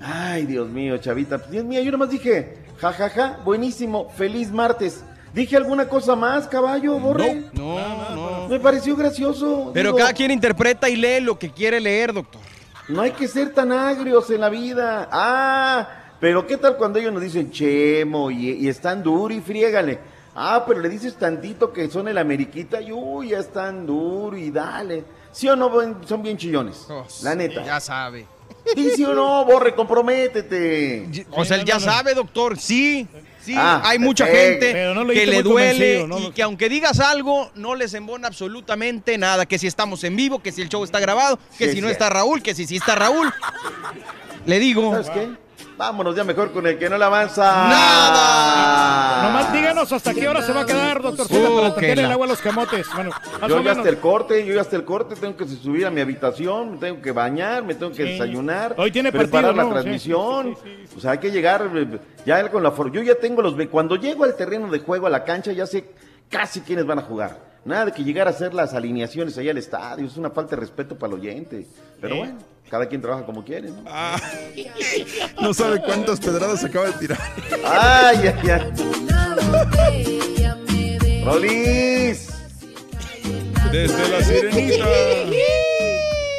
Ay, 0.02 0.46
Dios 0.46 0.68
mío, 0.68 0.98
Chavita. 0.98 1.38
Pues, 1.38 1.50
Dios 1.50 1.64
mío, 1.64 1.82
yo 1.82 1.94
nomás 1.94 2.10
dije, 2.10 2.58
jajaja, 2.78 3.10
ja, 3.10 3.36
ja, 3.36 3.44
buenísimo, 3.46 4.10
feliz 4.10 4.52
martes. 4.52 5.02
¿Dije 5.34 5.56
alguna 5.56 5.88
cosa 5.88 6.18
más, 6.18 6.46
caballo, 6.46 7.00
borre? 7.00 7.46
No, 7.54 8.14
no. 8.14 8.50
Me 8.50 8.60
pareció 8.60 8.98
gracioso. 8.98 9.72
Pero 9.74 9.92
digo, 9.92 10.00
cada 10.00 10.12
quien 10.12 10.30
interpreta 10.30 10.90
y 10.90 10.98
lee 10.98 11.22
lo 11.22 11.40
que 11.40 11.52
quiere 11.52 11.80
leer, 11.80 12.12
doctor. 12.12 12.42
No 12.90 13.02
hay 13.02 13.12
que 13.12 13.30
ser 13.30 13.54
tan 13.54 13.72
agrios 13.72 14.30
en 14.30 14.42
la 14.42 14.50
vida. 14.50 15.08
Ah, 15.10 16.02
pero 16.20 16.46
¿qué 16.48 16.58
tal 16.58 16.78
cuando 16.78 17.00
ellos 17.00 17.14
nos 17.14 17.22
dicen 17.22 17.52
chemo 17.52 18.32
y, 18.32 18.52
y 18.52 18.68
están 18.68 19.04
duro 19.04 19.34
y 19.34 19.42
friégale? 19.42 20.00
Ah, 20.36 20.64
pero 20.68 20.82
le 20.82 20.90
dices 20.90 21.16
tantito 21.16 21.72
que 21.72 21.90
son 21.90 22.08
el 22.10 22.18
ameriquita 22.18 22.82
y 22.82 22.92
uy, 22.92 23.30
ya 23.30 23.40
están 23.40 23.86
duro 23.86 24.36
y 24.38 24.52
dale. 24.52 25.06
¿Sí 25.32 25.48
o 25.48 25.56
no 25.56 25.72
son 26.06 26.22
bien 26.22 26.38
chillones? 26.38 26.88
La 27.24 27.36
neta. 27.36 27.64
Ya 27.64 27.80
sabe. 27.80 28.26
Dice 28.76 29.06
o 29.06 29.14
no, 29.14 29.46
borre, 29.46 29.76
comprométete. 29.76 31.08
O 31.32 31.46
sea, 31.46 31.58
él 31.58 31.66
ya 31.66 31.80
sabe, 31.80 32.14
doctor. 32.14 32.58
Sí, 32.58 33.08
sí. 33.42 33.54
Ah, 33.58 33.82
hay 33.86 34.00
mucha 34.00 34.26
gente 34.26 34.94
no 34.94 35.04
lo 35.04 35.14
que 35.14 35.26
le 35.26 35.44
duele 35.44 36.08
y 36.20 36.32
que 36.32 36.42
aunque 36.42 36.68
digas 36.68 37.00
algo, 37.00 37.52
no 37.56 37.76
les 37.76 37.94
embona 37.94 38.28
absolutamente 38.28 39.18
nada. 39.18 39.46
Que 39.46 39.60
si 39.60 39.68
estamos 39.68 40.04
en 40.04 40.16
vivo, 40.16 40.40
que 40.40 40.52
si 40.52 40.62
el 40.62 40.70
show 40.70 40.84
está 40.84 41.00
grabado, 41.00 41.38
que 41.58 41.68
Sí, 41.70 41.76
si 41.76 41.82
no 41.82 41.88
sí. 41.88 41.94
está 41.94 42.10
Raúl, 42.10 42.42
que 42.42 42.56
si 42.56 42.66
sí 42.66 42.78
está 42.78 42.96
Raúl. 42.96 43.32
Le 44.46 44.60
digo. 44.60 44.92
¿Sabes 44.92 45.10
qué? 45.12 45.45
Vámonos 45.78 46.16
ya 46.16 46.24
mejor 46.24 46.52
con 46.54 46.66
el 46.68 46.78
que 46.78 46.90
no 46.90 46.98
le 46.98 47.04
avanza. 47.04 47.68
¡Nada! 47.68 49.24
Nomás 49.24 49.52
díganos 49.54 49.92
hasta 49.92 50.14
qué 50.14 50.28
hora 50.28 50.42
se 50.42 50.54
va 50.54 50.62
a 50.62 50.66
quedar, 50.66 51.02
doctor 51.02 51.28
Zeta, 51.28 51.50
para 51.50 51.70
tocar 51.76 51.84
el 52.00 52.06
agua 52.12 52.26
a 52.26 52.30
los 52.30 52.40
camotes. 52.42 52.88
Bueno, 52.96 53.12
Yo 53.48 53.62
ya 53.62 53.72
hasta 53.72 53.90
el 53.90 53.98
corte, 53.98 54.46
yo 54.46 54.54
ya 54.54 54.62
hasta 54.62 54.76
el 54.78 54.86
corte 54.86 55.16
tengo 55.16 55.36
que 55.36 55.46
subir 55.48 55.86
a 55.86 55.92
mi 55.92 56.00
habitación, 56.02 56.74
me 56.74 56.78
tengo 56.78 57.02
que 57.02 57.12
bañar, 57.12 57.64
me 57.64 57.76
tengo 57.76 57.92
que 57.92 58.04
Sí. 58.06 58.12
desayunar, 58.14 58.76
Hoy 58.78 58.92
tiene 58.92 59.12
preparar 59.12 59.54
partido, 59.56 59.64
la 59.64 59.64
¿no? 59.64 59.70
transmisión. 59.74 60.56
Sí, 60.56 60.62
sí, 60.64 60.84
sí, 60.92 60.98
O 60.98 61.02
sea, 61.02 61.12
hay 61.12 61.18
que 61.18 61.32
llegar 61.32 61.70
eh, 61.76 62.00
ya 62.26 62.50
con 62.50 62.64
la 62.64 62.72
for- 62.72 62.92
Yo 62.92 63.02
ya 63.04 63.16
tengo 63.16 63.42
los 63.42 63.56
cuando 63.70 63.96
llego 63.98 64.24
al 64.24 64.36
terreno 64.36 64.70
de 64.72 64.80
juego 64.80 65.08
a 65.08 65.10
la 65.10 65.24
cancha 65.26 65.52
ya 65.52 65.66
sé 65.66 65.90
casi 66.30 66.62
quiénes 66.62 66.86
van 66.86 67.00
a 67.00 67.02
jugar. 67.02 67.55
Nada 67.66 67.86
de 67.86 67.92
que 67.94 68.04
llegar 68.04 68.28
a 68.28 68.30
hacer 68.30 68.54
las 68.54 68.74
alineaciones 68.76 69.36
allá 69.40 69.50
al 69.52 69.58
estadio, 69.58 70.06
es 70.06 70.16
una 70.18 70.30
falta 70.30 70.52
de 70.56 70.62
respeto 70.62 70.96
para 71.00 71.14
el 71.14 71.20
oyente. 71.20 71.66
Pero 72.00 72.18
bueno, 72.18 72.38
cada 72.70 72.88
quien 72.88 73.02
trabaja 73.02 73.26
como 73.26 73.44
quiere, 73.44 73.70
¿no? 73.72 73.84
Ah, 73.88 74.22
no 75.42 75.52
sabe 75.52 75.82
cuántas 75.82 76.20
pedradas 76.20 76.64
acaba 76.64 76.86
de 76.88 76.94
tirar. 76.94 77.18
¡Ay, 77.66 78.18
ay, 78.28 78.50
ay! 78.50 78.72
¡Rolis! 81.26 82.30
Desde 83.72 84.10
la 84.10 84.24
sirenita. 84.24 84.86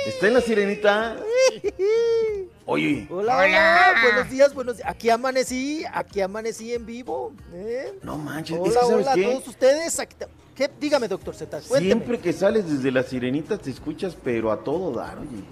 ¿Está 0.06 0.28
en 0.28 0.34
la 0.34 0.40
sirenita? 0.40 1.16
Oye. 2.66 3.06
Hola, 3.10 3.36
hola, 3.38 3.94
buenos 4.02 4.30
días, 4.30 4.54
buenos 4.54 4.76
días. 4.76 4.88
Aquí 4.88 5.10
amanecí, 5.10 5.84
aquí 5.92 6.20
amanecí 6.20 6.72
en 6.72 6.86
vivo. 6.86 7.32
¿eh? 7.52 7.98
No 8.02 8.16
manches, 8.16 8.56
Hola, 8.58 8.68
es 8.68 8.74
que, 8.74 8.80
¿sabes 8.86 9.06
hola 9.06 9.14
qué? 9.14 9.24
a 9.26 9.28
todos 9.30 9.48
ustedes. 9.48 9.98
Aquí 10.00 10.14
te- 10.16 10.28
¿Qué? 10.56 10.70
Dígame, 10.80 11.06
doctor 11.06 11.34
Z. 11.34 11.60
Siempre 11.60 12.18
que 12.18 12.32
sales 12.32 12.68
desde 12.70 12.90
la 12.90 13.02
sirenita 13.02 13.58
te 13.58 13.70
escuchas, 13.70 14.16
pero 14.22 14.50
a 14.50 14.64
todo 14.64 14.90
dar, 14.92 15.18
oye. 15.18 15.44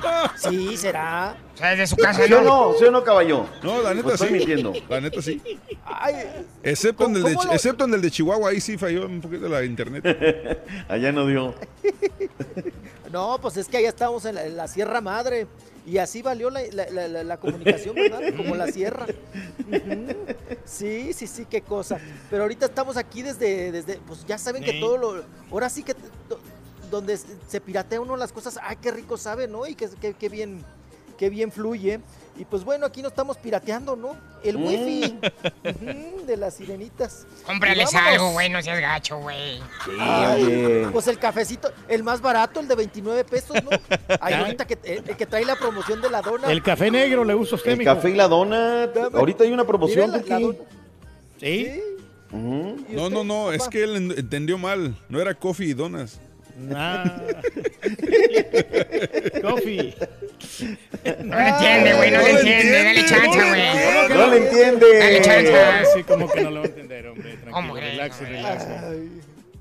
Sí, 0.36 0.76
será. 0.76 1.36
O 1.54 1.56
sea, 1.56 1.70
desde 1.70 1.86
su 1.86 1.96
casa, 1.96 2.26
¿Sí 2.26 2.32
o 2.32 2.42
¿no? 2.42 2.74
¿Sí 2.78 2.84
o 2.84 2.90
no, 2.90 3.02
caballo? 3.02 3.46
No, 3.62 3.80
la 3.82 3.94
neta 3.94 4.08
¿O 4.08 4.12
estoy 4.12 4.28
sí. 4.28 4.34
mintiendo? 4.34 4.72
La 4.88 5.00
neta 5.00 5.22
sí. 5.22 5.40
Ay, 5.84 6.14
Excepto 6.62 7.06
en, 7.06 7.16
el 7.16 7.22
de, 7.22 7.34
¿Cómo 7.34 7.44
lo- 7.48 7.52
excepto 7.54 7.84
en 7.84 7.94
el 7.94 8.02
de 8.02 8.10
Chihuahua, 8.10 8.50
ahí 8.50 8.60
sí 8.60 8.76
falló 8.76 9.06
un 9.06 9.20
poquito 9.20 9.48
la 9.48 9.64
internet. 9.64 10.64
Allá 10.88 11.12
no 11.12 11.26
dio. 11.26 11.54
no, 13.12 13.38
pues 13.40 13.56
es 13.56 13.68
que 13.68 13.78
allá 13.78 13.94
en 14.26 14.34
la, 14.34 14.46
en 14.46 14.56
la 14.56 14.68
Sierra 14.68 15.00
Madre. 15.00 15.46
Y 15.86 15.98
así 15.98 16.20
valió 16.22 16.50
la, 16.50 16.60
la- 16.72 16.90
la- 16.90 17.08
la- 17.08 17.24
la 17.24 17.36
comunicación, 17.40 17.94
¿verdad? 17.94 18.20
Como 18.36 18.54
la 18.54 18.70
sierra. 18.70 19.06
Sí, 20.64 21.12
sí, 21.12 21.26
sí, 21.26 21.46
qué 21.48 21.62
cosa. 21.62 21.98
Pero 22.28 22.42
ahorita 22.42 22.66
estamos 22.66 22.96
aquí 22.96 23.22
desde, 23.22 23.72
desde 23.72 23.96
pues 24.06 24.24
ya 24.26 24.38
saben 24.38 24.62
que 24.62 24.74
todo 24.80 24.96
lo... 24.96 25.24
Ahora 25.50 25.68
sí 25.68 25.82
que 25.82 25.94
do- 26.28 26.38
donde 26.90 27.16
se- 27.16 27.26
se 27.48 27.60
piratea 27.60 28.00
uno 28.00 28.16
las 28.16 28.32
cosas, 28.32 28.58
ay, 28.62 28.76
qué 28.80 28.90
rico 28.90 29.16
sabe, 29.16 29.48
¿no? 29.48 29.66
Y 29.66 29.74
qué, 29.74 29.88
qué- 30.00 30.14
qué 30.14 30.28
bien, 30.28 30.62
qué 31.18 31.28
bien 31.30 31.50
fluye. 31.50 32.00
Y 32.40 32.46
pues 32.46 32.64
bueno, 32.64 32.86
aquí 32.86 33.02
no 33.02 33.08
estamos 33.08 33.36
pirateando, 33.36 33.96
¿no? 33.96 34.16
El 34.42 34.56
Mm. 34.56 34.66
wifi 34.66 35.18
de 36.26 36.36
las 36.38 36.54
sirenitas. 36.54 37.26
Cómprales 37.44 37.94
algo, 37.94 38.32
güey, 38.32 38.48
no 38.48 38.62
seas 38.62 38.80
gacho, 38.80 39.18
güey. 39.18 39.60
Ay, 40.00 40.86
pues 40.90 41.06
el 41.08 41.18
cafecito, 41.18 41.70
el 41.86 42.02
más 42.02 42.22
barato, 42.22 42.60
el 42.60 42.66
de 42.66 42.74
29 42.76 43.24
pesos, 43.24 43.56
¿no? 43.62 43.68
Ay, 44.22 44.32
ahorita 44.34 44.66
que, 44.66 44.78
el, 44.84 45.06
el 45.10 45.16
que 45.18 45.26
trae 45.26 45.44
la 45.44 45.56
promoción 45.56 46.00
de 46.00 46.08
la 46.08 46.22
dona. 46.22 46.50
El 46.50 46.62
café 46.62 46.90
negro 46.90 47.24
le 47.24 47.34
a 47.34 47.36
usted, 47.36 47.72
El 47.72 47.76
mijo. 47.78 47.94
café 47.94 48.08
y 48.08 48.14
la 48.14 48.26
dona. 48.26 48.88
Ahorita 49.12 49.44
hay 49.44 49.52
una 49.52 49.64
promoción, 49.66 50.10
Mira, 50.10 50.22
la- 50.22 50.28
la 50.36 50.40
Turki. 50.40 50.58
dona. 50.58 50.70
¿Sí? 51.38 51.82
Ujú. 52.32 52.76
¿Y 52.88 52.92
No, 52.94 53.10
no, 53.10 53.22
no, 53.22 53.52
es 53.52 53.68
que 53.68 53.82
él 53.84 53.96
en- 53.96 54.12
entendió 54.18 54.56
mal. 54.56 54.96
No 55.10 55.20
era 55.20 55.34
coffee 55.34 55.66
y 55.68 55.74
donas. 55.74 56.18
Ah. 56.74 57.22
Coffee. 59.42 59.94
No 61.24 61.36
le 61.36 61.48
entiende, 61.48 61.94
güey, 61.94 62.10
no 62.10 62.18
le 62.18 62.30
entiende. 62.30 62.72
Dale 62.72 62.94
le 62.94 63.08
güey. 63.48 64.18
No 64.18 64.26
le 64.26 64.36
entiende. 64.36 64.98
Dale 64.98 65.22
chance. 65.22 65.58
Ah, 65.58 65.82
sí, 65.94 66.02
como 66.04 66.28
que 66.28 66.42
no 66.42 66.50
lo 66.50 66.60
va 66.60 66.66
a 66.66 66.68
entender, 66.68 67.06
hombre. 67.06 67.30
Tranquilo, 67.30 67.52
¿Cómo 67.52 67.74
crees, 67.74 67.92
relax, 67.92 68.20
relax. 68.20 68.64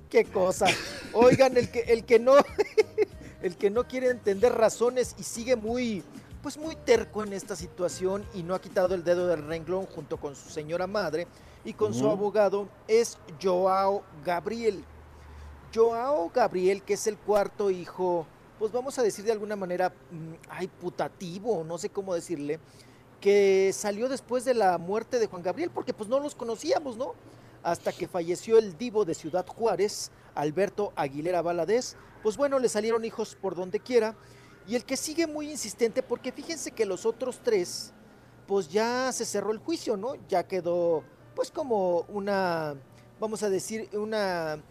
Qué 0.09 0.25
cosa. 0.25 0.65
Oigan, 1.13 1.55
el 1.55 1.69
que, 1.69 1.81
el 1.81 2.03
que 2.03 2.19
no, 2.19 2.35
el 3.41 3.55
que 3.55 3.69
no 3.69 3.87
quiere 3.87 4.09
entender 4.09 4.53
razones 4.53 5.15
y 5.19 5.23
sigue 5.23 5.55
muy, 5.55 6.03
pues 6.41 6.57
muy 6.57 6.75
terco 6.75 7.23
en 7.23 7.33
esta 7.33 7.55
situación 7.55 8.25
y 8.33 8.43
no 8.43 8.55
ha 8.55 8.61
quitado 8.61 8.95
el 8.95 9.03
dedo 9.03 9.27
del 9.27 9.45
renglón 9.45 9.85
junto 9.85 10.17
con 10.17 10.35
su 10.35 10.49
señora 10.49 10.87
madre 10.87 11.27
y 11.63 11.73
con 11.73 11.93
su 11.93 12.09
abogado 12.09 12.67
es 12.87 13.17
Joao 13.41 14.03
Gabriel. 14.25 14.83
Joao 15.73 16.31
Gabriel, 16.33 16.83
que 16.83 16.93
es 16.93 17.07
el 17.07 17.17
cuarto 17.17 17.69
hijo, 17.69 18.25
pues 18.57 18.71
vamos 18.71 18.97
a 18.99 19.03
decir 19.03 19.25
de 19.25 19.31
alguna 19.31 19.55
manera, 19.55 19.89
mm, 19.89 20.33
ay, 20.49 20.67
putativo, 20.67 21.63
no 21.63 21.77
sé 21.77 21.89
cómo 21.89 22.13
decirle, 22.13 22.59
que 23.21 23.71
salió 23.73 24.09
después 24.09 24.45
de 24.45 24.53
la 24.53 24.77
muerte 24.77 25.19
de 25.19 25.27
Juan 25.27 25.43
Gabriel, 25.43 25.71
porque 25.73 25.93
pues 25.93 26.09
no 26.09 26.19
los 26.19 26.35
conocíamos, 26.35 26.97
¿no? 26.97 27.13
Hasta 27.63 27.91
que 27.91 28.07
falleció 28.07 28.57
el 28.57 28.77
divo 28.77 29.05
de 29.05 29.13
Ciudad 29.13 29.45
Juárez, 29.47 30.11
Alberto 30.35 30.93
Aguilera 30.95 31.41
Valadez, 31.41 31.95
pues 32.23 32.37
bueno, 32.37 32.59
le 32.59 32.69
salieron 32.69 33.05
hijos 33.05 33.35
por 33.35 33.55
donde 33.55 33.79
quiera, 33.79 34.15
y 34.67 34.75
el 34.75 34.85
que 34.85 34.97
sigue 34.97 35.27
muy 35.27 35.49
insistente, 35.49 36.03
porque 36.03 36.31
fíjense 36.31 36.71
que 36.71 36.85
los 36.85 37.05
otros 37.05 37.39
tres, 37.43 37.93
pues 38.47 38.69
ya 38.69 39.11
se 39.11 39.25
cerró 39.25 39.51
el 39.51 39.57
juicio, 39.59 39.97
¿no? 39.97 40.15
Ya 40.27 40.43
quedó, 40.43 41.03
pues 41.35 41.51
como 41.51 42.01
una, 42.09 42.75
vamos 43.19 43.43
a 43.43 43.49
decir, 43.49 43.89
una 43.93 44.61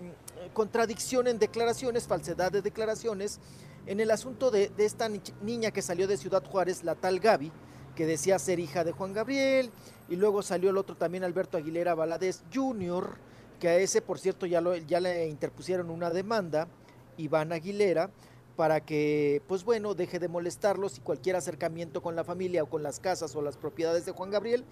contradicción 0.53 1.27
en 1.27 1.39
declaraciones, 1.39 2.07
falsedad 2.07 2.51
de 2.53 2.63
declaraciones, 2.63 3.41
en 3.87 4.01
el 4.01 4.11
asunto 4.11 4.51
de, 4.51 4.71
esta 4.79 5.09
ni- 5.09 5.23
niña 5.43 5.71
que 5.71 5.83
salió 5.83 6.07
de 6.07 6.17
Ciudad 6.17 6.45
Juárez, 6.45 6.85
la 6.85 6.95
tal 6.95 7.21
Gaby, 7.21 7.51
que 7.97 8.07
decía 8.07 8.39
ser 8.39 8.59
hija 8.61 8.85
de 8.85 8.93
Juan 8.93 9.13
Gabriel, 9.13 9.71
y 10.09 10.17
luego 10.17 10.43
salió 10.43 10.71
el 10.71 10.77
otro 10.77 10.97
también, 10.97 11.25
Alberto 11.25 11.57
Aguilera 11.57 11.95
Valadez 11.95 12.43
Jr., 12.53 13.17
que 13.59 13.69
a 13.69 13.77
ese, 13.77 14.01
por 14.03 14.19
cierto, 14.21 14.47
ya, 14.47 14.63
ya 14.87 15.01
le 15.01 15.27
interpusieron 15.29 15.91
una 15.91 16.11
demanda, 16.11 16.69
Iván 17.17 17.53
Aguilera, 17.53 18.11
para 18.57 18.81
que, 18.81 19.43
pues 19.49 19.65
bueno, 19.65 19.95
deje 19.95 20.19
de 20.19 20.29
molestarlos 20.29 20.99
y 20.99 21.01
cualquier 21.01 21.37
acercamiento 21.37 22.03
con 22.03 22.15
la 22.15 22.25
familia 22.25 22.63
o 22.63 22.67
con 22.69 22.83
las 22.83 23.01
casas 23.01 23.35
o 23.35 23.43
las 23.43 23.57
propiedades 23.57 24.05
de 24.07 24.13
Juan 24.13 24.31
Gabriel, 24.31 24.65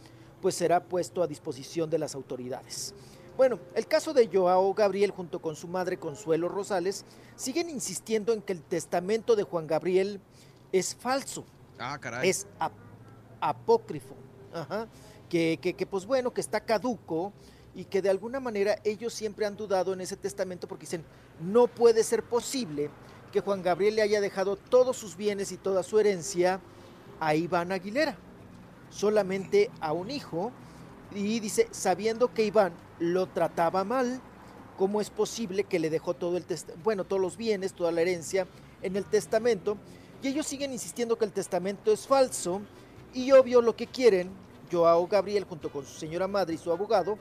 pues 0.43 0.55
será 0.55 0.85
puesto 0.85 1.23
a 1.23 1.27
disposición 1.27 1.89
de 1.91 1.99
las 1.99 2.15
autoridades. 2.15 2.95
Bueno, 3.37 3.59
el 3.75 3.87
caso 3.87 4.15
de 4.15 4.29
Joao 4.33 4.73
Gabriel 4.73 5.11
junto 5.11 5.41
con 5.41 5.57
su 5.57 5.69
madre 5.69 5.99
Consuelo 5.99 6.49
Rosales 6.49 7.05
siguen 7.37 7.69
insistiendo 7.69 8.33
en 8.33 8.41
que 8.41 8.53
el 8.55 8.63
testamento 8.63 9.37
de 9.37 9.43
Juan 9.43 9.67
Gabriel 9.67 10.21
es 10.73 10.95
falso, 10.95 11.45
Ah, 11.79 11.99
caray. 12.01 12.29
es 12.29 12.47
ap- 12.59 12.73
apócrifo, 13.41 14.15
ajá, 14.55 14.89
que, 15.29 15.59
que, 15.61 15.75
que, 15.75 15.87
pues 15.87 16.07
bueno, 16.07 16.33
que 16.33 16.41
está 16.41 16.61
caduco 16.61 17.33
y 17.75 17.85
que 17.85 18.01
de 18.01 18.09
alguna 18.09 18.41
manera 18.41 18.79
ellos 18.85 19.13
siempre 19.13 19.45
han 19.45 19.55
dudado 19.57 19.93
en 19.93 20.01
ese 20.01 20.17
testamento 20.17 20.67
porque 20.67 20.87
dicen, 20.87 21.05
no 21.39 21.67
puede 21.67 22.05
ser 22.05 22.23
posible 22.23 22.89
que 23.33 23.41
Juan 23.43 23.63
Gabriel 23.63 23.97
le 23.97 24.03
haya 24.03 24.23
dejado 24.23 24.57
todos 24.57 24.97
sus 24.97 25.15
bienes 25.15 25.53
y 25.53 25.59
toda 25.59 25.83
su 25.83 25.99
herencia 26.01 26.59
a 27.21 27.35
Iván 27.35 27.71
Aguilera, 27.71 28.17
solamente 28.89 29.71
a 29.81 29.93
un 29.93 30.11
hijo, 30.11 30.53
y 31.15 31.41
dice, 31.41 31.69
sabiendo 31.71 32.33
que 32.33 32.45
Iván 32.45 32.73
lo 32.99 33.27
trataba 33.27 33.85
mal, 33.85 34.21
¿cómo 34.77 35.01
es 35.01 35.11
posible 35.11 35.65
que 35.65 35.79
le 35.79 35.91
dejó 35.91 36.15
todo 36.15 36.37
el 36.37 36.45
bueno, 36.83 37.05
todos 37.05 37.23
los 37.23 37.37
bienes, 37.37 37.73
toda 37.73 37.93
la 37.93 38.03
herencia 38.03 38.47
en 38.83 38.97
el 38.97 39.05
testamento? 39.05 39.77
Y 40.23 40.29
ellos 40.29 40.47
siguen 40.47 40.73
insistiendo 40.73 41.17
que 41.17 41.25
el 41.25 41.33
testamento 41.33 41.93
es 41.93 42.07
falso 42.07 42.61
y 43.15 43.33
obvio 43.33 43.63
lo 43.63 43.77
que 43.77 43.87
quieren, 43.87 44.31
Joao 44.71 45.07
Gabriel 45.07 45.45
junto 45.45 45.71
con 45.71 45.85
su 45.85 45.99
señora 45.99 46.27
madre 46.27 46.55
y 46.55 46.59
su 46.59 46.73
abogado, 46.73 47.19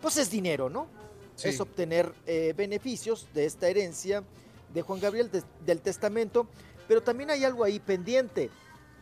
pues 0.00 0.16
es 0.16 0.30
dinero, 0.30 0.70
¿no? 0.70 0.86
Sí. 1.34 1.48
Es 1.48 1.60
obtener 1.60 2.12
eh, 2.26 2.54
beneficios 2.56 3.28
de 3.34 3.44
esta 3.44 3.68
herencia 3.68 4.24
de 4.72 4.82
Juan 4.82 5.00
Gabriel 5.00 5.30
del 5.64 5.80
testamento, 5.80 6.46
pero 6.88 7.02
también 7.02 7.30
hay 7.30 7.44
algo 7.44 7.62
ahí 7.62 7.78
pendiente. 7.78 8.50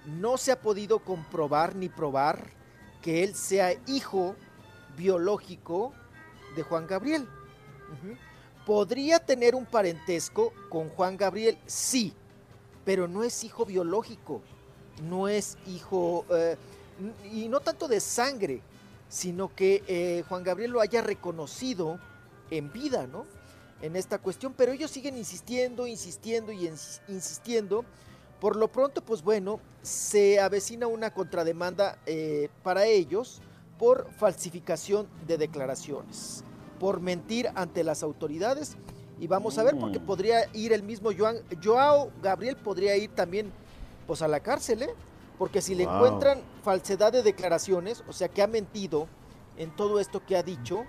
No 0.06 0.36
se 0.36 0.52
ha 0.52 0.60
podido 0.60 0.98
comprobar 0.98 1.76
ni 1.76 1.88
probar 1.88 2.50
que 3.04 3.22
él 3.22 3.34
sea 3.34 3.74
hijo 3.86 4.34
biológico 4.96 5.92
de 6.56 6.62
Juan 6.62 6.86
Gabriel. 6.86 7.28
¿Podría 8.64 9.18
tener 9.18 9.54
un 9.54 9.66
parentesco 9.66 10.54
con 10.70 10.88
Juan 10.88 11.18
Gabriel? 11.18 11.58
Sí, 11.66 12.14
pero 12.82 13.06
no 13.06 13.22
es 13.22 13.44
hijo 13.44 13.66
biológico, 13.66 14.40
no 15.02 15.28
es 15.28 15.58
hijo, 15.66 16.24
eh, 16.30 16.56
y 17.30 17.48
no 17.48 17.60
tanto 17.60 17.88
de 17.88 18.00
sangre, 18.00 18.62
sino 19.10 19.54
que 19.54 19.84
eh, 19.86 20.24
Juan 20.26 20.42
Gabriel 20.42 20.70
lo 20.70 20.80
haya 20.80 21.02
reconocido 21.02 22.00
en 22.50 22.72
vida, 22.72 23.06
¿no? 23.06 23.26
En 23.82 23.96
esta 23.96 24.16
cuestión, 24.16 24.54
pero 24.56 24.72
ellos 24.72 24.90
siguen 24.90 25.18
insistiendo, 25.18 25.86
insistiendo 25.86 26.52
y 26.52 26.68
ins- 26.68 27.00
insistiendo. 27.08 27.84
Por 28.44 28.56
lo 28.56 28.68
pronto, 28.68 29.00
pues 29.00 29.22
bueno, 29.22 29.58
se 29.80 30.38
avecina 30.38 30.86
una 30.86 31.08
contrademanda 31.10 31.96
eh, 32.04 32.50
para 32.62 32.84
ellos 32.84 33.40
por 33.78 34.06
falsificación 34.18 35.08
de 35.26 35.38
declaraciones, 35.38 36.44
por 36.78 37.00
mentir 37.00 37.48
ante 37.54 37.82
las 37.82 38.02
autoridades. 38.02 38.76
Y 39.18 39.28
vamos 39.28 39.56
a 39.56 39.62
ver, 39.62 39.78
porque 39.80 39.98
Mm. 39.98 40.04
podría 40.04 40.40
ir 40.52 40.74
el 40.74 40.82
mismo 40.82 41.08
Joan, 41.16 41.38
Joao 41.64 42.10
Gabriel, 42.22 42.56
podría 42.56 42.94
ir 42.98 43.08
también 43.14 43.50
pues 44.06 44.20
a 44.20 44.28
la 44.28 44.40
cárcel, 44.40 44.82
¿eh? 44.82 44.90
Porque 45.38 45.62
si 45.62 45.74
le 45.74 45.86
Wow. 45.86 45.94
encuentran 45.94 46.42
falsedad 46.62 47.12
de 47.12 47.22
declaraciones, 47.22 48.04
o 48.06 48.12
sea 48.12 48.28
que 48.28 48.42
ha 48.42 48.46
mentido 48.46 49.08
en 49.56 49.74
todo 49.74 49.98
esto 49.98 50.20
que 50.26 50.36
ha 50.36 50.42
dicho, 50.42 50.84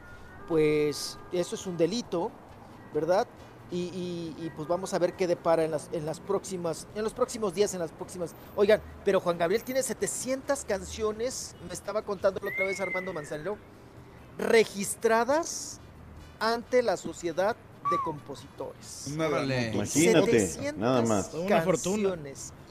pues 0.50 1.18
eso 1.32 1.56
es 1.56 1.66
un 1.66 1.78
delito, 1.78 2.32
¿verdad? 2.94 3.26
Y, 3.72 3.78
y- 3.78 4.36
y, 4.46 4.50
pues 4.56 4.68
vamos 4.68 4.94
a 4.94 5.00
ver 5.00 5.14
qué 5.14 5.26
depara 5.26 5.64
en 5.66 5.72
las, 5.72 5.90
en 5.92 6.06
las 6.06 6.20
próximas, 6.20 6.88
en 6.96 7.04
los 7.04 7.14
próximos 7.14 7.54
días, 7.56 7.74
en 7.74 7.80
las 7.80 7.92
próximas. 7.92 8.34
Oigan, 8.56 8.80
pero 9.04 9.20
Juan 9.20 9.38
Gabriel 9.40 9.64
tiene 9.64 9.82
700 9.82 10.64
canciones, 10.66 11.56
me 11.68 11.74
estaba 11.74 12.04
contando 12.04 12.40
la 12.44 12.52
otra 12.52 12.66
vez 12.66 12.80
Armando 12.80 13.12
Manzanero, 13.12 13.58
registradas 14.38 15.80
ante 16.40 16.84
la 16.84 16.98
sociedad 16.98 17.56
de 17.90 17.98
compositores. 18.04 19.14
Nada. 19.16 19.44
Imagínate, 19.44 20.40
700 20.48 20.78
nada 20.78 21.02
más. 21.02 21.34
Una 21.34 21.62
fortuna. 21.62 22.16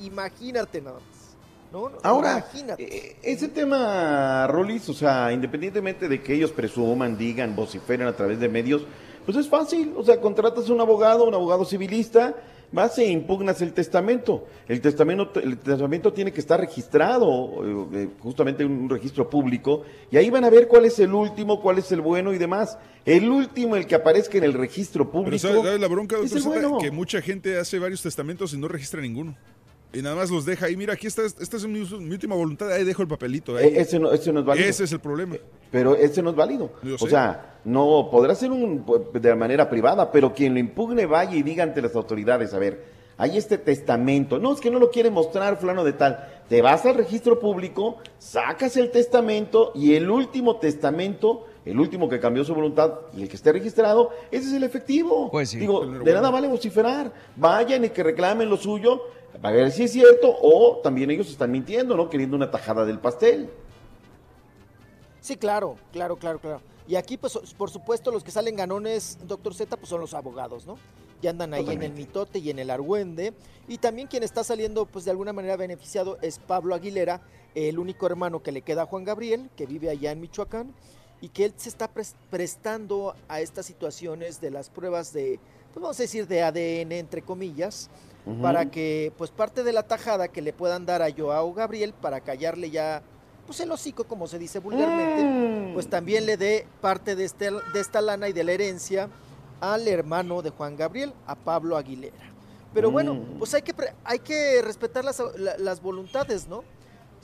Imagínate 0.00 0.80
nada 0.80 0.96
más. 0.98 1.24
No, 1.72 1.88
no, 1.88 1.98
Ahora, 2.04 2.38
imagínate. 2.38 2.84
eh, 2.84 3.16
ese 3.22 3.48
tema, 3.48 4.46
Rolis, 4.46 4.88
o 4.88 4.94
sea, 4.94 5.32
independientemente 5.32 6.08
de 6.08 6.22
que 6.22 6.34
ellos 6.34 6.52
presuman, 6.52 7.18
digan, 7.18 7.56
vociferen 7.56 8.06
a 8.06 8.12
través 8.14 8.38
de 8.38 8.48
medios, 8.48 8.82
pues 9.24 9.36
es 9.36 9.48
fácil. 9.48 9.92
O 9.96 10.04
sea, 10.04 10.20
contratas 10.20 10.68
a 10.68 10.72
un 10.72 10.80
abogado, 10.80 11.24
un 11.24 11.34
abogado 11.34 11.64
civilista, 11.64 12.34
vas 12.72 12.98
e 12.98 13.06
impugnas 13.06 13.62
el 13.62 13.72
testamento. 13.72 14.46
El 14.68 14.80
testamento, 14.80 15.30
el 15.40 15.58
testamento 15.58 16.12
tiene 16.12 16.32
que 16.32 16.40
estar 16.40 16.60
registrado, 16.60 17.64
eh, 17.64 17.86
eh, 17.94 18.08
justamente 18.20 18.64
en 18.64 18.72
un 18.72 18.90
registro 18.90 19.30
público, 19.30 19.82
y 20.10 20.16
ahí 20.16 20.28
van 20.28 20.44
a 20.44 20.50
ver 20.50 20.66
cuál 20.66 20.84
es 20.84 20.98
el 20.98 21.14
último, 21.14 21.60
cuál 21.60 21.78
es 21.78 21.90
el 21.92 22.00
bueno 22.00 22.32
y 22.32 22.38
demás. 22.38 22.76
El 23.04 23.28
último, 23.28 23.76
el 23.76 23.86
que 23.86 23.94
aparezca 23.94 24.38
en 24.38 24.44
el 24.44 24.54
registro 24.54 25.10
público. 25.10 25.38
¿sabes, 25.38 25.62
sabes 25.62 25.80
la 25.80 25.88
bronca, 25.88 26.16
es 26.16 26.32
doctor 26.32 26.56
el 26.56 26.62
bueno. 26.62 26.78
Que 26.78 26.90
mucha 26.90 27.20
gente 27.22 27.58
hace 27.58 27.78
varios 27.78 28.02
testamentos 28.02 28.52
y 28.54 28.58
no 28.58 28.66
registra 28.66 29.00
ninguno. 29.00 29.36
Y 29.94 30.02
nada 30.02 30.16
más 30.16 30.30
los 30.30 30.44
deja 30.44 30.66
ahí. 30.66 30.76
Mira, 30.76 30.94
aquí 30.94 31.06
está, 31.06 31.22
esta 31.24 31.56
es 31.56 31.66
mi, 31.66 31.80
mi 31.80 32.10
última 32.12 32.34
voluntad. 32.34 32.70
Ahí 32.72 32.84
dejo 32.84 33.02
el 33.02 33.08
papelito. 33.08 33.56
ahí. 33.56 33.68
Eh, 33.68 33.80
ese, 33.80 33.98
no, 33.98 34.12
ese 34.12 34.32
no 34.32 34.40
es 34.40 34.46
válido. 34.46 34.68
Ese 34.68 34.84
es 34.84 34.92
el 34.92 35.00
problema. 35.00 35.36
Pero 35.70 35.94
ese 35.96 36.22
no 36.22 36.30
es 36.30 36.36
válido. 36.36 36.72
Yo 36.82 36.96
O 36.96 36.98
sé. 36.98 37.10
sea, 37.10 37.58
no 37.64 38.08
podrá 38.10 38.34
ser 38.34 38.50
un, 38.50 38.84
de 39.12 39.34
manera 39.34 39.70
privada, 39.70 40.10
pero 40.12 40.34
quien 40.34 40.54
lo 40.54 40.60
impugne 40.60 41.06
vaya 41.06 41.34
y 41.36 41.42
diga 41.42 41.62
ante 41.64 41.80
las 41.80 41.94
autoridades, 41.94 42.52
a 42.54 42.58
ver, 42.58 42.84
hay 43.16 43.38
este 43.38 43.58
testamento. 43.58 44.38
No, 44.38 44.52
es 44.52 44.60
que 44.60 44.70
no 44.70 44.78
lo 44.78 44.90
quiere 44.90 45.10
mostrar 45.10 45.56
fulano 45.58 45.84
de 45.84 45.92
tal. 45.92 46.42
Te 46.48 46.60
vas 46.62 46.84
al 46.84 46.96
registro 46.96 47.38
público, 47.40 47.98
sacas 48.18 48.76
el 48.76 48.90
testamento 48.90 49.72
y 49.74 49.94
el 49.94 50.10
último 50.10 50.56
testamento, 50.56 51.46
el 51.64 51.80
último 51.80 52.08
que 52.08 52.20
cambió 52.20 52.44
su 52.44 52.54
voluntad 52.54 52.92
y 53.16 53.22
el 53.22 53.28
que 53.28 53.36
esté 53.36 53.52
registrado, 53.52 54.10
ese 54.30 54.48
es 54.48 54.54
el 54.54 54.64
efectivo. 54.64 55.30
Pues 55.30 55.50
sí. 55.50 55.58
Digo, 55.58 55.86
de 55.86 56.12
nada 56.12 56.30
vale 56.30 56.48
vociferar. 56.48 57.12
Vayan 57.36 57.84
y 57.84 57.90
que 57.90 58.02
reclamen 58.02 58.50
lo 58.50 58.56
suyo, 58.56 59.02
a 59.42 59.50
ver 59.50 59.70
si 59.72 59.84
es 59.84 59.92
cierto 59.92 60.34
o 60.40 60.80
también 60.82 61.10
ellos 61.10 61.28
están 61.30 61.50
mintiendo, 61.50 61.96
¿no? 61.96 62.10
Queriendo 62.10 62.36
una 62.36 62.50
tajada 62.50 62.84
del 62.84 62.98
pastel. 62.98 63.50
Sí, 65.20 65.36
claro, 65.36 65.76
claro, 65.90 66.16
claro, 66.16 66.38
claro. 66.38 66.60
Y 66.86 66.96
aquí, 66.96 67.16
pues, 67.16 67.38
por 67.56 67.70
supuesto, 67.70 68.10
los 68.10 68.22
que 68.22 68.30
salen 68.30 68.56
ganones, 68.56 69.18
doctor 69.26 69.54
Z, 69.54 69.74
pues 69.76 69.88
son 69.88 70.02
los 70.02 70.12
abogados, 70.12 70.66
¿no? 70.66 70.76
Que 71.22 71.30
andan 71.30 71.54
ahí 71.54 71.66
en 71.70 71.82
el 71.82 71.92
mitote 71.92 72.40
y 72.40 72.50
en 72.50 72.58
el 72.58 72.68
argüende. 72.68 73.32
Y 73.66 73.78
también 73.78 74.06
quien 74.06 74.22
está 74.22 74.44
saliendo, 74.44 74.84
pues, 74.84 75.06
de 75.06 75.10
alguna 75.10 75.32
manera 75.32 75.56
beneficiado 75.56 76.18
es 76.20 76.38
Pablo 76.38 76.74
Aguilera, 76.74 77.22
el 77.54 77.78
único 77.78 78.04
hermano 78.04 78.42
que 78.42 78.52
le 78.52 78.60
queda 78.60 78.82
a 78.82 78.86
Juan 78.86 79.04
Gabriel, 79.04 79.48
que 79.56 79.64
vive 79.64 79.88
allá 79.88 80.10
en 80.10 80.20
Michoacán, 80.20 80.74
y 81.24 81.30
que 81.30 81.46
él 81.46 81.54
se 81.56 81.70
está 81.70 81.88
pres- 81.92 82.14
prestando 82.28 83.14
a 83.28 83.40
estas 83.40 83.64
situaciones 83.64 84.42
de 84.42 84.50
las 84.50 84.68
pruebas 84.68 85.10
de, 85.14 85.40
pues 85.72 85.82
vamos 85.82 85.98
a 85.98 86.02
decir, 86.02 86.28
de 86.28 86.42
ADN, 86.42 86.92
entre 86.98 87.22
comillas, 87.22 87.88
para 88.42 88.70
que, 88.70 89.10
pues, 89.16 89.30
parte 89.30 89.62
de 89.64 89.72
la 89.72 89.82
tajada 89.84 90.28
que 90.28 90.42
le 90.42 90.52
puedan 90.52 90.84
dar 90.84 91.00
a 91.00 91.08
Joao 91.10 91.54
Gabriel 91.54 91.94
para 91.94 92.20
callarle 92.20 92.68
ya, 92.70 93.02
pues, 93.46 93.58
el 93.60 93.70
hocico, 93.72 94.04
como 94.04 94.26
se 94.26 94.38
dice 94.38 94.58
vulgarmente, 94.58 95.22
Mm. 95.24 95.72
pues 95.72 95.88
también 95.88 96.26
le 96.26 96.36
dé 96.36 96.66
parte 96.82 97.16
de, 97.16 97.24
este, 97.24 97.50
de 97.50 97.80
esta 97.80 98.02
lana 98.02 98.28
y 98.28 98.34
de 98.34 98.44
la 98.44 98.52
herencia 98.52 99.08
al 99.62 99.88
hermano 99.88 100.42
de 100.42 100.50
Juan 100.50 100.76
Gabriel, 100.76 101.14
a 101.26 101.36
Pablo 101.36 101.76
Aguilera. 101.78 102.16
Pero 102.74 102.90
bueno, 102.90 103.14
Mm. 103.14 103.38
pues 103.38 103.54
hay 103.54 103.62
que, 103.62 103.74
hay 104.04 104.18
que 104.18 104.60
respetar 104.62 105.04
las, 105.06 105.22
la- 105.36 105.56
las 105.56 105.80
voluntades, 105.80 106.48
¿no? 106.48 106.64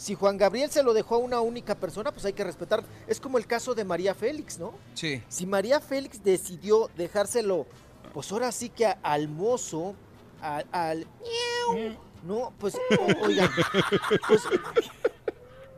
Si 0.01 0.15
Juan 0.15 0.39
Gabriel 0.39 0.71
se 0.71 0.83
lo 0.83 0.95
dejó 0.95 1.17
a 1.17 1.19
una 1.19 1.43
única 1.43 1.75
persona, 1.75 2.11
pues 2.11 2.25
hay 2.25 2.33
que 2.33 2.43
respetar. 2.43 2.83
Es 3.07 3.21
como 3.21 3.37
el 3.37 3.47
caso 3.47 3.75
de 3.75 3.85
María 3.85 4.15
Félix, 4.15 4.59
¿no? 4.59 4.73
Sí. 4.95 5.23
Si 5.29 5.45
María 5.45 5.79
Félix 5.79 6.25
decidió 6.25 6.89
dejárselo, 6.97 7.67
pues 8.15 8.33
ahora 8.33 8.51
sí 8.51 8.71
que 8.71 8.87
a- 8.87 8.99
al 9.03 9.29
mozo, 9.29 9.95
a- 10.41 10.65
al... 10.73 11.07
No, 12.23 12.51
pues, 12.59 12.77
o- 12.77 13.27
oigan, 13.27 13.51
pues 14.27 14.41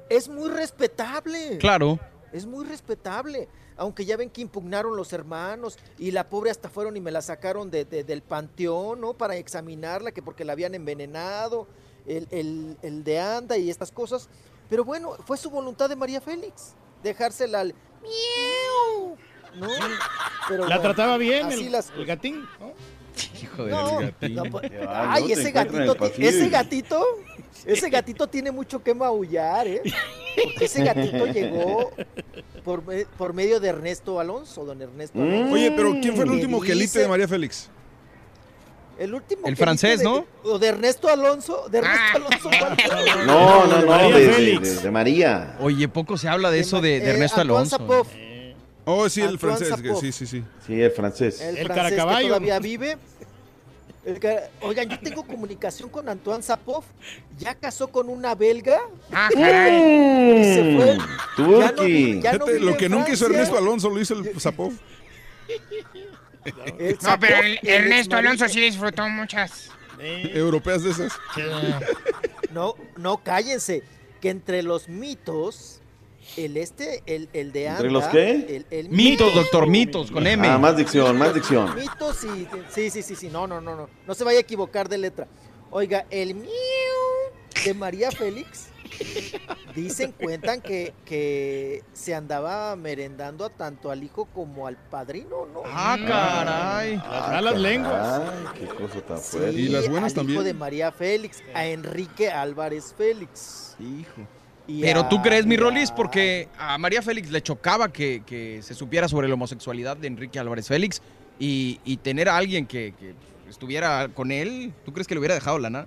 es 0.08 0.28
muy 0.28 0.50
respetable. 0.50 1.58
Claro. 1.58 1.98
Es 2.32 2.46
muy 2.46 2.64
respetable. 2.64 3.48
Aunque 3.76 4.04
ya 4.04 4.16
ven 4.16 4.30
que 4.30 4.40
impugnaron 4.42 4.96
los 4.96 5.12
hermanos 5.12 5.78
y 5.98 6.12
la 6.12 6.28
pobre 6.28 6.50
hasta 6.52 6.68
fueron 6.68 6.96
y 6.96 7.00
me 7.00 7.10
la 7.10 7.22
sacaron 7.22 7.72
de, 7.72 7.84
de- 7.84 8.04
del 8.04 8.22
panteón, 8.22 9.00
¿no? 9.00 9.14
Para 9.14 9.34
examinarla, 9.36 10.12
que 10.12 10.22
porque 10.22 10.44
la 10.44 10.52
habían 10.52 10.76
envenenado, 10.76 11.66
el, 12.06 12.26
el, 12.30 12.76
el 12.82 13.04
de 13.04 13.20
anda 13.20 13.56
y 13.56 13.70
estas 13.70 13.90
cosas. 13.92 14.28
Pero 14.68 14.84
bueno, 14.84 15.16
fue 15.26 15.36
su 15.36 15.50
voluntad 15.50 15.88
de 15.88 15.96
María 15.96 16.20
Félix, 16.20 16.74
dejársela 17.02 17.60
al... 17.60 17.74
miau, 18.02 19.16
¿No? 19.56 19.68
Pero 20.48 20.62
La 20.62 20.76
bueno, 20.76 20.82
trataba 20.82 21.18
bien 21.18 21.46
así 21.46 21.66
el, 21.66 21.72
las- 21.72 21.92
el 21.96 22.06
gatín. 22.06 22.46
¿no? 22.58 22.72
Hijo 23.42 23.64
de 23.64 23.70
no, 23.70 23.98
gatín. 23.98 24.34
no, 24.34 24.44
va, 24.50 25.12
ay, 25.12 25.24
no 25.24 25.28
ese 25.34 25.50
gatito, 25.50 25.96
ese 26.18 26.48
gatito, 26.48 27.04
ese 27.66 27.90
gatito 27.90 28.26
tiene 28.28 28.50
mucho 28.50 28.82
que 28.82 28.94
maullar, 28.94 29.66
¿eh? 29.68 29.82
Porque 30.42 30.64
ese 30.64 30.82
gatito 30.82 31.26
llegó 31.26 31.90
por, 32.64 32.82
por 33.18 33.34
medio 33.34 33.60
de 33.60 33.68
Ernesto 33.68 34.18
Alonso, 34.18 34.64
don 34.64 34.80
Ernesto 34.80 35.18
Mm. 35.18 35.22
Alonso. 35.22 35.54
Oye, 35.54 35.70
pero 35.76 35.90
¿quién 36.00 36.14
fue 36.14 36.24
el 36.24 36.30
Que 36.30 36.36
último 36.36 36.60
dice- 36.62 36.72
quelite 36.72 36.98
de 37.00 37.08
María 37.08 37.28
Félix? 37.28 37.68
El 39.02 39.14
último. 39.14 39.46
El 39.46 39.54
que 39.56 39.62
francés, 39.64 39.98
de- 39.98 40.04
¿no? 40.04 40.24
O 40.44 40.58
de 40.58 40.68
Ernesto 40.68 41.08
Alonso, 41.08 41.66
de 41.68 41.78
Ernesto 41.78 42.00
Ah. 42.04 42.12
Alonso. 42.14 42.50
No, 43.26 43.66
no, 43.66 43.82
no, 43.82 44.10
de, 44.10 44.90
María. 44.92 45.56
Oye, 45.60 45.88
poco 45.88 46.16
se 46.16 46.28
habla 46.28 46.50
de 46.50 46.60
eso 46.60 46.80
de, 46.80 47.00
de 47.00 47.06
Eh, 47.06 47.10
Ernesto 47.14 47.40
Antoine 47.40 47.58
Alonso. 47.58 47.78
Sapov, 47.78 48.06
Oh, 48.84 49.08
sí, 49.08 49.20
el 49.20 49.38
francés. 49.38 49.72
que-. 49.82 49.94
Sí, 49.96 50.12
sí, 50.12 50.26
sí. 50.26 50.44
Sí, 50.66 50.80
el 50.80 50.90
francés. 50.92 51.40
el, 51.40 51.56
El 51.58 51.66
francés 51.66 51.90
que 51.90 51.96
caracaballo. 51.96 52.26
todavía 52.28 52.58
vive. 52.60 52.96
El 54.04 54.18
ca- 54.18 54.48
Oigan, 54.60 54.88
yo 54.88 54.98
tengo 55.00 55.24
comunicación 55.24 55.88
con 55.88 56.08
Antoine 56.08 56.42
Sapov. 56.42 56.82
Ya 57.38 57.54
casó 57.54 57.88
con 57.88 58.08
una 58.08 58.34
belga. 58.34 58.78
Ah, 59.12 59.28
caray. 59.32 59.82
Mm, 59.82 60.42
se 60.42 60.76
fue. 60.76 60.86
Ya 60.96 61.72
no 61.72 61.88
ya 61.88 62.32
no 62.38 62.46
Fíjate, 62.46 62.60
lo 62.60 62.76
que 62.76 62.88
nunca 62.88 63.10
hizo. 63.12 63.26
Ernesto 63.26 63.56
Alonso 63.58 63.88
lo 63.90 64.00
hizo 64.00 64.14
el 64.14 64.40
Zapov. 64.40 64.72
No, 67.02 67.18
pero 67.20 67.38
el- 67.38 67.58
Ernesto. 67.62 68.16
Alonso 68.16 68.48
sí 68.48 68.60
disfrutó 68.60 69.08
muchas. 69.08 69.70
Europeas 69.98 70.82
de 70.82 70.90
esas. 70.90 71.12
No, 72.50 72.74
no, 72.96 73.18
cállense. 73.22 73.82
Que 74.20 74.30
entre 74.30 74.62
los 74.62 74.88
mitos, 74.88 75.80
el 76.36 76.56
este, 76.56 77.02
el, 77.06 77.28
el 77.32 77.50
de 77.52 77.66
¿Entre 77.66 77.88
Anda, 77.88 77.92
los 78.00 78.04
qué? 78.06 78.30
El, 78.30 78.66
el 78.70 78.88
Mitos, 78.88 79.34
doctor, 79.34 79.66
mitos, 79.66 80.10
con 80.12 80.24
M. 80.26 80.46
Ah, 80.46 80.58
más 80.58 80.76
dicción, 80.76 81.18
más 81.18 81.34
dicción. 81.34 81.74
Mitos 81.74 82.22
y. 82.24 82.46
Sí, 82.72 82.90
sí, 82.90 83.02
sí, 83.02 83.16
sí. 83.16 83.28
No, 83.28 83.46
no, 83.48 83.60
no, 83.60 83.74
no. 83.74 83.88
No 84.06 84.14
se 84.14 84.22
vaya 84.22 84.38
a 84.38 84.42
equivocar 84.42 84.88
de 84.88 84.98
letra. 84.98 85.26
Oiga, 85.70 86.06
el 86.10 86.34
miau 86.34 86.50
de 87.64 87.74
María 87.74 88.10
Félix. 88.12 88.66
Dicen, 89.74 90.12
cuentan 90.12 90.60
que, 90.60 90.92
que 91.06 91.82
se 91.92 92.14
andaba 92.14 92.76
merendando 92.76 93.44
a 93.44 93.50
tanto 93.50 93.90
al 93.90 94.02
hijo 94.02 94.26
como 94.26 94.66
al 94.66 94.76
padrino, 94.76 95.46
¿no? 95.52 95.62
Ah, 95.64 95.96
caray. 96.06 96.96
Las 96.96 97.28
malas 97.30 97.58
lenguas. 97.58 98.20
Ay, 98.22 98.60
qué 98.60 98.66
cosa 98.66 99.00
tan 99.00 99.18
Sí, 99.18 99.38
fuerte. 99.38 99.60
Y 99.60 99.68
las 99.68 99.88
buenas 99.88 100.12
al 100.12 100.16
también. 100.16 100.36
hijo 100.36 100.44
de 100.44 100.54
María 100.54 100.92
Félix, 100.92 101.42
a 101.54 101.64
Enrique 101.66 102.30
Álvarez 102.30 102.94
Félix. 102.96 103.76
Hijo. 103.80 104.26
Y 104.66 104.82
Pero 104.82 105.00
a- 105.00 105.08
tú 105.08 105.22
crees, 105.22 105.46
mi 105.46 105.54
a- 105.56 105.58
Rolis, 105.60 105.90
porque 105.90 106.48
a 106.58 106.76
María 106.78 107.00
Félix 107.02 107.30
le 107.30 107.42
chocaba 107.42 107.90
que, 107.92 108.22
que 108.26 108.60
se 108.62 108.74
supiera 108.74 109.08
sobre 109.08 109.26
la 109.28 109.34
homosexualidad 109.34 109.96
de 109.96 110.06
Enrique 110.06 110.38
Álvarez 110.38 110.68
Félix 110.68 111.00
y, 111.38 111.80
y 111.84 111.96
tener 111.96 112.28
a 112.28 112.36
alguien 112.36 112.66
que, 112.66 112.94
que 113.00 113.14
estuviera 113.48 114.08
con 114.14 114.30
él, 114.30 114.72
¿tú 114.84 114.92
crees 114.92 115.08
que 115.08 115.14
le 115.14 115.18
hubiera 115.20 115.34
dejado 115.34 115.58
lana? 115.58 115.86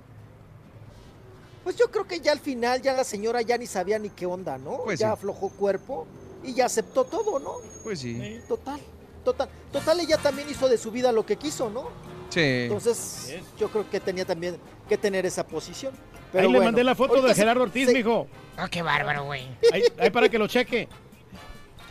Pues 1.66 1.76
yo 1.78 1.90
creo 1.90 2.06
que 2.08 2.20
ya 2.20 2.32
al 2.32 2.40
final 2.40 2.80
ya 2.80 2.94
la 2.94 3.04
señora 3.04 3.42
ya 3.42 3.58
ni 3.58 3.66
sabía 3.66 3.98
ni 3.98 4.10
qué 4.12 4.28
onda, 4.28 4.60
¿no? 4.60 4.84
Pues 4.84 5.00
ya 5.00 5.08
sí. 5.08 5.14
aflojó 5.14 5.50
cuerpo 5.50 6.06
y 6.44 6.54
ya 6.54 6.68
aceptó 6.68 7.06
todo, 7.06 7.40
¿no? 7.40 7.56
Pues 7.84 8.00
sí. 8.02 8.40
Total, 8.48 8.80
total. 9.24 9.50
Total, 9.72 10.00
ella 10.00 10.18
también 10.20 10.48
hizo 10.48 10.70
de 10.70 10.78
su 10.78 10.92
vida 10.92 11.12
lo 11.12 11.26
que 11.26 11.38
quiso, 11.38 11.72
¿no? 11.72 11.90
Sí. 12.30 12.40
Entonces, 12.40 13.34
yo 13.58 13.70
creo 13.70 13.90
que 13.90 14.00
tenía 14.00 14.26
también 14.26 14.58
que 14.88 14.96
tener 14.96 15.26
esa 15.26 15.48
posición. 15.48 15.92
Pero 16.32 16.46
Ahí 16.48 16.54
le 16.54 16.60
mandé 16.60 16.84
la 16.84 16.94
foto 16.94 17.20
de 17.24 17.34
Gerardo 17.34 17.64
Ortiz, 17.64 17.88
se- 17.88 17.94
mijo. 17.94 18.28
Oh, 18.64 18.68
qué 18.70 18.84
bárbaro, 18.84 19.26
güey. 19.26 19.48
Ahí, 19.74 19.82
ahí 19.98 20.12
para 20.12 20.30
que 20.30 20.38
lo 20.38 20.48
cheque. 20.48 20.88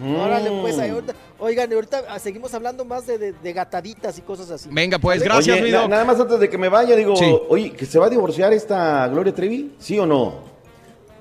Órale, 0.02 0.50
pues, 0.60 0.76
Mm. 0.76 0.80
ahí 0.80 0.90
ahorita- 0.90 1.14
oigan, 1.38 1.72
ahorita 1.72 2.02
ah, 2.08 2.18
seguimos 2.18 2.52
hablando 2.52 2.84
más 2.84 3.06
de, 3.06 3.16
de- 3.18 3.32
de 3.32 3.52
gataditas 3.52 4.18
y 4.18 4.22
cosas 4.22 4.50
así. 4.50 4.68
Venga, 4.72 4.98
pues, 4.98 5.22
gracias, 5.22 5.54
Oye, 5.56 5.64
mi 5.64 5.70
na- 5.70 5.82
doc. 5.82 5.88
nada 5.90 6.04
más 6.04 6.18
antes 6.20 6.40
de 6.40 6.50
que 6.50 6.58
me 6.58 6.68
vaya, 6.68 6.96
digo, 6.96 7.14
Sí. 7.16 7.38
oye, 7.48 7.72
¿que 7.72 7.86
se 7.86 7.98
va 7.98 8.06
a 8.06 8.10
divorciar 8.10 8.52
esta 8.52 9.06
Gloria 9.08 9.32
Trevi? 9.34 9.76
¿Sí 9.78 9.98
o 9.98 10.04
no? 10.06 10.52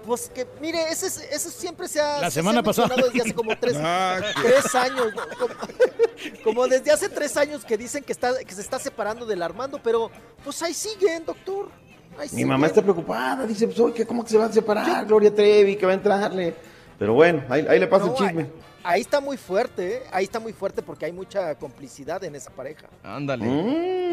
Pues 0.07 0.29
que, 0.33 0.45
mire, 0.59 0.79
es- 0.91 1.03
eso 1.03 1.49
siempre 1.49 1.87
se 1.87 2.01
ha, 2.01 2.19
La 2.19 2.29
se- 2.29 2.39
semana 2.39 2.59
se 2.59 2.63
pasada. 2.63 2.95
desde 2.95 3.21
hace 3.21 3.33
como 3.33 3.55
tres, 3.57 3.75
Ah, 3.79 4.19
tres 4.41 4.73
años. 4.75 5.13
¿no? 5.15 5.21
Como, 5.39 5.53
como 6.43 6.67
desde 6.67 6.91
hace 6.91 7.09
tres 7.09 7.37
años 7.37 7.63
que 7.63 7.77
dicen 7.77 8.03
que, 8.03 8.11
está, 8.11 8.37
que 8.43 8.53
se 8.55 8.61
está 8.61 8.79
separando 8.79 9.25
del 9.25 9.41
Armando, 9.43 9.79
pero 9.83 10.09
pues 10.43 10.61
ahí 10.63 10.73
siguen, 10.73 11.23
doctor. 11.25 11.69
Ahí 12.17 12.27
Mi 12.33 12.45
mamá 12.45 12.67
está 12.67 12.81
preocupada, 12.81 13.45
dice, 13.47 13.65
pues, 13.67 13.79
oye, 13.79 14.05
¿cómo 14.05 14.23
que 14.23 14.29
se 14.31 14.37
van 14.37 14.49
a 14.49 14.53
separar 14.53 15.05
Gloria 15.05 15.33
Trevi, 15.33 15.75
que 15.75 15.85
va 15.85 15.93
a 15.93 15.95
entrarle? 15.95 16.53
Pero 16.99 17.13
bueno, 17.13 17.43
ahí, 17.49 17.65
ahí 17.69 17.79
le 17.79 17.87
paso 17.87 18.07
No, 18.07 18.11
el 18.11 18.17
chisme. 18.17 18.45
ahí 18.83 19.01
está 19.01 19.19
muy 19.19 19.37
fuerte, 19.37 19.95
¿eh? 19.97 20.03
ahí 20.11 20.23
está 20.25 20.39
muy 20.39 20.53
fuerte 20.53 20.81
porque 20.81 21.05
hay 21.05 21.11
mucha 21.11 21.55
complicidad 21.55 22.23
en 22.23 22.35
esa 22.35 22.51
pareja. 22.51 22.87
Ándale. 23.03 23.45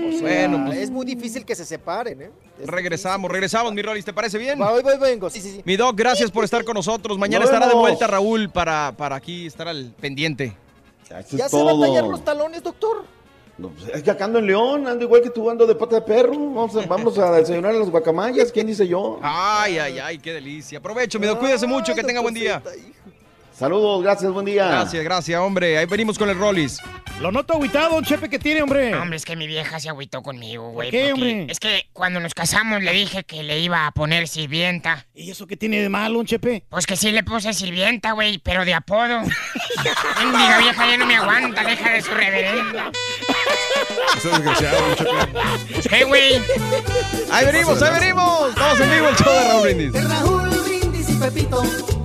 O 0.09 0.12
sea, 0.12 0.20
bueno, 0.49 0.65
pues 0.67 0.78
es 0.78 0.91
muy 0.91 1.05
difícil 1.05 1.44
que 1.44 1.55
se 1.55 1.65
separen, 1.65 2.23
¿eh? 2.23 2.31
Es 2.60 2.67
regresamos, 2.67 3.31
regresamos, 3.31 3.73
mi 3.75 3.83
Rolis, 3.83 4.05
¿te 4.05 4.12
parece 4.12 4.39
bien? 4.39 4.59
difícil. 4.59 4.83
Voy, 4.83 4.83
voy, 4.99 4.99
vengo, 5.10 5.28
sí, 5.31 5.41
sí, 5.41 5.50
sí. 5.57 5.62
Mi 5.65 5.76
Doc, 5.76 5.97
gracias 5.97 6.31
por 6.31 6.44
estar 6.44 6.65
con 6.65 6.75
nosotros. 6.75 7.18
Mañana 7.18 7.44
Nos 7.44 7.52
estará 7.52 7.68
de 7.68 7.75
vuelta 7.78 8.07
Raúl 8.07 8.50
para, 8.50 8.92
para 8.97 9.17
aquí 9.17 9.47
estar 9.47 9.68
al 9.68 9.92
pendiente. 10.00 10.57
Eso 11.05 11.36
¿Ya 11.36 11.47
es 11.47 11.50
se 11.50 11.62
van 11.62 11.76
a 11.76 11.81
tallar 11.81 12.05
los 12.05 12.25
talones, 12.25 12.62
doctor? 12.62 13.05
No, 13.60 13.68
pues, 13.68 13.94
es 13.94 14.02
que 14.02 14.10
acá 14.10 14.24
ando 14.24 14.39
en 14.39 14.47
León, 14.47 14.89
ando 14.89 15.05
igual 15.05 15.20
que 15.20 15.28
tú, 15.28 15.50
ando 15.50 15.66
de 15.66 15.74
pata 15.74 15.97
de 15.97 16.02
perro. 16.02 16.32
Vamos 16.32 16.74
a, 16.76 16.86
vamos 16.86 17.18
a 17.18 17.30
desayunar 17.32 17.74
a 17.74 17.78
las 17.78 17.90
guacamayas, 17.90 18.50
¿quién 18.50 18.66
dice 18.66 18.89
yo? 18.89 19.18
Ay, 19.22 19.76
ay, 19.78 19.98
ay, 19.98 20.18
qué 20.18 20.32
delicia. 20.32 20.78
Aprovecho, 20.78 21.20
mi 21.20 21.28
cuídese 21.36 21.66
mucho, 21.66 21.94
que 21.94 22.02
tenga 22.02 22.22
buen 22.22 22.32
día. 22.32 22.62
Saludos, 23.60 24.02
gracias, 24.02 24.32
buen 24.32 24.47
día. 24.47 24.66
Gracias, 24.68 25.05
gracias, 25.05 25.39
hombre. 25.39 25.76
Ahí 25.76 25.84
venimos 25.84 26.16
con 26.16 26.30
el 26.30 26.39
Rolis. 26.39 26.80
Lo 27.20 27.30
noto 27.30 27.52
aguitado, 27.52 27.90
don 27.90 28.02
Chepe, 28.02 28.30
que 28.30 28.39
tiene, 28.39 28.62
hombre. 28.62 28.94
Hombre, 28.94 29.18
es 29.18 29.26
que 29.26 29.36
mi 29.36 29.47
vieja 29.47 29.78
se 29.78 29.90
agüitó 29.90 30.22
conmigo, 30.22 30.70
güey. 30.70 30.90
qué, 30.90 31.12
hombre? 31.12 31.44
Es 31.47 31.60
que 31.60 31.90
cuando 31.92 32.20
nos 32.20 32.32
casamos 32.32 32.82
le 32.82 32.90
dije 32.94 33.22
que 33.24 33.42
le 33.42 33.60
iba 33.60 33.86
a 33.86 33.90
poner 33.90 34.28
sirvienta. 34.28 35.05
¿Y 35.14 35.30
eso 35.30 35.47
qué 35.47 35.58
tiene 35.58 35.82
de 35.82 35.90
malo, 35.90 36.16
don 36.16 36.24
Chepe? 36.24 36.64
Pues 36.70 36.86
que 36.86 36.97
sí 36.97 37.12
le 37.12 37.22
puse 37.22 37.52
sirvienta, 37.52 38.12
güey, 38.12 38.39
pero 38.39 38.64
de 38.64 38.72
apodo. 38.72 39.20
Mendiga 40.18 40.58
vieja 40.58 40.86
ya 40.86 40.97
no 40.97 41.05
me 41.05 41.16
aguanta, 41.16 41.62
deja 41.62 41.92
de 41.92 42.00
su 42.00 42.12
reverenda. 42.12 42.90
Está 44.16 44.28
desgraciado, 44.39 44.86
don 44.86 44.97
Chepe. 44.97 45.86
¿Qué, 45.86 46.05
güey? 46.05 46.40
Ahí 47.30 47.44
venimos, 47.44 47.82
ahí 47.82 48.00
venimos. 48.00 48.48
Estamos 48.48 48.80
en 48.80 48.90
vivo 48.90 49.08
el 49.10 49.16
show 49.16 49.30
de 49.30 49.48
Raúl 49.48 49.62
Brindis. 49.64 50.08
Raúl 50.08 50.48
Brindis 50.48 51.10
y 51.10 51.14
Pepito. 51.16 51.99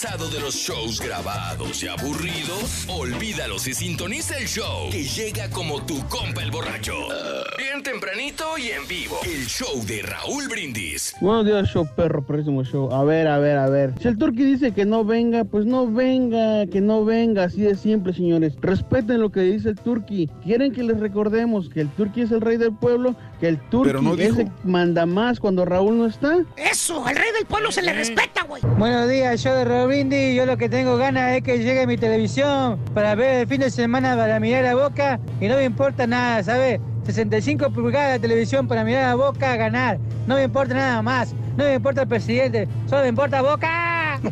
Cansado 0.00 0.30
de 0.30 0.38
los 0.38 0.54
shows 0.54 1.00
grabados 1.00 1.82
y 1.82 1.88
aburridos? 1.88 2.86
Olvídalos 2.88 3.66
y 3.66 3.74
sintoniza 3.74 4.38
el 4.38 4.46
show 4.46 4.90
que 4.92 5.02
llega 5.02 5.50
como 5.50 5.84
tu 5.86 5.98
compa 6.06 6.40
el 6.40 6.52
borracho. 6.52 6.92
Bien 7.58 7.82
tempranito 7.82 8.44
y 8.58 8.68
en 8.68 8.86
vivo. 8.86 9.18
El 9.24 9.46
show 9.46 9.84
de 9.86 10.02
Raúl 10.02 10.46
Brindis. 10.48 11.16
Buenos 11.20 11.46
días, 11.46 11.68
show 11.68 11.88
perro, 11.96 12.24
próximo 12.24 12.62
show. 12.62 12.92
A 12.92 13.02
ver, 13.02 13.26
a 13.26 13.38
ver, 13.38 13.56
a 13.56 13.68
ver. 13.68 13.92
Si 14.00 14.06
el 14.06 14.16
turqui 14.18 14.44
dice 14.44 14.70
que 14.70 14.84
no 14.84 15.04
venga, 15.04 15.44
pues 15.44 15.66
no 15.66 15.90
venga, 15.90 16.66
que 16.66 16.80
no 16.80 17.04
venga. 17.04 17.44
Así 17.44 17.62
de 17.62 17.74
simple, 17.74 18.12
señores. 18.12 18.54
Respeten 18.60 19.20
lo 19.20 19.32
que 19.32 19.40
dice 19.40 19.70
el 19.70 19.80
turqui. 19.80 20.30
Quieren 20.44 20.72
que 20.72 20.84
les 20.84 21.00
recordemos 21.00 21.68
que 21.68 21.80
el 21.80 21.88
turqui 21.88 22.22
es 22.22 22.30
el 22.30 22.40
rey 22.40 22.56
del 22.56 22.72
pueblo, 22.72 23.16
que 23.38 23.48
el 23.48 23.58
Pero 23.58 24.02
no 24.02 24.14
es 24.14 24.36
el 24.36 24.50
manda 24.64 25.06
más 25.06 25.40
cuando 25.40 25.64
Raúl 25.64 25.98
no 25.98 26.06
está. 26.06 26.38
Eso, 26.56 27.04
al 27.06 27.16
rey 27.16 27.32
del 27.32 27.46
pueblo 27.46 27.70
se 27.70 27.82
le 27.82 27.92
respeta, 27.92 28.42
güey. 28.42 28.62
Buenos 28.78 29.08
días, 29.08 29.42
yo 29.42 29.54
de 29.54 29.64
Robindi. 29.64 30.34
Yo 30.34 30.46
lo 30.46 30.56
que 30.56 30.68
tengo 30.68 30.96
ganas 30.96 31.36
es 31.36 31.42
que 31.42 31.58
llegue 31.58 31.86
mi 31.86 31.96
televisión 31.96 32.78
para 32.94 33.14
ver 33.14 33.40
el 33.42 33.46
fin 33.46 33.60
de 33.60 33.70
semana 33.70 34.16
para 34.16 34.40
mirar 34.40 34.66
a 34.66 34.74
Boca 34.74 35.20
y 35.40 35.48
no 35.48 35.56
me 35.56 35.64
importa 35.64 36.06
nada, 36.06 36.42
¿sabes? 36.42 36.80
65 37.04 37.70
pulgadas 37.70 38.14
de 38.14 38.18
televisión 38.18 38.68
para 38.68 38.84
mirar 38.84 39.04
a 39.04 39.14
Boca 39.14 39.56
ganar. 39.56 39.98
No 40.26 40.34
me 40.34 40.42
importa 40.44 40.74
nada 40.74 41.00
más. 41.02 41.32
No 41.56 41.64
me 41.64 41.74
importa 41.74 42.02
el 42.02 42.08
presidente. 42.08 42.68
Solo 42.86 43.02
me 43.02 43.08
importa 43.08 43.42
Boca. 43.42 44.20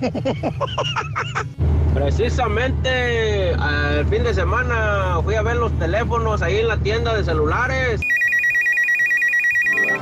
Precisamente 1.95 3.51
el 3.51 4.07
fin 4.09 4.23
de 4.23 4.35
semana 4.35 5.19
fui 5.25 5.35
a 5.35 5.43
ver 5.43 5.57
los 5.57 5.73
teléfonos 5.79 6.43
ahí 6.43 6.59
en 6.59 6.69
la 6.69 6.77
tienda 6.77 7.17
de 7.17 7.25
celulares. 7.25 8.01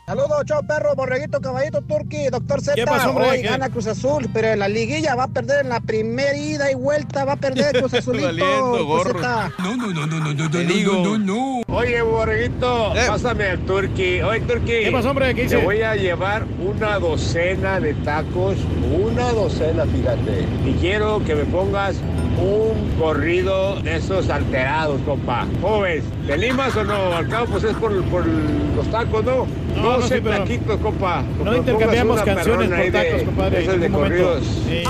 Saludos, 0.06 0.44
chao 0.44 0.62
perro, 0.62 0.94
borreguito, 0.94 1.40
caballito, 1.40 1.80
turqui, 1.82 2.26
doctor 2.30 2.60
Z. 2.60 2.74
¿Qué 2.74 2.84
pasó, 2.84 3.10
hombre? 3.10 3.30
Hoy 3.30 3.40
¿Qué? 3.42 3.48
gana 3.48 3.70
Cruz 3.70 3.86
Azul, 3.86 4.28
pero 4.32 4.48
en 4.48 4.58
la 4.58 4.68
liguilla 4.68 5.14
va 5.14 5.24
a 5.24 5.28
perder 5.28 5.62
en 5.64 5.70
la 5.70 5.80
primera 5.80 6.36
ida 6.36 6.70
y 6.70 6.74
vuelta, 6.74 7.24
va 7.24 7.32
a 7.32 7.36
perder 7.36 7.76
Cruz 7.80 7.94
Azulito. 7.94 8.26
Valiendo, 8.26 8.84
gorro. 8.84 9.20
No, 9.20 9.76
no, 9.76 9.86
no, 9.92 10.06
no, 10.06 10.20
no, 10.20 10.34
no, 10.34 10.50
Te 10.50 10.64
digo. 10.64 11.18
no. 11.18 11.62
Oye, 11.68 12.02
borreguito, 12.02 12.94
Eh. 12.94 13.04
pásame 13.08 13.44
al 13.44 13.58
turqui. 13.60 14.20
Oye, 14.20 14.40
turqui. 14.40 14.66
¿Qué 14.84 14.90
pasó, 14.92 15.10
hombre? 15.10 15.34
¿Qué? 15.34 15.46
Te 15.46 15.56
voy 15.56 15.82
a 15.82 15.96
llevar 15.96 16.44
una 16.64 16.98
docena 16.98 17.80
de 17.80 17.94
tacos, 17.94 18.56
una 19.02 19.32
docena, 19.32 19.84
fíjate. 19.86 20.46
Y 20.66 20.74
quiero 20.80 21.24
que 21.24 21.34
me 21.34 21.44
pongas 21.44 21.96
un 22.38 22.92
corrido 23.00 23.76
de 23.80 23.96
esos 23.96 24.28
alterados, 24.28 25.00
compa. 25.06 25.46
Jóvenes, 25.62 26.04
¿te 26.26 26.36
limas 26.36 26.76
o 26.76 26.84
no? 26.84 27.16
Al 27.16 27.28
cabo, 27.28 27.46
pues 27.46 27.64
es 27.64 27.74
por, 27.76 28.04
por 28.04 28.24
los 28.26 28.86
tacos, 28.90 29.24
¿no? 29.24 29.46
No, 29.76 29.82
no, 29.82 29.90
12 29.98 30.14
sí, 30.14 30.20
pero 30.22 30.38
taquitos, 30.38 30.80
compa. 30.80 31.22
No 31.42 31.56
intercambiamos 31.56 32.22
canciones 32.22 32.68
por 32.68 32.92
tacos, 32.92 33.22
compadre. 33.22 33.62
Esas 33.62 33.74
en 33.74 33.80
de 33.80 33.88
momento. 33.88 34.24
corridos. 34.24 34.44
Sí. 34.68 34.84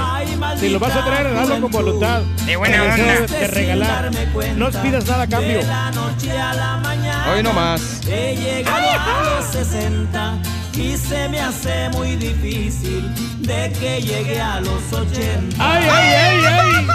Si 0.58 0.68
lo 0.68 0.78
vas 0.78 0.96
a 0.96 1.04
traer, 1.04 1.26
hazlo 1.36 1.60
con 1.60 1.70
voluntad. 1.70 2.22
De 2.46 2.56
buena 2.56 2.82
onda. 2.82 2.96
De 3.26 3.46
regalar. 3.48 4.10
No 4.56 4.70
pidas 4.70 5.06
nada 5.06 5.22
a 5.24 5.26
cambio. 5.26 5.60
la 5.62 5.90
noche 5.90 6.30
a 6.30 6.54
la 6.54 6.76
mañana. 6.78 7.32
Hoy 7.32 7.42
nomás. 7.42 8.00
He 8.06 8.36
llegado 8.36 8.90
a 8.90 9.36
los 9.36 9.46
60 9.46 10.38
y 10.76 10.96
se 10.96 11.28
me 11.28 11.40
hace 11.40 11.88
muy 11.90 12.16
difícil 12.16 13.08
de 13.40 13.72
que 13.78 14.02
llegue 14.02 14.40
a 14.40 14.60
los 14.60 14.92
80. 14.92 15.56
¡Ay, 15.58 15.88
ay, 15.90 16.14
ay, 16.14 16.44
ay! 16.46 16.86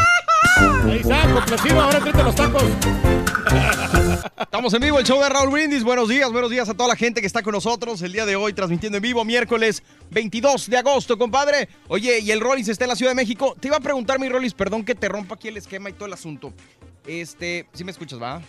Ahí 0.92 1.00
está, 1.00 1.22
complacido. 1.34 1.82
Ahora 1.82 2.00
tráete 2.00 2.24
los 2.24 2.36
tacos. 2.36 2.64
Estamos 4.40 4.74
en 4.74 4.82
vivo, 4.82 5.00
el 5.00 5.06
show 5.06 5.22
de 5.22 5.30
Raúl 5.30 5.50
Brindis. 5.50 5.84
Buenos 5.84 6.10
días, 6.10 6.32
buenos 6.32 6.50
días 6.50 6.68
a 6.70 6.74
toda 6.74 6.90
la 6.90 6.96
gente 6.96 7.22
que 7.22 7.28
está 7.28 7.42
con 7.44 7.54
nosotros 7.54 8.02
el 8.02 8.12
día 8.12 8.26
de 8.26 8.36
hoy, 8.36 8.54
transmitiendo 8.54 8.98
en 8.98 9.02
vivo, 9.02 9.24
miércoles 9.24 9.84
22 10.12 10.70
de 10.70 10.78
agosto, 10.78 11.18
compadre. 11.18 11.70
Oye, 11.88 12.20
y 12.20 12.32
el 12.32 12.40
Rollis 12.40 12.68
está 12.68 12.86
en 12.86 12.90
la 12.90 12.96
Ciudad 12.96 13.12
de 13.12 13.16
México. 13.16 13.56
Te 13.60 13.68
iba 13.68 13.78
a 13.78 13.82
preguntar, 13.82 14.20
mi 14.20 14.30
Rollis, 14.30 14.54
perdón 14.54 14.84
que 14.84 14.96
te 14.96 15.08
rompa 15.08 15.36
aquí 15.36 15.48
el 15.48 15.58
esquema 15.58 15.90
y 15.90 15.94
todo 15.94 16.06
el 16.06 16.14
asunto. 16.14 16.54
Este, 17.06 17.68
¿sí 17.74 17.84
me 17.84 17.92
escuchas, 17.92 18.22
va? 18.22 18.42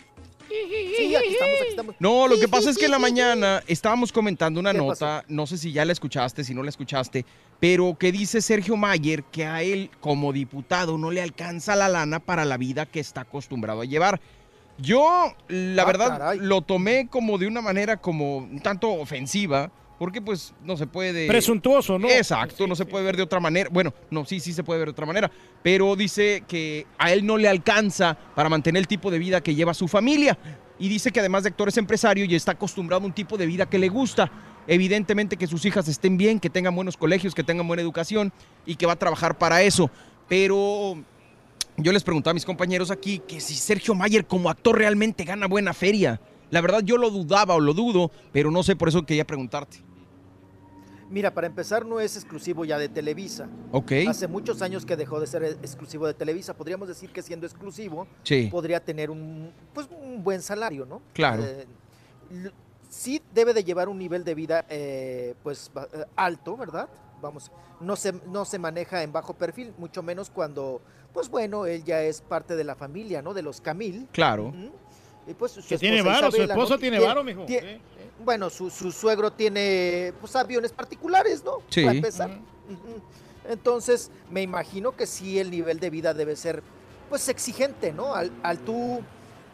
Sí, 0.49 1.15
aquí 1.15 1.33
estamos, 1.33 1.61
aquí 1.61 1.71
estamos. 1.71 1.95
No, 2.01 2.27
lo 2.27 2.39
que 2.39 2.49
pasa 2.49 2.71
es 2.71 2.77
que 2.77 2.87
en 2.87 2.91
la 2.91 2.99
mañana 2.99 3.63
estábamos 3.69 4.11
comentando 4.11 4.59
una 4.59 4.73
¿Qué 4.73 4.79
nota, 4.79 5.25
no 5.29 5.47
sé 5.47 5.57
si 5.57 5.73
ya 5.73 5.85
la 5.85 5.93
escuchaste, 5.93 6.43
si 6.43 6.55
no 6.55 6.65
la 6.65 6.71
escuchaste, 6.71 7.25
pero 7.61 7.97
que 7.97 8.11
dice 8.11 8.43
Sergio 8.43 8.77
Mayer 8.77 9.23
que 9.23 9.47
a 9.47 9.63
él 9.63 9.91
como 10.01 10.33
diputado 10.33 10.99
no 10.99 11.13
le 11.13 11.23
alcanza 11.23 11.77
la 11.77 11.89
lana 11.89 12.19
para 12.19 12.45
la 12.45 12.57
vida 12.57 12.87
que 12.87 12.99
está 12.99 13.21
acostumbrado 13.21 13.83
a 13.83 13.85
llevar. 13.85 14.21
Yo, 14.81 15.35
la 15.49 15.83
Ah, 15.83 15.87
verdad, 15.87 16.09
caray. 16.19 16.39
lo 16.41 16.63
tomé 16.63 17.09
como 17.09 17.39
de 17.39 17.47
una 17.47 17.61
manera 17.61 17.97
como 17.97 18.39
un 18.39 18.61
tanto 18.61 18.91
ofensiva, 18.93 19.71
porque 19.99 20.23
pues 20.23 20.55
no 20.65 20.77
se 20.77 20.87
puede... 20.87 21.27
Presuntuoso, 21.29 21.99
¿no? 21.99 22.09
Exacto, 22.09 22.67
no 22.67 22.75
se 22.75 22.87
puede 22.87 23.05
ver 23.05 23.17
de 23.17 23.23
otra 23.23 23.39
manera. 23.41 23.69
Bueno, 23.71 23.93
no, 24.11 24.25
sí, 24.25 24.41
sí 24.41 24.53
se 24.55 24.65
puede 24.65 24.79
ver 24.79 24.89
de 24.89 24.93
otra 24.93 25.05
manera. 25.07 25.31
Pero 25.63 25.95
dice 25.97 26.43
que 26.49 26.87
a 26.97 27.13
él 27.13 27.27
no 27.27 27.37
le 27.37 27.49
alcanza 27.49 28.17
para 28.35 28.49
mantener 28.49 28.81
el 28.81 28.89
tipo 28.89 29.11
de 29.11 29.19
vida 29.19 29.43
que 29.43 29.55
lleva 29.55 29.75
su 29.75 29.89
familia. 29.89 30.39
Y 30.79 30.89
dice 30.89 31.11
que 31.13 31.21
además 31.21 31.43
de 31.43 31.51
actor 31.51 31.69
es 31.69 31.77
empresario 31.77 32.25
y 32.25 32.35
está 32.35 32.53
acostumbrado 32.53 33.03
a 33.03 33.07
un 33.07 33.13
tipo 33.13 33.37
de 33.37 33.45
vida 33.45 33.69
que 33.69 33.79
le 33.79 33.91
gusta. 33.91 34.33
Evidentemente 34.67 35.37
que 35.37 35.47
sus 35.47 35.67
hijas 35.67 35.87
estén 35.89 36.17
bien, 36.17 36.41
que 36.41 36.49
tengan 36.49 36.75
buenos 36.75 36.97
colegios, 36.97 37.35
que 37.35 37.45
tengan 37.45 37.69
buena 37.69 37.83
educación 37.83 38.33
y 38.65 38.77
que 38.77 38.87
va 38.87 38.95
a 38.95 38.99
trabajar 38.99 39.37
para 39.37 39.61
eso. 39.63 39.91
Pero 40.29 41.03
yo 41.77 41.93
les 41.93 42.03
preguntaba 42.05 42.33
a 42.33 42.35
mis 42.35 42.45
compañeros 42.45 42.91
aquí 42.91 43.21
que 43.21 43.41
si 43.41 43.55
Sergio 43.55 43.95
Mayer 43.95 44.27
como 44.27 44.51
actor 44.51 44.77
realmente 44.77 45.25
gana 45.25 45.47
buena 45.47 45.73
feria. 45.73 46.21
La 46.51 46.61
verdad 46.61 46.81
yo 46.83 46.97
lo 46.97 47.11
dudaba 47.11 47.55
o 47.55 47.61
lo 47.61 47.75
dudo, 47.75 48.11
pero 48.33 48.51
no 48.51 48.63
sé, 48.63 48.75
por 48.77 48.89
eso 48.89 49.07
quería 49.07 49.25
preguntarte. 49.27 49.79
Mira, 51.09 51.35
para 51.35 51.49
empezar, 51.49 51.85
no 51.85 51.99
es 51.99 52.17
exclusivo 52.17 52.65
ya 52.65 52.79
de 52.79 52.89
Televisa. 52.89 53.49
Ok. 53.73 53.93
Hace 54.09 54.29
muchos 54.29 54.63
años 54.63 54.87
que 54.87 54.97
dejó 54.97 55.19
de 55.19 55.27
ser 55.27 55.43
exclusivo 55.43 56.07
de 56.07 56.15
Televisa. 56.15 56.55
Podríamos 56.55 56.87
decir 56.87 57.11
que 57.11 57.21
siendo 57.21 57.47
exclusivo, 57.47 58.07
Sí. 58.23 58.49
podría 58.51 58.79
tener 58.85 59.11
un, 59.11 59.53
pues, 59.75 59.89
un 59.91 60.23
buen 60.23 60.41
salario, 60.41 60.87
¿no? 60.87 61.03
Claro. 61.13 61.43
Eh, 61.45 61.67
sí 62.89 63.21
debe 63.35 63.53
de 63.55 63.65
llevar 63.65 63.89
un 63.89 63.99
nivel 63.99 64.23
de 64.23 64.35
vida 64.35 64.65
eh, 64.69 65.35
pues 65.43 65.71
eh, 65.93 66.05
alto, 66.15 66.57
¿verdad? 66.57 66.89
Vamos, 67.21 67.51
no 67.81 67.97
se, 67.97 68.13
no 68.29 68.45
se 68.45 68.59
maneja 68.61 69.03
en 69.03 69.13
bajo 69.13 69.35
perfil, 69.35 69.73
mucho 69.79 70.03
menos 70.05 70.31
cuando, 70.31 70.81
pues 71.13 71.29
bueno, 71.29 71.67
él 71.67 71.85
ya 71.85 72.03
es 72.03 72.21
parte 72.21 72.57
de 72.57 72.65
la 72.65 72.75
familia, 72.75 73.23
¿no? 73.23 73.35
De 73.35 73.43
los 73.43 73.61
Camil. 73.61 74.07
Claro. 74.13 74.53
Y 75.27 75.35
pues 75.35 75.53
su 75.53 75.63
Que 75.67 75.79
tiene 75.79 76.03
varo, 76.03 76.31
su 76.31 76.43
esposa 76.43 76.79
tiene 76.79 76.99
Tie- 76.99 77.07
varo, 77.07 77.23
mijo. 77.25 77.47
Bueno, 78.25 78.51
su, 78.51 78.69
su 78.71 78.93
suegro 78.93 79.33
tiene 79.33 80.13
pues 80.21 80.37
aviones 80.37 80.73
particulares, 80.73 81.43
¿no? 81.45 81.59
Sí. 81.69 81.83
Para 81.85 81.97
empezar. 81.97 82.31
Entonces, 83.49 84.11
me 84.31 84.43
imagino 84.43 84.95
que 84.97 85.07
sí 85.07 85.39
el 85.39 85.51
nivel 85.51 85.81
de 85.81 85.91
vida 85.91 86.15
debe 86.15 86.37
ser 86.37 86.63
pues 87.09 87.29
exigente, 87.29 87.93
¿no? 87.93 88.15
Al, 88.15 88.31
al 88.43 88.59
tú 88.59 89.01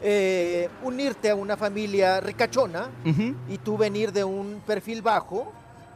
eh, 0.01 0.69
unirte 0.83 1.29
a 1.31 1.35
una 1.35 1.57
familia 1.57 2.19
ricachona 2.19 2.89
y 3.49 3.57
tú 3.57 3.77
venir 3.77 4.11
de 4.11 4.23
un 4.23 4.61
perfil 4.65 5.01
bajo 5.01 5.51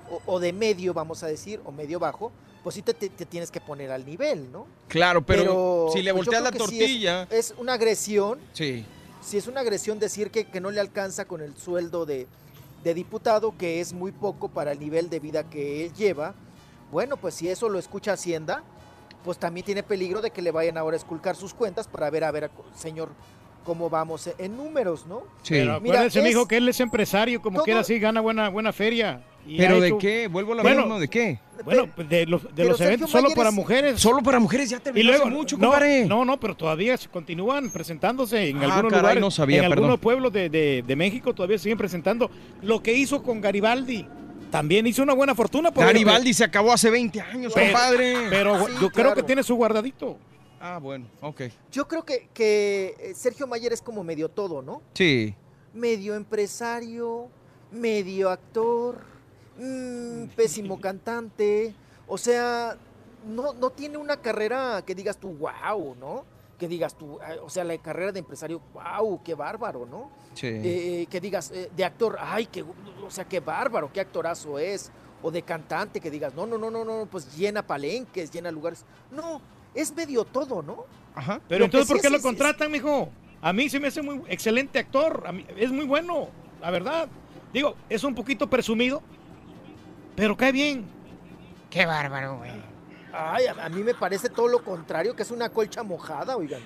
o, 0.10 0.22
o 0.26 0.40
de 0.40 0.54
medio, 0.54 0.94
vamos 0.94 1.22
a 1.24 1.28
decir, 1.28 1.62
o 1.66 1.72
medio 1.72 2.00
bajo, 2.00 2.32
pues 2.64 2.76
sí 2.76 2.82
te, 2.82 2.94
te- 2.94 3.10
te 3.10 3.26
tienes 3.26 3.50
que 3.52 3.60
poner 3.62 3.92
al 3.92 4.06
nivel, 4.06 4.52
¿no? 4.52 4.68
Claro, 4.88 5.22
pero, 5.26 5.90
si 5.94 6.02
le 6.02 6.14
pues, 6.14 6.26
volteas 6.26 6.44
la 6.44 6.50
es- 6.50 6.58
tortilla. 6.58 7.28
es, 7.32 7.54
una 7.58 7.74
agresión 7.74 8.40
Sí. 8.54 8.86
si 9.22 9.38
es 9.38 9.48
una 9.48 9.62
agresión 9.62 9.98
decir 10.00 10.30
que, 10.32 10.46
que 10.46 10.62
no 10.62 10.70
le 10.72 10.80
alcanza 10.80 11.26
con 11.26 11.42
el 11.42 11.56
sueldo 11.58 12.06
de, 12.06 12.28
de 12.84 12.94
diputado, 12.94 13.56
que 13.58 13.80
es 13.82 13.94
muy 13.94 14.12
poco 14.12 14.50
para 14.50 14.72
el 14.72 14.80
nivel 14.80 15.10
de 15.10 15.20
vida 15.20 15.44
que 15.50 15.86
él 15.86 15.94
lleva, 15.94 16.34
Bueno, 16.92 17.16
pues 17.18 17.36
si 17.36 17.48
eso 17.48 17.70
lo 17.70 17.80
escucha 17.80 18.14
Hacienda, 18.14 18.64
pues 19.24 19.38
también 19.38 19.66
tiene 19.66 19.82
peligro 19.82 20.22
de 20.22 20.32
que 20.32 20.42
le 20.42 20.52
vayan 20.52 20.78
ahora 20.78 20.96
a 20.96 21.00
esculcar 21.00 21.36
sus 21.38 21.54
cuentas 21.54 21.88
para 21.88 22.10
ver, 22.10 22.24
a 22.26 22.32
ver, 22.32 22.52
señor, 22.76 23.10
cómo 23.64 23.90
vamos 23.90 24.30
en 24.38 24.58
números, 24.58 25.06
¿no? 25.08 25.22
Sí. 25.44 25.54
Pero 25.56 25.80
Mira, 25.82 25.96
acuérdese, 25.96 26.20
es- 26.20 26.26
mijo, 26.26 26.48
que 26.48 26.58
él 26.58 26.70
es 26.70 26.80
empresario, 26.80 27.42
como 27.42 27.58
todo- 27.58 27.66
quiera 27.66 27.80
así, 27.82 28.00
gana 28.00 28.22
buena, 28.22 28.50
buena 28.50 28.72
feria. 28.74 29.22
Y 29.48 29.58
¿Pero 29.58 29.80
de 29.82 29.88
hecho- 29.88 29.98
qué? 29.98 30.28
Vuelvo 30.28 30.54
a 30.54 30.56
lo 30.58 30.62
Bueno, 30.62 30.82
mismo, 30.82 31.00
¿de 31.00 31.08
qué? 31.08 31.40
Bueno, 31.66 31.88
pues 31.96 32.08
de 32.10 32.28
los, 32.28 32.44
de 32.44 32.50
Pero 32.56 32.70
los 32.70 32.82
eventos 32.82 33.10
solo 33.10 33.24
Mayer 33.24 33.38
para 33.38 33.50
es- 33.50 33.56
mujeres. 33.56 34.00
Solo 34.00 34.22
para 34.22 34.40
mujeres, 34.40 34.70
ya 34.70 34.80
terminó 34.80 35.04
Y 35.04 35.08
luego, 35.08 35.26
hace 35.26 35.34
mucho, 35.36 35.58
no, 35.58 35.68
compadre. 35.70 36.06
No, 36.06 36.26
no, 36.26 36.40
pero 36.40 36.56
todavía 36.56 36.96
se 36.98 37.10
continúan 37.10 37.72
presentándose 37.72 38.50
en 38.50 38.58
Ah, 38.58 38.66
algunos 38.76 38.92
caray, 38.92 39.02
lugares. 39.02 39.22
no 39.22 39.32
sabía, 39.32 39.58
en 39.58 39.64
perdón. 39.64 39.78
algunos 39.86 40.00
pueblos 40.00 40.32
de, 40.32 40.50
de- 40.50 40.84
de 40.86 40.96
México 40.96 41.34
todavía 41.34 41.58
siguen 41.58 41.78
presentando. 41.78 42.30
Lo 42.62 42.82
que 42.84 42.94
hizo 42.94 43.24
con 43.24 43.42
Garibaldi. 43.42 44.06
También 44.52 44.86
hizo 44.86 45.02
una 45.02 45.14
buena 45.14 45.34
fortuna. 45.34 45.72
por 45.72 45.86
Garibaldi 45.86 46.34
se 46.34 46.44
acabó 46.44 46.74
hace 46.74 46.90
20 46.90 47.22
años, 47.22 47.54
Pero- 47.56 47.68
compadre. 47.72 48.16
Pero 48.30 48.56
Sí, 48.68 48.74
yo 48.74 48.90
creo 48.90 48.90
que 48.90 49.14
claro. 49.14 49.26
tiene 49.26 49.44
su 49.44 49.56
guardadito. 49.56 50.18
Ah, 50.62 50.78
bueno, 50.78 51.08
ok. 51.22 51.42
Yo 51.72 51.88
creo 51.88 52.06
que, 52.06 52.30
que 52.34 52.96
eh, 53.00 53.14
Sergio 53.16 53.48
Mayer 53.48 53.74
es 53.74 53.82
como 53.82 54.04
medio 54.04 54.30
todo, 54.30 54.62
¿no? 54.62 54.84
Sí. 54.94 55.36
Medio 55.74 56.14
empresario, 56.14 57.30
medio 57.72 58.30
actor, 58.30 59.02
mm, 59.58 60.26
pésimo 60.36 60.80
cantante. 60.82 61.74
O 62.08 62.18
sea, 62.18 62.78
no, 63.26 63.54
no 63.54 63.72
tiene 63.72 63.98
una 63.98 64.18
carrera 64.18 64.84
que 64.86 64.94
digas 64.94 65.18
tú, 65.18 65.30
wow, 65.30 65.96
¿no? 66.00 66.26
Que 66.60 66.68
digas 66.68 66.96
tú, 66.96 67.18
eh, 67.28 67.40
o 67.44 67.50
sea, 67.50 67.64
la 67.64 67.76
carrera 67.80 68.12
de 68.12 68.20
empresario, 68.20 68.62
wow, 68.74 69.20
qué 69.24 69.34
bárbaro, 69.34 69.88
¿no? 69.88 70.12
Sí. 70.36 70.48
Eh, 70.48 71.08
que 71.10 71.20
digas 71.20 71.50
eh, 71.52 71.72
de 71.76 71.84
actor, 71.84 72.18
ay, 72.20 72.46
qué, 72.46 72.62
o 72.64 73.10
sea, 73.10 73.26
qué 73.28 73.40
bárbaro, 73.40 73.92
qué 73.92 74.02
actorazo 74.02 74.60
es. 74.60 74.92
O 75.24 75.30
de 75.30 75.44
cantante, 75.44 76.00
que 76.00 76.10
digas, 76.10 76.34
no, 76.34 76.48
no, 76.48 76.58
no, 76.58 76.72
no, 76.72 76.84
no, 76.84 77.06
pues 77.06 77.36
llena 77.36 77.66
palenques, 77.66 78.32
llena 78.32 78.50
lugares. 78.50 78.86
No, 79.12 79.40
es 79.74 79.94
medio 79.96 80.24
todo, 80.26 80.62
¿no? 80.62 80.86
Ajá. 81.16 81.40
Pero 81.48 81.60
Lo 81.60 81.66
entonces, 81.66 81.88
¿por 81.88 81.98
sí 81.98 82.02
qué 82.02 82.08
es- 82.08 82.12
lo 82.12 82.18
es- 82.18 82.24
contratan, 82.24 82.72
mijo? 82.72 83.10
A 83.42 83.54
mí 83.54 83.70
se 83.70 83.80
me 83.80 83.88
hace 83.88 84.02
muy 84.02 84.22
excelente 84.28 84.80
actor. 84.80 85.24
A 85.26 85.32
mí- 85.32 85.46
es 85.58 85.72
muy 85.72 85.86
bueno, 85.86 86.30
la 86.62 86.70
verdad. 86.72 87.08
Digo, 87.54 87.76
es 87.90 88.04
un 88.04 88.14
poquito 88.16 88.48
presumido, 88.50 89.02
pero 90.16 90.38
cae 90.38 90.52
bien. 90.52 90.86
Qué 91.70 91.86
bárbaro, 91.86 92.38
güey. 92.38 92.52
Ay, 93.14 93.46
a, 93.48 93.66
a 93.66 93.70
mí 93.70 93.84
me 93.84 93.94
parece 93.94 94.30
todo 94.30 94.48
lo 94.48 94.64
contrario, 94.64 95.16
que 95.16 95.24
es 95.24 95.32
una 95.32 95.50
colcha 95.50 95.84
mojada, 95.84 96.38
oigan. 96.38 96.62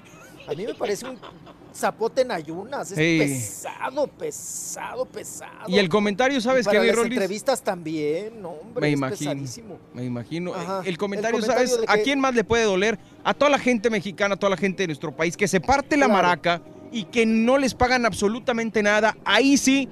A 0.47 0.53
mí 0.53 0.65
me 0.65 0.73
parece 0.75 1.05
un 1.07 1.17
zapote 1.73 2.21
en 2.21 2.31
ayunas. 2.31 2.91
Es 2.91 2.97
Ey. 2.97 3.19
pesado, 3.19 4.07
pesado, 4.07 5.05
pesado. 5.05 5.67
Y 5.67 5.77
el 5.79 5.89
comentario, 5.89 6.39
¿sabes 6.41 6.67
qué, 6.67 6.77
las 6.79 6.97
entrevistas 6.97 7.61
también, 7.63 8.41
no, 8.41 8.49
hombre, 8.49 8.81
Me 8.81 8.87
es 8.89 8.93
imagino. 8.93 9.31
pesadísimo. 9.31 9.79
Me 9.93 10.03
imagino. 10.05 10.53
Ajá. 10.53 10.81
El 10.85 10.97
comentario, 10.97 11.37
El 11.39 11.43
comentario 11.45 11.67
¿sabes? 11.75 11.89
¿A 11.89 11.97
quién 12.03 12.19
más 12.19 12.35
le 12.35 12.43
puede 12.43 12.63
doler? 12.63 12.97
A 13.23 13.33
toda 13.33 13.49
la 13.51 13.59
gente 13.59 13.89
mexicana, 13.89 14.35
a 14.35 14.37
toda 14.37 14.51
la 14.51 14.57
gente 14.57 14.83
de 14.83 14.87
nuestro 14.87 15.11
país 15.15 15.35
que 15.35 15.47
se 15.47 15.59
parte 15.59 15.97
la 15.97 16.05
Claro. 16.05 16.21
maraca 16.21 16.61
y 16.91 17.05
que 17.05 17.25
no 17.25 17.57
les 17.57 17.73
pagan 17.73 18.05
absolutamente 18.05 18.81
nada. 18.83 19.17
Ahí 19.25 19.57
sí 19.57 19.89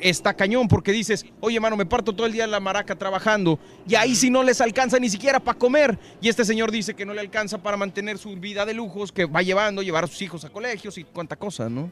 está 0.00 0.34
cañón 0.34 0.68
porque 0.68 0.92
dices, 0.92 1.24
oye, 1.40 1.58
mano, 1.60 1.76
me 1.76 1.86
parto 1.86 2.14
todo 2.14 2.26
el 2.26 2.32
día 2.32 2.44
en 2.44 2.50
la 2.50 2.60
maraca 2.60 2.96
trabajando 2.96 3.58
y 3.86 3.94
ahí 3.94 4.14
sí 4.14 4.30
no 4.30 4.42
les 4.42 4.60
alcanza 4.60 4.98
ni 4.98 5.08
siquiera 5.08 5.40
para 5.40 5.58
comer. 5.58 5.98
Y 6.20 6.28
este 6.28 6.44
señor 6.44 6.70
dice 6.70 6.94
que 6.94 7.06
no 7.06 7.14
le 7.14 7.20
alcanza 7.20 7.58
para 7.58 7.76
mantener 7.76 8.18
su 8.18 8.34
vida 8.36 8.64
de 8.66 8.74
lujos, 8.74 9.12
que 9.12 9.24
va 9.24 9.42
llevando, 9.42 9.82
llevar 9.82 10.04
a 10.04 10.06
sus 10.06 10.20
hijos 10.22 10.44
a 10.44 10.50
colegios 10.50 10.98
y 10.98 11.04
cuánta 11.04 11.36
cosa, 11.36 11.68
¿no? 11.68 11.90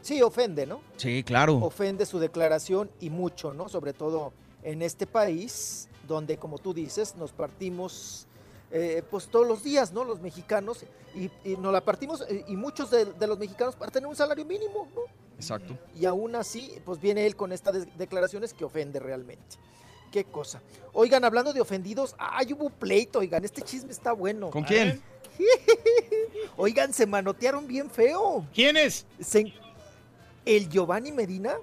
Sí, 0.00 0.22
ofende, 0.22 0.66
¿no? 0.66 0.80
Sí, 0.96 1.22
claro. 1.22 1.56
Ofende 1.56 2.06
su 2.06 2.18
declaración 2.18 2.90
y 3.00 3.10
mucho, 3.10 3.52
¿no? 3.52 3.68
Sobre 3.68 3.92
todo 3.92 4.32
en 4.62 4.82
este 4.82 5.06
país 5.06 5.88
donde, 6.06 6.38
como 6.38 6.58
tú 6.58 6.72
dices, 6.72 7.14
nos 7.16 7.32
partimos 7.32 8.26
eh, 8.70 9.02
pues 9.10 9.26
todos 9.26 9.46
los 9.46 9.62
días, 9.62 9.92
¿no? 9.92 10.04
Los 10.04 10.20
mexicanos 10.20 10.84
y, 11.14 11.30
y 11.44 11.56
nos 11.56 11.72
la 11.72 11.82
partimos 11.82 12.24
eh, 12.28 12.44
y 12.48 12.56
muchos 12.56 12.90
de, 12.90 13.06
de 13.06 13.26
los 13.26 13.38
mexicanos 13.38 13.76
para 13.76 13.90
tener 13.90 14.06
un 14.06 14.16
salario 14.16 14.44
mínimo, 14.44 14.88
¿no? 14.94 15.02
Exacto. 15.38 15.78
Y 15.94 16.04
aún 16.04 16.34
así, 16.36 16.78
pues 16.84 17.00
viene 17.00 17.24
él 17.24 17.34
con 17.36 17.52
estas 17.52 17.74
de- 17.74 17.92
declaraciones 17.96 18.52
que 18.52 18.64
ofende 18.64 18.98
realmente. 19.00 19.56
Qué 20.12 20.24
cosa. 20.24 20.60
Oigan, 20.92 21.24
hablando 21.24 21.52
de 21.52 21.60
ofendidos, 21.60 22.14
ay, 22.18 22.52
hubo 22.52 22.70
pleito, 22.70 23.20
oigan, 23.20 23.44
este 23.44 23.62
chisme 23.62 23.92
está 23.92 24.12
bueno. 24.12 24.50
¿Con 24.50 24.64
quién? 24.64 25.00
Oigan, 26.56 26.92
se 26.92 27.06
manotearon 27.06 27.66
bien 27.66 27.88
feo. 27.90 28.44
¿Quién 28.54 28.76
es? 28.76 29.06
el 30.44 30.68
Giovanni 30.70 31.12
Medina 31.12 31.54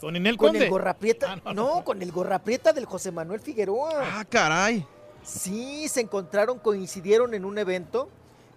¿Con 0.00 0.16
Inel 0.16 0.36
con 0.36 0.48
Conde? 0.48 0.64
el 0.64 0.70
gorraprieta. 0.70 1.36
no, 1.54 1.84
con 1.84 2.02
el 2.02 2.10
gorraprieta 2.12 2.72
del 2.72 2.84
José 2.86 3.10
Manuel 3.12 3.40
Figueroa. 3.40 3.90
Ah, 4.18 4.24
caray. 4.28 4.84
Sí, 5.22 5.88
se 5.88 6.00
encontraron, 6.02 6.58
coincidieron 6.58 7.32
en 7.32 7.44
un 7.46 7.56
evento. 7.56 8.08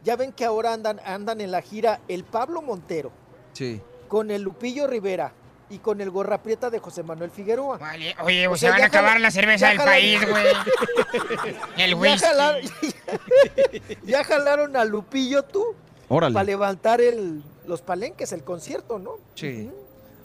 Ya 0.04 0.16
ven 0.18 0.34
que 0.34 0.44
ahora 0.44 0.74
andan, 0.74 1.00
andan 1.06 1.40
en 1.40 1.52
la 1.52 1.62
gira 1.62 2.02
el 2.08 2.24
Pablo 2.24 2.62
Montero 2.62 3.12
Sí. 3.54 3.80
Con 4.08 4.32
el 4.32 4.42
Lupillo 4.42 4.88
Rivera 4.88 5.34
y 5.69 5.80
con 5.80 6.00
el 6.00 6.10
gorraprieta 6.11 6.69
de 6.69 6.80
José 6.80 7.03
Manuel 7.03 7.30
Figueroa. 7.30 7.80
Oye, 8.24 8.48
O 8.48 8.56
se 8.56 8.61
sea, 8.61 8.69
van 8.72 8.80
ya 8.80 8.86
a 8.86 8.88
acabar 8.88 9.10
jala- 9.14 9.19
la 9.19 9.32
cerveza 9.32 9.74
ya 9.74 9.77
del 9.77 9.86
país, 9.86 10.30
güey. 10.30 10.45
El 11.77 11.92
Ya 11.92 11.95
whisky. 11.98 12.19
jalaron, 12.26 12.61
ya 14.03 14.24
jalaron 14.24 14.76
a 14.77 14.86
Lupillo 14.86 15.44
tú 15.44 15.76
Órale. 16.10 16.34
para 16.34 16.44
levantar 16.45 17.02
el, 17.02 17.44
los 17.66 17.82
palenques, 17.82 18.32
el 18.32 18.44
concierto, 18.44 19.00
¿no? 19.00 19.16
Sí. 19.36 19.69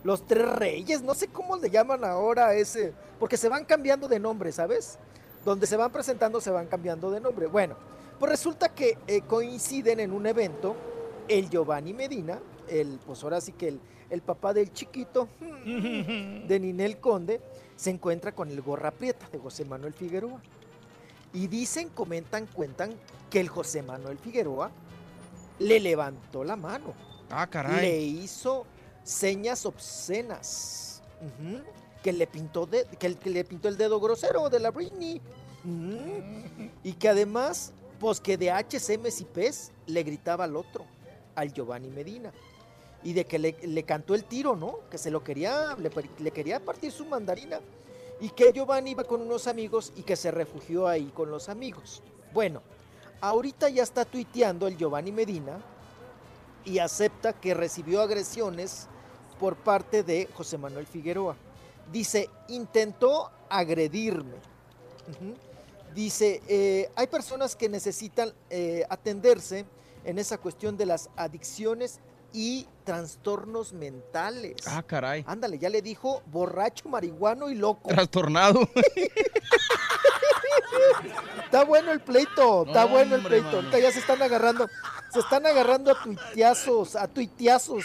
Los 0.05 0.27
tres 0.27 0.49
reyes, 0.49 1.03
no 1.03 1.15
sé 1.15 1.29
cómo 1.29 1.57
le 1.57 1.71
llaman 1.71 2.05
ahora 2.05 2.49
a 2.49 2.55
ese, 2.55 2.93
porque 3.19 3.37
se 3.37 3.49
van 3.49 3.65
cambiando 3.65 4.09
de 4.09 4.19
nombre, 4.19 4.51
¿sabes? 4.53 4.99
Donde 5.45 5.67
se 5.67 5.77
van 5.77 5.91
presentando 5.93 6.41
se 6.41 6.51
van 6.51 6.67
cambiando 6.67 7.11
de 7.11 7.21
nombre. 7.21 7.47
Bueno, 7.47 7.77
pues 8.19 8.31
resulta 8.31 8.69
que 8.69 8.99
eh, 9.07 9.23
coinciden 9.23 10.01
en 10.01 10.13
un 10.13 10.27
evento 10.27 10.77
el 11.29 11.49
Giovanni 11.51 11.93
Medina, 11.95 12.39
el, 12.69 12.99
pues 13.07 13.23
ahora 13.23 13.41
sí 13.41 13.53
que 13.53 13.69
el, 13.69 13.81
el 14.11 14.21
papá 14.23 14.53
del 14.53 14.73
chiquito 14.73 15.29
de 15.67 16.59
Ninel 16.61 16.99
Conde, 16.99 17.41
se 17.77 17.91
encuentra 17.91 18.33
con 18.33 18.49
el 18.51 18.61
gorra 18.63 18.91
prieta 18.91 19.29
de 19.31 19.39
José 19.39 19.65
Manuel 19.65 19.93
Figueroa. 19.95 20.41
Y 21.33 21.47
dicen, 21.49 21.89
comentan, 21.89 22.47
cuentan 22.47 22.93
que 23.31 23.41
el 23.41 23.49
José 23.49 23.83
Manuel 23.83 24.19
Figueroa 24.19 24.71
le 25.59 25.81
levantó 25.81 26.45
la 26.45 26.57
mano. 26.57 26.93
Ah, 27.31 27.47
caray. 27.47 27.81
Le 27.81 28.01
hizo 28.03 28.67
señas 29.03 29.65
obscenas. 29.67 31.03
Que 32.03 32.13
le 32.13 32.27
pintó 32.27 32.67
de- 32.67 32.85
que, 32.99 33.07
el- 33.07 33.17
que 33.17 33.31
le 33.31 33.45
pintó 33.45 33.69
el 33.69 33.77
dedo 33.79 33.99
grosero 34.01 34.51
de 34.51 34.61
la 34.61 34.71
Britney. 34.71 35.21
Y 36.85 36.93
que 36.95 37.09
además, 37.09 37.73
pues 38.01 38.21
que 38.21 38.37
de 38.37 38.51
HCMs 38.51 39.21
y 39.21 39.25
P's 39.25 39.71
le 39.87 40.03
gritaba 40.03 40.45
al 40.45 40.57
otro, 40.57 40.85
al 41.35 41.53
Giovanni 41.53 41.89
Medina. 41.89 42.33
Y 43.05 43.13
de 43.13 43.25
que 43.25 43.39
le, 43.39 43.57
le 43.63 43.83
cantó 43.83 44.15
el 44.15 44.25
tiro, 44.25 44.55
¿no? 44.55 44.81
Que 44.91 44.99
se 44.99 45.11
lo 45.11 45.25
quería, 45.25 45.77
le, 45.77 46.31
quería 46.31 46.61
partir 46.61 46.93
su 46.93 47.05
mandarina. 47.05 47.61
Y 48.21 48.31
que 48.31 48.53
Giovanni 48.53 48.93
iba 48.93 49.05
con 49.05 49.21
unos 49.21 49.49
amigos 49.49 49.93
y 49.97 50.03
que 50.03 50.15
se 50.15 50.31
refugió 50.31 50.87
ahí 50.87 51.11
con 51.15 51.31
los 51.31 51.49
amigos. 51.49 52.03
Bueno, 52.33 52.63
ahorita 53.21 53.69
ya 53.69 53.83
está 53.83 54.05
tuiteando 54.05 54.69
el 54.69 54.77
Giovanni 54.77 55.11
Medina 55.11 55.61
y 56.65 56.79
acepta 56.79 57.33
que 57.33 57.55
recibió 57.55 58.01
agresiones 58.01 58.87
por 59.41 59.57
parte 59.57 60.05
de 60.05 60.29
José 60.35 60.57
Manuel 60.57 60.87
Figueroa. 60.87 61.35
Dice, 61.91 62.31
intentó 62.49 63.31
agredirme. 63.49 64.37
Dice, 65.95 66.41
eh, 66.47 66.91
hay 66.95 67.07
personas 67.09 67.57
que 67.57 67.69
necesitan 67.69 68.33
eh, 68.49 68.85
atenderse 68.89 69.67
en 70.05 70.19
esa 70.19 70.39
cuestión 70.39 70.77
de 70.77 70.87
las 70.87 71.11
adicciones 71.17 72.01
y 72.33 72.67
trastornos 72.85 73.73
mentales. 73.73 74.57
Ah, 74.67 74.83
caray. 74.83 75.25
Ándale, 75.27 75.59
ya 75.59 75.69
le 75.69 75.83
dijo 75.83 76.23
borracho, 76.27 76.89
marihuano 76.89 77.51
y 77.51 77.55
loco. 77.55 77.89
Trastornado. 77.89 78.69
Está 81.45 81.65
bueno 81.65 81.93
el 81.93 82.01
pleito, 82.01 82.65
está 82.67 82.85
No, 82.85 82.89
bueno 82.89 83.17
el 83.17 83.23
pleito. 83.23 83.57
Ahorita 83.57 83.79
ya 83.79 83.93
se 83.93 83.99
están 83.99 84.23
agarrando, 84.23 84.69
se 85.13 85.21
están 85.21 85.45
agarrando 85.47 85.91
a 85.91 86.03
tuiteazos, 86.03 86.97
a 86.97 87.07
tuiteazos. 87.09 87.85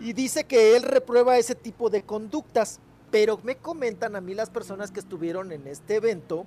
Y 0.00 0.12
dice 0.14 0.44
que 0.44 0.76
él 0.76 0.82
reprueba 0.84 1.36
ese 1.36 1.54
tipo 1.54 1.90
de 1.90 2.02
conductas, 2.02 2.80
pero 3.10 3.38
me 3.42 3.56
comentan 3.56 4.16
a 4.16 4.20
mí 4.20 4.34
las 4.34 4.48
personas 4.48 4.90
que 4.90 5.00
estuvieron 5.00 5.52
en 5.52 5.66
este 5.66 5.96
evento 5.96 6.46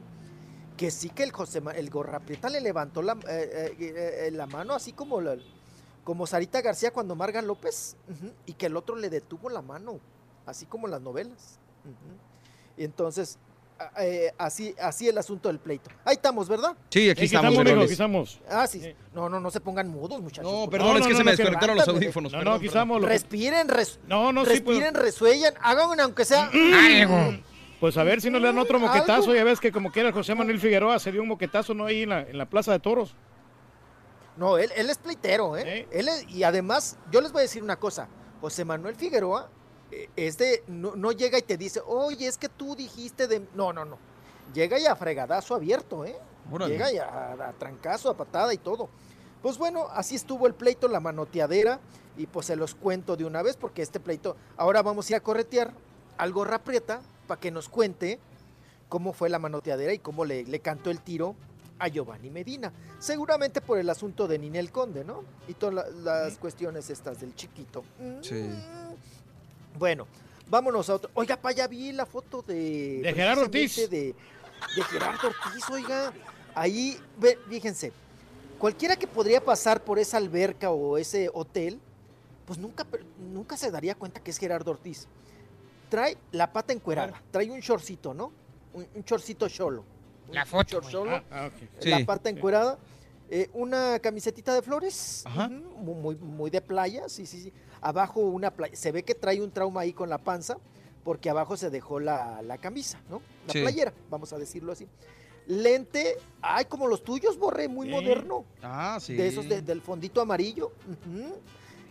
que 0.79 0.91
sí 0.91 1.09
que 1.09 1.23
el 1.23 1.33
José 1.33 1.61
el 1.75 1.89
Gorraprieta 1.89 2.49
le 2.49 2.61
levantó 2.61 3.01
la, 3.01 3.11
eh, 3.27 3.75
eh, 3.77 4.27
eh, 4.27 4.31
la 4.31 4.45
mano 4.47 4.73
así 4.73 4.93
como 4.93 5.19
la- 5.19 5.35
como 6.05 6.25
Sarita 6.25 6.61
García 6.61 6.91
cuando 6.91 7.15
Marga 7.15 7.41
López 7.41 7.97
y 8.45 8.53
que 8.53 8.67
el 8.67 8.77
otro 8.77 8.95
le 8.95 9.09
detuvo 9.09 9.49
la 9.49 9.61
mano, 9.61 9.99
así 10.45 10.65
como 10.65 10.87
en 10.87 10.91
las 10.91 11.01
novelas. 11.01 11.59
Y 12.77 12.85
entonces 12.85 13.37
eh, 13.99 14.31
así 14.37 14.73
así 14.81 15.09
el 15.09 15.17
asunto 15.17 15.49
del 15.49 15.59
pleito. 15.59 15.89
Ahí 16.05 16.15
estamos, 16.15 16.47
¿verdad? 16.47 16.75
Sí, 16.89 17.09
aquí 17.09 17.25
Aquí 17.25 17.35
estamos, 17.35 17.59
aquí 17.59 17.91
estamos. 17.91 18.39
Ah, 18.49 18.65
sí. 18.65 18.81
No, 19.13 19.27
no, 19.27 19.39
no 19.41 19.51
se 19.51 19.59
pongan 19.59 19.89
mudos, 19.89 20.21
muchachos. 20.21 20.49
No, 20.49 20.69
perdón, 20.69 20.87
favor. 20.95 21.01
es 21.01 21.07
que 21.07 21.15
se 21.15 21.23
me 21.25 21.31
desconectaron 21.31 21.75
los 21.77 21.87
audífonos. 21.89 22.31
No, 22.31 22.37
perdón, 22.39 22.53
no, 22.53 22.57
aquí 22.57 22.67
estamos. 22.67 23.01
Respiren, 23.01 23.67
res- 23.67 23.99
No, 24.07 24.31
no, 24.31 24.45
sí, 24.45 24.51
respiren, 24.51 24.93
pues- 24.93 25.03
resuellan, 25.03 25.53
hagan 25.61 25.99
aunque 25.99 26.23
sea 26.23 26.45
Algo. 26.53 27.37
Pues 27.79 27.97
a 27.97 28.03
ver 28.03 28.19
si 28.21 28.29
no 28.29 28.39
le 28.39 28.47
dan 28.47 28.57
otro 28.57 28.79
moquetazo. 28.79 29.13
algo. 29.13 29.35
Ya 29.35 29.43
ves 29.43 29.59
que 29.59 29.71
como 29.71 29.91
quiera 29.91 30.11
José 30.11 30.35
Manuel 30.35 30.59
Figueroa 30.59 30.99
se 30.99 31.11
dio 31.11 31.21
un 31.21 31.27
moquetazo 31.29 31.73
no 31.73 31.85
ahí 31.85 32.03
en 32.03 32.09
la, 32.09 32.21
en 32.21 32.37
la 32.37 32.45
Plaza 32.45 32.71
de 32.73 32.79
Toros. 32.79 33.15
No, 34.37 34.57
él, 34.57 34.71
él 34.75 34.89
es 34.89 34.97
pleitero, 34.97 35.57
¿eh? 35.57 35.87
Él 35.91 36.07
es- 36.07 36.29
y 36.29 36.43
además, 36.43 36.97
yo 37.11 37.21
les 37.21 37.31
voy 37.31 37.39
a 37.39 37.43
decir 37.43 37.63
una 37.63 37.75
cosa. 37.77 38.07
José 38.41 38.63
Manuel 38.65 38.95
Figueroa 38.95 39.49
eh, 39.91 40.09
es 40.15 40.37
de, 40.37 40.63
no, 40.67 40.95
no 40.95 41.11
llega 41.11 41.37
y 41.37 41.41
te 41.41 41.57
dice, 41.57 41.81
oye, 41.85 42.27
es 42.27 42.37
que 42.37 42.47
tú 42.47 42.75
dijiste 42.75 43.27
de... 43.27 43.45
No, 43.53 43.73
no, 43.73 43.83
no. 43.85 43.97
Llega 44.53 44.79
y 44.79 44.85
a 44.85 44.95
fregadazo 44.95 45.55
abierto, 45.55 46.05
¿eh? 46.05 46.15
Órale. 46.51 46.73
Llega 46.73 46.91
y 46.91 46.97
a, 46.97 47.31
a 47.33 47.53
trancazo, 47.57 48.09
a 48.09 48.15
patada 48.17 48.53
y 48.53 48.57
todo. 48.57 48.89
Pues 49.41 49.57
bueno, 49.57 49.87
así 49.93 50.15
estuvo 50.15 50.47
el 50.47 50.53
pleito, 50.53 50.87
la 50.87 50.99
manoteadera, 50.99 51.79
y 52.17 52.25
pues 52.27 52.45
se 52.47 52.55
los 52.55 52.75
cuento 52.75 53.15
de 53.15 53.25
una 53.25 53.41
vez, 53.41 53.55
porque 53.57 53.81
este 53.81 53.99
pleito, 53.99 54.35
ahora 54.57 54.81
vamos 54.81 55.07
a 55.09 55.13
ir 55.13 55.15
a 55.17 55.19
corretear 55.21 55.71
al 56.17 56.31
Gorra 56.33 56.59
Prieta 56.59 57.01
para 57.29 57.39
que 57.39 57.51
nos 57.51 57.69
cuente 57.69 58.19
cómo 58.89 59.13
fue 59.13 59.29
la 59.29 59.37
manoteadera 59.37 59.93
y 59.93 59.99
cómo 59.99 60.25
le, 60.25 60.43
le 60.45 60.59
cantó 60.61 60.89
el 60.89 60.99
tiro 60.99 61.35
a 61.77 61.87
Giovanni 61.87 62.31
Medina. 62.31 62.73
Seguramente 62.97 63.61
por 63.61 63.77
el 63.77 63.87
asunto 63.89 64.27
de 64.27 64.39
Ninel 64.39 64.71
Conde, 64.71 65.05
¿no? 65.05 65.23
Y 65.47 65.53
todas 65.53 65.75
la- 65.75 65.89
las 66.25 66.37
cuestiones 66.39 66.89
estas 66.89 67.21
del 67.21 67.35
chiquito. 67.35 67.83
Sí. 68.21 68.49
Bueno, 69.77 70.07
vámonos 70.49 70.89
a 70.89 70.95
otro. 70.95 71.11
Oiga, 71.13 71.37
pa, 71.37 71.51
ya 71.51 71.67
vi 71.67 71.91
la 71.91 72.07
foto 72.07 72.41
de. 72.41 73.01
De 73.03 73.13
Gerardo 73.13 73.49
precisamente 73.49 73.95
De, 73.95 74.15
de 74.75 74.83
Gerardo 74.83 75.27
Ortiz, 75.27 75.69
oiga. 75.69 76.11
Ahí, 76.55 76.99
ve, 77.19 77.37
fíjense, 77.47 77.93
cualquiera 78.57 78.95
que 78.95 79.05
podría 79.07 79.39
pasar 79.39 79.83
por 79.83 79.99
esa 79.99 80.17
alberca 80.17 80.71
o 80.71 80.97
ese 80.97 81.29
hotel, 81.31 81.79
pues 82.47 82.57
nunca, 82.57 82.85
nunca 83.31 83.55
se 83.55 83.69
daría 83.69 83.93
cuenta 83.93 84.19
que 84.19 84.31
es 84.31 84.37
Gerardo 84.39 84.71
Ortiz. 84.71 85.07
Trae 85.89 86.17
la 86.31 86.51
pata 86.53 86.71
encuerada, 86.73 87.21
trae 87.31 87.49
un 87.49 87.59
shortcito, 87.59 88.13
¿no? 88.13 88.31
Un, 88.73 88.87
un 88.95 89.01
shortcito 89.01 89.49
cholo. 89.49 89.83
La 90.31 90.43
Un 90.43 90.47
foto, 90.47 90.81
cholo, 90.81 91.15
Ah, 91.15 91.23
ah, 91.31 91.47
ok. 91.47 91.85
La 91.85 92.05
pata 92.05 92.29
encuerada. 92.29 92.77
eh, 93.31 93.47
una 93.53 93.99
camisetita 93.99 94.53
de 94.55 94.61
flores, 94.63 95.23
Ajá. 95.25 95.49
muy, 95.49 96.15
muy 96.15 96.49
de 96.49 96.61
playa, 96.61 97.07
sí, 97.09 97.25
sí, 97.27 97.41
sí. 97.43 97.53
Abajo 97.81 98.21
una 98.21 98.49
playa, 98.51 98.75
se 98.75 98.91
ve 98.91 99.03
que 99.03 99.13
trae 99.13 99.39
un 99.41 99.51
trauma 99.51 99.81
ahí 99.81 99.93
con 99.93 100.09
la 100.09 100.17
panza, 100.17 100.57
porque 101.03 101.29
abajo 101.29 101.55
se 101.55 101.69
dejó 101.69 101.99
la, 101.99 102.41
la 102.41 102.57
camisa, 102.57 102.99
¿no? 103.09 103.21
La 103.47 103.53
Sí. 103.53 103.61
playera, 103.61 103.93
vamos 104.09 104.33
a 104.33 104.37
decirlo 104.39 104.71
así. 104.71 104.87
Lente, 105.45 106.17
ay, 106.41 106.65
como 106.65 106.87
los 106.87 107.03
tuyos, 107.03 107.37
Borré, 107.37 107.67
muy 107.67 107.87
Sí. 107.87 107.93
moderno. 107.93 108.45
Ah, 108.63 108.97
sí. 108.99 109.13
De 109.15 109.27
esos 109.27 109.47
de- 109.49 109.61
del 109.61 109.81
fondito 109.81 110.21
amarillo. 110.21 110.71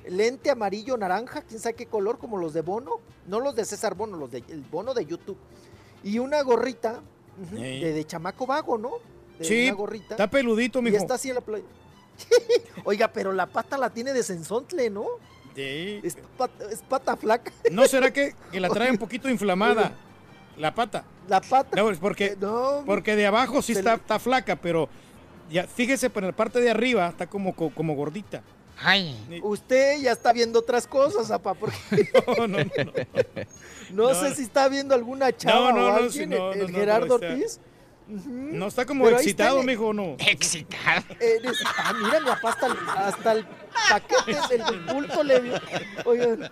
Lente 0.09 0.51
amarillo 0.51 0.97
naranja, 0.97 1.43
quién 1.43 1.61
sabe 1.61 1.75
qué 1.75 1.87
color, 1.87 2.19
como 2.19 2.37
los 2.39 2.53
de 2.55 2.63
Bono. 2.63 3.01
No 3.27 3.41
los 3.41 3.55
de 3.55 3.65
César 3.65 3.95
Bono, 3.95 4.17
los 4.17 4.31
de 4.31 4.43
el 4.49 4.63
Bono 4.63 4.95
de 4.95 5.05
YouTube. 5.07 5.37
Y 6.03 6.19
una 6.19 6.43
gorrita 6.43 7.01
de, 7.53 7.93
de 7.93 8.05
chamaco 8.07 8.47
vago, 8.47 8.79
¿no? 8.79 8.93
De 9.39 9.45
Sí, 9.45 9.67
una 9.69 9.75
gorrita. 9.77 10.15
está 10.15 10.29
peludito, 10.31 10.79
Y 10.79 10.83
mijo. 10.83 10.97
está 10.97 11.15
así 11.15 11.29
en 11.29 11.35
la 11.37 11.41
playa. 11.41 11.65
Oiga, 12.85 13.09
pero 13.13 13.33
la 13.33 13.47
pata 13.47 13.77
la 13.79 13.91
tiene 13.91 14.13
de 14.13 14.23
sensontle, 14.23 14.91
¿no? 14.91 15.05
Sí. 15.55 16.01
Es 16.03 16.17
pata, 16.37 16.65
es 16.71 16.83
pata 16.83 17.17
flaca. 17.17 17.53
¿No 17.71 17.87
será 17.87 18.13
que, 18.13 18.35
que 18.53 18.61
la 18.61 18.69
trae 18.69 18.91
un 18.91 18.99
poquito 18.99 19.29
inflamada? 19.29 19.93
La 20.57 20.75
pata. 20.75 21.05
La 21.29 21.41
pata. 21.41 21.77
No, 21.77 21.91
es 21.91 21.99
porque, 21.99 22.37
no, 22.41 22.83
porque 22.87 23.15
de 23.17 23.27
abajo 23.27 23.61
sí 23.63 23.73
está, 23.73 23.91
le- 23.97 24.01
está 24.01 24.19
flaca, 24.19 24.57
pero 24.57 24.89
ya 25.51 25.67
fíjese, 25.67 26.11
pero 26.11 26.27
en 26.27 26.33
la 26.33 26.37
parte 26.37 26.61
de 26.61 26.71
arriba 26.71 27.09
está 27.09 27.27
como, 27.29 27.55
co- 27.55 27.71
como 27.75 27.95
gordita. 27.95 28.43
Ay. 28.81 29.41
Usted 29.43 29.99
ya 30.01 30.13
está 30.13 30.33
viendo 30.33 30.59
otras 30.61 30.87
cosas, 30.87 31.31
apa, 31.31 31.55
porque 31.55 31.77
No, 32.39 32.47
no, 32.47 32.59
no. 32.59 32.65
no, 32.65 34.09
No, 34.13 34.15
sé 34.15 34.29
no. 34.31 34.35
si 34.37 34.43
está 34.43 34.69
viendo 34.69 34.95
alguna 34.95 35.37
chava 35.37 35.73
no, 35.73 35.87
o 35.87 35.93
alguien, 35.95 36.33
el, 36.33 36.39
no, 36.39 36.53
el 36.53 36.73
no, 36.73 36.79
Gerardo 36.79 37.15
Ortiz. 37.17 37.61
No 38.07 38.69
está 38.69 38.87
como 38.87 39.05
Pero 39.05 39.19
excitado, 39.19 39.63
mijo, 39.63 39.93
no. 39.93 40.17
Excitado. 40.19 41.05
Eres- 41.21 41.63
ah, 41.77 41.93
mira, 42.03 42.21
mi 42.21 42.27
papá 42.27 42.49
hasta 42.51 42.67
el, 42.67 42.73
hasta 42.97 43.33
el 43.33 43.47
paquete 43.91 44.57
del 44.57 44.81
bulto 44.95 45.23
le 45.23 45.41
vio. 45.41 45.53
Oigan, 46.07 46.51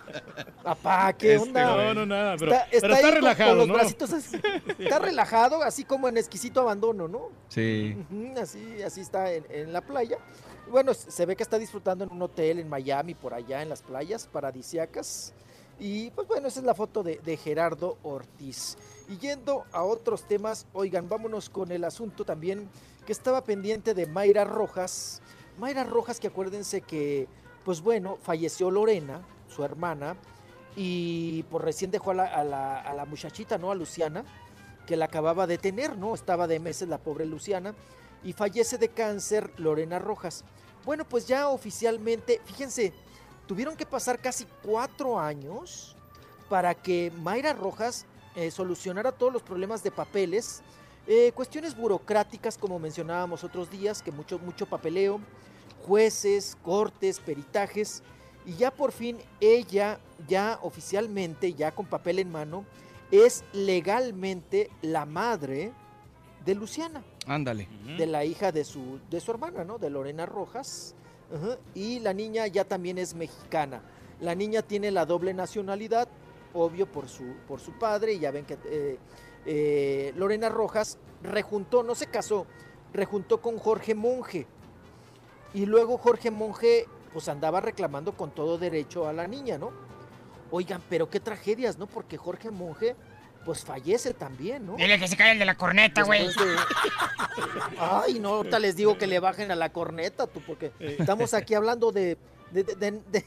papá, 0.63 1.13
¿qué 1.13 1.33
Este, 1.33 1.47
onda? 1.47 1.65
no, 1.65 1.93
no, 1.95 2.05
nada, 2.05 2.35
pero- 2.37 2.51
está, 2.53 2.67
pero 2.69 2.85
está 2.93 2.97
ahí 2.97 3.03
con- 3.05 3.13
relajado, 3.15 3.49
con 3.49 3.57
los 3.57 3.67
¿no? 3.69 3.73
bracitos 3.73 4.13
así. 4.13 4.39
Está 4.77 4.99
relajado, 4.99 5.63
así 5.63 5.83
como 5.83 6.07
en 6.07 6.17
exquisito 6.17 6.61
abandono, 6.61 7.07
¿no? 7.07 7.29
Sí. 7.47 7.97
Así, 8.39 8.83
así 8.83 9.01
está 9.01 9.33
en, 9.33 9.43
en 9.49 9.73
la 9.73 9.81
playa. 9.81 10.19
Bueno, 10.69 10.93
se 10.93 11.25
ve 11.25 11.35
que 11.35 11.43
está 11.43 11.57
disfrutando 11.57 12.03
en 12.03 12.11
un 12.11 12.21
hotel 12.21 12.59
en 12.59 12.67
Miami, 12.67 13.13
por 13.13 13.33
allá 13.33 13.61
en 13.61 13.69
las 13.69 13.81
playas 13.81 14.27
paradisiacas. 14.27 15.33
Y 15.79 16.09
pues 16.11 16.27
bueno, 16.27 16.47
esa 16.47 16.59
es 16.59 16.65
la 16.65 16.73
foto 16.73 17.03
de, 17.03 17.37
Gerardo 17.37 17.97
Ortiz. 18.03 18.77
Y 19.07 19.17
yendo 19.17 19.63
a 19.71 19.83
otros 19.83 20.23
temas, 20.23 20.65
oigan, 20.73 21.07
vámonos 21.07 21.49
con 21.49 21.71
el 21.71 21.83
asunto 21.83 22.25
también 22.25 22.67
que 23.05 23.11
estaba 23.13 23.43
pendiente 23.43 23.93
de 23.93 24.07
Mayra 24.07 24.43
Rojas. 24.43 25.21
Mayra 25.57 25.83
Rojas, 25.83 26.19
que 26.19 26.27
acuérdense 26.27 26.81
que, 26.81 27.27
pues 27.63 27.81
bueno, 27.81 28.17
falleció 28.21 28.69
Lorena, 28.69 29.21
su 29.47 29.63
hermana, 29.63 30.17
y 30.75 31.43
pues 31.43 31.63
recién 31.63 31.91
dejó 31.91 32.11
a 32.11 32.15
la- 32.15 32.81
a 32.81 32.93
la 32.93 33.05
muchachita, 33.05 33.57
¿no? 33.57 33.71
A 33.71 33.75
Luciana, 33.75 34.25
que 34.85 34.97
la 34.97 35.05
acababa 35.05 35.47
de 35.47 35.57
tener, 35.57 35.97
¿no? 35.97 36.13
Estaba 36.13 36.47
de 36.47 36.59
meses 36.59 36.89
la 36.89 36.97
pobre 36.97 37.25
Luciana, 37.25 37.73
y 38.23 38.33
fallece 38.33 38.77
de 38.77 38.89
cáncer 38.89 39.51
Lorena 39.57 39.99
Rojas. 39.99 40.43
Bueno, 40.85 41.05
pues 41.05 41.27
ya 41.27 41.49
oficialmente, 41.49 42.41
fíjense, 42.45 42.93
tuvieron 43.45 43.75
que 43.75 43.85
pasar 43.85 44.19
casi 44.19 44.45
cuatro 44.63 45.19
años 45.19 45.95
para 46.49 46.73
que 46.73 47.11
Mayra 47.17 47.53
Rojas 47.53 48.05
eh, 48.35 48.51
solucionara 48.51 49.11
todos 49.11 49.33
los 49.33 49.41
problemas 49.41 49.83
de 49.83 49.91
papeles, 49.91 50.61
eh, 51.07 51.31
cuestiones 51.33 51.75
burocráticas, 51.75 52.57
como 52.57 52.79
mencionábamos 52.79 53.43
otros 53.43 53.69
días, 53.69 54.01
que 54.01 54.11
mucho, 54.11 54.39
mucho 54.39 54.65
papeleo, 54.65 55.19
jueces, 55.85 56.57
cortes, 56.63 57.19
peritajes, 57.19 58.03
y 58.45 58.53
ya 58.55 58.71
por 58.71 58.93
fin 58.93 59.17
ella, 59.41 59.99
ya 60.27 60.59
oficialmente, 60.61 61.53
ya 61.53 61.71
con 61.73 61.85
papel 61.85 62.19
en 62.19 62.31
mano, 62.31 62.65
es 63.11 63.43
legalmente 63.51 64.69
la 64.81 65.05
madre 65.05 65.73
de 66.45 66.55
Luciana 66.55 67.03
Ándale. 67.27 67.67
de 67.97 68.05
la 68.05 68.23
hija 68.25 68.51
de 68.51 68.63
su, 68.63 68.99
de 69.09 69.19
su 69.19 69.31
hermana, 69.31 69.63
¿no? 69.63 69.77
De 69.77 69.89
Lorena 69.89 70.25
Rojas. 70.25 70.95
Y 71.75 71.99
la 71.99 72.13
niña 72.13 72.47
ya 72.47 72.63
también 72.63 72.97
es 72.97 73.13
mexicana. 73.13 73.81
La 74.21 74.33
niña 74.33 74.61
tiene 74.61 74.91
la 74.91 75.05
doble 75.05 75.33
nacionalidad, 75.33 76.07
obvio 76.53 76.85
por 76.91 77.09
su, 77.09 77.35
por 77.47 77.59
su 77.59 77.77
padre, 77.77 78.13
y 78.13 78.19
ya 78.19 78.31
ven 78.31 78.45
que 78.45 78.57
eh, 78.65 78.97
eh, 79.45 80.13
Lorena 80.15 80.49
Rojas 80.49 80.97
rejuntó, 81.21 81.83
no 81.83 81.95
se 81.95 82.07
casó, 82.07 82.47
rejuntó 82.93 83.41
con 83.41 83.57
Jorge 83.57 83.93
Monje. 83.93 84.47
Y 85.53 85.65
luego 85.65 85.97
Jorge 85.97 86.31
Monje 86.31 86.85
pues 87.13 87.29
andaba 87.29 87.61
reclamando 87.61 88.13
con 88.13 88.31
todo 88.31 88.57
derecho 88.57 89.07
a 89.07 89.13
la 89.13 89.27
niña, 89.27 89.57
¿no? 89.57 89.71
Oigan, 90.51 90.81
pero 90.89 91.09
qué 91.09 91.19
tragedias, 91.19 91.77
¿no? 91.77 91.87
Porque 91.87 92.17
Jorge 92.17 92.51
Monje 92.51 92.95
pues 93.47 93.63
fallece 93.63 94.13
también, 94.13 94.65
¿no? 94.67 94.75
Dile 94.75 94.99
que 94.99 95.07
se 95.07 95.15
cae 95.15 95.31
el 95.31 95.39
de 95.39 95.45
la 95.45 95.55
corneta, 95.55 96.03
güey. 96.03 96.27
De- 96.27 96.33
Ay, 97.79 98.19
no, 98.19 98.35
ahorita 98.35 98.59
les 98.59 98.75
digo 98.75 98.97
que 98.97 99.07
le 99.07 99.19
bajen 99.21 99.51
a 99.51 99.55
la 99.55 99.71
corneta, 99.71 100.27
tú, 100.27 100.41
porque 100.45 100.73
estamos 100.79 101.33
aquí 101.33 101.53
hablando 101.53 101.93
de, 101.93 102.17
de, 102.51 102.63
de- 102.63 102.75
de- 102.75 103.01
de- 103.09 103.25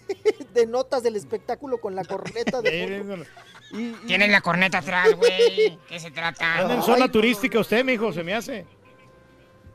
de 0.53 0.67
notas 0.67 1.03
del 1.03 1.17
espectáculo 1.17 1.79
con 1.81 1.95
la 1.95 2.05
corneta 2.05 2.61
de 2.61 2.99
fondo. 3.07 3.25
Y- 3.73 3.79
y- 3.79 3.93
Tienes 4.07 4.29
la 4.31 4.43
corneta 4.43 4.79
atrás, 4.79 5.15
güey. 5.17 5.79
¿Qué 5.89 5.99
se 5.99 6.11
trata? 6.11 6.59
Anda 6.59 6.75
en 6.75 6.83
zona 6.83 7.11
turística 7.11 7.59
usted, 7.59 7.83
mijo, 7.83 8.13
se 8.13 8.23
me 8.23 8.35
hace. 8.35 8.67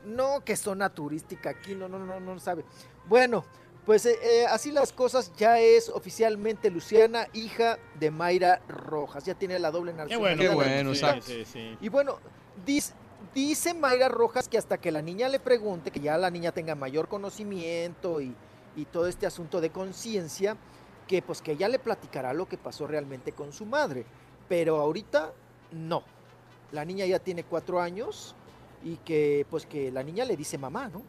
No, 0.04 0.44
que 0.44 0.54
zona 0.56 0.90
turística 0.90 1.50
aquí, 1.50 1.74
no, 1.74 1.88
no, 1.88 1.98
no, 1.98 2.20
no 2.20 2.38
sabe. 2.38 2.64
Bueno, 3.06 3.44
pues 3.86 4.04
eh, 4.04 4.18
eh, 4.20 4.46
así 4.46 4.72
las 4.72 4.92
cosas, 4.92 5.32
ya 5.36 5.60
es 5.60 5.88
oficialmente 5.88 6.70
Luciana, 6.70 7.28
hija 7.32 7.78
de 8.00 8.10
Mayra 8.10 8.60
Rojas, 8.68 9.24
ya 9.24 9.34
tiene 9.34 9.60
la 9.60 9.70
doble 9.70 9.92
nacionalidad. 9.92 10.50
Qué 10.50 10.54
bueno, 10.54 10.90
la 10.90 10.96
exacto. 10.96 11.26
Sí, 11.26 11.44
sí. 11.44 11.78
Y 11.80 11.88
bueno, 11.88 12.18
dice, 12.66 12.92
dice 13.32 13.74
Mayra 13.74 14.08
Rojas 14.08 14.48
que 14.48 14.58
hasta 14.58 14.78
que 14.78 14.90
la 14.90 15.02
niña 15.02 15.28
le 15.28 15.38
pregunte, 15.38 15.92
que 15.92 16.00
ya 16.00 16.18
la 16.18 16.30
niña 16.30 16.50
tenga 16.50 16.74
mayor 16.74 17.06
conocimiento 17.06 18.20
y, 18.20 18.34
y 18.74 18.86
todo 18.86 19.06
este 19.06 19.24
asunto 19.24 19.60
de 19.60 19.70
conciencia, 19.70 20.56
que 21.06 21.22
pues 21.22 21.40
que 21.40 21.52
ella 21.52 21.68
le 21.68 21.78
platicará 21.78 22.34
lo 22.34 22.48
que 22.48 22.58
pasó 22.58 22.88
realmente 22.88 23.30
con 23.30 23.52
su 23.52 23.66
madre. 23.66 24.04
Pero 24.48 24.80
ahorita 24.80 25.32
no. 25.70 26.02
La 26.72 26.84
niña 26.84 27.06
ya 27.06 27.20
tiene 27.20 27.44
cuatro 27.44 27.80
años 27.80 28.34
y 28.82 28.96
que 28.96 29.46
pues 29.48 29.64
que 29.64 29.92
la 29.92 30.02
niña 30.02 30.24
le 30.24 30.36
dice 30.36 30.58
mamá, 30.58 30.88
¿no? 30.88 31.02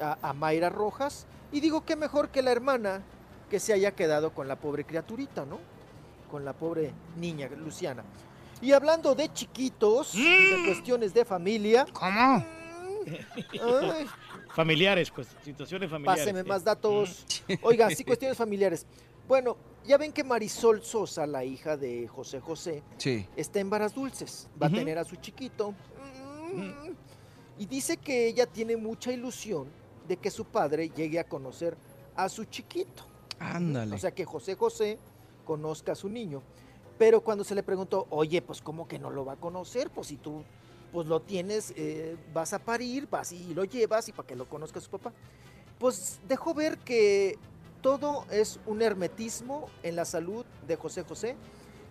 A, 0.00 0.18
a 0.22 0.32
Mayra 0.32 0.70
Rojas. 0.70 1.26
Y 1.52 1.60
digo 1.60 1.84
que 1.84 1.96
mejor 1.96 2.28
que 2.30 2.42
la 2.42 2.52
hermana 2.52 3.02
que 3.50 3.60
se 3.60 3.72
haya 3.72 3.92
quedado 3.92 4.32
con 4.34 4.48
la 4.48 4.56
pobre 4.56 4.84
criaturita, 4.84 5.44
¿no? 5.44 5.58
Con 6.30 6.44
la 6.44 6.52
pobre 6.52 6.92
niña, 7.16 7.48
Luciana. 7.48 8.04
Y 8.60 8.72
hablando 8.72 9.14
de 9.14 9.32
chiquitos, 9.32 10.12
de 10.14 10.62
cuestiones 10.66 11.14
de 11.14 11.24
familia. 11.24 11.86
¿Cómo? 11.92 12.44
Ay, 13.62 14.06
Familiares, 14.54 15.10
pues, 15.10 15.28
situaciones 15.44 15.90
familiares. 15.90 16.24
páseme 16.24 16.42
más 16.42 16.64
datos. 16.64 17.24
Oiga, 17.62 17.90
sí, 17.90 18.04
cuestiones 18.06 18.36
familiares. 18.36 18.86
Bueno, 19.28 19.56
ya 19.86 19.98
ven 19.98 20.12
que 20.12 20.24
Marisol 20.24 20.82
Sosa, 20.82 21.26
la 21.26 21.44
hija 21.44 21.76
de 21.76 22.08
José 22.08 22.40
José, 22.40 22.82
Sí. 22.96 23.26
está 23.36 23.60
en 23.60 23.68
varas 23.70 23.94
dulces. 23.94 24.48
Va 24.60 24.66
a 24.68 24.70
tener 24.70 24.98
a 24.98 25.04
su 25.04 25.16
chiquito. 25.16 25.72
Mm. 26.54 26.90
Y 27.58 27.66
dice 27.66 27.96
que 27.98 28.26
ella 28.28 28.46
tiene 28.46 28.76
mucha 28.76 29.12
ilusión 29.12 29.68
de 30.06 30.16
que 30.16 30.30
su 30.30 30.44
padre 30.44 30.90
llegue 30.90 31.18
a 31.18 31.24
conocer 31.24 31.76
a 32.14 32.28
su 32.28 32.44
chiquito. 32.44 33.04
Ándale. 33.38 33.94
O 33.94 33.98
sea, 33.98 34.10
que 34.12 34.24
José 34.24 34.54
José 34.54 34.98
conozca 35.44 35.92
a 35.92 35.94
su 35.94 36.08
niño. 36.08 36.42
Pero 36.98 37.20
cuando 37.20 37.44
se 37.44 37.54
le 37.54 37.62
preguntó, 37.62 38.06
oye, 38.10 38.40
pues 38.40 38.62
¿cómo 38.62 38.88
que 38.88 38.98
no 38.98 39.10
lo 39.10 39.24
va 39.24 39.34
a 39.34 39.36
conocer? 39.36 39.90
Pues 39.90 40.06
si 40.08 40.16
tú 40.16 40.42
pues 40.92 41.06
lo 41.08 41.20
tienes, 41.20 41.74
eh, 41.76 42.16
vas 42.32 42.54
a 42.54 42.58
parir, 42.58 43.06
vas 43.10 43.32
y 43.32 43.52
lo 43.52 43.64
llevas 43.64 44.08
y 44.08 44.12
para 44.12 44.26
que 44.26 44.34
lo 44.36 44.48
conozca 44.48 44.80
su 44.80 44.88
papá. 44.88 45.12
Pues 45.78 46.20
dejó 46.26 46.54
ver 46.54 46.78
que 46.78 47.38
todo 47.82 48.24
es 48.30 48.58
un 48.64 48.80
hermetismo 48.80 49.68
en 49.82 49.94
la 49.94 50.06
salud 50.06 50.46
de 50.66 50.76
José 50.76 51.02
José, 51.02 51.36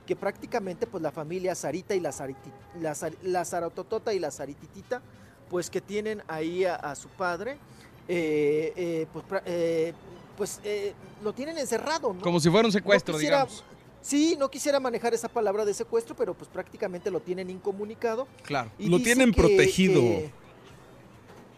que 0.08 0.16
prácticamente 0.16 0.88
pues 0.88 1.04
la 1.04 1.12
familia 1.12 1.54
Sarita 1.54 1.94
y 1.94 2.00
la, 2.00 2.10
Sariti- 2.10 2.52
la, 2.80 2.96
la 3.22 3.46
Sarototota 3.46 4.12
y 4.14 4.20
la 4.20 4.32
Sarititita, 4.32 5.04
pues 5.50 5.70
que 5.70 5.82
tienen 5.82 6.24
ahí 6.28 6.66
a, 6.66 6.76
a 6.76 6.96
su 6.96 7.10
padre, 7.10 7.60
eh, 8.08 8.74
eh, 8.76 9.08
pues, 9.12 9.26
eh, 9.46 9.94
pues 10.38 10.60
eh, 10.64 10.94
lo 11.24 11.34
tienen 11.34 11.58
encerrado, 11.58 12.14
¿no? 12.14 12.22
Como 12.22 12.40
si 12.40 12.50
fuera 12.50 12.68
un 12.68 12.72
secuestro, 12.72 13.14
No 13.14 13.20
quisiera- 13.20 13.38
digamos. 13.46 13.64
Sí, 14.02 14.36
no 14.38 14.52
quisiera 14.52 14.80
manejar 14.80 15.16
esa 15.16 15.28
palabra 15.28 15.66
de 15.66 15.74
secuestro, 15.74 16.16
pero 16.16 16.36
pues 16.36 16.48
prácticamente 16.48 17.10
lo 17.10 17.20
tienen 17.22 17.50
incomunicado. 17.50 18.28
Claro. 18.44 18.70
Y 18.78 18.88
Lo 18.88 19.00
tienen 19.00 19.32
que- 19.32 19.42
protegido. 19.42 20.00
que, 20.02 20.30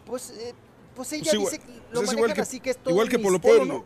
pues, 0.06 0.30
eh, 0.32 0.54
pues 0.96 1.12
ella 1.12 1.24
Pues 1.24 1.34
igual- 1.34 1.52
dice 1.52 1.64
que 1.64 1.72
lo 1.72 1.78
pues 1.78 1.84
es 1.84 1.94
manejan 1.96 2.18
igual 2.18 2.34
que- 2.34 2.42
así 2.42 2.60
que 2.62 2.70
es 2.70 2.78
todo 2.78 2.90
igual 2.92 3.08
un 3.08 3.12
que 3.12 3.20
Polo 3.20 3.40
Polo. 3.42 3.86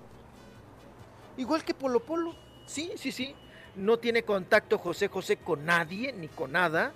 Igual 1.38 1.64
que 1.64 1.74
Polo 1.74 2.00
Polo, 2.02 2.36
sí, 2.66 2.92
sí, 2.98 3.12
sí. 3.12 3.34
No 3.76 3.98
tiene 3.98 4.24
contacto 4.24 4.78
José 4.78 5.08
José 5.08 5.38
con 5.38 5.66
nadie 5.66 6.12
ni 6.14 6.28
con 6.28 6.52
nada. 6.52 6.94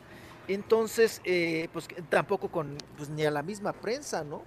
Entonces, 0.47 1.21
eh, 1.23 1.69
pues 1.73 1.87
tampoco 2.09 2.49
con 2.49 2.77
pues, 2.97 3.09
ni 3.09 3.25
a 3.25 3.31
la 3.31 3.41
misma 3.41 3.73
prensa, 3.73 4.23
¿no? 4.23 4.43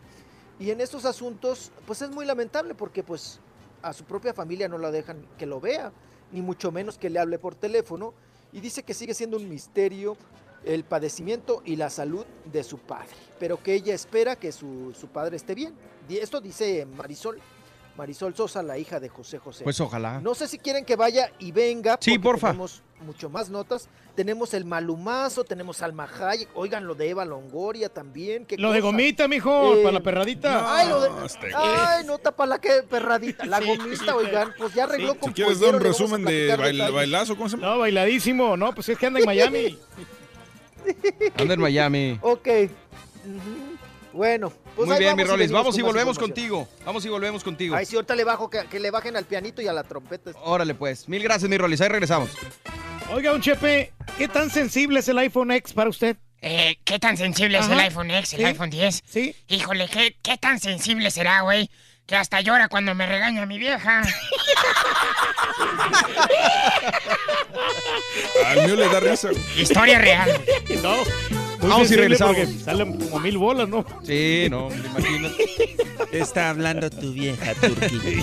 Y 0.59 0.71
en 0.71 0.81
estos 0.81 1.05
asuntos, 1.05 1.71
pues 1.87 2.03
es 2.03 2.11
muy 2.11 2.27
lamentable 2.27 2.75
porque 2.75 3.03
pues 3.03 3.41
a 3.83 3.93
su 3.93 4.05
propia 4.05 4.35
familia 4.35 4.69
no 4.69 4.79
la 4.79 4.91
dejan 4.91 5.25
que 5.39 5.47
lo 5.47 5.61
vea, 5.61 5.93
ni 6.33 6.43
mucho 6.43 6.73
menos 6.73 6.99
que 6.99 7.11
le 7.11 7.21
hable 7.21 7.39
por 7.39 7.55
teléfono. 7.55 8.13
Y 8.53 8.61
dice 8.61 8.83
que 8.83 8.95
sigue 8.95 9.15
siendo 9.15 9.37
un 9.37 9.49
misterio 9.49 10.17
el 10.65 10.85
padecimiento 10.85 11.63
y 11.65 11.77
la 11.77 11.91
salud 11.91 12.25
de 12.51 12.65
su 12.65 12.79
padre, 12.79 13.15
pero 13.39 13.63
que 13.63 13.75
ella 13.75 13.95
espera 13.95 14.37
que 14.37 14.51
su, 14.51 14.93
su 14.99 15.07
padre 15.09 15.37
esté 15.37 15.55
bien. 15.55 15.75
Esto 16.09 16.41
dice 16.41 16.85
Marisol, 16.87 17.39
Marisol 17.99 18.33
Sosa, 18.35 18.63
la 18.63 18.79
hija 18.79 19.01
de 19.01 19.09
José 19.09 19.39
José. 19.39 19.65
Pues 19.65 19.81
ojalá. 19.81 20.21
No 20.21 20.35
sé 20.37 20.47
si 20.47 20.57
quieren 20.59 20.85
que 20.85 20.95
vaya 20.95 21.33
y 21.41 21.51
venga. 21.51 21.99
Sí, 22.01 22.17
porfa. 22.17 22.49
Tenemos 22.53 22.81
mucho 23.05 23.29
más 23.29 23.51
notas. 23.51 23.89
Tenemos 24.15 24.55
el 24.55 24.65
Malumazo, 24.65 25.43
tenemos 25.45 25.83
Alma 25.83 26.09
Hayek. 26.09 26.49
Oigan, 26.55 26.87
lo 26.87 26.95
de 26.95 27.09
Eva 27.11 27.25
Longoria 27.25 27.89
también. 27.89 28.47
qué 28.47 28.57
Lo 28.57 28.71
de 28.71 28.81
gomita, 28.81 29.27
mijo, 29.27 29.75
Eh, 29.75 29.83
para 29.83 29.93
la 29.95 30.01
perradita. 30.01 30.77
Ay, 30.79 30.89
lo 30.89 31.01
de- 31.01 31.27
este 31.27 31.49
Ay, 31.55 32.05
nota 32.07 32.31
para 32.31 32.51
la 32.51 32.61
que 32.61 32.85
perradita. 32.89 33.45
La 33.47 33.59
gomista, 33.67 34.15
oigan, 34.17 34.53
pues 34.57 34.73
ya 34.75 34.85
arregló 34.85 35.15
Si 35.15 35.19
con 35.19 35.33
quieres 35.33 35.59
dar 35.59 35.75
un 35.75 35.81
resumen 35.81 36.25
de 36.25 36.57
bail- 36.57 36.93
bailazo, 36.93 37.37
¿cómo 37.37 37.49
se 37.49 37.57
llama? 37.57 37.69
No, 37.75 37.79
bailadísimo. 37.81 38.57
No, 38.57 38.73
pues 38.75 38.89
es 38.91 38.97
que 38.99 39.07
anda 39.07 39.19
en 39.19 39.27
Miami. 39.27 39.77
Anda 41.37 41.55
en 41.55 41.61
Miami. 41.61 42.19
Ok. 42.23 42.49
Bueno, 44.13 44.53
pues 44.79 44.89
Muy 44.89 44.99
bien, 44.99 45.17
mi 45.17 45.23
vamos 45.25 45.29
y 45.29 45.31
Rolis. 45.37 45.51
Vamos 45.51 45.77
y 45.79 45.83
volvemos 45.83 46.19
contigo. 46.19 46.69
Vamos 46.87 47.05
y 47.05 47.09
volvemos 47.09 47.43
contigo. 47.43 47.75
Ay, 47.75 47.85
sí, 47.85 47.97
ahorita 47.97 48.15
le 48.15 48.23
bajo, 48.23 48.49
que, 48.49 48.65
que 48.67 48.79
le 48.79 48.93
bajen 48.93 49.17
al 49.17 49.25
pianito 49.25 49.61
y 49.61 49.67
a 49.67 49.73
la 49.73 49.83
trompeta. 49.83 50.31
Órale, 50.45 50.75
pues. 50.75 51.09
Mil 51.09 51.21
gracias, 51.23 51.51
mi 51.51 51.59
Rolis. 51.59 51.81
Ahí 51.81 51.89
regresamos. 51.89 52.31
Oiga, 53.13 53.33
un 53.33 53.41
Chepe, 53.41 53.93
¿qué 54.17 54.29
tan 54.29 54.51
sensible 54.51 55.01
es 55.01 55.09
el 55.09 55.19
iPhone 55.19 55.51
X 55.51 55.73
para 55.73 55.91
usted? 55.91 56.17
Eh, 56.41 56.79
¿Qué 56.85 57.01
tan 57.01 57.17
sensible 57.17 57.59
es 57.59 57.69
el 57.69 57.81
iPhone 57.81 58.13
X, 58.13 58.35
el 58.35 58.39
Sí. 58.41 58.45
iPhone 58.45 58.71
10? 58.71 59.03
Sí. 59.05 59.35
Híjole, 59.49 59.89
¿qué, 59.89 60.17
qué 60.23 60.37
tan 60.39 60.61
sensible 60.61 61.11
será, 61.11 61.41
güey? 61.41 61.69
Que 62.07 62.15
hasta 62.15 62.41
llora 62.41 62.69
cuando 62.69 62.95
me 62.95 63.07
regaña 63.07 63.45
mi 63.47 63.59
vieja. 63.59 64.03
Al 68.47 68.67
mío 68.67 68.77
le 68.77 68.89
da 68.89 69.01
risa. 69.01 69.31
Historia 69.57 69.99
real. 69.99 70.41
No. 70.83 70.95
Muy 71.61 71.71
Vamos 71.71 71.91
y 71.91 71.97
regresamos. 71.97 72.37
porque 72.37 72.59
Salen 72.65 72.99
como 72.99 73.21
mil 73.21 73.39
bolas, 73.39 73.69
¿no? 73.69 73.85
Sí, 74.05 74.47
no, 74.51 74.69
me 74.69 74.77
imagino. 74.77 75.29
Está 76.13 76.51
hablando 76.51 76.89
tu 76.91 77.13
vieja, 77.13 77.55
Turquía. 77.55 78.23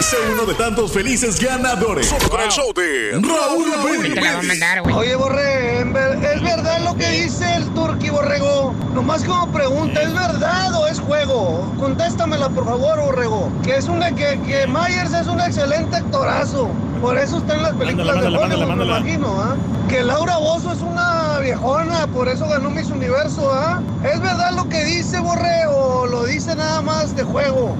Sé 0.00 0.16
uno 0.32 0.44
de 0.46 0.54
tantos 0.54 0.92
felices 0.92 1.40
ganadores. 1.40 2.06
Solo 2.06 2.28
con 2.28 2.40
el 2.40 2.50
show 2.50 2.72
de 2.74 3.10
Raúl 3.12 3.66
Brindis. 3.82 4.62
Oye, 4.94 5.16
Borre, 5.16 5.80
¿en 5.80 5.92
ver- 5.92 6.18
¿es 6.22 6.42
verdad 6.42 6.80
lo 6.84 6.94
que 6.96 7.08
dice 7.10 7.54
el 7.56 7.64
Turqui 7.74 8.10
Borrego? 8.10 8.74
Nomás 8.98 9.22
como 9.22 9.46
pregunta, 9.52 10.02
¿es 10.02 10.12
verdad 10.12 10.74
o 10.74 10.88
es 10.88 10.98
juego? 10.98 11.72
Contéstamela, 11.78 12.48
por 12.48 12.64
favor, 12.64 13.00
Borrego. 13.00 13.48
Que 13.62 13.76
es 13.76 13.86
una 13.86 14.10
que, 14.10 14.40
que 14.40 14.66
Myers 14.66 15.14
es 15.14 15.28
un 15.28 15.40
excelente 15.40 15.94
actorazo. 15.94 16.68
Por 17.00 17.16
eso 17.16 17.38
está 17.38 17.54
en 17.54 17.62
las 17.62 17.74
películas 17.74 18.20
de 18.20 18.26
Hollywood, 18.26 18.74
me 18.74 18.84
imagino, 18.84 19.40
¿ah? 19.40 19.54
Que 19.88 20.02
Laura 20.02 20.38
Bozo 20.38 20.72
es 20.72 20.82
una 20.82 21.38
viejona, 21.38 22.08
por 22.08 22.28
eso 22.28 22.48
ganó 22.48 22.70
Miss 22.70 22.90
Universo, 22.90 23.48
¿ah? 23.52 23.80
¿Es 24.02 24.20
verdad 24.20 24.50
lo 24.56 24.68
que 24.68 24.84
dice 24.84 25.20
Borre 25.20 25.68
o 25.68 26.06
lo 26.06 26.24
dice 26.24 26.56
nada 26.56 26.82
más 26.82 27.14
de 27.14 27.22
juego? 27.22 27.76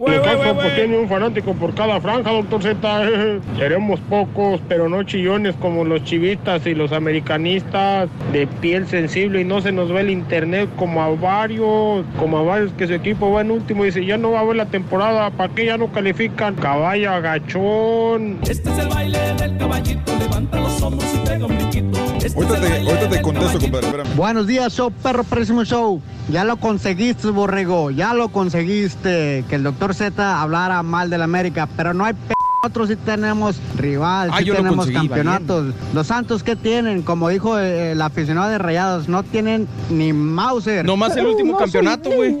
Pues 0.00 0.18
güey. 0.18 0.74
tiene 0.76 0.98
un 0.98 1.10
fanático 1.10 1.52
por 1.52 1.74
cada 1.74 2.00
franja, 2.00 2.30
doctor 2.30 2.62
Z. 2.62 2.80
Seremos 3.58 4.00
pocos, 4.08 4.58
pero 4.66 4.88
no 4.88 5.02
chillones 5.02 5.54
como 5.56 5.84
los 5.84 6.04
chivistas 6.04 6.64
y 6.64 6.74
los 6.74 6.92
americanistas 6.92 8.08
de 8.32 8.46
piel 8.46 8.86
sensible 8.86 9.42
y 9.42 9.44
no 9.44 9.60
se 9.60 9.72
nos 9.72 9.92
ve 9.92 10.00
el 10.00 10.08
internet 10.08 10.70
como 10.76 11.02
a 11.02 11.08
varios, 11.10 12.06
como 12.18 12.38
a 12.38 12.42
varios 12.42 12.72
que 12.78 12.86
su 12.86 12.94
equipo 12.94 13.30
va 13.30 13.42
en 13.42 13.50
último 13.50 13.84
y 13.84 13.88
dice 13.88 14.06
ya 14.06 14.16
no 14.16 14.30
va 14.30 14.40
a 14.40 14.44
ver 14.44 14.56
la 14.56 14.66
temporada, 14.66 15.28
¿para 15.32 15.52
qué 15.52 15.66
ya 15.66 15.76
no 15.76 15.92
califican? 15.92 16.54
Caballo 16.54 17.10
agachón. 17.10 18.38
Este 18.48 18.70
es 18.70 18.78
el 18.78 18.88
baile 18.88 19.18
del 19.34 19.58
caballito, 19.58 20.16
levanta 20.18 20.60
los 20.60 20.82
hombros 20.82 21.14
y 21.14 21.28
pega 21.28 21.44
un 21.44 21.56
brinquito. 21.58 21.98
Este 22.14 22.26
es 22.28 22.36
Ahorita 22.36 22.54
el 22.54 22.62
te, 22.62 22.90
ahorita 22.90 23.08
te 23.10 23.20
contesto, 23.20 23.58
compadre. 23.60 23.86
Espérame. 23.86 24.16
Buenos 24.16 24.46
días, 24.46 24.72
show 24.72 24.90
perro, 24.90 25.24
próximo 25.24 25.62
show. 25.66 26.00
Ya 26.30 26.44
lo 26.44 26.58
conseguiste, 26.58 27.28
borrego. 27.30 27.90
Ya 27.90 28.14
lo 28.14 28.28
conseguiste. 28.28 29.44
Que 29.48 29.56
el 29.56 29.64
doctor 29.64 29.89
Z 29.94 30.40
hablara 30.40 30.82
mal 30.82 31.10
del 31.10 31.22
América. 31.22 31.68
Pero 31.76 31.94
no 31.94 32.04
hay 32.04 32.14
p. 32.14 32.34
Nosotros 32.62 32.90
sí 32.90 32.96
tenemos 32.96 33.58
rival, 33.78 34.28
Ah, 34.30 34.40
sí 34.40 34.44
yo 34.44 34.52
lo 34.52 34.58
tenemos 34.58 34.90
campeonatos. 34.90 35.74
Los 35.94 36.08
Santos, 36.08 36.42
¿qué 36.42 36.56
tienen? 36.56 37.00
Como 37.00 37.30
dijo 37.30 37.58
eh, 37.58 37.92
el 37.92 38.02
aficionado 38.02 38.50
de 38.50 38.58
Rayados, 38.58 39.08
no 39.08 39.22
tienen 39.22 39.66
ni 39.88 40.12
Mauser. 40.12 40.84
Nomás 40.84 41.16
el 41.16 41.24
último 41.26 41.56
campeonato, 41.56 42.10
güey. 42.10 42.38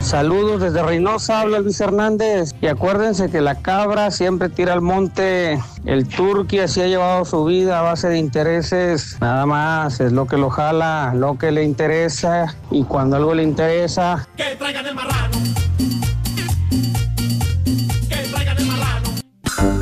Saludos 0.00 0.62
desde 0.62 0.82
Reynosa, 0.82 1.42
habla 1.42 1.58
Luis 1.60 1.78
Hernández. 1.82 2.54
Y 2.62 2.66
acuérdense 2.66 3.30
que 3.30 3.42
la 3.42 3.56
cabra 3.56 4.10
siempre 4.10 4.48
tira 4.48 4.72
al 4.72 4.80
monte. 4.80 5.60
El 5.84 6.08
turqui 6.08 6.60
así 6.60 6.80
ha 6.80 6.86
llevado 6.86 7.26
su 7.26 7.44
vida 7.44 7.78
a 7.78 7.82
base 7.82 8.08
de 8.08 8.16
intereses. 8.18 9.18
Nada 9.20 9.44
más, 9.44 10.00
es 10.00 10.12
lo 10.12 10.26
que 10.26 10.38
lo 10.38 10.48
jala, 10.48 11.12
lo 11.14 11.36
que 11.36 11.52
le 11.52 11.62
interesa. 11.62 12.54
Y 12.70 12.84
cuando 12.84 13.16
algo 13.16 13.34
le 13.34 13.42
interesa, 13.42 14.26
Que 14.36 14.56
traigan 14.58 14.86
el 14.86 14.94
marrano. 14.94 15.51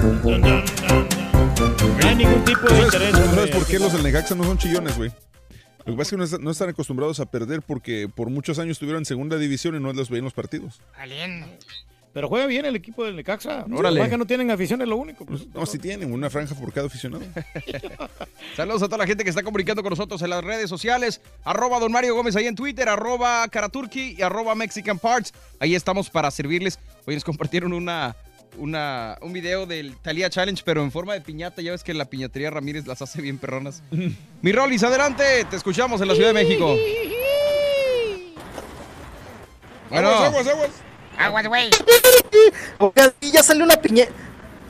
No 0.03 0.09
hay 2.09 2.17
ningún 2.17 2.45
tipo 2.45 2.61
de 2.63 2.69
¿Sabes, 2.91 2.95
interés. 2.95 3.13
¿Sabes 3.35 3.51
por 3.51 3.67
qué 3.67 3.79
los 3.79 3.93
del 3.93 4.03
Necaxa 4.03 4.35
no 4.35 4.45
son 4.45 4.57
chillones, 4.59 4.97
güey? 4.97 5.11
Lo 5.85 5.93
que 5.93 5.99
pasa 5.99 6.03
es 6.03 6.11
que 6.11 6.17
no, 6.17 6.25
est- 6.25 6.41
no 6.41 6.51
están 6.51 6.69
acostumbrados 6.71 7.21
a 7.21 7.27
perder 7.27 7.61
porque 7.63 8.09
por 8.15 8.31
muchos 8.31 8.59
años 8.59 8.73
estuvieron 8.73 9.03
en 9.03 9.07
segunda 9.07 9.37
división 9.37 9.77
y 9.77 9.81
no 9.81 9.93
les 9.93 10.09
veían 10.09 10.25
los 10.25 10.33
partidos. 10.33 10.81
Pero 12.13 12.29
juega 12.29 12.47
bien 12.47 12.65
el 12.65 12.75
equipo 12.75 13.05
del 13.05 13.15
Necaxa. 13.15 13.65
Órale. 13.73 14.09
Que 14.09 14.19
no 14.19 14.27
tienen 14.27 14.51
afición, 14.51 14.83
es 14.83 14.89
lo 14.89 14.97
único. 14.97 15.25
pues. 15.25 15.47
No, 15.55 15.65
sí 15.67 15.79
tienen 15.79 16.13
una 16.13 16.29
franja 16.29 16.55
por 16.57 16.73
cada 16.73 16.89
aficionado. 16.89 17.23
Saludos 18.57 18.83
a 18.83 18.87
toda 18.87 18.99
la 18.99 19.07
gente 19.07 19.23
que 19.23 19.31
está 19.31 19.43
comunicando 19.45 19.83
con 19.83 19.91
nosotros 19.91 20.21
en 20.23 20.31
las 20.31 20.43
redes 20.43 20.69
sociales. 20.69 21.21
Arroba 21.45 21.79
Don 21.79 21.93
Mario 21.93 22.15
Gómez 22.17 22.35
ahí 22.37 22.47
en 22.47 22.57
Twitter, 22.57 22.89
arroba 22.89 23.47
Karaturki 23.49 24.17
y 24.19 24.23
arroba 24.23 24.55
Mexican 24.57 24.99
Parts. 24.99 25.33
Ahí 25.61 25.75
estamos 25.77 26.11
para 26.11 26.31
servirles. 26.33 26.79
Hoy 27.07 27.15
nos 27.15 27.23
compartieron 27.25 27.73
una, 27.73 28.17
una, 28.61 29.19
un 29.23 29.33
video 29.33 29.67
del 29.67 29.97
Thalía 29.97 30.31
Challenge, 30.31 30.63
pero 30.65 30.83
en 30.83 30.93
forma 30.93 31.15
de 31.15 31.21
piñata. 31.21 31.63
Ya 31.63 31.73
ves 31.73 31.83
que 31.83 31.95
la 31.95 32.05
piñatería 32.05 32.51
Ramírez 32.51 32.87
las 32.87 33.03
hace 33.03 33.21
bien 33.21 33.39
perronas. 33.39 33.83
Mi 34.43 34.53
Rolis, 34.53 34.83
adelante. 34.85 35.45
Te 35.51 35.57
escuchamos 35.57 36.01
en 36.01 36.09
la 36.09 36.15
Ciudad 36.15 36.29
de 36.29 36.35
México. 36.35 36.77
Bueno. 39.91 40.09
Aguas, 40.09 40.29
aguas, 40.29 40.47
aguas. 40.47 40.71
Aguas, 41.19 41.47
güey. 41.49 41.71
Ya 43.33 43.43
salió 43.43 43.67
la 43.67 43.81
piña. 43.81 44.05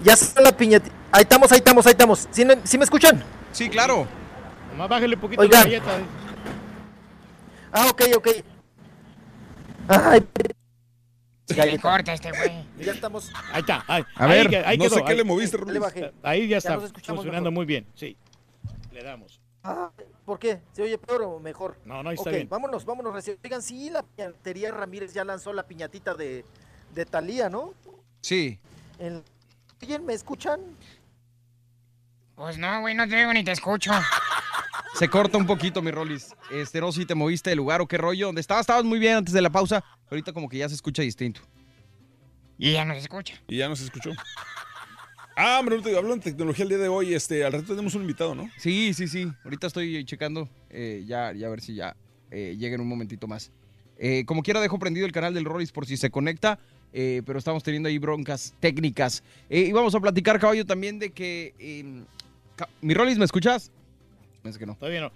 Ya 0.02 0.16
salió 0.16 0.50
la 0.50 0.56
piña. 0.56 0.80
Ahí 1.12 1.22
estamos, 1.22 1.52
ahí 1.52 1.58
estamos, 1.58 1.86
ahí 1.86 1.92
estamos. 1.92 2.28
¿Sí, 2.30 2.44
me- 2.44 2.58
sí 2.64 2.78
me 2.78 2.84
escuchan? 2.84 3.22
Sí, 3.52 3.68
claro. 3.68 4.06
Nomás 4.72 4.88
bájale 4.88 5.14
un 5.14 5.20
poquito 5.20 5.42
Oigan. 5.42 5.60
la 5.60 5.64
galleta. 5.66 5.98
Ah, 7.72 7.86
ok, 7.90 8.02
ok. 8.16 8.28
Ay, 9.88 10.20
Se 11.54 11.66
le 11.66 11.78
corta 11.78 12.12
este 12.12 12.30
güey. 12.30 12.64
ya 12.78 12.92
estamos. 12.92 13.30
Ahí 13.52 13.60
está. 13.60 13.84
Ahí, 13.86 14.04
A 14.16 14.24
ahí 14.24 14.30
ver, 14.48 14.66
ahí 14.66 14.78
no 14.78 14.84
quedó, 14.84 14.94
sé 14.96 15.02
qué 15.04 15.10
ahí- 15.12 15.16
le 15.16 15.24
moviste, 15.24 15.58
Le 15.66 15.78
bajé. 15.78 16.12
Ahí 16.22 16.48
ya 16.48 16.58
está 16.58 16.74
nos 16.76 16.84
escuchamos 16.84 17.18
funcionando 17.18 17.50
mejor. 17.50 17.58
muy 17.58 17.66
bien. 17.66 17.86
Sí. 17.94 18.16
Le 18.92 19.02
damos. 19.02 19.40
Ah, 19.62 19.90
¿Por 20.24 20.38
qué? 20.38 20.60
¿Se 20.72 20.82
oye 20.82 20.96
peor 20.96 21.22
o 21.22 21.38
mejor? 21.38 21.76
No, 21.84 22.02
no, 22.02 22.10
ahí 22.10 22.16
está 22.16 22.30
bien. 22.30 22.48
vámonos, 22.48 22.84
vámonos. 22.84 23.12
recién. 23.12 23.38
Oigan, 23.44 23.60
sí, 23.62 23.90
la 23.90 24.02
piñatería 24.02 24.70
Ramírez 24.70 25.12
ya 25.12 25.24
lanzó 25.24 25.52
la 25.52 25.64
piñatita 25.66 26.14
de, 26.14 26.44
de 26.94 27.04
Talía, 27.04 27.50
¿no? 27.50 27.74
Sí. 28.22 28.58
Oigan, 29.82 30.04
¿me 30.06 30.14
escuchan? 30.14 30.60
Pues 32.36 32.56
no, 32.58 32.80
güey, 32.80 32.94
no 32.94 33.06
te 33.06 33.16
digo 33.16 33.32
ni 33.32 33.44
te 33.44 33.52
escucho. 33.52 33.90
Se 34.94 35.08
corta 35.08 35.38
un 35.38 35.46
poquito, 35.46 35.80
mi 35.82 35.90
Rolis. 35.90 36.34
Este, 36.50 36.80
no 36.80 36.92
sé 36.92 37.00
si 37.02 37.06
te 37.06 37.14
moviste 37.14 37.50
de 37.50 37.56
lugar 37.56 37.80
o 37.80 37.86
qué 37.88 37.96
rollo. 37.96 38.26
¿Dónde 38.26 38.40
estabas? 38.40 38.62
Estabas 38.62 38.84
muy 38.84 38.98
bien 38.98 39.16
antes 39.16 39.32
de 39.32 39.40
la 39.40 39.50
pausa. 39.50 39.82
Ahorita 40.10 40.32
como 40.32 40.48
que 40.48 40.58
ya 40.58 40.68
se 40.68 40.74
escucha 40.74 41.02
distinto. 41.02 41.40
Y 42.58 42.72
ya 42.72 42.84
no 42.84 42.92
se 42.94 43.00
escucha. 43.00 43.40
Y 43.48 43.56
ya 43.56 43.68
no 43.68 43.76
se 43.76 43.84
escuchó. 43.84 44.10
Ah, 45.36 45.58
hombre, 45.58 45.76
no 45.76 45.82
te- 45.82 45.96
hablando 45.96 46.16
de 46.16 46.22
tecnología 46.22 46.64
el 46.64 46.68
día 46.68 46.78
de 46.78 46.88
hoy, 46.88 47.14
este, 47.14 47.44
al 47.44 47.52
rato 47.52 47.64
tenemos 47.68 47.94
un 47.94 48.02
invitado, 48.02 48.34
¿no? 48.34 48.50
Sí, 48.58 48.92
sí, 48.92 49.08
sí. 49.08 49.26
Ahorita 49.44 49.68
estoy 49.68 50.04
checando. 50.04 50.48
eh, 50.68 51.04
ya, 51.06 51.32
ya 51.32 51.46
a 51.46 51.50
ver 51.50 51.62
si 51.62 51.74
ya 51.74 51.96
eh, 52.30 52.56
llega 52.58 52.74
en 52.74 52.82
un 52.82 52.88
momentito 52.88 53.26
más. 53.26 53.50
Eh, 53.96 54.24
como 54.26 54.42
quiera, 54.42 54.60
dejo 54.60 54.78
prendido 54.78 55.06
el 55.06 55.12
canal 55.12 55.32
del 55.32 55.44
Rolis 55.46 55.72
por 55.72 55.86
si 55.86 55.96
se 55.96 56.10
conecta. 56.10 56.58
eh, 56.92 57.22
pero 57.24 57.38
estamos 57.38 57.62
teniendo 57.62 57.88
ahí 57.88 57.98
broncas 57.98 58.52
técnicas. 58.60 59.22
Eh, 59.48 59.60
y 59.68 59.72
vamos 59.72 59.94
a 59.94 60.00
platicar, 60.00 60.38
caballo, 60.40 60.66
también 60.66 60.98
de 60.98 61.10
que. 61.10 61.54
eh, 61.58 62.02
ca- 62.56 62.68
mi 62.82 62.92
Rolis, 62.92 63.16
¿me 63.16 63.24
escuchas? 63.24 63.70
Es 64.44 64.58
que 64.58 64.66
no. 64.66 64.76
Todavía 64.76 65.00
no. 65.02 65.12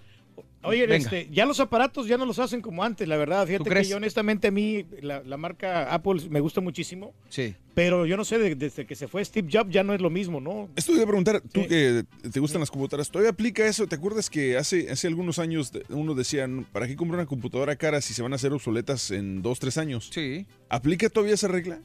Oye, 0.63 0.83
este, 0.93 1.29
ya 1.31 1.45
los 1.45 1.61
aparatos 1.61 2.07
ya 2.07 2.17
no 2.17 2.25
los 2.25 2.39
hacen 2.39 2.59
como 2.59 2.83
antes, 2.83 3.07
la 3.07 3.15
verdad. 3.15 3.47
Fíjate 3.47 3.69
que 3.69 3.83
yo 3.85 3.95
honestamente 3.97 4.47
a 4.47 4.51
mí 4.51 4.85
la, 5.01 5.23
la 5.23 5.37
marca 5.37 5.93
Apple 5.93 6.23
me 6.29 6.41
gusta 6.41 6.59
muchísimo, 6.59 7.13
Sí. 7.29 7.55
pero 7.73 8.05
yo 8.05 8.17
no 8.17 8.25
sé, 8.25 8.37
de- 8.37 8.55
desde 8.55 8.85
que 8.85 8.95
se 8.95 9.07
fue 9.07 9.23
Steve 9.23 9.47
Jobs 9.49 9.71
ya 9.71 9.83
no 9.83 9.93
es 9.93 10.01
lo 10.01 10.09
mismo, 10.09 10.41
¿no? 10.41 10.67
Esto 10.75 10.91
te 10.91 10.97
iba 10.97 11.03
a 11.03 11.07
preguntar, 11.07 11.39
tú 11.39 11.65
que 11.67 12.03
te 12.29 12.39
gustan 12.41 12.59
las 12.59 12.69
computadoras, 12.69 13.09
¿todavía 13.09 13.29
aplica 13.31 13.65
eso? 13.65 13.87
¿Te 13.87 13.95
acuerdas 13.95 14.29
que 14.29 14.57
hace, 14.57 14.89
hace 14.91 15.07
algunos 15.07 15.39
años 15.39 15.71
uno 15.87 16.13
decía, 16.15 16.49
¿para 16.73 16.85
qué 16.87 16.97
comprar 16.97 17.19
una 17.21 17.29
computadora 17.29 17.77
cara 17.77 18.01
si 18.01 18.13
se 18.13 18.21
van 18.21 18.33
a 18.33 18.35
hacer 18.35 18.51
obsoletas 18.51 19.11
en 19.11 19.41
dos, 19.41 19.59
tres 19.59 19.77
años? 19.77 20.09
Sí. 20.11 20.45
¿Aplica 20.67 21.07
todavía 21.09 21.35
esa 21.35 21.47
regla? 21.47 21.79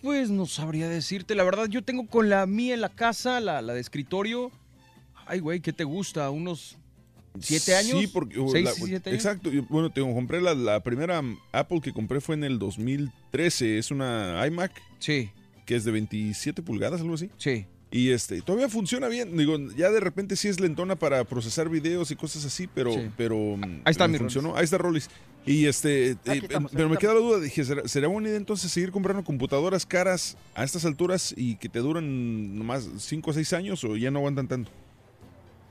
Pues 0.00 0.30
no 0.30 0.46
sabría 0.46 0.88
decirte. 0.88 1.34
La 1.34 1.42
verdad, 1.44 1.66
yo 1.68 1.82
tengo 1.82 2.06
con 2.06 2.30
la 2.30 2.46
mía 2.46 2.72
en 2.74 2.80
la 2.80 2.88
casa, 2.90 3.40
la, 3.40 3.60
la 3.60 3.74
de 3.74 3.80
escritorio. 3.80 4.50
Ay, 5.26 5.40
güey, 5.40 5.60
¿qué 5.60 5.72
te 5.72 5.84
gusta? 5.84 6.30
¿Unos 6.30 6.76
siete 7.40 7.74
años? 7.76 8.00
Sí, 8.00 8.06
porque... 8.06 8.38
uh, 8.38 8.48
¿Seis, 8.50 8.64
la- 8.64 8.72
siete 8.72 9.10
años? 9.10 9.24
Exacto. 9.24 9.50
yo- 9.50 9.62
Bueno, 9.68 9.90
te 9.90 10.00
compré 10.00 10.40
la, 10.40 10.54
la 10.54 10.82
primera 10.82 11.22
Apple 11.52 11.80
que 11.82 11.92
compré 11.92 12.20
fue 12.20 12.34
en 12.36 12.44
el 12.44 12.58
2013. 12.58 13.78
Es 13.78 13.90
una 13.90 14.42
iMac. 14.46 14.72
Sí. 14.98 15.30
Que 15.66 15.76
es 15.76 15.84
de 15.84 15.90
27 15.90 16.62
pulgadas, 16.62 17.00
algo 17.00 17.14
así. 17.14 17.30
Sí. 17.38 17.66
Y 17.90 18.10
este, 18.10 18.42
todavía 18.42 18.68
funciona 18.68 19.08
bien. 19.08 19.36
Digo, 19.36 19.56
ya 19.76 19.90
de 19.90 20.00
repente 20.00 20.36
sí 20.36 20.48
es 20.48 20.60
lentona 20.60 20.96
para 20.96 21.24
procesar 21.24 21.68
videos 21.68 22.10
y 22.10 22.16
cosas 22.16 22.44
así, 22.44 22.68
pero, 22.72 22.92
Sí. 22.92 23.10
pero 23.16 23.36
mm, 23.56 23.62
Ahí 23.84 23.90
está 23.92 24.06
me 24.08 24.12
mi 24.14 24.18
funcionó. 24.18 24.56
Ahí 24.56 24.64
está 24.64 24.76
Rolis. 24.78 25.08
Y 25.46 25.66
este, 25.66 26.10
eh, 26.10 26.18
estamos, 26.24 26.72
pero 26.74 26.88
me 26.88 26.96
queda 26.96 27.14
la 27.14 27.20
duda, 27.20 27.38
dije, 27.38 27.64
¿será, 27.64 27.86
será 27.86 28.08
buena 28.08 28.28
idea 28.28 28.36
entonces 28.36 28.70
seguir 28.72 28.90
comprando 28.90 29.22
computadoras 29.22 29.86
caras 29.86 30.36
a 30.56 30.64
estas 30.64 30.84
alturas 30.84 31.32
y 31.36 31.54
que 31.56 31.68
te 31.68 31.78
duran 31.78 32.58
nomás 32.58 32.88
5 32.98 33.30
o 33.30 33.32
6 33.32 33.52
años 33.52 33.84
o 33.84 33.96
ya 33.96 34.10
no 34.10 34.18
aguantan 34.18 34.48
tanto? 34.48 34.70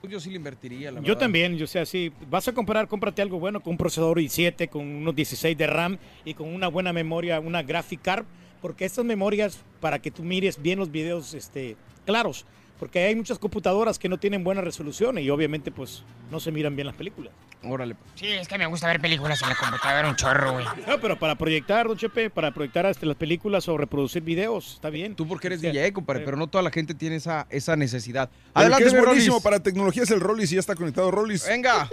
Pues 0.06 0.12
yo 0.12 0.20
sí 0.20 0.30
le 0.30 0.36
invertiría, 0.36 0.92
la 0.92 1.00
Yo 1.00 1.06
verdad. 1.08 1.18
también, 1.18 1.56
yo 1.56 1.66
sé, 1.66 1.84
si 1.84 2.12
vas 2.30 2.46
a 2.46 2.52
comprar, 2.52 2.86
cómprate 2.86 3.22
algo 3.22 3.40
bueno 3.40 3.58
con 3.60 3.72
un 3.72 3.76
procesador 3.76 4.18
i7, 4.18 4.68
con 4.68 4.82
unos 4.86 5.16
16 5.16 5.58
de 5.58 5.66
RAM 5.66 5.98
y 6.24 6.34
con 6.34 6.46
una 6.54 6.68
buena 6.68 6.92
memoria, 6.92 7.40
una 7.40 7.64
graphic 7.64 8.02
card, 8.02 8.24
porque 8.62 8.84
estas 8.84 9.04
memorias 9.04 9.58
para 9.80 9.98
que 9.98 10.12
tú 10.12 10.22
mires 10.22 10.62
bien 10.62 10.78
los 10.78 10.92
videos 10.92 11.34
este, 11.34 11.76
claros, 12.04 12.46
porque 12.78 13.04
hay 13.04 13.14
muchas 13.14 13.38
computadoras 13.38 13.98
que 13.98 14.08
no 14.08 14.18
tienen 14.18 14.44
buena 14.44 14.60
resolución 14.60 15.18
y 15.18 15.30
obviamente 15.30 15.70
pues 15.70 16.04
no 16.30 16.40
se 16.40 16.52
miran 16.52 16.76
bien 16.76 16.86
las 16.86 16.96
películas. 16.96 17.32
Órale. 17.62 17.96
Sí, 18.14 18.26
es 18.26 18.46
que 18.46 18.58
me 18.58 18.66
gusta 18.66 18.86
ver 18.86 19.00
películas 19.00 19.40
en 19.42 19.48
la 19.48 19.56
computadora, 19.56 20.08
un 20.08 20.16
chorro, 20.16 20.52
güey. 20.52 20.66
No, 20.86 21.00
pero 21.00 21.18
para 21.18 21.34
proyectar, 21.36 21.88
don 21.88 21.96
Chepe, 21.96 22.30
para 22.30 22.52
proyectar 22.52 22.86
este, 22.86 23.06
las 23.06 23.16
películas 23.16 23.66
o 23.68 23.76
reproducir 23.76 24.22
videos, 24.22 24.74
está 24.74 24.90
bien. 24.90 25.16
Tú 25.16 25.26
porque 25.26 25.48
eres 25.48 25.58
O 25.58 25.62
sea, 25.62 25.72
DJ, 25.72 25.92
compadre, 25.92 26.24
pero 26.24 26.36
no 26.36 26.46
toda 26.46 26.62
la 26.62 26.70
gente 26.70 26.94
tiene 26.94 27.16
esa, 27.16 27.46
esa 27.50 27.74
necesidad. 27.76 28.28
Que 28.28 28.60
Adelante, 28.60 28.86
es 28.86 28.96
buenísimo 28.96 29.40
para 29.40 29.60
tecnología 29.60 30.02
es 30.02 30.10
el 30.10 30.20
Rolis 30.20 30.52
y 30.52 30.56
ya 30.56 30.60
está 30.60 30.74
conectado 30.74 31.10
Rolis. 31.10 31.46
Venga. 31.48 31.88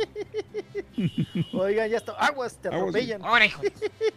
Oigan, 1.53 1.89
ya 1.89 1.97
está. 1.97 2.11
Aguas, 2.13 2.57
te 2.57 2.67
Aguas, 2.67 2.81
atropellan. 2.81 3.23
Ahora, 3.23 3.45
hijo. 3.45 3.61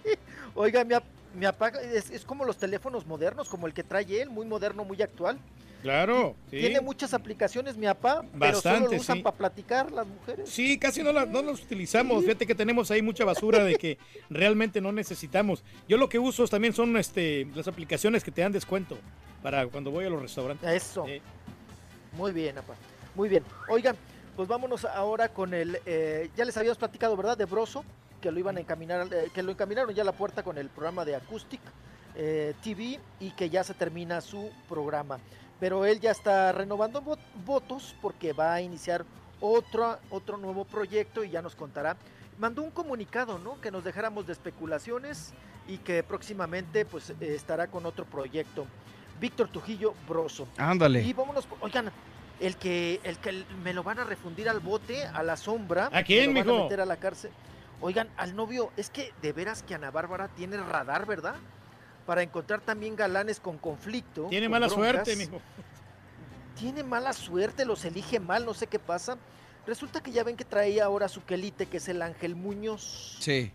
Oigan, 0.55 0.89
me, 0.89 0.97
me 1.37 1.47
apaga. 1.47 1.81
Es, 1.81 2.11
es 2.11 2.25
como 2.25 2.45
los 2.45 2.57
teléfonos 2.57 3.07
modernos, 3.07 3.49
como 3.49 3.67
el 3.67 3.75
que 3.75 3.85
trae 3.85 4.23
él, 4.23 4.31
muy 4.31 4.47
moderno, 4.47 4.85
muy 4.85 5.01
actual. 5.03 5.39
Claro, 5.83 6.35
sí. 6.51 6.59
Tiene 6.59 6.81
muchas 6.81 7.15
aplicaciones, 7.15 7.77
mi 7.77 7.87
papá, 7.87 8.25
pero 8.41 8.61
solo 8.61 8.89
lo 8.91 8.97
usan 8.97 9.19
sí. 9.19 9.23
para 9.23 9.37
platicar 9.37 9.93
las 9.93 10.07
mujeres. 10.07 10.49
Sí, 10.49 10.79
casi 10.79 11.03
no, 11.03 11.13
la- 11.13 11.27
no 11.27 11.43
los 11.43 11.63
utilizamos. 11.63 12.25
Fíjate 12.25 12.47
que 12.47 12.55
tenemos 12.57 12.91
ahí 12.91 13.03
mucha 13.03 13.25
basura 13.25 13.63
de 13.63 13.77
que 13.77 13.99
realmente 14.29 14.81
no 14.81 14.91
necesitamos. 14.91 15.63
Yo 15.87 15.97
lo 15.97 16.09
que 16.09 16.19
uso 16.19 16.49
también 16.49 16.73
son 16.73 16.97
este, 16.97 17.47
las 17.55 17.69
aplicaciones 17.69 18.25
que 18.25 18.33
te 18.33 18.41
dan 18.41 18.51
descuento 18.53 18.99
para 19.43 19.65
cuando 19.69 19.93
voy 19.93 20.07
a 20.07 20.11
los 20.11 20.21
restaurantes. 20.21 20.69
Eso. 20.69 21.07
Muy 22.13 22.33
bien, 22.33 22.57
papá. 22.57 22.75
Muy 23.15 23.29
bien. 23.29 23.45
Oigan, 23.69 23.95
pues 24.35 24.49
vámonos 24.49 24.85
ahora 24.87 25.29
con 25.29 25.55
el. 25.55 25.79
eh, 25.87 26.31
ya 26.37 26.45
les 26.45 26.57
habíamos 26.57 26.79
platicado, 26.79 27.17
¿verdad? 27.17 27.37
De 27.39 27.45
Broso, 27.45 27.85
que 28.27 28.33
lo 28.33 28.41
iban 28.41 28.57
a 28.57 28.61
encaminar, 28.61 29.07
eh, 29.13 29.31
que 29.33 29.41
lo 29.41 29.53
encaminaron 29.53 29.95
ya 29.95 30.03
a 30.03 30.05
la 30.05 30.11
puerta 30.11 30.43
con 30.43 30.59
el 30.59 30.69
programa 30.69 31.05
de 31.05 31.15
Acoustic 31.15 31.61
eh, 32.17 32.55
TV 32.61 32.99
y 33.21 33.31
que 33.31 33.49
ya 33.49 33.63
se 33.63 33.73
termina 33.73 34.21
su 34.21 34.51
programa. 34.69 35.21
Pero 35.61 35.85
él 35.85 36.01
ya 36.01 36.11
está 36.11 36.51
renovando 36.51 37.01
vo- 37.03 37.19
votos 37.45 37.95
porque 38.03 38.33
va 38.33 38.55
a 38.55 38.61
iniciar 38.61 39.05
otro, 39.41 39.97
otro 40.11 40.39
nuevo 40.39 40.65
proyecto 40.65 41.23
y 41.23 41.31
ya 41.31 41.41
nos 41.41 41.55
contará. 41.55 41.97
Mandó 42.37 42.63
un 42.65 42.73
comunicado, 42.73 43.39
¿no? 43.39 43.61
Que 43.61 43.71
nos 43.71 43.85
dejáramos 43.85 44.27
de 44.27 44.33
especulaciones 44.33 45.33
y 45.69 45.79
que 45.79 46.03
próximamente 46.03 46.85
pues 46.85 47.11
eh, 47.11 47.17
estará 47.21 47.69
con 47.69 47.87
otro 47.87 48.07
proyecto. 48.07 48.67
Víctor 49.21 49.51
Trujillo 49.53 49.95
Broso. 50.09 50.49
Ándale. 50.59 51.01
Y 51.03 51.13
vámonos, 51.13 51.47
oigan, 51.61 51.93
el 52.41 52.57
que, 52.57 52.99
el 53.05 53.19
que 53.19 53.45
me 53.63 53.73
lo 53.73 53.85
van 53.85 54.01
a 54.01 54.05
refundir 54.05 54.49
al 54.49 54.59
bote, 54.59 55.05
a 55.05 55.23
la 55.23 55.37
sombra. 55.37 55.91
¿A 55.93 56.03
quién, 56.03 56.33
me 56.33 56.41
lo 56.43 56.47
van 56.47 56.55
mijo? 56.55 56.61
a 56.61 56.65
meter 56.65 56.81
a 56.81 56.87
la 56.87 56.97
cárcel. 56.97 57.31
Oigan, 57.81 58.09
al 58.17 58.35
novio, 58.35 58.71
es 58.77 58.91
que 58.91 59.13
de 59.21 59.33
veras 59.33 59.63
que 59.63 59.75
Ana 59.75 59.91
Bárbara 59.91 60.29
tiene 60.29 60.57
radar, 60.57 61.07
¿verdad? 61.07 61.35
Para 62.07 62.23
encontrar 62.23 62.61
también 62.61 62.97
galanes 62.97 63.39
con 63.41 63.59
conflicto. 63.59 64.27
Tiene 64.29 64.47
con 64.47 64.53
mala 64.53 64.67
broncas. 64.69 64.93
suerte, 65.05 65.17
mijo. 65.17 65.41
Tiene 66.59 66.83
mala 66.83 67.13
suerte, 67.13 67.67
los 67.67 67.85
elige 67.85 68.19
mal, 68.19 68.47
no 68.47 68.55
sé 68.55 68.67
qué 68.67 68.79
pasa. 68.79 69.19
Resulta 69.67 70.01
que 70.01 70.11
ya 70.11 70.25
ven 70.25 70.37
que 70.37 70.45
traía 70.45 70.85
ahora 70.85 71.09
su 71.09 71.25
quelite, 71.25 71.67
que 71.67 71.77
es 71.77 71.89
el 71.89 72.01
Ángel 72.01 72.35
Muñoz. 72.35 73.19
Sí. 73.21 73.53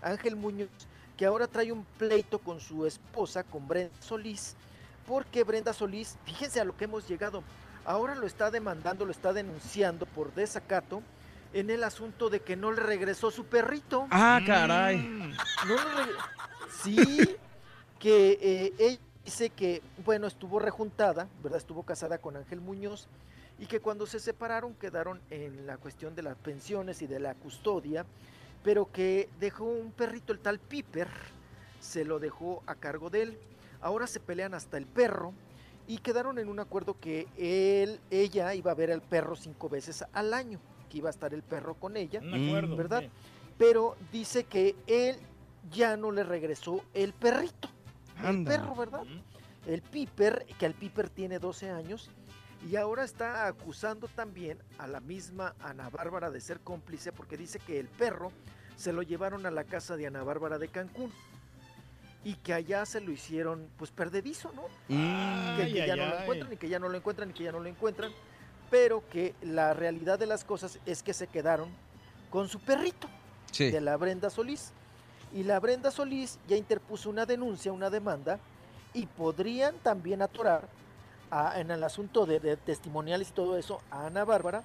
Ángel 0.00 0.36
Muñoz, 0.36 0.68
que 1.16 1.26
ahora 1.26 1.46
trae 1.46 1.72
un 1.72 1.84
pleito 1.98 2.38
con 2.38 2.60
su 2.60 2.86
esposa, 2.86 3.42
con 3.42 3.66
Brenda 3.66 3.94
Solís, 4.00 4.54
porque 5.06 5.42
Brenda 5.44 5.72
Solís, 5.72 6.16
fíjense 6.24 6.60
a 6.60 6.64
lo 6.64 6.76
que 6.76 6.84
hemos 6.84 7.08
llegado, 7.08 7.42
ahora 7.84 8.14
lo 8.14 8.26
está 8.26 8.50
demandando, 8.50 9.04
lo 9.04 9.12
está 9.12 9.32
denunciando 9.32 10.06
por 10.06 10.32
desacato 10.34 11.02
en 11.52 11.70
el 11.70 11.84
asunto 11.84 12.30
de 12.30 12.40
que 12.40 12.56
no 12.56 12.72
le 12.72 12.80
regresó 12.82 13.30
su 13.30 13.44
perrito. 13.46 14.06
Ah, 14.10 14.40
caray. 14.46 14.98
No 15.66 15.74
le 15.74 15.82
reg- 16.04 16.16
Sí, 16.82 17.36
que 17.98 18.38
eh, 18.40 18.72
ella 18.78 18.98
dice 19.24 19.50
que, 19.50 19.82
bueno, 20.04 20.26
estuvo 20.26 20.58
rejuntada, 20.58 21.28
¿verdad? 21.42 21.58
Estuvo 21.58 21.82
casada 21.84 22.18
con 22.18 22.36
Ángel 22.36 22.60
Muñoz 22.60 23.06
y 23.58 23.66
que 23.66 23.78
cuando 23.80 24.06
se 24.06 24.18
separaron 24.18 24.74
quedaron 24.74 25.20
en 25.30 25.66
la 25.66 25.76
cuestión 25.76 26.14
de 26.16 26.22
las 26.22 26.36
pensiones 26.36 27.02
y 27.02 27.06
de 27.06 27.20
la 27.20 27.34
custodia, 27.34 28.04
pero 28.64 28.90
que 28.90 29.28
dejó 29.38 29.64
un 29.64 29.92
perrito, 29.92 30.32
el 30.32 30.40
tal 30.40 30.58
Piper, 30.58 31.08
se 31.80 32.04
lo 32.04 32.18
dejó 32.18 32.62
a 32.66 32.74
cargo 32.74 33.10
de 33.10 33.22
él. 33.22 33.38
Ahora 33.80 34.06
se 34.08 34.18
pelean 34.20 34.54
hasta 34.54 34.76
el 34.78 34.86
perro 34.86 35.32
y 35.86 35.98
quedaron 35.98 36.38
en 36.38 36.48
un 36.48 36.58
acuerdo 36.60 36.98
que 36.98 37.26
él, 37.36 38.00
ella 38.10 38.54
iba 38.54 38.70
a 38.72 38.74
ver 38.74 38.90
al 38.90 39.02
perro 39.02 39.36
cinco 39.36 39.68
veces 39.68 40.04
al 40.12 40.32
año, 40.34 40.58
que 40.92 40.98
iba 40.98 41.08
a 41.08 41.10
estar 41.10 41.32
el 41.32 41.42
perro 41.42 41.74
con 41.74 41.96
ella, 41.96 42.20
acuerdo, 42.20 42.76
¿verdad? 42.76 43.00
sí. 43.00 43.10
Pero 43.56 43.96
dice 44.12 44.44
que 44.44 44.76
él 44.86 45.16
ya 45.70 45.96
no 45.96 46.12
le 46.12 46.22
regresó 46.22 46.84
el 46.92 47.14
perrito, 47.14 47.70
el 48.22 48.44
perro, 48.44 48.74
¿verdad? 48.74 49.04
El 49.66 49.80
Piper, 49.80 50.44
que 50.58 50.66
el 50.66 50.74
Piper 50.74 51.08
tiene 51.08 51.38
12 51.38 51.70
años 51.70 52.10
y 52.68 52.76
ahora 52.76 53.04
está 53.04 53.46
acusando 53.46 54.08
también 54.08 54.58
a 54.78 54.86
la 54.86 55.00
misma 55.00 55.54
Ana 55.60 55.88
Bárbara 55.88 56.30
de 56.30 56.40
ser 56.40 56.60
cómplice 56.60 57.12
porque 57.12 57.36
dice 57.36 57.58
que 57.58 57.78
el 57.78 57.88
perro 57.88 58.32
se 58.76 58.92
lo 58.92 59.02
llevaron 59.02 59.46
a 59.46 59.50
la 59.50 59.64
casa 59.64 59.96
de 59.96 60.06
Ana 60.06 60.22
Bárbara 60.24 60.58
de 60.58 60.68
Cancún 60.68 61.12
y 62.24 62.34
que 62.34 62.52
allá 62.52 62.84
se 62.84 63.00
lo 63.00 63.12
hicieron 63.12 63.68
pues 63.76 63.90
perdedizo, 63.90 64.52
¿no? 64.54 64.62
Mm. 64.88 65.56
que, 65.56 65.62
Ay, 65.62 65.74
ya 65.74 65.94
ay, 65.94 66.00
no 66.00 66.06
lo 66.08 66.18
encuentran 66.20 66.52
y 66.52 66.56
que 66.56 66.68
ya 66.68 66.78
no 66.78 66.88
lo 66.88 66.96
encuentran 66.96 67.30
y 67.30 67.32
que 67.32 67.44
ya 67.44 67.52
no 67.52 67.60
lo 67.60 67.68
encuentran, 67.68 68.12
pero 68.72 69.06
que 69.10 69.34
la 69.42 69.74
realidad 69.74 70.18
de 70.18 70.24
las 70.24 70.44
cosas 70.44 70.78
es 70.86 71.02
que 71.02 71.12
se 71.12 71.26
quedaron 71.26 71.68
con 72.30 72.48
su 72.48 72.58
perrito 72.58 73.06
Sí. 73.50 73.70
de 73.70 73.82
la 73.82 73.98
Brenda 73.98 74.30
Solís. 74.30 74.72
Y 75.34 75.42
la 75.42 75.60
Brenda 75.60 75.90
Solís 75.90 76.38
ya 76.48 76.56
interpuso 76.56 77.10
una 77.10 77.26
denuncia, 77.26 77.70
una 77.70 77.90
demanda, 77.90 78.38
y 78.94 79.04
podrían 79.04 79.74
también 79.82 80.22
atorar 80.22 80.66
a- 81.30 81.60
en 81.60 81.70
el 81.70 81.84
asunto 81.84 82.24
de, 82.24 82.40
de 82.40 82.56
testimoniales 82.56 83.28
y 83.28 83.32
todo 83.32 83.58
eso 83.58 83.82
a 83.90 84.06
Ana 84.06 84.24
Bárbara. 84.24 84.62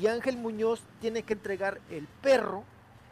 Y 0.00 0.06
Ángel 0.06 0.38
Muñoz 0.38 0.80
tiene 1.02 1.22
que 1.22 1.34
entregar 1.34 1.82
el 1.90 2.06
perro, 2.22 2.64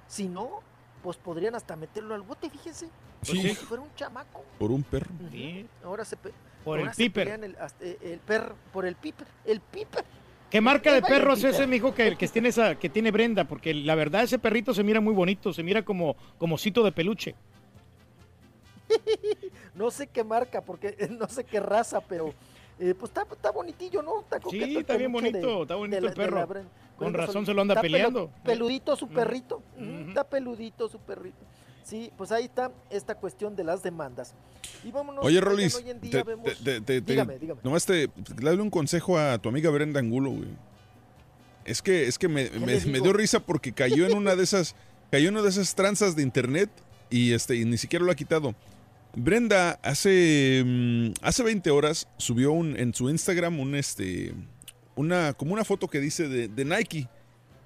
si 0.09 0.29
no, 0.29 0.61
pues 1.03 1.19
podrían 1.19 1.55
hasta 1.55 1.77
meterlo 1.77 2.15
al 2.15 2.23
bote, 2.23 2.49
fíjense. 2.49 2.89
Sí. 3.21 3.37
Como 3.37 3.43
si 3.43 3.55
fuera 3.57 3.83
un 3.83 3.95
chamaco. 3.97 4.43
Por 4.59 4.71
un 4.71 4.83
perro. 4.83 5.11
Ujú. 5.27 5.69
Ahora 5.85 6.07
se 6.07 6.17
pe- 6.17 6.33
Por 6.65 6.81
el 6.81 6.89
se 6.89 6.97
piper. 6.97 7.29
El, 7.29 7.57
hasta- 7.61 7.85
el 7.85 8.19
perro, 8.21 8.55
por 8.73 8.87
el 8.87 8.97
piper, 8.97 9.27
el 9.45 9.61
piper. 9.61 10.05
¿Qué 10.53 10.61
marca 10.61 10.93
de 10.93 11.01
Vaya 11.01 11.15
perro 11.15 11.33
es 11.33 11.43
ese, 11.45 11.67
mijo, 11.67 11.95
que, 11.95 12.15
que 12.17 12.29
tiene 12.29 12.51
esa, 12.51 12.75
que 12.79 12.91
tiene 12.91 13.11
Brenda? 13.11 13.45
Porque 13.45 13.73
la 13.73 13.95
verdad 13.95 14.23
ese 14.23 14.39
perrito 14.39 14.75
se 14.75 14.85
mira 14.85 15.01
muy 15.01 15.15
bonito, 15.15 15.51
se 15.53 15.63
mira 15.63 15.83
como, 15.83 16.15
como 16.39 16.55
osito 16.57 16.85
de 16.85 16.93
peluche. 16.93 17.35
No 19.75 19.91
sé 19.91 20.07
qué 20.09 20.23
marca, 20.23 20.61
porque 20.61 20.95
no 21.19 21.27
sé 21.29 21.45
qué 21.45 21.59
raza, 21.59 22.03
pero 22.03 22.35
eh, 22.79 22.95
pues 22.99 23.11
está, 23.11 23.23
está 23.33 23.51
bonitillo, 23.51 24.03
¿no? 24.03 24.21
Está, 24.21 24.39
coqueto 24.39 24.65
el 24.67 24.77
está 24.77 24.97
bien 24.99 25.11
de- 25.11 25.19
bonito, 25.21 25.63
está 25.63 25.75
bonito 25.77 25.97
el 25.97 26.05
la 26.05 26.13
perro. 26.13 26.49
Con 26.97 27.15
razón 27.15 27.47
se 27.47 27.55
lo 27.55 27.63
anda 27.63 27.73
Está 27.73 27.81
peleando. 27.81 28.31
peludito 28.45 28.95
su 28.95 29.07
Mm. 29.07 29.15
perrito. 29.15 29.63
Ujú, 29.79 30.09
Está 30.09 30.25
peludito 30.25 30.89
su 30.91 30.99
perrito. 30.99 31.39
Sí, 31.85 32.11
pues 32.17 32.31
ahí 32.33 32.45
está 32.45 32.73
esta 32.91 33.15
cuestión 33.17 33.57
de 33.57 33.65
las 33.65 33.83
demandas. 33.83 34.35
Y 34.85 34.91
vámonos. 34.93 35.25
Oye, 35.25 35.41
Rolis, 35.41 35.75
hoy 35.75 35.91
en 35.91 36.01
día 36.01 36.11
te- 36.11 36.23
vemos- 36.25 36.53
te- 36.65 36.81
te- 36.81 37.01
dígame, 37.01 37.39
dígame. 37.39 37.61
nomás 37.65 37.85
te, 37.85 38.09
dale 38.37 38.63
un 38.63 38.71
consejo 38.71 39.19
a 39.19 39.39
tu 39.39 39.49
amiga 39.49 39.71
Brenda 39.71 40.01
Angulo, 40.01 40.31
güey. 40.31 40.49
Es 41.65 41.83
que, 41.83 42.07
es 42.07 42.19
que 42.19 42.29
me, 42.29 42.51
me- 42.51 42.81
le 42.81 43.01
dio 43.01 43.13
risa 43.13 43.41
porque 43.41 43.73
cayó 43.73 44.07
en 44.07 44.17
una 44.17 44.35
de 44.37 44.43
esas, 44.45 44.75
cayó 45.11 45.29
en 45.29 45.35
una 45.35 45.43
de 45.43 45.51
esas 45.51 45.75
tranzas 45.75 46.17
de 46.17 46.23
internet 46.23 46.71
y 47.11 47.33
este, 47.33 47.57
y 47.57 47.65
ni 47.65 47.79
siquiera 47.79 48.05
lo 48.05 48.11
ha 48.13 48.17
quitado. 48.17 48.55
Brenda 49.15 49.79
hace, 49.83 50.63
mm, 50.65 51.13
hace 51.21 51.43
20 51.43 51.71
horas 51.71 52.09
subió 52.17 52.53
un, 52.53 52.77
en 52.79 52.95
su 52.95 53.11
Instagram 53.11 53.61
un 53.61 53.75
este, 53.75 54.33
una, 54.97 55.35
como 55.35 55.53
una 55.53 55.65
foto 55.65 55.87
que 55.89 56.01
dice 56.01 56.29
de, 56.29 56.49
de 56.49 56.65
Nike, 56.65 57.09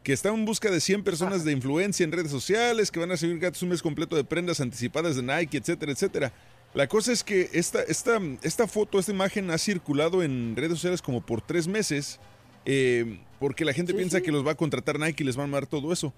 que 0.07 0.13
está 0.13 0.29
en 0.29 0.45
busca 0.45 0.71
de 0.71 0.81
100 0.81 1.03
personas 1.03 1.43
de 1.45 1.51
influencia 1.51 2.05
en 2.05 2.13
redes 2.13 2.31
sociales, 2.31 2.93
que 2.93 3.01
van 3.01 3.11
a 3.11 3.15
recibir 3.15 3.41
gratis 3.41 3.61
un 3.63 3.71
mes 3.71 3.83
completo 3.83 4.15
de 4.15 4.23
prendas 4.23 4.61
anticipadas 4.61 5.17
de 5.17 5.23
Nike, 5.25 5.57
etcétera, 5.59 5.91
etcétera. 5.91 6.33
La 6.75 6.87
cosa 6.87 7.11
es 7.11 7.25
que 7.25 7.51
esta, 7.53 7.83
esta, 7.83 8.21
esta 8.43 8.69
foto, 8.69 9.01
esta 9.01 9.11
imagen 9.11 9.51
ha 9.51 9.59
circulado 9.59 10.23
en 10.23 10.55
redes 10.55 10.75
sociales 10.75 11.03
como 11.03 11.27
por 11.27 11.41
tres 11.43 11.67
meses, 11.67 12.21
eh, 12.67 13.19
porque 13.41 13.65
la 13.65 13.73
gente 13.73 13.91
Sí, 13.91 13.99
piensa 13.99 14.19
sí. 14.19 14.23
que 14.23 14.31
los 14.31 14.47
va 14.47 14.53
a 14.53 14.55
contratar 14.55 14.97
Nike 15.01 15.25
y 15.25 15.27
les 15.27 15.35
van 15.35 15.49
a 15.49 15.51
mandar 15.51 15.67
todo 15.69 15.93
eso. 15.93 16.15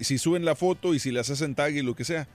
Si, 0.00 0.16
suben 0.16 0.46
la 0.46 0.54
foto 0.56 0.94
y 0.94 0.98
si 0.98 1.10
las 1.10 1.28
hacen 1.28 1.54
tag 1.54 1.74
y 1.76 1.82
lo 1.82 1.94
que 1.94 2.04
sea. 2.04 2.26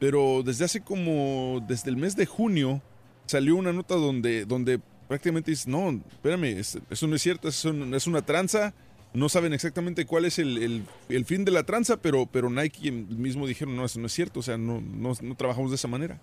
Pero 0.00 0.42
desde 0.44 0.64
hace 0.64 0.80
como, 0.80 1.64
desde 1.68 1.90
el 1.90 1.96
mes 1.96 2.16
de 2.16 2.26
junio, 2.26 2.82
salió 3.26 3.54
una 3.54 3.72
nota 3.72 3.94
donde, 3.94 4.46
donde 4.46 4.80
prácticamente 5.06 5.52
dice, 5.52 5.70
no, 5.70 5.90
espérame, 6.10 6.58
es- 6.58 6.76
eso 6.90 7.06
no 7.06 7.14
es 7.14 7.22
cierto, 7.22 7.46
es, 7.46 7.64
un- 7.64 7.94
es 7.94 8.08
una 8.08 8.22
tranza, 8.22 8.74
no 9.12 9.28
saben 9.28 9.52
exactamente 9.52 10.06
cuál 10.06 10.24
es 10.24 10.38
el, 10.38 10.58
el- 10.62 10.84
el 11.08 11.24
fin 11.24 11.44
de 11.44 11.50
la 11.50 11.64
tranza, 11.64 11.96
pero, 11.96 12.26
pero 12.26 12.48
Nike 12.50 12.90
mismo 12.92 13.46
dijeron, 13.46 13.76
no, 13.76 13.84
eso 13.84 13.98
no 14.00 14.06
es 14.06 14.12
cierto, 14.12 14.40
o 14.40 14.42
sea, 14.42 14.56
no, 14.56 14.80
no, 14.80 15.12
no 15.20 15.34
trabajamos 15.36 15.70
de 15.70 15.74
esa 15.76 15.88
manera. 15.88 16.20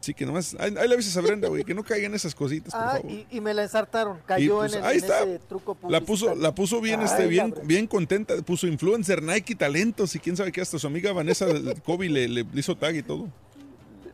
Así 0.00 0.12
que 0.14 0.26
nomás, 0.26 0.54
ahí, 0.60 0.72
ahí 0.78 0.86
le 0.88 0.94
avisas 0.94 1.16
a 1.16 1.20
Brenda, 1.20 1.48
güey, 1.48 1.64
que 1.64 1.74
no 1.74 1.82
caigan 1.82 2.14
esas 2.14 2.34
cositas, 2.34 2.72
por 2.74 2.82
Ah, 2.82 2.90
favor. 2.96 3.10
y, 3.10 3.26
y 3.30 3.40
me 3.40 3.54
la 3.54 3.62
ensartaron. 3.62 4.18
Cayó 4.26 4.58
pues, 4.58 4.72
en, 4.74 4.78
el- 4.80 4.84
ahí 4.84 4.98
en 4.98 5.04
está. 5.04 5.22
ese 5.22 5.38
truco 5.48 5.76
La 5.88 6.00
puso, 6.00 6.34
la 6.36 6.54
puso 6.54 6.80
bien, 6.80 7.00
este, 7.02 7.26
bien, 7.26 7.52
bien 7.64 7.86
contenta, 7.86 8.36
puso 8.42 8.66
influencer, 8.66 9.22
Nike, 9.22 9.54
talentos 9.54 10.14
y 10.14 10.20
quién 10.20 10.36
sabe 10.36 10.52
qué, 10.52 10.60
hasta 10.60 10.78
su 10.78 10.86
amiga 10.86 11.12
Vanessa 11.12 11.46
Kobe 11.84 12.08
le, 12.08 12.28
le 12.28 12.46
hizo 12.54 12.76
tag 12.76 12.94
y 12.94 13.02
todo. 13.02 13.28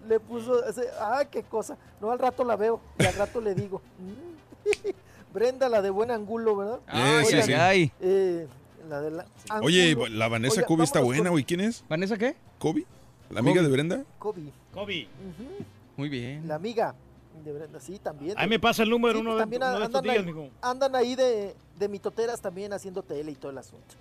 Le 0.09 0.19
puso, 0.21 0.65
ese- 0.67 0.89
ah, 1.01 1.25
qué 1.31 1.43
cosa. 1.43 1.77
No, 2.01 2.11
al 2.11 2.19
rato 2.19 2.45
la 2.45 2.57
veo 2.57 2.81
y 2.99 3.05
al 3.05 3.15
rato 3.15 3.41
le 3.41 3.55
digo. 3.55 3.83
Brenda, 5.33 5.69
la 5.69 5.83
de 5.83 5.91
buen 5.91 6.11
angulo, 6.11 6.57
¿verdad? 6.57 6.81
Ah, 6.89 7.23
sí, 7.25 7.35
Oigan, 7.35 7.47
sí. 7.47 7.53
Ay. 7.55 7.93
eh, 8.01 8.47
la 8.89 9.01
de 9.01 9.11
la 9.11 9.27
Oye, 9.63 9.91
Angulo. 9.93 10.09
la 10.11 10.29
Vanessa 10.29 10.63
Kobe 10.65 10.85
está 10.85 11.01
buena, 11.01 11.31
güey, 11.31 11.45
¿quién 11.45 11.61
es? 11.61 11.85
¿Vanessa 11.89 12.17
qué? 12.19 12.37
¿Kobe? 12.59 12.85
¿La 13.31 13.41
amiga 13.41 13.57
Kobe. 13.57 13.67
de 13.69 13.73
Brenda? 13.73 14.05
Kobe. 14.19 14.43
Kobe. 14.73 15.09
Muy 15.97 16.09
bien. 16.09 16.47
La 16.49 16.57
amiga 16.57 16.95
de 17.45 17.53
Brenda, 17.53 17.81
sí, 17.81 17.99
también. 17.99 18.35
Ahí 18.39 18.49
me 18.49 18.59
pasa 18.61 18.83
el 18.83 18.91
número 18.91 19.15
Sí, 19.15 19.21
uno, 19.21 19.31
pues, 19.31 19.37
de, 19.39 19.43
también 19.43 19.63
uno 19.63 19.79
de 19.79 19.85
estos 19.85 19.99
andan, 20.01 20.25
días, 20.27 20.37
ahí, 20.37 20.53
andan 20.61 20.97
ahí 20.97 21.15
de, 21.17 21.55
de 21.79 21.89
mitoteras 21.89 22.41
también 22.41 22.73
haciendo 22.73 23.03
tele 23.03 23.33
y 23.33 23.35
todo 23.35 23.51
el 23.53 23.59
asunto. 23.59 23.95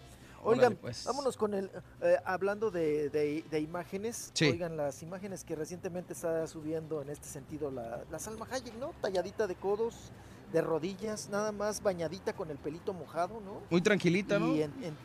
Oigan, 0.44 0.60
Órale, 0.74 0.76
pues. 0.78 1.06
vámonos 1.06 1.38
con 1.38 1.54
el, 1.54 1.70
eh, 2.02 2.18
hablando 2.26 2.72
de, 2.72 3.10
de- 3.12 3.44
de 3.50 3.60
imágenes, 3.60 4.32
Sí. 4.34 4.46
oigan, 4.50 4.76
las 4.76 5.04
imágenes 5.04 5.44
que 5.44 5.56
recientemente 5.56 6.14
está 6.14 6.48
subiendo 6.48 7.02
en 7.04 7.10
este 7.12 7.28
sentido 7.28 7.70
la, 7.70 8.02
la 8.12 8.18
Salma 8.18 8.48
Hayek, 8.50 8.74
¿no? 8.80 8.92
Talladita 9.02 9.46
de 9.46 9.54
codos, 9.54 10.12
de 10.52 10.62
rodillas, 10.62 11.30
nada 11.30 11.52
más 11.52 11.82
bañadita 11.82 12.34
con 12.34 12.50
el 12.52 12.58
pelito 12.58 12.94
mojado, 12.94 13.40
¿no? 13.42 13.62
Muy 13.70 13.82
tranquilita, 13.82 14.38
¿no? 14.40 14.48
Y 14.56 14.64
en- 14.64 14.84
en- 14.84 14.98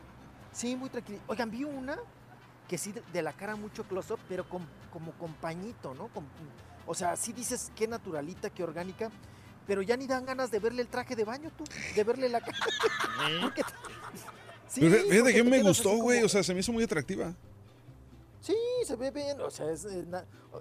sí, 0.51 0.75
muy 0.75 0.89
tranquila. 0.89 1.19
Oigan, 1.27 1.49
vi 1.51 1.63
una 1.63 1.97
que 2.67 2.77
sí 2.77 2.91
de, 2.91 3.01
de 3.13 3.21
la 3.21 3.31
cara 3.33 3.55
mucho 3.55 3.83
close-up, 3.85 4.19
pero 4.27 4.47
con, 4.49 4.67
como 4.91 5.11
con 5.13 5.33
pañito, 5.35 5.93
¿no? 5.93 6.07
Con- 6.09 6.25
o 6.85 6.93
sea, 6.93 7.15
sí 7.15 7.31
dices 7.33 7.71
qué 7.75 7.87
naturalita, 7.87 8.49
qué 8.49 8.63
orgánica, 8.63 9.09
pero 9.65 9.81
ya 9.81 9.95
ni 9.97 10.05
dan 10.07 10.25
ganas 10.25 10.51
de 10.51 10.59
verle 10.59 10.81
el 10.81 10.87
traje 10.87 11.15
de 11.15 11.23
baño, 11.23 11.49
tú, 11.57 11.63
de 11.95 12.03
verle 12.03 12.29
la 12.29 12.41
cara. 12.41 12.57
Porque- 13.41 13.63
Sí, 14.69 14.81
Pero 14.81 14.95
fíjate 15.09 15.33
que 15.33 15.43
me 15.45 15.61
gustó, 15.63 15.95
güey, 15.97 16.17
como- 16.19 16.25
o 16.25 16.29
sea, 16.29 16.43
se 16.43 16.53
me 16.53 16.59
hizo 16.59 16.73
muy 16.73 16.83
atractiva. 16.83 17.33
Sí, 18.39 18.55
se 18.85 18.95
ve 18.95 19.11
bien, 19.11 19.41
o 19.41 19.49
sea, 19.49 19.69
es, 19.71 19.83
eh, 19.85 20.05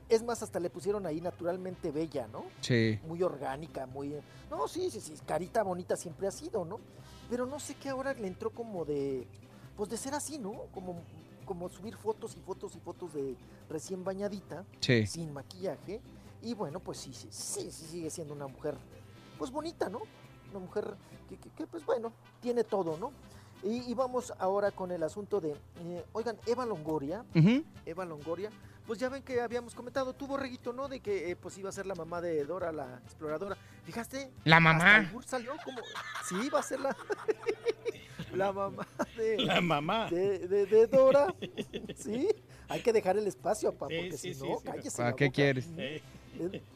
es 0.09 0.23
más, 0.23 0.43
hasta 0.43 0.59
le 0.59 0.71
pusieron 0.71 1.07
ahí 1.07 1.21
naturalmente 1.21 1.91
bella, 1.93 2.27
¿no? 2.27 2.47
Sí. 2.61 2.99
Muy 3.07 3.23
orgánica, 3.23 3.87
muy... 3.87 4.17
No, 4.51 4.67
sí, 4.67 4.91
sí, 4.91 5.01
sí, 5.01 5.15
carita 5.27 5.63
bonita 5.63 5.97
siempre 5.97 6.27
ha 6.27 6.31
sido, 6.31 6.65
¿no? 6.65 6.81
Pero 7.29 7.45
no 7.47 7.61
sé 7.61 7.75
qué 7.75 7.91
ahora 7.91 8.15
le 8.15 8.27
entró 8.27 8.51
como 8.51 8.85
de... 8.85 9.27
Pues 9.77 9.91
de 9.91 9.97
ser 9.99 10.15
así, 10.15 10.39
¿no? 10.39 10.53
Como, 10.73 10.97
como 11.45 11.69
subir 11.69 11.97
fotos 11.97 12.35
y 12.37 12.41
fotos 12.41 12.75
y 12.77 12.81
fotos 12.81 13.13
de 13.13 13.37
recién 13.69 14.03
bañadita, 14.03 14.65
Sí. 14.81 15.07
sin 15.07 15.33
maquillaje. 15.33 16.01
Y 16.43 16.55
bueno, 16.55 16.81
pues 16.81 16.99
sí, 16.99 17.13
sí, 17.13 17.29
sí, 17.31 17.71
sí 17.71 17.87
sigue 17.87 18.11
siendo 18.11 18.33
una 18.33 18.47
mujer, 18.47 18.77
pues 19.39 19.51
bonita, 19.51 19.89
¿no? 19.91 20.01
Una 20.51 20.61
mujer 20.61 20.97
que, 21.29 21.37
que- 21.37 21.51
que, 21.51 21.67
pues 21.67 21.85
bueno, 21.85 22.13
tiene 22.41 22.65
todo, 22.65 22.97
¿no? 22.97 23.13
Y, 23.67 23.91
y 23.91 23.95
vamos 23.95 24.33
ahora 24.39 24.71
con 24.71 24.91
el 24.93 25.03
asunto 25.03 25.41
de, 25.41 25.51
eh, 25.53 26.05
oigan, 26.13 26.37
Eva 26.47 26.65
Longoria. 26.65 27.25
Eva 27.85 28.05
Longoria, 28.05 28.51
pues 28.87 28.99
ya 29.01 29.09
ven 29.09 29.23
que 29.23 29.41
habíamos 29.41 29.75
comentado, 29.75 30.13
tuvo 30.13 30.37
reguito, 30.37 30.73
¿no? 30.73 30.87
De 30.89 31.01
que 31.01 31.31
eh, 31.31 31.37
pues 31.37 31.59
iba 31.59 31.69
a 31.69 31.73
ser 31.73 31.87
la 31.87 31.95
mamá 31.97 32.21
de 32.21 32.45
Dora, 32.45 32.71
la 32.73 33.01
exploradora. 33.05 33.57
¿Fijaste? 33.85 34.31
La 34.45 34.57
Hasta 34.59 34.61
mamá. 34.73 35.13
salió 35.27 35.53
como, 35.65 35.79
sí, 36.29 36.49
va 36.51 36.61
a 36.61 36.63
ser 36.63 36.81
la, 36.81 36.97
la 38.35 38.53
mamá 38.53 38.87
de... 39.17 39.39
La 39.39 39.61
mamá. 39.61 40.09
De, 40.11 40.47
de- 40.47 40.67
de 40.67 40.87
Dora, 40.87 41.35
sí. 41.97 42.29
Hay 42.69 42.83
que 42.83 42.93
dejar 42.93 43.17
el 43.17 43.27
espacio, 43.27 43.73
papá, 43.73 43.87
porque 43.87 44.13
sí, 44.19 44.33
si 44.33 44.41
sí, 44.41 44.49
no, 44.49 44.59
sí. 44.59 44.65
cállese 44.65 44.97
¿Para 44.97 45.11
la 45.11 45.17
qué 45.17 45.27
boca. 45.27 45.35
quieres? 45.35 45.67
Eh, 45.77 46.03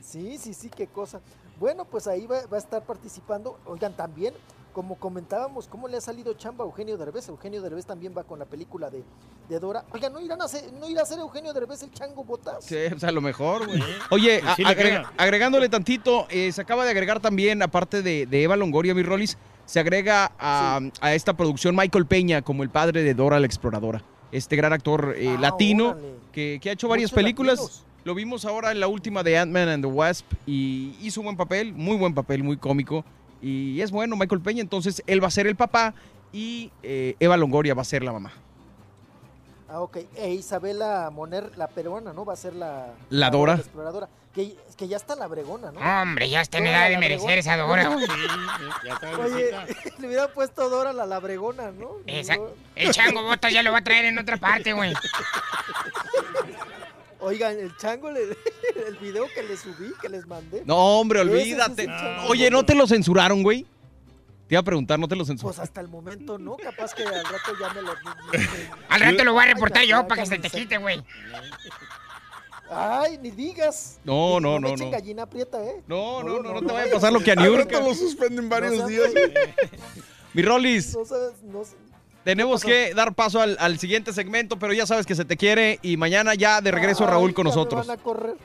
Sí, 0.01 0.39
sí, 0.39 0.55
sí, 0.55 0.71
qué 0.71 0.87
cosa. 0.87 1.21
Bueno, 1.59 1.85
pues 1.85 2.07
ahí 2.07 2.27
va, 2.27 2.47
va 2.47 2.57
a 2.57 2.61
estar 2.61 2.83
participando. 2.83 3.59
Oigan, 3.67 3.93
también, 3.95 4.33
como 4.73 4.97
comentábamos, 4.97 5.67
¿cómo 5.69 5.89
le 5.89 5.97
ha 5.97 6.01
salido 6.01 6.33
chamba 6.35 6.65
a 6.65 6.67
Eugenio 6.67 6.97
Derbez? 6.97 7.29
Eugenio 7.29 7.61
Derbez 7.63 7.87
también 7.87 8.15
va 8.17 8.25
con 8.25 8.39
la 8.39 8.45
película 8.45 8.89
de, 8.91 9.03
de 9.49 9.59
Dora. 9.61 9.85
Oigan, 9.93 10.13
¿no 10.13 10.21
irán 10.21 10.41
a 10.41 10.45
hacer, 10.45 10.73
no 10.73 10.89
irá 10.89 11.03
a 11.03 11.07
ser 11.07 11.19
Eugenio 11.19 11.53
Derbez 11.53 11.83
el 11.83 11.93
chango 11.93 12.25
botas? 12.25 12.65
Sí, 12.65 12.77
o 12.95 12.99
sea, 12.99 13.09
a 13.09 13.13
lo 13.13 13.21
mejor, 13.21 13.67
güey. 13.67 13.83
Oye, 14.11 14.41
Pues 14.43 14.57
sí 14.57 14.63
a- 14.65 14.69
le 14.69 14.75
agrega- 14.75 15.01
queda. 15.03 15.13
agregándole 15.17 15.69
tantito, 15.69 16.27
eh, 16.31 16.53
se 16.53 16.61
acaba 16.61 16.85
de 16.85 16.91
agregar 16.91 17.21
también, 17.21 17.63
aparte 17.63 18.03
de, 18.03 18.27
de 18.27 18.43
Eva 18.43 18.57
Longoria, 18.57 18.95
mi 18.95 19.03
Rollis, 19.03 19.37
se 19.67 19.81
agrega 19.81 20.33
a, 20.39 20.81
a 21.01 21.15
esta 21.15 21.35
producción 21.35 21.77
Michael 21.77 22.07
Peña 22.07 22.43
como 22.43 22.63
el 22.63 22.71
padre 22.71 23.03
de 23.03 23.15
Dora 23.15 23.39
la 23.41 23.47
Exploradora. 23.47 24.03
Este 24.33 24.57
gran 24.57 24.73
actor 24.73 25.15
eh, 25.17 25.35
Ah, 25.37 25.41
latino 25.41 25.97
que, 26.33 26.59
que 26.63 26.71
ha 26.71 26.73
hecho 26.73 26.89
varias 26.89 27.11
Muchos 27.11 27.23
películas. 27.25 27.59
latinos. 27.61 27.85
Lo 28.03 28.15
vimos 28.15 28.47
ahora 28.47 28.73
en 28.73 28.81
la 28.81 28.87
última 28.89 29.23
de 29.23 29.37
Ant-Man 29.37 29.69
and 29.69 29.85
the 29.85 29.91
Wasp 29.91 30.25
y 30.47 30.97
hizo 31.03 31.21
un 31.21 31.27
buen 31.27 31.37
papel, 31.37 31.75
muy 31.75 31.97
buen 31.99 32.15
papel, 32.15 32.43
muy 32.43 32.57
cómico. 32.57 33.05
Y 33.43 33.81
es 33.81 33.91
bueno 33.91 34.17
Michael 34.17 34.41
Peña, 34.43 34.61
entonces 34.61 35.03
él 35.07 35.23
va 35.23 35.29
a 35.29 35.31
ser 35.31 35.47
el 35.47 35.57
papá 35.57 35.95
y 36.33 36.71
eh, 36.83 37.17
Eva 37.21 37.37
Longoria 37.37 37.75
va 37.75 37.83
a 37.83 37.87
ser 37.87 38.03
la 38.03 38.13
mamá. 38.13 38.33
Ah, 39.69 39.81
ok. 39.81 39.99
E 40.17 40.31
Isabela 40.35 41.11
Moner, 41.11 41.57
la 41.57 41.69
peruana, 41.69 42.13
¿no? 42.13 42.25
Va 42.25 42.33
a 42.33 42.37
ser 42.37 42.55
la... 42.55 42.89
La 43.09 43.31
Dora. 43.31 43.55
exploradora. 43.55 44.09
Que, 44.35 44.57
que 44.77 44.87
ya 44.89 44.97
está 44.97 45.15
la 45.17 45.27
bregona, 45.27 45.73
¿no? 45.73 45.81
Hombre, 45.81 46.29
ya 46.29 46.41
está 46.41 46.59
en 46.59 46.67
edad 46.69 46.85
de 46.89 46.95
la 46.95 46.99
merecer 47.01 47.39
esa 47.39 47.57
Dora. 47.57 47.89
güey. 47.95 48.07
Ya 48.85 48.95
está 48.95 49.11
Oye, 49.19 49.51
le 49.99 50.07
hubieran 50.07 50.29
puesto 50.35 50.69
Dora 50.69 50.93
la 50.93 51.07
labregona, 51.07 51.71
¿no? 51.71 51.91
Esa- 52.07 52.37
No. 52.37 52.49
el 52.77 52.91
chango 52.93 53.23
botas 53.23 53.53
ya 53.53 53.63
lo 53.63 53.73
va 53.73 53.79
a 53.79 53.85
traer 53.85 54.05
en 54.07 54.19
otra 54.19 54.37
parte, 54.37 54.73
güey. 54.73 54.93
Oigan, 57.21 57.59
el 57.59 57.77
chango, 57.77 58.11
le- 58.11 58.23
el 58.87 58.97
video 59.01 59.27
que 59.35 59.43
le 59.43 59.57
subí, 59.57 59.93
que 60.01 60.09
les 60.09 60.27
mandé. 60.27 60.63
No, 60.65 60.77
hombre, 61.01 61.21
olvídate. 61.21 61.87
Oye, 62.29 62.51
¿no 62.51 62.65
te 62.65 62.75
lo 62.75 62.87
censuraron, 62.87 63.43
güey? 63.43 63.65
Te 64.49 64.55
iba 64.55 64.61
a 64.61 64.65
preguntar, 64.65 64.99
¿no 64.99 65.07
te 65.07 65.15
lo 65.15 65.25
censuraron? 65.25 65.55
Pues 65.57 65.63
hasta 65.69 65.81
el 65.81 65.89
momento 65.89 66.37
no, 66.39 66.57
capaz 66.57 66.93
que 66.95 67.05
al 67.05 67.25
rato 67.25 67.53
ya 67.61 67.73
me 67.75 67.83
lo... 67.83 67.93
Al 68.89 69.01
rato 69.01 69.25
lo 69.25 69.33
voy 69.33 69.45
a 69.45 69.47
reportar 69.55 69.83
Ay, 69.83 69.89
yo 69.89 70.09
para 70.09 70.23
que 70.23 70.29
se 70.29 70.39
te 70.39 70.51
quite, 70.51 70.79
güey. 70.79 71.05
Ay, 72.73 73.19
ni 73.19 73.31
digas. 73.31 73.99
No, 74.05 74.39
Ni- 74.41 74.45
no, 74.47 74.59
no, 74.61 74.77
no. 74.77 74.91
gallina 74.91 75.23
aprieta, 75.25 75.63
¿eh? 75.65 75.83
No, 75.87 76.23
no, 76.23 76.41
no, 76.41 76.55
no 76.55 76.61
te 76.67 76.73
vaya 76.73 76.91
a 76.91 76.95
pasar 76.95 77.13
lo 77.13 77.21
que 77.21 77.33
a 77.33 77.35
New 77.35 77.53
York. 77.57 77.71
lo 77.73 77.95
suspenden 77.95 78.49
varios 78.49 78.87
días. 78.87 79.11
Mi 80.35 80.43
Rolis, 80.43 80.97
No 80.97 81.05
sabes, 81.05 81.43
no 81.43 81.65
sé. 81.65 81.77
Tenemos 82.25 82.63
que 82.63 82.95
dar 82.95 83.15
paso 83.15 83.41
al, 83.41 83.57
al 83.61 83.79
siguiente 83.79 84.13
segmento, 84.13 84.59
pero 84.59 84.73
ya 84.73 84.87
sabes 84.87 85.07
que 85.07 85.15
se 85.15 85.25
te 85.25 85.37
quiere 85.37 85.79
y 85.83 85.97
mañana 85.97 86.35
ya 86.35 86.61
de 86.61 86.71
regreso 86.71 87.05
Ay, 87.05 87.11
Raúl 87.11 87.35
con 87.35 87.45
nosotros. 87.45 87.87
van 87.87 87.99
a 87.99 88.03
correr. 88.03 88.37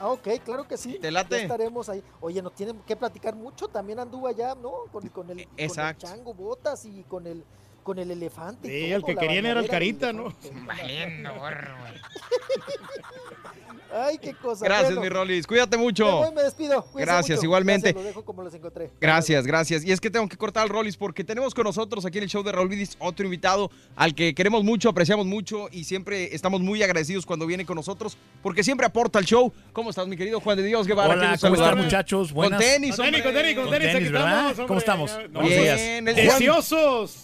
Ah, 0.00 0.08
ok, 0.08 0.28
claro 0.44 0.66
que 0.68 0.76
sí. 0.76 0.98
¿Te 1.00 1.10
late? 1.10 1.36
Ya 1.36 1.42
estaremos 1.42 1.88
ahí. 1.88 2.02
Oye, 2.20 2.40
nos 2.40 2.54
tienen 2.54 2.78
que 2.86 2.94
platicar 2.94 3.34
mucho. 3.34 3.66
También 3.66 3.98
anduvo 3.98 4.28
allá, 4.28 4.54
¿no? 4.54 4.84
Con, 4.92 5.08
con 5.08 5.28
el, 5.30 5.48
Exacto. 5.56 6.06
con 6.06 6.10
el 6.12 6.18
chango 6.18 6.34
botas 6.34 6.84
y 6.84 7.02
con 7.08 7.26
el, 7.26 7.42
con 7.82 7.98
el 7.98 8.10
elefante. 8.12 8.68
y 8.68 8.70
Sí, 8.70 8.86
todo, 8.86 8.96
el 8.98 9.04
que 9.04 9.16
querían 9.16 9.46
era 9.46 9.58
el 9.58 9.68
carita, 9.68 10.12
¿no? 10.12 10.32
Valiendo, 10.66 11.34
gorro, 11.34 11.74
güey. 11.80 11.94
Ay, 13.92 14.18
qué 14.18 14.34
cosa. 14.34 14.64
Gracias, 14.64 14.88
Bueno, 14.94 15.00
mi 15.02 15.08
Rolis. 15.08 15.46
Cuídate 15.46 15.76
mucho. 15.76 16.04
me 16.06 16.12
voy, 16.12 16.34
me 16.34 16.42
despido. 16.42 16.82
Cuídense 16.82 17.12
Gracias, 17.12 17.38
mucho. 17.38 17.46
igualmente. 17.46 17.92
Gracias, 17.92 18.02
lo 18.02 18.08
dejo 18.08 18.24
como 18.24 18.42
los 18.42 18.54
encontré. 18.54 18.90
Gracias, 19.00 19.46
gracias. 19.46 19.84
Y 19.84 19.92
es 19.92 20.00
que 20.00 20.10
tengo 20.10 20.28
que 20.28 20.36
cortar 20.36 20.64
al 20.64 20.68
Rollis 20.68 20.96
porque 20.96 21.24
tenemos 21.24 21.54
con 21.54 21.64
nosotros 21.64 22.04
aquí 22.04 22.18
en 22.18 22.24
el 22.24 22.30
show 22.30 22.42
de 22.42 22.52
Raúl 22.52 22.68
Vidis 22.68 22.96
otro 22.98 23.24
invitado 23.24 23.70
al 23.96 24.14
que 24.14 24.34
queremos 24.34 24.62
mucho, 24.62 24.90
apreciamos 24.90 25.24
mucho 25.26 25.68
y 25.72 25.84
siempre 25.84 26.34
estamos 26.34 26.60
muy 26.60 26.82
agradecidos 26.82 27.24
cuando 27.24 27.46
viene 27.46 27.64
con 27.64 27.76
nosotros 27.76 28.18
porque 28.42 28.62
siempre 28.62 28.84
aporta 28.86 29.18
al 29.18 29.24
show. 29.24 29.52
¿Cómo 29.72 29.90
estás, 29.90 30.06
mi 30.06 30.16
querido 30.16 30.40
Juan 30.40 30.56
de 30.58 30.64
Dios 30.64 30.86
Guevara? 30.86 31.14
Hola, 31.14 31.38
¿cómo 31.40 31.54
están, 31.54 31.78
muchachos? 31.78 32.32
Buenas. 32.32 32.60
Con 32.60 32.68
tenis, 32.68 32.96
Con 32.96 33.04
tenis, 33.06 33.22
con 33.22 33.32
tenis, 33.34 33.54
con 33.56 33.70
tenis, 33.70 34.12
¿verdad? 34.12 34.50
estamos, 34.50 34.66
¿Cómo 34.68 34.78
estamos? 34.78 35.12
Buenos 35.32 35.48
Bien, 35.48 35.62
días. 35.62 35.80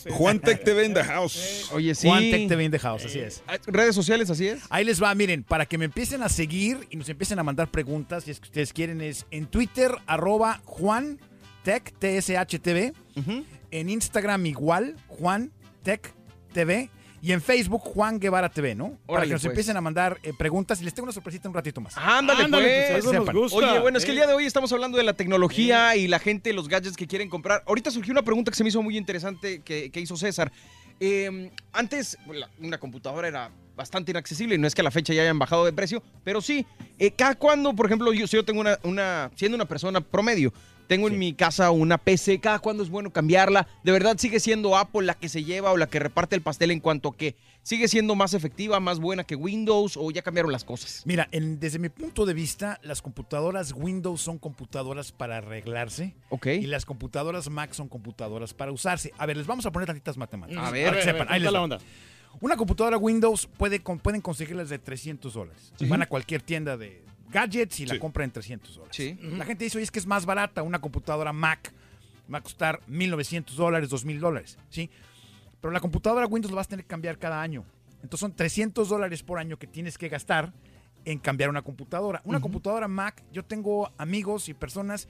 el 0.07 0.13
Juan- 0.13 0.41
Tech 0.41 0.65
TV 0.65 0.87
in 0.87 0.95
the 0.95 1.05
house. 1.05 1.69
Oye, 1.73 1.95
sí. 1.95 2.09
Juan 2.09 2.23
Tech 2.31 2.49
TV 2.49 2.65
in 2.65 2.71
the 2.71 2.79
house, 2.79 3.05
así 3.05 3.19
es. 3.19 3.43
Redes 3.67 3.95
sociales, 3.95 4.31
así 4.31 4.49
es. 4.49 4.63
Ahí 4.71 4.85
les 4.85 5.03
va, 5.03 5.15
miren, 5.15 5.43
para 5.43 5.67
que 5.67 5.77
me 5.79 5.85
empiecen 5.85 6.23
a 6.23 6.29
seguir 6.29 6.54
y 6.91 6.97
nos 6.97 7.09
empiecen 7.09 7.39
a 7.39 7.43
mandar 7.43 7.69
preguntas, 7.71 8.25
si 8.25 8.31
es 8.31 8.39
que 8.41 8.47
ustedes 8.47 8.73
quieren, 8.73 9.01
es 9.01 9.27
en 9.31 9.47
Twitter, 9.47 9.93
arroba 10.07 10.61
Juan 10.65 11.19
Tech, 11.63 11.93
T-S-H-T-V. 11.99 12.93
En 13.71 13.89
Instagram 13.89 14.47
igual, 14.47 14.97
Juan 15.09 15.51
Tech 15.83 16.13
TV. 16.53 16.91
Y 17.23 17.33
en 17.33 17.41
Facebook, 17.41 17.81
Juan 17.81 18.21
Guevara 18.21 18.51
TV, 18.51 18.75
¿no? 18.75 18.99
Para 19.07 19.23
que 19.23 19.31
nos 19.33 19.41
pues. 19.41 19.53
empiecen 19.53 19.79
a 19.79 19.81
mandar 19.81 20.19
eh, 20.23 20.33
preguntas 20.39 20.83
y 20.83 20.85
les 20.85 20.93
tengo 20.93 21.05
una 21.07 21.13
sorpresita 21.15 21.49
un 21.49 21.55
ratito 21.55 21.81
más. 21.81 21.97
Ándale, 21.97 22.45
Ándale, 22.45 22.65
pues. 22.67 22.91
pues, 22.91 22.99
eso 22.99 23.13
nos 23.15 23.23
sepan. 23.23 23.37
gusta. 23.37 23.57
Oye, 23.57 23.79
bueno, 23.81 23.97
es 23.97 24.05
que 24.05 24.11
el 24.11 24.19
día 24.19 24.27
de 24.27 24.35
hoy 24.35 24.45
estamos 24.45 24.71
hablando 24.75 24.99
de 24.99 25.05
la 25.05 25.15
tecnología 25.15 25.97
y 25.97 26.07
la 26.07 26.19
gente, 26.19 26.53
los 26.53 26.69
gadgets 26.69 26.99
que 26.99 27.07
quieren 27.07 27.31
comprar. 27.31 27.65
Ahorita 27.67 27.91
surgió 27.91 28.13
una 28.13 28.23
pregunta 28.25 28.51
que 28.51 28.59
se 28.59 28.63
me 28.63 28.69
hizo 28.69 28.83
muy 28.83 28.99
interesante 28.99 29.63
que, 29.63 29.91
que 29.91 30.01
hizo 30.01 30.19
César. 30.19 30.53
Eh, 31.01 31.51
antes, 31.73 32.19
la- 32.31 32.51
una 32.61 32.77
computadora 32.79 33.27
era 33.27 33.51
bastante 33.77 34.11
inaccesible, 34.13 34.57
no 34.59 34.67
es 34.67 34.75
que 34.75 34.81
a 34.81 34.85
la 34.85 34.91
fecha 34.91 35.13
ya 35.15 35.23
hayan 35.23 35.39
bajado 35.39 35.65
de 35.65 35.73
precio, 35.73 36.03
pero 36.23 36.41
sí, 36.41 36.65
eh, 36.99 37.11
cada 37.11 37.35
cuando, 37.35 37.75
por 37.75 37.87
ejemplo, 37.87 38.13
yo, 38.13 38.27
si 38.27 38.37
yo 38.37 38.45
tengo 38.45 38.61
una, 38.61 38.79
una, 38.85 39.31
siendo 39.35 39.57
una 39.57 39.65
persona 39.67 40.01
promedio, 40.01 40.53
tengo 40.87 41.09
en 41.09 41.19
mi 41.19 41.33
casa 41.33 41.71
una 41.71 41.97
PC, 41.97 42.41
cada 42.41 42.59
cuando 42.59 42.83
es 42.83 42.91
bueno 42.91 43.11
cambiarla, 43.11 43.67
de 43.85 43.91
verdad 43.93 44.17
sigue 44.19 44.39
siendo 44.39 44.77
Apple 44.77 45.07
la 45.07 45.15
que 45.15 45.31
se 45.31 45.43
lleva 45.43 45.73
o 45.73 45.79
la 45.79 45.87
que 45.87 45.99
reparte 45.99 46.37
el 46.37 46.43
pastel 46.43 46.71
en 46.73 46.81
cuanto 46.81 47.09
a 47.09 47.17
que 47.17 47.37
sigue 47.63 47.89
siendo 47.89 48.15
más 48.15 48.35
efectiva, 48.35 48.79
más 48.81 49.01
buena 49.01 49.25
que 49.25 49.35
Windows 49.35 49.97
o 49.97 50.11
ya 50.11 50.21
cambiaron 50.21 50.53
las 50.53 50.63
cosas. 50.65 51.01
Mira, 51.07 51.27
en- 51.33 51.59
desde 51.59 51.79
mi 51.79 51.89
punto 51.89 52.27
de 52.27 52.35
vista, 52.35 52.79
las 52.83 53.01
computadoras 53.01 53.73
Windows 53.75 54.21
son 54.21 54.39
computadoras 54.39 55.11
para 55.11 55.39
arreglarse. 55.39 56.15
Ok. 56.29 56.49
Y 56.49 56.67
las 56.67 56.85
computadoras 56.85 57.49
Mac 57.49 57.73
son 57.73 57.89
computadoras 57.89 58.53
para 58.53 58.71
usarse. 58.71 59.11
A 59.17 59.25
ver, 59.25 59.39
les 59.39 59.47
vamos 59.47 59.65
a 59.65 59.73
poner 59.73 59.87
tantitas 59.87 60.19
matemáticas. 60.19 60.63
A 60.69 60.71
ver. 60.71 60.85
para 60.85 60.97
que 61.01 61.03
A 61.03 61.13
ver, 61.13 61.15
sepan. 61.23 61.33
Ahí 61.33 61.41
les 61.41 61.49
¿cómo 61.51 61.61
va. 61.71 61.77
está 61.77 61.77
la 61.77 61.85
onda? 61.87 62.14
Una 62.41 62.57
computadora 62.57 62.97
Windows 62.97 63.47
puede, 63.47 63.81
con- 63.81 63.99
pueden 63.99 64.21
conseguirlas 64.21 64.69
de 64.69 64.79
300 64.79 65.35
dólares. 65.35 65.73
Van 65.89 66.03
a 66.03 66.07
cualquier 66.07 66.43
tienda 66.43 66.77
de 66.77 67.03
gadgets 67.31 67.81
y 67.81 67.87
la 67.87 67.95
Sí. 67.95 68.01
compran 68.01 68.25
en 68.27 68.33
300 68.33 68.75
dólares. 68.77 68.97
Sí. 68.97 69.19
La 69.37 69.45
gente 69.45 69.65
dice, 69.65 69.79
oye, 69.79 69.85
es 69.85 69.91
que 69.91 69.99
es 69.99 70.07
más 70.07 70.27
barata 70.27 70.63
una 70.63 70.81
computadora 70.81 71.33
Mac. 71.33 71.73
Va 72.33 72.39
a 72.39 72.43
costar 72.43 72.81
1.900 72.89 73.57
dólares, 73.57 73.91
2.000 73.91 74.19
dólares. 74.21 74.59
¿sí? 74.71 74.91
Pero 75.61 75.73
la 75.73 75.81
computadora 75.81 76.27
Windows 76.27 76.51
la 76.53 76.57
vas 76.57 76.67
a 76.67 76.71
tener 76.71 76.85
que 76.85 76.89
cambiar 76.89 77.19
cada 77.19 77.41
año. 77.41 77.65
Entonces 78.03 78.21
son 78.21 78.35
300 78.35 78.89
dólares 78.89 79.23
por 79.23 79.39
año 79.39 79.59
que 79.59 79.67
tienes 79.67 79.97
que 79.99 80.09
gastar 80.09 80.53
en 81.07 81.19
cambiar 81.19 81.51
una 81.51 81.63
computadora. 81.63 82.21
Una 82.25 82.41
computadora 82.41 82.89
Mac, 82.89 83.23
yo 83.33 83.45
tengo 83.45 83.93
amigos 83.99 84.49
y 84.49 84.55
personas 84.55 85.09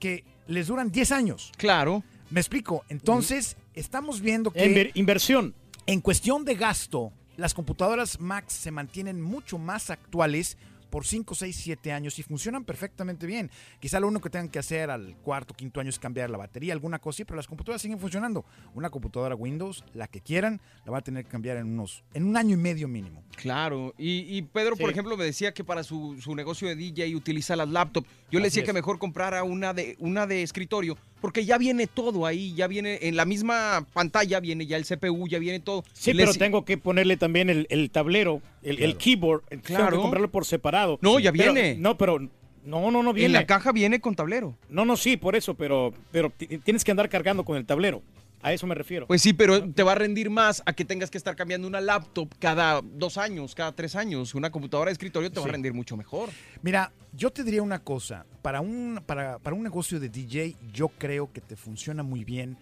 que 0.00 0.24
les 0.46 0.66
duran 0.68 0.90
10 0.90 1.10
años. 1.12 1.52
Claro. 1.56 2.02
Me 2.30 2.40
explico. 2.40 2.84
Entonces, 2.88 3.56
estamos 3.74 4.20
viendo 4.20 4.50
que 4.50 4.64
Inver- 4.68 4.90
inversión. 4.94 5.54
En 5.86 6.00
cuestión 6.00 6.44
de 6.44 6.56
gasto, 6.56 7.12
las 7.36 7.54
computadoras 7.54 8.20
Mac 8.20 8.48
se 8.48 8.70
mantienen 8.70 9.20
mucho 9.20 9.56
más 9.56 9.90
actuales 9.90 10.58
por 10.90 11.04
5, 11.04 11.34
6, 11.34 11.56
7 11.56 11.92
años 11.92 12.18
y 12.18 12.22
funcionan 12.22 12.64
perfectamente 12.64 13.26
bien. 13.26 13.50
Quizá 13.80 14.00
lo 14.00 14.08
único 14.08 14.22
que 14.22 14.30
tengan 14.30 14.48
que 14.48 14.58
hacer 14.58 14.90
al 14.90 15.16
cuarto, 15.18 15.54
quinto 15.54 15.80
año 15.80 15.90
es 15.90 15.98
cambiar 15.98 16.30
la 16.30 16.38
batería, 16.38 16.72
alguna 16.72 16.98
cosa, 16.98 17.18
sí, 17.18 17.24
pero 17.24 17.36
las 17.36 17.46
computadoras 17.46 17.82
siguen 17.82 17.98
funcionando. 17.98 18.44
Una 18.74 18.90
computadora 18.90 19.34
Windows, 19.34 19.84
la 19.94 20.08
que 20.08 20.20
quieran, 20.20 20.60
la 20.84 20.92
van 20.92 21.00
a 21.00 21.04
tener 21.04 21.24
que 21.24 21.30
cambiar 21.30 21.56
en 21.56 21.66
unos, 21.66 22.02
en 22.14 22.24
un 22.24 22.36
año 22.36 22.54
y 22.54 22.58
medio 22.58 22.88
mínimo. 22.88 23.22
Claro, 23.36 23.94
y, 23.98 24.36
y 24.36 24.42
Pedro, 24.42 24.76
por 24.76 24.90
ejemplo, 24.90 25.16
me 25.16 25.24
decía 25.24 25.52
que 25.52 25.64
para 25.64 25.82
su, 25.82 26.20
su 26.20 26.34
negocio 26.34 26.68
de 26.68 26.76
DJ 26.76 27.14
utiliza 27.14 27.56
las 27.56 27.68
laptops. 27.68 28.08
Yo 28.30 28.40
le 28.40 28.46
decía 28.46 28.62
es. 28.62 28.66
que 28.66 28.72
mejor 28.72 28.98
comprara 28.98 29.44
una 29.44 29.72
de, 29.72 29.96
una 29.98 30.26
de 30.26 30.42
escritorio, 30.42 30.96
porque 31.26 31.44
ya 31.44 31.58
viene 31.58 31.88
todo 31.88 32.24
ahí, 32.24 32.54
ya 32.54 32.68
viene 32.68 33.00
en 33.02 33.16
la 33.16 33.24
misma 33.24 33.84
pantalla, 33.92 34.38
viene 34.38 34.64
ya 34.64 34.76
el 34.76 34.84
CPU, 34.86 35.26
ya 35.26 35.40
viene 35.40 35.58
todo. 35.58 35.82
Sí, 35.92 36.12
pero 36.14 36.32
tengo 36.34 36.64
que 36.64 36.78
ponerle 36.78 37.16
también 37.16 37.50
el, 37.50 37.66
el 37.68 37.90
tablero, 37.90 38.40
el, 38.62 38.76
el 38.78 38.94
Claro. 38.94 38.98
keyboard. 38.98 39.42
Tengo 39.48 39.62
Claro. 39.64 39.96
que 39.96 40.02
comprarlo 40.02 40.30
por 40.30 40.44
separado. 40.44 41.00
No, 41.02 41.18
ya 41.18 41.32
Pero- 41.32 41.52
viene. 41.52 41.74
no, 41.80 41.98
pero 41.98 42.20
no, 42.64 42.92
no, 42.92 43.02
no 43.02 43.10
En 43.10 43.16
viene. 43.16 43.34
la 43.34 43.44
caja 43.44 43.72
viene 43.72 43.98
con 44.00 44.14
tablero. 44.14 44.56
No, 44.68 44.84
no, 44.84 44.96
sí, 44.96 45.16
por 45.16 45.34
eso, 45.34 45.54
pero, 45.54 45.92
pero 46.12 46.30
ti- 46.30 46.46
tienes 46.58 46.84
que 46.84 46.92
andar 46.92 47.08
cargando 47.08 47.44
con 47.44 47.56
el 47.56 47.66
tablero. 47.66 48.02
A 48.42 48.52
eso 48.52 48.66
me 48.66 48.74
refiero. 48.74 49.06
Pues 49.06 49.22
sí, 49.22 49.32
pero 49.32 49.72
te 49.72 49.82
va 49.82 49.92
a 49.92 49.94
rendir 49.96 50.30
más 50.30 50.62
a 50.66 50.72
que 50.72 50.84
tengas 50.84 51.10
que 51.10 51.18
estar 51.18 51.34
cambiando 51.34 51.66
una 51.66 51.80
laptop 51.80 52.28
cada 52.38 52.80
dos 52.82 53.18
años, 53.18 53.54
cada 53.54 53.72
tres 53.72 53.96
años. 53.96 54.34
Una 54.34 54.50
computadora 54.50 54.88
de 54.88 54.92
escritorio 54.92 55.32
te 55.32 55.40
va 55.40 55.46
a 55.46 55.50
rendir 55.50 55.74
mucho 55.74 55.96
mejor. 55.96 56.28
Mira, 56.62 56.92
yo 57.12 57.30
te 57.30 57.42
diría 57.42 57.62
una 57.62 57.82
cosa. 57.82 58.24
Para 58.42 58.60
un, 58.60 59.02
para, 59.04 59.38
para 59.38 59.56
un 59.56 59.62
negocio 59.62 59.98
de 59.98 60.08
DJ, 60.08 60.56
yo 60.72 60.88
creo 60.88 61.32
que 61.32 61.40
te 61.40 61.56
funciona 61.56 62.02
muy 62.02 62.24
bien 62.24 62.56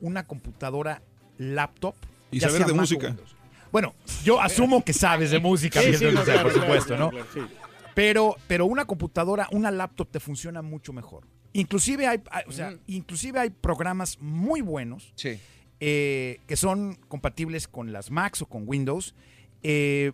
una 0.00 0.26
computadora 0.26 1.02
laptop. 1.36 1.94
Y 2.30 2.40
ya 2.40 2.48
saber 2.48 2.66
de 2.66 2.72
música. 2.72 3.08
Windows. 3.08 3.36
Bueno, 3.70 3.94
yo 4.24 4.40
asumo 4.40 4.82
que 4.84 4.92
sabes 4.92 5.30
de 5.30 5.38
música, 5.38 5.82
Sí, 5.82 5.92
no, 6.12 6.24
claro, 6.24 6.42
por 6.42 6.52
supuesto, 6.52 6.96
claro, 6.96 7.04
¿no? 7.04 7.10
claro. 7.10 7.48
Pero, 7.94 8.36
pero 8.46 8.66
una 8.66 8.84
computadora, 8.84 9.48
una 9.50 9.70
laptop 9.70 10.08
te 10.10 10.20
funciona 10.20 10.62
mucho 10.62 10.92
mejor. 10.92 11.26
Inclusive 11.52 12.06
hay, 12.06 12.20
hay- 12.30 12.44
o 12.46 12.52
sea, 12.52 12.74
inclusive 12.86 13.38
hay 13.40 13.50
programas 13.50 14.18
muy 14.20 14.60
buenos 14.60 15.12
Sí. 15.16 15.38
eh, 15.80 16.40
que 16.46 16.56
son 16.56 16.96
compatibles 17.08 17.68
con 17.68 17.92
las 17.92 18.10
Macs 18.10 18.42
o 18.42 18.46
con 18.46 18.64
Windows, 18.66 19.14
eh, 19.62 20.12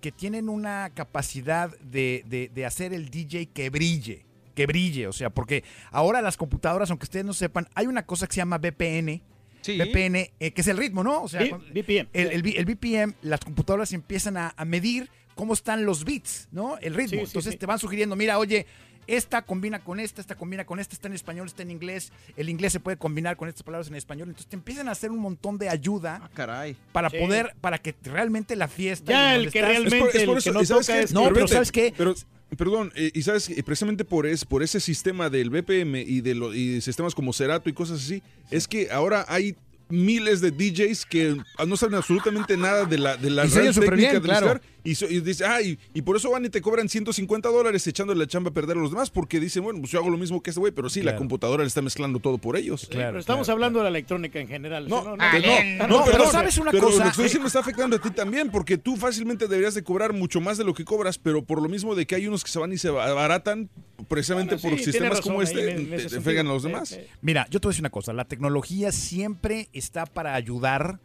que 0.00 0.10
tienen 0.12 0.48
una 0.48 0.90
capacidad 0.94 1.76
de, 1.80 2.24
de- 2.28 2.50
de 2.54 2.64
hacer 2.66 2.92
el 2.94 3.10
DJ 3.10 3.46
que 3.46 3.68
brille, 3.70 4.24
que 4.54 4.66
brille, 4.66 5.06
o 5.06 5.12
sea, 5.12 5.30
porque 5.30 5.62
ahora 5.90 6.22
las 6.22 6.36
computadoras, 6.36 6.90
aunque 6.90 7.04
ustedes 7.04 7.24
no 7.26 7.34
sepan, 7.34 7.68
hay 7.74 7.86
una 7.86 8.06
cosa 8.06 8.26
que 8.26 8.32
se 8.34 8.38
llama 8.38 8.58
VPN, 8.58 9.22
Sí. 9.62 9.76
VPN, 9.76 10.30
eh, 10.40 10.52
que 10.52 10.60
es 10.62 10.68
el 10.68 10.78
ritmo, 10.78 11.04
¿no? 11.04 11.22
O 11.22 11.28
sea, 11.28 11.42
VPN. 11.42 12.08
el, 12.14 12.28
el 12.30 12.56
el 12.56 12.64
VPN, 12.64 13.14
las 13.20 13.40
computadoras 13.40 13.92
empiezan 13.92 14.38
a, 14.38 14.54
a 14.56 14.64
medir 14.64 15.10
cómo 15.34 15.52
están 15.52 15.84
los 15.84 16.04
bits, 16.04 16.48
¿no? 16.50 16.78
El 16.78 16.94
ritmo. 16.94 17.10
Sí, 17.10 17.16
sí, 17.18 17.22
Entonces 17.26 17.52
sí. 17.52 17.58
te 17.58 17.66
van 17.66 17.78
sugiriendo, 17.78 18.16
mira, 18.16 18.38
oye, 18.38 18.64
esta 19.06 19.42
combina 19.42 19.80
con 19.80 19.98
esta, 20.00 20.20
esta 20.20 20.34
combina 20.36 20.64
con 20.64 20.78
esta, 20.80 20.94
está 20.94 21.08
en 21.08 21.14
español, 21.14 21.46
está 21.46 21.62
en 21.62 21.70
inglés, 21.70 22.12
el 22.36 22.48
inglés 22.48 22.72
se 22.72 22.80
puede 22.80 22.96
combinar 22.96 23.36
con 23.36 23.48
estas 23.48 23.62
palabras 23.62 23.88
en 23.88 23.94
español. 23.96 24.28
Entonces 24.28 24.48
te 24.48 24.56
empiezan 24.56 24.88
a 24.88 24.92
hacer 24.92 25.10
un 25.10 25.18
montón 25.18 25.58
de 25.58 25.68
ayuda 25.68 26.20
Ah, 26.22 26.30
caray. 26.32 26.76
para 26.92 27.10
Sí. 27.10 27.18
poder, 27.18 27.54
para 27.60 27.78
que 27.78 27.94
realmente 28.04 28.54
la 28.56 28.68
fiesta... 28.68 29.10
Ya, 29.12 29.36
y 29.36 29.44
el 29.44 29.50
que 29.52 29.58
estás- 29.58 29.70
realmente- 29.70 29.96
Es 29.96 30.02
por- 30.02 30.16
es 30.16 30.24
por 30.24 30.32
el 30.34 30.38
eso, 30.38 30.50
que 30.50 30.54
no 30.54 30.62
¿y 30.62 30.66
sabes 30.66 30.86
toca 30.86 30.98
qué? 30.98 31.04
es- 31.04 31.12
No, 31.12 31.28
pero 31.32 31.48
¿sabes 31.48 31.72
qué? 31.72 31.94
Pero, 31.96 32.14
perdón, 32.56 32.92
eh, 32.94 33.10
y 33.14 33.22
sabes 33.22 33.46
que 33.48 33.62
precisamente 33.62 34.04
por, 34.04 34.26
es, 34.26 34.44
por 34.44 34.62
ese 34.62 34.80
sistema 34.80 35.28
del 35.30 35.50
BPM 35.50 36.00
y 36.02 36.20
de, 36.20 36.34
lo- 36.34 36.54
y 36.54 36.74
de 36.74 36.80
sistemas 36.80 37.14
como 37.14 37.32
Cerato 37.32 37.68
y 37.68 37.72
cosas 37.72 38.00
así, 38.02 38.22
es 38.50 38.66
que 38.68 38.90
ahora 38.90 39.24
hay 39.28 39.56
miles 39.88 40.40
de 40.40 40.52
DJs 40.52 41.04
que 41.04 41.36
no 41.66 41.76
saben 41.76 41.96
absolutamente 41.96 42.56
nada 42.56 42.84
de 42.84 42.96
la, 42.96 43.16
de 43.16 43.28
la 43.28 43.48
súper 43.48 43.72
técnica 43.90 44.10
bien, 44.10 44.22
de 44.22 44.28
claro. 44.28 44.60
Y, 44.84 44.94
so- 44.94 45.08
y 45.08 45.20
dice, 45.20 45.44
ah, 45.44 45.60
y, 45.62 45.78
y 45.94 46.02
por 46.02 46.16
eso 46.16 46.30
van 46.30 46.44
y 46.44 46.48
te 46.48 46.60
cobran 46.60 46.88
150 46.88 47.48
dólares 47.48 47.86
echándole 47.86 48.18
la 48.20 48.26
chamba 48.26 48.50
a 48.50 48.52
perder 48.54 48.76
a 48.76 48.80
los 48.80 48.90
demás, 48.90 49.10
porque 49.10 49.40
dicen, 49.40 49.62
bueno, 49.62 49.80
pues 49.80 49.92
yo 49.92 49.98
hago 49.98 50.10
lo 50.10 50.16
mismo 50.18 50.42
que 50.42 50.50
este 50.50 50.60
güey, 50.60 50.72
pero 50.72 50.88
sí, 50.88 51.00
la 51.00 51.12
Claro. 51.12 51.18
computadora 51.18 51.62
le 51.62 51.68
está 51.68 51.82
mezclando 51.82 52.18
todo 52.20 52.38
por 52.38 52.56
ellos. 52.56 52.88
pero 52.90 53.18
estamos 53.18 53.48
hablando 53.48 53.78
de 53.80 53.84
la 53.84 53.90
electrónica 53.90 54.38
en 54.40 54.48
general. 54.48 54.88
No, 54.88 55.02
no, 55.04 55.10
no, 55.10 55.16
no, 55.16 55.22
Alien. 55.24 55.78
no, 55.78 55.86
No, 55.88 56.04
pero 56.04 56.16
perdón, 56.18 56.32
¿sabes 56.32 56.58
una 56.58 56.70
pero 56.70 56.84
cosa? 56.84 56.98
Lo 56.98 57.02
que 57.04 57.08
estoy 57.10 57.22
Eh, 57.24 57.26
diciendo 57.26 57.46
está 57.46 57.60
afectando 57.60 57.96
a 57.96 57.98
ti 58.00 58.10
también, 58.10 58.50
porque 58.50 58.78
tú 58.78 58.96
fácilmente 58.96 59.46
deberías 59.48 59.74
de 59.74 59.82
cobrar 59.82 60.12
mucho 60.12 60.40
más 60.40 60.56
de 60.58 60.64
lo 60.64 60.74
que 60.74 60.84
cobras, 60.84 61.18
pero 61.18 61.44
por 61.44 61.62
lo 61.62 61.68
mismo 61.68 61.94
de 61.94 62.06
que 62.06 62.14
hay 62.14 62.26
unos 62.26 62.44
que 62.44 62.50
se 62.50 62.58
van 62.58 62.72
y 62.72 62.78
se 62.78 62.88
abaratan 62.88 63.68
precisamente 64.08 64.54
Bueno, 64.56 64.70
por 64.70 64.78
sí, 64.78 64.84
sistemas 64.86 65.10
razón 65.18 65.22
como 65.32 65.42
este, 65.42 65.70
en- 65.72 65.90
te- 65.90 66.06
te 66.06 66.20
fregan 66.20 66.46
a 66.46 66.50
los 66.54 66.62
Sí, 66.62 66.68
demás. 66.68 66.88
sí. 66.88 66.96
Mira, 67.20 67.46
yo 67.50 67.60
te 67.60 67.66
voy 67.68 67.70
a 67.70 67.72
decir 67.72 67.82
una 67.82 67.90
cosa, 67.90 68.12
la 68.12 68.24
tecnología 68.24 68.92
siempre 68.92 69.68
está 69.72 70.06
para 70.06 70.34
ayudar 70.34 71.00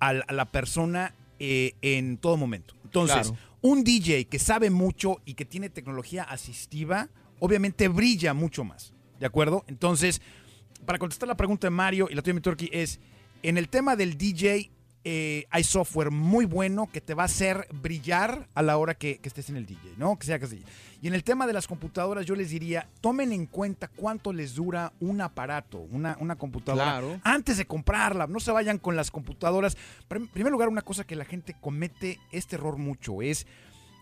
a, 0.00 0.12
la 0.32 0.44
persona 0.50 1.14
eh, 1.38 1.74
en 1.82 2.16
todo 2.16 2.36
momento. 2.36 2.74
Entonces, 2.94 3.30
Claro. 3.32 3.42
un 3.60 3.82
DJ 3.82 4.26
que 4.26 4.38
sabe 4.38 4.70
mucho 4.70 5.20
y 5.24 5.34
que 5.34 5.44
tiene 5.44 5.68
tecnología 5.68 6.22
asistiva, 6.22 7.08
obviamente 7.40 7.88
brilla 7.88 8.34
mucho 8.34 8.62
más. 8.62 8.92
¿De 9.18 9.26
acuerdo? 9.26 9.64
Entonces, 9.66 10.22
para 10.86 10.98
contestar 11.00 11.28
la 11.28 11.36
pregunta 11.36 11.66
de 11.66 11.70
Mario 11.70 12.06
y 12.08 12.14
la 12.14 12.22
tuya, 12.22 12.34
mi 12.34 12.40
Turkey, 12.40 12.68
es, 12.72 13.00
en 13.42 13.58
el 13.58 13.68
tema 13.68 13.96
del 13.96 14.16
DJ, 14.16 14.70
eh, 15.02 15.44
hay 15.50 15.64
software 15.64 16.10
muy 16.12 16.44
bueno 16.44 16.88
que 16.92 17.00
te 17.00 17.14
va 17.14 17.22
a 17.24 17.26
hacer 17.26 17.66
brillar 17.72 18.48
a 18.54 18.62
la 18.62 18.76
hora 18.76 18.94
que, 18.94 19.18
que 19.18 19.28
estés 19.28 19.50
en 19.50 19.56
el 19.56 19.66
DJ, 19.66 19.94
¿no? 19.98 20.16
Que 20.18 20.26
sea 20.26 20.38
que 20.38 20.46
sea. 20.46 20.60
Y 21.04 21.08
en 21.08 21.12
el 21.12 21.22
tema 21.22 21.46
de 21.46 21.52
las 21.52 21.66
computadoras, 21.66 22.24
yo 22.24 22.34
les 22.34 22.48
diría, 22.48 22.88
tomen 23.02 23.30
en 23.34 23.44
cuenta 23.44 23.88
cuánto 23.88 24.32
les 24.32 24.54
dura 24.54 24.90
un 25.00 25.20
aparato, 25.20 25.80
una, 25.90 26.16
una 26.18 26.36
computadora, 26.36 26.84
Claro. 26.98 27.20
antes 27.24 27.58
de 27.58 27.66
comprarla. 27.66 28.26
No 28.26 28.40
se 28.40 28.50
vayan 28.52 28.78
con 28.78 28.96
las 28.96 29.10
computadoras. 29.10 29.76
Pero 30.08 30.22
en 30.22 30.28
primer 30.28 30.50
lugar, 30.50 30.70
una 30.70 30.80
cosa 30.80 31.04
que 31.04 31.14
la 31.14 31.26
gente 31.26 31.54
comete 31.60 32.18
este 32.32 32.56
error 32.56 32.78
mucho 32.78 33.20
es 33.20 33.46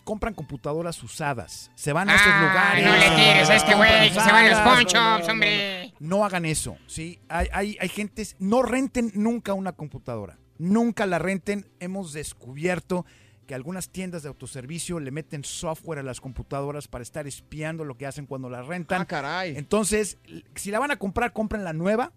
compran 0.05 0.33
computadoras 0.33 1.03
usadas. 1.03 1.73
Se 1.75 1.93
van 1.93 2.09
a 2.09 2.15
estos 2.15 2.33
Ah, 2.33 2.41
lugares. 2.41 2.87
no 2.87 2.93
le 2.93 3.17
tires 3.17 3.51
a 3.51 3.57
este 3.57 3.75
güey, 3.75 4.09
que 4.09 4.21
se 4.21 4.31
van 4.33 4.45
a 4.55 4.65
los 4.79 4.85
shops, 4.93 5.29
hombre. 5.29 5.95
No 5.99 6.25
hagan 6.25 6.45
eso, 6.45 6.77
¿sí? 6.87 7.19
Hay, 7.29 7.49
hay, 7.53 7.77
hay 7.81 7.89
gentes, 7.89 8.37
no 8.39 8.63
renten 8.63 9.11
nunca 9.17 9.55
una 9.55 9.73
computadora. 9.73 10.39
Nunca 10.57 11.05
la 11.07 11.19
renten. 11.19 11.67
Hemos 11.81 12.13
descubierto 12.13 13.05
que 13.47 13.55
algunas 13.55 13.89
tiendas 13.91 14.23
de 14.23 14.29
autoservicio 14.29 15.01
le 15.01 15.11
meten 15.11 15.45
software 15.45 15.99
a 15.99 16.03
las 16.03 16.21
computadoras 16.21 16.89
para 16.89 17.03
estar 17.03 17.27
espiando 17.27 17.85
lo 17.85 17.97
que 17.97 18.07
hacen 18.07 18.27
cuando 18.27 18.49
la 18.49 18.63
rentan. 18.63 19.01
Ah, 19.03 19.07
caray. 19.07 19.57
Entonces, 19.57 20.19
si 20.55 20.71
la 20.71 20.79
van 20.79 20.91
a 20.91 20.97
comprar, 20.97 21.33
compren 21.33 21.65
la 21.65 21.73
nueva. 21.73 22.13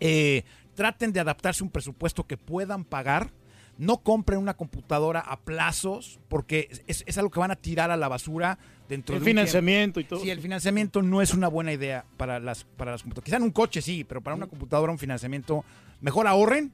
Eh, 0.00 0.44
traten 0.74 1.12
de 1.12 1.20
adaptarse 1.20 1.62
a 1.62 1.66
un 1.66 1.70
presupuesto 1.70 2.26
que 2.26 2.36
puedan 2.36 2.84
pagar. 2.84 3.32
No 3.76 3.98
compren 3.98 4.40
una 4.40 4.54
computadora 4.54 5.20
a 5.20 5.38
plazos 5.38 6.18
porque 6.28 6.68
es, 6.88 7.04
es 7.06 7.16
algo 7.18 7.30
que 7.30 7.38
van 7.38 7.52
a 7.52 7.56
tirar 7.56 7.90
a 7.92 7.96
la 7.96 8.08
basura 8.08 8.58
dentro 8.88 9.14
El 9.14 9.20
de 9.20 9.22
un 9.22 9.24
tiempo. 9.24 9.40
financiamiento 9.40 10.00
y 10.00 10.04
todo. 10.04 10.20
Sí, 10.20 10.30
el 10.30 10.40
financiamiento 10.40 11.00
no 11.02 11.22
es 11.22 11.32
una 11.32 11.46
buena 11.46 11.72
idea 11.72 12.04
para 12.16 12.40
las, 12.40 12.64
para 12.64 12.90
las 12.92 13.02
computadoras. 13.02 13.24
Quizá 13.26 13.36
en 13.36 13.42
un 13.44 13.52
coche 13.52 13.80
sí, 13.80 14.02
pero 14.02 14.20
para 14.20 14.34
una 14.34 14.48
computadora 14.48 14.90
un 14.90 14.98
financiamiento, 14.98 15.64
mejor 16.00 16.26
ahorren, 16.26 16.72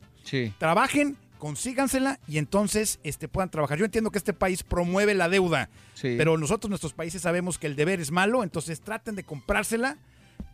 trabajen, 0.59 1.19
consígansela 1.39 2.19
y 2.27 2.39
entonces 2.39 3.01
este, 3.05 3.29
puedan 3.29 3.51
trabajar. 3.51 3.79
Yo 3.79 3.85
entiendo 3.85 4.11
que 4.11 4.19
este 4.19 4.33
país 4.33 4.63
promueve 4.63 5.15
la 5.15 5.29
deuda, 5.29 5.69
Sí. 5.95 6.15
pero 6.17 6.37
nosotros, 6.39 6.69
nuestros 6.69 6.93
países, 6.93 7.23
sabemos 7.23 7.59
que 7.59 7.67
el 7.67 7.77
deber 7.77 8.01
es 8.01 8.11
malo, 8.11 8.43
entonces 8.43 8.81
traten 8.81 9.15
de 9.15 9.25
comprársela 9.25 9.99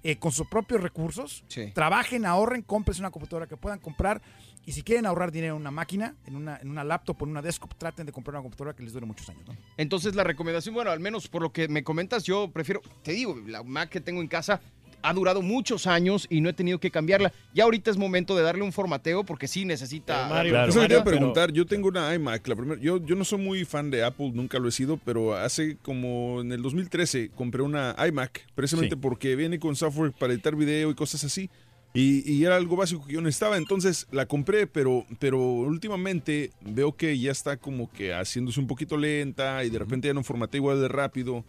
eh, 0.02 0.16
con 0.16 0.32
sus 0.32 0.46
propios 0.46 0.82
recursos. 0.82 1.44
Sí. 1.48 1.70
Trabajen, 1.74 2.24
ahorren, 2.26 2.62
cómprense 2.62 3.00
una 3.02 3.10
computadora 3.10 3.46
que 3.46 3.56
puedan 3.56 3.78
comprar. 3.78 4.20
Y 4.66 4.72
si 4.72 4.82
quieren 4.82 5.04
ahorrar 5.06 5.30
dinero 5.32 5.54
en 5.54 5.60
una 5.60 5.70
máquina, 5.70 6.14
en 6.26 6.36
una, 6.36 6.58
en 6.58 6.70
una 6.70 6.84
laptop 6.84 7.20
o 7.20 7.24
en 7.24 7.30
una 7.30 7.42
desktop, 7.42 7.74
traten 7.76 8.06
de 8.06 8.12
comprar 8.12 8.34
una 8.36 8.42
computadora 8.42 8.74
que 8.76 8.82
les 8.82 8.92
dure 8.92 9.04
muchos 9.06 9.28
años. 9.28 9.46
¿no? 9.48 9.56
Entonces 9.76 10.14
la 10.14 10.22
recomendación, 10.24 10.74
bueno, 10.74 10.90
al 10.90 11.00
menos 11.00 11.28
por 11.28 11.42
lo 11.42 11.52
que 11.52 11.68
me 11.68 11.82
comentas, 11.82 12.24
yo 12.24 12.50
prefiero, 12.50 12.80
te 13.02 13.12
digo, 13.12 13.36
la 13.46 13.62
Mac 13.62 13.88
que 13.88 14.00
tengo 14.00 14.20
en 14.20 14.28
casa 14.28 14.60
ha 15.02 15.12
durado 15.14 15.42
muchos 15.42 15.86
años 15.86 16.26
y 16.30 16.40
no 16.40 16.48
he 16.48 16.52
tenido 16.52 16.78
que 16.78 16.90
cambiarla. 16.90 17.32
Ya 17.54 17.64
ahorita 17.64 17.90
es 17.90 17.96
momento 17.96 18.36
de 18.36 18.42
darle 18.42 18.62
un 18.62 18.72
formateo 18.72 19.24
porque 19.24 19.48
sí 19.48 19.64
necesita... 19.64 20.28
Eso 20.68 20.80
quería 20.80 21.04
preguntar. 21.04 21.52
Yo 21.52 21.66
tengo 21.66 21.88
una 21.88 22.14
iMac. 22.14 22.46
La 22.48 22.56
primera, 22.56 22.80
yo, 22.80 22.98
yo 23.04 23.14
no 23.16 23.24
soy 23.24 23.38
muy 23.38 23.64
fan 23.64 23.90
de 23.90 24.04
Apple, 24.04 24.32
nunca 24.34 24.58
lo 24.58 24.68
he 24.68 24.72
sido, 24.72 24.98
pero 25.04 25.34
hace 25.36 25.76
como 25.82 26.40
en 26.40 26.52
el 26.52 26.62
2013 26.62 27.30
compré 27.34 27.62
una 27.62 27.94
iMac, 28.08 28.46
precisamente 28.54 28.94
Sí. 28.96 29.00
porque 29.00 29.36
viene 29.36 29.58
con 29.58 29.76
software 29.76 30.12
para 30.12 30.32
editar 30.32 30.56
video 30.56 30.90
y 30.90 30.94
cosas 30.94 31.24
así. 31.24 31.50
Y, 31.92 32.22
y 32.32 32.44
era 32.44 32.54
algo 32.54 32.76
básico 32.76 33.04
que 33.04 33.14
yo 33.14 33.20
necesitaba, 33.20 33.56
entonces 33.56 34.06
la 34.12 34.24
compré, 34.26 34.68
pero, 34.68 35.04
pero 35.18 35.40
últimamente 35.40 36.52
veo 36.60 36.92
que 36.96 37.18
ya 37.18 37.32
está 37.32 37.56
como 37.56 37.90
que 37.90 38.12
haciéndose 38.14 38.60
un 38.60 38.66
poquito 38.68 38.96
lenta 38.96 39.64
y 39.64 39.70
de 39.70 39.78
repente 39.80 40.06
ya 40.06 40.14
no 40.14 40.22
formatea 40.22 40.58
igual 40.58 40.80
de 40.80 40.86
rápido. 40.88 41.44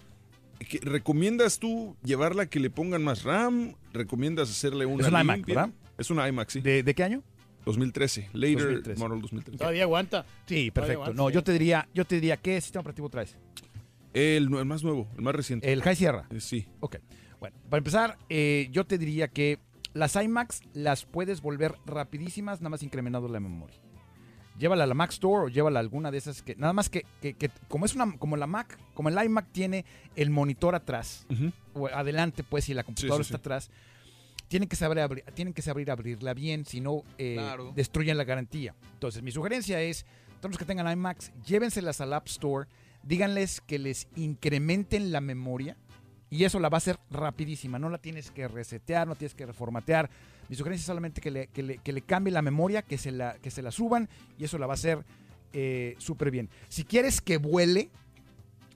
¿Qué- 0.70 0.80
¿Recomiendas 0.82 1.60
tú 1.60 1.96
llevarla 2.04 2.46
que 2.48 2.60
le 2.60 2.70
pongan 2.70 3.04
más 3.04 3.24
RAM? 3.24 3.76
¿Recomiendas 3.94 4.50
hacerle 4.50 4.86
una 4.86 5.04
Es 5.04 5.10
una 5.10 5.22
iMac, 5.22 5.36
limpia? 5.38 5.56
¿verdad? 5.56 5.74
Es 5.98 6.10
una 6.10 6.28
iMac, 6.28 6.50
sí. 6.50 6.62
¿De, 6.62 6.84
de 6.84 6.94
qué 6.96 7.04
año? 7.04 7.24
2013. 7.66 8.30
Later 8.34 8.58
2013. 8.58 9.00
Model 9.00 9.22
2013. 9.22 9.58
Todavía 9.58 9.84
aguanta. 9.84 10.26
Sí, 10.46 10.72
perfecto. 10.72 11.02
aguanta, 11.04 11.22
No, 11.22 11.28
sí. 11.30 11.34
yo 11.36 11.44
te 11.44 11.54
diría, 11.54 11.88
yo 11.94 12.06
te 12.06 12.16
diría, 12.16 12.38
¿qué 12.38 12.60
sistema 12.60 12.82
operativo 12.82 13.10
traes? 13.10 13.38
El, 14.14 14.54
el 14.54 14.66
más 14.66 14.84
nuevo, 14.84 15.08
el 15.16 15.22
más 15.22 15.36
reciente. 15.36 15.72
El 15.72 15.82
High 15.84 15.96
Sierra. 15.96 16.26
Eh, 16.32 16.40
Sí. 16.42 16.68
Ok. 16.80 16.98
Bueno, 17.40 17.56
para 17.70 17.78
empezar, 17.80 18.18
eh, 18.30 18.68
yo 18.72 18.86
te 18.86 18.98
diría 18.98 19.28
que 19.28 19.60
las 19.94 20.16
iMacs 20.16 20.62
las 20.74 21.06
puedes 21.06 21.42
volver 21.42 21.76
rapidísimas, 21.86 22.62
nada 22.62 22.70
más 22.72 22.84
incrementando 22.84 23.28
la 23.28 23.40
memoria. 23.40 23.78
Llévala 24.58 24.84
a 24.84 24.88
la 24.88 24.94
Mac 24.94 25.12
Store 25.12 25.46
o 25.46 25.48
llévala 25.50 25.80
a 25.80 25.82
alguna 25.82 26.12
de 26.12 26.18
esas 26.18 26.42
que, 26.44 26.56
nada 26.56 26.74
más 26.74 26.90
que, 26.90 27.06
que- 27.22 27.34
que 27.34 27.50
como 27.68 27.86
es 27.86 27.96
una, 27.96 28.18
como 28.18 28.38
la 28.38 28.48
Mac, 28.48 28.78
como 28.94 29.10
el 29.10 29.18
iMac 29.26 29.48
tiene 29.52 29.86
el 30.16 30.30
monitor 30.30 30.76
atrás, 30.76 31.26
o 31.74 31.88
adelante, 31.88 32.44
pues, 32.44 32.70
y 32.70 32.74
la 32.74 32.84
computadora 32.84 33.24
sí, 33.24 33.30
sí. 33.30 33.34
está 33.34 33.38
atrás, 33.38 33.72
tienen 34.50 34.68
que 34.68 34.76
saber 34.76 35.00
abrir, 35.00 35.24
tienen 35.34 35.54
que 35.54 35.62
saber 35.62 35.90
abrirla 35.90 36.34
bien, 36.34 36.66
si 36.66 36.82
no, 36.82 37.04
eh, 37.18 37.36
Claro. 37.38 37.72
destruyen 37.76 38.18
la 38.18 38.24
garantía. 38.26 38.76
Entonces, 38.94 39.24
mi 39.24 39.32
sugerencia 39.32 39.82
es, 39.82 40.06
todos 40.42 40.52
los 40.52 40.58
que 40.60 40.66
tengan 40.66 40.92
iMacs, 40.92 41.32
llévenselas 41.46 42.02
al 42.02 42.14
App 42.14 42.28
Store, 42.28 42.68
díganles 43.04 43.62
que 43.62 43.80
les 43.80 44.08
incrementen 44.18 45.12
la 45.12 45.22
memoria, 45.22 45.78
y 46.30 46.44
eso 46.44 46.60
la 46.60 46.70
va 46.70 46.78
a 46.78 46.80
hacer 46.80 46.98
rapidísima. 47.10 47.80
No 47.80 47.90
la 47.90 47.98
tienes 47.98 48.32
que 48.32 48.48
resetear, 48.48 49.08
no 49.08 49.16
tienes 49.16 49.34
que 49.36 49.46
reformatear. 49.46 50.10
Mi 50.52 50.58
sugerencia 50.58 50.82
es 50.84 50.88
solamente 50.88 51.22
que 51.22 51.32
le, 51.32 51.48
que 51.48 51.64
le- 51.64 51.78
que 51.78 51.94
le 51.94 52.02
cambie 52.02 52.32
la 52.34 52.42
memoria, 52.42 52.82
que 52.82 52.98
se 52.98 53.10
la, 53.12 53.36
que 53.42 53.50
se 53.50 53.62
la 53.62 53.72
suban 53.72 54.10
y 54.38 54.44
eso 54.44 54.58
la 54.58 54.68
va 54.68 54.74
a 54.74 54.76
hacer 54.76 55.00
eh, 55.54 55.96
súper 55.98 56.30
bien. 56.30 56.50
Si 56.68 56.84
quieres 56.84 57.22
que 57.22 57.38
vuele, 57.38 57.90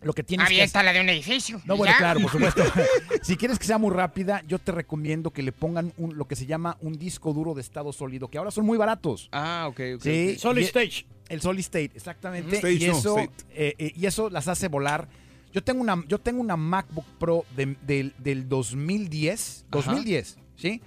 lo 0.01 0.13
que 0.13 0.23
tienes 0.23 0.47
que 0.47 0.61
hacer... 0.61 0.85
la 0.85 0.93
de 0.93 1.01
un 1.01 1.09
edificio. 1.09 1.61
No, 1.65 1.75
bueno, 1.75 1.91
ya. 1.93 1.97
claro, 1.97 2.21
por 2.21 2.31
supuesto. 2.31 2.63
si 3.23 3.35
quieres 3.35 3.59
que 3.59 3.65
sea 3.65 3.77
muy 3.77 3.91
rápida, 3.93 4.41
yo 4.47 4.57
te 4.57 4.71
recomiendo 4.71 5.31
que 5.31 5.43
le 5.43 5.51
pongan 5.51 5.91
un- 5.97 6.17
lo 6.17 6.25
que 6.29 6.37
se 6.37 6.45
llama 6.45 6.77
un 6.79 6.93
disco 6.97 7.33
duro 7.33 7.53
de 7.53 7.59
estado 7.61 7.91
sólido, 7.91 8.29
que 8.29 8.37
ahora 8.37 8.51
son 8.51 8.65
muy 8.65 8.77
baratos. 8.77 9.27
Ah, 9.33 9.65
ok, 9.69 9.79
ok. 9.97 10.01
Sí. 10.01 10.37
Solid 10.39 10.61
y- 10.61 10.65
Stage. 10.65 11.05
El 11.27 11.41
Solid 11.41 11.59
State, 11.59 11.91
exactamente. 11.95 12.55
Stage, 12.55 12.73
y, 12.75 12.87
no, 12.87 12.97
eso, 12.97 13.19
State. 13.19 13.43
eh, 13.53 13.75
eh, 13.79 13.91
y 13.97 14.05
eso 14.05 14.29
las 14.29 14.47
hace 14.47 14.69
volar. 14.69 15.09
Yo 15.51 15.61
tengo 15.61 15.81
una, 15.81 16.01
yo 16.07 16.19
tengo 16.19 16.39
una 16.39 16.55
MacBook 16.55 17.05
Pro 17.19 17.43
de- 17.55 17.75
del- 17.85 18.13
del 18.19 18.47
2010, 18.47 19.65
Ajá. 19.71 19.91
2010, 19.91 20.37
¿sí? 20.55 20.81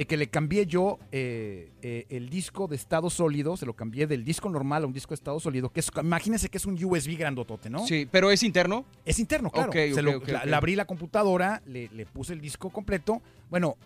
Eh, 0.00 0.06
que 0.06 0.16
le 0.16 0.28
cambié 0.28 0.64
yo 0.64 0.96
eh, 1.10 1.72
eh, 1.82 2.06
el 2.08 2.28
disco 2.30 2.68
de 2.68 2.76
estado 2.76 3.10
sólido, 3.10 3.56
se 3.56 3.66
lo 3.66 3.74
cambié 3.74 4.06
del 4.06 4.24
disco 4.24 4.48
normal 4.48 4.84
a 4.84 4.86
un 4.86 4.92
disco 4.92 5.08
de 5.10 5.16
estado 5.16 5.40
sólido, 5.40 5.70
que 5.70 5.80
es, 5.80 5.90
imagínense 6.00 6.48
que 6.48 6.58
es 6.58 6.66
un 6.66 6.78
USB 6.84 7.16
grandotote, 7.18 7.68
¿no? 7.68 7.84
Sí, 7.84 8.06
pero 8.08 8.30
es 8.30 8.44
interno. 8.44 8.84
Es 9.04 9.18
interno, 9.18 9.50
claro. 9.50 9.70
Ok, 9.70 9.74
Se 9.92 10.02
lo- 10.02 10.20
la- 10.24 10.56
abrí 10.56 10.76
la 10.76 10.84
computadora, 10.84 11.62
le, 11.66 11.88
le 11.92 12.06
puse 12.06 12.32
el 12.32 12.40
disco 12.40 12.70
completo. 12.70 13.20
Bueno, 13.50 13.76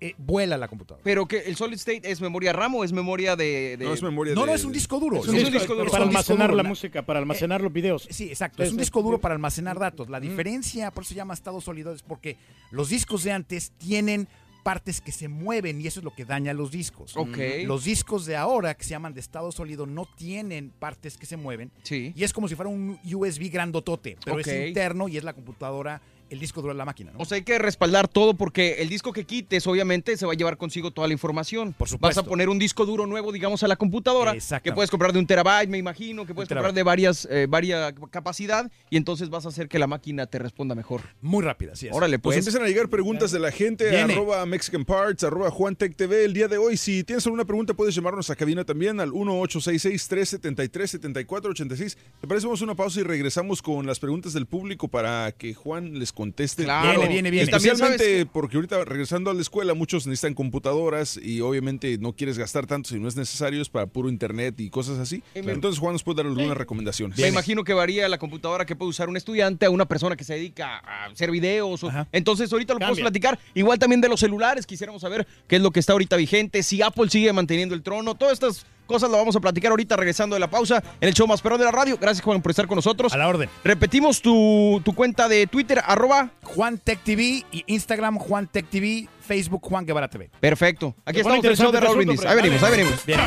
eh, 0.00 0.16
vuela 0.18 0.56
la 0.58 0.66
computadora. 0.66 1.00
Pero 1.04 1.28
que 1.28 1.38
el 1.42 1.54
solid 1.54 1.76
state 1.76 2.10
es 2.10 2.20
memoria 2.20 2.52
RAM 2.52 2.74
o 2.74 2.82
es 2.82 2.92
memoria 2.92 3.36
de. 3.36 3.76
de- 3.76 3.84
No, 3.84 3.94
es 3.94 4.02
memoria 4.02 4.34
No, 4.34 4.40
de- 4.40 4.46
no, 4.48 4.54
es 4.56 4.64
un 4.64 4.72
disco 4.72 4.98
duro. 4.98 5.18
Es 5.18 5.28
un 5.28 5.36
Es 5.36 5.44
disco, 5.52 5.74
es 5.80 5.90
para 5.92 6.02
un 6.02 6.08
almacenar 6.08 6.50
duro. 6.50 6.60
la 6.60 6.68
música, 6.68 7.02
para 7.06 7.20
almacenar 7.20 7.60
los 7.60 7.72
videos. 7.72 8.08
Sí, 8.10 8.24
exacto. 8.24 8.64
Es 8.64 8.70
un 8.70 8.74
Eso. 8.74 8.80
disco 8.80 9.00
duro 9.00 9.20
para 9.20 9.34
almacenar 9.34 9.78
datos. 9.78 10.10
La 10.10 10.18
diferencia, 10.18 10.90
por 10.90 11.04
eso 11.04 11.10
se 11.10 11.14
llama 11.14 11.34
estado 11.34 11.60
sólido, 11.60 11.92
es 11.92 12.02
porque 12.02 12.36
los 12.72 12.88
discos 12.88 13.22
de 13.22 13.30
antes 13.30 13.70
tienen 13.78 14.26
partes 14.62 15.00
que 15.00 15.12
se 15.12 15.28
mueven 15.28 15.80
y 15.80 15.86
eso 15.86 16.00
es 16.00 16.04
lo 16.04 16.14
que 16.14 16.24
daña 16.24 16.52
los 16.52 16.70
discos. 16.70 17.16
Ok. 17.16 17.38
Los 17.64 17.84
discos 17.84 18.26
de 18.26 18.36
ahora, 18.36 18.74
que 18.74 18.84
se 18.84 18.90
llaman 18.90 19.14
de 19.14 19.20
estado 19.20 19.52
sólido, 19.52 19.86
no 19.86 20.06
tienen 20.16 20.70
partes 20.70 21.16
que 21.16 21.26
se 21.26 21.36
mueven. 21.36 21.70
Sí. 21.82 22.12
Y 22.16 22.24
es 22.24 22.32
como 22.32 22.48
si 22.48 22.54
fuera 22.54 22.70
un 22.70 22.98
USB 23.04 23.50
grandotote, 23.50 24.16
pero 24.24 24.38
es 24.38 24.46
interno 24.46 25.08
y 25.08 25.16
es 25.16 25.24
la 25.24 25.32
computadora, 25.32 26.00
el 26.32 26.40
disco 26.40 26.60
duro 26.62 26.72
de 26.72 26.78
la 26.78 26.84
máquina. 26.84 27.12
¿no? 27.12 27.18
O 27.20 27.24
sea, 27.24 27.36
hay 27.36 27.42
que 27.42 27.58
respaldar 27.58 28.08
todo 28.08 28.34
porque 28.34 28.82
el 28.82 28.88
disco 28.88 29.12
que 29.12 29.24
quites, 29.24 29.66
obviamente, 29.66 30.16
se 30.16 30.26
va 30.26 30.32
a 30.32 30.34
llevar 30.34 30.56
consigo 30.56 30.90
toda 30.90 31.06
la 31.06 31.12
información. 31.12 31.72
Por 31.74 31.88
supuesto. 31.88 32.20
Vas 32.20 32.26
a 32.26 32.28
poner 32.28 32.48
un 32.48 32.58
disco 32.58 32.86
duro 32.86 33.06
nuevo, 33.06 33.30
digamos, 33.32 33.62
a 33.62 33.68
la 33.68 33.76
computadora. 33.76 34.34
Que 34.62 34.72
puedes 34.72 34.90
comprar 34.90 35.12
de 35.12 35.18
un 35.18 35.26
terabyte, 35.26 35.68
me 35.68 35.78
imagino, 35.78 36.26
que 36.26 36.34
puedes 36.34 36.48
comprar 36.48 36.72
de 36.72 36.82
varias, 36.82 37.28
eh, 37.30 37.46
varias 37.48 37.92
capacidad. 38.10 38.70
Y 38.90 38.96
entonces 38.96 39.28
vas 39.30 39.46
a 39.46 39.50
hacer 39.50 39.68
que 39.68 39.78
la 39.78 39.86
máquina 39.86 40.26
te 40.26 40.38
responda 40.38 40.74
mejor. 40.74 41.02
Muy 41.20 41.44
rápida, 41.44 41.72
así 41.72 41.86
es. 41.88 41.94
Órale, 41.94 42.18
Pues 42.18 42.36
pues. 42.36 42.46
empiezan 42.46 42.64
a 42.64 42.68
llegar 42.68 42.88
preguntas 42.88 43.30
de 43.30 43.38
la 43.38 43.52
gente, 43.52 43.90
Viene. 43.90 44.14
arroba 44.14 44.44
Mexican 44.46 44.84
Parts, 44.84 45.22
arroba 45.24 45.50
Juantec 45.50 45.94
TV. 45.96 46.24
El 46.24 46.32
día 46.32 46.48
de 46.48 46.56
hoy, 46.58 46.76
si 46.78 47.04
tienes 47.04 47.24
alguna 47.26 47.44
pregunta, 47.44 47.74
puedes 47.74 47.94
llamarnos 47.94 48.30
a 48.30 48.36
cabina 48.36 48.64
también 48.64 48.98
al 49.00 49.10
1866-373-7486. 49.12 51.96
¿Te 52.20 52.26
parece? 52.26 52.46
Vamos 52.46 52.60
a 52.60 52.64
una 52.64 52.74
pausa 52.74 53.00
y 53.00 53.02
regresamos 53.02 53.62
con 53.62 53.86
las 53.86 53.98
preguntas 54.00 54.32
del 54.32 54.46
público 54.46 54.88
para 54.88 55.32
que 55.32 55.54
Juan 55.54 55.98
les 55.98 56.12
conteste. 56.22 56.62
Claro. 56.64 57.00
Viene, 57.00 57.08
viene, 57.08 57.30
viene. 57.30 57.44
Especialmente 57.44 58.26
porque 58.26 58.56
ahorita 58.56 58.84
regresando 58.84 59.30
a 59.30 59.34
la 59.34 59.40
escuela 59.40 59.74
muchos 59.74 60.06
necesitan 60.06 60.34
computadoras 60.34 61.18
y 61.20 61.40
obviamente 61.40 61.98
no 61.98 62.12
quieres 62.12 62.38
gastar 62.38 62.66
tanto 62.66 62.90
si 62.90 63.00
no 63.00 63.08
es 63.08 63.16
necesario, 63.16 63.60
es 63.60 63.68
para 63.68 63.86
puro 63.86 64.08
internet 64.08 64.60
y 64.60 64.70
cosas 64.70 64.98
así. 64.98 65.22
Entonces 65.34 65.80
Juan 65.80 65.94
nos 65.94 66.04
puede 66.04 66.18
dar 66.18 66.26
algunas 66.26 66.56
recomendaciones. 66.56 67.18
Me 67.18 67.28
imagino 67.28 67.64
que 67.64 67.74
varía 67.74 68.08
la 68.08 68.18
computadora 68.18 68.64
que 68.64 68.76
puede 68.76 68.90
usar 68.90 69.08
un 69.08 69.16
estudiante 69.16 69.66
a 69.66 69.70
una 69.70 69.86
persona 69.86 70.14
que 70.16 70.24
se 70.24 70.34
dedica 70.34 70.78
a 70.78 71.06
hacer 71.06 71.30
videos. 71.30 71.82
o-. 71.82 71.90
Entonces, 72.12 72.52
ahorita 72.52 72.74
lo 72.74 72.78
podemos 72.78 73.00
platicar. 73.00 73.38
Igual 73.54 73.78
también 73.78 74.00
de 74.00 74.08
los 74.08 74.20
celulares. 74.20 74.66
Quisiéramos 74.66 75.02
saber 75.02 75.26
qué 75.48 75.56
es 75.56 75.62
lo 75.62 75.70
que 75.70 75.80
está 75.80 75.92
ahorita 75.92 76.16
vigente, 76.16 76.62
si 76.62 76.82
Apple 76.82 77.10
sigue 77.10 77.32
manteniendo 77.32 77.74
el 77.74 77.82
trono. 77.82 78.14
Todas 78.14 78.34
estas 78.34 78.66
cosas 78.86 79.10
lo 79.10 79.16
vamos 79.16 79.36
a 79.36 79.40
platicar 79.40 79.70
ahorita 79.70 79.96
regresando 79.96 80.34
de 80.34 80.40
la 80.40 80.50
pausa 80.50 80.82
en 81.00 81.08
el 81.08 81.14
show 81.14 81.26
más 81.26 81.40
perrón 81.40 81.58
de 81.58 81.64
la 81.64 81.72
radio. 81.72 81.96
Gracias, 82.00 82.24
Juan, 82.24 82.42
por 82.42 82.50
estar 82.50 82.66
con 82.66 82.76
nosotros. 82.76 83.12
A 83.12 83.16
la 83.16 83.28
orden. 83.28 83.48
Repetimos 83.64 84.22
tu, 84.22 84.80
tu 84.84 84.94
cuenta 84.94 85.28
de 85.28 85.46
Twitter, 85.46 85.82
arroba. 85.84 86.30
Juan 86.42 86.78
Tech 86.78 87.00
TV 87.02 87.44
y 87.50 87.64
Instagram 87.66 88.18
Juan 88.18 88.46
Tech 88.46 88.66
TV, 88.68 89.08
Facebook 89.20 89.62
Juan 89.62 89.86
Guevara 89.86 90.08
TV. 90.08 90.30
Perfecto. 90.40 90.94
Aquí 91.04 91.20
estamos 91.20 91.44
en 91.44 91.50
el 91.50 91.56
show 91.56 91.72
de 91.72 91.80
Raúl 91.80 91.96
Brindis. 91.96 92.24
Ahí 92.24 92.36
venimos, 92.36 92.62
ahí 92.62 92.70
venimos. 92.70 93.06
Bien. 93.06 93.20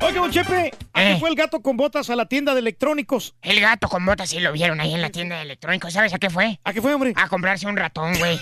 Oye, 0.00 0.18
don 0.18 0.30
Chepe, 0.30 0.72
¿a 0.92 1.00
qué 1.00 1.16
fue 1.18 1.28
el 1.28 1.34
gato 1.34 1.60
con 1.60 1.76
botas 1.76 2.08
a 2.10 2.16
la 2.16 2.26
tienda 2.26 2.54
de 2.54 2.60
electrónicos? 2.60 3.34
El 3.42 3.60
gato 3.60 3.88
con 3.88 4.06
botas 4.06 4.30
sí 4.30 4.38
lo 4.38 4.52
vieron 4.52 4.80
ahí 4.80 4.94
en 4.94 5.02
la 5.02 5.10
tienda 5.10 5.36
de 5.36 5.42
electrónicos. 5.42 5.92
¿Sabes 5.92 6.14
a 6.14 6.18
qué 6.18 6.30
fue? 6.30 6.60
¿A 6.64 6.72
qué 6.72 6.80
fue, 6.80 6.94
hombre? 6.94 7.12
A 7.16 7.28
comprarse 7.28 7.66
un 7.66 7.76
ratón, 7.76 8.16
güey. 8.18 8.40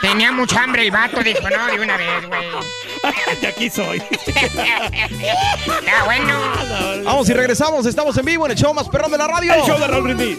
Tenía 0.00 0.32
mucha 0.32 0.62
hambre 0.62 0.82
el 0.82 0.90
vato, 0.90 1.22
dijo, 1.22 1.48
no, 1.50 1.66
de 1.66 1.80
una 1.80 1.96
vez, 1.96 2.26
güey. 2.26 2.46
De 3.40 3.46
aquí 3.46 3.70
soy. 3.70 4.02
Está 4.26 6.04
bueno. 6.04 6.38
Vamos 7.04 7.28
y 7.28 7.32
regresamos. 7.32 7.86
Estamos 7.86 8.16
en 8.18 8.24
vivo 8.26 8.46
en 8.46 8.52
el 8.52 8.58
show 8.58 8.74
más 8.74 8.88
perrón 8.88 9.10
de 9.10 9.18
la 9.18 9.26
radio. 9.28 9.54
El 9.54 9.62
show 9.62 9.78
de 9.78 9.86
Raúl 9.86 10.04
Brindis. 10.04 10.38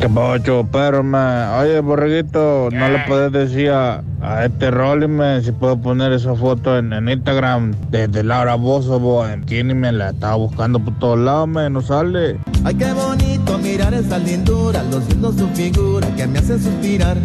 ¿Qué 0.00 0.08
pacho, 0.08 0.66
perro, 0.72 1.02
man? 1.02 1.60
Oye, 1.60 1.78
borreguito, 1.80 2.70
¿no 2.72 2.88
le 2.88 3.00
puedes 3.06 3.30
decir 3.32 3.68
a, 3.68 4.02
a 4.22 4.46
este 4.46 4.70
Rolly, 4.70 5.06
man, 5.06 5.44
si 5.44 5.52
puedo 5.52 5.76
poner 5.78 6.10
esa 6.14 6.34
foto 6.34 6.78
en, 6.78 6.94
en 6.94 7.10
Instagram 7.10 7.74
desde 7.90 8.24
Laura 8.24 8.54
Bozo, 8.54 8.98
bo, 8.98 9.28
en 9.28 9.44
Kini, 9.44 9.74
me 9.74 9.92
la 9.92 10.08
estaba 10.10 10.36
buscando 10.36 10.78
por 10.78 10.98
todos 11.00 11.18
lados, 11.18 11.48
man, 11.48 11.74
no 11.74 11.82
sale. 11.82 12.38
Ay, 12.64 12.76
qué 12.76 12.90
bonito 12.94 13.58
mirar 13.58 13.92
esa 13.92 14.16
lindura, 14.16 14.82
luciendo 14.84 15.32
su 15.32 15.46
figura 15.48 16.08
que 16.16 16.26
me 16.26 16.38
hace 16.38 16.58
suspirar. 16.58 17.18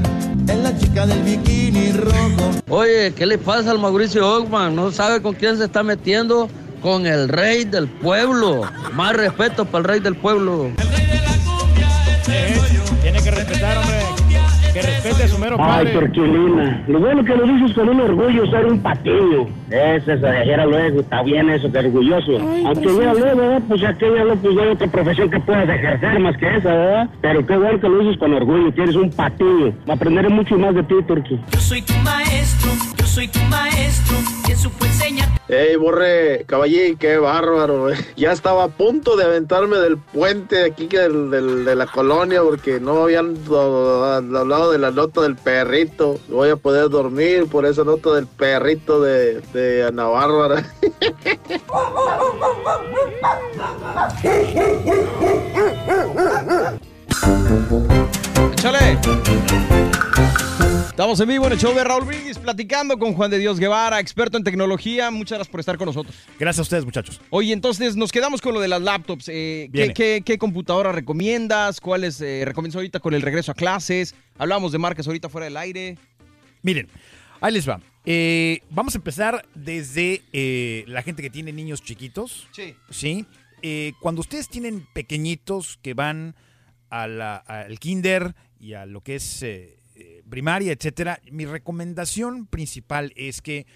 Es 0.45 0.57
la 0.57 0.77
chica 0.77 1.07
del 1.07 1.21
bikini 1.23 1.93
rojo. 1.93 2.51
Oye, 2.67 3.13
¿qué 3.13 3.25
le 3.25 3.37
pasa 3.37 3.71
al 3.71 3.79
Mauricio 3.79 4.27
Ockman? 4.27 4.75
No 4.75 4.91
sabe 4.91 5.21
con 5.21 5.33
quién 5.33 5.57
se 5.57 5.63
está 5.63 5.81
metiendo. 5.81 6.49
Con 6.81 7.07
el 7.07 7.29
rey 7.29 7.63
del 7.63 7.87
pueblo. 7.87 8.61
Más 8.93 9.15
respeto 9.15 9.65
para 9.65 9.79
el 9.79 9.83
rey 9.85 9.99
del 10.01 10.15
pueblo. 10.15 10.69
Tiene 12.25 13.21
que 13.21 13.31
respetar, 13.31 13.77
hombre. 13.77 13.99
Que 14.73 14.81
respete 14.81 15.23
a 15.23 15.27
su 15.29 15.37
mero 15.39 15.55
Ay, 15.57 15.85
padre. 15.85 15.93
Torquilina. 15.93 16.83
Lo 16.87 16.99
bueno 16.99 17.23
que 17.23 17.35
lo 17.35 17.43
dices 17.45 17.73
con 17.73 17.87
un 17.87 18.01
orgullo, 18.01 18.45
ser 18.47 18.65
un 18.65 18.79
patiño. 18.79 19.47
Eso, 19.69 20.11
eso, 20.11 20.27
era 20.27 20.65
luego, 20.65 20.99
está 20.99 21.21
bien 21.23 21.49
eso, 21.49 21.71
que 21.71 21.79
orgulloso. 21.79 22.37
Aunque 22.65 22.85
ya 22.85 23.13
luego, 23.13 23.37
¿verdad? 23.37 23.61
Pues 23.69 23.83
aquella 23.83 24.25
no, 24.25 24.35
pues 24.35 24.57
hay 24.57 24.67
otra 24.67 24.87
profesión 24.87 25.29
que 25.29 25.39
puedas 25.39 25.69
ejercer 25.69 26.19
más 26.19 26.35
que 26.37 26.57
esa, 26.57 26.69
¿verdad? 26.69 27.09
Pero 27.21 27.45
qué 27.45 27.57
bueno 27.57 27.79
que 27.79 27.87
lo 27.87 27.99
dices 27.99 28.17
con 28.17 28.33
orgullo, 28.33 28.73
que 28.73 28.83
eres 28.83 28.95
un 28.95 29.09
patiño. 29.11 29.73
Aprenderé 29.87 30.27
mucho 30.29 30.57
más 30.57 30.75
de 30.75 30.83
ti, 30.83 30.95
Torqui. 31.07 31.39
Yo 31.51 31.59
soy 31.59 31.81
tu 31.81 31.93
maestro, 31.99 32.71
soy 33.15 33.27
tu 33.29 33.39
maestro, 33.45 34.17
que 34.45 34.55
supo 34.57 34.83
enseñar. 34.85 35.29
Ey, 35.47 35.77
Borre, 35.77 36.43
caballín, 36.47 36.97
qué 36.97 37.17
bárbaro, 37.17 37.89
eh. 37.89 37.95
Ya 38.17 38.33
estaba 38.33 38.65
a 38.65 38.67
punto 38.67 39.15
de 39.15 39.23
aventarme 39.23 39.77
del 39.77 39.97
puente 39.97 40.65
aquí 40.65 40.87
del, 40.87 41.31
del- 41.31 41.63
de 41.63 41.75
la 41.75 41.85
colonia 41.85 42.41
porque 42.41 42.81
no 42.81 43.03
habían 43.03 43.41
do- 43.45 44.03
hablado 44.03 44.71
de 44.71 44.79
la 44.79 44.91
nota 44.91 45.21
del 45.21 45.37
perrito. 45.37 46.19
Voy 46.27 46.49
a 46.49 46.57
poder 46.57 46.89
dormir 46.89 47.47
por 47.47 47.65
esa 47.65 47.85
nota 47.85 48.11
del 48.15 48.27
perrito 48.27 48.99
de, 48.99 49.39
de 49.53 49.85
Ana 49.85 50.05
Bárbara. 50.07 50.65
Échale. 58.65 58.97
Estamos 60.89 61.19
en 61.19 61.27
vivo 61.27 61.45
en 61.45 61.53
el 61.53 61.59
show 61.59 61.71
de 61.75 61.83
Raúl 61.83 62.05
Brindis 62.05 62.39
platicando 62.39 62.97
con 62.97 63.13
Juan 63.13 63.29
de 63.29 63.37
Dios 63.37 63.59
Guevara, 63.59 63.99
experto 63.99 64.39
en 64.39 64.43
tecnología. 64.43 65.11
Muchas 65.11 65.37
gracias 65.37 65.51
por 65.51 65.59
estar 65.59 65.77
con 65.77 65.85
nosotros. 65.85 66.15
Gracias 66.39 66.57
a 66.59 66.61
ustedes, 66.63 66.83
muchachos. 66.83 67.21
Oye, 67.29 67.53
entonces 67.53 67.95
nos 67.95 68.11
quedamos 68.11 68.41
con 68.41 68.55
lo 68.55 68.59
de 68.59 68.67
las 68.67 68.81
laptops. 68.81 69.29
Eh, 69.29 69.69
¿qué, 69.71 69.93
qué, 69.93 70.23
qué 70.25 70.39
computadora 70.39 70.91
recomiendas? 70.91 71.79
¿Cuáles 71.79 72.19
eh, 72.21 72.41
recomiendas 72.43 72.77
ahorita 72.77 72.99
con 72.99 73.13
el 73.13 73.21
regreso 73.21 73.51
a 73.51 73.55
clases? 73.55 74.15
Hablábamos 74.39 74.71
de 74.71 74.79
marcas 74.79 75.05
ahorita 75.05 75.29
fuera 75.29 75.45
del 75.45 75.57
aire. 75.57 75.99
Miren, 76.63 76.87
ahí 77.41 77.53
les 77.53 77.69
va. 77.69 77.79
Eh, 78.03 78.61
vamos 78.71 78.95
a 78.95 78.97
empezar 78.97 79.45
desde 79.53 80.23
eh, 80.33 80.85
la 80.87 81.03
gente 81.03 81.21
que 81.21 81.29
tiene 81.29 81.53
niños 81.53 81.83
chiquitos. 81.83 82.47
Sí. 82.51 82.73
Sí. 82.89 83.25
Eh, 83.61 83.93
cuando 84.01 84.21
ustedes 84.21 84.49
tienen 84.49 84.87
pequeñitos 84.91 85.77
que 85.83 85.93
van 85.93 86.33
a 86.89 87.07
la- 87.07 87.35
al 87.35 87.77
kinder 87.79 88.33
y 88.65 88.73
a 88.73 88.87
lo 88.87 89.01
que 89.01 89.15
es 89.15 89.43
eh, 89.43 89.77
primaria, 90.27 90.73
etcétera, 90.73 91.21
mi 91.31 91.45
recomendación 91.45 92.47
principal 92.47 93.13
es 93.15 93.41
que 93.43 93.67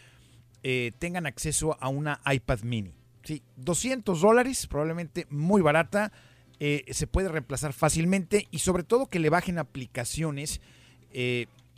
eh, 0.63 0.93
tengan 0.97 1.27
acceso 1.27 1.77
a 1.79 1.89
una 1.89 2.21
iPad 2.25 2.61
mini. 2.61 2.93
Sí, 3.23 3.43
200 3.57 4.19
dólares, 4.19 4.65
probablemente 4.65 5.27
muy 5.29 5.61
barata, 5.61 6.11
eh, 6.59 6.85
se 6.89 7.05
puede 7.05 7.29
reemplazar 7.29 7.71
fácilmente 7.71 8.47
y 8.49 8.59
sobre 8.59 8.83
todo 8.83 9.05
que 9.05 9.19
le 9.19 9.29
bajen 9.29 9.59
aplicaciones 9.59 10.59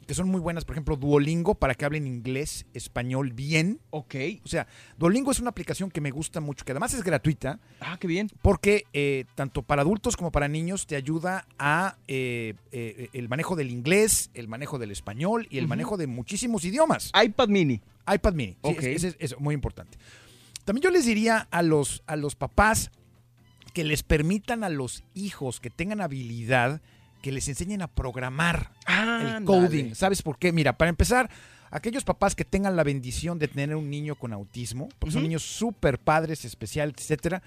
que 0.07 0.13
son 0.15 0.27
muy 0.29 0.41
buenas, 0.41 0.65
por 0.65 0.73
ejemplo, 0.75 0.95
Duolingo 0.97 1.55
para 1.55 1.75
que 1.75 1.85
hablen 1.85 2.05
inglés, 2.07 2.65
español 2.73 3.31
bien. 3.33 3.79
Ok. 3.91 4.15
O 4.43 4.47
sea, 4.47 4.67
Duolingo 4.97 5.31
es 5.31 5.39
una 5.39 5.49
aplicación 5.51 5.89
que 5.91 6.01
me 6.01 6.11
gusta 6.11 6.41
mucho, 6.41 6.65
que 6.65 6.71
además 6.73 6.93
es 6.93 7.03
gratuita. 7.03 7.59
Ah, 7.79 7.97
qué 7.99 8.07
bien. 8.07 8.27
Porque 8.41 8.83
eh, 8.93 9.25
tanto 9.35 9.61
para 9.61 9.83
adultos 9.83 10.17
como 10.17 10.31
para 10.31 10.47
niños 10.47 10.87
te 10.87 10.95
ayuda 10.95 11.45
a 11.59 11.97
eh, 12.07 12.55
eh, 12.71 13.09
el 13.13 13.29
manejo 13.29 13.55
del 13.55 13.69
inglés, 13.71 14.31
el 14.33 14.47
manejo 14.47 14.79
del 14.79 14.91
español 14.91 15.47
y 15.49 15.59
el 15.59 15.67
manejo 15.67 15.95
de 15.97 16.07
muchísimos 16.07 16.65
idiomas. 16.65 17.11
iPad 17.23 17.47
mini. 17.47 17.81
iPad 18.13 18.33
mini. 18.33 18.53
Sí, 18.53 18.57
Ok. 18.63 18.83
es, 18.83 19.03
es- 19.03 19.15
es 19.19 19.39
muy 19.39 19.53
importante. 19.55 19.97
También 20.65 20.83
yo 20.83 20.89
les 20.91 21.05
diría 21.05 21.47
a 21.51 21.61
los, 21.61 22.03
a 22.07 22.15
los 22.15 22.35
papás 22.35 22.91
que 23.73 23.83
les 23.83 24.03
permitan 24.03 24.63
a 24.63 24.69
los 24.69 25.03
hijos 25.13 25.59
que 25.61 25.69
tengan 25.69 26.01
habilidad 26.01 26.81
que 27.21 27.31
les 27.31 27.47
enseñen 27.47 27.81
a 27.81 27.87
programar 27.87 28.71
el 28.87 28.93
Ándale. 28.93 29.45
coding. 29.45 29.95
¿Sabes 29.95 30.21
por 30.21 30.37
qué? 30.37 30.51
Mira, 30.51 30.77
para 30.77 30.89
empezar, 30.89 31.29
aquellos 31.69 32.03
papás 32.03 32.35
que 32.35 32.45
tengan 32.45 32.75
la 32.75 32.83
bendición 32.83 33.39
de 33.39 33.47
tener 33.47 33.75
un 33.75 33.89
niño 33.89 34.15
con 34.15 34.33
autismo, 34.33 34.89
porque 34.99 35.13
son 35.13 35.21
Ujú. 35.21 35.27
niños 35.29 35.43
súper 35.43 35.99
padres, 35.99 36.43
especiales, 36.45 36.95
etcétera, 36.97 37.41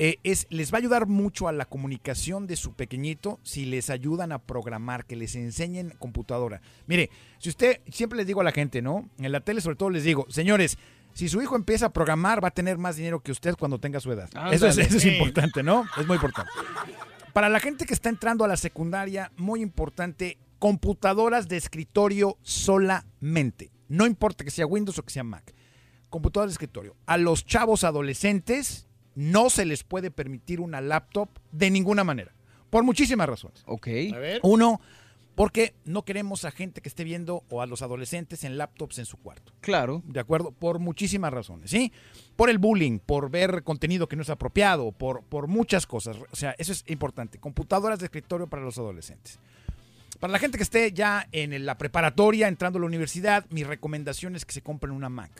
eh, 0.00 0.18
es, 0.22 0.46
les 0.50 0.72
va 0.72 0.76
a 0.76 0.78
ayudar 0.78 1.06
mucho 1.08 1.48
a 1.48 1.52
la 1.52 1.64
comunicación 1.64 2.46
de 2.46 2.54
su 2.54 2.72
pequeñito 2.74 3.40
si 3.42 3.64
les 3.64 3.90
ayudan 3.90 4.30
a 4.30 4.38
programar, 4.38 5.04
que 5.06 5.16
les 5.16 5.34
enseñen 5.34 5.92
computadora. 5.98 6.60
Mire, 6.86 7.10
si 7.38 7.48
usted, 7.48 7.80
siempre 7.90 8.16
les 8.18 8.26
digo 8.28 8.40
a 8.40 8.44
la 8.44 8.52
gente, 8.52 8.80
¿no? 8.80 9.08
En 9.18 9.32
la 9.32 9.40
tele 9.40 9.60
sobre 9.60 9.74
todo 9.76 9.90
les 9.90 10.04
digo, 10.04 10.24
señores, 10.28 10.78
si 11.14 11.28
su 11.28 11.42
hijo 11.42 11.56
empieza 11.56 11.86
a 11.86 11.92
programar, 11.92 12.44
va 12.44 12.48
a 12.48 12.52
tener 12.52 12.78
más 12.78 12.94
dinero 12.94 13.18
que 13.20 13.32
usted 13.32 13.56
cuando 13.56 13.80
tenga 13.80 13.98
su 13.98 14.12
edad. 14.12 14.28
Eso 14.52 14.68
es, 14.68 14.78
eso 14.78 14.98
es 14.98 15.04
importante, 15.04 15.64
¿no? 15.64 15.84
Es 15.98 16.06
muy 16.06 16.14
importante. 16.14 16.52
Para 17.38 17.50
la 17.50 17.60
gente 17.60 17.86
que 17.86 17.94
está 17.94 18.08
entrando 18.08 18.44
a 18.44 18.48
la 18.48 18.56
secundaria, 18.56 19.30
muy 19.36 19.62
importante, 19.62 20.38
computadoras 20.58 21.46
de 21.46 21.56
escritorio 21.56 22.36
solamente. 22.42 23.70
No 23.86 24.06
importa 24.06 24.42
que 24.42 24.50
sea 24.50 24.66
Windows 24.66 24.98
o 24.98 25.04
que 25.04 25.12
sea 25.12 25.22
Mac. 25.22 25.54
Computadoras 26.10 26.50
de 26.50 26.54
escritorio. 26.54 26.96
A 27.06 27.16
los 27.16 27.46
chavos 27.46 27.84
adolescentes 27.84 28.88
no 29.14 29.50
se 29.50 29.66
les 29.66 29.84
puede 29.84 30.10
permitir 30.10 30.60
una 30.60 30.80
laptop 30.80 31.28
de 31.52 31.70
ninguna 31.70 32.02
manera. 32.02 32.34
Por 32.70 32.82
muchísimas 32.82 33.28
razones. 33.28 33.62
Ok. 33.66 33.86
Uno, 34.42 34.80
porque 35.36 35.76
no 35.84 36.04
queremos 36.04 36.44
a 36.44 36.50
gente 36.50 36.80
que 36.80 36.88
esté 36.88 37.04
viendo 37.04 37.44
o 37.50 37.62
a 37.62 37.66
los 37.66 37.82
adolescentes 37.82 38.42
en 38.42 38.58
laptops 38.58 38.98
en 38.98 39.06
su 39.06 39.16
cuarto. 39.16 39.52
Claro. 39.60 40.02
¿De 40.06 40.18
acuerdo? 40.18 40.50
Por 40.50 40.80
muchísimas 40.80 41.32
razones, 41.32 41.70
¿sí? 41.70 41.92
Por 42.38 42.50
el 42.50 42.58
bullying, 42.58 43.00
por 43.00 43.32
ver 43.32 43.64
contenido 43.64 44.08
que 44.08 44.14
no 44.14 44.22
es 44.22 44.30
apropiado, 44.30 44.92
por, 44.92 45.24
por 45.24 45.48
muchas 45.48 45.88
cosas. 45.88 46.18
O 46.30 46.36
sea, 46.36 46.54
eso 46.56 46.70
es 46.70 46.84
importante. 46.86 47.38
Computadoras 47.38 47.98
de 47.98 48.04
escritorio 48.04 48.46
para 48.46 48.62
los 48.62 48.78
adolescentes. 48.78 49.40
Para 50.20 50.30
la 50.32 50.38
gente 50.38 50.56
que 50.56 50.62
esté 50.62 50.92
ya 50.92 51.26
en 51.32 51.66
la 51.66 51.76
preparatoria, 51.78 52.46
entrando 52.46 52.78
a 52.78 52.80
la 52.80 52.86
universidad, 52.86 53.44
mi 53.50 53.64
recomendación 53.64 54.36
es 54.36 54.44
que 54.44 54.52
se 54.52 54.62
compren 54.62 54.92
una 54.92 55.08
Mac. 55.08 55.32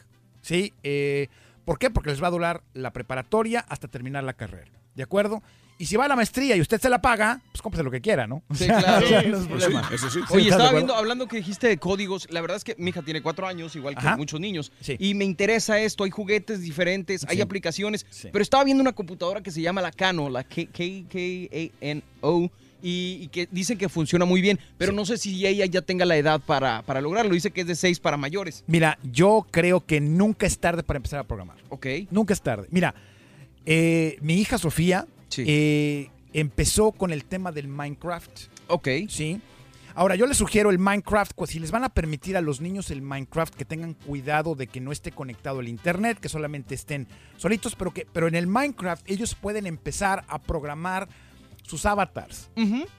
¿Sí? 0.42 0.74
Eh, 0.82 1.28
¿Por 1.64 1.78
qué? 1.78 1.88
Porque 1.88 2.10
les 2.10 2.20
va 2.20 2.26
a 2.26 2.32
durar 2.32 2.64
la 2.74 2.92
preparatoria 2.92 3.60
hasta 3.60 3.86
terminar 3.86 4.24
la 4.24 4.32
carrera. 4.32 4.72
¿De 4.98 5.04
acuerdo? 5.04 5.40
Y 5.78 5.86
si 5.86 5.94
va 5.94 6.06
a 6.06 6.08
la 6.08 6.16
maestría 6.16 6.56
y 6.56 6.60
usted 6.60 6.80
se 6.80 6.88
la 6.88 7.00
paga, 7.00 7.40
pues 7.52 7.62
cómprese 7.62 7.84
lo 7.84 7.90
que 7.92 8.00
quiera, 8.00 8.26
¿no? 8.26 8.42
Sí, 8.52 8.66
claro. 8.66 9.06
sea, 9.06 9.22
no 9.22 9.38
es 9.38 9.46
problema. 9.46 9.88
Oye, 9.88 9.94
¿estás 9.94 10.32
de 10.34 10.40
estaba 10.48 10.72
viendo, 10.72 10.96
hablando 10.96 11.28
que 11.28 11.36
dijiste 11.36 11.68
de 11.68 11.78
códigos, 11.78 12.26
la 12.32 12.40
verdad 12.40 12.56
es 12.56 12.64
que 12.64 12.74
mi 12.78 12.90
hija 12.90 13.00
tiene 13.02 13.22
cuatro 13.22 13.46
años, 13.46 13.76
igual 13.76 13.94
que 13.94 14.00
Ajá. 14.04 14.16
muchos 14.16 14.40
niños, 14.40 14.72
Sí. 14.80 14.96
y 14.98 15.14
me 15.14 15.24
interesa 15.24 15.78
esto, 15.78 16.02
hay 16.02 16.10
juguetes 16.10 16.60
diferentes, 16.62 17.24
hay 17.28 17.36
Sí. 17.36 17.42
aplicaciones, 17.42 18.04
pero 18.32 18.42
estaba 18.42 18.64
viendo 18.64 18.80
una 18.80 18.92
computadora 18.92 19.40
que 19.40 19.52
se 19.52 19.62
llama 19.62 19.80
la 19.80 19.92
Kano, 19.92 20.28
la 20.28 20.42
K- 20.42 20.66
K- 20.72 21.04
K-A-N-O, 21.08 22.50
y, 22.82 23.18
y 23.22 23.28
que 23.28 23.48
dicen 23.52 23.78
que 23.78 23.88
funciona 23.88 24.24
muy 24.24 24.40
bien, 24.40 24.58
pero 24.78 24.90
no 24.92 25.04
sé 25.04 25.16
si 25.16 25.46
ella 25.46 25.64
ya 25.66 25.82
tenga 25.82 26.04
la 26.04 26.16
edad 26.16 26.40
para, 26.40 26.82
para 26.82 27.00
lograrlo. 27.00 27.34
Dice 27.34 27.52
que 27.52 27.60
es 27.60 27.66
de 27.68 27.74
6 27.76 27.98
para 28.00 28.16
mayores. 28.16 28.62
Mira, 28.66 28.98
yo 29.12 29.46
creo 29.50 29.84
que 29.86 30.00
nunca 30.00 30.46
es 30.46 30.58
tarde 30.58 30.82
para 30.82 30.96
empezar 30.98 31.20
a 31.20 31.24
programar. 31.24 31.56
Ok. 31.70 31.86
Nunca 32.10 32.34
es 32.34 32.40
tarde. 32.40 32.66
Mira, 32.70 32.94
eh, 33.66 34.18
mi 34.20 34.34
hija 34.34 34.58
Sofía 34.58 35.06
eh, 35.36 36.10
empezó 36.32 36.92
con 36.92 37.12
el 37.12 37.24
tema 37.24 37.52
del 37.52 37.68
Minecraft. 37.68 38.30
Ok. 38.68 38.88
Sí. 39.08 39.40
Ahora, 39.94 40.14
yo 40.14 40.26
les 40.26 40.36
sugiero 40.36 40.70
el 40.70 40.78
Minecraft, 40.78 41.32
pues, 41.34 41.50
si 41.50 41.58
les 41.58 41.72
van 41.72 41.82
a 41.82 41.88
permitir 41.88 42.36
a 42.36 42.40
los 42.40 42.60
niños 42.60 42.92
el 42.92 43.02
Minecraft, 43.02 43.52
que 43.54 43.64
tengan 43.64 43.94
cuidado 43.94 44.54
de 44.54 44.68
que 44.68 44.80
no 44.80 44.92
esté 44.92 45.10
conectado 45.10 45.58
al 45.58 45.66
Internet, 45.66 46.18
que 46.20 46.28
solamente 46.28 46.76
estén 46.76 47.08
solitos, 47.36 47.74
pero, 47.74 47.92
que, 47.92 48.06
pero 48.12 48.28
en 48.28 48.36
el 48.36 48.46
Minecraft 48.46 49.10
ellos 49.10 49.34
pueden 49.34 49.66
empezar 49.66 50.24
a 50.28 50.38
programar 50.40 51.08
sus 51.62 51.84
avatars. 51.84 52.48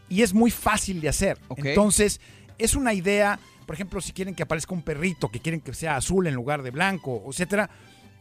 Y 0.09 0.21
es 0.21 0.33
muy 0.33 0.51
fácil 0.51 0.99
de 0.99 1.09
hacer. 1.09 1.37
Entonces, 1.55 2.19
es 2.57 2.75
una 2.75 2.93
idea, 2.93 3.39
por 3.65 3.75
ejemplo, 3.75 4.01
si 4.01 4.11
quieren 4.11 4.35
que 4.35 4.43
aparezca 4.43 4.73
un 4.73 4.81
perrito, 4.81 5.29
que 5.29 5.39
quieren 5.39 5.61
que 5.61 5.73
sea 5.73 5.95
azul 5.95 6.27
en 6.27 6.35
lugar 6.35 6.63
de 6.63 6.71
blanco, 6.71 7.23
etcétera. 7.29 7.69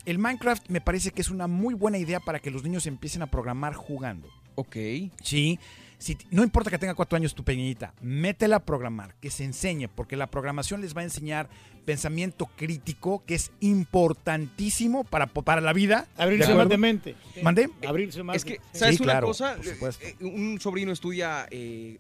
El 0.09 0.19
Minecraft 0.19 0.71
me 0.71 0.81
parece 0.81 1.11
que 1.11 1.21
es 1.21 1.29
una 1.29 1.47
muy 1.47 1.75
buena 1.75 1.99
idea 1.99 2.19
para 2.19 2.39
que 2.41 2.51
los 2.51 2.65
niños 2.65 2.87
empiecen 2.87 3.21
a 3.21 3.27
programar 3.27 3.75
jugando. 3.75 4.27
Ok. 4.55 4.75
Sí. 5.23 5.59
Si, 5.99 6.17
no 6.31 6.43
importa 6.43 6.71
que 6.71 6.79
tenga 6.79 6.95
cuatro 6.95 7.17
años 7.17 7.35
tu 7.35 7.45
pequeñita, 7.45 7.93
métela 8.01 8.57
a 8.57 8.65
programar, 8.65 9.17
que 9.21 9.31
se 9.31 9.45
enseñe, 9.45 9.87
porque 9.89 10.17
la 10.17 10.29
programación 10.29 10.81
les 10.81 10.97
va 10.97 11.03
a 11.03 11.05
enseñar 11.05 11.51
pensamiento 11.85 12.47
crítico, 12.57 13.23
que 13.27 13.35
es 13.35 13.51
importantísimo 13.61 15.05
para, 15.05 15.27
para 15.27 15.61
la 15.61 15.75
vida. 15.75 16.07
Abrirse 16.17 16.55
más 16.55 16.71
de 16.71 16.79
mente. 16.79 17.15
¿Mandé? 17.43 17.69
Abrirse 17.87 18.23
más 18.23 18.37
Es 18.37 18.45
que, 18.47 18.61
¿sabes 18.73 18.97
Sí, 18.97 19.03
una 19.03 19.13
claro, 19.13 19.27
cosa? 19.27 19.63
supuesto. 19.63 20.07
Eh, 20.07 20.17
Un 20.25 20.59
sobrino 20.59 20.91
estudia 20.93 21.47
eh, 21.51 21.99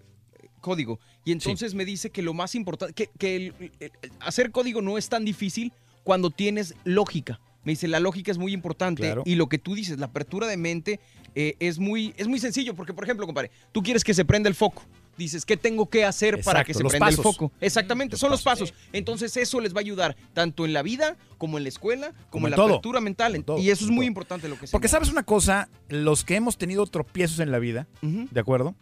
código 0.62 0.98
y 1.26 1.32
entonces 1.32 1.74
me 1.74 1.84
dice 1.84 2.08
que 2.10 2.22
lo 2.22 2.32
más 2.32 2.54
importante, 2.54 2.94
que, 2.94 3.10
que 3.18 3.36
el- 3.36 3.54
el- 3.80 3.92
el- 4.00 4.12
hacer 4.20 4.50
código 4.50 4.80
no 4.80 4.96
es 4.96 5.10
tan 5.10 5.24
difícil 5.26 5.72
cuando 6.04 6.30
tienes 6.30 6.74
lógica. 6.84 7.38
Me 7.68 7.72
dice, 7.72 7.86
la 7.86 8.00
lógica 8.00 8.30
es 8.30 8.38
muy 8.38 8.54
importante 8.54 9.02
Claro. 9.02 9.22
y 9.26 9.34
lo 9.34 9.46
que 9.50 9.58
tú 9.58 9.74
dices, 9.74 9.98
la 9.98 10.06
apertura 10.06 10.46
de 10.46 10.56
mente 10.56 11.00
eh, 11.34 11.54
es, 11.60 11.78
muy, 11.78 12.14
es 12.16 12.26
muy 12.26 12.38
sencillo 12.38 12.74
porque, 12.74 12.94
por 12.94 13.04
ejemplo, 13.04 13.26
compadre, 13.26 13.50
tú 13.72 13.82
quieres 13.82 14.02
que 14.04 14.14
se 14.14 14.24
prenda 14.24 14.48
el 14.48 14.54
foco. 14.54 14.86
Dices, 15.18 15.44
¿qué 15.44 15.58
tengo 15.58 15.86
que 15.90 16.06
hacer 16.06 16.40
para 16.42 16.64
que 16.64 16.72
se 16.72 16.82
prenda 16.82 17.10
el 17.10 17.16
foco? 17.16 17.52
Exactamente, 17.60 18.14
Los 18.14 18.20
son 18.20 18.30
los 18.30 18.40
pasos. 18.42 18.72
Entonces 18.94 19.36
eso 19.36 19.60
les 19.60 19.74
va 19.74 19.80
a 19.80 19.80
ayudar 19.80 20.16
tanto 20.32 20.64
en 20.64 20.72
la 20.72 20.80
vida 20.80 21.18
como 21.36 21.58
en 21.58 21.64
la 21.64 21.68
escuela, 21.68 22.12
como, 22.12 22.30
Como 22.30 22.46
en 22.46 22.50
la 22.52 22.56
todo. 22.56 22.66
apertura 22.68 23.02
mental. 23.02 23.44
todo, 23.44 23.58
y 23.58 23.68
eso 23.68 23.84
es 23.84 23.90
muy 23.90 23.98
todo. 23.98 24.06
importante 24.06 24.48
lo 24.48 24.58
que 24.58 24.66
se 24.66 24.72
Porque 24.72 24.88
sabes 24.88 25.10
una 25.10 25.24
cosa, 25.24 25.68
los 25.90 26.24
que 26.24 26.36
hemos 26.36 26.56
tenido 26.56 26.86
tropiezos 26.86 27.38
en 27.40 27.50
la 27.52 27.58
vida, 27.58 27.86
¿de 28.00 28.40
acuerdo? 28.40 28.74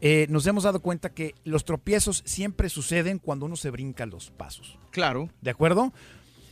Eh, 0.00 0.28
nos 0.30 0.46
hemos 0.46 0.62
dado 0.62 0.78
cuenta 0.80 1.08
que 1.12 1.34
los 1.42 1.64
tropiezos 1.64 2.22
siempre 2.24 2.68
suceden 2.68 3.18
cuando 3.18 3.46
uno 3.46 3.56
se 3.56 3.70
brinca 3.70 4.06
los 4.06 4.30
pasos. 4.30 4.78
Claro. 4.92 5.28
¿De 5.40 5.50
acuerdo? 5.50 5.92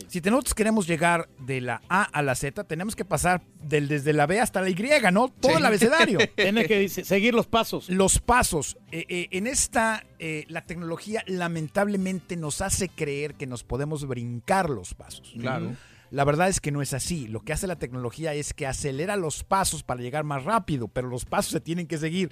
Si 0.08 0.20
nosotros 0.20 0.54
queremos 0.54 0.86
llegar 0.86 1.28
de 1.38 1.60
la 1.60 1.82
A 1.88 2.02
a 2.04 2.22
la 2.22 2.34
Z, 2.34 2.64
tenemos 2.64 2.94
que 2.96 3.04
pasar 3.04 3.42
del, 3.62 3.88
desde 3.88 4.12
la 4.12 4.26
B 4.26 4.40
hasta 4.40 4.60
la 4.60 4.68
Y, 4.70 4.76
¿no? 5.12 5.28
Todo 5.28 5.52
Sí. 5.52 5.58
el 5.58 5.66
abecedario. 5.66 6.18
Tienes 6.36 6.66
que 6.66 6.88
seguir 6.88 7.34
los 7.34 7.46
pasos. 7.46 7.88
Los 7.88 8.18
pasos. 8.20 8.76
Eh, 8.92 9.04
eh, 9.08 9.28
en 9.32 9.46
esta, 9.46 10.04
eh, 10.18 10.44
la 10.48 10.62
tecnología 10.64 11.22
lamentablemente 11.26 12.36
nos 12.36 12.60
hace 12.60 12.88
creer 12.88 13.34
que 13.34 13.46
nos 13.46 13.64
podemos 13.64 14.06
brincar 14.06 14.70
los 14.70 14.94
pasos. 14.94 15.32
Claro. 15.38 15.74
La 16.10 16.24
verdad 16.24 16.48
es 16.48 16.60
que 16.60 16.70
no 16.70 16.82
es 16.82 16.94
así. 16.94 17.26
Lo 17.26 17.40
que 17.40 17.52
hace 17.52 17.66
la 17.66 17.76
tecnología 17.76 18.34
es 18.34 18.54
que 18.54 18.66
acelera 18.66 19.16
los 19.16 19.44
pasos 19.44 19.82
para 19.82 20.02
llegar 20.02 20.24
más 20.24 20.44
rápido, 20.44 20.88
pero 20.88 21.08
los 21.08 21.24
pasos 21.24 21.52
se 21.52 21.60
tienen 21.60 21.86
que 21.86 21.98
seguir. 21.98 22.30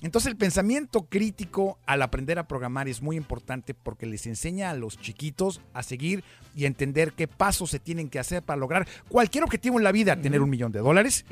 Entonces 0.00 0.30
el 0.30 0.36
pensamiento 0.36 1.06
crítico 1.06 1.78
al 1.86 2.02
aprender 2.02 2.38
a 2.38 2.46
programar 2.46 2.88
es 2.88 3.02
muy 3.02 3.16
importante 3.16 3.74
porque 3.74 4.06
les 4.06 4.26
enseña 4.26 4.70
a 4.70 4.74
los 4.74 4.98
chiquitos 4.98 5.60
a 5.74 5.82
seguir 5.82 6.22
y 6.54 6.66
entender 6.66 7.12
qué 7.12 7.28
pasos 7.28 7.70
se 7.70 7.80
tienen 7.80 8.08
que 8.08 8.18
hacer 8.18 8.42
para 8.42 8.58
lograr 8.58 8.86
cualquier 9.08 9.44
objetivo 9.44 9.78
en 9.78 9.84
la 9.84 9.92
vida. 9.92 10.16
Tener 10.16 10.40
un 10.40 10.50
millón 10.50 10.72
de 10.72 10.80
dólares, 10.80 11.24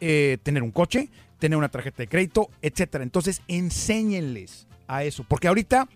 eh, 0.00 0.38
tener 0.42 0.62
un 0.62 0.70
coche, 0.70 1.08
tener 1.38 1.56
una 1.56 1.68
tarjeta 1.68 2.02
de 2.02 2.08
crédito, 2.08 2.50
etcétera. 2.60 3.02
Entonces 3.02 3.42
enséñenles 3.48 4.66
a 4.86 5.04
eso. 5.04 5.24
Porque 5.26 5.48
ahorita, 5.48 5.88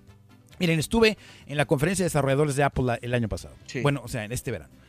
miren, 0.59 0.79
estuve 0.79 1.19
en 1.47 1.57
la 1.57 1.67
conferencia 1.67 2.03
de 2.05 2.07
desarrolladores 2.07 2.57
de 2.57 2.63
Apple 2.63 2.99
el 3.03 3.13
año 3.13 3.29
pasado. 3.29 3.55
Sí. 3.67 3.83
Bueno, 3.83 4.01
o 4.03 4.09
sea, 4.09 4.25
en 4.25 4.33
este 4.33 4.51
verano 4.51 4.84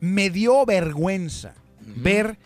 me 0.00 0.30
dio 0.30 0.64
vergüenza 0.66 1.54
ver, 1.80 2.36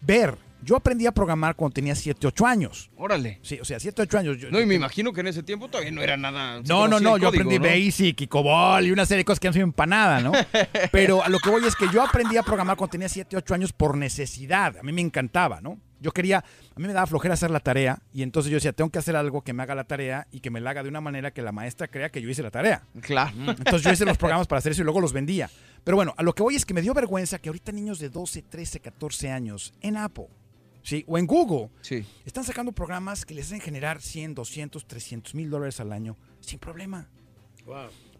ver. 0.00 0.36
Yo 0.62 0.76
aprendí 0.76 1.06
a 1.06 1.12
programar 1.12 1.56
cuando 1.56 1.72
tenía 1.72 1.94
7, 1.94 2.26
8 2.26 2.46
años. 2.46 2.90
Órale. 2.96 3.38
Sí, 3.40 3.58
o 3.60 3.64
sea, 3.64 3.80
7, 3.80 4.02
8 4.02 4.18
años. 4.18 4.36
Yo- 4.38 4.50
No, 4.50 4.60
y 4.60 4.66
me 4.66 4.74
imagino 4.74 5.10
que 5.14 5.22
en 5.22 5.28
ese 5.28 5.42
tiempo 5.42 5.68
todavía 5.68 5.90
no 5.90 6.02
era 6.02 6.18
nada. 6.18 6.60
no, 6.68 6.86
no, 6.86 7.00
no, 7.00 7.16
yo 7.16 7.28
aprendí 7.28 7.58
¿no? 7.58 7.64
Basic 7.64 8.20
y 8.20 8.26
COBOL 8.26 8.84
y 8.86 8.90
una 8.90 9.06
serie 9.06 9.20
de 9.20 9.24
cosas 9.24 9.40
que 9.40 9.48
han 9.48 9.54
sido 9.54 9.64
empanada, 9.64 10.20
¿no? 10.20 10.32
Pero 10.92 11.24
a 11.24 11.30
lo 11.30 11.38
que 11.38 11.48
voy 11.48 11.64
es 11.64 11.74
que 11.74 11.86
yo 11.90 12.02
aprendí 12.02 12.36
a 12.36 12.42
programar 12.42 12.76
cuando 12.76 12.90
tenía 12.92 13.08
7, 13.08 13.38
8 13.38 13.54
años 13.54 13.72
por 13.72 13.96
necesidad. 13.96 14.76
A 14.76 14.82
mí 14.82 14.92
me 14.92 15.00
encantaba, 15.00 15.62
¿no? 15.62 15.78
Yo 16.00 16.12
quería, 16.12 16.38
a 16.38 16.80
mí 16.80 16.86
me 16.86 16.92
daba 16.94 17.06
flojera 17.06 17.34
hacer 17.34 17.50
la 17.50 17.60
tarea 17.60 18.00
y 18.12 18.22
entonces 18.22 18.50
yo 18.50 18.56
decía, 18.56 18.72
tengo 18.72 18.90
que 18.90 18.98
hacer 18.98 19.16
algo 19.16 19.42
que 19.42 19.52
me 19.52 19.62
haga 19.62 19.74
la 19.74 19.84
tarea 19.84 20.26
y 20.32 20.40
que 20.40 20.50
me 20.50 20.60
la 20.60 20.70
haga 20.70 20.82
de 20.82 20.88
una 20.88 21.00
manera 21.02 21.30
que 21.30 21.42
la 21.42 21.52
maestra 21.52 21.88
crea 21.88 22.08
que 22.10 22.22
yo 22.22 22.28
hice 22.30 22.42
la 22.42 22.50
tarea. 22.50 22.82
Claro. 23.02 23.32
Entonces 23.36 23.82
yo 23.82 23.92
hice 23.92 24.04
los 24.06 24.16
programas 24.16 24.46
para 24.46 24.60
hacer 24.60 24.72
eso 24.72 24.80
y 24.80 24.84
luego 24.84 25.00
los 25.00 25.12
vendía. 25.12 25.50
Pero 25.84 25.96
bueno, 25.96 26.14
a 26.16 26.22
lo 26.22 26.34
que 26.34 26.42
voy 26.42 26.54
es 26.56 26.64
que 26.64 26.72
me 26.74 26.80
dio 26.82 26.94
vergüenza 26.94 27.38
que 27.38 27.48
ahorita 27.50 27.70
niños 27.72 27.98
de 27.98 28.08
12, 28.08 28.42
13, 28.42 28.80
14 28.80 29.30
años 29.30 29.74
en 29.82 29.96
Apple, 29.98 30.28
¿sí? 30.82 31.04
O 31.06 31.18
en 31.18 31.26
Google, 31.26 31.68
Sí. 31.82 32.04
están 32.24 32.44
sacando 32.44 32.72
programas 32.72 33.26
que 33.26 33.34
les 33.34 33.46
hacen 33.46 33.60
generar 33.60 34.00
100, 34.00 34.34
200, 34.34 34.86
300 34.86 35.34
mil 35.34 35.50
dólares 35.50 35.80
al 35.80 35.92
año 35.92 36.16
sin 36.40 36.58
problema. 36.58 37.08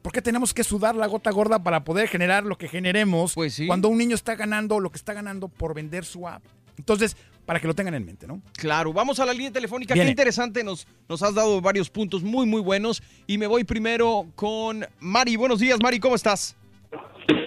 ¿Por 0.03 0.13
qué 0.13 0.23
tenemos 0.23 0.55
que 0.55 0.65
sudar 0.65 0.95
la 0.95 1.07
gota 1.07 1.31
gorda 1.31 1.63
para 1.63 1.83
poder 1.85 2.09
generar 2.09 2.45
lo 2.45 2.57
que 2.57 2.69
generemos 2.69 3.35
cuando 3.67 3.89
un 3.89 3.99
niño 3.99 4.15
está 4.15 4.35
ganando 4.35 4.81
lo 4.81 4.91
que 4.91 4.97
está 4.97 5.13
ganando 5.13 5.49
por 5.49 5.75
vender 5.75 6.05
su 6.05 6.27
app? 6.29 6.43
Entonces, 6.79 7.17
para 7.51 7.59
que 7.59 7.67
lo 7.67 7.75
tengan 7.75 7.95
en 7.95 8.07
mente, 8.07 8.29
¿no? 8.29 8.41
Claro, 8.57 8.93
vamos 8.93 9.19
a 9.19 9.27
la 9.27 9.33
línea 9.33 9.51
telefónica. 9.51 9.93
Viene. 9.93 10.07
Qué 10.07 10.11
interesante, 10.13 10.63
nos, 10.63 10.87
nos 11.09 11.21
has 11.21 11.35
dado 11.35 11.61
varios 11.61 11.91
puntos 11.91 12.23
muy, 12.23 12.47
muy 12.47 12.61
buenos. 12.61 13.03
Y 13.27 13.39
me 13.39 13.49
voy 13.49 13.65
primero 13.65 14.27
con 14.37 14.87
Mari. 15.01 15.35
Buenos 15.35 15.59
días, 15.59 15.77
Mari, 15.83 15.99
¿cómo 15.99 16.15
estás? 16.15 16.57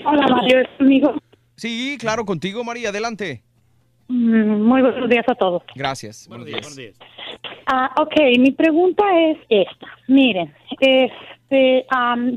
Hola 0.06 0.28
Mario, 0.28 0.60
¿es 0.60 0.68
conmigo? 0.78 1.14
Sí, 1.56 1.96
claro, 1.98 2.26
contigo, 2.26 2.66
Mari, 2.66 2.86
adelante. 2.86 3.44
Mm, 4.10 4.64
Muy 4.64 4.82
buenos 4.82 5.10
días 5.10 5.24
a 5.30 5.36
todos. 5.36 5.64
Gracias. 5.74 6.28
Buenos 6.28 6.48
días. 6.48 7.00
Ah, 7.68 7.90
ok, 7.98 8.40
mi 8.40 8.52
pregunta 8.52 9.06
es 9.18 9.38
esta. 9.48 9.88
Miren, 10.10 10.54
este, 10.70 11.86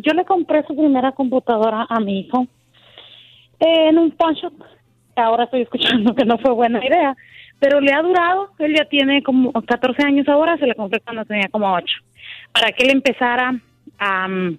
yo 0.04 0.12
le 0.12 0.24
compré 0.24 0.64
su 0.68 0.76
primera 0.76 1.10
computadora 1.10 1.84
a 1.88 1.98
mi 1.98 2.20
hijo 2.20 2.46
en 3.58 3.98
un 3.98 4.12
pawn 4.12 4.34
shop. 4.34 4.52
Ahora 5.16 5.44
estoy 5.44 5.62
escuchando 5.62 6.14
que 6.14 6.24
no 6.24 6.38
fue 6.38 6.52
buena 6.52 6.78
idea, 6.86 7.16
pero 7.58 7.80
le 7.80 7.92
ha 7.92 8.02
durado. 8.02 8.50
Él 8.58 8.74
ya 8.76 8.84
tiene 8.84 9.22
como 9.22 9.52
14 9.52 10.02
años 10.04 10.28
ahora, 10.28 10.56
se 10.58 10.66
le 10.66 10.74
compré 10.74 11.00
cuando 11.00 11.24
tenía 11.24 11.48
como 11.48 11.72
8. 11.72 11.86
Para 12.52 12.72
que 12.72 12.84
él 12.84 12.90
empezara 12.90 13.58
am, 13.98 14.58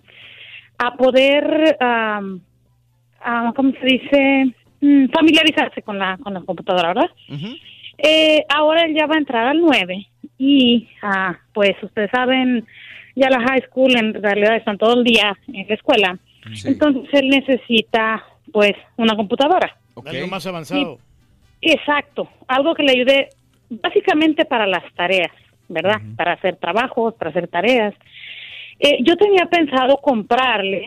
a 0.78 0.96
poder, 0.96 1.78
am, 1.80 2.42
ah, 3.22 3.52
¿cómo 3.56 3.72
se 3.80 3.86
dice? 3.86 4.56
Mm, 4.82 5.10
familiarizarse 5.10 5.82
con 5.82 5.98
la, 5.98 6.18
con 6.18 6.34
la 6.34 6.42
computadora, 6.42 6.90
¿verdad? 6.90 7.10
Eh, 7.98 8.46
ahora 8.50 8.84
él 8.84 8.96
ya 8.96 9.08
va 9.08 9.16
a 9.16 9.20
entrar 9.20 9.48
al 9.48 9.60
9 9.60 10.08
y 10.38 10.88
ah, 11.02 11.36
pues 11.54 11.72
ustedes 11.82 12.12
saben, 12.12 12.66
ya 13.16 13.30
la 13.30 13.40
high 13.42 13.64
school 13.68 13.96
en 13.98 14.14
realidad 14.22 14.56
están 14.56 14.78
todo 14.78 15.00
el 15.00 15.04
día 15.04 15.36
en 15.48 15.68
la 15.68 15.74
escuela. 15.74 16.20
Entonces 16.64 17.10
él 17.12 17.30
necesita 17.30 18.24
pues 18.54 18.74
una 18.98 19.16
computadora. 19.16 19.76
Algo 20.06 20.28
más 20.28 20.46
avanzado. 20.46 21.00
Exacto, 21.62 22.30
algo 22.48 22.74
que 22.76 22.84
le 22.84 22.92
ayude 22.92 23.30
básicamente 23.70 24.46
para 24.46 24.66
las 24.68 24.84
tareas, 24.94 25.32
¿verdad? 25.68 26.00
Para 26.16 26.34
hacer 26.34 26.56
trabajos, 26.58 27.14
para 27.16 27.32
hacer 27.32 27.48
tareas. 27.48 27.94
Eh, 28.80 29.00
yo 29.04 29.16
tenía 29.18 29.46
pensado 29.48 29.98
comprarle 29.98 30.86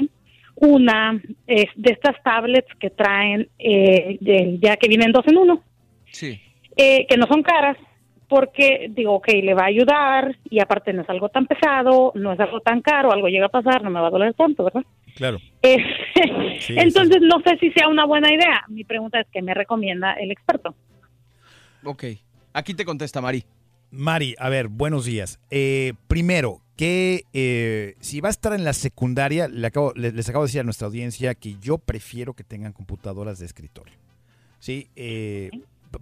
una 0.56 1.20
eh, 1.46 1.66
de 1.74 1.92
estas 1.92 2.22
tablets 2.22 2.72
que 2.78 2.90
traen, 2.90 3.48
eh, 3.58 4.16
de- 4.20 4.58
ya 4.60 4.76
que 4.76 4.88
vienen 4.88 5.10
dos 5.12 5.26
en 5.26 5.38
uno 5.38 5.62
Sí. 6.10 6.40
eh, 6.76 7.06
que 7.08 7.16
no 7.16 7.26
son 7.26 7.42
caras, 7.42 7.76
porque 8.28 8.86
digo, 8.90 9.14
ok, 9.14 9.28
le 9.42 9.54
va 9.54 9.62
a 9.62 9.66
ayudar 9.66 10.36
y 10.48 10.60
aparte 10.60 10.92
no 10.92 11.02
es 11.02 11.10
algo 11.10 11.28
tan 11.30 11.46
pesado, 11.46 12.12
no 12.14 12.32
es 12.32 12.38
algo 12.40 12.60
tan 12.60 12.80
caro, 12.80 13.10
algo 13.12 13.26
llega 13.28 13.46
a 13.46 13.50
pasar, 13.50 13.82
no 13.82 13.90
me 13.90 14.00
va 14.00 14.06
a 14.06 14.10
doler 14.10 14.34
tanto, 14.34 14.62
¿verdad? 14.64 14.84
Claro. 15.14 15.38
Eh, 15.62 15.76
Sí, 16.60 16.74
entonces 16.76 17.18
no 17.22 17.40
sé 17.40 17.56
si 17.58 17.70
sea 17.72 17.88
una 17.88 18.04
buena 18.04 18.28
idea. 18.32 18.64
Mi 18.68 18.84
pregunta 18.84 19.18
es, 19.20 19.26
¿qué 19.32 19.40
me 19.40 19.54
recomienda 19.54 20.12
el 20.12 20.30
experto? 20.30 20.74
Ok. 21.84 22.04
Aquí 22.52 22.74
te 22.74 22.84
contesta, 22.84 23.20
Mari. 23.22 23.44
Mari, 23.90 24.34
a 24.38 24.50
ver, 24.50 24.68
buenos 24.68 25.06
días. 25.06 25.40
Eh, 25.50 25.94
primero, 26.06 26.60
que 26.76 27.24
eh, 27.32 27.94
si 28.00 28.20
va 28.20 28.28
a 28.28 28.30
estar 28.30 28.52
en 28.52 28.64
la 28.64 28.72
secundaria, 28.74 29.48
le 29.48 29.66
acabo- 29.66 29.94
le- 29.96 30.12
les 30.12 30.28
acabo 30.28 30.44
de 30.44 30.48
decir 30.48 30.60
a 30.60 30.64
nuestra 30.64 30.86
audiencia 30.86 31.34
que 31.34 31.56
yo 31.60 31.78
prefiero 31.78 32.34
que 32.34 32.44
tengan 32.44 32.72
computadoras 32.74 33.38
de 33.38 33.46
escritorio. 33.46 33.94
Sí, 34.58 34.88
eh, 34.96 35.50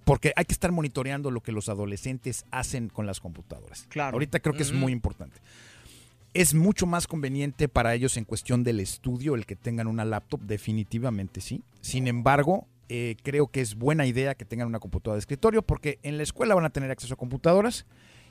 porque 0.05 0.33
hay 0.35 0.45
que 0.45 0.53
estar 0.53 0.73
monitoreando 0.73 1.31
lo 1.31 1.41
que 1.41 1.53
los 1.53 1.69
adolescentes 1.69 2.45
hacen 2.51 2.89
con 2.89 3.07
las 3.07 3.21
computadoras. 3.21 3.87
Claro. 3.89 4.15
Ahorita 4.17 4.41
creo 4.41 4.55
que 4.55 4.63
es 4.63 4.73
muy 4.73 4.91
importante. 4.93 5.39
Es 6.39 6.55
mucho 6.55 6.87
más 6.87 7.09
conveniente 7.09 7.67
para 7.69 7.97
ellos 7.97 8.17
en 8.17 8.25
cuestión 8.25 8.63
del 8.63 8.79
estudio 8.79 9.35
el 9.35 9.45
que 9.45 9.57
tengan 9.57 9.89
una 9.89 10.05
laptop, 10.05 10.41
definitivamente 10.43 11.41
sí. 11.41 11.65
Sin 11.81 12.07
embargo, 12.07 12.69
eh, 12.89 13.17
creo 13.25 13.49
que 13.49 13.61
es 13.61 13.75
buena 13.75 14.07
idea 14.07 14.37
que 14.37 14.45
tengan 14.45 14.69
una 14.69 14.79
computadora 14.79 15.17
de 15.17 15.19
escritorio 15.19 15.63
porque 15.63 15.99
en 16.05 16.17
la 16.17 16.23
escuela 16.23 16.55
van 16.55 16.65
a 16.65 16.71
tener 16.71 16.93
acceso 16.93 17.15
a 17.15 17.17
computadoras 17.17 17.87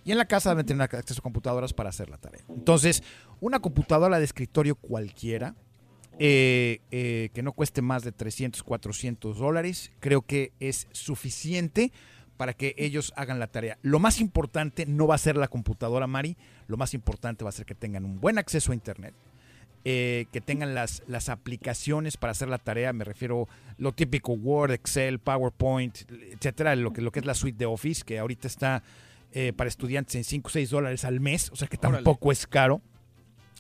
y 0.06 0.14
en 0.14 0.18
la 0.18 0.24
casa 0.24 0.52
van 0.54 0.60
a 0.60 0.66
tener 0.66 0.84
acceso 0.84 1.20
a 1.20 1.22
computadoras 1.22 1.74
para 1.74 1.90
hacer 1.90 2.10
la 2.10 2.18
tarea. 2.18 2.46
Entonces, 2.48 3.04
una 3.42 3.60
computadora 3.60 4.20
de 4.20 4.24
escritorio 4.24 4.76
cualquiera, 4.76 5.54
eh, 6.18 6.80
eh, 6.92 7.28
que 7.34 7.44
no 7.44 7.52
cueste 7.52 7.82
más 7.82 8.06
de 8.06 8.14
300, 8.14 8.64
400 8.64 9.38
dólares, 9.38 9.92
creo 10.00 10.22
que 10.22 10.54
es 10.62 10.88
suficiente 10.94 11.92
para 12.38 12.54
que 12.54 12.76
ellos 12.78 13.12
hagan 13.16 13.40
la 13.40 13.48
tarea. 13.48 13.78
Lo 13.82 14.00
más 14.00 14.22
importante 14.22 14.86
no 14.86 15.08
va 15.08 15.16
a 15.16 15.20
ser 15.20 15.36
la 15.36 15.48
computadora, 15.48 16.08
Mari, 16.08 16.38
lo 16.68 16.78
más 16.78 16.94
importante 16.94 17.44
va 17.44 17.50
a 17.50 17.54
ser 17.54 17.66
que 17.66 17.76
tengan 17.76 18.06
un 18.06 18.20
buen 18.22 18.38
acceso 18.38 18.72
a 18.72 18.76
Internet, 18.76 19.14
eh, 19.84 20.26
que 20.32 20.42
tengan 20.42 20.76
las, 20.76 21.04
las 21.08 21.30
aplicaciones 21.30 22.18
para 22.18 22.32
hacer 22.32 22.48
la 22.48 22.58
tarea, 22.58 22.94
me 22.94 23.04
refiero 23.04 23.48
lo 23.78 23.92
típico, 23.92 24.34
Word, 24.34 24.72
Excel, 24.72 25.20
PowerPoint, 25.20 25.98
etcétera, 26.32 26.76
lo 26.76 26.94
que, 26.94 27.02
lo 27.02 27.12
que 27.12 27.20
es 27.20 27.26
la 27.26 27.34
suite 27.34 27.58
de 27.58 27.66
Office, 27.66 28.04
que 28.06 28.20
ahorita 28.20 28.48
está 28.48 28.84
eh, 29.34 29.54
para 29.54 29.68
estudiantes 29.68 30.16
en 30.16 30.24
5 30.24 30.48
o 30.48 30.52
6 30.52 30.70
dólares 30.70 31.06
al 31.06 31.20
mes, 31.20 31.50
o 31.52 31.56
sea 31.56 31.68
que 31.68 31.78
tampoco 31.78 32.32
es 32.32 32.46
caro. 32.48 32.82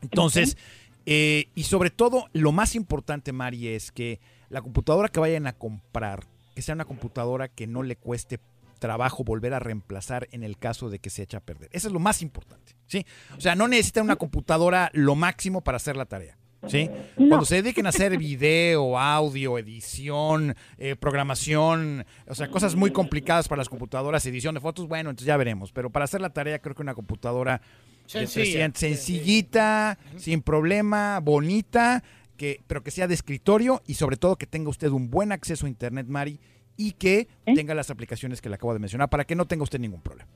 Entonces, 0.01 0.57
eh, 1.05 1.49
y 1.55 1.63
sobre 1.63 1.89
todo, 1.89 2.27
lo 2.33 2.51
más 2.51 2.75
importante, 2.75 3.31
Mari, 3.31 3.69
es 3.69 3.91
que 3.91 4.19
la 4.49 4.61
computadora 4.61 5.09
que 5.09 5.19
vayan 5.19 5.47
a 5.47 5.53
comprar, 5.53 6.25
que 6.55 6.61
sea 6.61 6.75
una 6.75 6.85
computadora 6.85 7.47
que 7.47 7.67
no 7.67 7.83
le 7.83 7.95
cueste 7.95 8.39
trabajo 8.77 9.23
volver 9.23 9.53
a 9.53 9.59
reemplazar 9.59 10.27
en 10.31 10.43
el 10.43 10.57
caso 10.57 10.89
de 10.89 10.99
que 10.99 11.09
se 11.09 11.23
eche 11.23 11.37
a 11.37 11.41
perder. 11.41 11.69
Eso 11.71 11.87
es 11.87 11.93
lo 11.93 11.99
más 11.99 12.21
importante, 12.21 12.75
¿sí? 12.85 13.05
O 13.37 13.41
sea, 13.41 13.55
no 13.55 13.67
necesitan 13.67 14.03
una 14.05 14.15
computadora 14.15 14.89
lo 14.93 15.15
máximo 15.15 15.61
para 15.61 15.77
hacer 15.77 15.95
la 15.95 16.05
tarea. 16.05 16.37
¿Sí? 16.67 16.89
Cuando 17.15 17.45
se 17.45 17.61
dediquen 17.61 17.85
a 17.85 17.89
hacer 17.89 18.17
video, 18.17 18.97
audio, 18.97 19.59
edición, 19.59 20.55
eh, 20.77 20.95
programación, 20.95 22.03
o 22.27 22.35
sea, 22.35 22.49
cosas 22.49 22.75
muy 22.75 22.91
complicadas 22.91 23.47
para 23.47 23.59
las 23.59 23.69
computadoras, 23.69 24.25
edición 24.25 24.55
de 24.55 24.59
fotos, 24.59 24.87
bueno, 24.87 25.11
entonces 25.11 25.27
ya 25.27 25.37
veremos. 25.37 25.71
Pero 25.71 25.91
para 25.91 26.05
hacer 26.05 26.19
la 26.19 26.31
tarea 26.31 26.59
creo 26.59 26.75
que 26.75 26.81
una 26.81 26.95
computadora 26.95 27.61
de 28.07 28.27
Sencilla. 28.27 28.71
300, 28.71 28.79
sencillita, 28.79 29.99
sin 30.17 30.41
problema, 30.41 31.19
bonita, 31.19 32.03
que, 32.37 32.61
pero 32.67 32.83
que 32.83 32.91
sea 32.91 33.07
de 33.07 33.13
escritorio 33.13 33.83
y 33.85 33.93
sobre 33.93 34.17
todo 34.17 34.37
que 34.37 34.47
tenga 34.47 34.69
usted 34.69 34.89
un 34.89 35.09
buen 35.09 35.31
acceso 35.31 35.65
a 35.65 35.69
Internet, 35.69 36.07
Mari, 36.07 36.39
y 36.77 36.91
que 36.93 37.27
tenga 37.45 37.73
las 37.73 37.89
aplicaciones 37.89 38.41
que 38.41 38.49
le 38.49 38.55
acabo 38.55 38.73
de 38.73 38.79
mencionar 38.79 39.09
para 39.09 39.25
que 39.25 39.35
no 39.35 39.45
tenga 39.45 39.63
usted 39.63 39.79
ningún 39.79 40.01
problema. 40.01 40.29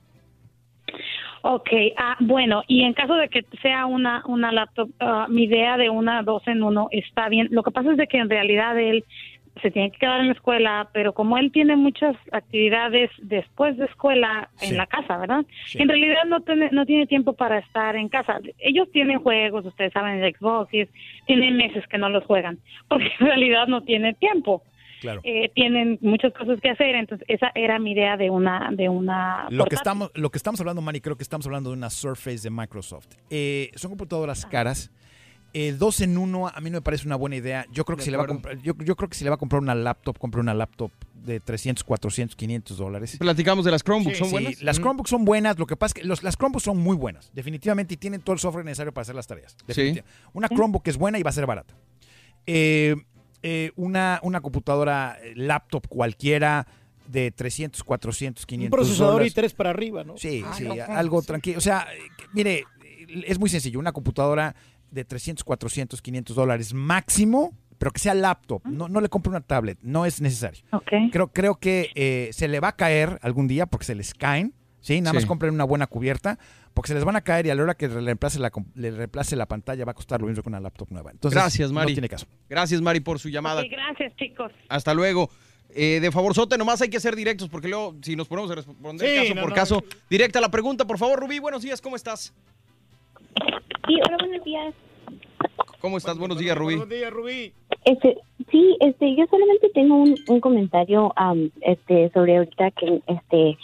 Ok, 1.43 1.69
ah, 1.97 2.17
bueno, 2.19 2.61
y 2.67 2.83
en 2.83 2.93
caso 2.93 3.15
de 3.15 3.27
que 3.27 3.43
sea 3.63 3.87
una, 3.87 4.23
una 4.27 4.51
laptop, 4.51 4.89
ah, 4.99 5.25
mi 5.27 5.43
idea 5.45 5.75
de 5.77 5.89
una 5.89 6.21
dos 6.21 6.47
en 6.47 6.61
uno 6.61 6.87
está 6.91 7.29
bien. 7.29 7.47
Lo 7.49 7.63
que 7.63 7.71
pasa 7.71 7.91
es 7.91 7.97
de 7.97 8.05
que 8.07 8.17
en 8.17 8.29
realidad 8.29 8.77
él 8.79 9.03
se 9.61 9.71
tiene 9.71 9.91
que 9.91 9.97
quedar 9.97 10.21
en 10.21 10.27
la 10.27 10.33
escuela, 10.33 10.89
pero 10.93 11.13
como 11.13 11.37
él 11.39 11.51
tiene 11.51 11.75
muchas 11.75 12.15
actividades 12.31 13.09
después 13.23 13.75
de 13.77 13.85
escuela 13.85 14.49
en 14.61 14.69
Sí. 14.69 14.75
la 14.75 14.85
casa, 14.85 15.17
¿verdad? 15.17 15.43
Sí. 15.65 15.81
En 15.81 15.89
realidad 15.89 16.23
no 16.27 16.41
tiene, 16.41 16.69
no 16.71 16.85
tiene 16.85 17.05
tiempo 17.07 17.33
para 17.33 17.57
estar 17.57 17.95
en 17.95 18.07
casa. 18.07 18.39
Ellos 18.59 18.89
tienen 18.91 19.19
juegos, 19.19 19.65
ustedes 19.65 19.91
saben, 19.93 20.21
de 20.21 20.33
Xbox, 20.33 20.71
y 20.73 20.81
es- 20.81 20.89
tienen 21.25 21.57
meses 21.57 21.85
que 21.87 21.97
no 21.97 22.07
los 22.09 22.23
juegan, 22.25 22.59
porque 22.87 23.05
en 23.19 23.25
realidad 23.27 23.67
no 23.67 23.81
tiene 23.81 24.13
tiempo. 24.13 24.61
Claro. 25.01 25.19
Eh, 25.23 25.49
tienen 25.55 25.97
muchas 26.01 26.31
cosas 26.33 26.59
que 26.61 26.69
hacer, 26.69 26.93
entonces 26.95 27.25
esa 27.27 27.51
era 27.55 27.79
mi 27.79 27.91
idea 27.93 28.17
de 28.17 28.29
una 28.29 28.69
de 28.71 28.87
una 28.87 29.47
Lo 29.49 29.65
que, 29.65 29.73
estamos, 29.75 30.11
lo 30.13 30.29
que 30.29 30.37
estamos 30.37 30.59
hablando, 30.59 30.79
Mari, 30.81 31.01
creo 31.01 31.17
que 31.17 31.23
estamos 31.23 31.45
hablando 31.47 31.71
de 31.71 31.75
una 31.77 31.89
Surface 31.89 32.37
de 32.43 32.51
Microsoft. 32.51 33.07
Eh, 33.31 33.71
son 33.75 33.89
computadoras 33.89 34.45
caras. 34.45 34.91
Eh, 35.53 35.73
dos 35.77 35.99
en 35.99 36.17
uno 36.17 36.47
a 36.47 36.61
mí 36.61 36.69
no 36.69 36.77
me 36.77 36.81
parece 36.81 37.05
una 37.07 37.15
buena 37.17 37.35
idea. 37.35 37.65
Yo 37.73 37.83
creo 37.83 37.97
que 37.97 38.01
De 38.01 38.05
si 38.05 38.11
le 38.11 38.17
va 38.17 38.23
a 38.23 38.27
comprar, 38.27 38.57
yo, 38.59 38.73
yo 38.85 38.95
creo 38.95 39.09
que 39.09 39.15
si 39.15 39.23
le 39.25 39.31
va 39.31 39.35
a 39.35 39.39
comprar 39.39 39.61
una 39.61 39.75
laptop, 39.75 40.17
compre 40.17 40.39
una 40.39 40.53
laptop 40.53 40.91
de 41.15 41.39
300, 41.41 41.83
400, 41.83 42.35
500 42.37 42.77
dólares. 42.77 43.17
Platicamos 43.19 43.65
de 43.65 43.71
las 43.71 43.83
Chromebooks, 43.83 44.17
¿son 44.19 44.27
Sí, 44.27 44.33
buenas? 44.33 44.61
Las 44.61 44.77
Ujú. 44.77 44.83
Chromebooks 44.85 45.09
son 45.09 45.25
buenas. 45.25 45.59
Lo 45.59 45.65
que 45.65 45.75
pasa 45.75 45.93
es 45.97 46.01
que 46.01 46.07
los- 46.07 46.23
las 46.23 46.37
Chromebooks 46.37 46.63
son 46.63 46.77
muy 46.77 46.95
buenas, 46.95 47.31
definitivamente, 47.33 47.95
y 47.95 47.97
tienen 47.97 48.21
todo 48.21 48.33
el 48.33 48.39
software 48.39 48.63
necesario 48.65 48.93
para 48.93 49.01
hacer 49.01 49.15
las 49.15 49.25
tareas. 49.27 49.57
definitiva. 49.67 50.05
Una 50.33 50.47
Chromebook 50.47 50.87
es 50.87 50.97
buena 50.97 51.17
y 51.19 51.23
va 51.23 51.31
a 51.31 51.33
ser 51.33 51.45
barata. 51.47 51.73
Eh, 52.47 52.95
eh, 53.43 53.71
una, 53.75 54.19
una 54.23 54.41
computadora 54.41 55.17
eh, 55.21 55.33
laptop 55.35 55.87
cualquiera 55.87 56.67
de 57.07 57.31
300, 57.31 57.83
400, 57.83 58.45
500 58.45 58.67
Un 58.67 58.71
procesador 58.85 59.13
dólares. 59.13 59.35
i3 59.35 59.55
para 59.55 59.69
arriba, 59.71 60.03
¿no? 60.03 60.17
Sí, 60.17 60.43
Ah, 60.45 60.53
sí, 60.53 60.63
no, 60.65 60.75
algo 60.87 61.21
sí. 61.21 61.27
tranquilo. 61.27 61.57
O 61.57 61.61
sea, 61.61 61.87
eh, 61.93 61.99
mire, 62.33 62.63
es 63.25 63.39
muy 63.39 63.49
sencillo. 63.49 63.79
Una 63.79 63.91
computadora 63.91 64.55
de 64.91 65.03
300, 65.05 65.43
400, 65.43 66.01
500 66.01 66.35
dólares 66.35 66.73
máximo, 66.73 67.53
pero 67.77 67.91
que 67.91 67.99
sea 67.99 68.13
laptop. 68.13 68.61
No, 68.65 68.87
no 68.87 69.01
le 69.01 69.09
compre 69.09 69.29
una 69.29 69.41
tablet, 69.41 69.79
no 69.81 70.05
es 70.05 70.21
necesario. 70.21 70.63
Creo, 71.11 71.27
creo 71.29 71.55
que 71.55 71.89
eh, 71.95 72.29
se 72.31 72.47
le 72.47 72.59
va 72.59 72.69
a 72.69 72.75
caer 72.75 73.17
algún 73.23 73.47
día 73.47 73.65
porque 73.65 73.85
se 73.85 73.95
les 73.95 74.13
caen. 74.13 74.53
¿Sí? 74.81 74.99
Nada 75.01 75.13
más 75.13 75.23
Sí. 75.23 75.27
compren 75.29 75.53
una 75.53 75.63
buena 75.63 75.87
cubierta 75.87 76.37
porque 76.73 76.89
se 76.89 76.93
les 76.93 77.03
van 77.05 77.15
a 77.15 77.21
caer 77.21 77.45
y 77.45 77.49
a 77.49 77.55
la 77.55 77.63
hora 77.63 77.75
que 77.75 77.87
le 77.87 78.01
reemplace 78.01 78.39
la, 78.39 78.51
le 78.75 78.91
reemplace 78.91 79.35
la 79.35 79.45
pantalla 79.45 79.85
va 79.85 79.91
a 79.91 79.95
costar 79.95 80.19
lo 80.21 80.27
mismo 80.27 80.43
que 80.43 80.49
una 80.49 80.59
laptop 80.59 80.89
nueva. 80.91 81.11
Entonces, 81.11 81.39
Gracias, 81.39 81.71
Mari. 81.71 81.91
No 81.91 81.95
tiene 81.95 82.09
caso. 82.09 82.25
Gracias, 82.49 82.81
Mari, 82.81 82.99
por 82.99 83.19
su 83.19 83.29
llamada. 83.29 83.61
Ok, 83.61 83.67
gracias, 83.71 84.15
chicos. 84.17 84.51
Hasta 84.69 84.93
luego. 84.93 85.29
Eh, 85.73 85.99
de 86.01 86.11
favor, 86.11 86.33
Sote, 86.35 86.57
nomás 86.57 86.81
hay 86.81 86.89
que 86.89 86.99
ser 86.99 87.15
directos 87.15 87.47
porque 87.47 87.69
luego, 87.69 87.95
si 88.01 88.17
nos 88.17 88.27
ponemos 88.27 88.51
a 88.51 88.55
responder 88.55 89.07
Sí, 89.09 89.15
caso 89.23 89.35
no, 89.35 89.41
por 89.41 89.49
no. 89.51 89.55
caso, 89.55 89.83
directa 90.09 90.41
la 90.41 90.51
pregunta, 90.51 90.85
por 90.85 90.97
favor, 90.97 91.17
Rubí. 91.19 91.39
Buenos 91.39 91.61
días, 91.61 91.79
¿cómo 91.79 91.95
estás? 91.95 92.33
Sí, 93.87 93.95
hola, 94.05 94.17
buenos 94.19 94.43
días. 94.43 94.73
¿Cómo 95.79 95.97
estás? 95.97 96.17
Buenos 96.17 96.37
días, 96.39 96.57
Rubí. 96.57 96.75
días, 96.89 97.11
Rubí. 97.11 97.53
Este, 97.85 98.17
sí, 98.51 98.77
este, 98.79 99.15
yo 99.15 99.25
solamente 99.29 99.69
tengo 99.73 99.95
un, 99.95 100.15
un 100.27 100.39
comentario, 100.39 101.11
am, 101.15 101.49
este, 101.61 102.09
sobre 102.11 102.37
ahorita 102.37 102.71
que, 102.71 103.01
este, 103.07 103.57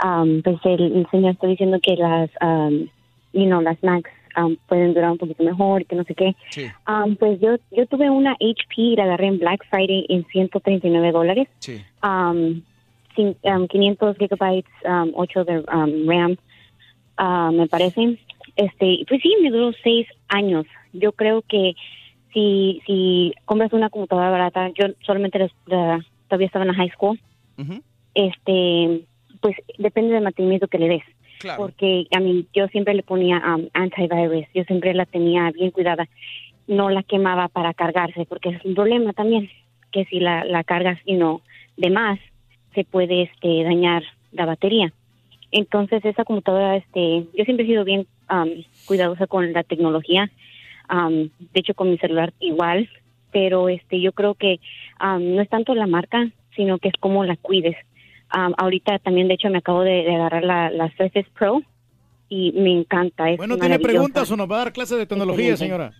am, 0.00 0.42
pues 0.42 0.56
el, 0.64 0.96
el 0.96 1.06
señor 1.10 1.32
está 1.32 1.46
diciendo 1.46 1.78
que 1.82 1.94
las, 1.96 2.30
um, 2.42 2.88
you 3.32 3.44
know, 3.46 3.60
las 3.60 3.80
Macs 3.82 4.10
am, 4.34 4.56
pueden 4.68 4.92
durar 4.94 5.12
un 5.12 5.18
poquito 5.18 5.42
mejor, 5.44 5.86
que 5.86 5.94
no 5.96 6.04
sé 6.04 6.14
qué. 6.14 6.34
Sí. 6.50 6.66
Am, 6.84 7.14
pues 7.16 7.40
yo, 7.40 7.56
yo 7.70 7.86
tuve 7.86 8.10
una 8.10 8.32
HP 8.32 8.74
y 8.76 8.96
la 8.96 9.04
agarré 9.04 9.28
en 9.28 9.38
Black 9.38 9.64
Friday 9.70 10.04
en 10.08 10.24
139 10.26 11.12
dólares. 11.12 11.48
Sí. 11.60 11.80
um, 12.02 12.62
cin- 13.16 13.36
um, 13.44 13.66
500 13.68 14.16
gigabytes, 14.18 14.70
um, 14.84 15.12
8 15.14 15.44
de 15.44 15.58
um, 15.58 16.08
RAM, 16.08 16.36
ah, 17.18 17.50
me 17.52 17.66
parece. 17.68 18.18
Este, 18.56 19.04
pues 19.08 19.20
sí, 19.22 19.32
me 19.42 19.50
duró 19.50 19.72
seis 19.84 20.06
años. 20.28 20.66
Yo 20.92 21.12
creo 21.12 21.42
que 21.42 21.74
si, 22.32 22.82
si 22.86 23.34
compras 23.44 23.72
una 23.72 23.90
computadora 23.90 24.30
barata, 24.30 24.68
yo 24.78 24.86
solamente 25.04 25.38
les- 25.38 25.52
la- 25.66 26.04
todavía 26.28 26.46
estaba 26.46 26.64
en 26.64 26.68
la 26.68 26.74
high 26.74 26.90
school, 26.90 27.18
este, 28.14 29.02
pues 29.40 29.56
depende 29.78 30.14
del 30.14 30.24
mantenimiento 30.24 30.68
que 30.68 30.78
le 30.78 30.88
des. 30.88 31.02
Claro. 31.38 31.62
Porque 31.62 32.06
a 32.14 32.20
mí 32.20 32.46
yo 32.52 32.68
siempre 32.68 32.92
le 32.94 33.02
ponía 33.02 33.38
um, 33.38 33.66
antivirus, 33.72 34.46
yo 34.54 34.64
siempre 34.64 34.92
la 34.92 35.06
tenía 35.06 35.50
bien 35.52 35.70
cuidada, 35.70 36.06
no 36.66 36.90
la 36.90 37.02
quemaba 37.02 37.48
para 37.48 37.72
cargarse, 37.72 38.26
porque 38.26 38.50
es 38.50 38.64
un 38.64 38.74
problema 38.74 39.12
también 39.12 39.48
que 39.90 40.04
si 40.04 40.20
la, 40.20 40.44
la 40.44 40.62
cargas, 40.64 40.98
you 41.06 41.16
know, 41.16 41.40
de 41.76 41.90
más, 41.90 42.18
se 42.74 42.84
puede 42.84 43.22
este, 43.22 43.64
dañar 43.64 44.02
la 44.32 44.44
batería. 44.46 44.92
Entonces 45.50 46.04
esa 46.04 46.24
computadora, 46.24 46.76
este, 46.76 47.24
yo 47.36 47.44
siempre 47.44 47.64
he 47.64 47.68
sido 47.68 47.84
bien 47.84 48.06
um, 48.30 48.62
cuidadosa 48.86 49.26
con 49.26 49.52
la 49.52 49.64
tecnología, 49.64 50.30
um, 50.92 51.28
de 51.38 51.60
hecho 51.60 51.74
con 51.74 51.90
mi 51.90 51.98
celular 51.98 52.32
igual, 52.40 52.88
pero 53.32 53.68
este, 53.68 54.00
yo 54.00 54.12
creo 54.12 54.34
que 54.34 54.60
um, 55.02 55.36
no 55.36 55.42
es 55.42 55.48
tanto 55.48 55.74
la 55.74 55.86
marca, 55.86 56.30
sino 56.56 56.78
que 56.78 56.88
es 56.88 56.94
cómo 57.00 57.24
la 57.24 57.36
cuides. 57.36 57.76
Um, 58.34 58.54
ahorita 58.58 58.98
también, 59.00 59.28
de 59.28 59.34
hecho, 59.34 59.50
me 59.50 59.58
acabo 59.58 59.82
de, 59.82 60.04
de 60.04 60.14
agarrar 60.14 60.44
la, 60.44 60.70
la 60.70 60.88
Surface 60.96 61.26
Pro 61.36 61.62
y 62.28 62.52
me 62.52 62.72
encanta. 62.72 63.28
Es 63.28 63.36
Bueno, 63.36 63.58
¿tiene 63.58 63.78
preguntas 63.78 64.30
o 64.30 64.36
nos 64.36 64.48
va 64.48 64.56
a 64.56 64.58
dar 64.58 64.72
clases 64.72 64.98
de 64.98 65.06
tecnología, 65.06 65.50
Excelente. 65.50 65.64
señora? 65.64 65.92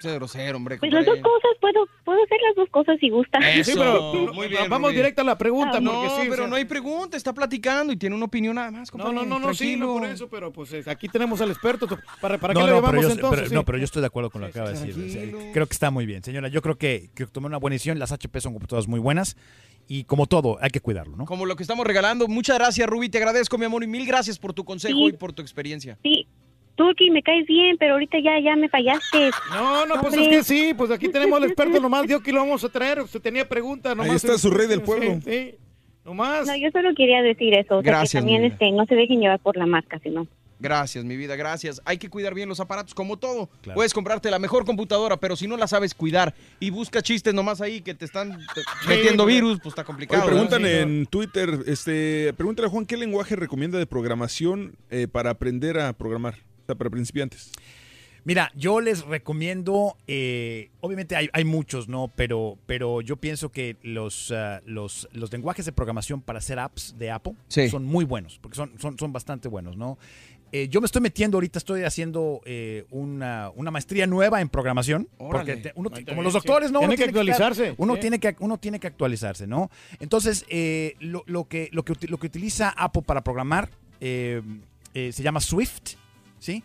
Sea 0.00 0.14
grosero, 0.14 0.56
hombre. 0.56 0.78
Pues 0.78 0.92
las 0.92 1.04
dos 1.06 1.18
cosas, 1.20 1.50
puedo, 1.60 1.86
puedo 2.04 2.22
hacer 2.22 2.38
las 2.48 2.56
dos 2.56 2.68
cosas 2.70 2.96
si 3.00 3.08
gusta. 3.10 3.38
Eso, 3.38 3.72
Sí, 3.72 3.76
pero 3.78 4.32
muy 4.34 4.48
bien, 4.48 4.68
vamos 4.68 4.90
Rubí. 4.90 4.96
directo 4.96 5.22
a 5.22 5.24
la 5.24 5.38
pregunta, 5.38 5.80
no, 5.80 5.92
porque 5.92 6.08
sí, 6.10 6.26
o 6.26 6.30
pero 6.30 6.36
sea- 6.36 6.46
no 6.48 6.56
hay 6.56 6.64
pregunta, 6.66 7.16
está 7.16 7.32
platicando 7.32 7.92
y 7.92 7.96
tiene 7.96 8.14
una 8.14 8.26
opinión 8.26 8.54
nada 8.56 8.70
más, 8.70 8.88
No, 8.88 8.92
compadre. 9.04 9.14
no, 9.14 9.24
no, 9.24 9.46
no, 9.46 9.54
sí, 9.54 9.76
no 9.76 9.94
por 9.94 10.04
eso, 10.06 10.28
pero 10.28 10.52
pues 10.52 10.86
aquí 10.86 11.08
tenemos 11.08 11.40
al 11.40 11.50
experto. 11.50 11.86
¿Para, 12.20 12.38
para 12.38 12.54
no, 12.54 12.60
qué 12.60 12.66
le 12.66 12.70
no, 12.72 12.76
llevamos 12.76 12.90
pero 12.90 13.02
yo, 13.02 13.10
entonces? 13.14 13.38
pero- 13.38 13.48
sí? 13.48 13.54
no, 13.54 13.64
pero 13.64 13.78
yo 13.78 13.84
estoy 13.84 14.00
de 14.00 14.06
acuerdo 14.06 14.30
con 14.30 14.40
lo 14.42 14.46
que 14.48 14.58
acaba 14.58 14.70
de 14.72 14.78
decir. 14.86 15.36
Creo 15.52 15.66
que 15.66 15.72
está 15.72 15.90
muy 15.90 16.06
bien. 16.06 16.22
Señora, 16.22 16.48
yo 16.48 16.62
creo 16.62 16.76
que, 16.78 17.10
que 17.14 17.26
tomé 17.26 17.46
una 17.46 17.58
buena 17.58 17.74
decisión. 17.74 17.98
Las 17.98 18.12
HP 18.12 18.40
son 18.40 18.52
computadoras 18.52 18.86
muy 18.88 19.00
buenas 19.00 19.36
y 19.88 20.04
como 20.04 20.26
todo, 20.26 20.58
hay 20.60 20.70
que 20.70 20.80
cuidarlo, 20.80 21.16
¿no? 21.16 21.24
Como 21.26 21.46
lo 21.46 21.54
que 21.56 21.62
estamos 21.62 21.86
regalando. 21.86 22.26
Muchas 22.28 22.58
gracias, 22.58 22.88
Rubí. 22.88 23.08
Te 23.08 23.18
agradezco, 23.18 23.56
mi 23.56 23.64
amor, 23.66 23.84
y 23.84 23.86
mil 23.86 24.04
gracias 24.06 24.38
por 24.38 24.52
tu 24.52 24.64
consejo 24.64 24.98
Sí. 24.98 25.06
y 25.06 25.12
por 25.12 25.32
tu 25.32 25.42
experiencia. 25.42 25.96
Sí, 26.02 26.26
Turki, 26.76 27.10
me 27.10 27.22
caes 27.22 27.46
bien, 27.46 27.76
pero 27.78 27.94
ahorita 27.94 28.18
ya, 28.22 28.38
ya 28.38 28.54
me 28.56 28.68
fallaste. 28.68 29.30
No, 29.50 29.86
no, 29.86 30.00
pues 30.00 30.14
es 30.14 30.28
que 30.28 30.42
sí, 30.44 30.74
pues 30.76 30.90
aquí 30.90 31.08
tenemos 31.08 31.36
al 31.38 31.44
experto 31.48 31.80
nomás, 31.80 32.06
dio 32.06 32.22
que 32.22 32.32
lo 32.32 32.40
vamos 32.40 32.62
a 32.62 32.68
traer. 32.68 33.00
Usted 33.00 33.20
tenía 33.20 33.48
preguntas 33.48 33.96
nomás. 33.96 34.22
está 34.24 34.38
su 34.38 34.50
rey 34.50 34.66
del 34.68 34.80
Sí, 34.80 34.84
pueblo. 34.86 35.20
Sí, 35.24 35.54
No 36.04 36.14
más. 36.14 36.46
No, 36.46 36.54
yo 36.56 36.70
solo 36.70 36.90
quería 36.96 37.22
decir 37.22 37.54
eso. 37.54 37.78
O 37.78 37.82
sea, 37.82 37.90
Gracias, 37.92 38.12
que 38.12 38.18
también 38.30 38.44
este, 38.44 38.70
no 38.70 38.84
se 38.86 38.94
dejen 38.94 39.20
llevar 39.20 39.40
por 39.40 39.56
la 39.56 39.66
marca, 39.66 39.98
sino. 40.02 40.26
Gracias, 40.58 41.04
mi 41.04 41.18
vida, 41.18 41.36
gracias. 41.36 41.82
Hay 41.84 41.98
que 41.98 42.08
cuidar 42.08 42.32
bien 42.32 42.48
los 42.48 42.60
aparatos, 42.60 42.94
como 42.94 43.18
todo. 43.18 43.50
Puedes 43.74 43.92
comprarte 43.92 44.30
la 44.30 44.38
mejor 44.38 44.64
computadora, 44.64 45.18
pero 45.18 45.36
si 45.36 45.46
no 45.46 45.58
la 45.58 45.66
sabes 45.66 45.92
cuidar 45.92 46.32
y 46.60 46.70
busca 46.70 47.02
chistes 47.02 47.34
nomás 47.34 47.60
ahí 47.60 47.82
que 47.82 47.92
te 47.94 48.06
están 48.06 48.30
te- 48.54 48.62
metiendo 48.88 49.24
porque- 49.24 49.34
virus, 49.34 49.58
pues 49.58 49.72
está 49.72 49.84
complicado. 49.84 50.22
Oye, 50.22 50.30
preguntan 50.32 50.62
¿no? 50.62 50.68
en 50.68 51.04
Twitter, 51.06 51.58
este, 51.66 52.32
pregúntale 52.38 52.68
a 52.68 52.70
Juan 52.70 52.86
qué 52.86 52.96
lenguaje 52.96 53.36
recomienda 53.36 53.78
de 53.78 53.84
programación 53.86 54.76
eh, 54.90 55.08
para 55.12 55.28
aprender 55.28 55.78
a 55.78 55.92
programar, 55.92 56.36
para 56.74 56.90
principiantes. 56.90 57.52
Mira, 58.24 58.50
yo 58.56 58.80
les 58.80 59.04
recomiendo, 59.06 59.96
eh, 60.08 60.70
obviamente 60.80 61.14
hay, 61.14 61.28
hay 61.32 61.44
muchos, 61.44 61.86
¿no? 61.88 62.10
Pero, 62.16 62.58
pero 62.66 63.00
yo 63.00 63.16
pienso 63.16 63.52
que 63.52 63.76
los, 63.82 64.32
ah, 64.32 64.60
los, 64.66 65.08
los 65.12 65.30
lenguajes 65.30 65.64
de 65.64 65.70
programación 65.70 66.20
para 66.20 66.40
hacer 66.40 66.58
apps 66.58 66.96
de 66.98 67.12
Apple 67.12 67.34
Sí. 67.46 67.68
son 67.68 67.84
muy 67.84 68.04
buenos, 68.04 68.40
porque 68.40 68.56
son, 68.56 68.72
son, 68.80 68.98
son 68.98 69.12
bastante 69.12 69.46
buenos, 69.46 69.76
¿no? 69.76 69.96
Eh, 70.50 70.66
yo 70.68 70.80
me 70.80 70.86
estoy 70.86 71.02
metiendo 71.02 71.36
ahorita, 71.36 71.58
estoy 71.58 71.82
haciendo 71.84 72.40
eh, 72.46 72.84
una, 72.90 73.50
una 73.54 73.70
maestría 73.70 74.06
nueva 74.08 74.40
en 74.40 74.48
programación. 74.48 75.08
Órale. 75.18 75.44
Porque 75.54 75.62
te- 75.68 75.72
uno- 75.76 75.90
como 76.08 76.22
los 76.22 76.32
doctores, 76.32 76.72
¿no? 76.72 76.80
Tiene 76.80 76.94
Uno 76.94 76.96
que 76.96 77.02
estar- 77.04 77.08
actualizarse, 77.10 77.74
uno, 77.78 77.94
sí. 77.94 78.00
tiene 78.00 78.18
que, 78.18 78.36
uno 78.40 78.58
tiene 78.58 78.80
que 78.80 78.86
actualizarse, 78.88 79.46
¿no? 79.46 79.70
Entonces, 80.00 80.44
eh, 80.48 80.94
lo, 80.98 81.22
lo 81.26 81.46
que, 81.46 81.68
lo, 81.72 81.84
que, 81.84 81.94
lo 82.08 82.18
que 82.18 82.26
utiliza 82.26 82.70
Apple 82.70 83.02
para 83.02 83.22
programar 83.22 83.70
eh, 84.00 84.40
eh, 84.94 85.12
se 85.12 85.22
llama 85.22 85.40
Swift, 85.40 85.94
¿sí? 86.38 86.62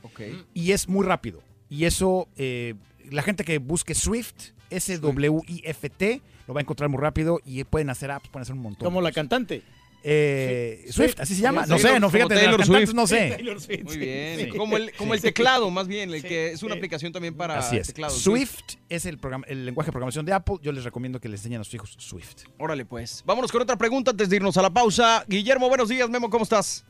Y 0.53 0.71
es 0.71 0.87
muy 0.87 1.05
rápido. 1.05 1.41
Y 1.69 1.85
eso, 1.85 2.27
eh, 2.37 2.75
la 3.09 3.21
gente 3.23 3.43
que 3.43 3.57
busque 3.59 3.95
Swift, 3.95 4.51
S-W-I-F-T, 4.69 6.21
lo 6.47 6.53
va 6.53 6.59
a 6.59 6.63
encontrar 6.63 6.89
muy 6.89 6.99
rápido 6.99 7.39
y 7.45 7.63
pueden 7.63 7.89
hacer 7.89 8.11
apps, 8.11 8.29
pueden 8.29 8.43
hacer 8.43 8.55
un 8.55 8.61
montón. 8.61 8.85
Como 8.85 9.01
la 9.01 9.11
cantante. 9.11 9.61
Eh, 10.03 10.81
Sí. 10.87 10.93
Swift, 10.93 11.19
así 11.19 11.35
se 11.35 11.41
llama. 11.43 11.61
No 11.67 11.75
Taylor- 11.75 11.93
sé, 11.93 11.99
no 11.99 12.09
fíjate, 12.09 12.33
de 12.33 12.39
Taylor 12.41 12.59
cantantes 12.59 12.89
Swift. 12.89 12.95
no 12.95 13.05
sé. 13.07 13.29
Taylor 13.35 13.61
Swift, 13.61 13.83
Muy 13.83 13.97
bien. 13.97 14.39
Sí. 14.39 14.47
Como 14.57 14.75
el, 14.77 14.91
como 14.93 15.13
el 15.13 15.21
teclado, 15.21 15.69
más 15.69 15.87
bien, 15.87 16.11
el 16.11 16.23
que 16.23 16.51
es 16.53 16.63
una 16.63 16.73
aplicación 16.73 17.13
también 17.13 17.35
para 17.35 17.59
Así 17.59 17.77
es. 17.77 17.87
teclado. 17.87 18.11
Swift 18.15 18.77
es 18.89 19.05
el, 19.05 19.19
programa, 19.19 19.45
el 19.47 19.63
lenguaje 19.63 19.89
de 19.89 19.91
programación 19.91 20.25
de 20.25 20.33
Apple. 20.33 20.55
Yo 20.63 20.71
les 20.71 20.83
recomiendo 20.83 21.19
que 21.19 21.29
les 21.29 21.41
enseñen 21.41 21.61
a 21.61 21.63
sus 21.63 21.75
hijos 21.75 21.95
Swift. 21.99 22.45
Órale, 22.57 22.83
pues. 22.85 23.21
Vámonos 23.27 23.51
con 23.51 23.61
otra 23.61 23.77
pregunta 23.77 24.09
antes 24.09 24.27
de 24.29 24.37
irnos 24.37 24.57
a 24.57 24.63
la 24.63 24.71
pausa. 24.71 25.23
Guillermo, 25.27 25.69
buenos 25.69 25.87
días. 25.87 26.09
Memo, 26.09 26.31
¿cómo 26.31 26.43
estás? 26.43 26.83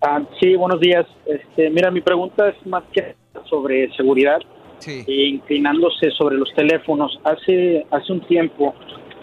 Ah, 0.00 0.22
sí, 0.40 0.54
buenos 0.56 0.80
días. 0.80 1.06
Este, 1.24 1.70
mira, 1.70 1.90
mi 1.90 2.00
pregunta 2.00 2.48
es 2.48 2.66
más 2.66 2.84
que 2.92 3.14
sobre 3.48 3.90
seguridad, 3.96 4.38
e 4.86 5.28
inclinándose 5.28 6.10
sobre 6.10 6.36
los 6.36 6.52
teléfonos. 6.54 7.18
Hace 7.24 7.86
hace 7.90 8.12
un 8.12 8.20
tiempo 8.26 8.74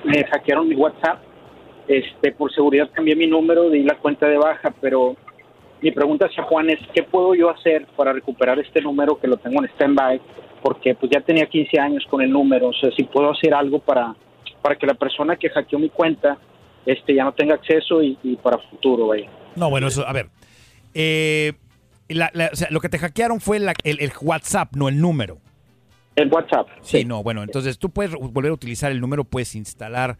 me 0.03 0.23
hackearon 0.23 0.67
mi 0.67 0.75
WhatsApp. 0.75 1.19
Este, 1.87 2.31
por 2.31 2.51
seguridad 2.53 2.89
cambié 2.91 3.15
mi 3.15 3.27
número, 3.27 3.69
di 3.69 3.83
la 3.83 3.97
cuenta 3.97 4.27
de 4.27 4.37
baja, 4.37 4.73
pero 4.81 5.15
mi 5.81 5.91
pregunta 5.91 6.25
hacia 6.25 6.43
Juan 6.43 6.69
es 6.69 6.79
¿qué 6.93 7.03
puedo 7.03 7.35
yo 7.35 7.49
hacer 7.49 7.85
para 7.95 8.13
recuperar 8.13 8.57
este 8.59 8.81
número 8.81 9.19
que 9.19 9.27
lo 9.27 9.37
tengo 9.37 9.61
en 9.61 9.69
stand-by? 9.69 10.21
Porque 10.61 10.95
pues 10.95 11.11
ya 11.11 11.21
tenía 11.21 11.45
15 11.45 11.79
años 11.79 12.05
con 12.09 12.21
el 12.21 12.31
número, 12.31 12.69
o 12.69 12.73
sea, 12.73 12.89
si 12.95 13.03
puedo 13.03 13.31
hacer 13.31 13.53
algo 13.53 13.79
para 13.79 14.15
para 14.61 14.77
que 14.77 14.87
la 14.87 14.93
persona 14.93 15.35
que 15.35 15.49
hackeó 15.49 15.77
mi 15.77 15.89
cuenta 15.89 16.37
este 16.85 17.13
ya 17.13 17.25
no 17.25 17.33
tenga 17.33 17.55
acceso 17.55 18.01
y, 18.01 18.17
y 18.23 18.35
para 18.37 18.57
futuro, 18.57 19.07
vaya. 19.07 19.29
No, 19.55 19.69
bueno, 19.69 19.87
eso, 19.87 20.07
a 20.07 20.13
ver. 20.13 20.27
Eh, 20.93 21.53
la- 22.09 22.31
la- 22.33 22.49
o 22.51 22.55
sea, 22.55 22.67
lo 22.71 22.79
que 22.81 22.89
te 22.89 22.99
hackearon 22.99 23.39
fue 23.41 23.59
la- 23.59 23.73
el, 23.83 23.99
el 24.01 24.11
WhatsApp, 24.21 24.75
no 24.75 24.89
el 24.89 24.99
número. 24.99 25.39
El 26.15 26.27
WhatsApp. 26.31 26.67
Sí, 26.81 27.05
no, 27.05 27.23
bueno, 27.23 27.41
entonces 27.43 27.79
tú 27.79 27.89
puedes 27.89 28.13
volver 28.13 28.51
a 28.51 28.53
utilizar 28.53 28.91
el 28.91 29.01
número, 29.01 29.23
puedes 29.23 29.55
instalar 29.55 30.17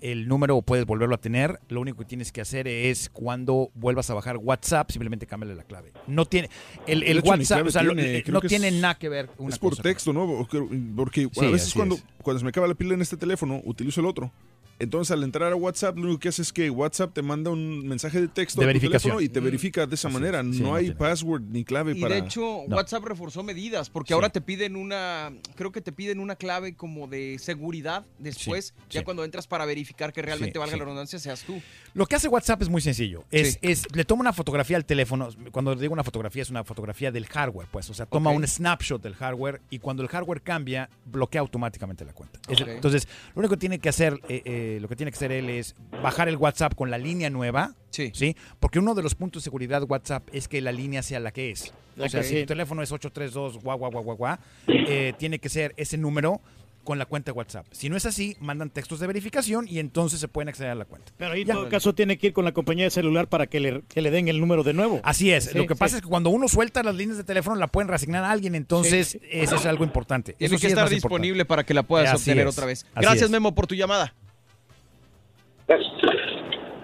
el 0.00 0.26
número 0.28 0.56
o 0.56 0.62
puedes 0.62 0.84
volverlo 0.86 1.14
a 1.14 1.18
tener. 1.18 1.60
Lo 1.68 1.80
único 1.80 1.98
que 1.98 2.04
tienes 2.04 2.30
que 2.32 2.40
hacer 2.40 2.66
es 2.68 3.08
cuando 3.10 3.70
vuelvas 3.74 4.08
a 4.10 4.14
bajar 4.14 4.36
WhatsApp, 4.38 4.90
simplemente 4.90 5.26
cámbiale 5.26 5.54
la 5.54 5.64
clave. 5.64 5.92
No 6.06 6.24
tiene 6.26 6.48
el, 6.86 7.02
hecho, 7.02 7.28
WhatsApp, 7.30 7.56
clave 7.58 7.68
o 7.68 7.72
sea, 7.72 7.82
lo- 7.82 7.94
tiene, 7.94 8.16
eh, 8.18 8.24
no 8.28 8.40
tiene 8.40 8.68
es- 8.68 8.74
nada 8.74 8.94
que 8.98 9.08
ver 9.08 9.30
una 9.38 9.50
es 9.50 9.58
por 9.58 9.70
cosa 9.72 9.82
texto, 9.82 10.12
¿no? 10.12 10.26
Porque, 10.26 10.66
porque 10.96 11.28
Sí, 11.32 11.44
a 11.46 11.50
veces 11.50 11.72
cuando, 11.74 11.94
es. 11.96 12.04
cuando 12.22 12.38
se 12.38 12.44
me 12.44 12.48
acaba 12.50 12.66
la 12.66 12.74
pila 12.74 12.94
en 12.94 13.02
este 13.02 13.16
teléfono, 13.16 13.60
utilizo 13.64 14.00
el 14.00 14.06
otro. 14.06 14.30
Entonces, 14.78 15.12
al 15.12 15.22
entrar 15.22 15.52
a 15.52 15.56
WhatsApp, 15.56 15.96
lo 15.96 16.04
único 16.04 16.18
que 16.20 16.28
hace 16.28 16.42
es 16.42 16.52
que 16.52 16.68
WhatsApp 16.70 17.12
te 17.14 17.22
manda 17.22 17.50
un 17.50 17.86
mensaje 17.86 18.20
de 18.20 18.28
texto 18.28 18.60
De 18.60 18.64
a 18.64 18.68
tu 18.68 18.68
verificación. 18.68 19.00
teléfono 19.16 19.20
y 19.20 19.28
te 19.28 19.40
verifica 19.40 19.86
de 19.86 19.94
esa 19.94 20.08
manera. 20.08 20.42
sí, 20.42 20.60
no 20.60 20.74
hay 20.74 20.90
password 20.92 21.42
ni 21.50 21.64
clave 21.64 21.92
Y 21.92 22.00
para... 22.00 22.14
de 22.16 22.20
hecho, 22.22 22.62
WhatsApp 22.62 23.04
reforzó 23.04 23.42
medidas, 23.42 23.90
porque 23.90 24.12
ahora 24.14 24.28
te 24.30 24.40
piden 24.40 24.76
una, 24.76 25.32
creo 25.54 25.70
que 25.72 25.80
te 25.80 25.92
piden 25.92 26.18
una 26.20 26.36
clave 26.36 26.74
como 26.74 27.06
de 27.06 27.38
seguridad 27.38 28.04
después, 28.18 28.74
ya 28.90 29.00
sí. 29.00 29.04
cuando 29.04 29.24
entras 29.24 29.46
para 29.46 29.64
verificar 29.64 30.12
que 30.12 30.22
realmente 30.22 30.52
Sí, 30.54 30.58
valga 30.58 30.72
sí. 30.72 30.78
la 30.78 30.84
redundancia, 30.84 31.18
seas 31.18 31.42
tú. 31.44 31.60
Lo 31.94 32.06
que 32.06 32.16
hace 32.16 32.28
WhatsApp 32.28 32.62
es 32.62 32.68
muy 32.68 32.80
sencillo. 32.80 33.24
Es, 33.30 33.52
Sí. 33.54 33.58
es, 33.62 33.84
le 33.94 34.04
toma 34.04 34.20
una 34.22 34.32
fotografía 34.32 34.76
al 34.76 34.84
teléfono. 34.84 35.28
Cuando 35.52 35.74
digo 35.76 35.92
una 35.92 36.02
fotografía, 36.04 36.42
es 36.42 36.50
una 36.50 36.64
fotografía 36.64 37.12
del 37.12 37.26
hardware, 37.26 37.68
pues. 37.70 37.88
O 37.90 37.94
sea, 37.94 38.06
toma 38.06 38.30
un 38.30 38.46
snapshot 38.46 39.00
del 39.02 39.14
hardware 39.14 39.60
y 39.70 39.78
cuando 39.78 40.02
el 40.02 40.08
hardware 40.08 40.42
cambia, 40.42 40.88
bloquea 41.04 41.40
automáticamente 41.40 42.04
la 42.04 42.12
cuenta. 42.12 42.40
Entonces, 42.48 43.06
lo 43.34 43.40
único 43.40 43.54
que 43.54 43.60
tiene 43.60 43.78
que 43.78 43.88
hacer, 43.88 44.18
eh, 44.28 44.42
eh, 44.44 44.63
lo 44.80 44.88
que 44.88 44.96
tiene 44.96 45.10
que 45.12 45.16
hacer 45.16 45.32
él 45.32 45.48
es 45.50 45.74
bajar 46.02 46.28
el 46.28 46.36
WhatsApp 46.36 46.74
con 46.74 46.90
la 46.90 46.98
línea 46.98 47.30
nueva. 47.30 47.74
Sí. 47.90 48.12
Porque 48.60 48.78
uno 48.80 48.94
de 48.94 49.02
los 49.02 49.14
puntos 49.14 49.42
de 49.42 49.44
seguridad 49.44 49.80
de 49.80 49.86
WhatsApp 49.86 50.28
es 50.32 50.48
que 50.48 50.60
la 50.60 50.72
línea 50.72 51.02
sea 51.02 51.20
la 51.20 51.32
que 51.32 51.50
es. 51.50 51.72
La 51.96 52.06
o 52.06 52.08
sea, 52.08 52.22
si 52.24 52.30
sí. 52.34 52.40
tu 52.40 52.46
teléfono 52.46 52.82
es 52.82 52.90
832 52.90 53.58
guau, 53.62 53.78
guau, 53.78 53.90
guau, 53.92 54.02
guau, 54.04 54.16
guau, 54.16 54.36
eh, 54.66 55.12
tiene 55.16 55.38
que 55.38 55.48
ser 55.48 55.74
ese 55.76 55.96
número 55.96 56.40
con 56.82 56.98
la 56.98 57.06
cuenta 57.06 57.32
de 57.32 57.38
WhatsApp. 57.38 57.64
Si 57.70 57.88
no 57.88 57.96
es 57.96 58.04
así, 58.04 58.36
mandan 58.40 58.68
textos 58.68 59.00
de 59.00 59.06
verificación 59.06 59.66
y 59.66 59.78
entonces 59.78 60.20
se 60.20 60.28
pueden 60.28 60.50
acceder 60.50 60.70
a 60.72 60.74
la 60.74 60.84
cuenta. 60.84 61.12
Pero 61.16 61.32
ahí 61.32 61.40
en 61.40 61.48
todo 61.48 61.66
caso 61.70 61.94
tiene 61.94 62.18
que 62.18 62.26
ir 62.26 62.32
con 62.34 62.44
la 62.44 62.52
compañía 62.52 62.84
de 62.84 62.90
celular 62.90 63.26
para 63.28 63.46
que 63.46 63.58
le, 63.58 63.82
que 63.88 64.02
le 64.02 64.10
den 64.10 64.28
el 64.28 64.38
número 64.38 64.62
de 64.64 64.74
nuevo. 64.74 65.00
Así 65.02 65.30
es. 65.32 65.44
Sí, 65.44 65.56
lo 65.56 65.66
que 65.66 65.72
sí. 65.74 65.78
pasa 65.78 65.96
es 65.96 66.02
que 66.02 66.08
cuando 66.08 66.28
uno 66.28 66.46
suelta 66.46 66.82
las 66.82 66.94
líneas 66.94 67.16
de 67.16 67.24
teléfono 67.24 67.56
la 67.56 67.68
pueden 67.68 67.88
reasignar 67.88 68.22
a 68.24 68.30
alguien, 68.30 68.54
entonces 68.54 69.08
Sí, 69.08 69.18
sí. 69.18 69.26
eso 69.30 69.56
es 69.56 69.64
algo 69.64 69.84
importante. 69.84 70.34
Tiene 70.34 70.46
Eso 70.54 70.56
que 70.56 70.60
sí 70.60 70.66
es 70.66 70.72
estar 70.72 70.82
importante. 70.84 70.94
disponible 70.96 71.44
para 71.46 71.64
que 71.64 71.72
la 71.72 71.84
puedas 71.84 72.10
Así 72.12 72.30
obtener 72.32 72.48
es. 72.48 72.52
otra 72.54 72.66
vez. 72.66 72.84
Así 72.94 73.02
Gracias, 73.06 73.22
es. 73.22 73.30
Memo, 73.30 73.54
por 73.54 73.66
tu 73.66 73.74
llamada. 73.74 74.14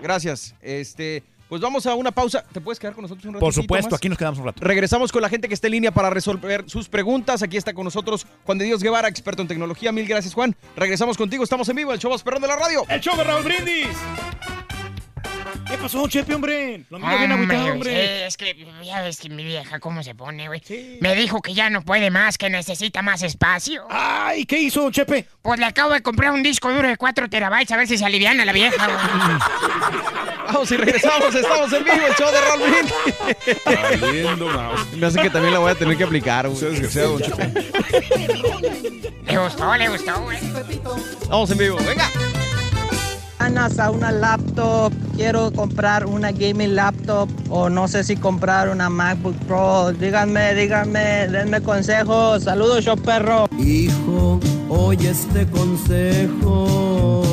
Gracias. 0.03 0.55
Este, 0.61 1.23
pues 1.49 1.61
vamos 1.61 1.85
a 1.87 1.95
una 1.95 2.13
pausa. 2.13 2.45
¿Te 2.53 2.61
puedes 2.61 2.79
quedar 2.79 2.95
con 2.95 3.03
nosotros 3.03 3.25
un 3.27 3.35
rato? 3.35 3.45
Por 3.45 3.53
supuesto, 3.53 3.95
aquí 3.97 4.09
nos 4.09 4.17
quedamos 4.17 4.39
un 4.39 4.47
rato. 4.47 4.65
Regresamos 4.65 5.11
con 5.13 5.21
la 5.21 5.29
gente 5.29 5.49
que 5.49 5.55
está 5.55 5.67
en 5.67 5.73
línea 5.73 5.91
para 5.91 6.09
resolver 6.09 6.65
sus 6.69 6.89
preguntas. 6.89 7.43
Aquí 7.43 7.57
está 7.57 7.75
con 7.75 7.85
nosotros 7.85 8.27
Juan 8.45 8.59
de 8.59 8.67
Dios 8.67 8.83
Guevara, 8.83 9.09
experto 9.09 9.43
en 9.43 9.49
tecnología. 9.49 9.91
Mil 9.93 10.07
gracias, 10.07 10.33
Juan. 10.33 10.55
Regresamos 10.77 11.17
contigo. 11.17 11.43
Estamos 11.43 11.69
en 11.69 11.77
vivo, 11.77 11.93
el 11.93 11.99
show 11.99 12.11
más 12.11 12.23
perrón 12.23 12.43
de 12.43 12.49
la 12.49 12.57
radio. 12.57 12.85
¡El 12.89 13.01
show 13.01 13.17
de 13.17 13.25
Raúl 13.25 13.43
Brindis! 13.43 13.89
¿Qué 15.69 15.79
pasó, 15.79 16.07
Chepe, 16.09 16.35
hombre? 16.35 16.85
Lo 16.91 16.99
mismo 16.99 17.17
bien 17.19 17.33
Hombre, 17.33 17.57
agüitado, 17.57 17.73
hombre. 17.75 18.27
es 18.27 18.37
que 18.37 18.57
ya 18.85 19.03
ves 19.03 19.19
que 19.21 19.29
mi 19.29 19.45
vieja 19.45 19.79
cómo 19.81 20.03
se 20.03 20.15
pone, 20.15 20.47
güey. 20.49 20.63
Me 21.01 21.15
dijo 21.15 21.41
que 21.41 21.55
ya 21.55 21.71
no 21.71 21.83
puede 21.83 22.11
más, 22.11 22.39
que 22.39 22.51
necesita 22.51 23.03
más 23.03 23.23
espacio. 23.23 23.85
Ay, 23.91 24.45
¿qué 24.47 24.59
hizo, 24.59 24.91
Chepe? 24.91 25.27
Pues 25.43 25.59
le 25.61 25.67
acabo 25.67 25.93
de 25.93 26.03
comprar 26.03 26.33
un 26.33 26.43
disco 26.43 26.73
duro 26.73 26.89
de 26.89 26.97
4 26.97 27.29
terabytes 27.31 27.71
a 27.73 27.77
ver 27.77 27.87
si 27.87 27.99
se 27.99 28.05
aliviana 28.05 28.45
la 28.45 28.53
vieja, 28.53 28.85
güey. 28.87 28.99
Vamos 30.47 30.71
y 30.73 30.77
regresamos. 30.77 31.35
Estamos 31.35 31.73
en 31.73 31.85
vivo, 31.85 31.97
el 32.09 32.15
show 32.15 32.31
de 32.33 32.41
Raúl 32.41 32.63
Brindis. 32.71 34.01
Valiendo, 34.01 34.49
mouse. 34.49 34.87
Me 34.97 35.07
hace 35.07 35.21
que 35.23 35.31
también 35.31 35.53
la 35.55 35.61
voy 35.61 35.71
a 35.71 35.75
tener 35.75 35.97
que 35.97 36.05
aplicar, 36.05 36.49
güey. 36.49 36.59
Sea 36.59 36.69
desgraciado, 36.71 37.19
don 37.19 37.23
Chepe. 37.23 37.71
Le 39.27 39.39
gustó, 39.39 39.77
le 39.77 39.89
gustó, 39.89 40.21
güey. 40.23 40.39
Vamos 41.29 41.51
en 41.51 41.59
vivo, 41.59 41.77
venga. 41.79 42.11
Ganas 43.41 43.79
a 43.79 43.91
una 43.91 44.13
laptop, 44.13 44.93
quiero 45.17 45.51
comprar 45.51 46.05
una 46.05 46.31
gaming 46.31 46.75
laptop 46.75 47.27
o 47.49 47.71
no 47.71 47.89
sé 47.89 48.05
si 48.05 48.15
comprar 48.15 48.69
una 48.69 48.91
MacBook 48.91 49.35
Pro. 49.47 49.93
Díganme, 49.93 50.55
díganme, 50.55 51.27
denme 51.29 51.63
consejos. 51.63 52.45
Saludos, 52.45 52.85
yo 52.85 52.97
perro. 52.97 53.49
Hijo, 53.59 54.41
oye 54.69 55.09
este 55.09 55.47
consejo. 55.47 57.30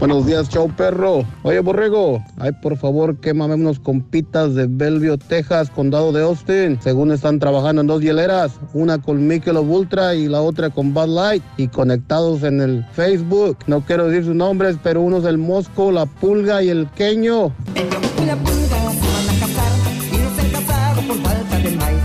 Buenos 0.00 0.24
días, 0.24 0.48
chau 0.48 0.68
perro. 0.74 1.26
Oye, 1.42 1.60
borrego, 1.60 2.24
ay, 2.38 2.52
por 2.62 2.78
favor, 2.78 3.20
quémame 3.20 3.56
unos 3.56 3.78
compitas 3.78 4.54
de 4.54 4.66
Bellevue, 4.66 5.18
Texas, 5.18 5.68
condado 5.68 6.10
de 6.10 6.22
Austin. 6.22 6.78
Según 6.80 7.12
están 7.12 7.38
trabajando 7.38 7.82
en 7.82 7.86
dos 7.86 8.00
hieleras, 8.00 8.58
una 8.72 8.96
con 8.96 9.26
Michelob 9.26 9.70
Ultra 9.70 10.14
y 10.14 10.26
la 10.26 10.40
otra 10.40 10.70
con 10.70 10.94
Bud 10.94 11.08
Light, 11.08 11.42
y 11.58 11.68
conectados 11.68 12.44
en 12.44 12.62
el 12.62 12.82
Facebook. 12.94 13.58
No 13.66 13.82
quiero 13.82 14.08
decir 14.08 14.24
sus 14.24 14.34
nombres, 14.34 14.78
pero 14.82 15.02
uno 15.02 15.18
es 15.18 15.26
el 15.26 15.36
Mosco, 15.36 15.92
la 15.92 16.06
Pulga 16.06 16.62
y 16.62 16.70
el 16.70 16.88
Queño. 16.92 17.52
Una 18.22 18.36
pulga 18.36 18.84
van 18.84 18.96
a 18.96 19.00
por 21.06 21.22
falta 21.22 21.58
de 21.58 21.72
la. 21.72 22.00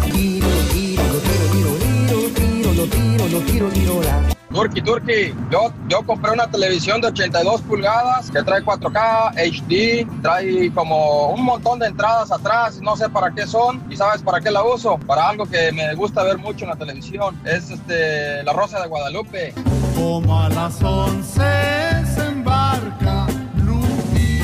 Turki, 4.55 4.81
Turki, 4.81 5.33
yo, 5.51 5.69
yo 5.89 6.01
compré 6.03 6.31
una 6.31 6.47
televisión 6.47 7.01
de 7.01 7.07
82 7.07 7.61
pulgadas 7.63 8.31
que 8.31 8.41
trae 8.41 8.63
4K, 8.63 9.33
HD, 9.35 10.07
trae 10.21 10.71
como 10.73 11.31
un 11.31 11.43
montón 11.43 11.79
de 11.79 11.87
entradas 11.87 12.31
atrás, 12.31 12.79
no 12.81 12.95
sé 12.95 13.09
para 13.09 13.31
qué 13.31 13.45
son 13.45 13.83
y 13.89 13.97
sabes 13.97 14.21
para 14.21 14.39
qué 14.39 14.49
la 14.49 14.63
uso, 14.63 14.97
para 14.99 15.27
algo 15.27 15.45
que 15.45 15.73
me 15.73 15.93
gusta 15.95 16.23
ver 16.23 16.37
mucho 16.37 16.63
en 16.63 16.69
la 16.69 16.77
televisión, 16.77 17.37
es 17.43 17.69
este 17.69 18.43
La 18.43 18.53
Rosa 18.53 18.81
de 18.81 18.87
Guadalupe. 18.87 19.53
Como 19.93 20.39
a 20.39 20.47
las 20.47 20.81
once 20.81 21.43
se 22.15 22.25
embarca 22.25 23.27
Lupi. 23.57 24.39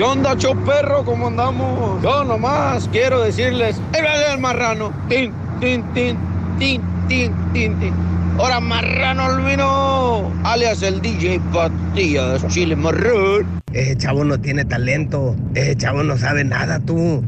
onda, 0.00 0.36
show 0.36 0.54
perro? 0.64 1.04
¿Cómo 1.04 1.26
andamos? 1.26 2.00
Yo 2.04 2.22
nomás 2.22 2.88
quiero 2.92 3.20
decirles, 3.20 3.80
el 3.94 4.06
el 4.06 4.38
marrano. 4.38 4.92
Tin, 5.08 5.34
tin, 5.58 5.82
tin, 5.92 6.16
tin, 6.60 6.80
tin, 7.08 7.34
tin, 7.52 7.80
tin. 7.80 8.19
Ahora 8.40 8.58
marrano 8.58 9.26
albino, 9.26 10.32
alias 10.44 10.80
el 10.80 11.02
DJ 11.02 11.38
Patillas, 11.52 12.48
chile 12.48 12.74
marrón. 12.74 13.60
Ese 13.74 13.98
chavo 13.98 14.24
no 14.24 14.40
tiene 14.40 14.64
talento. 14.64 15.36
Ese 15.54 15.76
chavo 15.76 16.02
no 16.02 16.16
sabe 16.16 16.42
nada, 16.42 16.80
tú. 16.80 17.22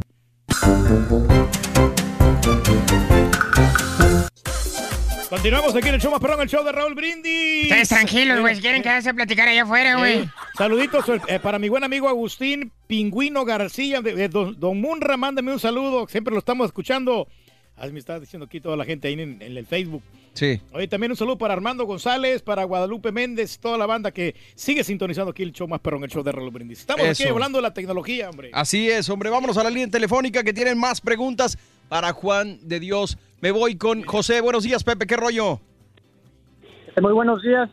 Continuamos 5.29 5.77
aquí 5.77 5.89
en 5.89 5.95
el 5.97 6.01
show 6.01 6.11
más 6.11 6.19
perrón, 6.19 6.41
el 6.41 6.49
show 6.49 6.65
de 6.65 6.73
Raúl 6.73 6.95
Brindis. 6.95 7.65
Ustedes 7.65 7.91
tranquilos, 7.91 8.41
güey. 8.41 8.55
Si 8.55 8.63
quieren 8.63 8.83
quedarse 8.83 9.11
a 9.11 9.13
platicar 9.13 9.47
allá 9.49 9.65
afuera, 9.65 9.99
güey. 9.99 10.21
Eh, 10.21 10.29
saluditos 10.57 11.05
eh, 11.29 11.39
para 11.41 11.59
mi 11.59 11.69
buen 11.69 11.85
amigo 11.85 12.09
Agustín 12.09 12.73
Pingüino 12.87 13.45
García 13.45 14.01
de, 14.01 14.15
de 14.15 14.29
Don, 14.31 14.59
Don 14.59 14.81
Munra. 14.81 15.19
Mándame 15.19 15.53
un 15.53 15.61
saludo. 15.61 16.09
Siempre 16.09 16.33
lo 16.33 16.39
estamos 16.39 16.69
escuchando. 16.69 17.29
Ah, 17.77 17.87
me 17.89 17.99
está 17.99 18.19
diciendo 18.19 18.47
aquí 18.47 18.61
toda 18.61 18.79
la 18.79 18.87
gente 18.87 19.09
ahí 19.09 19.15
en, 19.15 19.43
en 19.43 19.59
el 19.59 19.67
Facebook. 19.67 20.03
Sí. 20.35 20.61
Oye, 20.73 20.89
también 20.89 21.12
un 21.12 21.17
saludo 21.17 21.36
para 21.36 21.52
Armando 21.52 21.85
González, 21.85 22.43
para 22.43 22.65
Guadalupe 22.65 23.12
Méndez, 23.12 23.59
toda 23.59 23.77
la 23.77 23.86
banda 23.86 24.12
que 24.12 24.35
sigue 24.55 24.83
sintonizando 24.83 25.31
aquí 25.31 25.43
el 25.43 25.52
show 25.52 25.69
más 25.69 25.81
perrón, 25.81 26.05
el 26.05 26.11
show 26.11 26.23
de 26.23 26.33
Raúl 26.33 26.51
Brindis. 26.51 26.81
Estamos 26.81 27.07
aquí 27.07 27.25
hablando 27.25 27.59
de 27.59 27.62
la 27.62 27.75
tecnología, 27.75 28.31
hombre. 28.31 28.51
Así 28.55 28.89
es, 28.89 29.09
hombre. 29.11 29.28
Vámonos 29.31 29.59
a 29.59 29.62
la 29.62 29.70
línea 29.70 29.89
telefónica 29.89 30.43
que 30.43 30.52
tienen 30.52 30.78
más 30.78 31.01
preguntas 31.01 31.59
para 31.89 32.12
Juan 32.12 32.59
de 32.62 32.81
Dios. 32.81 33.19
Me 33.41 33.51
voy 33.51 33.77
con 33.77 34.02
José. 34.05 34.41
Buenos 34.41 34.65
días, 34.65 34.83
Pepe. 34.85 35.07
¿Qué 35.07 35.17
rollo? 35.17 35.61
Muy 37.01 37.12
buenos 37.12 37.43
días. 37.43 37.69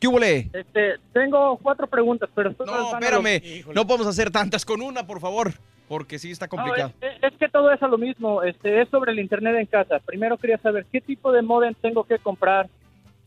¿Qué 0.00 0.08
hubo? 0.08 0.18
le? 0.18 0.50
Este, 0.52 0.94
tengo 1.12 1.58
cuatro 1.62 1.86
preguntas, 1.86 2.28
pero 2.34 2.50
estoy 2.50 2.66
No, 2.66 2.98
espérame. 2.98 3.64
No 3.74 3.86
podemos 3.86 4.06
hacer 4.06 4.30
tantas 4.30 4.64
con 4.64 4.80
una, 4.80 5.06
por 5.06 5.20
favor. 5.20 5.52
Porque 5.90 6.20
sí 6.20 6.30
está 6.30 6.46
complicado. 6.46 6.92
No, 7.02 7.08
es, 7.08 7.20
es 7.20 7.36
que 7.36 7.48
todo 7.48 7.72
es 7.72 7.82
a 7.82 7.88
lo 7.88 7.98
mismo. 7.98 8.44
Este, 8.44 8.80
es 8.80 8.88
sobre 8.90 9.10
el 9.10 9.18
internet 9.18 9.56
en 9.58 9.66
casa. 9.66 9.98
Primero 9.98 10.38
quería 10.38 10.56
saber 10.58 10.86
qué 10.92 11.00
tipo 11.00 11.32
de 11.32 11.42
modem 11.42 11.74
tengo 11.74 12.04
que 12.04 12.20
comprar. 12.20 12.68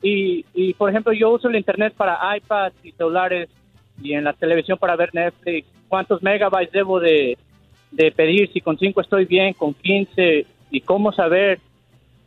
Y, 0.02 0.46
y, 0.54 0.74
por 0.74 0.90
ejemplo, 0.90 1.12
yo 1.12 1.32
uso 1.32 1.50
el 1.50 1.58
internet 1.58 1.94
para 1.98 2.38
iPads 2.38 2.78
y 2.86 2.94
celulares 2.94 3.50
y 4.02 4.14
en 4.14 4.24
la 4.24 4.32
televisión 4.32 4.78
para 4.78 4.96
ver 4.96 5.14
Netflix. 5.14 5.68
¿Cuántos 5.90 6.24
megabytes 6.24 6.72
debo 6.72 7.02
de, 7.02 7.38
de 7.92 8.12
pedir? 8.14 8.50
Si 8.54 8.62
con 8.62 8.78
5 8.78 9.02
estoy 9.02 9.26
bien, 9.26 9.52
con 9.56 9.74
15. 9.74 10.46
¿Y 10.72 10.80
cómo 10.80 11.12
saber 11.12 11.60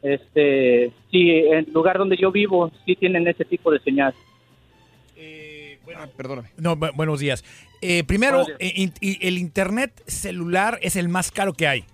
este, 0.02 0.92
si 1.10 1.30
en 1.30 1.60
el 1.60 1.72
lugar 1.72 1.96
donde 1.96 2.18
yo 2.18 2.30
vivo 2.30 2.70
sí 2.84 2.94
tienen 2.94 3.26
ese 3.26 3.46
tipo 3.46 3.70
de 3.70 3.78
señal? 3.78 4.12
Ah, 5.98 6.08
perdóname. 6.16 6.50
No, 6.56 6.76
bu- 6.76 6.94
buenos 6.94 7.20
días. 7.20 7.44
Eh, 7.80 8.04
primero, 8.04 8.42
Buenos 8.44 8.60
eh, 8.60 8.72
in- 8.76 8.92
el 9.20 9.38
internet 9.38 10.02
celular 10.06 10.78
es 10.82 10.96
el 10.96 11.08
más 11.08 11.30
caro 11.30 11.52
que 11.52 11.66
hay. 11.68 11.84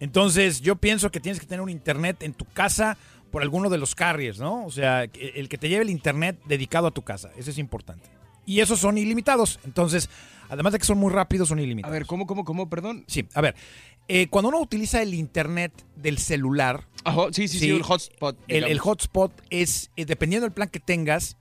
Entonces, 0.00 0.60
yo 0.60 0.76
pienso 0.76 1.10
que 1.10 1.20
tienes 1.20 1.40
que 1.40 1.46
tener 1.46 1.60
un 1.62 1.70
internet 1.70 2.22
en 2.22 2.34
tu 2.34 2.44
casa 2.44 2.96
por 3.30 3.42
alguno 3.42 3.70
de 3.70 3.78
los 3.78 3.94
carriers, 3.94 4.38
¿no? 4.38 4.64
O 4.66 4.70
sea, 4.70 5.04
el 5.04 5.48
que 5.48 5.58
te 5.58 5.68
lleve 5.68 5.82
el 5.84 5.90
internet 5.90 6.38
dedicado 6.46 6.86
a 6.86 6.90
tu 6.90 7.02
casa. 7.02 7.30
Eso 7.36 7.50
es 7.50 7.58
importante. 7.58 8.08
Y 8.44 8.60
esos 8.60 8.78
son 8.78 8.98
ilimitados. 8.98 9.58
Entonces, 9.64 10.08
además 10.48 10.72
de 10.74 10.78
que 10.78 10.84
son 10.84 10.98
muy 10.98 11.12
rápidos, 11.12 11.48
son 11.48 11.58
ilimitados. 11.58 11.90
A 11.92 11.98
ver, 11.98 12.06
¿cómo, 12.06 12.26
cómo, 12.26 12.44
cómo? 12.44 12.68
Perdón. 12.68 13.04
Sí, 13.08 13.26
a 13.34 13.40
ver. 13.40 13.56
eh, 14.08 14.28
cuando 14.28 14.50
uno 14.50 14.60
utiliza 14.60 15.02
el 15.02 15.14
internet 15.14 15.72
del 15.96 16.18
celular. 16.18 16.86
Ajá, 17.04 17.22
sí, 17.32 17.48
sí, 17.48 17.58
sí, 17.58 17.70
el 17.70 17.82
hotspot, 17.82 18.36
El, 18.48 18.78
hotspot 18.78 19.32
es, 19.50 19.90
eh, 19.96 20.04
dependiendo 20.04 20.44
del 20.44 20.52
plan 20.52 20.68
que 20.68 20.78
tengas, 20.80 21.36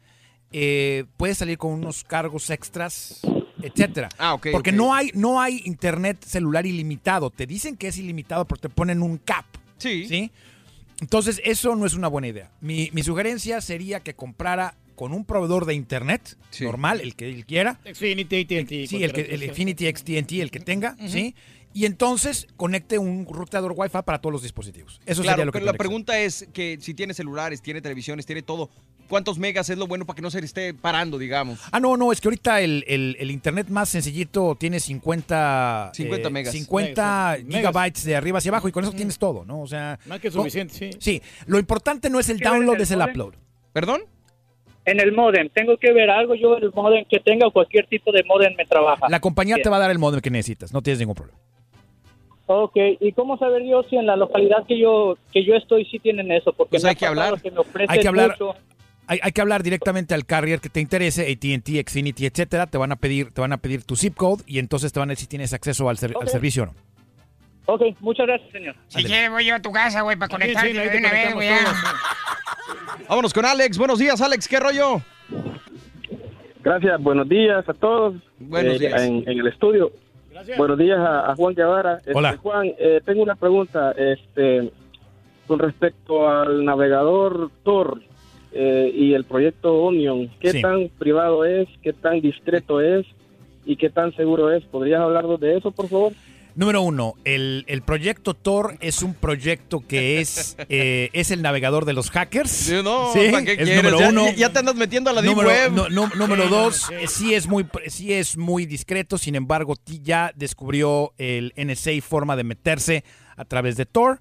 eh, 0.52 1.06
puede 1.18 1.36
salir 1.36 1.58
con 1.58 1.72
unos 1.72 2.04
cargos 2.04 2.50
extras, 2.50 3.22
etcétera. 3.62 4.10
Ah, 4.18 4.34
ok, 4.34 4.48
Porque 4.52 4.72
no 4.72 4.94
hay 4.94 5.12
no 5.14 5.42
hay 5.42 5.62
internet 5.66 6.24
celular 6.26 6.66
ilimitado. 6.66 7.30
Te 7.30 7.46
dicen 7.46 7.78
que 7.78 7.88
es 7.88 7.98
ilimitado 7.98 8.46
porque 8.46 8.64
te 8.64 8.70
ponen 8.70 9.02
un 9.02 9.18
cap. 9.18 9.46
Sí. 9.78 10.08
¿Sí? 10.08 10.32
Entonces, 11.02 11.42
eso 11.44 11.76
no 11.76 11.86
es 11.86 11.94
una 11.94 12.08
buena 12.08 12.28
idea. 12.28 12.52
Mi, 12.62 12.90
mi 12.94 13.04
sugerencia 13.04 13.60
sería 13.60 14.00
que 14.00 14.14
comprara 14.16 14.76
con 14.96 15.14
un 15.14 15.26
proveedor 15.26 15.66
de 15.66 15.74
internet 15.74 16.38
normal, 16.62 17.02
el 17.02 17.16
que 17.16 17.30
él 17.30 17.46
quiera. 17.46 17.80
Xfinity, 17.84 18.42
AT&T. 18.42 18.88
Sí, 18.88 19.04
el, 19.04 19.12
que, 19.14 19.22
el 19.22 19.44
Infinity 19.44 19.92
XTNT, 19.94 20.32
el 20.34 20.52
que 20.52 20.60
tenga, 20.60 20.96
¿sí? 21.08 21.36
Y 21.74 21.86
entonces 21.86 22.48
conecte 22.56 22.98
un 22.98 23.26
ruteador 23.26 23.74
Wi-Fi 23.76 24.04
para 24.06 24.20
todos 24.22 24.32
los 24.32 24.42
dispositivos. 24.42 25.02
Eso 25.06 25.22
claro, 25.22 25.36
sería 25.36 25.46
lo 25.46 25.52
que 25.52 25.60
pero 25.60 25.66
la 25.66 25.78
pregunta 25.78 26.18
es 26.18 26.48
que 26.54 26.78
si 26.80 26.94
tiene 26.94 27.14
celulares, 27.14 27.62
tiene 27.62 27.82
televisiones, 27.82 28.26
tiene 28.26 28.42
todo, 28.42 28.70
¿cuántos 29.08 29.38
megas 29.38 29.70
es 29.70 29.78
lo 29.78 29.88
bueno 29.88 30.06
para 30.06 30.16
que 30.16 30.22
no 30.22 30.30
se 30.32 30.40
le 30.40 30.46
esté 30.46 30.74
parando, 30.74 31.18
digamos? 31.18 31.60
Ah, 31.72 31.80
no, 31.80 31.98
no, 31.98 32.12
es 32.12 32.20
que 32.22 32.28
ahorita 32.28 32.62
el, 32.62 32.84
el- 32.88 33.16
el 33.20 33.32
internet 33.32 33.68
más 33.70 33.90
sencillito 33.90 34.56
tiene 34.60 34.80
50, 34.80 35.92
50 35.94 36.28
eh, 36.28 36.32
megas. 36.32 36.52
50 36.54 37.36
Megas. 37.44 37.56
gigabytes 37.56 38.04
de 38.06 38.16
arriba 38.16 38.38
hacia 38.40 38.50
abajo 38.50 38.68
y 38.68 38.72
con 38.72 38.84
eso 38.84 38.94
tienes 38.94 39.18
todo, 39.18 39.46
¿no? 39.46 39.62
O 39.62 39.68
sea, 39.68 40.00
Más 40.06 40.20
que 40.20 40.30
suficiente, 40.32 40.74
sí. 40.74 40.90
Sí, 41.00 41.22
lo 41.48 41.58
importante 41.60 42.10
no 42.10 42.20
es 42.20 42.30
el 42.30 42.38
¿Qué 42.38 42.46
ven 42.46 42.54
download, 42.60 42.76
el 42.76 42.82
es 42.82 42.92
el 42.92 42.98
modem? 43.00 43.12
upload. 43.12 43.34
¿Perdón? 43.74 44.02
En 44.86 45.00
el 45.00 45.12
modem, 45.14 45.50
¿tengo 45.50 45.78
que 45.78 45.92
ver 45.94 46.10
algo 46.12 46.36
yo 46.36 46.58
en 46.58 46.64
el 46.66 46.72
modem 46.74 47.06
que 47.10 47.20
tenga 47.20 47.48
o 47.48 47.52
cualquier 47.52 47.88
tipo 47.88 48.12
de 48.12 48.24
modem 48.24 48.54
me 48.56 48.66
trabaja? 48.66 49.08
La 49.10 49.20
compañía 49.20 49.56
Bien. 49.56 49.64
te 49.64 49.70
va 49.70 49.78
a 49.78 49.80
dar 49.80 49.90
el 49.92 49.98
modem 49.98 50.22
que 50.22 50.30
necesitas, 50.30 50.72
no 50.74 50.82
tienes 50.84 51.00
ningún 51.00 51.16
problema. 51.16 51.40
Ok, 52.48 52.76
¿y 53.00 53.12
cómo 53.14 53.40
saber 53.40 53.64
yo 53.66 53.82
si 53.90 53.96
en 53.98 54.06
la 54.06 54.16
localidad 54.16 54.68
que 54.68 54.78
yo 54.80 55.18
que 55.34 55.44
yo 55.44 55.56
estoy 55.56 55.84
sí 55.86 55.98
tienen 55.98 56.32
eso? 56.32 56.54
Porque 56.54 56.72
Pues 56.72 56.84
me 56.84 56.90
hay 56.90 56.94
ha 56.94 56.98
que 57.00 57.06
hablar. 57.08 57.42
que 57.42 57.50
me 57.50 57.58
ofrecen 57.60 57.90
Hay 57.90 58.00
que 58.00 58.08
hablar. 58.08 58.32
mucho. 58.40 58.54
Hay, 59.08 59.20
hay 59.22 59.32
que 59.32 59.42
hablar 59.42 59.62
directamente 59.64 60.14
al 60.16 60.26
carrier 60.26 60.60
que 60.60 60.70
te 60.70 60.80
interese, 60.82 61.24
AT&T, 61.32 61.84
Xfinity, 61.88 62.26
etcétera. 62.26 62.66
Te 62.68 62.78
van 62.78 62.92
a 62.92 62.96
pedir, 62.96 63.32
te 63.32 63.42
van 63.42 63.54
a 63.54 63.58
pedir 63.58 63.84
tu 63.84 63.96
zip 63.96 64.16
code 64.16 64.44
y 64.48 64.60
entonces 64.60 64.92
te 64.94 65.00
van 65.00 65.10
a 65.10 65.12
decir 65.12 65.26
si 65.26 65.30
tienes 65.30 65.54
acceso 65.54 65.90
al, 65.90 65.98
ser- 65.98 66.12
al 66.20 66.24
Ok. 66.24 66.30
servicio 66.30 66.64
o 66.64 66.66
no. 66.68 66.74
Ok, 67.68 67.82
muchas 68.00 68.28
gracias, 68.28 68.52
señor. 68.52 68.76
Si 68.90 69.04
quieres, 69.04 69.30
voy 69.32 69.46
yo 69.46 69.56
a 69.56 69.60
tu 69.60 69.72
casa, 69.72 70.02
güey, 70.02 70.16
para 70.18 70.30
conectarte 70.30 70.68
sí, 70.70 70.74
de 70.76 70.82
ahí 70.82 70.90
te 70.90 70.98
una 71.00 71.12
vez, 71.12 71.34
güey. 71.34 71.50
Vámonos 73.10 73.34
con 73.34 73.46
Alex. 73.46 73.78
Buenos 73.78 73.98
días, 74.00 74.22
Alex. 74.22 74.48
¿Qué 74.48 74.60
rollo? 74.60 75.02
Gracias, 76.64 77.02
buenos 77.02 77.30
días 77.30 77.68
a 77.70 77.74
todos 77.74 78.16
Buenos 78.40 78.76
eh, 78.76 78.80
días. 78.80 79.02
En, 79.02 79.18
en 79.30 79.40
el 79.40 79.48
estudio. 79.48 79.92
Buenos 80.58 80.78
días 80.78 81.00
a, 81.00 81.32
a 81.32 81.36
Juan 81.36 81.54
Guevara. 81.56 81.98
Este, 81.98 82.14
Hola. 82.14 82.38
Juan, 82.38 82.68
eh, 82.78 83.02
tengo 83.06 83.24
una 83.24 83.36
pregunta 83.36 83.94
este, 83.98 84.72
con 85.48 85.60
respecto 85.60 86.28
al 86.28 86.66
navegador 86.66 87.52
Tor 87.64 88.02
eh, 88.56 88.92
y 88.96 89.14
el 89.14 89.26
proyecto 89.26 89.74
Onion. 89.84 90.30
¿Qué 90.40 90.52
Sí. 90.52 90.62
tan 90.62 90.90
privado 90.98 91.44
es? 91.46 91.68
¿Qué 91.84 91.92
tan 91.94 92.22
discreto 92.22 92.80
es? 92.82 93.06
¿Y 93.66 93.76
qué 93.76 93.90
tan 93.90 94.16
seguro 94.16 94.52
es? 94.52 94.64
¿Podrías 94.64 95.02
hablarnos 95.02 95.40
de 95.40 95.58
eso, 95.58 95.72
por 95.72 95.90
favor? 95.90 96.14
Número 96.56 96.82
uno, 96.84 97.16
el, 97.26 97.66
el 97.68 97.82
proyecto 97.82 98.34
Tor 98.34 98.78
es 98.80 99.02
un 99.04 99.14
proyecto 99.14 99.84
que 99.86 100.22
es, 100.22 100.56
eh, 100.70 101.10
es 101.12 101.30
el 101.32 101.42
navegador 101.42 101.84
de 101.84 101.92
los 101.92 102.10
hackers. 102.12 102.72
No, 102.82 103.12
Sí, 103.12 103.28
¿para 103.30 103.44
qué 103.44 103.52
es 103.52 103.58
quieres? 103.58 103.76
número 103.84 104.00
Ya- 104.00 104.10
uno. 104.10 104.32
Ya, 104.38 104.54
te 104.54 104.60
andas 104.60 104.76
metiendo 104.76 105.10
a 105.10 105.14
la 105.14 105.22
deep 105.22 105.32
número, 105.36 105.50
web. 105.50 105.72
no- 105.74 105.90
no- 105.90 106.10
número 106.16 106.48
dos, 106.48 106.90
eh, 106.92 107.08
sí 107.08 107.34
es 107.34 107.48
muy 107.50 107.66
sí 107.88 108.14
es 108.14 108.38
muy 108.38 108.66
discreto, 108.66 109.18
sin 109.18 109.36
embargo, 109.36 109.74
ya 110.02 110.32
descubrió 110.34 111.12
el 111.18 111.52
NSA 111.58 111.92
forma 112.02 112.38
de 112.38 112.46
meterse 112.46 113.04
a 113.36 113.44
través 113.44 113.76
de 113.76 113.86
Tor. 113.86 114.20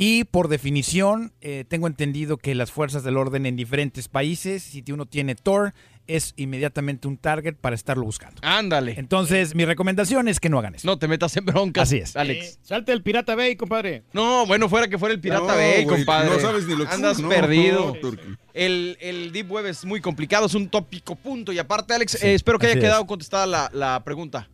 Y 0.00 0.22
por 0.22 0.46
definición, 0.46 1.32
eh, 1.40 1.64
tengo 1.66 1.88
entendido 1.88 2.36
que 2.36 2.54
las 2.54 2.70
fuerzas 2.70 3.02
del 3.02 3.16
orden 3.16 3.46
en 3.46 3.56
diferentes 3.56 4.06
países, 4.06 4.62
si 4.62 4.84
uno 4.92 5.06
tiene 5.06 5.34
Tor, 5.34 5.74
es 6.06 6.34
inmediatamente 6.36 7.08
un 7.08 7.18
target 7.18 7.56
para 7.56 7.74
estarlo 7.74 8.04
buscando. 8.04 8.40
Ándale. 8.44 8.94
Entonces, 8.96 9.56
mi 9.56 9.64
recomendación 9.64 10.28
es 10.28 10.38
que 10.38 10.48
no 10.48 10.60
hagan 10.60 10.76
eso. 10.76 10.86
No 10.86 11.00
te 11.00 11.08
metas 11.08 11.36
en 11.36 11.46
broncas. 11.46 11.82
Así 11.88 11.96
es. 11.96 12.14
Alex. 12.14 12.60
Salte 12.62 12.92
el 12.92 13.02
Pirata 13.02 13.34
Bay, 13.34 13.56
compadre. 13.56 14.04
No, 14.12 14.46
bueno, 14.46 14.68
fuera 14.68 14.86
que 14.86 14.98
fuera 14.98 15.14
el 15.16 15.20
Pirata 15.20 15.42
No, 15.42 15.56
Bay, 15.56 15.82
güey, 15.82 15.96
compadre. 15.98 16.30
no 16.30 16.38
sabes 16.38 16.64
ni 16.68 16.76
lo 16.76 16.86
que 16.86 16.94
Andas 16.94 17.16
es, 17.16 17.22
no, 17.24 17.28
perdido. 17.28 17.96
no, 18.00 18.10
el, 18.54 18.96
el 19.00 19.32
Deep 19.32 19.50
Web 19.50 19.66
es 19.66 19.84
muy 19.84 20.00
complicado, 20.00 20.46
es 20.46 20.54
un 20.54 20.68
tópico 20.68 21.16
punto. 21.16 21.50
Y 21.52 21.58
aparte, 21.58 21.92
Alex, 21.92 22.22
eh, 22.22 22.34
espero 22.34 22.60
que 22.60 22.68
haya 22.68 22.78
quedado 22.80 23.02
es. 23.02 23.08
contestada 23.08 23.46
la, 23.46 23.68
la 23.74 24.04
pregunta. 24.04 24.48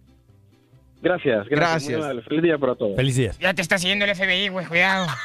Gracias, 1.05 1.47
gracias. 1.49 2.24
Feliz 2.24 2.42
día 2.42 2.58
para 2.58 2.74
todos. 2.74 2.97
Feliz 2.97 3.15
días. 3.16 3.39
Ya 3.39 3.52
te 3.55 3.62
está 3.62 3.78
siguiendo 3.78 4.05
el 4.07 4.15
FBI, 4.16 4.49
güey, 4.49 4.66
cuidado. 4.66 5.07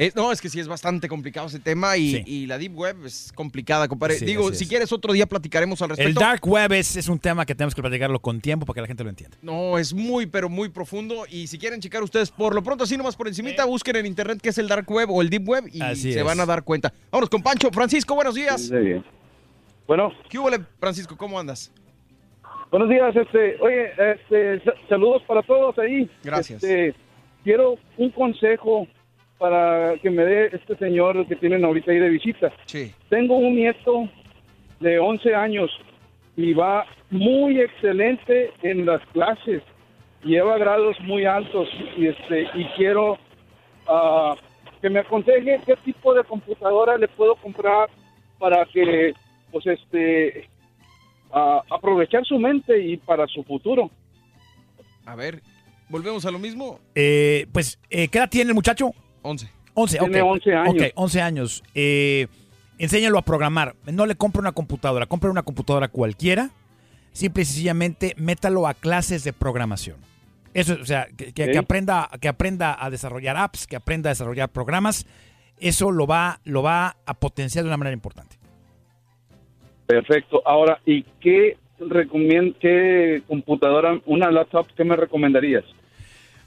Eh, 0.00 0.12
no, 0.14 0.30
es 0.30 0.40
que 0.40 0.48
sí 0.48 0.60
es 0.60 0.68
bastante 0.68 1.08
complicado 1.08 1.48
ese 1.48 1.58
tema 1.58 1.96
y, 1.96 2.12
Sí. 2.12 2.22
y 2.24 2.46
la 2.46 2.56
Deep 2.56 2.72
Web 2.78 3.04
es 3.04 3.32
complicada, 3.34 3.88
compadre. 3.88 4.14
Sí, 4.16 4.24
Digo, 4.24 4.52
si 4.52 4.62
es. 4.62 4.68
quieres 4.70 4.92
otro 4.92 5.12
día 5.12 5.26
platicaremos 5.26 5.82
al 5.82 5.88
respecto. 5.88 6.08
El 6.08 6.14
dark 6.14 6.46
web 6.46 6.72
es, 6.72 6.94
es 6.94 7.08
un 7.08 7.18
tema 7.18 7.44
que 7.44 7.52
tenemos 7.56 7.74
que 7.74 7.82
platicarlo 7.82 8.20
con 8.20 8.40
tiempo 8.40 8.64
para 8.64 8.76
que 8.76 8.80
la 8.82 8.86
gente 8.86 9.02
lo 9.02 9.10
entienda. 9.10 9.36
No, 9.42 9.76
es 9.76 9.92
muy, 9.92 10.26
pero 10.26 10.48
muy 10.48 10.68
profundo. 10.68 11.24
Y 11.28 11.48
si 11.48 11.58
quieren 11.58 11.80
checar 11.80 12.04
ustedes, 12.04 12.30
por 12.30 12.54
lo 12.54 12.62
pronto, 12.62 12.84
así 12.84 12.96
nomás 12.96 13.16
por 13.16 13.26
encimita, 13.26 13.64
busquen 13.64 13.96
en 13.96 14.06
internet 14.06 14.38
qué 14.40 14.50
es 14.50 14.58
el 14.58 14.68
Dark 14.68 14.88
Web 14.88 15.10
o 15.10 15.20
el 15.20 15.30
Deep 15.30 15.48
Web 15.48 15.64
y 15.72 15.82
Así 15.82 16.12
se 16.12 16.20
es. 16.20 16.24
van 16.24 16.38
a 16.38 16.46
dar 16.46 16.62
cuenta. 16.62 16.92
Vámonos 17.10 17.28
con 17.28 17.42
Pancho. 17.42 17.68
Francisco, 17.72 18.14
buenos 18.14 18.36
días. 18.36 18.70
Muy 18.70 18.80
bien. 18.84 19.04
Bueno. 19.88 20.12
¿Qué 20.30 20.38
hubo, 20.38 20.48
Francisco? 20.78 21.16
¿Cómo 21.16 21.40
andas? 21.40 21.72
Buenos 22.70 22.88
días, 22.90 23.16
este, 23.16 23.56
oye, 23.60 23.90
este, 24.12 24.60
sa- 24.60 24.74
saludos 24.88 25.22
para 25.26 25.42
todos 25.42 25.78
ahí. 25.78 26.08
Gracias. 26.22 26.62
Este, 26.62 26.94
quiero 27.42 27.76
un 27.96 28.10
consejo 28.10 28.86
para 29.38 29.94
que 30.02 30.10
me 30.10 30.24
dé 30.24 30.46
este 30.52 30.76
señor 30.76 31.26
que 31.26 31.36
tienen 31.36 31.64
ahorita 31.64 31.90
ahí 31.92 31.98
de 31.98 32.10
visita. 32.10 32.52
Sí. 32.66 32.92
Tengo 33.08 33.36
un 33.38 33.54
nieto 33.54 34.08
de 34.80 34.98
11 34.98 35.34
años 35.34 35.70
y 36.36 36.52
va 36.52 36.84
muy 37.10 37.60
excelente 37.60 38.50
en 38.62 38.84
las 38.84 39.00
clases. 39.12 39.62
Lleva 40.22 40.58
grados 40.58 40.96
muy 41.02 41.24
altos 41.24 41.68
y 41.96 42.08
este 42.08 42.48
y 42.54 42.64
quiero 42.76 43.16
ah, 43.86 44.34
que 44.82 44.90
me 44.90 44.98
aconseje 45.00 45.60
qué 45.64 45.74
tipo 45.84 46.12
de 46.12 46.24
computadora 46.24 46.98
le 46.98 47.08
puedo 47.08 47.34
comprar 47.36 47.88
para 48.38 48.66
que 48.66 49.14
pues 49.52 49.66
este 49.66 50.48
ah, 51.32 51.62
aprovechar 51.70 52.24
su 52.24 52.38
mente 52.38 52.80
y 52.80 52.96
para 52.96 53.26
su 53.26 53.42
futuro. 53.44 53.90
A 55.06 55.14
ver, 55.14 55.42
¿volvemos 55.88 56.24
a 56.26 56.30
lo 56.30 56.38
mismo? 56.38 56.80
Eh, 56.94 57.46
pues, 57.52 57.78
eh, 57.90 58.08
¿qué 58.08 58.18
edad 58.18 58.28
tiene 58.28 58.50
el 58.50 58.54
muchacho? 58.54 58.92
11. 59.22 59.48
11, 59.74 59.98
Tiene 59.98 60.22
ok. 60.22 60.28
11 60.32 60.54
años. 60.54 60.74
Ok, 60.74 60.82
11 60.94 61.22
años. 61.22 61.64
Eh, 61.74 62.26
enséñalo 62.78 63.18
a 63.18 63.22
programar. 63.22 63.76
No 63.86 64.06
le 64.06 64.16
compre 64.16 64.40
una 64.40 64.52
computadora, 64.52 65.06
compre 65.06 65.30
una 65.30 65.42
computadora 65.42 65.88
cualquiera. 65.88 66.50
Simple 67.12 67.42
y 67.42 67.46
sencillamente 67.46 68.14
métalo 68.16 68.66
a 68.66 68.74
clases 68.74 69.24
de 69.24 69.32
programación. 69.32 69.96
Eso, 70.52 70.76
o 70.80 70.84
sea, 70.84 71.06
que, 71.16 71.32
que 71.32 71.58
aprenda, 71.58 72.10
que 72.20 72.28
aprenda 72.28 72.76
a 72.78 72.90
desarrollar 72.90 73.36
apps, 73.36 73.66
que 73.66 73.76
aprenda 73.76 74.10
a 74.10 74.12
desarrollar 74.12 74.48
programas. 74.48 75.06
Eso 75.60 75.90
lo 75.90 76.06
va, 76.06 76.40
lo 76.44 76.62
va 76.62 76.96
a 77.06 77.14
potenciar 77.14 77.64
de 77.64 77.68
una 77.68 77.76
manera 77.76 77.94
importante. 77.94 78.37
Perfecto. 79.88 80.42
Ahora, 80.44 80.78
¿y 80.84 81.02
qué 81.18 81.56
qué 82.60 83.22
computadora, 83.26 83.98
una 84.04 84.30
laptop, 84.30 84.66
qué 84.76 84.84
me 84.84 84.96
recomendarías? 84.96 85.64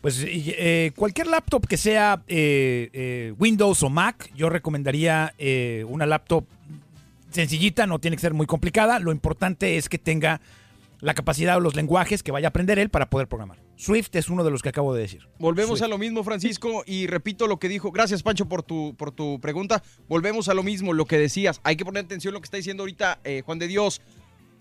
Pues 0.02 0.24
eh, 0.28 0.92
cualquier 0.96 1.26
laptop 1.26 1.66
que 1.66 1.78
sea 1.78 2.22
eh, 2.28 2.90
eh, 2.94 3.34
Windows 3.40 3.82
o 3.82 3.90
Mac, 3.90 4.32
yo 4.36 4.50
recomendaría 4.50 5.34
eh, 5.40 5.84
una 5.88 6.06
laptop 6.06 6.46
sencillita, 7.32 7.88
no 7.88 7.98
tiene 7.98 8.18
que 8.18 8.22
ser 8.22 8.36
muy 8.36 8.46
complicada. 8.46 9.00
Lo 9.00 9.12
importante 9.12 9.78
es 9.78 9.90
que 9.90 9.98
tenga 9.98 10.40
la 11.00 11.16
capacidad 11.16 11.58
o 11.58 11.62
los 11.62 11.76
lenguajes 11.76 12.22
que 12.22 12.32
vaya 12.32 12.48
a 12.48 12.50
aprender 12.50 12.78
él 12.78 12.90
para 12.90 13.10
poder 13.10 13.28
programar. 13.28 13.58
Swift 13.82 14.16
es 14.16 14.30
uno 14.30 14.44
de 14.44 14.52
los 14.52 14.62
que 14.62 14.70
acabo 14.70 14.94
de 14.94 15.02
decir. 15.02 15.28
Volvemos 15.40 15.80
Swift. 15.80 15.86
a 15.86 15.88
lo 15.88 15.98
mismo, 15.98 16.24
Francisco, 16.24 16.84
y 16.86 17.08
repito 17.08 17.48
lo 17.48 17.58
que 17.58 17.68
dijo. 17.68 17.92
Gracias, 17.92 18.22
Pancho, 18.22 18.46
por 18.46 18.62
tu, 18.62 18.94
por 18.96 19.12
tu 19.12 19.40
pregunta. 19.42 19.82
Volvemos 20.08 20.50
a 20.50 20.54
lo 20.54 20.62
mismo, 20.62 20.94
lo 20.94 21.06
que 21.06 21.18
decías. 21.18 21.60
Hay 21.64 21.78
que 21.78 21.84
poner 21.84 22.06
atención 22.06 22.32
a 22.32 22.36
lo 22.36 22.42
que 22.42 22.46
está 22.46 22.58
diciendo 22.58 22.84
ahorita 22.84 23.22
eh, 23.24 23.42
Juan 23.44 23.58
de 23.58 23.68
Dios. 23.68 24.00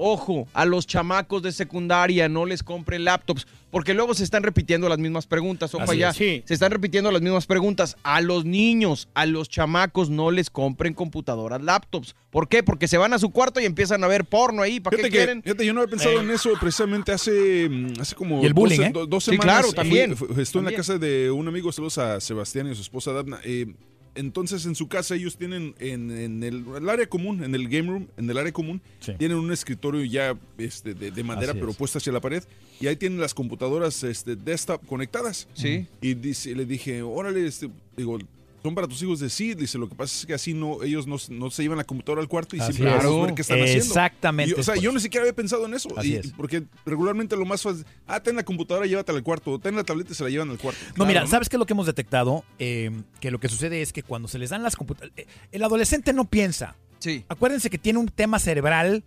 Ojo, 0.02 0.48
a 0.54 0.64
los 0.64 0.86
chamacos 0.86 1.42
de 1.42 1.52
secundaria 1.52 2.28
no 2.28 2.46
les 2.46 2.62
compren 2.62 3.04
laptops, 3.04 3.46
porque 3.70 3.92
luego 3.92 4.14
se 4.14 4.24
están 4.24 4.42
repitiendo 4.42 4.88
las 4.88 4.98
mismas 4.98 5.26
preguntas. 5.26 5.74
Ojo 5.74 5.84
Así 5.84 5.92
allá, 5.92 6.08
es, 6.10 6.16
sí. 6.16 6.42
se 6.46 6.54
están 6.54 6.70
repitiendo 6.70 7.10
las 7.12 7.20
mismas 7.20 7.46
preguntas. 7.46 7.96
A 8.02 8.20
los 8.22 8.44
niños, 8.46 9.08
a 9.14 9.26
los 9.26 9.48
chamacos 9.50 10.08
no 10.08 10.30
les 10.30 10.48
compren 10.48 10.94
computadoras, 10.94 11.62
laptops. 11.62 12.14
¿Por 12.30 12.48
qué? 12.48 12.62
Porque 12.62 12.88
se 12.88 12.96
van 12.96 13.12
a 13.12 13.18
su 13.18 13.30
cuarto 13.30 13.60
y 13.60 13.66
empiezan 13.66 14.02
a 14.02 14.06
ver 14.06 14.24
porno 14.24 14.62
ahí. 14.62 14.80
¿Para 14.80 14.96
qué 14.96 15.02
que, 15.02 15.10
quieren? 15.10 15.42
fíjate, 15.42 15.66
yo 15.66 15.74
no 15.74 15.80
había 15.82 15.90
pensado 15.90 16.20
en 16.20 16.30
eso 16.30 16.50
precisamente 16.58 17.12
hace, 17.12 17.68
mm, 17.68 18.00
hace 18.00 18.14
como 18.14 18.42
Y 18.42 18.46
el 18.46 18.54
bullying, 18.54 18.92
dos, 18.92 19.04
¿eh? 19.04 19.06
dos 19.10 19.24
Sí, 19.24 19.30
semanas. 19.32 19.44
claro, 19.54 19.66
fui- 19.68 19.74
también. 19.76 20.16
fui- 20.16 20.28
estuve 20.42 20.60
en 20.60 20.70
la 20.70 20.76
casa 20.76 20.96
de 20.98 21.30
un 21.30 21.46
amigo, 21.46 21.70
saludos 21.72 21.98
a 21.98 22.20
Sebastián 22.20 22.68
y 22.68 22.70
a 22.70 22.74
su 22.74 22.82
esposa 22.82 23.12
Dafna. 23.12 23.38
eh, 23.44 23.66
entonces 24.14 24.66
en 24.66 24.74
su 24.74 24.88
casa 24.88 25.14
ellos 25.14 25.36
tienen 25.36 25.74
en, 25.78 26.10
en 26.10 26.42
el, 26.42 26.64
el 26.76 26.88
área 26.88 27.06
común, 27.06 27.42
en 27.44 27.54
el 27.54 27.68
game 27.68 27.88
room, 27.90 28.08
en 28.16 28.28
el 28.30 28.36
área 28.38 28.52
común, 28.52 28.80
tienen 29.18 29.38
un 29.38 29.52
escritorio 29.52 30.04
ya 30.04 30.36
este, 30.58 30.94
de, 30.94 31.10
de 31.10 31.24
madera, 31.24 31.52
Así 31.52 31.60
pero 31.60 31.70
es. 31.72 31.76
puesto 31.76 31.98
hacia 31.98 32.12
la 32.12 32.20
pared, 32.20 32.42
y 32.80 32.86
ahí 32.86 32.96
tienen 32.96 33.20
las 33.20 33.34
computadoras 33.34 34.02
este, 34.04 34.36
desktop 34.36 34.84
conectadas. 34.86 35.48
Sí. 35.54 35.86
Y 36.00 36.14
dice, 36.14 36.54
le 36.54 36.66
dije, 36.66 37.02
órale, 37.02 37.46
este, 37.46 37.70
digo, 37.96 38.18
son 38.62 38.74
para 38.74 38.86
tus 38.86 39.02
hijos 39.02 39.20
de 39.20 39.30
sí. 39.30 39.54
Dice, 39.54 39.78
lo 39.78 39.88
que 39.88 39.94
pasa 39.94 40.14
es 40.20 40.26
que 40.26 40.34
así 40.34 40.52
no, 40.54 40.82
ellos 40.82 41.06
no, 41.06 41.16
no 41.30 41.50
se 41.50 41.62
llevan 41.62 41.78
la 41.78 41.84
computadora 41.84 42.20
al 42.20 42.28
cuarto 42.28 42.56
y 42.56 42.60
Así 42.60 42.74
siempre 42.74 42.96
es. 42.98 43.04
ver 43.26 43.34
qué 43.34 43.42
están 43.42 43.60
haciendo. 43.62 43.84
Exactamente, 43.84 44.54
Y, 44.56 44.60
o 44.60 44.62
sea, 44.62 44.74
pues. 44.74 44.82
yo 44.84 44.92
ni 44.92 45.00
siquiera 45.00 45.22
había 45.24 45.34
pensado 45.34 45.66
en 45.66 45.74
eso. 45.74 45.88
Así 45.98 46.12
y- 46.12 46.16
es. 46.16 46.32
Porque 46.32 46.64
regularmente 46.84 47.36
lo 47.36 47.44
más 47.46 47.62
fácil, 47.62 47.84
ah, 48.06 48.20
ten 48.20 48.36
la 48.36 48.42
computadora, 48.44 48.86
llévatela 48.86 49.18
al 49.18 49.24
cuarto. 49.24 49.58
Ten 49.58 49.76
la 49.76 49.84
tableta 49.84 50.12
y 50.12 50.14
se 50.14 50.24
la 50.24 50.30
llevan 50.30 50.50
al 50.50 50.58
cuarto. 50.58 50.80
No, 50.96 51.06
mira, 51.06 51.26
¿sabes 51.26 51.48
qué 51.48 51.56
es 51.56 51.58
lo 51.58 51.66
que 51.66 51.72
hemos 51.72 51.86
detectado? 51.86 52.44
Eh, 52.58 52.90
que 53.20 53.30
lo 53.30 53.40
que 53.40 53.48
sucede 53.48 53.82
es 53.82 53.92
que 53.92 54.02
cuando 54.02 54.28
se 54.28 54.38
les 54.38 54.50
dan 54.50 54.62
las 54.62 54.76
computadoras... 54.76 55.14
el 55.52 55.62
adolescente 55.64 56.12
no 56.12 56.24
piensa. 56.26 56.76
Sí. 56.98 57.24
Acuérdense 57.28 57.70
que 57.70 57.78
tiene 57.78 57.98
un 57.98 58.08
tema 58.08 58.38
cerebral 58.38 59.04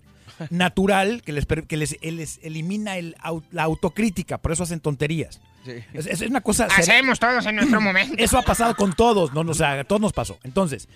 natural 0.50 1.22
que 1.22 1.32
les, 1.32 1.46
que 1.46 1.78
les, 1.78 1.98
les 2.02 2.40
elimina 2.44 2.98
el, 2.98 3.16
la 3.52 3.64
autocrítica, 3.64 4.38
por 4.40 4.52
eso 4.52 4.64
hacen 4.64 4.80
tonterías. 4.80 5.42
Es, 5.66 6.08
es 6.08 6.22
una 6.22 6.42
cosa... 6.42 6.66
Hacemos 6.66 7.20
todos 7.20 7.46
en 7.46 7.56
nuestro 7.56 7.82
momento. 7.82 8.16
Eso 8.18 8.38
ha 8.38 8.42
pasado 8.42 8.76
con 8.76 8.94
todos, 8.94 9.34
no, 9.34 9.42
o 9.42 9.54
sea, 9.54 9.80
a 9.80 9.84
todos 9.84 10.02
nos 10.02 10.14
pasó. 10.14 10.40
Entonces, 10.44 10.88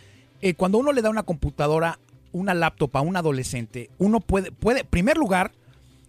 eh, 0.41 0.53
cuando 0.53 0.77
uno 0.77 0.91
le 0.91 1.01
da 1.01 1.09
una 1.09 1.23
computadora, 1.23 1.99
una 2.31 2.53
laptop 2.53 2.97
a 2.97 3.01
un 3.01 3.15
adolescente, 3.17 3.89
uno 3.97 4.19
puede, 4.19 4.51
puede, 4.51 4.81
en 4.81 4.87
primer 4.87 5.17
lugar, 5.17 5.51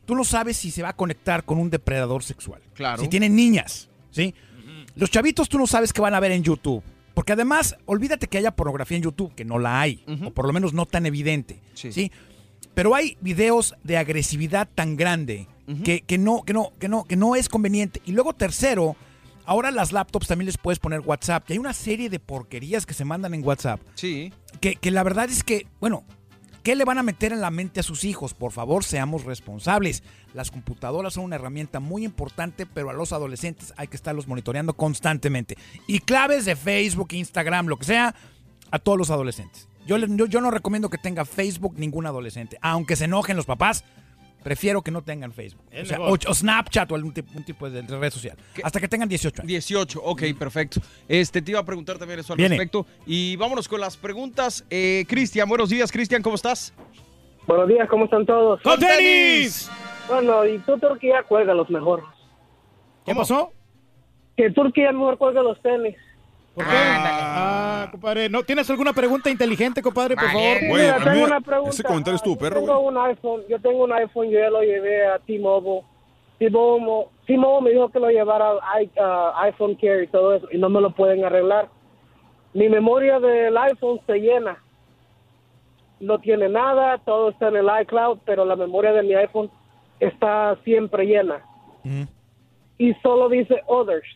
tú 0.04 0.14
no 0.14 0.24
sabes 0.24 0.56
si 0.56 0.70
se 0.70 0.82
va 0.82 0.90
a 0.90 0.96
conectar 0.96 1.44
con 1.44 1.58
un 1.58 1.70
depredador 1.70 2.22
sexual. 2.22 2.60
Claro. 2.74 3.02
Si 3.02 3.08
tienen 3.08 3.36
niñas, 3.36 3.88
¿sí? 4.10 4.34
Los 4.96 5.10
chavitos 5.10 5.48
tú 5.48 5.58
no 5.58 5.66
sabes 5.66 5.92
qué 5.92 6.00
van 6.00 6.14
a 6.14 6.20
ver 6.20 6.32
en 6.32 6.42
YouTube. 6.42 6.82
Porque 7.14 7.32
además, 7.32 7.76
olvídate 7.84 8.28
que 8.28 8.38
haya 8.38 8.52
pornografía 8.52 8.96
en 8.96 9.02
YouTube, 9.02 9.34
que 9.34 9.44
no 9.44 9.58
la 9.58 9.80
hay, 9.80 10.04
o 10.24 10.30
por 10.30 10.46
lo 10.46 10.52
menos 10.52 10.72
no 10.72 10.86
tan 10.86 11.04
evidente, 11.04 11.60
¿sí? 11.74 12.12
Pero 12.74 12.94
hay 12.94 13.16
videos 13.20 13.74
de 13.82 13.96
agresividad 13.96 14.68
tan 14.72 14.96
grande 14.96 15.48
que, 15.84 16.00
que 16.00 16.18
no, 16.18 16.42
que, 16.42 16.52
no, 16.52 16.72
que, 16.78 16.88
no, 16.88 17.04
que 17.04 17.16
no 17.16 17.36
es 17.36 17.48
conveniente. 17.48 18.00
Y 18.04 18.12
luego 18.12 18.32
tercero, 18.32 18.96
ahora 19.44 19.70
las 19.70 19.92
laptops 19.92 20.28
también 20.28 20.46
les 20.46 20.58
puedes 20.58 20.78
poner 20.78 21.00
WhatsApp. 21.00 21.44
Y 21.48 21.54
hay 21.54 21.58
una 21.58 21.74
serie 21.74 22.08
de 22.08 22.18
porquerías 22.18 22.86
que 22.86 22.94
se 22.94 23.04
mandan 23.04 23.34
en 23.34 23.44
WhatsApp. 23.44 23.80
Sí. 23.94 24.32
Que, 24.60 24.76
que 24.76 24.90
la 24.90 25.02
verdad 25.02 25.28
es 25.28 25.44
que, 25.44 25.66
bueno, 25.80 26.04
¿qué 26.62 26.74
le 26.74 26.84
van 26.84 26.98
a 26.98 27.02
meter 27.02 27.32
en 27.32 27.40
la 27.40 27.50
mente 27.50 27.80
a 27.80 27.82
sus 27.82 28.04
hijos? 28.04 28.34
Por 28.34 28.52
favor, 28.52 28.84
seamos 28.84 29.24
responsables. 29.24 30.02
Las 30.34 30.50
computadoras 30.50 31.14
son 31.14 31.24
una 31.24 31.36
herramienta 31.36 31.80
muy 31.80 32.04
importante, 32.04 32.66
pero 32.66 32.90
a 32.90 32.94
los 32.94 33.12
adolescentes 33.12 33.72
hay 33.76 33.88
que 33.88 33.96
estarlos 33.96 34.26
monitoreando 34.26 34.74
constantemente. 34.74 35.56
Y 35.86 36.00
claves 36.00 36.44
de 36.44 36.56
Facebook, 36.56 37.08
Instagram, 37.12 37.66
lo 37.66 37.78
que 37.78 37.84
sea, 37.84 38.14
a 38.70 38.78
todos 38.78 38.98
los 38.98 39.10
adolescentes. 39.10 39.68
Yo, 39.86 39.96
yo, 39.96 40.26
yo 40.26 40.40
no 40.40 40.50
recomiendo 40.50 40.90
que 40.90 40.98
tenga 40.98 41.24
Facebook 41.24 41.74
ningún 41.78 42.04
adolescente. 42.04 42.58
Aunque 42.60 42.96
se 42.96 43.06
enojen 43.06 43.36
los 43.36 43.46
papás, 43.46 43.84
prefiero 44.48 44.80
que 44.82 44.90
no 44.90 45.02
tengan 45.02 45.30
Facebook. 45.32 45.62
O, 45.70 45.74
Es 45.76 45.88
sea, 45.88 45.98
mejor. 45.98 46.18
o- 46.26 46.30
o 46.30 46.34
Snapchat 46.34 46.90
o 46.90 46.94
algún 46.94 47.12
tipo, 47.12 47.30
un 47.36 47.44
tipo 47.44 47.68
de 47.68 47.82
red 47.82 48.10
social. 48.10 48.36
Hasta 48.62 48.80
que 48.80 48.88
tengan 48.88 49.06
18 49.08 49.42
años. 49.42 49.46
18, 49.48 50.00
ok, 50.02 50.22
perfecto. 50.38 50.80
Este, 51.06 51.42
te 51.42 51.50
iba 51.50 51.60
a 51.60 51.64
preguntar 51.64 51.98
también 51.98 52.20
eso 52.20 52.32
al 52.32 52.38
Viene. 52.38 52.56
respecto. 52.56 52.86
Y 53.06 53.36
vámonos 53.36 53.68
con 53.68 53.80
las 53.80 53.96
preguntas. 53.96 54.64
Eh, 54.70 55.04
Cristian, 55.06 55.46
buenos 55.48 55.68
días, 55.68 55.92
Cristian, 55.92 56.22
¿cómo 56.22 56.36
estás? 56.36 56.72
Buenos 57.46 57.68
días, 57.68 57.86
¿cómo 57.90 58.04
están 58.06 58.24
todos? 58.24 58.60
¡Con 58.62 58.78
tenis! 58.80 59.70
Bueno, 60.08 60.44
y 60.46 60.58
tú, 60.60 60.78
Turquía, 60.78 61.22
cuelga 61.28 61.52
los 61.52 61.68
mejor. 61.68 62.02
¿Qué 63.04 63.14
pasó? 63.14 63.52
Que 64.36 64.50
Turquía 64.50 64.92
mejor 64.92 65.18
cuelga 65.18 65.42
los 65.42 65.60
tenis. 65.60 65.96
¿Por 66.58 66.66
qué? 66.66 66.76
Ah, 66.76 67.88
compadre. 67.90 68.28
¿No 68.28 68.42
tienes 68.42 68.68
alguna 68.68 68.92
pregunta 68.92 69.30
inteligente, 69.30 69.80
compadre, 69.80 70.16
por 70.16 70.24
favor? 70.24 70.56
Mira, 70.62 70.96
tengo 71.04 71.24
una 71.24 71.40
pregunta. 71.40 71.70
ese 71.70 71.84
comentario 71.84 72.16
estuvo 72.16 72.34
Yo 72.34 72.40
perro, 72.40 72.60
tengo 72.60 72.80
un 72.80 72.98
iPhone, 72.98 73.42
yo 73.48 73.60
tengo 73.60 73.84
un 73.84 73.92
iPhone, 73.92 74.28
yo 74.30 74.40
ya 74.40 74.50
lo 74.50 74.60
llevé 74.62 75.06
a 75.06 75.18
T-Mobile. 75.20 75.82
T-Mobile, 76.40 77.06
T-Mobile 77.26 77.62
me 77.62 77.70
dijo 77.70 77.88
que 77.90 78.00
lo 78.00 78.10
llevara 78.10 78.50
a 78.72 78.82
i- 78.82 78.90
a 79.00 79.42
iPhone 79.44 79.76
Care 79.76 80.04
y 80.04 80.06
todo 80.08 80.34
eso, 80.34 80.48
y 80.50 80.58
no 80.58 80.68
me 80.68 80.80
lo 80.80 80.90
pueden 80.90 81.24
arreglar. 81.24 81.68
Mi 82.54 82.68
memoria 82.68 83.20
del 83.20 83.56
iPhone 83.56 84.00
se 84.06 84.14
llena. 84.18 84.58
No 86.00 86.18
tiene 86.18 86.48
nada, 86.48 86.98
todo 86.98 87.30
está 87.30 87.48
en 87.48 87.56
el 87.56 87.68
iCloud, 87.82 88.18
pero 88.24 88.44
la 88.44 88.56
memoria 88.56 88.92
de 88.92 89.02
mi 89.02 89.14
iPhone 89.14 89.50
está 90.00 90.56
siempre 90.64 91.04
llena. 91.06 91.40
Y 92.78 92.94
solo 93.02 93.28
dice 93.28 93.62
others. 93.66 94.06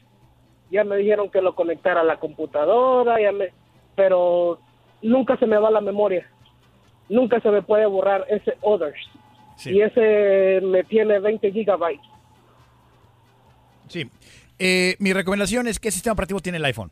Ya 0.73 0.84
me 0.84 0.97
dijeron 0.97 1.31
que 1.31 1.42
lo 1.42 1.55
conectara 1.55 2.01
a 2.01 2.05
la 2.05 2.18
computadora, 2.18 3.20
ya 3.20 3.31
me, 3.31 3.51
pero 3.94 4.59
nunca 5.02 5.36
se 5.36 5.47
me 5.47 5.59
va 5.59 5.70
la 5.70 5.83
memoria. 5.83 6.26
Nunca 7.10 7.41
se 7.41 7.51
me 7.51 7.60
puede 7.60 7.84
borrar 7.84 8.25
ese 8.31 8.57
others. 8.62 8.99
Y 9.67 9.83
ese 9.83 10.60
me 10.62 10.83
tiene 10.84 11.20
20 11.20 11.52
gigabytes. 11.52 12.05
Sí. 13.89 14.10
Eh, 14.59 14.97
mi 14.99 15.12
recomendación 15.12 15.68
es 15.68 15.78
qué 15.78 15.91
sistema 15.91 16.15
operativo 16.15 16.41
tiene 16.41 16.57
el 16.57 16.65
iPhone. 16.65 16.91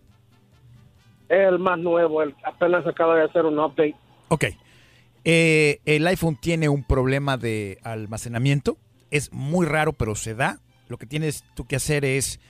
El 1.30 1.58
más 1.58 1.78
nuevo, 1.78 2.22
el, 2.22 2.34
apenas 2.44 2.86
acaba 2.86 3.16
de 3.16 3.24
hacer 3.24 3.46
un 3.46 3.58
update. 3.58 3.96
Ok. 4.28 4.44
Eh, 5.24 5.80
el 5.86 6.06
iPhone 6.06 6.36
tiene 6.36 6.68
un 6.68 6.84
problema 6.84 7.38
de 7.38 7.78
almacenamiento. 7.82 8.76
Es 9.10 9.32
muy 9.32 9.66
raro, 9.66 9.94
pero 9.94 10.14
se 10.14 10.34
da. 10.34 10.58
Lo 10.88 10.98
que 10.98 11.06
tienes 11.06 11.44
tú 11.54 11.66
que 11.66 11.76
hacer 11.76 12.04
es 12.04 12.40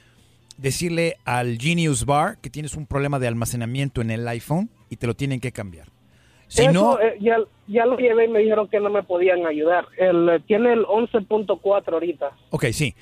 decirle 0.60 1.16
al 1.24 1.58
Genius 1.58 2.04
Bar 2.04 2.38
que 2.38 2.50
tienes 2.50 2.74
un 2.74 2.86
problema 2.86 3.18
de 3.18 3.28
almacenamiento 3.28 4.00
en 4.00 4.10
el 4.10 4.26
iPhone 4.28 4.70
y 4.88 4.96
te 4.96 5.06
lo 5.06 5.14
tienen 5.14 5.40
que 5.40 5.52
cambiar. 5.52 5.88
Si 6.48 6.62
Eso, 6.62 6.72
no, 6.72 7.00
eh, 7.00 7.16
ya, 7.20 7.36
ya 7.68 7.86
lo 7.86 7.96
llevé 7.96 8.24
y 8.24 8.28
me 8.28 8.40
dijeron 8.40 8.68
que 8.68 8.80
no 8.80 8.90
me 8.90 9.02
podían 9.04 9.46
ayudar. 9.46 9.86
El, 9.96 10.28
eh, 10.28 10.40
tiene 10.46 10.72
el 10.72 10.84
11.4 10.84 11.92
ahorita. 11.94 12.30
ok, 12.50 12.66
sí. 12.72 12.94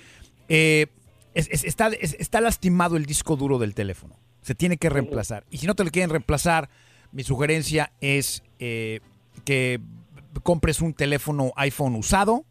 Eh, 0.49 0.87
es- 1.35 1.49
es- 1.51 1.65
está, 1.65 1.89
es- 1.89 2.15
está 2.19 2.41
lastimado 2.41 2.97
el 2.97 3.07
disco 3.07 3.37
duro 3.37 3.59
del 3.59 3.75
teléfono. 3.75 4.17
Se 4.43 4.55
tiene 4.55 4.77
que 4.77 4.89
reemplazar. 4.91 5.45
Y 5.51 5.59
si 5.59 5.67
no 5.67 5.75
te 5.75 5.85
lo 5.85 5.91
quieren 5.91 6.11
reemplazar, 6.11 6.69
mi 7.13 7.23
sugerencia 7.25 7.93
es 8.01 8.43
eh, 8.61 9.01
que 9.45 9.81
compres 10.43 10.81
un 10.81 10.93
teléfono 10.95 11.53
iPhone 11.57 11.95
usado. 11.97 12.45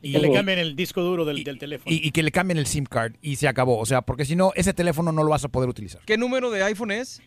Y 0.00 0.12
que 0.12 0.18
le 0.20 0.32
cambien 0.32 0.58
el 0.58 0.76
disco 0.76 1.02
duro 1.02 1.24
del, 1.24 1.42
del 1.44 1.58
teléfono. 1.58 1.94
Y, 1.94 2.06
y 2.06 2.10
que 2.12 2.22
le 2.22 2.30
cambien 2.30 2.58
el 2.58 2.66
SIM 2.66 2.84
card 2.84 3.14
y 3.20 3.36
se 3.36 3.48
acabó. 3.48 3.78
O 3.78 3.86
sea, 3.86 4.02
porque 4.02 4.24
si 4.24 4.36
no, 4.36 4.52
ese 4.54 4.72
teléfono 4.74 5.10
no 5.12 5.24
lo 5.24 5.30
vas 5.30 5.44
a 5.44 5.48
poder 5.48 5.68
utilizar. 5.68 6.00
¿Qué 6.06 6.16
número 6.16 6.50
de 6.50 6.62
iPhone 6.62 6.90
es? 6.92 7.20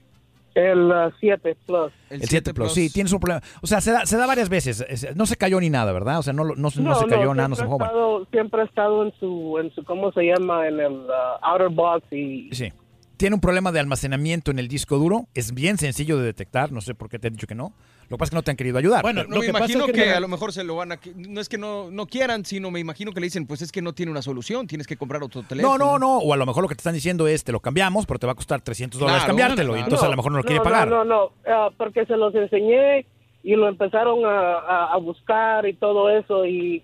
El 0.54 0.92
7 1.22 1.56
Plus. 1.66 1.94
El 2.10 2.24
7 2.24 2.54
Plus. 2.54 2.74
Sí, 2.74 2.90
tienes 2.90 3.14
un 3.14 3.20
problema. 3.22 3.42
O 3.62 3.68
sea, 3.68 3.80
se 3.80 3.92
da, 3.92 4.06
se 4.06 4.18
da 4.18 4.26
varias 4.26 4.50
veces. 4.50 4.84
Es- 4.90 5.16
No 5.16 5.26
se 5.26 5.38
cayó 5.38 5.60
ni 5.62 5.70
nada, 5.70 5.92
¿verdad? 5.94 6.20
O 6.20 6.24
sea, 6.24 6.34
no, 6.34 6.44
lo- 6.44 6.56
no, 6.56 6.70
se- 6.72 6.82
no 6.82 6.94
se 6.96 7.06
cayó 7.08 7.34
nada, 7.34 7.48
no 7.48 7.56
se 7.56 7.64
estado- 7.64 8.28
Siempre 8.32 8.62
ha 8.62 8.66
estado 8.66 9.06
en 9.06 9.14
su, 9.20 9.58
en 9.60 9.74
su, 9.74 9.84
¿cómo 9.86 10.12
se 10.12 10.24
llama? 10.24 10.68
En 10.68 10.80
el 10.80 10.92
uh, 10.94 11.12
outer 11.42 11.70
box 11.70 12.06
y... 12.12 12.50
Sí. 12.52 12.72
Tiene 13.18 13.36
un 13.36 13.40
problema 13.42 13.72
de 13.72 13.80
almacenamiento 13.80 14.52
en 14.52 14.60
el 14.60 14.68
disco 14.68 14.98
duro. 14.98 15.28
Es 15.36 15.54
bien 15.54 15.78
sencillo 15.78 16.18
de 16.18 16.26
detectar. 16.26 16.72
No 16.72 16.82
sé 16.82 16.96
por 16.96 17.08
qué 17.08 17.18
te 17.20 17.28
han 17.28 17.34
dicho 17.34 17.48
que 17.48 17.56
no. 17.56 17.74
Lo 18.12 18.18
que 18.18 18.20
pasa 18.20 18.26
es 18.28 18.30
que 18.32 18.36
no 18.36 18.44
te 18.44 18.52
han 18.52 18.58
querido 18.58 18.78
ayudar. 18.78 19.02
Bueno, 19.02 19.24
no, 19.24 19.40
me 19.40 19.46
imagino 19.48 19.86
que, 19.88 20.10
a 20.12 20.20
lo 20.20 20.28
mejor 20.28 20.52
se 20.54 20.64
lo 20.64 20.76
van 20.76 20.92
a... 20.92 21.00
No 21.16 21.40
es 21.42 21.48
que 21.50 21.58
no, 21.58 21.90
no 21.90 22.06
quieran, 22.06 22.44
sino 22.46 22.70
me 22.70 22.80
imagino 22.80 23.12
que 23.14 23.20
le 23.22 23.26
dicen, 23.28 23.48
pues 23.48 23.62
es 23.62 23.72
que 23.72 23.82
no 23.82 23.94
tiene 23.94 24.12
una 24.12 24.22
solución, 24.22 24.68
tienes 24.68 24.86
que 24.86 24.98
comprar 24.98 25.24
otro 25.24 25.42
teléfono. 25.44 25.78
No, 25.78 25.98
no, 25.98 25.98
no. 26.00 26.18
O 26.20 26.34
a 26.34 26.38
lo 26.38 26.46
mejor 26.46 26.62
lo 26.64 26.68
que 26.70 26.76
te 26.76 26.82
están 26.82 26.94
diciendo 26.94 27.28
es 27.28 27.44
te 27.44 27.52
lo 27.52 27.60
cambiamos, 27.62 28.06
pero 28.06 28.20
te 28.20 28.26
va 28.28 28.34
a 28.34 28.36
costar 28.36 28.62
300 28.62 29.00
dólares 29.00 29.22
Claro, 29.24 29.30
cambiártelo. 29.30 29.70
claro. 29.70 29.80
Y 29.80 29.84
entonces 29.84 30.06
a 30.06 30.10
lo 30.12 30.18
mejor 30.18 30.32
no 30.34 30.38
lo 30.40 30.44
quiere 30.44 30.62
pagar. 30.62 30.88
No, 30.90 31.04
no, 31.06 31.06
no, 31.06 31.32
ah, 31.48 31.70
porque 31.78 32.06
se 32.06 32.18
los 32.18 32.36
enseñé 32.36 33.06
y 33.44 33.56
lo 33.56 33.68
empezaron 33.70 34.26
a, 34.26 34.56
a- 34.60 34.94
a 34.94 34.98
buscar 34.98 35.66
y 35.66 35.74
todo 35.74 36.10
eso 36.10 36.46
y 36.46 36.84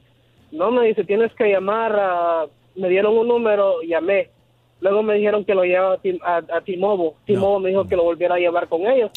no 0.51 0.71
me 0.71 0.87
dice, 0.87 1.03
tienes 1.03 1.31
que 1.33 1.51
llamar, 1.51 1.93
a- 1.99 2.45
me 2.75 2.89
dieron 2.89 3.17
un 3.17 3.27
número, 3.27 3.81
llamé. 3.81 4.29
Luego 4.79 5.01
me 5.01 5.15
dijeron 5.15 5.43
que 5.43 5.55
lo 5.55 5.63
llevaba 5.63 5.95
a, 5.95 5.97
Tim- 5.97 6.19
a, 6.23 6.37
a 6.37 6.61
T-Mobile. 6.61 7.13
T-Mobile 7.25 7.63
me 7.63 7.69
dijo 7.69 7.87
que 7.87 7.95
lo 7.95 8.03
volviera 8.03 8.35
a 8.35 8.37
llevar 8.37 8.67
con 8.69 8.81
ellos. 8.85 9.09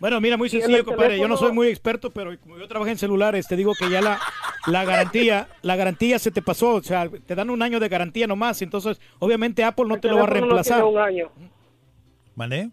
Bueno, 0.00 0.20
mira, 0.20 0.36
muy 0.36 0.48
sencillo, 0.48 0.84
compadre. 0.84 1.18
Yo 1.18 1.26
no 1.28 1.36
soy 1.36 1.52
muy 1.52 1.68
experto, 1.68 2.10
pero 2.10 2.38
como 2.40 2.56
yo 2.58 2.68
trabajé 2.68 2.92
en 2.92 2.98
celulares, 2.98 3.48
te 3.48 3.56
digo 3.56 3.72
que 3.78 3.90
ya 3.90 4.00
la, 4.00 4.18
la 4.66 4.84
garantía, 4.84 5.48
la 5.62 5.74
garantía 5.76 6.18
se 6.18 6.30
te 6.30 6.40
pasó. 6.40 6.74
O 6.76 6.82
sea, 6.82 7.08
te 7.08 7.34
dan 7.34 7.50
un 7.50 7.62
año 7.62 7.80
de 7.80 7.88
garantía 7.88 8.26
nomás. 8.26 8.62
Entonces, 8.62 9.00
obviamente 9.18 9.64
Apple 9.64 9.86
no 9.88 9.96
El 9.96 10.00
te 10.00 10.08
lo 10.08 10.16
va 10.18 10.22
a 10.22 10.26
teléfono 10.26 10.46
no 10.46 10.54
reemplazar. 10.62 10.82
tiene 10.82 10.96
un 10.96 11.02
año. 11.02 11.30
¿Vale? 12.36 12.70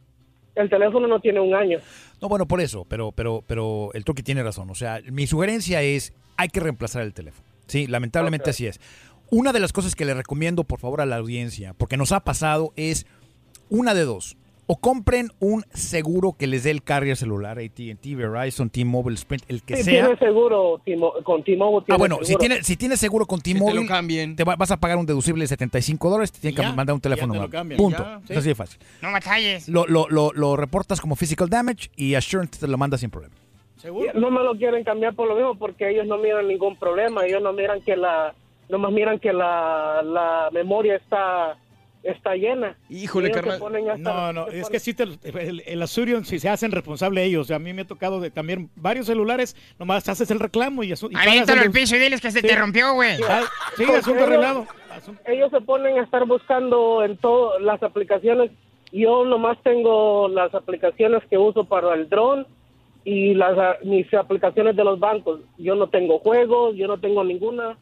El 0.53 0.69
teléfono 0.69 1.07
no 1.07 1.19
tiene 1.19 1.39
un 1.39 1.53
año. 1.53 1.79
No, 2.21 2.29
bueno, 2.29 2.47
por 2.47 2.61
eso, 2.61 2.85
pero, 2.85 3.11
pero, 3.11 3.43
pero 3.45 3.89
el 3.93 4.05
Turki 4.05 4.23
tiene 4.23 4.43
razón. 4.43 4.69
O 4.69 4.75
sea, 4.75 5.01
mi 5.11 5.27
sugerencia 5.27 5.81
es, 5.81 6.13
hay 6.37 6.47
que 6.49 6.59
reemplazar 6.59 7.01
el 7.01 7.13
teléfono. 7.13 7.47
Sí, 7.67 7.87
lamentablemente 7.87 8.51
así 8.51 8.67
es. 8.67 8.79
Una 9.31 9.51
de 9.51 9.59
las 9.59 9.73
cosas 9.73 9.95
que 9.95 10.05
le 10.05 10.13
recomiendo, 10.13 10.63
por 10.63 10.79
favor, 10.79 11.01
a 11.01 11.05
la 11.07 11.15
audiencia, 11.17 11.73
porque 11.73 11.97
nos 11.97 12.11
ha 12.11 12.19
pasado, 12.19 12.71
es 12.75 13.07
una 13.69 13.95
de 13.95 14.05
dos. 14.05 14.37
O 14.67 14.77
compren 14.77 15.29
un 15.39 15.63
seguro 15.73 16.33
que 16.37 16.47
les 16.47 16.63
dé 16.63 16.71
el 16.71 16.81
carrier 16.81 17.15
celular, 17.15 17.59
AT&T, 17.59 18.15
Verizon, 18.15 18.71
T-Mobile, 18.71 19.13
Sprint, 19.15 19.43
el 19.47 19.61
que 19.61 19.77
Sí, 19.77 19.83
sea. 19.83 20.05
tiene 20.07 20.17
seguro 20.17 20.81
con 21.23 21.43
T-Mobile. 21.43 21.81
Ah, 21.81 21.85
tiene 21.85 21.97
bueno, 21.99 22.17
si 22.21 22.25
seguro. 22.25 22.39
tiene, 22.39 22.63
si 22.63 22.75
tienes 22.75 22.99
seguro 22.99 23.25
con 23.27 23.41
T-Mobile, 23.41 23.81
lo 23.81 23.87
cambien. 23.87 24.35
te 24.35 24.43
va- 24.43 24.55
vas 24.55 24.71
a 24.71 24.77
pagar 24.77 24.97
un 24.97 25.05
deducible 25.05 25.43
de 25.43 25.47
75 25.49 26.09
dólares, 26.09 26.31
te 26.31 26.39
tienen 26.39 26.55
que 26.71 26.75
mandar 26.75 26.95
un 26.95 27.01
teléfono 27.01 27.33
te 27.33 27.37
nuevo. 27.37 27.51
cambian, 27.51 27.77
Punto. 27.77 28.03
ya, 28.03 28.19
Es 28.23 28.27
sí. 28.27 28.33
así 28.37 28.47
de 28.49 28.55
fácil. 28.55 28.79
No 29.03 29.11
batalles. 29.11 29.69
Lo, 29.69 29.85
lo, 29.85 30.07
lo, 30.09 30.31
lo 30.33 30.55
reportas 30.55 30.99
como 30.99 31.15
physical 31.15 31.47
damage 31.47 31.89
y 31.95 32.15
Assurance 32.15 32.59
te 32.59 32.67
lo 32.67 32.77
manda 32.77 32.97
sin 32.97 33.11
problema. 33.11 33.35
No 34.15 34.31
me 34.31 34.41
lo 34.41 34.55
quieren 34.57 34.83
cambiar 34.83 35.13
por 35.13 35.27
lo 35.27 35.35
mismo 35.35 35.53
porque 35.59 35.91
ellos 35.91 36.07
no 36.07 36.17
miran 36.17 36.47
ningún 36.47 36.75
problema. 36.75 37.23
Ellos 37.23 37.43
no 37.43 37.53
miran 37.53 37.81
que 37.81 37.95
la, 37.95 38.33
nomás 38.67 38.91
miran 38.91 39.19
que 39.19 39.31
la, 39.31 40.01
la 40.03 40.49
memoria 40.51 40.95
está, 40.95 41.55
está 42.05 42.35
llena. 42.35 42.77
Híjole, 42.89 43.31
carnal. 43.31 43.59
No, 43.99 44.31
no, 44.31 44.47
es 44.47 44.67
ponen- 44.67 44.71
que 44.71 44.79
sí, 44.79 44.93
te, 44.93 45.03
el, 45.03 45.63
el 45.65 45.81
Asurion, 45.81 46.23
si 46.25 46.39
se 46.39 46.47
hacen 46.49 46.71
responsable 46.71 47.23
ellos. 47.23 47.51
A 47.51 47.59
mí 47.59 47.73
me 47.73 47.81
ha 47.81 47.85
tocado 47.87 48.19
de 48.21 48.31
cambiar 48.31 48.59
varios 48.75 49.07
celulares, 49.07 49.55
nomás 49.79 50.07
haces 50.07 50.29
el 50.31 50.39
reclamo 50.39 50.83
y 50.83 50.91
eso. 50.91 51.09
Aviéntalo 51.13 51.61
el- 51.61 51.67
al 51.67 51.73
piso 51.73 51.95
y 51.95 51.99
diles 51.99 52.21
que 52.21 52.31
se 52.31 52.41
Sí. 52.41 52.47
te 52.47 52.55
rompió, 52.55 52.93
güey. 52.93 53.17
Ah, 53.27 53.43
Sí, 53.75 53.83
asunto 53.83 54.11
ellos- 54.11 54.21
arreglado. 54.27 54.67
Ellos 55.25 55.51
se 55.51 55.59
ponen 55.61 55.97
a 55.99 56.03
estar 56.03 56.25
buscando 56.25 57.03
en 57.03 57.17
todas 57.17 57.61
las 57.61 57.81
aplicaciones. 57.83 58.51
Yo 58.91 59.25
nomás 59.25 59.57
tengo 59.63 60.29
las 60.29 60.53
aplicaciones 60.55 61.21
que 61.29 61.37
uso 61.37 61.65
para 61.65 61.93
el 61.95 62.07
dron 62.07 62.47
y 63.03 63.33
las 63.33 63.57
ah, 63.57 63.75
mis 63.83 64.11
aplicaciones 64.13 64.75
de 64.75 64.83
los 64.83 64.99
bancos. 64.99 65.41
Yo 65.57 65.75
no 65.75 65.89
tengo 65.89 66.19
juegos, 66.19 66.75
yo 66.77 66.87
no 66.87 66.97
tengo 66.99 67.23
ninguna 67.23 67.77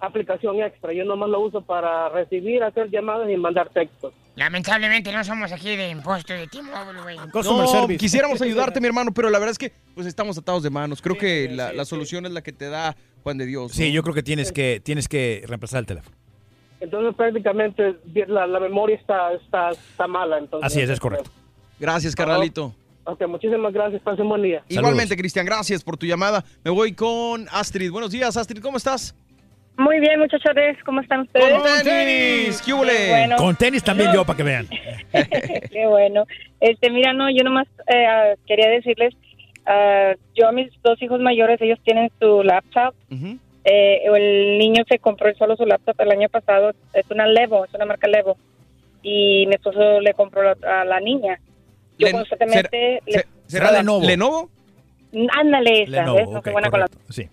aplicación 0.00 0.60
extra. 0.62 0.92
Yo 0.92 1.04
nomás 1.04 1.28
lo 1.28 1.40
uso 1.40 1.60
para 1.62 2.08
recibir, 2.08 2.62
hacer 2.62 2.90
llamadas 2.90 3.28
y 3.30 3.36
mandar 3.36 3.68
textos. 3.70 4.12
Lamentablemente 4.36 5.10
no 5.12 5.24
somos 5.24 5.50
aquí 5.50 5.74
de 5.76 5.90
impuesto 5.90 6.32
de 6.32 6.46
T-Mobile, 6.46 7.02
güey. 7.02 7.16
No, 7.16 7.88
quisiéramos 7.98 8.40
ayudarte, 8.42 8.80
mi 8.80 8.86
hermano, 8.86 9.12
pero 9.12 9.30
la 9.30 9.38
verdad 9.38 9.52
es 9.52 9.58
que 9.58 9.72
pues 9.94 10.06
estamos 10.06 10.38
atados 10.38 10.62
de 10.62 10.70
manos. 10.70 11.02
Creo 11.02 11.18
que 11.18 11.48
la, 11.50 11.72
la 11.72 11.84
solución 11.84 12.24
es 12.26 12.32
la 12.32 12.42
que 12.42 12.52
te 12.52 12.68
da 12.68 12.96
Juan 13.24 13.36
de 13.38 13.46
Dios. 13.46 13.72
Sí, 13.72 13.92
yo 13.92 14.02
creo 14.02 14.14
que 14.14 14.22
tienes 14.22 14.52
que, 14.52 14.80
tienes 14.82 15.08
que 15.08 15.42
reemplazar 15.46 15.80
el 15.80 15.86
teléfono. 15.86 16.16
Entonces 16.80 17.14
prácticamente 17.16 17.96
la, 18.28 18.46
la 18.46 18.60
memoria 18.60 18.96
está, 18.96 19.32
está, 19.32 19.70
está 19.70 20.06
mala. 20.06 20.38
Entonces, 20.38 20.66
Así 20.66 20.80
es, 20.80 20.88
es 20.88 21.00
correcto. 21.00 21.30
Gracias, 21.80 22.14
carnalito. 22.14 22.72
Ok, 23.04 23.26
muchísimas 23.26 23.72
gracias. 23.72 24.02
Pasen 24.02 24.28
buen 24.28 24.42
día. 24.42 24.62
Igualmente, 24.68 25.16
Cristian, 25.16 25.46
gracias 25.46 25.82
por 25.82 25.96
tu 25.96 26.06
llamada. 26.06 26.44
Me 26.62 26.70
voy 26.70 26.92
con 26.92 27.48
Astrid. 27.50 27.90
Buenos 27.90 28.12
días, 28.12 28.36
Astrid, 28.36 28.60
¿cómo 28.60 28.76
estás? 28.76 29.14
Muy 29.78 30.00
bien, 30.00 30.18
muchachones, 30.18 30.76
¿cómo 30.84 31.00
están 31.00 31.20
ustedes? 31.20 31.52
¡Con 31.54 31.62
tenis! 31.84 32.60
¿Qué 32.62 32.72
bueno. 32.72 33.36
Con 33.36 33.54
tenis 33.54 33.84
también 33.84 34.12
yo, 34.12 34.24
para 34.24 34.36
que 34.36 34.42
vean. 34.42 34.66
Qué 35.70 35.86
bueno. 35.86 36.24
Este, 36.60 36.90
mira, 36.90 37.12
no, 37.12 37.30
yo 37.30 37.44
nomás 37.44 37.68
eh, 37.86 38.34
quería 38.44 38.68
decirles, 38.70 39.14
ah, 39.66 40.14
yo 40.34 40.48
a 40.48 40.52
mis 40.52 40.70
dos 40.82 41.00
hijos 41.00 41.20
mayores, 41.20 41.60
ellos 41.62 41.78
tienen 41.84 42.10
su 42.18 42.42
laptop. 42.42 42.92
Eh, 43.64 44.00
el 44.12 44.58
niño 44.58 44.82
se 44.88 44.98
compró 44.98 45.32
solo 45.36 45.54
su 45.56 45.64
laptop 45.64 45.94
el 46.00 46.10
año 46.10 46.28
pasado, 46.28 46.72
es 46.92 47.04
una 47.10 47.28
Levo, 47.28 47.64
es 47.64 47.72
una 47.72 47.84
marca 47.86 48.08
Levo. 48.08 48.36
Y 49.04 49.46
mi 49.46 49.54
esposo 49.54 50.00
le 50.00 50.12
compró 50.14 50.42
la- 50.42 50.80
a 50.80 50.84
la 50.84 50.98
niña. 50.98 51.38
Yo 51.98 52.06
Len- 52.08 52.16
constantemente... 52.16 53.00
le- 53.06 53.26
¿Será 53.46 53.70
Lenovo? 53.70 54.04
¿Lenovo? 54.04 54.50
Ándale, 55.38 55.82
esa, 55.84 55.90
Lenovo, 55.92 56.16
¿ves? 56.16 56.28
No 56.30 56.52
buena 56.52 56.70
con 56.70 56.80
la- 56.80 56.86
Sí. 57.10 57.28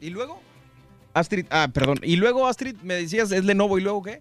¿Y 0.00 0.10
luego? 0.10 0.40
Astrid, 1.14 1.46
ah, 1.50 1.68
perdón. 1.72 1.98
¿Y 2.02 2.16
luego, 2.16 2.46
Astrid, 2.46 2.76
me 2.82 2.94
decías, 2.94 3.32
es 3.32 3.44
Lenovo 3.44 3.78
y 3.78 3.82
luego 3.82 4.02
qué? 4.02 4.20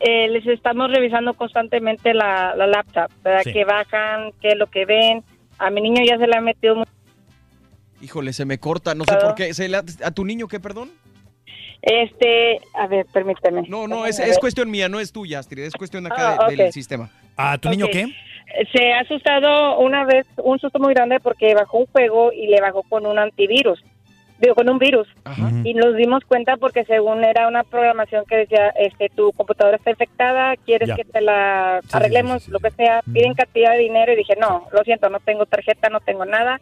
eh, 0.00 0.28
les 0.28 0.46
estamos 0.46 0.90
revisando 0.90 1.32
constantemente 1.34 2.12
la, 2.12 2.54
la 2.54 2.66
laptop, 2.66 3.10
¿verdad? 3.22 3.40
Sí. 3.44 3.52
Que 3.52 3.64
bajan, 3.64 4.32
qué 4.40 4.48
es 4.48 4.56
lo 4.56 4.66
que 4.66 4.84
ven. 4.84 5.22
A 5.58 5.70
mi 5.70 5.80
niño 5.80 6.02
ya 6.06 6.18
se 6.18 6.26
le 6.26 6.36
ha 6.36 6.40
metido 6.40 6.76
mucho. 6.76 6.90
Híjole, 8.02 8.32
se 8.32 8.44
me 8.44 8.58
corta, 8.58 8.94
no 8.94 9.04
sé 9.04 9.16
por 9.16 9.34
qué. 9.34 9.52
¿Se 9.54 9.68
le 9.68 9.76
ha- 9.78 9.84
¿A 10.04 10.10
tu 10.10 10.24
niño 10.24 10.48
qué, 10.48 10.60
perdón? 10.60 10.90
Este, 11.82 12.60
a 12.74 12.86
ver, 12.86 13.06
permíteme. 13.12 13.62
No, 13.68 13.88
no, 13.88 14.04
es, 14.06 14.18
es 14.18 14.38
cuestión 14.38 14.70
mía, 14.70 14.88
no 14.88 15.00
es 15.00 15.12
tuya, 15.12 15.38
Astrid. 15.38 15.62
Es 15.64 15.72
cuestión 15.74 16.06
acá 16.06 16.36
Ah, 16.40 16.48
de- 16.48 16.56
del 16.56 16.72
sistema. 16.72 17.10
¿A 17.36 17.56
tu 17.58 17.70
niño 17.70 17.86
qué? 17.90 18.06
Se 18.72 18.92
ha 18.92 19.00
asustado 19.00 19.78
una 19.78 20.04
vez, 20.04 20.26
un 20.42 20.58
susto 20.58 20.78
muy 20.78 20.92
grande 20.92 21.20
porque 21.20 21.54
bajó 21.54 21.78
un 21.78 21.86
juego 21.86 22.32
y 22.32 22.48
le 22.48 22.60
bajó 22.60 22.82
con 22.82 23.06
un 23.06 23.18
antivirus, 23.18 23.82
digo, 24.40 24.54
con 24.54 24.68
un 24.68 24.78
virus. 24.78 25.06
Y 25.64 25.74
nos 25.74 25.94
dimos 25.96 26.24
cuenta 26.24 26.56
porque 26.56 26.84
según 26.84 27.22
era 27.24 27.46
una 27.48 27.62
programación 27.62 28.24
que 28.24 28.36
decía, 28.36 28.68
este, 28.70 29.08
tu 29.10 29.32
computadora 29.32 29.76
está 29.76 29.90
infectada, 29.90 30.56
quieres 30.56 30.88
Ya. 30.88 30.96
que 30.96 31.04
te 31.04 31.20
la 31.20 31.80
arreglemos, 31.92 32.48
lo 32.48 32.58
que 32.58 32.70
sea, 32.70 33.02
piden 33.12 33.34
cantidad 33.34 33.72
de 33.72 33.78
dinero 33.78 34.12
y 34.12 34.16
dije, 34.16 34.34
no, 34.40 34.66
lo 34.72 34.82
siento, 34.82 35.08
no 35.10 35.20
tengo 35.20 35.46
tarjeta, 35.46 35.88
no 35.90 36.00
tengo 36.00 36.24
nada, 36.24 36.60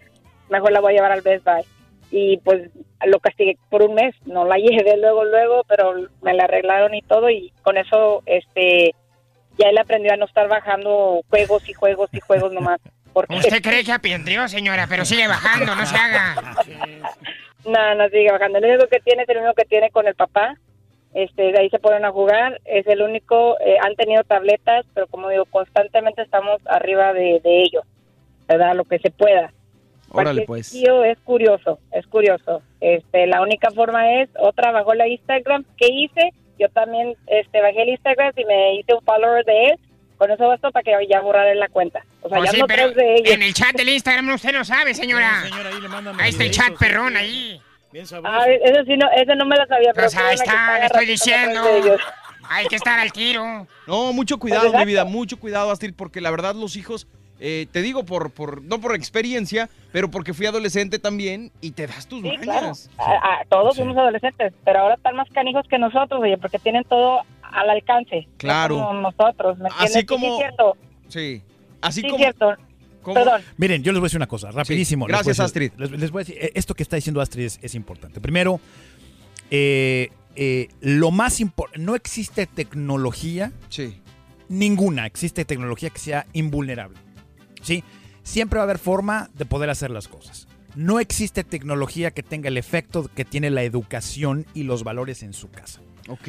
mejor 0.50 0.72
la 0.72 0.80
voy 0.80 0.92
a 0.92 0.96
llevar 0.96 1.12
al 1.12 1.22
Best 1.22 1.44
Buy. 1.44 1.62
Y 2.10 2.38
pues 2.38 2.70
lo 3.06 3.20
castigué 3.20 3.56
por 3.70 3.82
un 3.82 3.94
mes, 3.94 4.14
no 4.26 4.44
la 4.44 4.56
llevé 4.58 4.96
luego, 4.96 5.24
luego, 5.24 5.62
pero 5.68 5.94
me 6.22 6.34
la 6.34 6.44
arreglaron 6.44 6.94
y 6.94 7.02
todo 7.02 7.30
y 7.30 7.52
con 7.62 7.76
eso, 7.76 8.22
este, 8.26 8.92
ya 9.56 9.68
él 9.68 9.78
aprendió 9.78 10.12
a 10.12 10.16
no 10.16 10.24
estar 10.24 10.48
bajando 10.48 11.20
juegos 11.28 11.68
y 11.68 11.74
juegos 11.74 12.08
y 12.12 12.20
juegos 12.20 12.52
nomás. 12.52 12.80
Porque 13.12 13.34
Usted 13.36 13.62
cree 13.62 13.84
que 13.84 13.92
aprendió, 13.92 14.46
señora, 14.48 14.86
pero 14.88 15.04
sigue 15.04 15.26
bajando, 15.26 15.74
no 15.74 15.84
se 15.86 15.96
haga. 15.96 16.54
No, 17.64 17.94
no 17.94 18.08
sigue 18.08 18.30
bajando. 18.30 18.60
Lo 18.60 18.68
único 18.68 18.86
que 18.86 19.00
tiene 19.00 19.22
es 19.22 19.28
el 19.28 19.38
único 19.38 19.54
que 19.54 19.64
tiene 19.64 19.90
con 19.90 20.06
el 20.06 20.14
papá. 20.14 20.56
Este, 21.14 21.52
de 21.52 21.58
ahí 21.58 21.70
se 21.70 21.78
ponen 21.78 22.04
a 22.04 22.12
jugar. 22.12 22.60
Es 22.64 22.86
el 22.86 23.02
único. 23.02 23.58
eh, 23.60 23.76
han 23.82 23.94
tenido 23.96 24.22
tabletas, 24.24 24.86
pero 24.94 25.06
como 25.06 25.28
digo, 25.28 25.44
constantemente 25.46 26.22
estamos 26.22 26.60
arriba 26.66 27.12
de, 27.12 27.40
de 27.42 27.62
ellos. 27.62 27.84
¿Verdad? 28.46 28.74
Lo 28.74 28.84
que 28.84 28.98
se 28.98 29.10
pueda. 29.10 29.52
Órale, 30.10 30.42
pues. 30.46 30.70
tío 30.70 31.04
es 31.04 31.18
curioso, 31.18 31.80
es 31.92 32.06
curioso. 32.06 32.62
Este, 32.80 33.26
la 33.26 33.42
única 33.42 33.70
forma 33.70 34.22
es, 34.22 34.30
otra 34.38 34.72
bajó 34.72 34.94
la 34.94 35.06
Instagram. 35.06 35.64
¿Qué 35.76 35.88
hice? 35.88 36.30
Yo 36.58 36.68
también 36.70 37.14
este, 37.26 37.60
bajé 37.60 37.82
el 37.82 37.90
Instagram 37.90 38.32
y 38.36 38.44
me 38.44 38.74
hice 38.76 38.94
un 38.94 39.02
follower 39.02 39.44
de 39.44 39.64
él. 39.66 39.78
Con 40.18 40.30
eso 40.30 40.48
bastó 40.48 40.70
para 40.72 40.82
que 40.82 40.92
ya 41.08 41.20
borrara 41.20 41.54
la 41.54 41.68
cuenta. 41.68 42.00
O 42.22 42.28
sea, 42.28 42.38
Pues 42.38 42.50
ya 42.50 42.54
sí, 42.56 42.60
no 42.60 42.66
pero 42.66 42.90
de 42.90 43.14
ellos. 43.14 43.30
en 43.34 43.42
el 43.42 43.54
chat 43.54 43.72
del 43.76 43.88
Instagram 43.88 44.28
usted 44.34 44.52
no 44.52 44.64
sabe, 44.64 44.92
señora. 44.94 45.44
ahí 46.18 46.30
está 46.30 46.44
el 46.44 46.50
chat 46.50 46.76
perrón 46.76 47.16
ahí. 47.16 47.60
Ah, 48.24 48.44
eso 48.46 48.84
sí, 48.84 48.96
no, 48.96 49.08
eso 49.16 49.34
no 49.36 49.46
me 49.46 49.56
lo 49.56 49.64
sabía. 49.66 49.92
pero 49.94 50.08
Pues 50.08 50.16
ahí 50.16 50.36
qué 50.36 50.36
buena 50.36 50.44
que 50.44 50.50
está, 50.50 50.78
le 50.80 50.86
estoy 50.86 51.06
diciendo. 51.06 51.96
Hay 52.50 52.66
que 52.66 52.76
estar 52.76 52.98
al 52.98 53.12
tiro. 53.12 53.66
No, 53.86 54.12
mucho 54.12 54.38
cuidado, 54.38 54.72
mi 54.72 54.84
vida, 54.84 55.04
mucho 55.04 55.38
cuidado, 55.38 55.70
Astrid, 55.70 55.94
porque 55.96 56.20
la 56.20 56.30
verdad 56.30 56.54
los 56.54 56.76
hijos 56.76 57.06
Eh, 57.40 57.68
te 57.70 57.82
digo 57.82 58.04
por, 58.04 58.32
por, 58.32 58.62
no 58.62 58.80
por 58.80 58.96
experiencia, 58.96 59.68
pero 59.92 60.10
porque 60.10 60.34
fui 60.34 60.46
adolescente 60.46 60.98
también 60.98 61.52
y 61.60 61.70
te 61.70 61.86
das 61.86 62.08
tus 62.08 62.20
Sí, 62.20 62.36
mañas. 62.36 62.90
claro. 62.96 63.12
A- 63.12 63.34
a- 63.42 63.44
todos 63.48 63.76
fuimos 63.76 63.96
adolescentes, 63.96 64.52
pero 64.64 64.80
ahora 64.80 64.96
están 64.96 65.14
más 65.14 65.28
canijos 65.30 65.64
que 65.68 65.78
nosotros, 65.78 66.20
oye, 66.20 66.36
porque 66.36 66.58
tienen 66.58 66.82
todo 66.82 67.20
al 67.52 67.70
alcance. 67.70 68.26
no 68.26 68.32
Claro. 68.38 68.76
como 68.78 69.00
nosotros, 69.00 69.58
¿me 69.58 69.68
entiendes? 69.68 69.90
Así 69.96 70.00
sí 70.00 70.06
como- 70.06 70.36
cierto. 70.38 70.76
Sí. 71.08 71.42
Así 71.80 72.00
Sí, 72.00 72.06
como. 72.06 72.18
cierto. 72.18 72.54
Perdón. 73.14 73.40
Miren, 73.56 73.82
yo 73.82 73.92
les 73.92 74.00
voy 74.00 74.06
a 74.06 74.08
decir 74.08 74.18
una 74.18 74.26
cosa, 74.26 74.50
rapidísimo. 74.50 75.06
Sí, 75.06 75.12
les 75.12 75.16
gracias, 75.24 75.36
decir- 75.38 75.44
Astrid. 75.44 75.72
Les, 75.78 75.90
les 75.98 76.10
voy 76.10 76.20
a 76.20 76.24
decir, 76.24 76.36
eh, 76.42 76.52
esto 76.54 76.74
que 76.74 76.82
está 76.82 76.96
diciendo 76.96 77.20
Astrid 77.22 77.44
es, 77.46 77.58
es 77.62 77.74
importante. 77.74 78.20
Primero, 78.20 78.60
eh, 79.50 80.10
eh, 80.36 80.68
lo 80.80 81.10
más 81.10 81.40
importante, 81.40 81.84
no 81.84 81.94
existe 81.94 82.46
tecnología, 82.46 83.52
Sí. 83.70 84.00
ninguna, 84.48 85.06
existe 85.06 85.44
tecnología 85.44 85.90
que 85.90 85.98
sea 85.98 86.26
invulnerable. 86.32 86.98
¿Sí? 87.62 87.82
Siempre 88.22 88.58
va 88.58 88.62
a 88.62 88.64
haber 88.64 88.78
forma 88.78 89.30
de 89.34 89.46
poder 89.46 89.70
hacer 89.70 89.90
las 89.90 90.06
cosas. 90.06 90.46
No 90.76 91.00
existe 91.00 91.44
tecnología 91.44 92.10
que 92.12 92.22
tenga 92.22 92.48
el 92.48 92.56
efecto 92.58 93.10
que 93.14 93.24
tiene 93.24 93.50
la 93.50 93.62
educación 93.62 94.46
y 94.54 94.62
los 94.64 94.84
valores 94.84 95.22
en 95.22 95.32
su 95.32 95.50
casa. 95.50 95.80
Ok. 96.08 96.28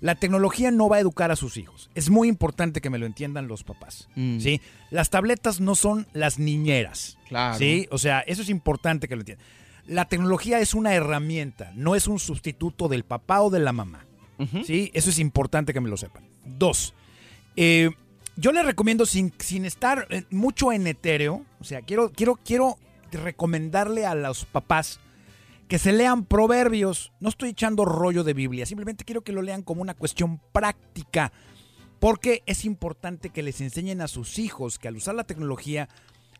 La 0.00 0.14
tecnología 0.14 0.70
no 0.70 0.88
va 0.88 0.96
a 0.96 1.00
educar 1.00 1.30
a 1.30 1.36
sus 1.36 1.56
hijos. 1.56 1.90
Es 1.94 2.10
muy 2.10 2.28
importante 2.28 2.80
que 2.80 2.90
me 2.90 2.98
lo 2.98 3.06
entiendan 3.06 3.48
los 3.48 3.64
papás. 3.64 4.08
Mm. 4.16 4.40
¿sí? 4.40 4.60
Las 4.90 5.10
tabletas 5.10 5.60
no 5.60 5.74
son 5.74 6.06
las 6.12 6.38
niñeras. 6.38 7.18
Claro. 7.28 7.58
¿sí? 7.58 7.86
O 7.90 7.98
sea, 7.98 8.20
eso 8.20 8.42
es 8.42 8.48
importante 8.48 9.08
que 9.08 9.16
lo 9.16 9.22
entiendan. 9.22 9.46
La 9.86 10.06
tecnología 10.06 10.60
es 10.60 10.74
una 10.74 10.94
herramienta, 10.94 11.72
no 11.74 11.94
es 11.96 12.06
un 12.06 12.18
sustituto 12.18 12.88
del 12.88 13.04
papá 13.04 13.42
o 13.42 13.50
de 13.50 13.60
la 13.60 13.72
mamá. 13.72 14.06
¿sí? 14.64 14.90
Eso 14.94 15.10
es 15.10 15.18
importante 15.18 15.72
que 15.72 15.80
me 15.80 15.90
lo 15.90 15.96
sepan. 15.96 16.24
Dos, 16.44 16.94
eh, 17.56 17.90
yo 18.36 18.52
les 18.52 18.64
recomiendo 18.64 19.04
sin, 19.04 19.32
sin 19.38 19.64
estar 19.64 20.06
eh, 20.10 20.24
mucho 20.30 20.72
en 20.72 20.86
etéreo, 20.86 21.44
o 21.60 21.64
sea, 21.64 21.82
quiero, 21.82 22.10
quiero, 22.10 22.38
quiero 22.42 22.78
recomendarle 23.12 24.06
a 24.06 24.14
los 24.14 24.44
papás 24.46 25.00
que 25.70 25.78
se 25.78 25.92
lean 25.92 26.24
proverbios. 26.24 27.12
No 27.20 27.28
estoy 27.28 27.50
echando 27.50 27.84
rollo 27.84 28.24
de 28.24 28.34
Biblia, 28.34 28.66
simplemente 28.66 29.04
quiero 29.04 29.22
que 29.22 29.32
lo 29.32 29.40
lean 29.40 29.62
como 29.62 29.82
una 29.82 29.94
cuestión 29.94 30.40
práctica. 30.52 31.32
Porque 32.00 32.42
es 32.46 32.64
importante 32.64 33.30
que 33.30 33.44
les 33.44 33.60
enseñen 33.60 34.00
a 34.00 34.08
sus 34.08 34.40
hijos 34.40 34.80
que 34.80 34.88
al 34.88 34.96
usar 34.96 35.14
la 35.14 35.22
tecnología 35.22 35.88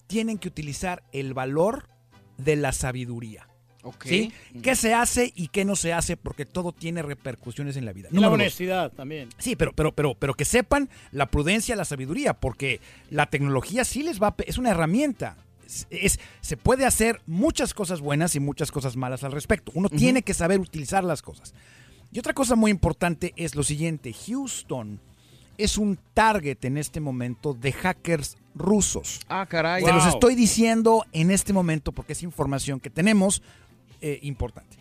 tienen 0.08 0.36
que 0.36 0.48
utilizar 0.48 1.04
el 1.12 1.32
valor 1.32 1.88
de 2.38 2.56
la 2.56 2.72
sabiduría. 2.72 3.46
¿Sí? 4.04 4.32
¿Qué 4.62 4.74
se 4.74 4.94
hace 4.94 5.32
y 5.36 5.46
qué 5.46 5.64
no 5.64 5.76
se 5.76 5.92
hace? 5.92 6.16
Porque 6.16 6.44
todo 6.44 6.72
tiene 6.72 7.00
repercusiones 7.00 7.76
en 7.76 7.84
la 7.84 7.92
vida. 7.92 8.08
Y 8.10 8.16
la 8.16 8.26
dos. 8.26 8.34
honestidad 8.34 8.90
también. 8.90 9.28
Sí, 9.38 9.54
pero, 9.54 9.72
pero, 9.72 9.92
pero, 9.94 10.16
pero 10.16 10.34
que 10.34 10.44
sepan 10.44 10.90
la 11.12 11.26
prudencia, 11.26 11.76
la 11.76 11.84
sabiduría, 11.84 12.34
porque 12.34 12.80
la 13.10 13.26
tecnología 13.26 13.84
sí 13.84 14.02
les 14.02 14.20
va 14.20 14.28
a, 14.28 14.34
es 14.44 14.58
una 14.58 14.70
herramienta. 14.70 15.36
Es, 15.90 16.18
se 16.40 16.56
puede 16.56 16.84
hacer 16.86 17.20
muchas 17.26 17.74
cosas 17.74 18.00
buenas 18.00 18.34
y 18.34 18.40
muchas 18.40 18.70
cosas 18.70 18.96
malas 18.96 19.24
al 19.24 19.32
respecto. 19.32 19.72
Uno 19.74 19.88
tiene 19.88 20.22
que 20.22 20.34
saber 20.34 20.60
utilizar 20.60 21.04
las 21.04 21.22
cosas. 21.22 21.54
Y 22.12 22.18
otra 22.18 22.32
cosa 22.34 22.56
muy 22.56 22.70
importante 22.70 23.32
es 23.36 23.54
lo 23.54 23.62
siguiente: 23.62 24.12
Houston 24.26 25.00
es 25.58 25.78
un 25.78 25.98
target 26.14 26.64
en 26.64 26.76
este 26.78 27.00
momento 27.00 27.54
de 27.54 27.72
hackers 27.72 28.36
rusos. 28.54 29.20
Ah, 29.28 29.46
caray. 29.48 29.84
Se 29.84 29.92
los 29.92 30.06
estoy 30.06 30.34
diciendo 30.34 31.04
en 31.12 31.30
este 31.30 31.52
momento 31.52 31.92
porque 31.92 32.14
es 32.14 32.22
información 32.22 32.80
que 32.80 32.90
tenemos 32.90 33.42
eh, 34.00 34.18
importante. 34.22 34.76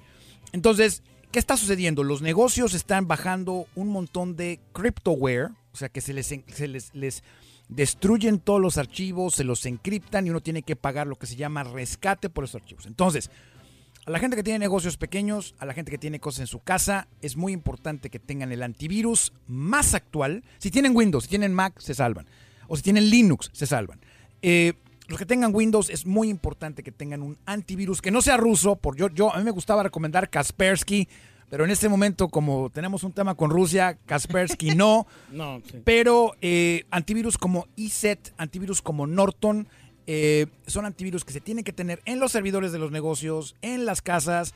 Entonces, 0.53 1.03
¿qué 1.31 1.37
está 1.39 1.57
sucediendo? 1.57 2.03
Los 2.03 2.21
negocios 2.21 2.73
están 2.73 3.07
bajando 3.07 3.67
un 3.75 3.89
montón 3.89 4.35
de 4.35 4.59
cryptoware, 4.73 5.49
o 5.73 5.77
sea 5.77 5.89
que 5.89 6.01
se 6.01 6.13
les, 6.13 6.31
en- 6.31 6.43
se 6.47 6.67
les, 6.67 6.95
les 6.95 7.23
destruyen 7.69 8.39
todos 8.39 8.59
los 8.59 8.77
archivos, 8.77 9.35
se 9.35 9.43
los 9.43 9.65
encriptan 9.65 10.27
y 10.27 10.31
uno 10.31 10.41
tiene 10.41 10.63
que 10.63 10.75
pagar 10.75 11.07
lo 11.07 11.15
que 11.15 11.27
se 11.27 11.35
llama 11.35 11.63
rescate 11.63 12.29
por 12.29 12.43
esos 12.43 12.61
archivos. 12.61 12.85
Entonces, 12.85 13.29
a 14.05 14.11
la 14.11 14.19
gente 14.19 14.35
que 14.35 14.43
tiene 14.43 14.59
negocios 14.59 14.97
pequeños, 14.97 15.53
a 15.59 15.65
la 15.65 15.73
gente 15.73 15.91
que 15.91 15.99
tiene 15.99 16.19
cosas 16.19 16.41
en 16.41 16.47
su 16.47 16.59
casa, 16.59 17.07
es 17.21 17.37
muy 17.37 17.53
importante 17.53 18.09
que 18.09 18.19
tengan 18.19 18.51
el 18.51 18.63
antivirus 18.63 19.33
más 19.47 19.93
actual. 19.93 20.43
Si 20.57 20.71
tienen 20.71 20.95
Windows, 20.95 21.25
si 21.25 21.29
tienen 21.29 21.53
Mac, 21.53 21.79
se 21.79 21.93
salvan. 21.93 22.25
O 22.67 22.75
si 22.75 22.81
tienen 22.81 23.09
Linux, 23.09 23.51
se 23.53 23.67
salvan. 23.67 23.99
Eh, 24.41 24.73
los 25.07 25.19
que 25.19 25.25
tengan 25.25 25.53
Windows 25.53 25.89
es 25.89 26.05
muy 26.05 26.29
importante 26.29 26.81
que 26.81 26.91
tengan 26.91 27.21
un 27.21 27.37
antivirus 27.45 28.01
que 28.01 28.09
no 28.09 28.21
sea 28.21 28.37
ruso. 28.37 28.75
Por 28.77 28.95
yo, 28.95 29.09
yo 29.09 29.33
a 29.33 29.37
mí 29.37 29.43
me 29.43 29.51
gustaba 29.51 29.83
recomendar 29.83 30.29
Kaspersky, 30.29 31.07
pero 31.49 31.65
en 31.65 31.71
este 31.71 31.89
momento 31.89 32.29
como 32.29 32.69
tenemos 32.69 33.03
un 33.03 33.11
tema 33.11 33.35
con 33.35 33.49
Rusia, 33.49 33.97
Kaspersky 34.05 34.71
no. 34.75 35.07
No, 35.31 35.61
sí. 35.69 35.81
Pero 35.83 36.35
eh, 36.41 36.85
antivirus 36.91 37.37
como 37.37 37.67
ESET, 37.75 38.33
antivirus 38.37 38.81
como 38.81 39.07
Norton, 39.07 39.67
eh, 40.07 40.47
son 40.65 40.85
antivirus 40.85 41.23
que 41.23 41.33
se 41.33 41.41
tienen 41.41 41.63
que 41.63 41.73
tener 41.73 42.01
en 42.05 42.19
los 42.19 42.31
servidores 42.31 42.71
de 42.71 42.79
los 42.79 42.91
negocios, 42.91 43.55
en 43.61 43.85
las 43.85 44.01
casas, 44.01 44.55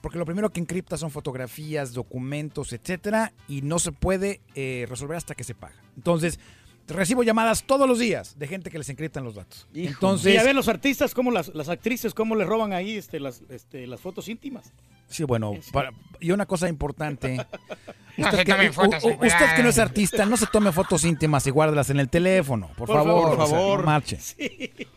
porque 0.00 0.18
lo 0.18 0.26
primero 0.26 0.50
que 0.50 0.60
encripta 0.60 0.96
son 0.96 1.10
fotografías, 1.10 1.92
documentos, 1.92 2.72
etcétera, 2.72 3.32
y 3.48 3.62
no 3.62 3.78
se 3.78 3.92
puede 3.92 4.40
eh, 4.54 4.86
resolver 4.88 5.16
hasta 5.16 5.34
que 5.34 5.44
se 5.44 5.54
paga. 5.54 5.76
Entonces, 5.96 6.38
recibo 6.90 7.22
llamadas 7.22 7.62
todos 7.64 7.88
los 7.88 7.98
días 7.98 8.38
de 8.38 8.46
gente 8.46 8.70
que 8.70 8.78
les 8.78 8.88
encriptan 8.88 9.24
los 9.24 9.34
datos. 9.34 9.66
Entonces, 9.74 9.92
Entonces, 9.94 10.34
ya 10.34 10.42
ven 10.44 10.56
los 10.56 10.68
artistas, 10.68 11.14
como 11.14 11.30
las, 11.30 11.48
las 11.54 11.68
actrices, 11.68 12.14
cómo 12.14 12.36
le 12.36 12.44
roban 12.44 12.72
ahí 12.72 12.96
este, 12.96 13.18
las, 13.20 13.42
este, 13.48 13.86
las 13.86 14.00
fotos 14.00 14.28
íntimas. 14.28 14.72
Sí, 15.08 15.24
bueno, 15.24 15.54
para- 15.72 15.90
y 16.20 16.30
una 16.30 16.46
cosa 16.46 16.68
importante. 16.68 17.44
No 18.16 18.26
usted, 18.26 18.44
que, 18.44 18.52
tomen 18.52 18.72
fotos, 18.74 19.02
u- 19.02 19.06
u- 19.06 19.10
usted 19.12 19.18
cuidado. 19.28 19.56
que 19.56 19.62
no 19.62 19.68
es 19.70 19.78
artista, 19.78 20.26
no 20.26 20.36
se 20.36 20.46
tome 20.48 20.72
fotos 20.72 21.04
íntimas 21.04 21.46
y 21.46 21.50
guárdelas 21.50 21.88
en 21.88 22.00
el 22.00 22.10
teléfono. 22.10 22.66
Por, 22.76 22.86
Por 22.88 22.88
favor, 22.88 23.06
favor, 23.06 23.30
por 23.36 23.40
o 23.44 23.46
sea, 23.46 23.56
favor. 23.56 23.80
no 23.80 23.86
marche. 23.86 24.18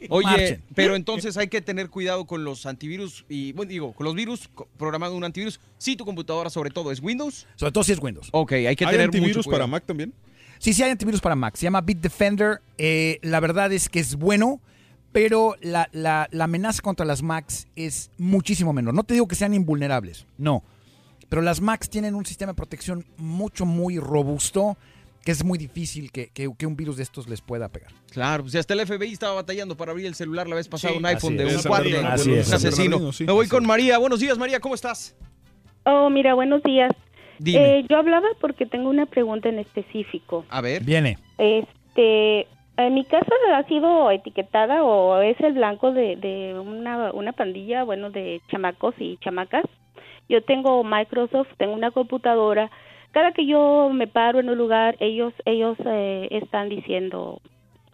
Oye, 0.09 0.25
Marchen. 0.25 0.63
pero 0.75 0.95
entonces 0.95 1.37
hay 1.37 1.47
que 1.47 1.61
tener 1.61 1.89
cuidado 1.89 2.25
con 2.25 2.43
los 2.43 2.65
antivirus 2.65 3.23
y, 3.29 3.53
bueno, 3.53 3.69
digo, 3.69 3.93
con 3.93 4.03
los 4.05 4.15
virus, 4.15 4.49
programando 4.77 5.15
un 5.15 5.23
antivirus. 5.23 5.59
Si 5.77 5.95
tu 5.95 6.03
computadora, 6.03 6.49
sobre 6.49 6.69
todo, 6.71 6.91
es 6.91 6.99
Windows. 7.01 7.47
Sobre 7.55 7.71
todo 7.71 7.83
si 7.85 7.93
es 7.93 7.99
Windows. 8.01 8.27
Ok, 8.33 8.51
hay 8.53 8.75
que 8.75 8.83
¿Hay 8.85 8.91
tener 8.91 9.05
antivirus 9.05 9.37
mucho 9.37 9.43
cuidado. 9.45 9.59
para 9.61 9.67
Mac 9.67 9.85
también? 9.85 10.13
Sí, 10.59 10.73
sí 10.73 10.83
hay 10.83 10.91
antivirus 10.91 11.21
para 11.21 11.35
Mac. 11.35 11.55
Se 11.55 11.63
llama 11.63 11.81
Bitdefender. 11.81 12.61
Eh, 12.77 13.19
la 13.21 13.39
verdad 13.39 13.71
es 13.73 13.89
que 13.89 13.99
es 13.99 14.15
bueno, 14.15 14.61
pero 15.11 15.55
la, 15.61 15.89
la- 15.91 16.27
la 16.31 16.43
amenaza 16.45 16.81
contra 16.81 17.05
las 17.05 17.21
Macs 17.21 17.67
es 17.75 18.11
muchísimo 18.17 18.73
menor. 18.73 18.93
No 18.93 19.03
te 19.03 19.13
digo 19.13 19.27
que 19.27 19.35
sean 19.35 19.53
invulnerables, 19.53 20.25
no. 20.37 20.63
Pero 21.29 21.41
las 21.41 21.61
Macs 21.61 21.89
tienen 21.89 22.15
un 22.15 22.25
sistema 22.25 22.51
de 22.51 22.55
protección 22.55 23.05
mucho, 23.17 23.65
muy 23.65 23.97
robusto, 23.99 24.77
que 25.25 25.31
es 25.31 25.43
muy 25.43 25.57
difícil 25.57 26.11
que, 26.11 26.27
que- 26.29 26.49
que 26.57 26.65
un 26.65 26.75
virus 26.75 26.97
de 26.97 27.03
estos 27.03 27.27
les 27.27 27.41
pueda 27.41 27.69
pegar. 27.69 27.91
Claro, 28.11 28.43
pues 28.43 28.55
hasta 28.55 28.73
el 28.73 28.81
FBI 28.85 29.11
estaba 29.13 29.33
batallando 29.35 29.75
para 29.75 29.91
abrir 29.91 30.05
el 30.05 30.15
celular 30.15 30.47
la 30.47 30.55
vez 30.55 30.67
pasada, 30.67 30.93
Sí, 30.93 30.99
un 30.99 31.05
iPhone 31.05 31.37
de 31.37 31.45
un 31.55 31.61
cuate, 31.63 31.99
un 31.99 32.05
asesino. 32.53 33.11
Me 33.21 33.31
voy 33.33 33.47
con 33.47 33.65
María. 33.65 33.97
Buenos 33.97 34.19
días, 34.19 34.37
María, 34.37 34.59
¿cómo 34.59 34.75
estás? 34.75 35.15
Oh, 35.85 36.09
mira, 36.09 36.33
buenos 36.33 36.61
días. 36.63 36.91
Dime. 37.39 37.79
Eh, 37.79 37.85
yo 37.89 37.97
hablaba 37.97 38.27
porque 38.39 38.65
tengo 38.65 38.89
una 38.89 39.05
pregunta 39.05 39.49
en 39.49 39.59
específico. 39.59 40.45
A 40.49 40.61
ver. 40.61 40.83
Viene. 40.83 41.17
Este, 41.37 42.47
en 42.77 42.93
mi 42.93 43.05
casa 43.05 43.31
ha 43.53 43.63
sido 43.63 44.09
etiquetada 44.11 44.83
o 44.83 45.21
es 45.21 45.39
el 45.41 45.53
blanco 45.53 45.91
de, 45.91 46.15
de 46.15 46.59
una, 46.59 47.11
una 47.11 47.31
pandilla, 47.33 47.83
bueno, 47.83 48.09
de 48.09 48.41
chamacos 48.49 48.95
y 48.99 49.17
chamacas. 49.17 49.65
Yo 50.29 50.43
tengo 50.43 50.83
Microsoft, 50.83 51.49
tengo 51.57 51.73
una 51.73 51.91
computadora. 51.91 52.71
Cada 53.11 53.31
que 53.31 53.45
yo 53.45 53.91
me 53.93 54.07
paro 54.07 54.39
en 54.39 54.49
un 54.49 54.57
lugar, 54.57 54.95
ellos 54.99 55.33
ellos 55.45 55.77
eh, 55.85 56.27
están 56.31 56.69
diciendo, 56.69 57.41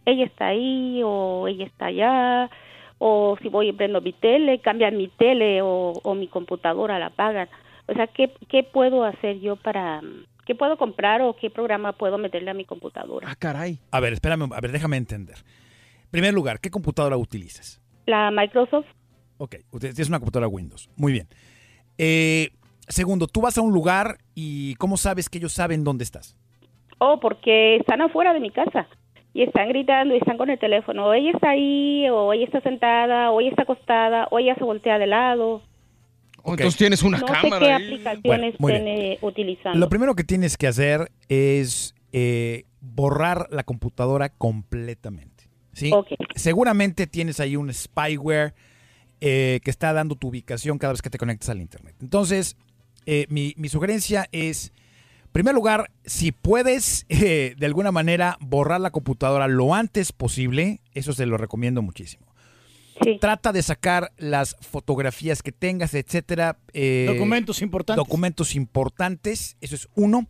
ella 0.06 0.24
está 0.24 0.48
ahí 0.48 1.02
o 1.04 1.48
ella 1.48 1.66
está 1.66 1.88
allá, 1.88 2.50
o 3.00 3.38
si 3.42 3.50
voy 3.50 3.70
y 3.70 3.74
prendo 3.74 4.00
mi 4.00 4.14
tele, 4.14 4.60
cambian 4.60 4.96
mi 4.96 5.08
tele 5.08 5.62
o, 5.62 5.94
o 6.04 6.16
mi 6.16 6.28
computadora, 6.28 7.00
la 7.00 7.08
apagan. 7.08 7.50
O 7.90 7.94
sea, 7.94 8.08
¿qué, 8.08 8.32
¿qué 8.48 8.64
puedo 8.64 9.04
hacer 9.04 9.40
yo 9.40 9.56
para, 9.56 10.02
qué 10.46 10.56
puedo 10.56 10.78
comprar 10.78 11.22
o 11.22 11.36
qué 11.36 11.50
programa 11.50 11.94
puedo 11.94 12.18
meterle 12.18 12.52
a 12.52 12.54
mi 12.54 12.66
computadora? 12.66 13.28
Ah, 13.30 13.36
caray. 13.36 13.80
A 13.92 14.00
ver, 14.00 14.14
espérame, 14.14 14.52
a 14.54 14.62
ver, 14.62 14.72
déjame 14.72 14.98
entender. 14.98 15.38
En 16.04 16.12
primer 16.12 16.34
lugar, 16.34 16.60
¿qué 16.60 16.70
computadora 16.70 17.18
utilizas? 17.18 17.82
La 18.06 18.32
Microsoft, 18.32 18.88
Ok, 19.42 19.56
usted 19.72 19.94
tienes 19.94 20.10
una 20.10 20.20
computadora 20.20 20.50
Windows. 20.50 20.90
Muy 20.98 21.14
bien. 21.14 21.28
Eh, 21.98 22.50
segundo, 22.90 23.26
tú 23.26 23.40
vas 23.40 23.58
a 23.58 23.62
un 23.62 23.72
lugar 23.74 24.18
y 24.36 24.76
¿cómo 24.76 24.98
sabes 24.98 25.30
que 25.30 25.38
ellos 25.38 25.54
saben 25.54 25.84
dónde 25.86 26.04
estás? 26.04 26.36
oh, 27.02 27.20
porque 27.22 27.78
están 27.78 28.02
afuera 28.02 28.34
de 28.34 28.42
mi 28.42 28.50
casa 28.52 28.90
y 29.34 29.44
están 29.44 29.70
gritando 29.70 30.14
y 30.14 30.18
están 30.18 30.38
con 30.38 30.50
el 30.50 30.60
teléfono. 30.60 31.06
O 31.08 31.14
ella 31.14 31.32
está 31.32 31.52
ahí, 31.52 32.10
o 32.10 32.34
ella 32.34 32.44
está 32.44 32.60
sentada, 32.60 33.32
o 33.32 33.40
ella 33.40 33.52
está 33.52 33.62
acostada, 33.64 34.28
o 34.32 34.40
ella 34.40 34.56
se 34.56 34.66
voltea 34.66 35.00
de 35.00 35.08
lado. 35.08 35.62
Entonces 36.46 36.76
tienes 36.76 37.04
una 37.04 37.20
no 37.20 37.26
cámara 37.26 37.60
sé 37.60 37.66
qué 37.66 37.72
ahí. 37.72 37.84
aplicaciones 37.86 38.56
Bueno, 38.60 38.78
estén 38.78 39.18
utilizando. 39.22 39.80
Lo 39.80 39.90
primero 39.90 40.16
que 40.16 40.24
tienes 40.24 40.58
que 40.58 40.68
hacer 40.68 41.12
es 41.28 41.96
eh, 42.12 42.66
borrar 42.82 43.48
la 43.52 43.64
computadora 43.64 44.30
completamente. 44.30 45.50
¿sí? 45.74 45.92
Seguramente 46.36 47.08
tienes 47.08 47.40
ahí 47.40 47.56
un 47.56 47.74
spyware 47.74 48.54
eh, 49.22 49.60
que 49.64 49.70
está 49.70 49.92
dando 49.94 50.16
tu 50.16 50.30
ubicación 50.30 50.78
cada 50.78 50.94
vez 50.94 51.02
que 51.02 51.10
te 51.10 51.18
conectas 51.18 51.50
al 51.50 51.62
Internet. 51.62 51.96
Entonces, 52.02 52.56
eh, 53.06 53.26
mi, 53.30 53.54
mi 53.58 53.70
sugerencia 53.70 54.28
es 54.32 54.72
En 55.26 55.32
primer 55.32 55.54
lugar, 55.54 55.92
si 56.06 56.32
puedes 56.32 57.06
eh, 57.10 57.56
de 57.58 57.66
alguna 57.66 57.92
manera 57.92 58.38
borrar 58.40 58.82
la 58.82 58.92
computadora 58.92 59.48
lo 59.48 59.74
antes 59.76 60.12
posible, 60.12 60.80
eso 60.94 61.14
se 61.14 61.26
lo 61.26 61.38
recomiendo 61.38 61.82
muchísimo. 61.82 62.29
Trata 63.20 63.52
de 63.52 63.64
sacar 63.64 64.12
las 64.18 64.56
fotografías 64.62 65.42
que 65.42 65.52
tengas, 65.52 65.94
etcétera. 65.94 66.58
eh, 66.74 67.06
Documentos 67.08 67.62
importantes. 67.62 68.04
Documentos 68.06 68.56
importantes, 68.56 69.58
eso 69.62 69.76
es 69.76 69.88
uno. 69.96 70.28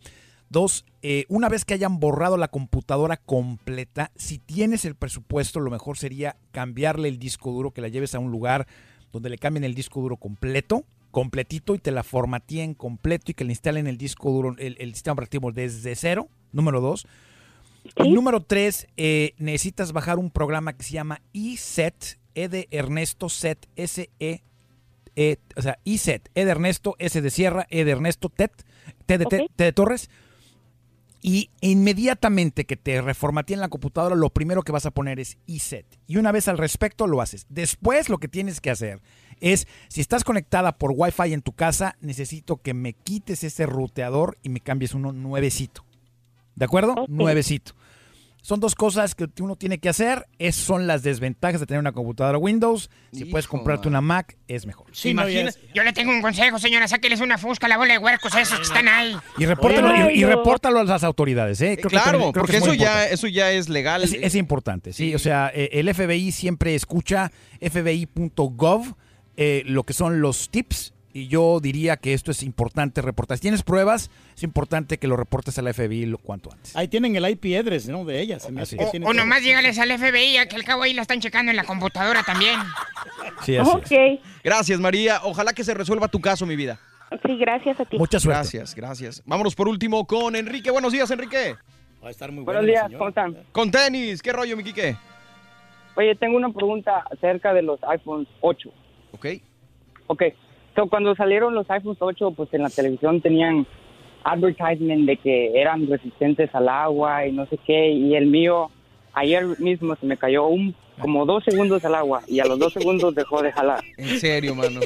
Dos, 0.48 0.84
eh, 1.02 1.26
una 1.28 1.48
vez 1.48 1.64
que 1.64 1.74
hayan 1.74 2.00
borrado 2.00 2.36
la 2.36 2.48
computadora 2.48 3.16
completa, 3.16 4.10
si 4.16 4.38
tienes 4.38 4.84
el 4.84 4.96
presupuesto, 4.96 5.60
lo 5.60 5.70
mejor 5.70 5.96
sería 5.96 6.36
cambiarle 6.50 7.08
el 7.08 7.18
disco 7.18 7.52
duro, 7.52 7.70
que 7.70 7.80
la 7.80 7.88
lleves 7.88 8.14
a 8.14 8.18
un 8.18 8.32
lugar 8.32 8.66
donde 9.12 9.30
le 9.30 9.38
cambien 9.38 9.64
el 9.64 9.74
disco 9.74 10.00
duro 10.00 10.16
completo, 10.16 10.84
completito, 11.12 11.74
y 11.74 11.78
te 11.78 11.92
la 11.92 12.02
formateen 12.02 12.74
completo 12.74 13.30
y 13.30 13.34
que 13.34 13.44
le 13.44 13.52
instalen 13.52 13.86
el 13.86 13.96
disco 13.96 14.30
duro, 14.30 14.54
el, 14.58 14.76
el 14.78 14.94
sistema 14.94 15.14
operativo 15.14 15.52
desde 15.52 15.94
cero. 15.94 16.28
Número 16.52 16.80
dos. 16.80 17.06
Y 17.96 18.10
número 18.10 18.42
tres, 18.42 18.88
eh, 18.96 19.34
necesitas 19.38 19.92
bajar 19.92 20.18
un 20.18 20.30
programa 20.30 20.72
que 20.74 20.82
se 20.82 20.92
llama 20.92 21.22
ESET, 21.32 22.18
E 22.34 22.48
de 22.48 22.68
Ernesto 22.70 23.28
Set, 23.28 23.68
S-E, 23.76 24.42
E, 25.16 25.38
o 25.56 25.62
sea, 25.62 25.78
ESET, 25.84 26.30
E 26.34 26.44
de 26.44 26.50
Ernesto, 26.50 26.94
S 26.98 27.20
de 27.20 27.30
Sierra, 27.30 27.66
E 27.70 27.84
de 27.84 27.90
Ernesto, 27.90 28.28
TET, 28.28 28.52
T 29.06 29.18
de, 29.18 29.26
T- 29.26 29.46
de 29.56 29.72
Torres. 29.72 30.08
Y 31.22 31.50
inmediatamente 31.60 32.64
que 32.64 32.76
te 32.76 33.02
reformateen 33.02 33.60
la 33.60 33.68
computadora, 33.68 34.14
lo 34.16 34.30
primero 34.30 34.62
que 34.62 34.72
vas 34.72 34.86
a 34.86 34.90
poner 34.90 35.20
es 35.20 35.36
ESET. 35.46 35.84
Y 36.06 36.16
una 36.16 36.32
vez 36.32 36.48
al 36.48 36.56
respecto 36.56 37.06
lo 37.06 37.20
haces. 37.20 37.44
Después 37.50 38.08
lo 38.08 38.16
que 38.16 38.28
tienes 38.28 38.62
que 38.62 38.70
hacer 38.70 39.00
es, 39.40 39.66
si 39.88 40.00
estás 40.00 40.24
conectada 40.24 40.78
por 40.78 40.92
Wi-Fi 40.96 41.34
en 41.34 41.42
tu 41.42 41.52
casa, 41.52 41.96
necesito 42.00 42.56
que 42.56 42.72
me 42.72 42.94
quites 42.94 43.44
ese 43.44 43.66
ruteador 43.66 44.38
y 44.42 44.48
me 44.48 44.60
cambies 44.60 44.94
uno 44.94 45.12
nuevecito. 45.12 45.84
¿De 46.54 46.64
acuerdo? 46.64 46.94
Nuevecito. 47.08 47.72
Son 48.42 48.58
dos 48.60 48.74
cosas 48.74 49.14
que 49.14 49.28
uno 49.40 49.56
tiene 49.56 49.78
que 49.78 49.88
hacer. 49.88 50.26
Esas 50.38 50.64
son 50.64 50.86
las 50.86 51.02
desventajas 51.02 51.60
de 51.60 51.66
tener 51.66 51.78
una 51.80 51.92
computadora 51.92 52.38
Windows. 52.38 52.90
Si 53.12 53.24
puedes 53.26 53.46
comprarte 53.46 53.86
una 53.88 54.00
Mac, 54.00 54.36
es 54.48 54.66
mejor. 54.66 54.86
Imagina- 55.04 55.50
Yo 55.74 55.82
le 55.82 55.92
tengo 55.92 56.10
un 56.12 56.22
consejo, 56.22 56.58
señora. 56.58 56.88
Sáqueles 56.88 57.20
una 57.20 57.36
fusca 57.38 57.66
a 57.66 57.68
la 57.68 57.76
bola 57.76 57.92
de 57.94 57.98
huercos 57.98 58.34
esos 58.34 58.56
que 58.58 58.64
están 58.64 58.88
ahí. 58.88 59.16
Y 59.38 59.46
repórtalo, 59.46 60.10
y, 60.10 60.20
y 60.20 60.24
repórtalo 60.24 60.80
a 60.80 60.84
las 60.84 61.04
autoridades, 61.04 61.60
¿eh? 61.60 61.76
Creo 61.78 61.90
claro, 61.90 62.10
también- 62.12 62.32
creo 62.32 62.44
que 62.44 62.52
porque 62.52 62.56
es 62.56 62.62
eso 62.62 62.74
ya, 62.74 63.06
eso 63.08 63.26
ya 63.26 63.50
es 63.52 63.68
legal. 63.68 64.02
Es, 64.02 64.12
es 64.14 64.34
importante, 64.34 64.92
sí. 64.92 65.14
O 65.14 65.18
sea, 65.18 65.50
eh, 65.54 65.68
el 65.72 65.92
FBI 65.94 66.32
siempre 66.32 66.74
escucha 66.74 67.30
fbi.gov 67.60 68.94
eh, 69.36 69.62
lo 69.66 69.84
que 69.84 69.92
son 69.92 70.20
los 70.20 70.50
tips. 70.50 70.92
Y 71.12 71.26
yo 71.26 71.58
diría 71.60 71.96
que 71.96 72.12
esto 72.14 72.30
es 72.30 72.42
importante 72.44 73.02
reportar. 73.02 73.36
Si 73.36 73.42
tienes 73.42 73.64
pruebas, 73.64 74.10
es 74.36 74.42
importante 74.44 74.98
que 74.98 75.08
lo 75.08 75.16
reportes 75.16 75.58
a 75.58 75.62
la 75.62 75.72
FBI 75.72 76.06
lo 76.06 76.18
cuanto 76.18 76.52
antes. 76.52 76.76
Ahí 76.76 76.86
tienen 76.86 77.16
el 77.16 77.28
IP 77.28 77.46
address, 77.58 77.88
¿no? 77.88 78.04
De 78.04 78.20
ellas. 78.20 78.42
Se 78.44 78.52
me 78.52 78.62
hace 78.62 78.76
que 78.76 78.84
tienen 78.86 79.08
O 79.08 79.12
todo. 79.12 79.20
nomás 79.20 79.42
dígales 79.42 79.76
al 79.80 79.90
FBI, 79.98 80.36
a 80.36 80.46
que 80.46 80.54
al 80.54 80.62
cabo 80.62 80.84
ahí 80.84 80.92
la 80.92 81.02
están 81.02 81.20
checando 81.20 81.50
en 81.50 81.56
la 81.56 81.64
computadora 81.64 82.22
también. 82.22 82.58
Sí, 83.44 83.56
Ok. 83.58 84.20
Gracias, 84.44 84.78
María. 84.80 85.20
Ojalá 85.24 85.52
que 85.54 85.64
se 85.64 85.72
resuelva 85.72 86.08
tu 86.08 86.20
caso, 86.20 86.44
mi 86.44 86.56
vida. 86.56 86.78
Sí, 87.26 87.36
gracias 87.38 87.80
a 87.80 87.84
ti. 87.86 87.96
Gracias, 87.98 88.74
gracias. 88.74 89.22
Vámonos 89.24 89.54
por 89.54 89.66
último 89.66 90.06
con 90.06 90.36
Enrique. 90.36 90.70
Buenos 90.70 90.92
días, 90.92 91.10
Enrique. 91.10 91.56
Va 92.04 92.08
a 92.08 92.10
estar 92.10 92.30
muy 92.30 92.44
Buenos 92.44 92.66
días, 92.66 92.86
¿cómo 92.96 93.08
están? 93.08 93.36
Con 93.52 93.70
tenis. 93.70 94.20
¿Qué 94.22 94.32
rollo, 94.32 94.56
mi 94.56 94.62
Quique? 94.64 94.96
Oye, 95.96 96.14
tengo 96.16 96.36
una 96.36 96.50
pregunta 96.50 97.02
acerca 97.10 97.52
de 97.52 97.62
los 97.62 97.80
iPhones 97.84 98.28
8. 98.42 98.70
Ok. 99.12 99.26
Ok, 100.06 100.22
so, 100.76 100.86
cuando 100.88 101.14
salieron 101.14 101.54
los 101.54 101.68
iPhones 101.70 101.98
8, 102.00 102.32
pues 102.32 102.52
en 102.54 102.62
la 102.62 102.70
televisión 102.70 103.20
tenían 103.20 103.66
advertisement 104.24 105.06
de 105.06 105.16
que 105.16 105.58
eran 105.60 105.88
resistentes 105.88 106.54
al 106.54 106.68
agua 106.68 107.26
y 107.26 107.32
no 107.32 107.46
sé 107.46 107.58
qué, 107.66 107.90
y 107.90 108.14
el 108.14 108.26
mío 108.26 108.70
ayer 109.14 109.44
mismo 109.58 109.96
se 109.96 110.06
me 110.06 110.16
cayó 110.16 110.46
un 110.46 110.74
como 111.00 111.24
dos 111.24 111.42
segundos 111.44 111.82
al 111.86 111.94
agua 111.94 112.20
y 112.28 112.40
a 112.40 112.44
los 112.44 112.58
dos 112.58 112.72
segundos 112.74 113.14
dejó 113.14 113.42
de 113.42 113.50
jalar. 113.52 113.82
En 113.96 114.20
serio, 114.20 114.54
mano. 114.54 114.80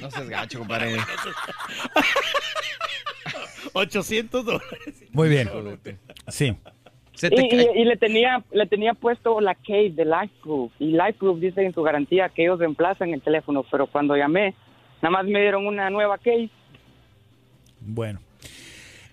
No 0.00 0.10
seas 0.10 0.28
gacho, 0.28 0.58
compadre. 0.60 0.96
800 3.72 4.44
dólares. 4.44 5.04
Muy 5.12 5.28
bien. 5.28 5.48
Sí. 6.28 6.54
Y, 7.22 7.56
y- 7.56 7.80
y 7.80 7.84
le 7.84 7.96
tenía 7.96 8.44
le 8.52 8.66
tenía 8.66 8.92
puesto 8.92 9.40
la 9.40 9.54
case 9.54 9.90
de 9.90 10.04
LifeProof 10.04 10.70
y 10.78 10.88
LifeProof 10.92 11.38
dice 11.40 11.62
en 11.64 11.72
su 11.72 11.82
garantía 11.82 12.28
que 12.28 12.42
ellos 12.42 12.58
reemplazan 12.58 13.10
el 13.14 13.22
teléfono, 13.22 13.64
pero 13.70 13.86
cuando 13.86 14.16
llamé 14.16 14.54
nada 15.02 15.10
más 15.10 15.24
me 15.26 15.40
dieron 15.40 15.66
una 15.66 15.90
nueva 15.90 16.18
case. 16.18 16.50
Bueno. 17.80 18.20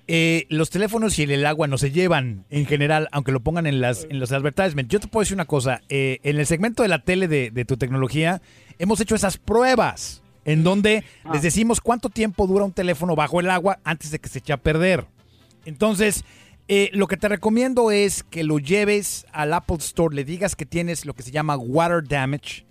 Eh, 0.08 0.48
los 0.50 0.70
teléfonos 0.70 1.18
y 1.18 1.24
el 1.24 1.46
agua 1.46 1.68
no 1.68 1.78
se 1.78 1.92
llevan 1.92 2.44
en 2.50 2.66
general, 2.66 3.08
aunque 3.14 3.32
lo 3.32 3.40
pongan 3.40 3.66
en 3.66 3.80
las 3.80 4.06
en 4.10 4.20
los 4.20 4.34
advertisements. 4.34 4.92
Yo 4.92 5.00
te 5.00 5.08
puedo 5.08 5.22
decir 5.22 5.36
una 5.36 5.46
cosa. 5.46 5.82
eh, 5.88 6.20
en 6.24 6.38
el 6.38 6.46
segmento 6.46 6.84
de 6.84 6.90
la 6.90 7.00
tele 7.00 7.28
de, 7.30 7.52
de 7.52 7.66
tu 7.66 7.78
tecnología, 7.78 8.42
hemos 8.80 9.00
hecho 9.00 9.16
esas 9.16 9.38
pruebas 9.38 10.22
en 10.44 10.64
donde 10.64 11.06
les 11.32 11.42
decimos 11.42 11.80
cuánto 11.80 12.10
tiempo 12.10 12.48
dura 12.48 12.66
un 12.66 12.74
teléfono 12.74 13.16
bajo 13.16 13.40
el 13.40 13.50
agua 13.50 13.80
antes 13.86 14.12
de 14.12 14.20
que 14.20 14.28
se 14.28 14.40
eche 14.40 14.52
a 14.52 14.58
perder. 14.58 15.06
Entonces, 15.64 16.26
eh, 16.68 16.90
lo 16.92 17.08
que 17.08 17.16
te 17.16 17.30
recomiendo 17.30 17.90
es 17.92 18.24
que 18.24 18.44
lo 18.44 18.60
lleves 18.60 19.26
al 19.32 19.54
Apple 19.54 19.78
Store, 19.78 20.14
le 20.14 20.26
digas 20.26 20.58
que 20.58 20.66
tienes 20.66 21.06
lo 21.06 21.14
que 21.14 21.24
se 21.24 21.32
llama 21.32 21.56
water 21.56 22.06
damage, 22.06 22.66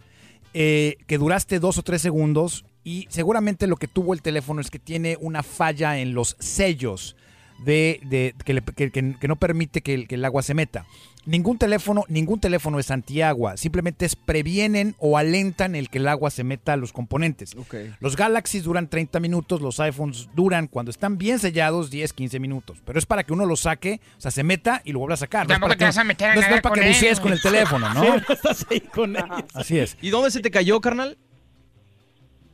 que 0.53 1.19
duraste 1.19 1.59
dos 1.61 1.79
o 1.79 1.83
tres 1.83 2.03
segundos 2.03 2.67
y 2.85 3.07
seguramente 3.11 3.67
lo 3.67 3.77
que 3.77 3.89
tuvo 3.89 4.15
el 4.15 4.23
teléfono 4.23 4.61
es 4.61 4.71
que 4.71 4.79
tiene 4.79 5.17
una 5.21 5.43
falla 5.43 5.99
en 5.99 6.15
los 6.15 6.37
sellos 6.41 7.17
de, 7.65 8.01
de- 8.05 8.35
que, 8.45 8.55
le- 8.55 8.63
que- 8.63 8.91
que- 8.91 9.15
que 9.21 9.29
no 9.29 9.37
permite 9.37 9.83
que 9.83 9.95
el, 9.95 10.09
que 10.09 10.17
el 10.17 10.25
agua 10.25 10.43
se 10.43 10.53
meta. 10.55 10.85
Ningún 11.25 11.57
teléfono, 11.57 12.03
ningún 12.09 12.41
teléfono 12.41 12.81
es 12.81 12.91
antiagua, 12.91 13.57
simplemente 13.57 14.05
es 14.05 14.17
previenen 14.17 14.97
o 14.99 15.17
alentan 15.17 15.77
el 15.77 15.89
que 15.89 15.99
el 15.99 16.09
agua 16.09 16.33
se 16.33 16.43
meta 16.43 16.73
a 16.73 16.77
los 16.77 16.93
componentes. 16.93 17.55
Los 18.01 18.17
Galaxies 18.17 18.65
duran 18.65 18.89
30 18.89 19.21
minutos, 19.21 19.61
los 19.63 19.79
iPhones 19.79 20.29
duran, 20.35 20.67
cuando 20.67 20.91
están 20.91 21.19
bien 21.19 21.39
sellados, 21.39 21.93
10, 21.93 22.13
15 22.13 22.41
minutos. 22.41 22.79
Pero 22.85 22.99
es 22.99 23.07
para 23.07 23.23
que 23.23 23.33
uno 23.33 23.47
lo 23.47 23.55
saque, 23.55 24.01
o 24.19 24.21
sea, 24.21 24.33
se 24.33 24.43
meta 24.43 24.83
y 24.85 24.91
lo 24.91 24.99
vuelva 24.99 25.15
a 25.15 25.19
sacar. 25.19 25.47
No 25.47 25.55
es 25.55 25.61
Tampoco 25.61 25.69
para 25.69 25.75
te 25.77 25.79
que, 25.79 25.85
vas 25.85 25.99
a 25.99 26.03
meter 26.05 26.31
a 26.31 26.35
no 26.35 26.41
es 26.41 26.47
para 26.49 26.61
que 26.75 26.81
con 26.81 26.89
bucees 26.89 27.21
güey. 27.21 27.23
con 27.23 27.33
el 27.35 27.41
teléfono, 27.43 27.95
¿no? 27.95 28.03
Sí, 28.03 28.09
no 28.29 28.35
estás 28.35 28.67
ahí 28.69 28.81
con 28.81 29.15
ellos. 29.17 29.45
Así 29.55 29.79
es. 29.79 29.97
¿Y 30.03 30.11
dónde 30.11 30.33
se 30.33 30.41
te 30.41 30.51
cayó, 30.51 30.81
carnal? 30.81 31.17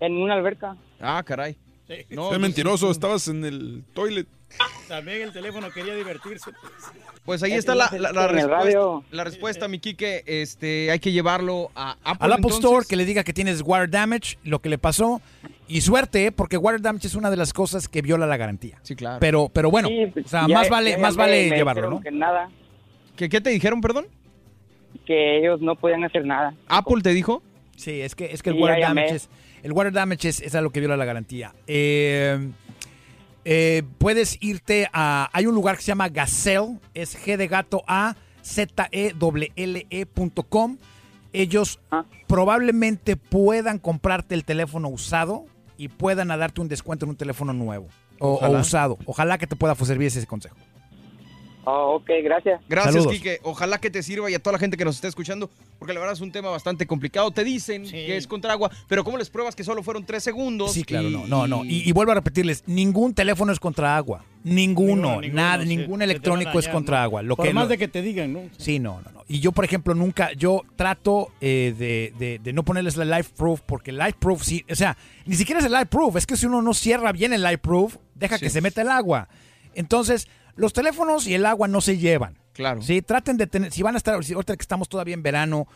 En 0.00 0.14
una 0.16 0.34
alberca. 0.34 0.76
Ah, 1.00 1.22
caray. 1.24 1.56
No, 2.10 2.28
Qué 2.30 2.38
mentiroso, 2.38 2.90
estabas 2.90 3.28
en 3.28 3.44
el 3.44 3.82
toilet. 3.94 4.26
También 4.88 5.22
el 5.22 5.32
teléfono 5.32 5.70
quería 5.70 5.94
divertirse. 5.94 6.50
Pues 7.24 7.42
ahí 7.42 7.52
Es 7.52 7.58
está 7.60 7.74
la, 7.74 7.90
la- 7.98 8.28
respuesta. 8.28 8.46
radio. 8.48 9.04
La 9.10 9.24
respuesta, 9.24 9.68
mi 9.68 9.78
Quique, 9.78 10.22
este, 10.26 10.90
hay 10.90 10.98
que 10.98 11.12
llevarlo 11.12 11.70
a 11.74 11.92
Apple. 12.04 12.16
Al 12.20 12.32
Apple 12.32 12.34
entonces. 12.48 12.58
Store 12.64 12.86
que 12.88 12.96
le 12.96 13.04
diga 13.04 13.24
que 13.24 13.32
tienes 13.32 13.62
water 13.62 13.88
damage, 13.90 14.38
lo 14.44 14.60
que 14.60 14.68
le 14.68 14.78
pasó. 14.78 15.20
Y 15.66 15.80
suerte, 15.82 16.26
¿eh? 16.26 16.32
porque 16.32 16.56
water 16.56 16.80
damage 16.80 17.06
es 17.06 17.14
una 17.14 17.30
de 17.30 17.36
las 17.36 17.52
cosas 17.52 17.88
que 17.88 18.00
viola 18.02 18.26
la 18.26 18.36
garantía. 18.38 18.78
Sí, 18.82 18.94
claro. 18.94 19.18
Pero, 19.20 19.50
pero 19.52 19.70
bueno, 19.70 19.88
Sí, 19.88 20.06
pues, 20.12 20.26
o 20.26 20.28
sea, 20.28 20.46
ya- 20.46 20.54
más 20.54 20.68
vale, 20.70 20.90
ya 20.92 20.98
más 20.98 21.16
vale 21.16 21.48
me 21.50 21.56
llevarlo, 21.56 21.90
¿no? 21.90 22.00
Que 22.00 22.10
nada, 22.10 22.50
¿Qué, 23.16 23.28
qué 23.28 23.40
te 23.40 23.50
dijeron, 23.50 23.80
perdón? 23.80 24.06
que 25.06 25.38
ellos 25.38 25.60
no 25.62 25.74
podían 25.76 26.04
hacer 26.04 26.24
nada. 26.24 26.54
¿Apple 26.68 27.00
te 27.02 27.10
dijo? 27.14 27.42
Sí, 27.76 28.00
es 28.00 28.14
que, 28.14 28.26
es 28.32 28.42
que 28.42 28.50
el 28.50 28.56
Sí, 28.56 28.62
llamé. 28.62 28.80
damage 28.80 29.14
es, 29.14 29.28
el 29.62 29.72
water 29.72 29.92
damage 29.92 30.28
es, 30.28 30.40
es 30.40 30.54
algo 30.54 30.70
que 30.70 30.80
viola 30.80 30.96
la 30.96 31.04
garantía. 31.04 31.54
Eh, 31.66 32.50
eh, 33.44 33.82
puedes 33.98 34.36
irte 34.40 34.88
a. 34.92 35.30
Hay 35.32 35.46
un 35.46 35.54
lugar 35.54 35.76
que 35.76 35.82
se 35.82 35.88
llama 35.88 36.08
Gazelle, 36.08 36.78
es 36.94 37.16
G 37.18 37.36
de 37.36 37.48
gato 37.48 37.82
A, 37.86 38.16
Z 38.42 38.88
E 38.92 39.12
W 39.18 39.52
L 39.56 39.86
E 39.88 40.06
punto 40.06 40.42
com. 40.42 40.76
Ellos 41.32 41.78
Ah. 41.90 42.04
probablemente 42.26 43.16
puedan 43.16 43.78
comprarte 43.78 44.34
el 44.34 44.44
teléfono 44.44 44.88
usado 44.88 45.44
y 45.76 45.88
puedan 45.88 46.28
darte 46.28 46.60
un 46.60 46.68
descuento 46.68 47.04
en 47.04 47.10
un 47.10 47.16
teléfono 47.16 47.52
nuevo 47.52 47.88
o, 48.18 48.34
o 48.34 48.58
usado. 48.58 48.98
Ojalá 49.04 49.36
que 49.38 49.46
te 49.46 49.54
pueda 49.54 49.74
servir 49.74 50.08
ese 50.08 50.26
consejo. 50.26 50.56
Oh, 51.64 51.96
ok, 51.96 52.08
gracias. 52.24 52.60
Gracias, 52.68 52.94
Saludos. 52.94 53.12
Quique. 53.12 53.40
Ojalá 53.42 53.78
que 53.78 53.90
te 53.90 54.02
sirva 54.02 54.30
y 54.30 54.34
a 54.34 54.38
toda 54.38 54.52
la 54.54 54.58
gente 54.58 54.76
que 54.78 54.84
nos 54.86 54.94
está 54.94 55.06
escuchando, 55.08 55.50
porque 55.78 55.92
la 55.92 56.00
verdad 56.00 56.14
es 56.14 56.20
un 56.22 56.32
tema 56.32 56.48
bastante 56.48 56.86
complicado. 56.86 57.30
Te 57.30 57.44
dicen 57.44 57.82
que 57.84 58.16
es 58.16 58.26
contra 58.26 58.52
agua, 58.52 58.70
pero 58.88 59.04
¿cómo 59.04 59.18
les 59.18 59.28
pruebas 59.28 59.54
que 59.54 59.64
solo 59.64 59.82
fueron 59.82 60.06
tres 60.06 60.22
segundos? 60.24 60.72
Sí, 60.72 60.82
claro, 60.82 61.08
Y- 61.08 61.12
no, 61.12 61.26
no, 61.26 61.46
no. 61.46 61.64
Y, 61.66 61.86
y 61.86 61.92
vuelvo 61.92 62.12
a 62.12 62.14
repetirles, 62.14 62.64
ningún 62.66 63.12
teléfono 63.12 63.52
es 63.52 63.60
contra 63.60 63.96
agua. 63.96 64.24
Ninguno, 64.44 64.94
Ninguno, 64.94 65.20
ninguno, 65.20 65.42
nada, 65.42 65.62
sí, 65.64 65.68
ningún 65.68 66.00
electrónico 66.00 66.58
es 66.58 66.68
contra 66.68 66.98
¿no? 66.98 67.02
agua. 67.02 67.22
Lo 67.22 67.36
Por 67.36 67.44
que, 67.46 67.52
más 67.52 67.64
lo- 67.64 67.68
de 67.70 67.76
que 67.78 67.88
te 67.88 68.00
digan, 68.00 68.32
¿no? 68.32 68.42
Sí, 68.56 68.78
no, 68.78 69.00
no, 69.04 69.10
no. 69.12 69.24
Y 69.28 69.40
yo, 69.40 69.52
por 69.52 69.64
ejemplo, 69.66 69.94
nunca, 69.94 70.32
yo 70.32 70.62
trato 70.76 71.32
eh, 71.42 71.74
de, 71.76 72.14
de- 72.18 72.38
de 72.38 72.52
no 72.54 72.62
ponerles 72.64 72.96
la 72.96 73.04
Life 73.18 73.32
Proof, 73.36 73.60
porque 73.66 73.92
Life 73.92 74.14
Proof, 74.18 74.42
sí, 74.42 74.64
o 74.70 74.74
sea, 74.74 74.96
ni 75.26 75.34
siquiera 75.36 75.58
es 75.58 75.66
el 75.66 75.72
Life 75.72 75.86
Proof, 75.86 76.16
es 76.16 76.24
que 76.24 76.36
si 76.36 76.46
uno 76.46 76.62
no 76.62 76.72
cierra 76.72 77.12
bien 77.12 77.34
el 77.34 77.42
Life 77.42 77.58
Proof, 77.58 77.96
deja 78.14 78.38
que 78.38 78.48
se 78.48 78.62
meta 78.62 78.80
el 78.80 78.88
agua. 78.88 79.28
Entonces, 79.74 80.28
los 80.58 80.72
teléfonos 80.72 81.26
y 81.26 81.34
el 81.34 81.46
agua 81.46 81.68
no 81.68 81.80
se 81.80 81.98
llevan. 81.98 82.36
Claro. 82.52 82.82
Sí, 82.82 83.00
traten 83.00 83.36
de 83.36 83.46
tener, 83.46 83.70
si 83.70 83.82
van 83.82 83.94
a 83.94 83.98
estar, 83.98 84.22
si 84.24 84.34
ahorita 84.34 84.56
que 84.56 84.62
estamos 84.62 84.88
todavía 84.88 85.14
en 85.14 85.22
verano, 85.22 85.68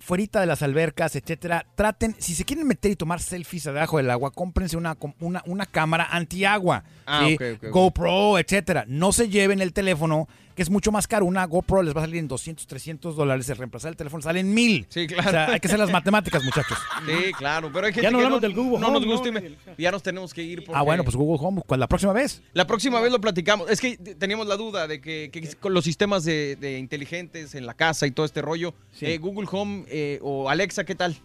fuerita 0.00 0.40
de 0.40 0.46
las 0.46 0.62
albercas, 0.62 1.14
etcétera, 1.14 1.66
traten, 1.76 2.16
si 2.18 2.34
se 2.34 2.44
quieren 2.44 2.66
meter 2.66 2.90
y 2.90 2.96
tomar 2.96 3.20
selfies 3.20 3.64
debajo 3.64 3.98
del 3.98 4.10
agua, 4.10 4.32
cómprense 4.32 4.76
una, 4.76 4.96
una, 5.20 5.42
una 5.46 5.66
cámara 5.66 6.08
antiagua. 6.10 6.82
Ah, 7.06 7.26
¿sí? 7.26 7.38
GoPro, 7.70 8.38
etcétera. 8.38 8.84
No 8.88 9.12
se 9.12 9.28
lleven 9.28 9.60
el 9.60 9.72
teléfono, 9.72 10.28
que 10.58 10.62
es 10.62 10.70
mucho 10.70 10.90
más 10.90 11.06
caro. 11.06 11.24
Una 11.24 11.44
GoPro 11.46 11.82
les 11.84 11.94
va 11.96 12.00
a 12.00 12.04
salir 12.04 12.18
en 12.18 12.26
200, 12.26 12.66
300 12.66 13.14
dólares. 13.16 13.48
El 13.48 13.56
reemplazar 13.56 13.90
el 13.92 13.96
teléfono 13.96 14.20
sale 14.22 14.40
en 14.40 14.52
1000. 14.52 14.86
Sí, 14.88 15.06
claro. 15.06 15.28
O 15.28 15.30
sea, 15.30 15.52
hay 15.52 15.60
que 15.60 15.68
hacer 15.68 15.78
las 15.78 15.90
matemáticas, 15.90 16.42
muchachos. 16.44 16.76
Sí, 17.06 17.32
claro, 17.32 17.70
pero 17.72 17.86
hay 17.86 17.92
gente 17.92 18.02
Ya 18.02 18.10
no 18.10 18.18
que 18.18 18.24
hablamos 18.24 18.42
no, 18.42 18.48
del 18.48 18.56
Google 18.56 18.80
no 18.80 18.90
nos 18.90 19.06
gusta 19.06 19.30
¿no? 19.30 19.38
y 19.38 19.42
me- 19.42 19.56
ya 19.78 19.90
nos 19.92 20.02
tenemos 20.02 20.34
que 20.34 20.42
ir. 20.42 20.58
Ah, 20.60 20.64
porque- 20.66 20.82
bueno, 20.84 21.04
pues 21.04 21.16
Google 21.16 21.38
Home, 21.46 21.62
¿cuál? 21.64 21.78
la 21.80 21.86
próxima 21.86 22.12
vez. 22.12 22.42
La 22.52 22.66
próxima 22.66 23.00
vez 23.00 23.12
lo 23.12 23.20
platicamos. 23.20 23.70
Es 23.70 23.80
que 23.80 23.96
teníamos 23.96 24.46
la 24.48 24.56
duda 24.56 24.86
de 24.88 25.00
que, 25.00 25.30
que 25.32 25.48
con 25.60 25.72
los 25.72 25.84
sistemas 25.84 26.24
de, 26.24 26.56
de 26.56 26.78
inteligentes 26.78 27.54
en 27.54 27.64
la 27.66 27.74
casa 27.74 28.06
y 28.06 28.10
todo 28.10 28.26
este 28.26 28.42
rollo, 28.42 28.74
eh, 29.00 29.18
Google 29.18 29.46
Home 29.52 29.84
eh, 29.88 30.18
o 30.22 30.50
Alexa, 30.50 30.84
¿qué 30.84 30.96
tal? 30.96 31.16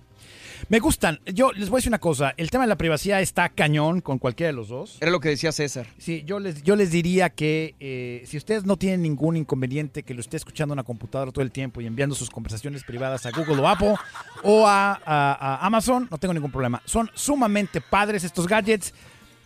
Me 0.70 0.80
gustan. 0.80 1.20
Yo 1.26 1.52
les 1.52 1.70
voy 1.70 1.78
a 1.78 1.80
decir 1.80 1.90
una 1.90 2.00
cosa. 2.00 2.34
El 2.38 2.50
tema 2.50 2.64
de 2.64 2.68
la 2.70 2.78
privacidad 2.78 3.22
está 3.22 3.50
cañón 3.50 4.02
con 4.02 4.18
cualquiera 4.18 4.48
de 4.48 4.54
los 4.54 4.70
dos. 4.70 4.98
Era 5.02 5.12
lo 5.12 5.20
que 5.20 5.30
decía 5.30 5.52
César. 5.52 5.88
Sí, 5.98 6.24
yo 6.26 6.40
les, 6.40 6.64
yo 6.64 6.76
les 6.76 6.90
diría 6.92 7.30
que 7.30 7.76
eh, 7.80 8.24
si 8.26 8.38
ustedes 8.38 8.66
no 8.66 8.78
tienen 8.78 9.02
ningún 9.02 9.36
inconveniente 9.38 10.04
que 10.04 10.14
lo 10.14 10.22
esté 10.22 10.38
escuchando 10.38 10.74
en 10.74 10.78
una 10.80 10.84
computadora 10.84 11.32
todo 11.32 11.44
el 11.44 11.52
tiempo 11.52 11.82
y 11.82 11.86
enviando 11.86 12.16
sus 12.16 12.30
conversaciones 12.30 12.84
privadas 12.84 13.26
a 13.26 13.32
Google 13.32 13.62
o 13.62 13.68
Apple 13.68 13.96
o 14.44 14.66
a, 14.68 14.94
a- 14.94 15.00
a 15.06 15.66
Amazon, 15.66 16.08
no 16.10 16.18
tengo 16.18 16.34
ningún 16.34 16.52
problema. 16.52 16.82
Son 16.86 17.10
sumamente 17.14 17.82
padres 17.82 18.24
estos 18.24 18.48
gadgets. 18.48 18.94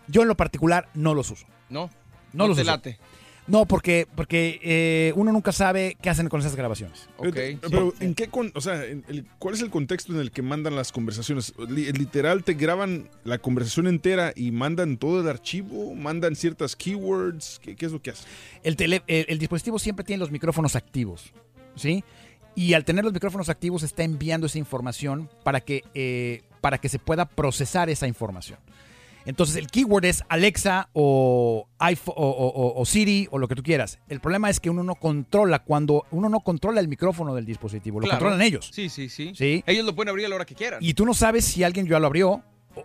Yo 0.08 0.22
en 0.22 0.28
lo 0.30 0.38
particular 0.38 0.88
no 0.94 1.14
los 1.14 1.30
uso. 1.32 1.46
¿No? 1.70 1.88
No, 2.34 2.44
No 2.44 2.48
los 2.48 2.58
te 2.58 2.62
uso. 2.64 2.72
late. 2.72 2.98
No, 3.48 3.66
porque, 3.66 4.08
porque 4.14 4.60
eh, 4.62 5.14
uno 5.16 5.32
nunca 5.32 5.54
sabe 5.54 5.96
qué 6.02 6.10
hacen 6.10 6.28
con 6.28 6.42
esas 6.42 6.56
grabaciones. 6.56 7.08
Pero, 7.18 7.60
pero, 7.62 7.94
¿en 8.02 8.14
qué 8.14 8.28
con- 8.28 8.52
o 8.54 8.60
sea, 8.60 8.84
en 8.86 9.06
el- 9.08 9.26
¿cuál 9.40 9.56
es 9.56 9.62
el 9.62 9.70
contexto 9.70 10.12
en 10.14 10.20
el 10.20 10.32
que 10.32 10.42
mandan 10.42 10.76
las 10.76 10.92
conversaciones? 10.92 11.54
Li- 11.70 11.92
Literal 11.94 12.44
te 12.44 12.56
graban 12.56 13.10
la 13.24 13.38
conversación 13.38 13.88
entera 13.88 14.34
y 14.36 14.52
mandan 14.52 14.98
todo 14.98 15.22
el 15.22 15.30
archivo, 15.30 15.96
mandan 15.96 16.36
ciertas 16.36 16.76
keywords, 16.76 17.60
¿qué, 17.64 17.76
qué 17.78 17.86
es 17.86 17.94
lo 17.94 18.02
que 18.02 18.10
hacen? 18.12 18.26
El, 18.64 18.76
tele- 18.76 19.04
el, 19.08 19.26
el 19.30 19.40
dispositivo 19.40 19.80
siempre 19.80 20.04
tiene 20.04 20.20
los 20.20 20.30
micrófonos 20.32 20.76
activos, 20.76 21.32
¿sí? 21.76 22.04
Y 22.54 22.74
al 22.74 22.84
tener 22.84 23.06
los 23.06 23.14
micrófonos 23.14 23.48
activos 23.50 23.82
está 23.84 24.04
enviando 24.04 24.48
esa 24.48 24.58
información 24.58 25.30
para 25.44 25.62
que, 25.62 25.84
eh, 25.94 26.42
para 26.60 26.80
que 26.80 26.90
se 26.90 27.00
pueda 27.00 27.26
procesar 27.26 27.90
esa 27.90 28.08
información. 28.08 28.60
Entonces 29.28 29.56
el 29.58 29.68
keyword 29.68 30.06
es 30.06 30.24
Alexa 30.30 30.90
o, 30.94 31.68
iPhone, 31.80 32.16
o, 32.18 32.74
o- 32.78 32.86
Siri 32.86 33.28
o 33.30 33.38
lo 33.38 33.48
que 33.48 33.56
tú 33.56 33.62
quieras. 33.62 34.00
El 34.10 34.20
problema 34.22 34.50
es 34.50 34.60
que 34.60 34.70
uno 34.70 34.84
no 34.84 34.96
controla 34.96 35.60
cuando 35.60 36.06
uno 36.12 36.30
no 36.30 36.40
controla 36.40 36.80
el 36.80 36.88
micrófono 36.88 37.36
del 37.36 37.46
dispositivo, 37.46 38.00
lo 38.00 38.06
Claro. 38.06 38.20
controlan 38.20 38.42
ellos. 38.42 38.70
Sí, 38.74 38.90
sí, 38.90 39.10
sí, 39.10 39.34
Sí. 39.36 39.64
Ellos 39.68 39.86
lo 39.86 39.94
pueden 39.96 40.10
abrir 40.10 40.26
a 40.26 40.30
la 40.30 40.36
hora 40.36 40.46
que 40.46 40.56
quieran. 40.56 40.80
Y 40.82 40.94
tú 40.94 41.06
no 41.06 41.14
sabes 41.14 41.46
si 41.46 41.64
alguien 41.64 41.86
ya 41.88 42.00
lo 42.00 42.08
abrió 42.08 42.42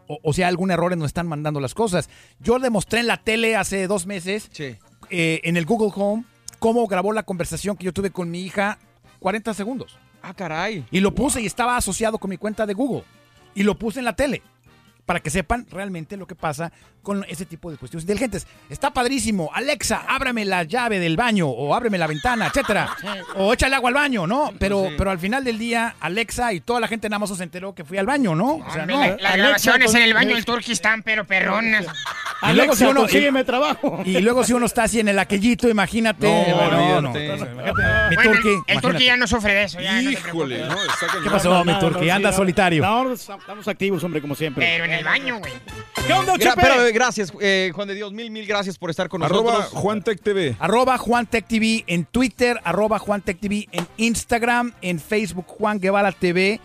o, 0.08 0.18
o- 0.22 0.32
hay 0.36 0.42
algún 0.42 0.70
error 0.70 0.92
en 0.92 0.98
donde 0.98 1.06
están 1.08 1.28
mandando 1.28 1.60
las 1.60 1.74
cosas. 1.74 2.10
Yo 2.40 2.58
demostré 2.58 3.00
en 3.00 3.06
la 3.06 3.18
tele 3.18 3.56
hace 3.56 3.86
dos 3.86 4.06
meses, 4.06 4.50
eh, 5.10 5.40
en 5.44 5.56
el 5.56 5.64
Google 5.64 5.92
Home, 5.94 6.24
cómo 6.58 6.86
grabó 6.86 7.12
la 7.12 7.22
conversación 7.22 7.76
que 7.76 7.84
yo 7.84 7.92
tuve 7.92 8.10
con 8.10 8.30
mi 8.30 8.40
hija 8.40 8.78
40 9.20 9.54
segundos. 9.54 9.96
Ah, 10.22 10.34
caray. 10.34 10.84
Y 10.90 11.00
lo 11.00 11.14
puse 11.14 11.40
y 11.40 11.46
estaba 11.46 11.76
asociado 11.76 12.18
con 12.18 12.30
mi 12.30 12.36
cuenta 12.36 12.66
de 12.66 12.74
Google. 12.74 13.04
Y 13.54 13.62
lo 13.64 13.78
puse 13.78 13.98
en 14.00 14.04
la 14.06 14.16
tele. 14.16 14.42
Para 15.06 15.18
que 15.20 15.30
sepan 15.30 15.66
realmente 15.70 16.16
lo 16.16 16.26
que 16.28 16.36
pasa 16.36 16.70
con 17.02 17.24
ese 17.28 17.44
tipo 17.44 17.68
de 17.68 17.72
dispositivos 17.74 18.04
inteligentes. 18.04 18.46
Está 18.70 18.92
padrísimo. 18.92 19.50
Alexa, 19.52 20.04
ábrame 20.06 20.44
la 20.44 20.62
llave 20.62 21.00
del 21.00 21.16
baño 21.16 21.48
o 21.48 21.74
ábreme 21.74 21.98
la 21.98 22.06
ventana, 22.06 22.46
etcétera. 22.46 22.88
O 23.34 23.52
echa 23.52 23.66
el 23.66 23.74
agua 23.74 23.88
al 23.88 23.94
baño, 23.94 24.28
¿no? 24.28 24.52
Pero, 24.60 24.88
pero 24.96 25.10
al 25.10 25.18
final 25.18 25.42
del 25.42 25.58
día, 25.58 25.96
Alexa 25.98 26.52
y 26.52 26.60
toda 26.60 26.78
la 26.78 26.86
gente 26.86 27.08
en 27.08 27.14
Amazon 27.14 27.36
se 27.36 27.42
enteró 27.42 27.74
que 27.74 27.84
fui 27.84 27.98
al 27.98 28.06
baño, 28.06 28.36
¿no? 28.36 28.54
O 28.64 28.70
sea, 28.72 28.86
no. 28.86 29.00
la- 29.00 29.16
las 29.16 29.36
grabaciones 29.36 29.92
en 29.94 30.02
el 30.02 30.14
baño 30.14 30.36
del 30.36 30.44
Turqui 30.44 30.70
están 30.70 31.02
pero 31.02 31.24
perronas. 31.26 31.84
Y 32.48 32.52
luego, 32.54 32.74
si 32.74 32.84
uno, 32.84 33.00
consígueme 33.00 33.44
trabajo. 33.44 34.02
y 34.04 34.18
luego 34.20 34.44
si 34.44 34.52
uno 34.52 34.66
está 34.66 34.84
así 34.84 34.98
en 35.00 35.08
el 35.08 35.18
aquellito, 35.18 35.68
imagínate. 35.68 36.26
No, 36.50 36.70
no, 36.70 37.00
no. 37.00 37.12
mi 37.12 38.14
Bueno, 38.14 38.32
Turqui, 38.32 38.48
el. 38.66 38.80
Turqui 38.80 39.04
ya 39.04 39.16
no 39.16 39.26
sufre 39.26 39.54
de 39.54 39.64
eso. 39.64 39.80
Ya, 39.80 40.00
Híjole, 40.02 40.64
no. 40.66 40.76
¿Qué 41.22 41.30
pasó, 41.30 41.64
mi 41.64 41.76
Turqui? 41.78 42.10
Anda 42.10 42.30
no, 42.30 42.36
solitario. 42.36 42.82
No, 42.82 43.12
estamos 43.12 43.66
activos, 43.68 44.02
hombre, 44.04 44.20
como 44.20 44.34
siempre. 44.34 44.66
Pero 44.66 44.84
en 44.84 44.91
el 44.92 45.04
baño, 45.04 45.38
güey. 45.38 45.52
¿Qué 46.06 46.12
onda, 46.12 46.34
Gra- 46.34 46.38
Chepe? 46.50 46.60
pero, 46.62 46.84
eh, 46.86 46.92
gracias, 46.92 47.32
eh, 47.40 47.70
Juan 47.74 47.86
de 47.88 47.94
Dios, 47.94 48.12
mil, 48.12 48.30
mil 48.30 48.46
gracias 48.46 48.76
por 48.78 48.90
estar 48.90 49.08
con 49.08 49.22
Arroba 49.22 49.52
nosotros. 49.58 49.80
Juan 49.82 50.02
Tech 50.02 50.20
TV. 50.20 50.56
Arroba 50.58 50.98
Juan 50.98 51.26
Tech 51.26 51.46
TV 51.46 51.84
en 51.86 52.04
Twitter, 52.04 52.60
arroba 52.64 52.98
Juan 52.98 53.22
Tech 53.22 53.38
TV 53.38 53.68
en 53.72 53.86
Instagram, 53.98 54.72
en 54.82 54.98
Facebook 54.98 55.46
Juan 55.46 55.78
Guevara 55.80 56.10
TV. 56.12 56.60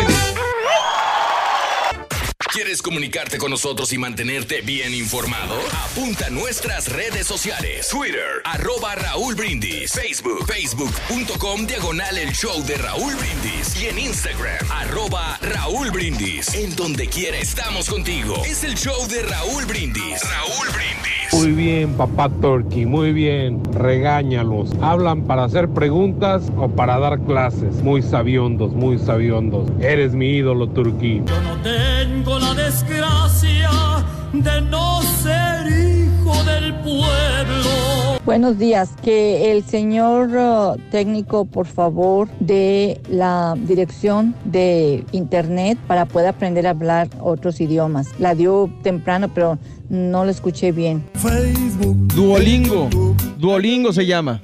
¿Quieres 2.52 2.82
comunicarte 2.82 3.38
con 3.38 3.52
nosotros 3.52 3.94
y 3.94 4.00
mantenerte 4.00 4.62
bien 4.62 4.92
informado? 4.96 5.54
Apunta 5.84 6.26
a 6.26 6.30
nuestras 6.32 6.92
redes 6.92 7.28
sociales. 7.28 7.88
Twitter, 7.90 8.42
arroba 8.44 8.96
Raúl 8.96 9.36
Brindis. 9.36 9.92
Facebook, 9.92 10.48
facebook.com, 10.48 11.68
diagonal 11.68 12.18
el 12.18 12.32
show 12.32 12.64
de 12.66 12.76
Raúl 12.78 13.14
Brindis. 13.16 13.80
Y 13.80 13.86
en 13.86 14.00
Instagram, 14.00 14.66
arroba 14.72 15.38
Raúl 15.44 15.92
Brindis. 15.92 16.56
En 16.56 16.76
donde 16.76 17.06
quiera 17.08 17.38
estamos 17.38 17.88
contigo. 17.88 18.42
Es 18.44 18.64
el 18.64 18.74
show 18.74 19.08
de 19.08 19.22
Raúl 19.22 19.66
Brindis. 19.66 20.20
Raúl 20.24 20.70
Brindis. 20.74 21.34
Muy 21.34 21.52
bien, 21.52 21.94
papá 21.94 22.30
Turkey, 22.42 22.88
muy 22.88 23.14
bien. 23.14 23.62
Regáñalos. 23.74 24.72
¿Hablan 24.82 25.28
para 25.28 25.44
hacer 25.44 25.70
preguntas 25.70 26.52
o 26.58 26.68
para 26.68 26.98
dar 26.98 27.20
clases? 27.22 27.76
Muy 27.84 28.02
sabiondos, 28.02 28.74
muy 28.74 28.98
sabiondos. 28.98 29.70
Eres 29.80 30.14
mi 30.14 30.38
ídolo, 30.38 30.68
Turkey. 30.70 31.22
Tengo 31.64 32.39
la 32.40 32.54
desgracia 32.54 33.70
de 34.34 34.62
no 34.62 35.02
ser 35.02 35.68
hijo 35.68 36.44
del 36.44 36.74
pueblo. 36.76 38.20
Buenos 38.26 38.58
días, 38.60 38.92
que 39.02 39.52
el 39.52 39.64
señor 39.64 40.30
uh, 40.30 40.78
técnico 40.92 41.46
por 41.46 41.66
favor 41.66 42.28
dé 42.40 43.02
la 43.10 43.56
dirección 43.58 44.36
de 44.46 45.04
internet 45.12 45.80
para 45.88 46.06
poder 46.06 46.28
aprender 46.28 46.68
a 46.68 46.72
hablar 46.72 47.10
otros 47.22 47.60
idiomas. 47.60 48.08
La 48.20 48.36
dio 48.36 48.70
temprano, 48.84 49.30
pero 49.34 49.58
no 49.90 50.26
lo 50.26 50.32
escuché 50.32 50.72
bien. 50.72 51.04
Duolingo. 52.16 52.90
Duolingo 53.38 53.94
se 53.94 54.06
llama. 54.06 54.42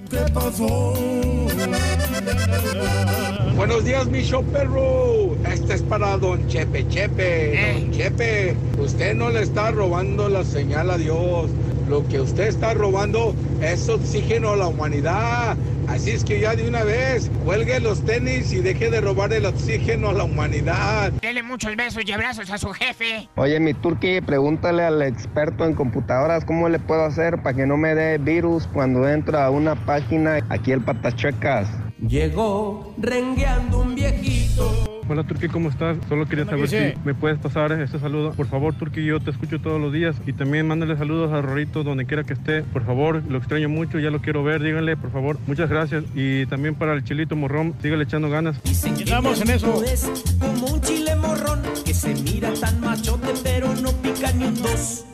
Buenos 3.56 3.86
días, 3.86 4.08
mi 4.08 4.22
show 4.22 4.44
perro. 4.44 5.25
Este 5.66 5.78
es 5.78 5.82
para 5.82 6.16
don 6.20 6.48
Chepe 6.48 6.88
Chepe. 6.90 7.74
Don 7.74 7.92
Chepe, 7.92 8.56
usted 8.78 9.16
no 9.16 9.32
le 9.32 9.42
está 9.42 9.72
robando 9.72 10.30
la 10.30 10.44
señal 10.44 10.92
a 10.92 10.98
Dios. 11.00 11.50
lo 11.90 12.08
que 12.08 12.22
usted 12.22 12.50
está 12.50 12.76
robando 12.76 13.34
es 13.64 13.90
oxígeno 13.90 14.52
a 14.52 14.58
la 14.58 14.68
humanidad. 14.68 15.58
Así 15.88 16.12
es 16.12 16.24
que 16.24 16.40
ya 16.40 16.56
de 16.56 16.68
una 16.68 16.84
vez, 16.84 17.32
cuelgue 17.44 17.80
los 17.80 18.06
tenis 18.06 18.54
y 18.54 18.58
deje 18.58 18.92
de 18.92 19.02
robar 19.02 19.34
el 19.34 19.48
oxígeno 19.48 20.10
a 20.10 20.14
la 20.14 20.26
humanidad. 20.26 21.12
Dele 21.14 21.42
muchos 21.42 21.76
besos 21.76 22.04
y 22.06 22.12
abrazos 22.12 22.52
a 22.52 22.60
su 22.60 22.70
jefe. 22.70 23.28
Oye, 23.36 23.60
mi 23.60 23.74
turqui, 23.74 24.22
pregúntale 24.22 24.84
al 24.84 25.02
experto 25.02 25.66
en 25.66 25.74
computadoras 25.74 26.46
cómo 26.46 26.70
le 26.70 26.78
puedo 26.78 27.04
hacer 27.04 27.42
para 27.42 27.56
que 27.56 27.66
no 27.66 27.76
me 27.76 27.96
dé 27.96 28.20
virus 28.20 28.68
cuando 28.68 29.10
entro 29.10 29.40
a 29.40 29.50
una 29.50 29.74
página 29.74 30.46
aquí 30.50 30.74
el 30.74 30.82
Patachecas. 30.82 31.68
Llegó 32.08 32.94
rengueando 33.00 33.80
un 33.80 33.96
viejito. 33.96 34.95
Hola 35.08 35.24
Turki, 35.24 35.48
¿cómo 35.50 35.70
estás? 35.70 35.98
Solo 36.10 36.26
quería 36.28 36.46
saber 36.46 36.68
si 36.68 36.78
me 37.06 37.14
puedes 37.14 37.38
pasar 37.38 37.72
este 37.74 38.00
saludo. 38.00 38.32
Por 38.32 38.48
favor, 38.48 38.74
Turki, 38.74 39.06
yo 39.06 39.20
te 39.20 39.30
escucho 39.30 39.60
todos 39.60 39.80
los 39.80 39.94
días 39.94 40.16
y 40.26 40.34
también 40.34 40.68
mándale 40.68 40.98
saludos 40.98 41.32
a 41.32 41.42
Rorito 41.42 41.84
donde 41.84 42.06
quiera 42.06 42.24
que 42.24 42.34
esté. 42.34 42.64
Por 42.64 42.84
favor, 42.86 43.22
lo 43.30 43.38
extraño 43.38 43.70
mucho, 43.70 44.00
ya 44.00 44.10
lo 44.10 44.20
quiero 44.20 44.44
ver, 44.44 44.64
díganle, 44.64 44.98
por 44.98 45.12
favor. 45.12 45.38
Muchas 45.46 45.70
gracias. 45.70 46.06
Y 46.16 46.48
también 46.48 46.74
para 46.74 46.94
el 46.94 47.04
Chilito 47.04 47.36
Morrón, 47.36 47.76
síguele 47.84 48.06
echando 48.06 48.32
ganas. 48.32 48.58
Estamos 48.66 49.42
en 49.42 49.52
eso. 49.52 49.84
Es 49.84 50.10
como 50.40 50.66
un 50.74 50.82
chile 50.82 51.16
morrón 51.16 51.62
que 51.86 51.94
se 51.94 52.16
mira 52.16 52.52
tan 52.54 52.80
machote 52.80 53.34
pero 53.44 53.74
no 53.76 53.92
pica 54.02 54.32
ni 54.32 54.46
un 54.46 54.56
dos. 54.56 55.06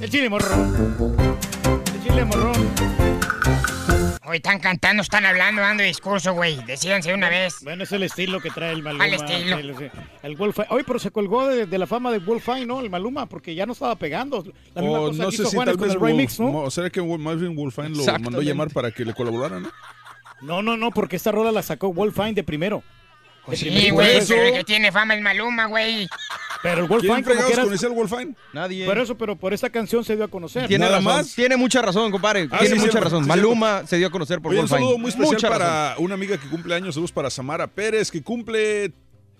El 0.00 0.08
chile 0.08 0.30
morrón. 0.30 0.74
El 1.94 2.02
chile 2.02 2.24
morrón. 2.24 2.56
Hoy 4.28 4.36
están 4.36 4.58
cantando, 4.60 5.02
están 5.02 5.24
hablando, 5.24 5.62
dando 5.62 5.82
discurso, 5.82 6.34
güey. 6.34 6.62
Decídanse 6.64 7.14
una 7.14 7.28
vez. 7.30 7.56
Bueno, 7.62 7.84
es 7.84 7.92
el 7.92 8.02
estilo 8.02 8.40
que 8.40 8.50
trae 8.50 8.72
el 8.72 8.82
Maluma. 8.82 9.04
Al 9.04 9.14
estilo. 9.14 9.58
El, 9.58 9.90
el 10.22 10.36
Wolf- 10.38 10.66
Oye, 10.68 10.84
pero 10.84 10.98
se 10.98 11.10
colgó 11.10 11.46
de, 11.46 11.64
de 11.66 11.78
la 11.78 11.86
fama 11.86 12.10
de 12.12 12.18
Wolfine, 12.18 12.66
¿no? 12.66 12.80
El 12.80 12.90
Maluma, 12.90 13.26
porque 13.26 13.54
ya 13.54 13.64
no 13.64 13.72
estaba 13.72 13.96
pegando. 13.96 14.44
La 14.74 14.82
misma 14.82 15.00
O 15.00 15.08
cosa 15.08 15.22
no 15.22 15.30
que 15.30 15.36
sé 15.36 15.42
hizo 15.42 15.50
si 15.50 15.56
Juanes 15.56 15.72
tal 15.72 15.78
con 15.78 15.88
vez 15.88 15.94
el 15.94 16.00
remix, 16.00 16.38
Wolf- 16.40 16.52
¿no? 16.52 16.58
¿O 16.60 16.70
será 16.70 16.90
que 16.90 17.00
más 17.02 17.40
bien 17.40 17.56
Wolfine 17.56 17.90
lo 17.90 18.04
mandó 18.04 18.42
llamar 18.42 18.70
para 18.70 18.90
que 18.90 19.04
le 19.04 19.14
colaborara, 19.14 19.60
no? 19.60 19.70
No, 20.42 20.62
no, 20.62 20.76
no, 20.76 20.90
porque 20.90 21.16
esta 21.16 21.32
rola 21.32 21.50
la 21.50 21.62
sacó 21.62 21.92
Wolfine 21.92 22.34
de 22.34 22.44
primero. 22.44 22.82
Sí, 23.54 23.90
güey, 23.90 24.20
pero 24.26 24.42
el 24.42 24.52
que 24.54 24.64
tiene 24.64 24.92
fama 24.92 25.14
es 25.14 25.22
Maluma, 25.22 25.66
güey. 25.66 26.08
Pero 26.62 26.82
el 26.82 26.88
Wolfine, 26.88 27.22
¿Quién 27.22 27.36
como 27.36 27.54
conocía 27.64 27.88
al 27.88 27.94
Wolfine? 27.94 28.34
Nadie. 28.52 28.84
Por 28.84 28.98
eso, 28.98 29.16
pero 29.16 29.36
por 29.36 29.54
esta 29.54 29.70
canción 29.70 30.04
se 30.04 30.16
dio 30.16 30.24
a 30.24 30.28
conocer. 30.28 30.66
Tiene 30.66 30.88
razón. 30.88 31.26
Tiene 31.36 31.56
mucha 31.56 31.80
razón, 31.80 32.10
compadre. 32.10 32.48
Ah, 32.50 32.58
tiene 32.58 32.74
sí, 32.74 32.80
mucha 32.80 32.98
sí, 32.98 33.04
razón. 33.04 33.22
sí, 33.24 33.28
Maluma 33.28 33.86
se 33.86 33.96
dio 33.96 34.08
a 34.08 34.10
conocer 34.10 34.40
por 34.40 34.50
Oye, 34.52 34.60
un 34.60 34.66
Wolfine. 34.66 34.80
saludo 34.80 34.98
muy 34.98 35.08
especial 35.10 35.34
Mucha 35.34 35.48
para 35.48 35.90
razón. 35.90 36.04
una 36.04 36.14
amiga 36.14 36.36
que 36.36 36.48
cumple 36.48 36.74
años. 36.74 36.94
Saludos 36.94 37.12
para 37.12 37.30
Samara 37.30 37.66
Pérez, 37.68 38.10
que 38.10 38.22
cumple 38.22 38.92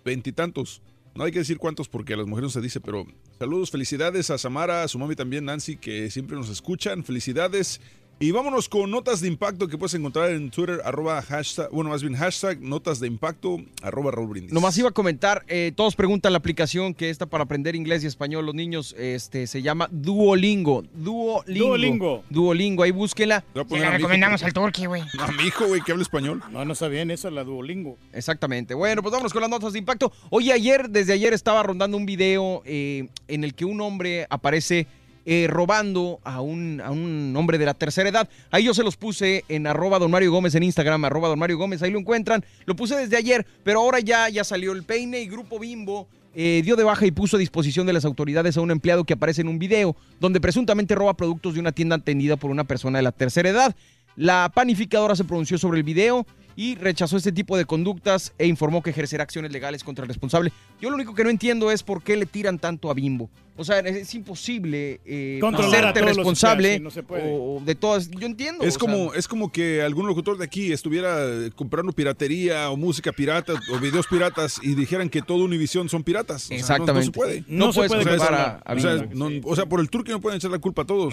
veintitantos. 0.05 0.81
No 1.15 1.25
hay 1.25 1.33
que 1.33 1.41
decir 1.41 1.59
cuántos 1.59 1.89
porque 1.89 2.15
a 2.15 2.17
las 2.17 2.27
mujeres 2.27 2.45
no 2.45 2.51
se 2.51 2.61
dice, 2.61 2.81
pero 2.81 3.05
saludos, 3.39 3.73
felicidades 3.73 4.31
a 4.31 4.39
Samara, 4.39 4.85
a 4.85 4.89
su 4.89 4.99
mami 5.01 5.17
también, 5.17 5.45
Nancy, 5.45 5.77
que 5.77 6.11
siempre 6.11 6.37
nos 6.37 6.49
escuchan. 6.49 7.03
Felicidades. 7.03 7.81
Y 8.21 8.33
vámonos 8.33 8.69
con 8.69 8.91
notas 8.91 9.21
de 9.21 9.29
impacto 9.29 9.69
que 9.69 9.79
puedes 9.79 9.95
encontrar 9.95 10.31
en 10.31 10.51
Twitter, 10.51 10.81
arroba 10.85 11.23
hashtag, 11.23 11.71
bueno, 11.71 11.91
más 11.91 12.03
bien 12.03 12.17
hashtag 12.17 12.61
notas 12.61 12.99
de 12.99 13.07
impacto, 13.07 13.59
arroba 13.81 14.11
Raúl 14.11 14.31
Brindis. 14.31 14.53
Nomás 14.53 14.77
iba 14.77 14.89
a 14.89 14.93
comentar, 14.93 15.45
eh, 15.47 15.71
todos 15.77 15.95
preguntan 15.95 16.33
la 16.33 16.39
aplicación 16.39 16.95
que 16.95 17.11
está 17.11 17.27
para 17.27 17.45
aprender 17.45 17.77
inglés 17.77 18.03
y 18.03 18.09
español 18.09 18.45
los 18.45 18.57
niños, 18.57 18.93
este, 18.99 19.47
se 19.47 19.63
llama 19.63 19.89
Duolingo. 19.93 20.83
Duolingo. 20.95 21.45
Duolingo. 21.47 22.25
Duolingo, 22.29 22.83
ahí 22.83 22.91
búsquela. 22.91 23.45
Se 23.55 23.79
la 23.79 23.91
recomendamos 23.93 24.43
al 24.43 24.53
Turqui, 24.53 24.87
güey. 24.87 25.03
A 25.21 25.31
mi 25.31 25.45
hijo, 25.45 25.69
güey, 25.69 25.81
que 25.83 25.93
habla 25.93 26.03
español. 26.03 26.43
No, 26.51 26.65
no 26.65 26.73
está 26.73 26.89
bien, 26.89 27.13
esa 27.13 27.29
es 27.29 27.35
la 27.35 27.45
Duolingo. 27.45 27.99
Exactamente. 28.13 28.75
Bueno, 28.75 29.01
pues 29.01 29.13
vámonos 29.13 29.33
con 29.33 29.43
las 29.43 29.51
notas 29.51 29.73
de 29.73 29.79
impacto. 29.79 30.11
Oye, 30.31 30.53
ayer, 30.53 30.91
desde 30.91 31.13
ayer 31.13 31.33
estaba 31.35 31.63
rondando 31.63 31.97
un 31.97 32.05
video 32.05 32.63
eh, 32.65 33.07
en 33.29 33.45
el 33.45 33.55
que 33.55 33.65
un 33.65 33.81
hombre 33.81 34.27
aparece 34.29 34.89
eh, 35.31 35.47
robando 35.47 36.21
a 36.25 36.41
un, 36.41 36.81
a 36.83 36.91
un 36.91 37.35
hombre 37.37 37.59
de 37.59 37.67
la 37.67 37.75
tercera 37.75 38.09
edad. 38.09 38.31
Ahí 38.51 38.65
yo 38.65 38.73
se 38.73 38.83
los 38.83 38.97
puse 38.97 39.45
en 39.51 39.67
arroba 39.67 39.99
don 39.99 40.11
Mario 40.11 40.33
Gómez 40.33 40.55
en 40.55 40.63
Instagram, 40.63 41.05
arroba 41.05 41.29
don 41.29 41.39
Mario 41.39 41.59
Gómez, 41.59 41.83
ahí 41.83 41.91
lo 41.91 41.99
encuentran. 41.99 42.43
Lo 42.65 42.75
puse 42.75 42.97
desde 42.97 43.19
ayer, 43.19 43.47
pero 43.63 43.81
ahora 43.81 44.01
ya, 44.01 44.31
ya 44.31 44.43
salió 44.43 44.73
el 44.73 44.85
peine 44.85 45.21
y 45.21 45.29
Grupo 45.29 45.59
Bimbo 45.59 46.09
eh, 46.35 46.63
dio 46.65 46.77
de 46.77 46.85
baja 46.85 47.05
y 47.05 47.11
puso 47.11 47.37
a 47.37 47.41
disposición 47.41 47.87
de 47.87 47.93
las 47.93 48.07
autoridades 48.07 48.57
a 48.57 48.63
un 48.63 48.71
empleado 48.71 49.05
que 49.05 49.13
aparece 49.13 49.43
en 49.43 49.49
un 49.49 49.59
video 49.59 49.97
donde 50.19 50.41
presuntamente 50.41 50.95
roba 50.95 51.13
productos 51.13 51.53
de 51.53 51.61
una 51.61 51.73
tienda 51.73 51.97
atendida 51.97 52.39
por 52.39 52.51
una 52.51 52.65
persona 52.65 52.97
de 52.99 53.03
la 53.03 53.13
tercera 53.13 53.51
edad. 53.51 53.77
La 54.17 54.51
panificadora 54.55 55.15
se 55.15 55.25
pronunció 55.25 55.59
sobre 55.59 55.77
el 55.77 55.85
video 55.85 56.27
y 56.57 56.75
rechazó 56.77 57.19
este 57.19 57.33
tipo 57.33 57.59
de 57.59 57.67
conductas 57.67 58.33
e 58.39 58.47
informó 58.47 58.83
que 58.83 58.91
ejercerá 58.91 59.25
acciones 59.25 59.53
legales 59.53 59.85
contra 59.85 60.05
el 60.05 60.09
responsable. 60.09 60.53
Yo 60.81 60.89
lo 60.89 60.97
único 60.97 61.15
que 61.15 61.23
no 61.23 61.29
entiendo 61.29 61.71
es 61.71 61.83
por 61.83 62.03
qué 62.03 62.17
le 62.17 62.25
tiran 62.25 62.59
tanto 62.59 62.91
a 62.91 62.95
Bimbo. 62.95 63.29
O 63.59 63.65
sea, 63.65 63.81
es, 63.81 63.97
es 63.97 64.15
imposible 64.15 65.01
eh, 65.05 65.39
Controlar 65.41 65.85
a 65.87 65.91
hacerte 65.91 66.01
responsable 66.03 66.75
empleados, 66.77 66.95
sí, 66.95 67.01
no 67.01 67.03
se 67.03 67.03
puede. 67.03 67.23
o 67.27 67.61
de 67.65 67.75
todas. 67.75 68.11
Yo 68.11 68.27
entiendo. 68.27 68.65
Es 68.65 68.75
sea, 68.75 68.79
como, 68.79 69.13
es 69.15 69.29
como 69.29 69.53
que 69.53 69.83
algún 69.83 70.07
locutor 70.07 70.39
de 70.39 70.45
aquí 70.45 70.73
estuviera 70.73 71.25
eh, 71.27 71.51
comprando 71.55 71.93
piratería 71.93 72.71
o 72.71 72.77
música 72.77 73.13
pirata 73.13 73.55
o 73.73 73.79
videos 73.79 74.07
piratas 74.07 74.61
y 74.63 74.75
dijeran 74.75 75.11
que 75.11 75.21
todo 75.23 75.45
Univision 75.45 75.89
son 75.89 76.03
piratas. 76.05 76.45
O 76.45 76.49
sea, 76.49 76.57
no- 76.57 76.59
no, 76.59 76.61
Exactamente. 76.61 77.07
se 77.07 77.13
puede. 77.13 77.45
No 77.49 77.67
No 77.67 77.73
se 77.73 77.79
puedes 77.81 77.93
puede 77.93 78.17
culpar 78.17 78.35
a- 78.35 78.63
a 78.65 78.75
o 78.75 78.79
sea, 78.81 78.95
no- 79.13 79.31
o 79.45 79.57
sea, 79.57 79.67
por 79.67 79.81
el 79.81 79.91
turco 79.91 80.11
no 80.13 80.21
pueden 80.21 80.37
echar 80.39 80.51
la 80.51 80.59
culpa 80.59 80.83
a 80.83 80.87
todos. 80.87 81.13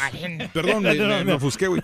Perdón, 0.54 0.84
me, 0.84 0.94
me- 0.96 1.24
me 1.26 1.34
ofusqué, 1.34 1.68
güey. 1.68 1.82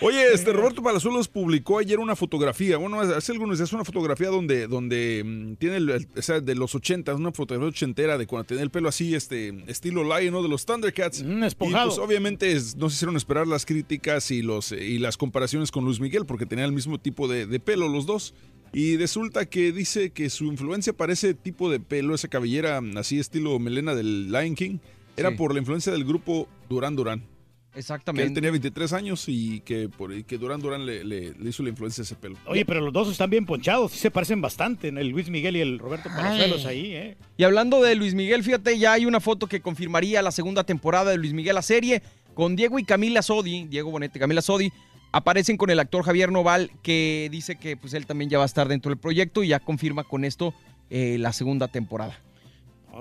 Oye, 0.00 0.32
este 0.32 0.52
Roberto 0.52 0.82
Palazuelos 0.82 1.28
publicó 1.28 1.78
ayer 1.78 1.98
una 1.98 2.16
fotografía, 2.16 2.76
bueno, 2.76 3.00
hace 3.00 3.32
algunos 3.32 3.58
días 3.58 3.72
una 3.72 3.84
fotografía 3.84 4.28
donde, 4.28 4.66
donde 4.66 5.22
mm, 5.24 5.54
tiene, 5.56 5.76
el, 5.76 5.90
el- 5.90 6.08
o 6.16 6.22
sea, 6.22 6.40
de 6.40 6.54
los 6.54 6.74
80, 6.74 7.14
una 7.14 7.32
fotografía 7.32 7.68
ochentera 7.68 8.18
de 8.18 8.26
cuando 8.26 8.46
tenía 8.46 8.62
el 8.62 8.70
pelo 8.70 8.88
así, 8.88 9.14
este, 9.14 9.52
estilo 9.66 10.02
Lion, 10.04 10.32
¿no? 10.32 10.42
De 10.42 10.48
los 10.48 10.64
Thundercats. 10.66 11.20
Y 11.22 11.42
esponjado. 11.44 11.88
pues 11.88 11.98
obviamente 11.98 12.52
es- 12.52 12.76
no 12.76 12.88
se 12.88 12.94
hicieron 12.96 13.16
esperar 13.16 13.46
las 13.46 13.66
críticas 13.66 14.30
y, 14.30 14.42
los, 14.42 14.72
y 14.72 14.98
las 14.98 15.16
comparaciones 15.16 15.70
con 15.70 15.84
Luis 15.84 16.00
Miguel, 16.00 16.26
porque 16.26 16.46
tenían 16.46 16.66
el 16.68 16.74
mismo 16.74 16.98
tipo 16.98 17.28
de, 17.28 17.46
de 17.46 17.60
pelo 17.60 17.88
los 17.88 18.06
dos. 18.06 18.34
Y 18.72 18.96
resulta 18.98 19.46
que 19.46 19.72
dice 19.72 20.10
que 20.10 20.28
su 20.30 20.44
influencia 20.44 20.92
para 20.92 21.12
ese 21.14 21.32
tipo 21.34 21.70
de 21.70 21.80
pelo, 21.80 22.14
esa 22.14 22.28
cabellera 22.28 22.80
mm, 22.80 22.98
así 22.98 23.18
estilo 23.18 23.58
melena 23.58 23.94
del 23.94 24.30
Lion 24.30 24.54
King, 24.54 24.78
era 25.16 25.30
Sí. 25.30 25.36
por 25.36 25.52
la 25.54 25.58
influencia 25.60 25.90
del 25.90 26.04
grupo 26.04 26.48
Duran 26.68 26.94
Duran. 26.94 27.24
Que 27.72 27.78
él 27.78 27.80
Exactamente. 27.80 28.34
tenía 28.34 28.50
23 28.50 28.92
años 28.94 29.24
y 29.28 29.60
que, 29.60 29.88
por, 29.88 30.12
y 30.12 30.24
que 30.24 30.38
Duran 30.38 30.60
Duran 30.60 30.84
le, 30.86 31.04
le- 31.04 31.32
le 31.34 31.50
hizo 31.50 31.62
la 31.62 31.68
influencia 31.68 32.02
a 32.02 32.04
ese 32.04 32.14
pelo. 32.16 32.36
Oye, 32.46 32.64
pero 32.64 32.80
los 32.80 32.92
dos 32.92 33.08
están 33.10 33.30
bien 33.30 33.44
ponchados, 33.46 33.92
sí 33.92 33.98
se 33.98 34.10
parecen 34.10 34.40
bastante, 34.40 34.88
el 34.88 35.08
Luis 35.08 35.28
Miguel 35.28 35.56
y 35.56 35.60
el 35.60 35.78
Roberto 35.78 36.08
Palazuelos 36.08 36.64
ahí, 36.66 36.92
¿eh? 36.94 37.16
Y 37.36 37.44
hablando 37.44 37.80
de 37.82 37.94
Luis 37.94 38.14
Miguel, 38.14 38.42
fíjate, 38.42 38.78
ya 38.78 38.94
hay 38.94 39.06
una 39.06 39.20
foto 39.20 39.46
que 39.46 39.60
confirmaría 39.60 40.22
la 40.22 40.32
segunda 40.32 40.64
temporada 40.64 41.10
de 41.10 41.18
Luis 41.18 41.32
Miguel, 41.34 41.54
la 41.54 41.62
serie, 41.62 42.02
con 42.34 42.56
Diego 42.56 42.78
y 42.78 42.84
Camila 42.84 43.20
Sodi, 43.22 43.64
Diego 43.64 43.90
Bonete 43.90 44.18
y 44.18 44.20
Camila 44.20 44.42
Sodi, 44.42 44.72
aparecen 45.12 45.56
con 45.56 45.70
el 45.70 45.78
actor 45.78 46.02
Javier 46.04 46.32
Noval, 46.32 46.70
que 46.82 47.28
dice 47.30 47.56
que 47.56 47.76
pues 47.76 47.92
él 47.94 48.06
también 48.06 48.30
ya 48.30 48.38
va 48.38 48.44
a 48.44 48.46
estar 48.46 48.68
dentro 48.68 48.90
del 48.90 48.98
proyecto 48.98 49.42
y 49.42 49.48
ya 49.48 49.60
confirma 49.60 50.04
con 50.04 50.24
esto 50.24 50.54
eh, 50.90 51.16
la 51.18 51.32
segunda 51.32 51.68
temporada. 51.68 52.18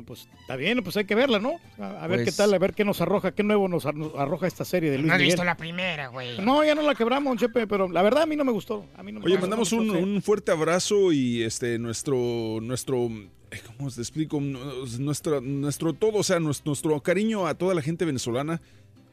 Pues 0.05 0.27
está 0.41 0.55
bien, 0.55 0.83
pues 0.83 0.95
hay 0.97 1.05
que 1.05 1.15
verla, 1.15 1.39
¿no? 1.39 1.53
A, 1.79 2.03
a 2.03 2.07
ver 2.07 2.19
Pues- 2.23 2.29
qué 2.31 2.37
tal, 2.37 2.53
a 2.53 2.57
ver 2.59 2.73
qué 2.73 2.85
nos 2.85 3.01
arroja, 3.01 3.31
qué 3.33 3.43
nuevo 3.43 3.67
nos, 3.67 3.85
ar- 3.85 3.95
nos 3.95 4.13
arroja 4.15 4.47
esta 4.47 4.63
serie 4.65 4.89
de 4.91 4.97
Luis 4.97 5.07
No 5.07 5.13
has 5.13 5.19
Miguel. 5.19 5.33
visto 5.33 5.43
la 5.43 5.57
primera, 5.57 6.07
güey. 6.07 6.39
No, 6.41 6.63
ya 6.63 6.75
no 6.75 6.81
la 6.81 6.95
quebramos, 6.95 7.37
Chepe, 7.37 7.67
pero 7.67 7.89
la 7.89 8.01
verdad 8.01 8.23
a 8.23 8.25
mí 8.25 8.35
no 8.35 8.43
me 8.45 8.51
gustó. 8.51 8.85
A 8.95 9.03
mí 9.03 9.11
no 9.11 9.19
me 9.19 9.25
Oye, 9.25 9.35
gustó, 9.35 9.41
mandamos 9.41 9.71
no 9.73 9.77
me 9.77 9.83
un, 9.83 9.87
gustó, 9.89 10.05
sí. 10.05 10.11
un 10.15 10.21
fuerte 10.21 10.51
abrazo 10.51 11.11
y 11.11 11.43
este 11.43 11.79
nuestro 11.79 12.59
nuestro 12.61 13.09
¿cómo 13.77 13.89
te 13.89 14.01
explico? 14.01 14.39
Nuestro, 14.41 15.41
nuestro 15.41 15.93
todo, 15.93 16.19
o 16.19 16.23
sea, 16.23 16.39
nuestro, 16.39 16.69
nuestro 16.71 16.99
cariño 17.01 17.47
a 17.47 17.53
toda 17.55 17.73
la 17.73 17.81
gente 17.81 18.05
venezolana, 18.05 18.61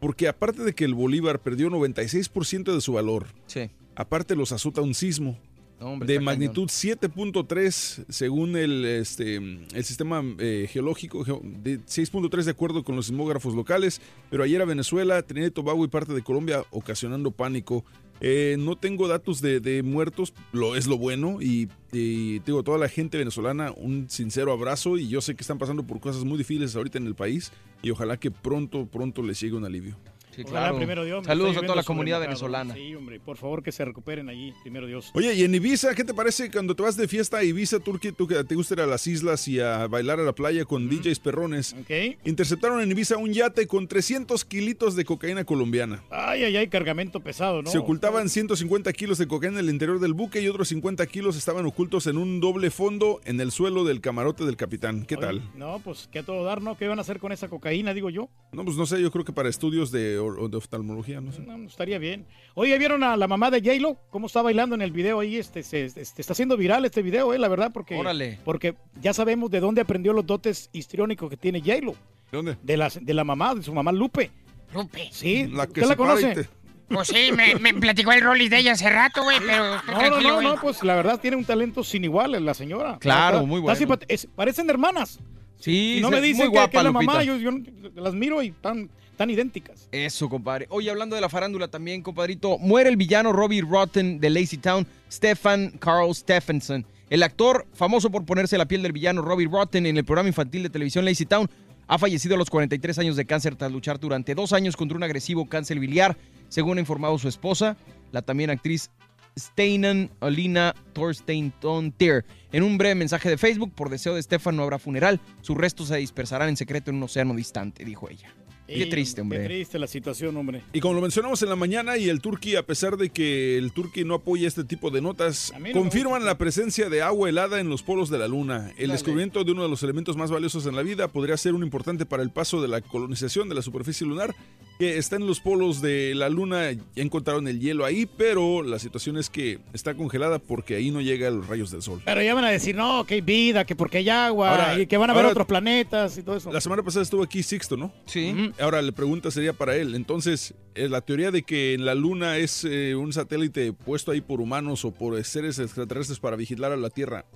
porque 0.01 0.29
aparte 0.29 0.63
de 0.65 0.75
que 0.75 0.85
el 0.85 0.95
Bolívar 0.95 1.39
perdió 1.41 1.71
96% 1.71 2.75
de 2.75 2.81
su 2.81 2.93
valor, 2.93 3.27
Sí. 3.47 3.71
aparte 3.95 4.35
los 4.37 4.53
azota 4.53 4.81
un 4.81 4.95
sismo 4.95 5.39
hombre, 5.81 6.07
de 6.07 6.20
magnitud 6.20 6.69
7.3 6.69 8.05
según 8.09 8.57
el, 8.57 8.85
este, 8.85 9.36
el 9.36 9.85
sistema 9.85 10.23
eh, 10.39 10.69
geológico, 10.70 11.25
geo- 11.25 11.41
de 11.44 11.81
6.3 11.81 12.44
de 12.44 12.51
acuerdo 12.51 12.85
con 12.85 12.97
los 12.97 13.07
sismógrafos 13.07 13.55
locales, 13.55 14.01
pero 14.31 14.43
ayer 14.44 14.61
a 14.62 14.65
Venezuela, 14.65 15.23
Trinidad 15.23 15.49
y 15.49 15.53
Tobago 15.53 15.85
y 15.85 15.89
parte 15.89 16.12
de 16.12 16.23
Colombia 16.23 16.65
ocasionando 16.70 17.31
pánico. 17.31 17.85
Eh, 18.20 18.55
no 18.61 18.77
tengo 18.77 19.09
datos 19.09 19.41
de, 19.41 19.59
de 19.59 19.83
muertos, 19.83 20.33
lo 20.53 20.77
es 20.77 20.86
lo 20.86 20.97
bueno 20.97 21.43
y, 21.43 21.69
y 21.93 22.39
digo, 22.41 22.62
toda 22.62 22.78
la 22.78 22.89
gente 22.89 23.19
venezolana 23.19 23.73
un 23.77 24.09
sincero 24.09 24.53
abrazo 24.53 24.97
y 24.99 25.09
yo 25.09 25.20
sé 25.20 25.35
que 25.35 25.43
están 25.43 25.59
pasando 25.59 25.85
por 25.85 25.99
cosas 25.99 26.23
muy 26.25 26.39
difíciles 26.39 26.77
ahorita 26.77 26.97
en 26.99 27.07
el 27.09 27.17
país 27.17 27.51
y 27.83 27.91
ojalá 27.91 28.17
que 28.17 28.31
pronto, 28.31 28.86
pronto 28.86 29.20
les 29.23 29.41
llegue 29.41 29.57
un 29.57 29.65
alivio. 29.65 29.97
Sí, 30.35 30.43
Ojalá, 30.43 30.61
claro. 30.61 30.77
primero 30.79 31.05
Dios, 31.05 31.25
Saludos 31.25 31.57
a 31.57 31.61
toda 31.61 31.77
la 31.77 31.83
comunidad 31.85 32.21
venezolana. 32.21 32.75
Sí, 32.75 32.95
hombre, 32.95 33.21
por 33.21 33.37
favor 33.37 33.63
que 33.63 33.71
se 33.73 33.85
recuperen 33.85 34.29
allí, 34.29 34.53
primero 34.63 34.87
Dios. 34.87 35.11
Oye, 35.15 35.35
y 35.35 35.45
en 35.45 35.55
Ibiza, 35.55 35.95
¿qué 35.95 36.05
te 36.05 36.15
parece 36.15 36.51
cuando 36.51 36.75
te 36.75 36.83
vas 36.83 36.97
de 36.97 37.07
fiesta 37.07 37.39
a 37.39 37.45
Ibiza, 37.45 37.79
Turquía, 37.79 38.13
tú 38.13 38.27
que 38.27 38.43
te 38.45 38.55
gusta 38.55 38.75
ir 38.75 38.81
a 38.81 38.87
las 38.87 39.07
islas 39.07 39.47
y 39.49 39.61
a 39.61 39.87
bailar 39.87 40.19
a 40.21 40.25
la 40.25 40.33
playa 40.33 40.65
con 40.65 40.89
DJs 40.89 41.21
perrones? 41.21 41.77
Interceptaron 42.25 42.81
en 42.81 42.91
Ibiza 42.91 43.17
un 43.17 43.33
yate 43.33 43.67
con 43.67 43.87
300 43.87 44.45
kilitos 44.45 44.97
de 44.97 45.05
cocaína 45.05 45.45
colombiana. 45.45 46.03
Ay, 46.11 46.45
ay, 46.45 46.57
ay, 46.57 46.69
cargamento 46.69 47.21
pesado, 47.21 47.63
¿no? 47.63 47.71
Se 47.71 47.79
ocultaban 47.79 48.29
150 48.29 48.93
kilos 48.93 49.19
de 49.19 49.27
cocaína 49.27 49.61
en 49.61 49.67
el 49.67 49.71
interior 49.73 50.01
del 50.01 50.15
buque 50.15 50.41
y 50.41 50.49
otros 50.49 50.69
50 50.69 51.07
kilos 51.07 51.37
estaban 51.37 51.67
ocultos 51.67 52.07
en 52.07 52.17
un 52.17 52.41
doble 52.41 52.71
fondo 52.71 53.21
en 53.25 53.41
el 53.41 53.51
suelo 53.53 53.85
del 53.85 54.01
camarote 54.01 54.45
del 54.45 54.57
capitán. 54.57 55.05
¿Qué 55.07 55.17
Oye, 55.17 55.27
tal? 55.27 55.51
No, 55.55 55.81
pues 55.85 56.09
que 56.11 56.21
a 56.21 56.23
todo 56.23 56.45
dar, 56.45 56.63
¿no? 56.63 56.77
¿Qué 56.77 56.89
van 56.89 56.99
a 56.99 57.03
hacer 57.03 57.19
con 57.19 57.33
esa 57.33 57.49
cocaína, 57.49 57.95
digo 57.95 58.11
yo? 58.11 58.29
No, 58.53 58.65
pues 58.65 58.77
no 58.77 58.87
sé, 58.87 59.01
yo 59.01 59.11
creo 59.11 59.25
que 59.25 59.33
para 59.33 59.49
estudios 59.49 59.91
de 59.91 60.19
or- 60.25 60.51
de 60.51 60.57
oftalmología, 60.57 61.20
no 61.20 61.33
sé. 61.33 61.41
No, 61.43 61.57
no, 61.59 61.69
estaría 61.69 61.99
bien. 61.99 62.27
Oye, 62.55 62.77
¿vieron 62.78 63.03
a 63.05 63.17
la 63.17 63.28
mamá 63.28 63.51
de 63.51 63.61
J-Lo? 63.61 63.99
¿Cómo 64.11 64.27
está 64.27 64.43
bailando 64.43 64.75
en 64.75 64.83
el 64.83 64.91
video 64.93 65.20
ahí? 65.20 65.36
Este, 65.36 65.62
se, 65.62 65.85
este, 65.86 66.03
está 66.20 66.33
haciendo 66.33 66.57
viral 66.57 66.85
este 66.85 67.03
video, 67.03 67.33
eh, 67.35 67.39
la 67.39 67.49
verdad, 67.49 67.70
porque, 67.73 67.97
Órale. 67.97 68.39
porque 68.44 68.75
ya 69.01 69.12
sabemos 69.15 69.51
de 69.51 69.61
dónde 69.61 69.81
aprendió 69.83 70.12
los 70.12 70.27
dotes 70.27 70.70
histriónicos 70.73 71.28
que 71.31 71.36
tiene 71.36 71.61
J-Lo. 71.61 71.94
¿Dónde? 72.33 72.57
De 72.62 72.77
la, 72.77 72.89
de 73.01 73.15
la 73.15 73.25
mamá, 73.25 73.55
de 73.55 73.62
su 73.62 73.73
mamá 73.75 73.93
Lupe. 73.93 74.31
Lupe. 74.75 75.09
Sí, 75.12 75.47
La 75.47 75.67
que 75.67 75.81
¿usted 75.81 75.86
la 75.89 75.97
conoce? 75.97 76.35
te- 76.35 76.49
Pues 76.89 77.09
sí, 77.09 77.31
me, 77.33 77.55
me 77.57 77.73
platicó 77.75 78.12
el 78.12 78.20
Rollis 78.20 78.51
de 78.51 78.59
ella 78.59 78.73
hace 78.73 78.91
rato, 78.91 79.23
güey, 79.23 79.39
pero 79.41 79.77
No, 79.86 80.11
no, 80.11 80.20
no, 80.20 80.41
no, 80.43 80.61
pues 80.61 80.83
la 80.83 80.97
verdad 80.97 81.20
tiene 81.20 81.36
un 81.36 81.44
talento 81.44 81.83
sin 81.85 82.05
igual 82.05 82.44
la 82.44 82.55
señora. 82.55 82.99
Claro, 82.99 83.47
muy 83.47 83.61
bueno. 83.61 83.97
es- 84.09 84.27
parecen 84.35 84.69
hermanas. 84.69 85.20
Sí, 85.59 85.97
Y 85.99 86.01
no 86.03 86.11
me 86.11 86.20
dicen 86.20 86.47
muy 86.47 86.53
que, 86.53 86.59
guapa, 86.59 86.70
que 86.73 86.77
es 86.78 86.85
la 86.85 86.93
mamá, 86.93 87.23
yo, 87.23 87.36
yo 87.39 87.51
las 87.94 88.12
miro 88.15 88.43
y 88.43 88.49
están 88.49 88.91
tan 89.15 89.31
idénticas. 89.31 89.89
Eso, 89.93 90.28
compadre. 90.28 90.67
Oye, 90.70 90.91
hablando 90.91 91.15
de 91.15 91.23
la 91.23 91.28
farándula 91.28 91.68
también, 91.68 92.02
compadrito, 92.02 92.59
muere 92.59 92.91
el 92.91 92.97
villano 92.97 93.33
Robbie 93.33 93.62
Rotten 93.62 94.20
de 94.20 94.31
Lazy 94.31 94.59
Town, 94.59 94.86
Stefan 95.10 95.70
Carl 95.78 96.15
Stephenson. 96.15 96.86
El 97.10 97.23
actor, 97.23 97.67
famoso 97.75 98.10
por 98.10 98.25
ponerse 98.25 98.59
la 98.59 98.67
piel 98.67 98.83
del 98.83 98.93
villano 98.93 99.23
Robbie 99.23 99.49
Rotten 99.49 99.86
en 99.86 99.97
el 99.97 100.05
programa 100.05 100.28
infantil 100.28 100.62
de 100.62 100.70
televisión 100.70 101.05
Lazy 101.05 101.26
Town, 101.26 101.49
ha 101.86 101.99
fallecido 101.99 102.34
a 102.34 102.39
los 102.39 102.51
43 102.51 102.99
años 102.99 103.17
de 103.17 103.26
cáncer 103.26 103.57
tras 103.57 103.70
luchar 103.70 104.01
durante 104.01 104.34
dos 104.34 104.52
años 104.52 104.76
contra 104.76 104.97
un 104.97 105.02
agresivo 105.02 105.49
cáncer 105.49 105.78
biliar, 105.78 106.17
según 106.49 106.78
ha 106.78 106.81
informado 106.81 107.18
su 107.18 107.28
esposa, 107.28 107.76
la 108.10 108.23
también 108.23 108.51
actriz 108.51 108.91
Steinan 109.39 110.10
Alina 110.20 110.75
Thorstein 110.93 111.52
Tier. 111.97 112.25
En 112.52 112.62
un 112.62 112.78
breve 112.78 112.94
mensaje 112.94 113.28
de 113.28 113.36
Facebook, 113.36 113.73
por 113.75 113.91
deseo 113.91 114.15
de 114.15 114.23
Stefan 114.23 114.57
no 114.57 114.62
habrá 114.62 114.78
funeral, 114.78 115.20
sus 115.43 115.57
restos 115.57 115.89
se 115.89 115.97
dispersarán 115.97 116.49
en 116.49 116.57
secreto 116.57 116.91
en 116.91 116.99
un 116.99 117.05
océano 117.05 117.34
distante, 117.34 117.84
dijo 117.84 118.09
ella. 118.09 118.33
Qué 118.67 118.84
Y 118.84 118.89
triste, 118.89 119.20
hombre. 119.20 119.41
Qué 119.41 119.44
triste 119.47 119.78
la 119.78 119.86
situación, 119.86 120.36
hombre. 120.36 120.62
Y 120.73 120.81
como 120.81 120.94
lo 120.94 121.02
mencionamos 121.02 121.43
en 121.43 121.51
la 121.51 121.57
mañana, 121.57 121.99
y 121.99 122.09
el 122.09 122.20
Turqui, 122.20 122.57
a 122.57 122.62
pesar 122.65 122.97
de 122.97 123.10
que 123.10 123.59
el 123.59 123.73
Turqui 123.73 124.05
no 124.05 124.15
apoya 124.15 124.49
este 124.49 124.65
tipo 124.65 124.91
de 124.91 125.02
notas, 125.02 125.52
no 125.59 125.73
confirman 125.73 126.25
la 126.25 126.39
presencia 126.39 126.89
de 126.89 127.02
agua 127.02 127.28
helada 127.28 127.60
en 127.60 127.68
los 127.68 127.83
polos 127.83 128.09
de 128.09 128.18
la 128.18 128.26
Luna. 128.26 128.70
El 128.70 128.89
Dale. 128.89 128.93
descubrimiento 128.93 129.44
de 129.44 129.52
uno 129.52 129.62
de 129.65 129.68
los 129.68 129.83
elementos 129.83 130.17
más 130.17 130.31
valiosos 130.31 130.65
en 130.67 130.76
la 130.76 130.83
vida 130.83 131.09
podría 131.09 131.36
ser 131.36 131.55
un 131.55 131.62
importante 131.62 132.07
para 132.07 132.23
el 132.23 132.31
paso 132.31 132.62
de 132.62 132.68
la 132.68 132.81
colonización 132.81 133.49
de 133.49 133.55
la 133.55 133.62
superficie 133.62 134.07
lunar, 134.07 134.34
que 134.78 134.99
está 134.99 135.17
en 135.17 135.27
los 135.27 135.39
polos 135.41 135.81
de 135.81 136.15
la 136.17 136.28
Luna. 136.28 136.73
Ya 136.73 136.81
encontraron 136.97 137.47
el 137.47 137.61
hielo 137.61 137.85
ahí, 137.85 138.07
pero 138.07 138.62
la 138.62 138.78
situación 138.78 139.17
es 139.17 139.31
que 139.31 139.61
está 139.73 139.94
congelada 139.94 140.39
porque 140.41 140.75
ahí 140.77 140.91
no 140.91 141.01
llega 141.01 141.31
los 141.31 141.47
rayos 141.47 141.70
del 141.70 141.81
sol. 141.83 142.03
Pero 142.05 142.23
ya 142.23 142.35
van 142.35 142.44
a 142.44 142.51
decir, 142.51 142.75
no, 142.75 143.05
que 143.05 143.15
hay 143.15 143.20
vida, 143.20 143.65
que 143.65 143.77
porque 143.77 143.99
hay 143.99 144.09
agua, 144.09 144.51
Ahora- 144.51 144.81
y 144.81 144.86
que 144.86 144.97
van 144.97 145.11
a 145.11 145.12
ver 145.12 145.23
ahora- 145.23 145.33
otros 145.33 145.47
planetas 145.47 146.19
y 146.19 146.23
todo 146.23 146.36
eso. 146.36 146.53
La 146.53 146.61
semana 146.61 146.83
pasada 146.83 147.03
estuvo 147.05 147.23
aquí 147.23 147.43
Sixto, 147.43 147.77
¿no? 147.77 147.93
Sí. 148.07 148.35
Ahora 148.59 148.83
la 148.83 148.93
pregunta 148.93 149.31
sería 149.31 149.53
para 149.53 149.77
él. 149.77 149.94
Entonces, 149.94 150.55
eh, 150.75 150.89
la 150.89 151.01
teoría 151.03 151.31
de 151.31 151.43
que 151.43 151.77
la 151.78 151.94
Luna 151.94 152.36
es 152.39 152.65
eh, 152.65 152.94
un 152.97 153.12
satélite 153.12 153.73
puesto 153.73 154.11
ahí 154.11 154.20
por 154.20 154.41
humanos 154.41 154.85
o 154.85 154.91
por 154.91 155.23
seres 155.25 155.59
extraterrestres 155.61 156.19
para 156.19 156.36
vigilar 156.36 156.73
a 156.73 156.77
la 156.77 156.91
Tierra, 156.91 157.27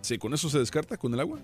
¿se, 0.00 0.18
¿con 0.18 0.32
eso 0.32 0.48
se 0.48 0.58
descarta 0.58 0.96
con 0.96 1.12
el 1.12 1.20
agua? 1.20 1.38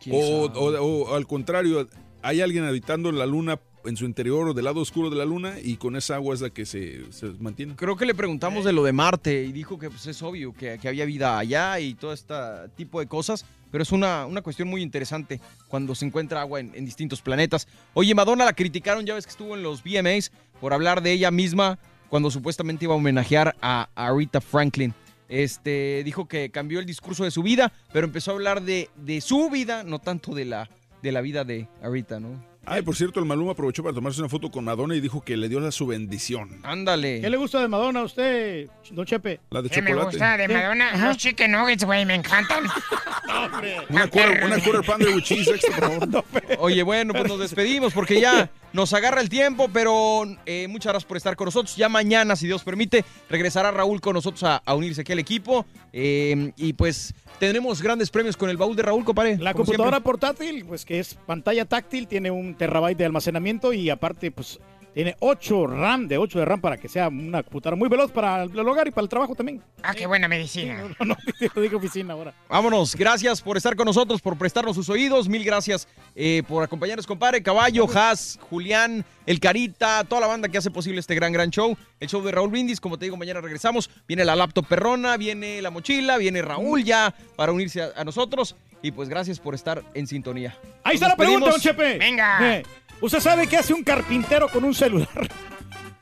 ¿Quién 0.00 0.16
O, 0.16 0.46
o- 0.46 0.80
o 0.82 1.14
al 1.14 1.26
contrario, 1.26 1.88
hay 2.22 2.40
alguien 2.40 2.64
habitando 2.64 3.08
en 3.08 3.18
la 3.18 3.24
Luna 3.26 3.58
en 3.84 3.96
su 3.96 4.04
interior 4.04 4.48
o 4.48 4.54
del 4.54 4.64
lado 4.64 4.80
oscuro 4.80 5.10
de 5.10 5.16
la 5.16 5.24
Luna 5.24 5.54
y 5.62 5.76
con 5.76 5.96
esa 5.96 6.16
agua 6.16 6.34
es 6.34 6.40
la 6.40 6.50
que 6.50 6.66
se, 6.66 7.12
se 7.12 7.26
mantiene. 7.38 7.76
Creo 7.76 7.96
que 7.96 8.06
le 8.06 8.14
preguntamos 8.14 8.64
de 8.64 8.72
lo 8.72 8.82
de 8.84 8.92
Marte 8.92 9.44
y 9.44 9.52
dijo 9.52 9.78
que 9.78 9.90
pues, 9.90 10.06
es 10.06 10.22
obvio 10.22 10.52
que, 10.52 10.78
que 10.78 10.88
había 10.88 11.04
vida 11.04 11.38
allá 11.38 11.78
y 11.80 11.94
todo 11.94 12.12
este 12.12 12.34
tipo 12.76 13.00
de 13.00 13.06
cosas, 13.06 13.44
pero 13.70 13.82
es 13.82 13.92
una, 13.92 14.26
una 14.26 14.42
cuestión 14.42 14.68
muy 14.68 14.82
interesante 14.82 15.40
cuando 15.68 15.94
se 15.94 16.06
encuentra 16.06 16.40
agua 16.40 16.60
en, 16.60 16.72
en 16.74 16.84
distintos 16.84 17.22
planetas. 17.22 17.66
Oye, 17.94 18.14
Madonna 18.14 18.44
la 18.44 18.52
criticaron, 18.52 19.06
ya 19.06 19.14
ves 19.14 19.26
que 19.26 19.30
estuvo 19.30 19.56
en 19.56 19.62
los 19.62 19.82
VMAs 19.82 20.32
por 20.60 20.72
hablar 20.72 21.02
de 21.02 21.12
ella 21.12 21.30
misma 21.30 21.78
cuando 22.08 22.30
supuestamente 22.30 22.84
iba 22.84 22.94
a 22.94 22.98
homenajear 22.98 23.56
a, 23.62 23.88
a 23.94 24.06
Aretha 24.08 24.40
Franklin. 24.40 24.94
Este, 25.28 26.02
dijo 26.04 26.28
que 26.28 26.50
cambió 26.50 26.78
el 26.78 26.84
discurso 26.84 27.24
de 27.24 27.30
su 27.30 27.42
vida, 27.42 27.72
pero 27.90 28.06
empezó 28.06 28.32
a 28.32 28.34
hablar 28.34 28.60
de, 28.60 28.90
de 28.96 29.22
su 29.22 29.48
vida, 29.48 29.82
no 29.82 29.98
tanto 29.98 30.34
de 30.34 30.44
la, 30.44 30.68
de 31.02 31.10
la 31.10 31.22
vida 31.22 31.44
de 31.44 31.68
Aretha, 31.82 32.20
¿no? 32.20 32.51
Ay, 32.64 32.82
por 32.82 32.94
cierto, 32.94 33.18
el 33.18 33.26
Maluma 33.26 33.52
aprovechó 33.52 33.82
para 33.82 33.94
tomarse 33.94 34.20
una 34.20 34.28
foto 34.28 34.50
con 34.50 34.64
Madonna 34.64 34.94
y 34.94 35.00
dijo 35.00 35.20
que 35.20 35.36
le 35.36 35.48
dio 35.48 35.58
la 35.58 35.72
su 35.72 35.86
bendición. 35.86 36.60
Ándale. 36.62 37.20
¿Qué 37.20 37.28
le 37.28 37.36
gusta 37.36 37.60
de 37.60 37.66
Madonna 37.66 38.00
a 38.00 38.04
usted, 38.04 38.68
don 38.92 39.04
Chepe? 39.04 39.40
La 39.50 39.62
de 39.62 39.68
¿Qué 39.68 39.82
me 39.82 39.94
gusta 39.94 40.36
de 40.36 40.46
¿Qué? 40.46 40.54
Madonna? 40.54 40.90
Ajá. 40.92 41.08
Los 41.08 41.16
chicken 41.16 41.50
nuggets, 41.50 41.84
güey, 41.84 42.06
me 42.06 42.14
encantan. 42.14 42.64
Una 43.88 44.06
quarter, 44.08 44.44
una 44.44 44.60
quarter 44.60 45.14
with 45.14 45.22
cheese 45.22 45.48
extra, 45.48 45.88
por 45.88 46.10
favor. 46.10 46.24
Oye, 46.58 46.82
bueno, 46.82 47.12
pues 47.12 47.26
nos 47.26 47.40
despedimos 47.40 47.92
porque 47.92 48.20
ya 48.20 48.48
nos 48.72 48.92
agarra 48.92 49.20
el 49.20 49.28
tiempo, 49.28 49.68
pero 49.72 50.24
eh, 50.46 50.66
muchas 50.68 50.92
gracias 50.92 51.08
por 51.08 51.16
estar 51.16 51.36
con 51.36 51.46
nosotros. 51.46 51.76
Ya 51.76 51.88
mañana, 51.88 52.36
si 52.36 52.46
Dios 52.46 52.62
permite, 52.62 53.04
regresará 53.28 53.70
Raúl 53.70 54.00
con 54.00 54.14
nosotros 54.14 54.42
a, 54.44 54.56
a 54.64 54.74
unirse 54.74 55.02
aquí 55.02 55.12
al 55.12 55.18
equipo. 55.18 55.66
Eh, 55.92 56.52
y 56.56 56.72
pues 56.72 57.14
tendremos 57.38 57.82
grandes 57.82 58.10
premios 58.10 58.36
con 58.36 58.48
el 58.48 58.56
baúl 58.56 58.76
de 58.76 58.82
Raúl, 58.82 59.04
compadre. 59.04 59.36
La 59.38 59.54
computadora 59.54 59.96
siempre. 59.96 60.04
portátil, 60.04 60.64
pues 60.64 60.84
que 60.84 61.00
es 61.00 61.14
pantalla 61.26 61.64
táctil, 61.64 62.06
tiene 62.06 62.30
un 62.30 62.54
terabyte 62.54 62.98
de 62.98 63.04
almacenamiento 63.04 63.72
y 63.72 63.90
aparte, 63.90 64.30
pues 64.30 64.58
tiene 64.94 65.16
8 65.20 65.66
RAM, 65.66 66.06
de 66.06 66.18
8 66.18 66.38
de 66.40 66.44
RAM 66.44 66.60
para 66.60 66.76
que 66.76 66.88
sea 66.88 67.08
una 67.08 67.42
computadora 67.42 67.76
muy 67.76 67.88
veloz 67.88 68.10
para 68.10 68.44
el 68.44 68.58
hogar 68.58 68.86
y 68.86 68.90
para 68.90 69.02
el 69.02 69.08
trabajo 69.08 69.34
también. 69.34 69.62
Ah, 69.82 69.94
qué 69.94 70.06
buena 70.06 70.28
medicina. 70.28 70.84
No, 71.00 71.06
no, 71.06 71.16
te 71.38 71.60
digo 71.60 71.78
oficina 71.78 72.12
ahora. 72.14 72.34
Vámonos, 72.48 72.94
gracias 72.94 73.40
por 73.40 73.56
estar 73.56 73.74
con 73.74 73.86
nosotros, 73.86 74.20
por 74.20 74.36
prestarnos 74.36 74.76
sus 74.76 74.88
oídos. 74.88 75.28
Mil 75.28 75.44
gracias 75.44 75.88
eh, 76.14 76.42
por 76.46 76.62
acompañarnos, 76.62 77.06
compadre. 77.06 77.42
Caballo, 77.42 77.86
Haas, 77.92 78.38
Julián, 78.50 79.04
El 79.26 79.40
Carita, 79.40 80.04
toda 80.04 80.20
la 80.20 80.26
banda 80.26 80.48
que 80.48 80.58
hace 80.58 80.70
posible 80.70 81.00
este 81.00 81.14
gran, 81.14 81.32
gran 81.32 81.50
show. 81.50 81.76
El 81.98 82.08
show 82.08 82.22
de 82.22 82.32
Raúl 82.32 82.50
Brindis, 82.50 82.80
como 82.80 82.98
te 82.98 83.06
digo, 83.06 83.16
mañana 83.16 83.40
regresamos. 83.40 83.88
Viene 84.06 84.24
la 84.24 84.36
laptop 84.36 84.66
perrona, 84.66 85.16
viene 85.16 85.62
la 85.62 85.70
mochila, 85.70 86.18
viene 86.18 86.42
Raúl 86.42 86.84
ya 86.84 87.14
para 87.36 87.52
unirse 87.52 87.82
a, 87.82 87.92
a 87.96 88.04
nosotros. 88.04 88.56
Y 88.82 88.90
pues 88.90 89.08
gracias 89.08 89.38
por 89.38 89.54
estar 89.54 89.82
en 89.94 90.08
sintonía. 90.08 90.56
Ahí 90.82 90.94
Nos 90.94 91.02
está 91.02 91.08
la 91.08 91.16
pregunta, 91.16 91.50
don. 91.50 91.60
Chepe. 91.60 91.98
Venga. 91.98 92.56
Eh, 92.56 92.62
¿Usted 93.02 93.18
sabe 93.18 93.48
qué 93.48 93.56
hace 93.56 93.74
un 93.74 93.82
carpintero 93.82 94.48
con 94.48 94.62
un 94.62 94.74
celular? 94.74 95.28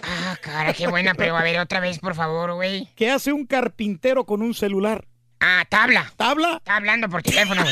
Ah, 0.02 0.36
cara, 0.40 0.74
qué 0.74 0.86
buena, 0.86 1.14
pero 1.14 1.34
a 1.34 1.42
ver 1.42 1.58
otra 1.58 1.80
vez, 1.80 1.98
por 1.98 2.14
favor, 2.14 2.52
güey. 2.54 2.88
¿Qué 2.94 3.10
hace 3.10 3.32
un 3.32 3.46
carpintero 3.46 4.24
con 4.24 4.42
un 4.42 4.52
celular? 4.52 5.06
Ah, 5.40 5.64
tabla. 5.68 6.12
¿Tabla? 6.16 6.56
Está 6.58 6.76
hablando 6.76 7.08
por 7.08 7.22
teléfono. 7.22 7.64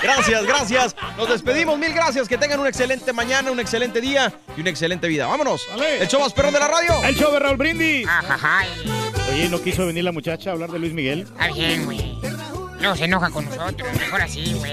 Gracias, 0.00 0.46
gracias. 0.46 0.96
Nos 1.16 1.28
despedimos. 1.28 1.76
Mil 1.76 1.92
gracias. 1.92 2.28
Que 2.28 2.38
tengan 2.38 2.60
una 2.60 2.68
excelente 2.68 3.12
mañana, 3.12 3.50
un 3.50 3.58
excelente 3.58 4.00
día 4.00 4.32
y 4.56 4.60
una 4.60 4.70
excelente 4.70 5.08
vida. 5.08 5.26
Vámonos. 5.26 5.66
El 6.00 6.06
show 6.06 6.20
más 6.20 6.32
perrón 6.32 6.52
de 6.52 6.60
la 6.60 6.68
radio. 6.68 7.02
El 7.02 7.16
show 7.16 7.32
de 7.32 7.40
Raúl 7.40 7.56
Brindis. 7.56 8.06
Ajajay. 8.06 8.68
Oye, 9.32 9.48
¿no 9.48 9.60
quiso 9.60 9.84
venir 9.86 10.04
la 10.04 10.12
muchacha 10.12 10.50
a 10.50 10.52
hablar 10.52 10.70
de 10.70 10.78
Luis 10.78 10.92
Miguel? 10.92 11.22
Está 11.22 11.48
bien, 11.48 11.84
güey. 11.84 12.16
No 12.80 12.94
se 12.94 13.06
enoja 13.06 13.30
con 13.30 13.44
nosotros. 13.46 13.88
Mejor 13.98 14.20
así, 14.20 14.54
güey. 14.54 14.72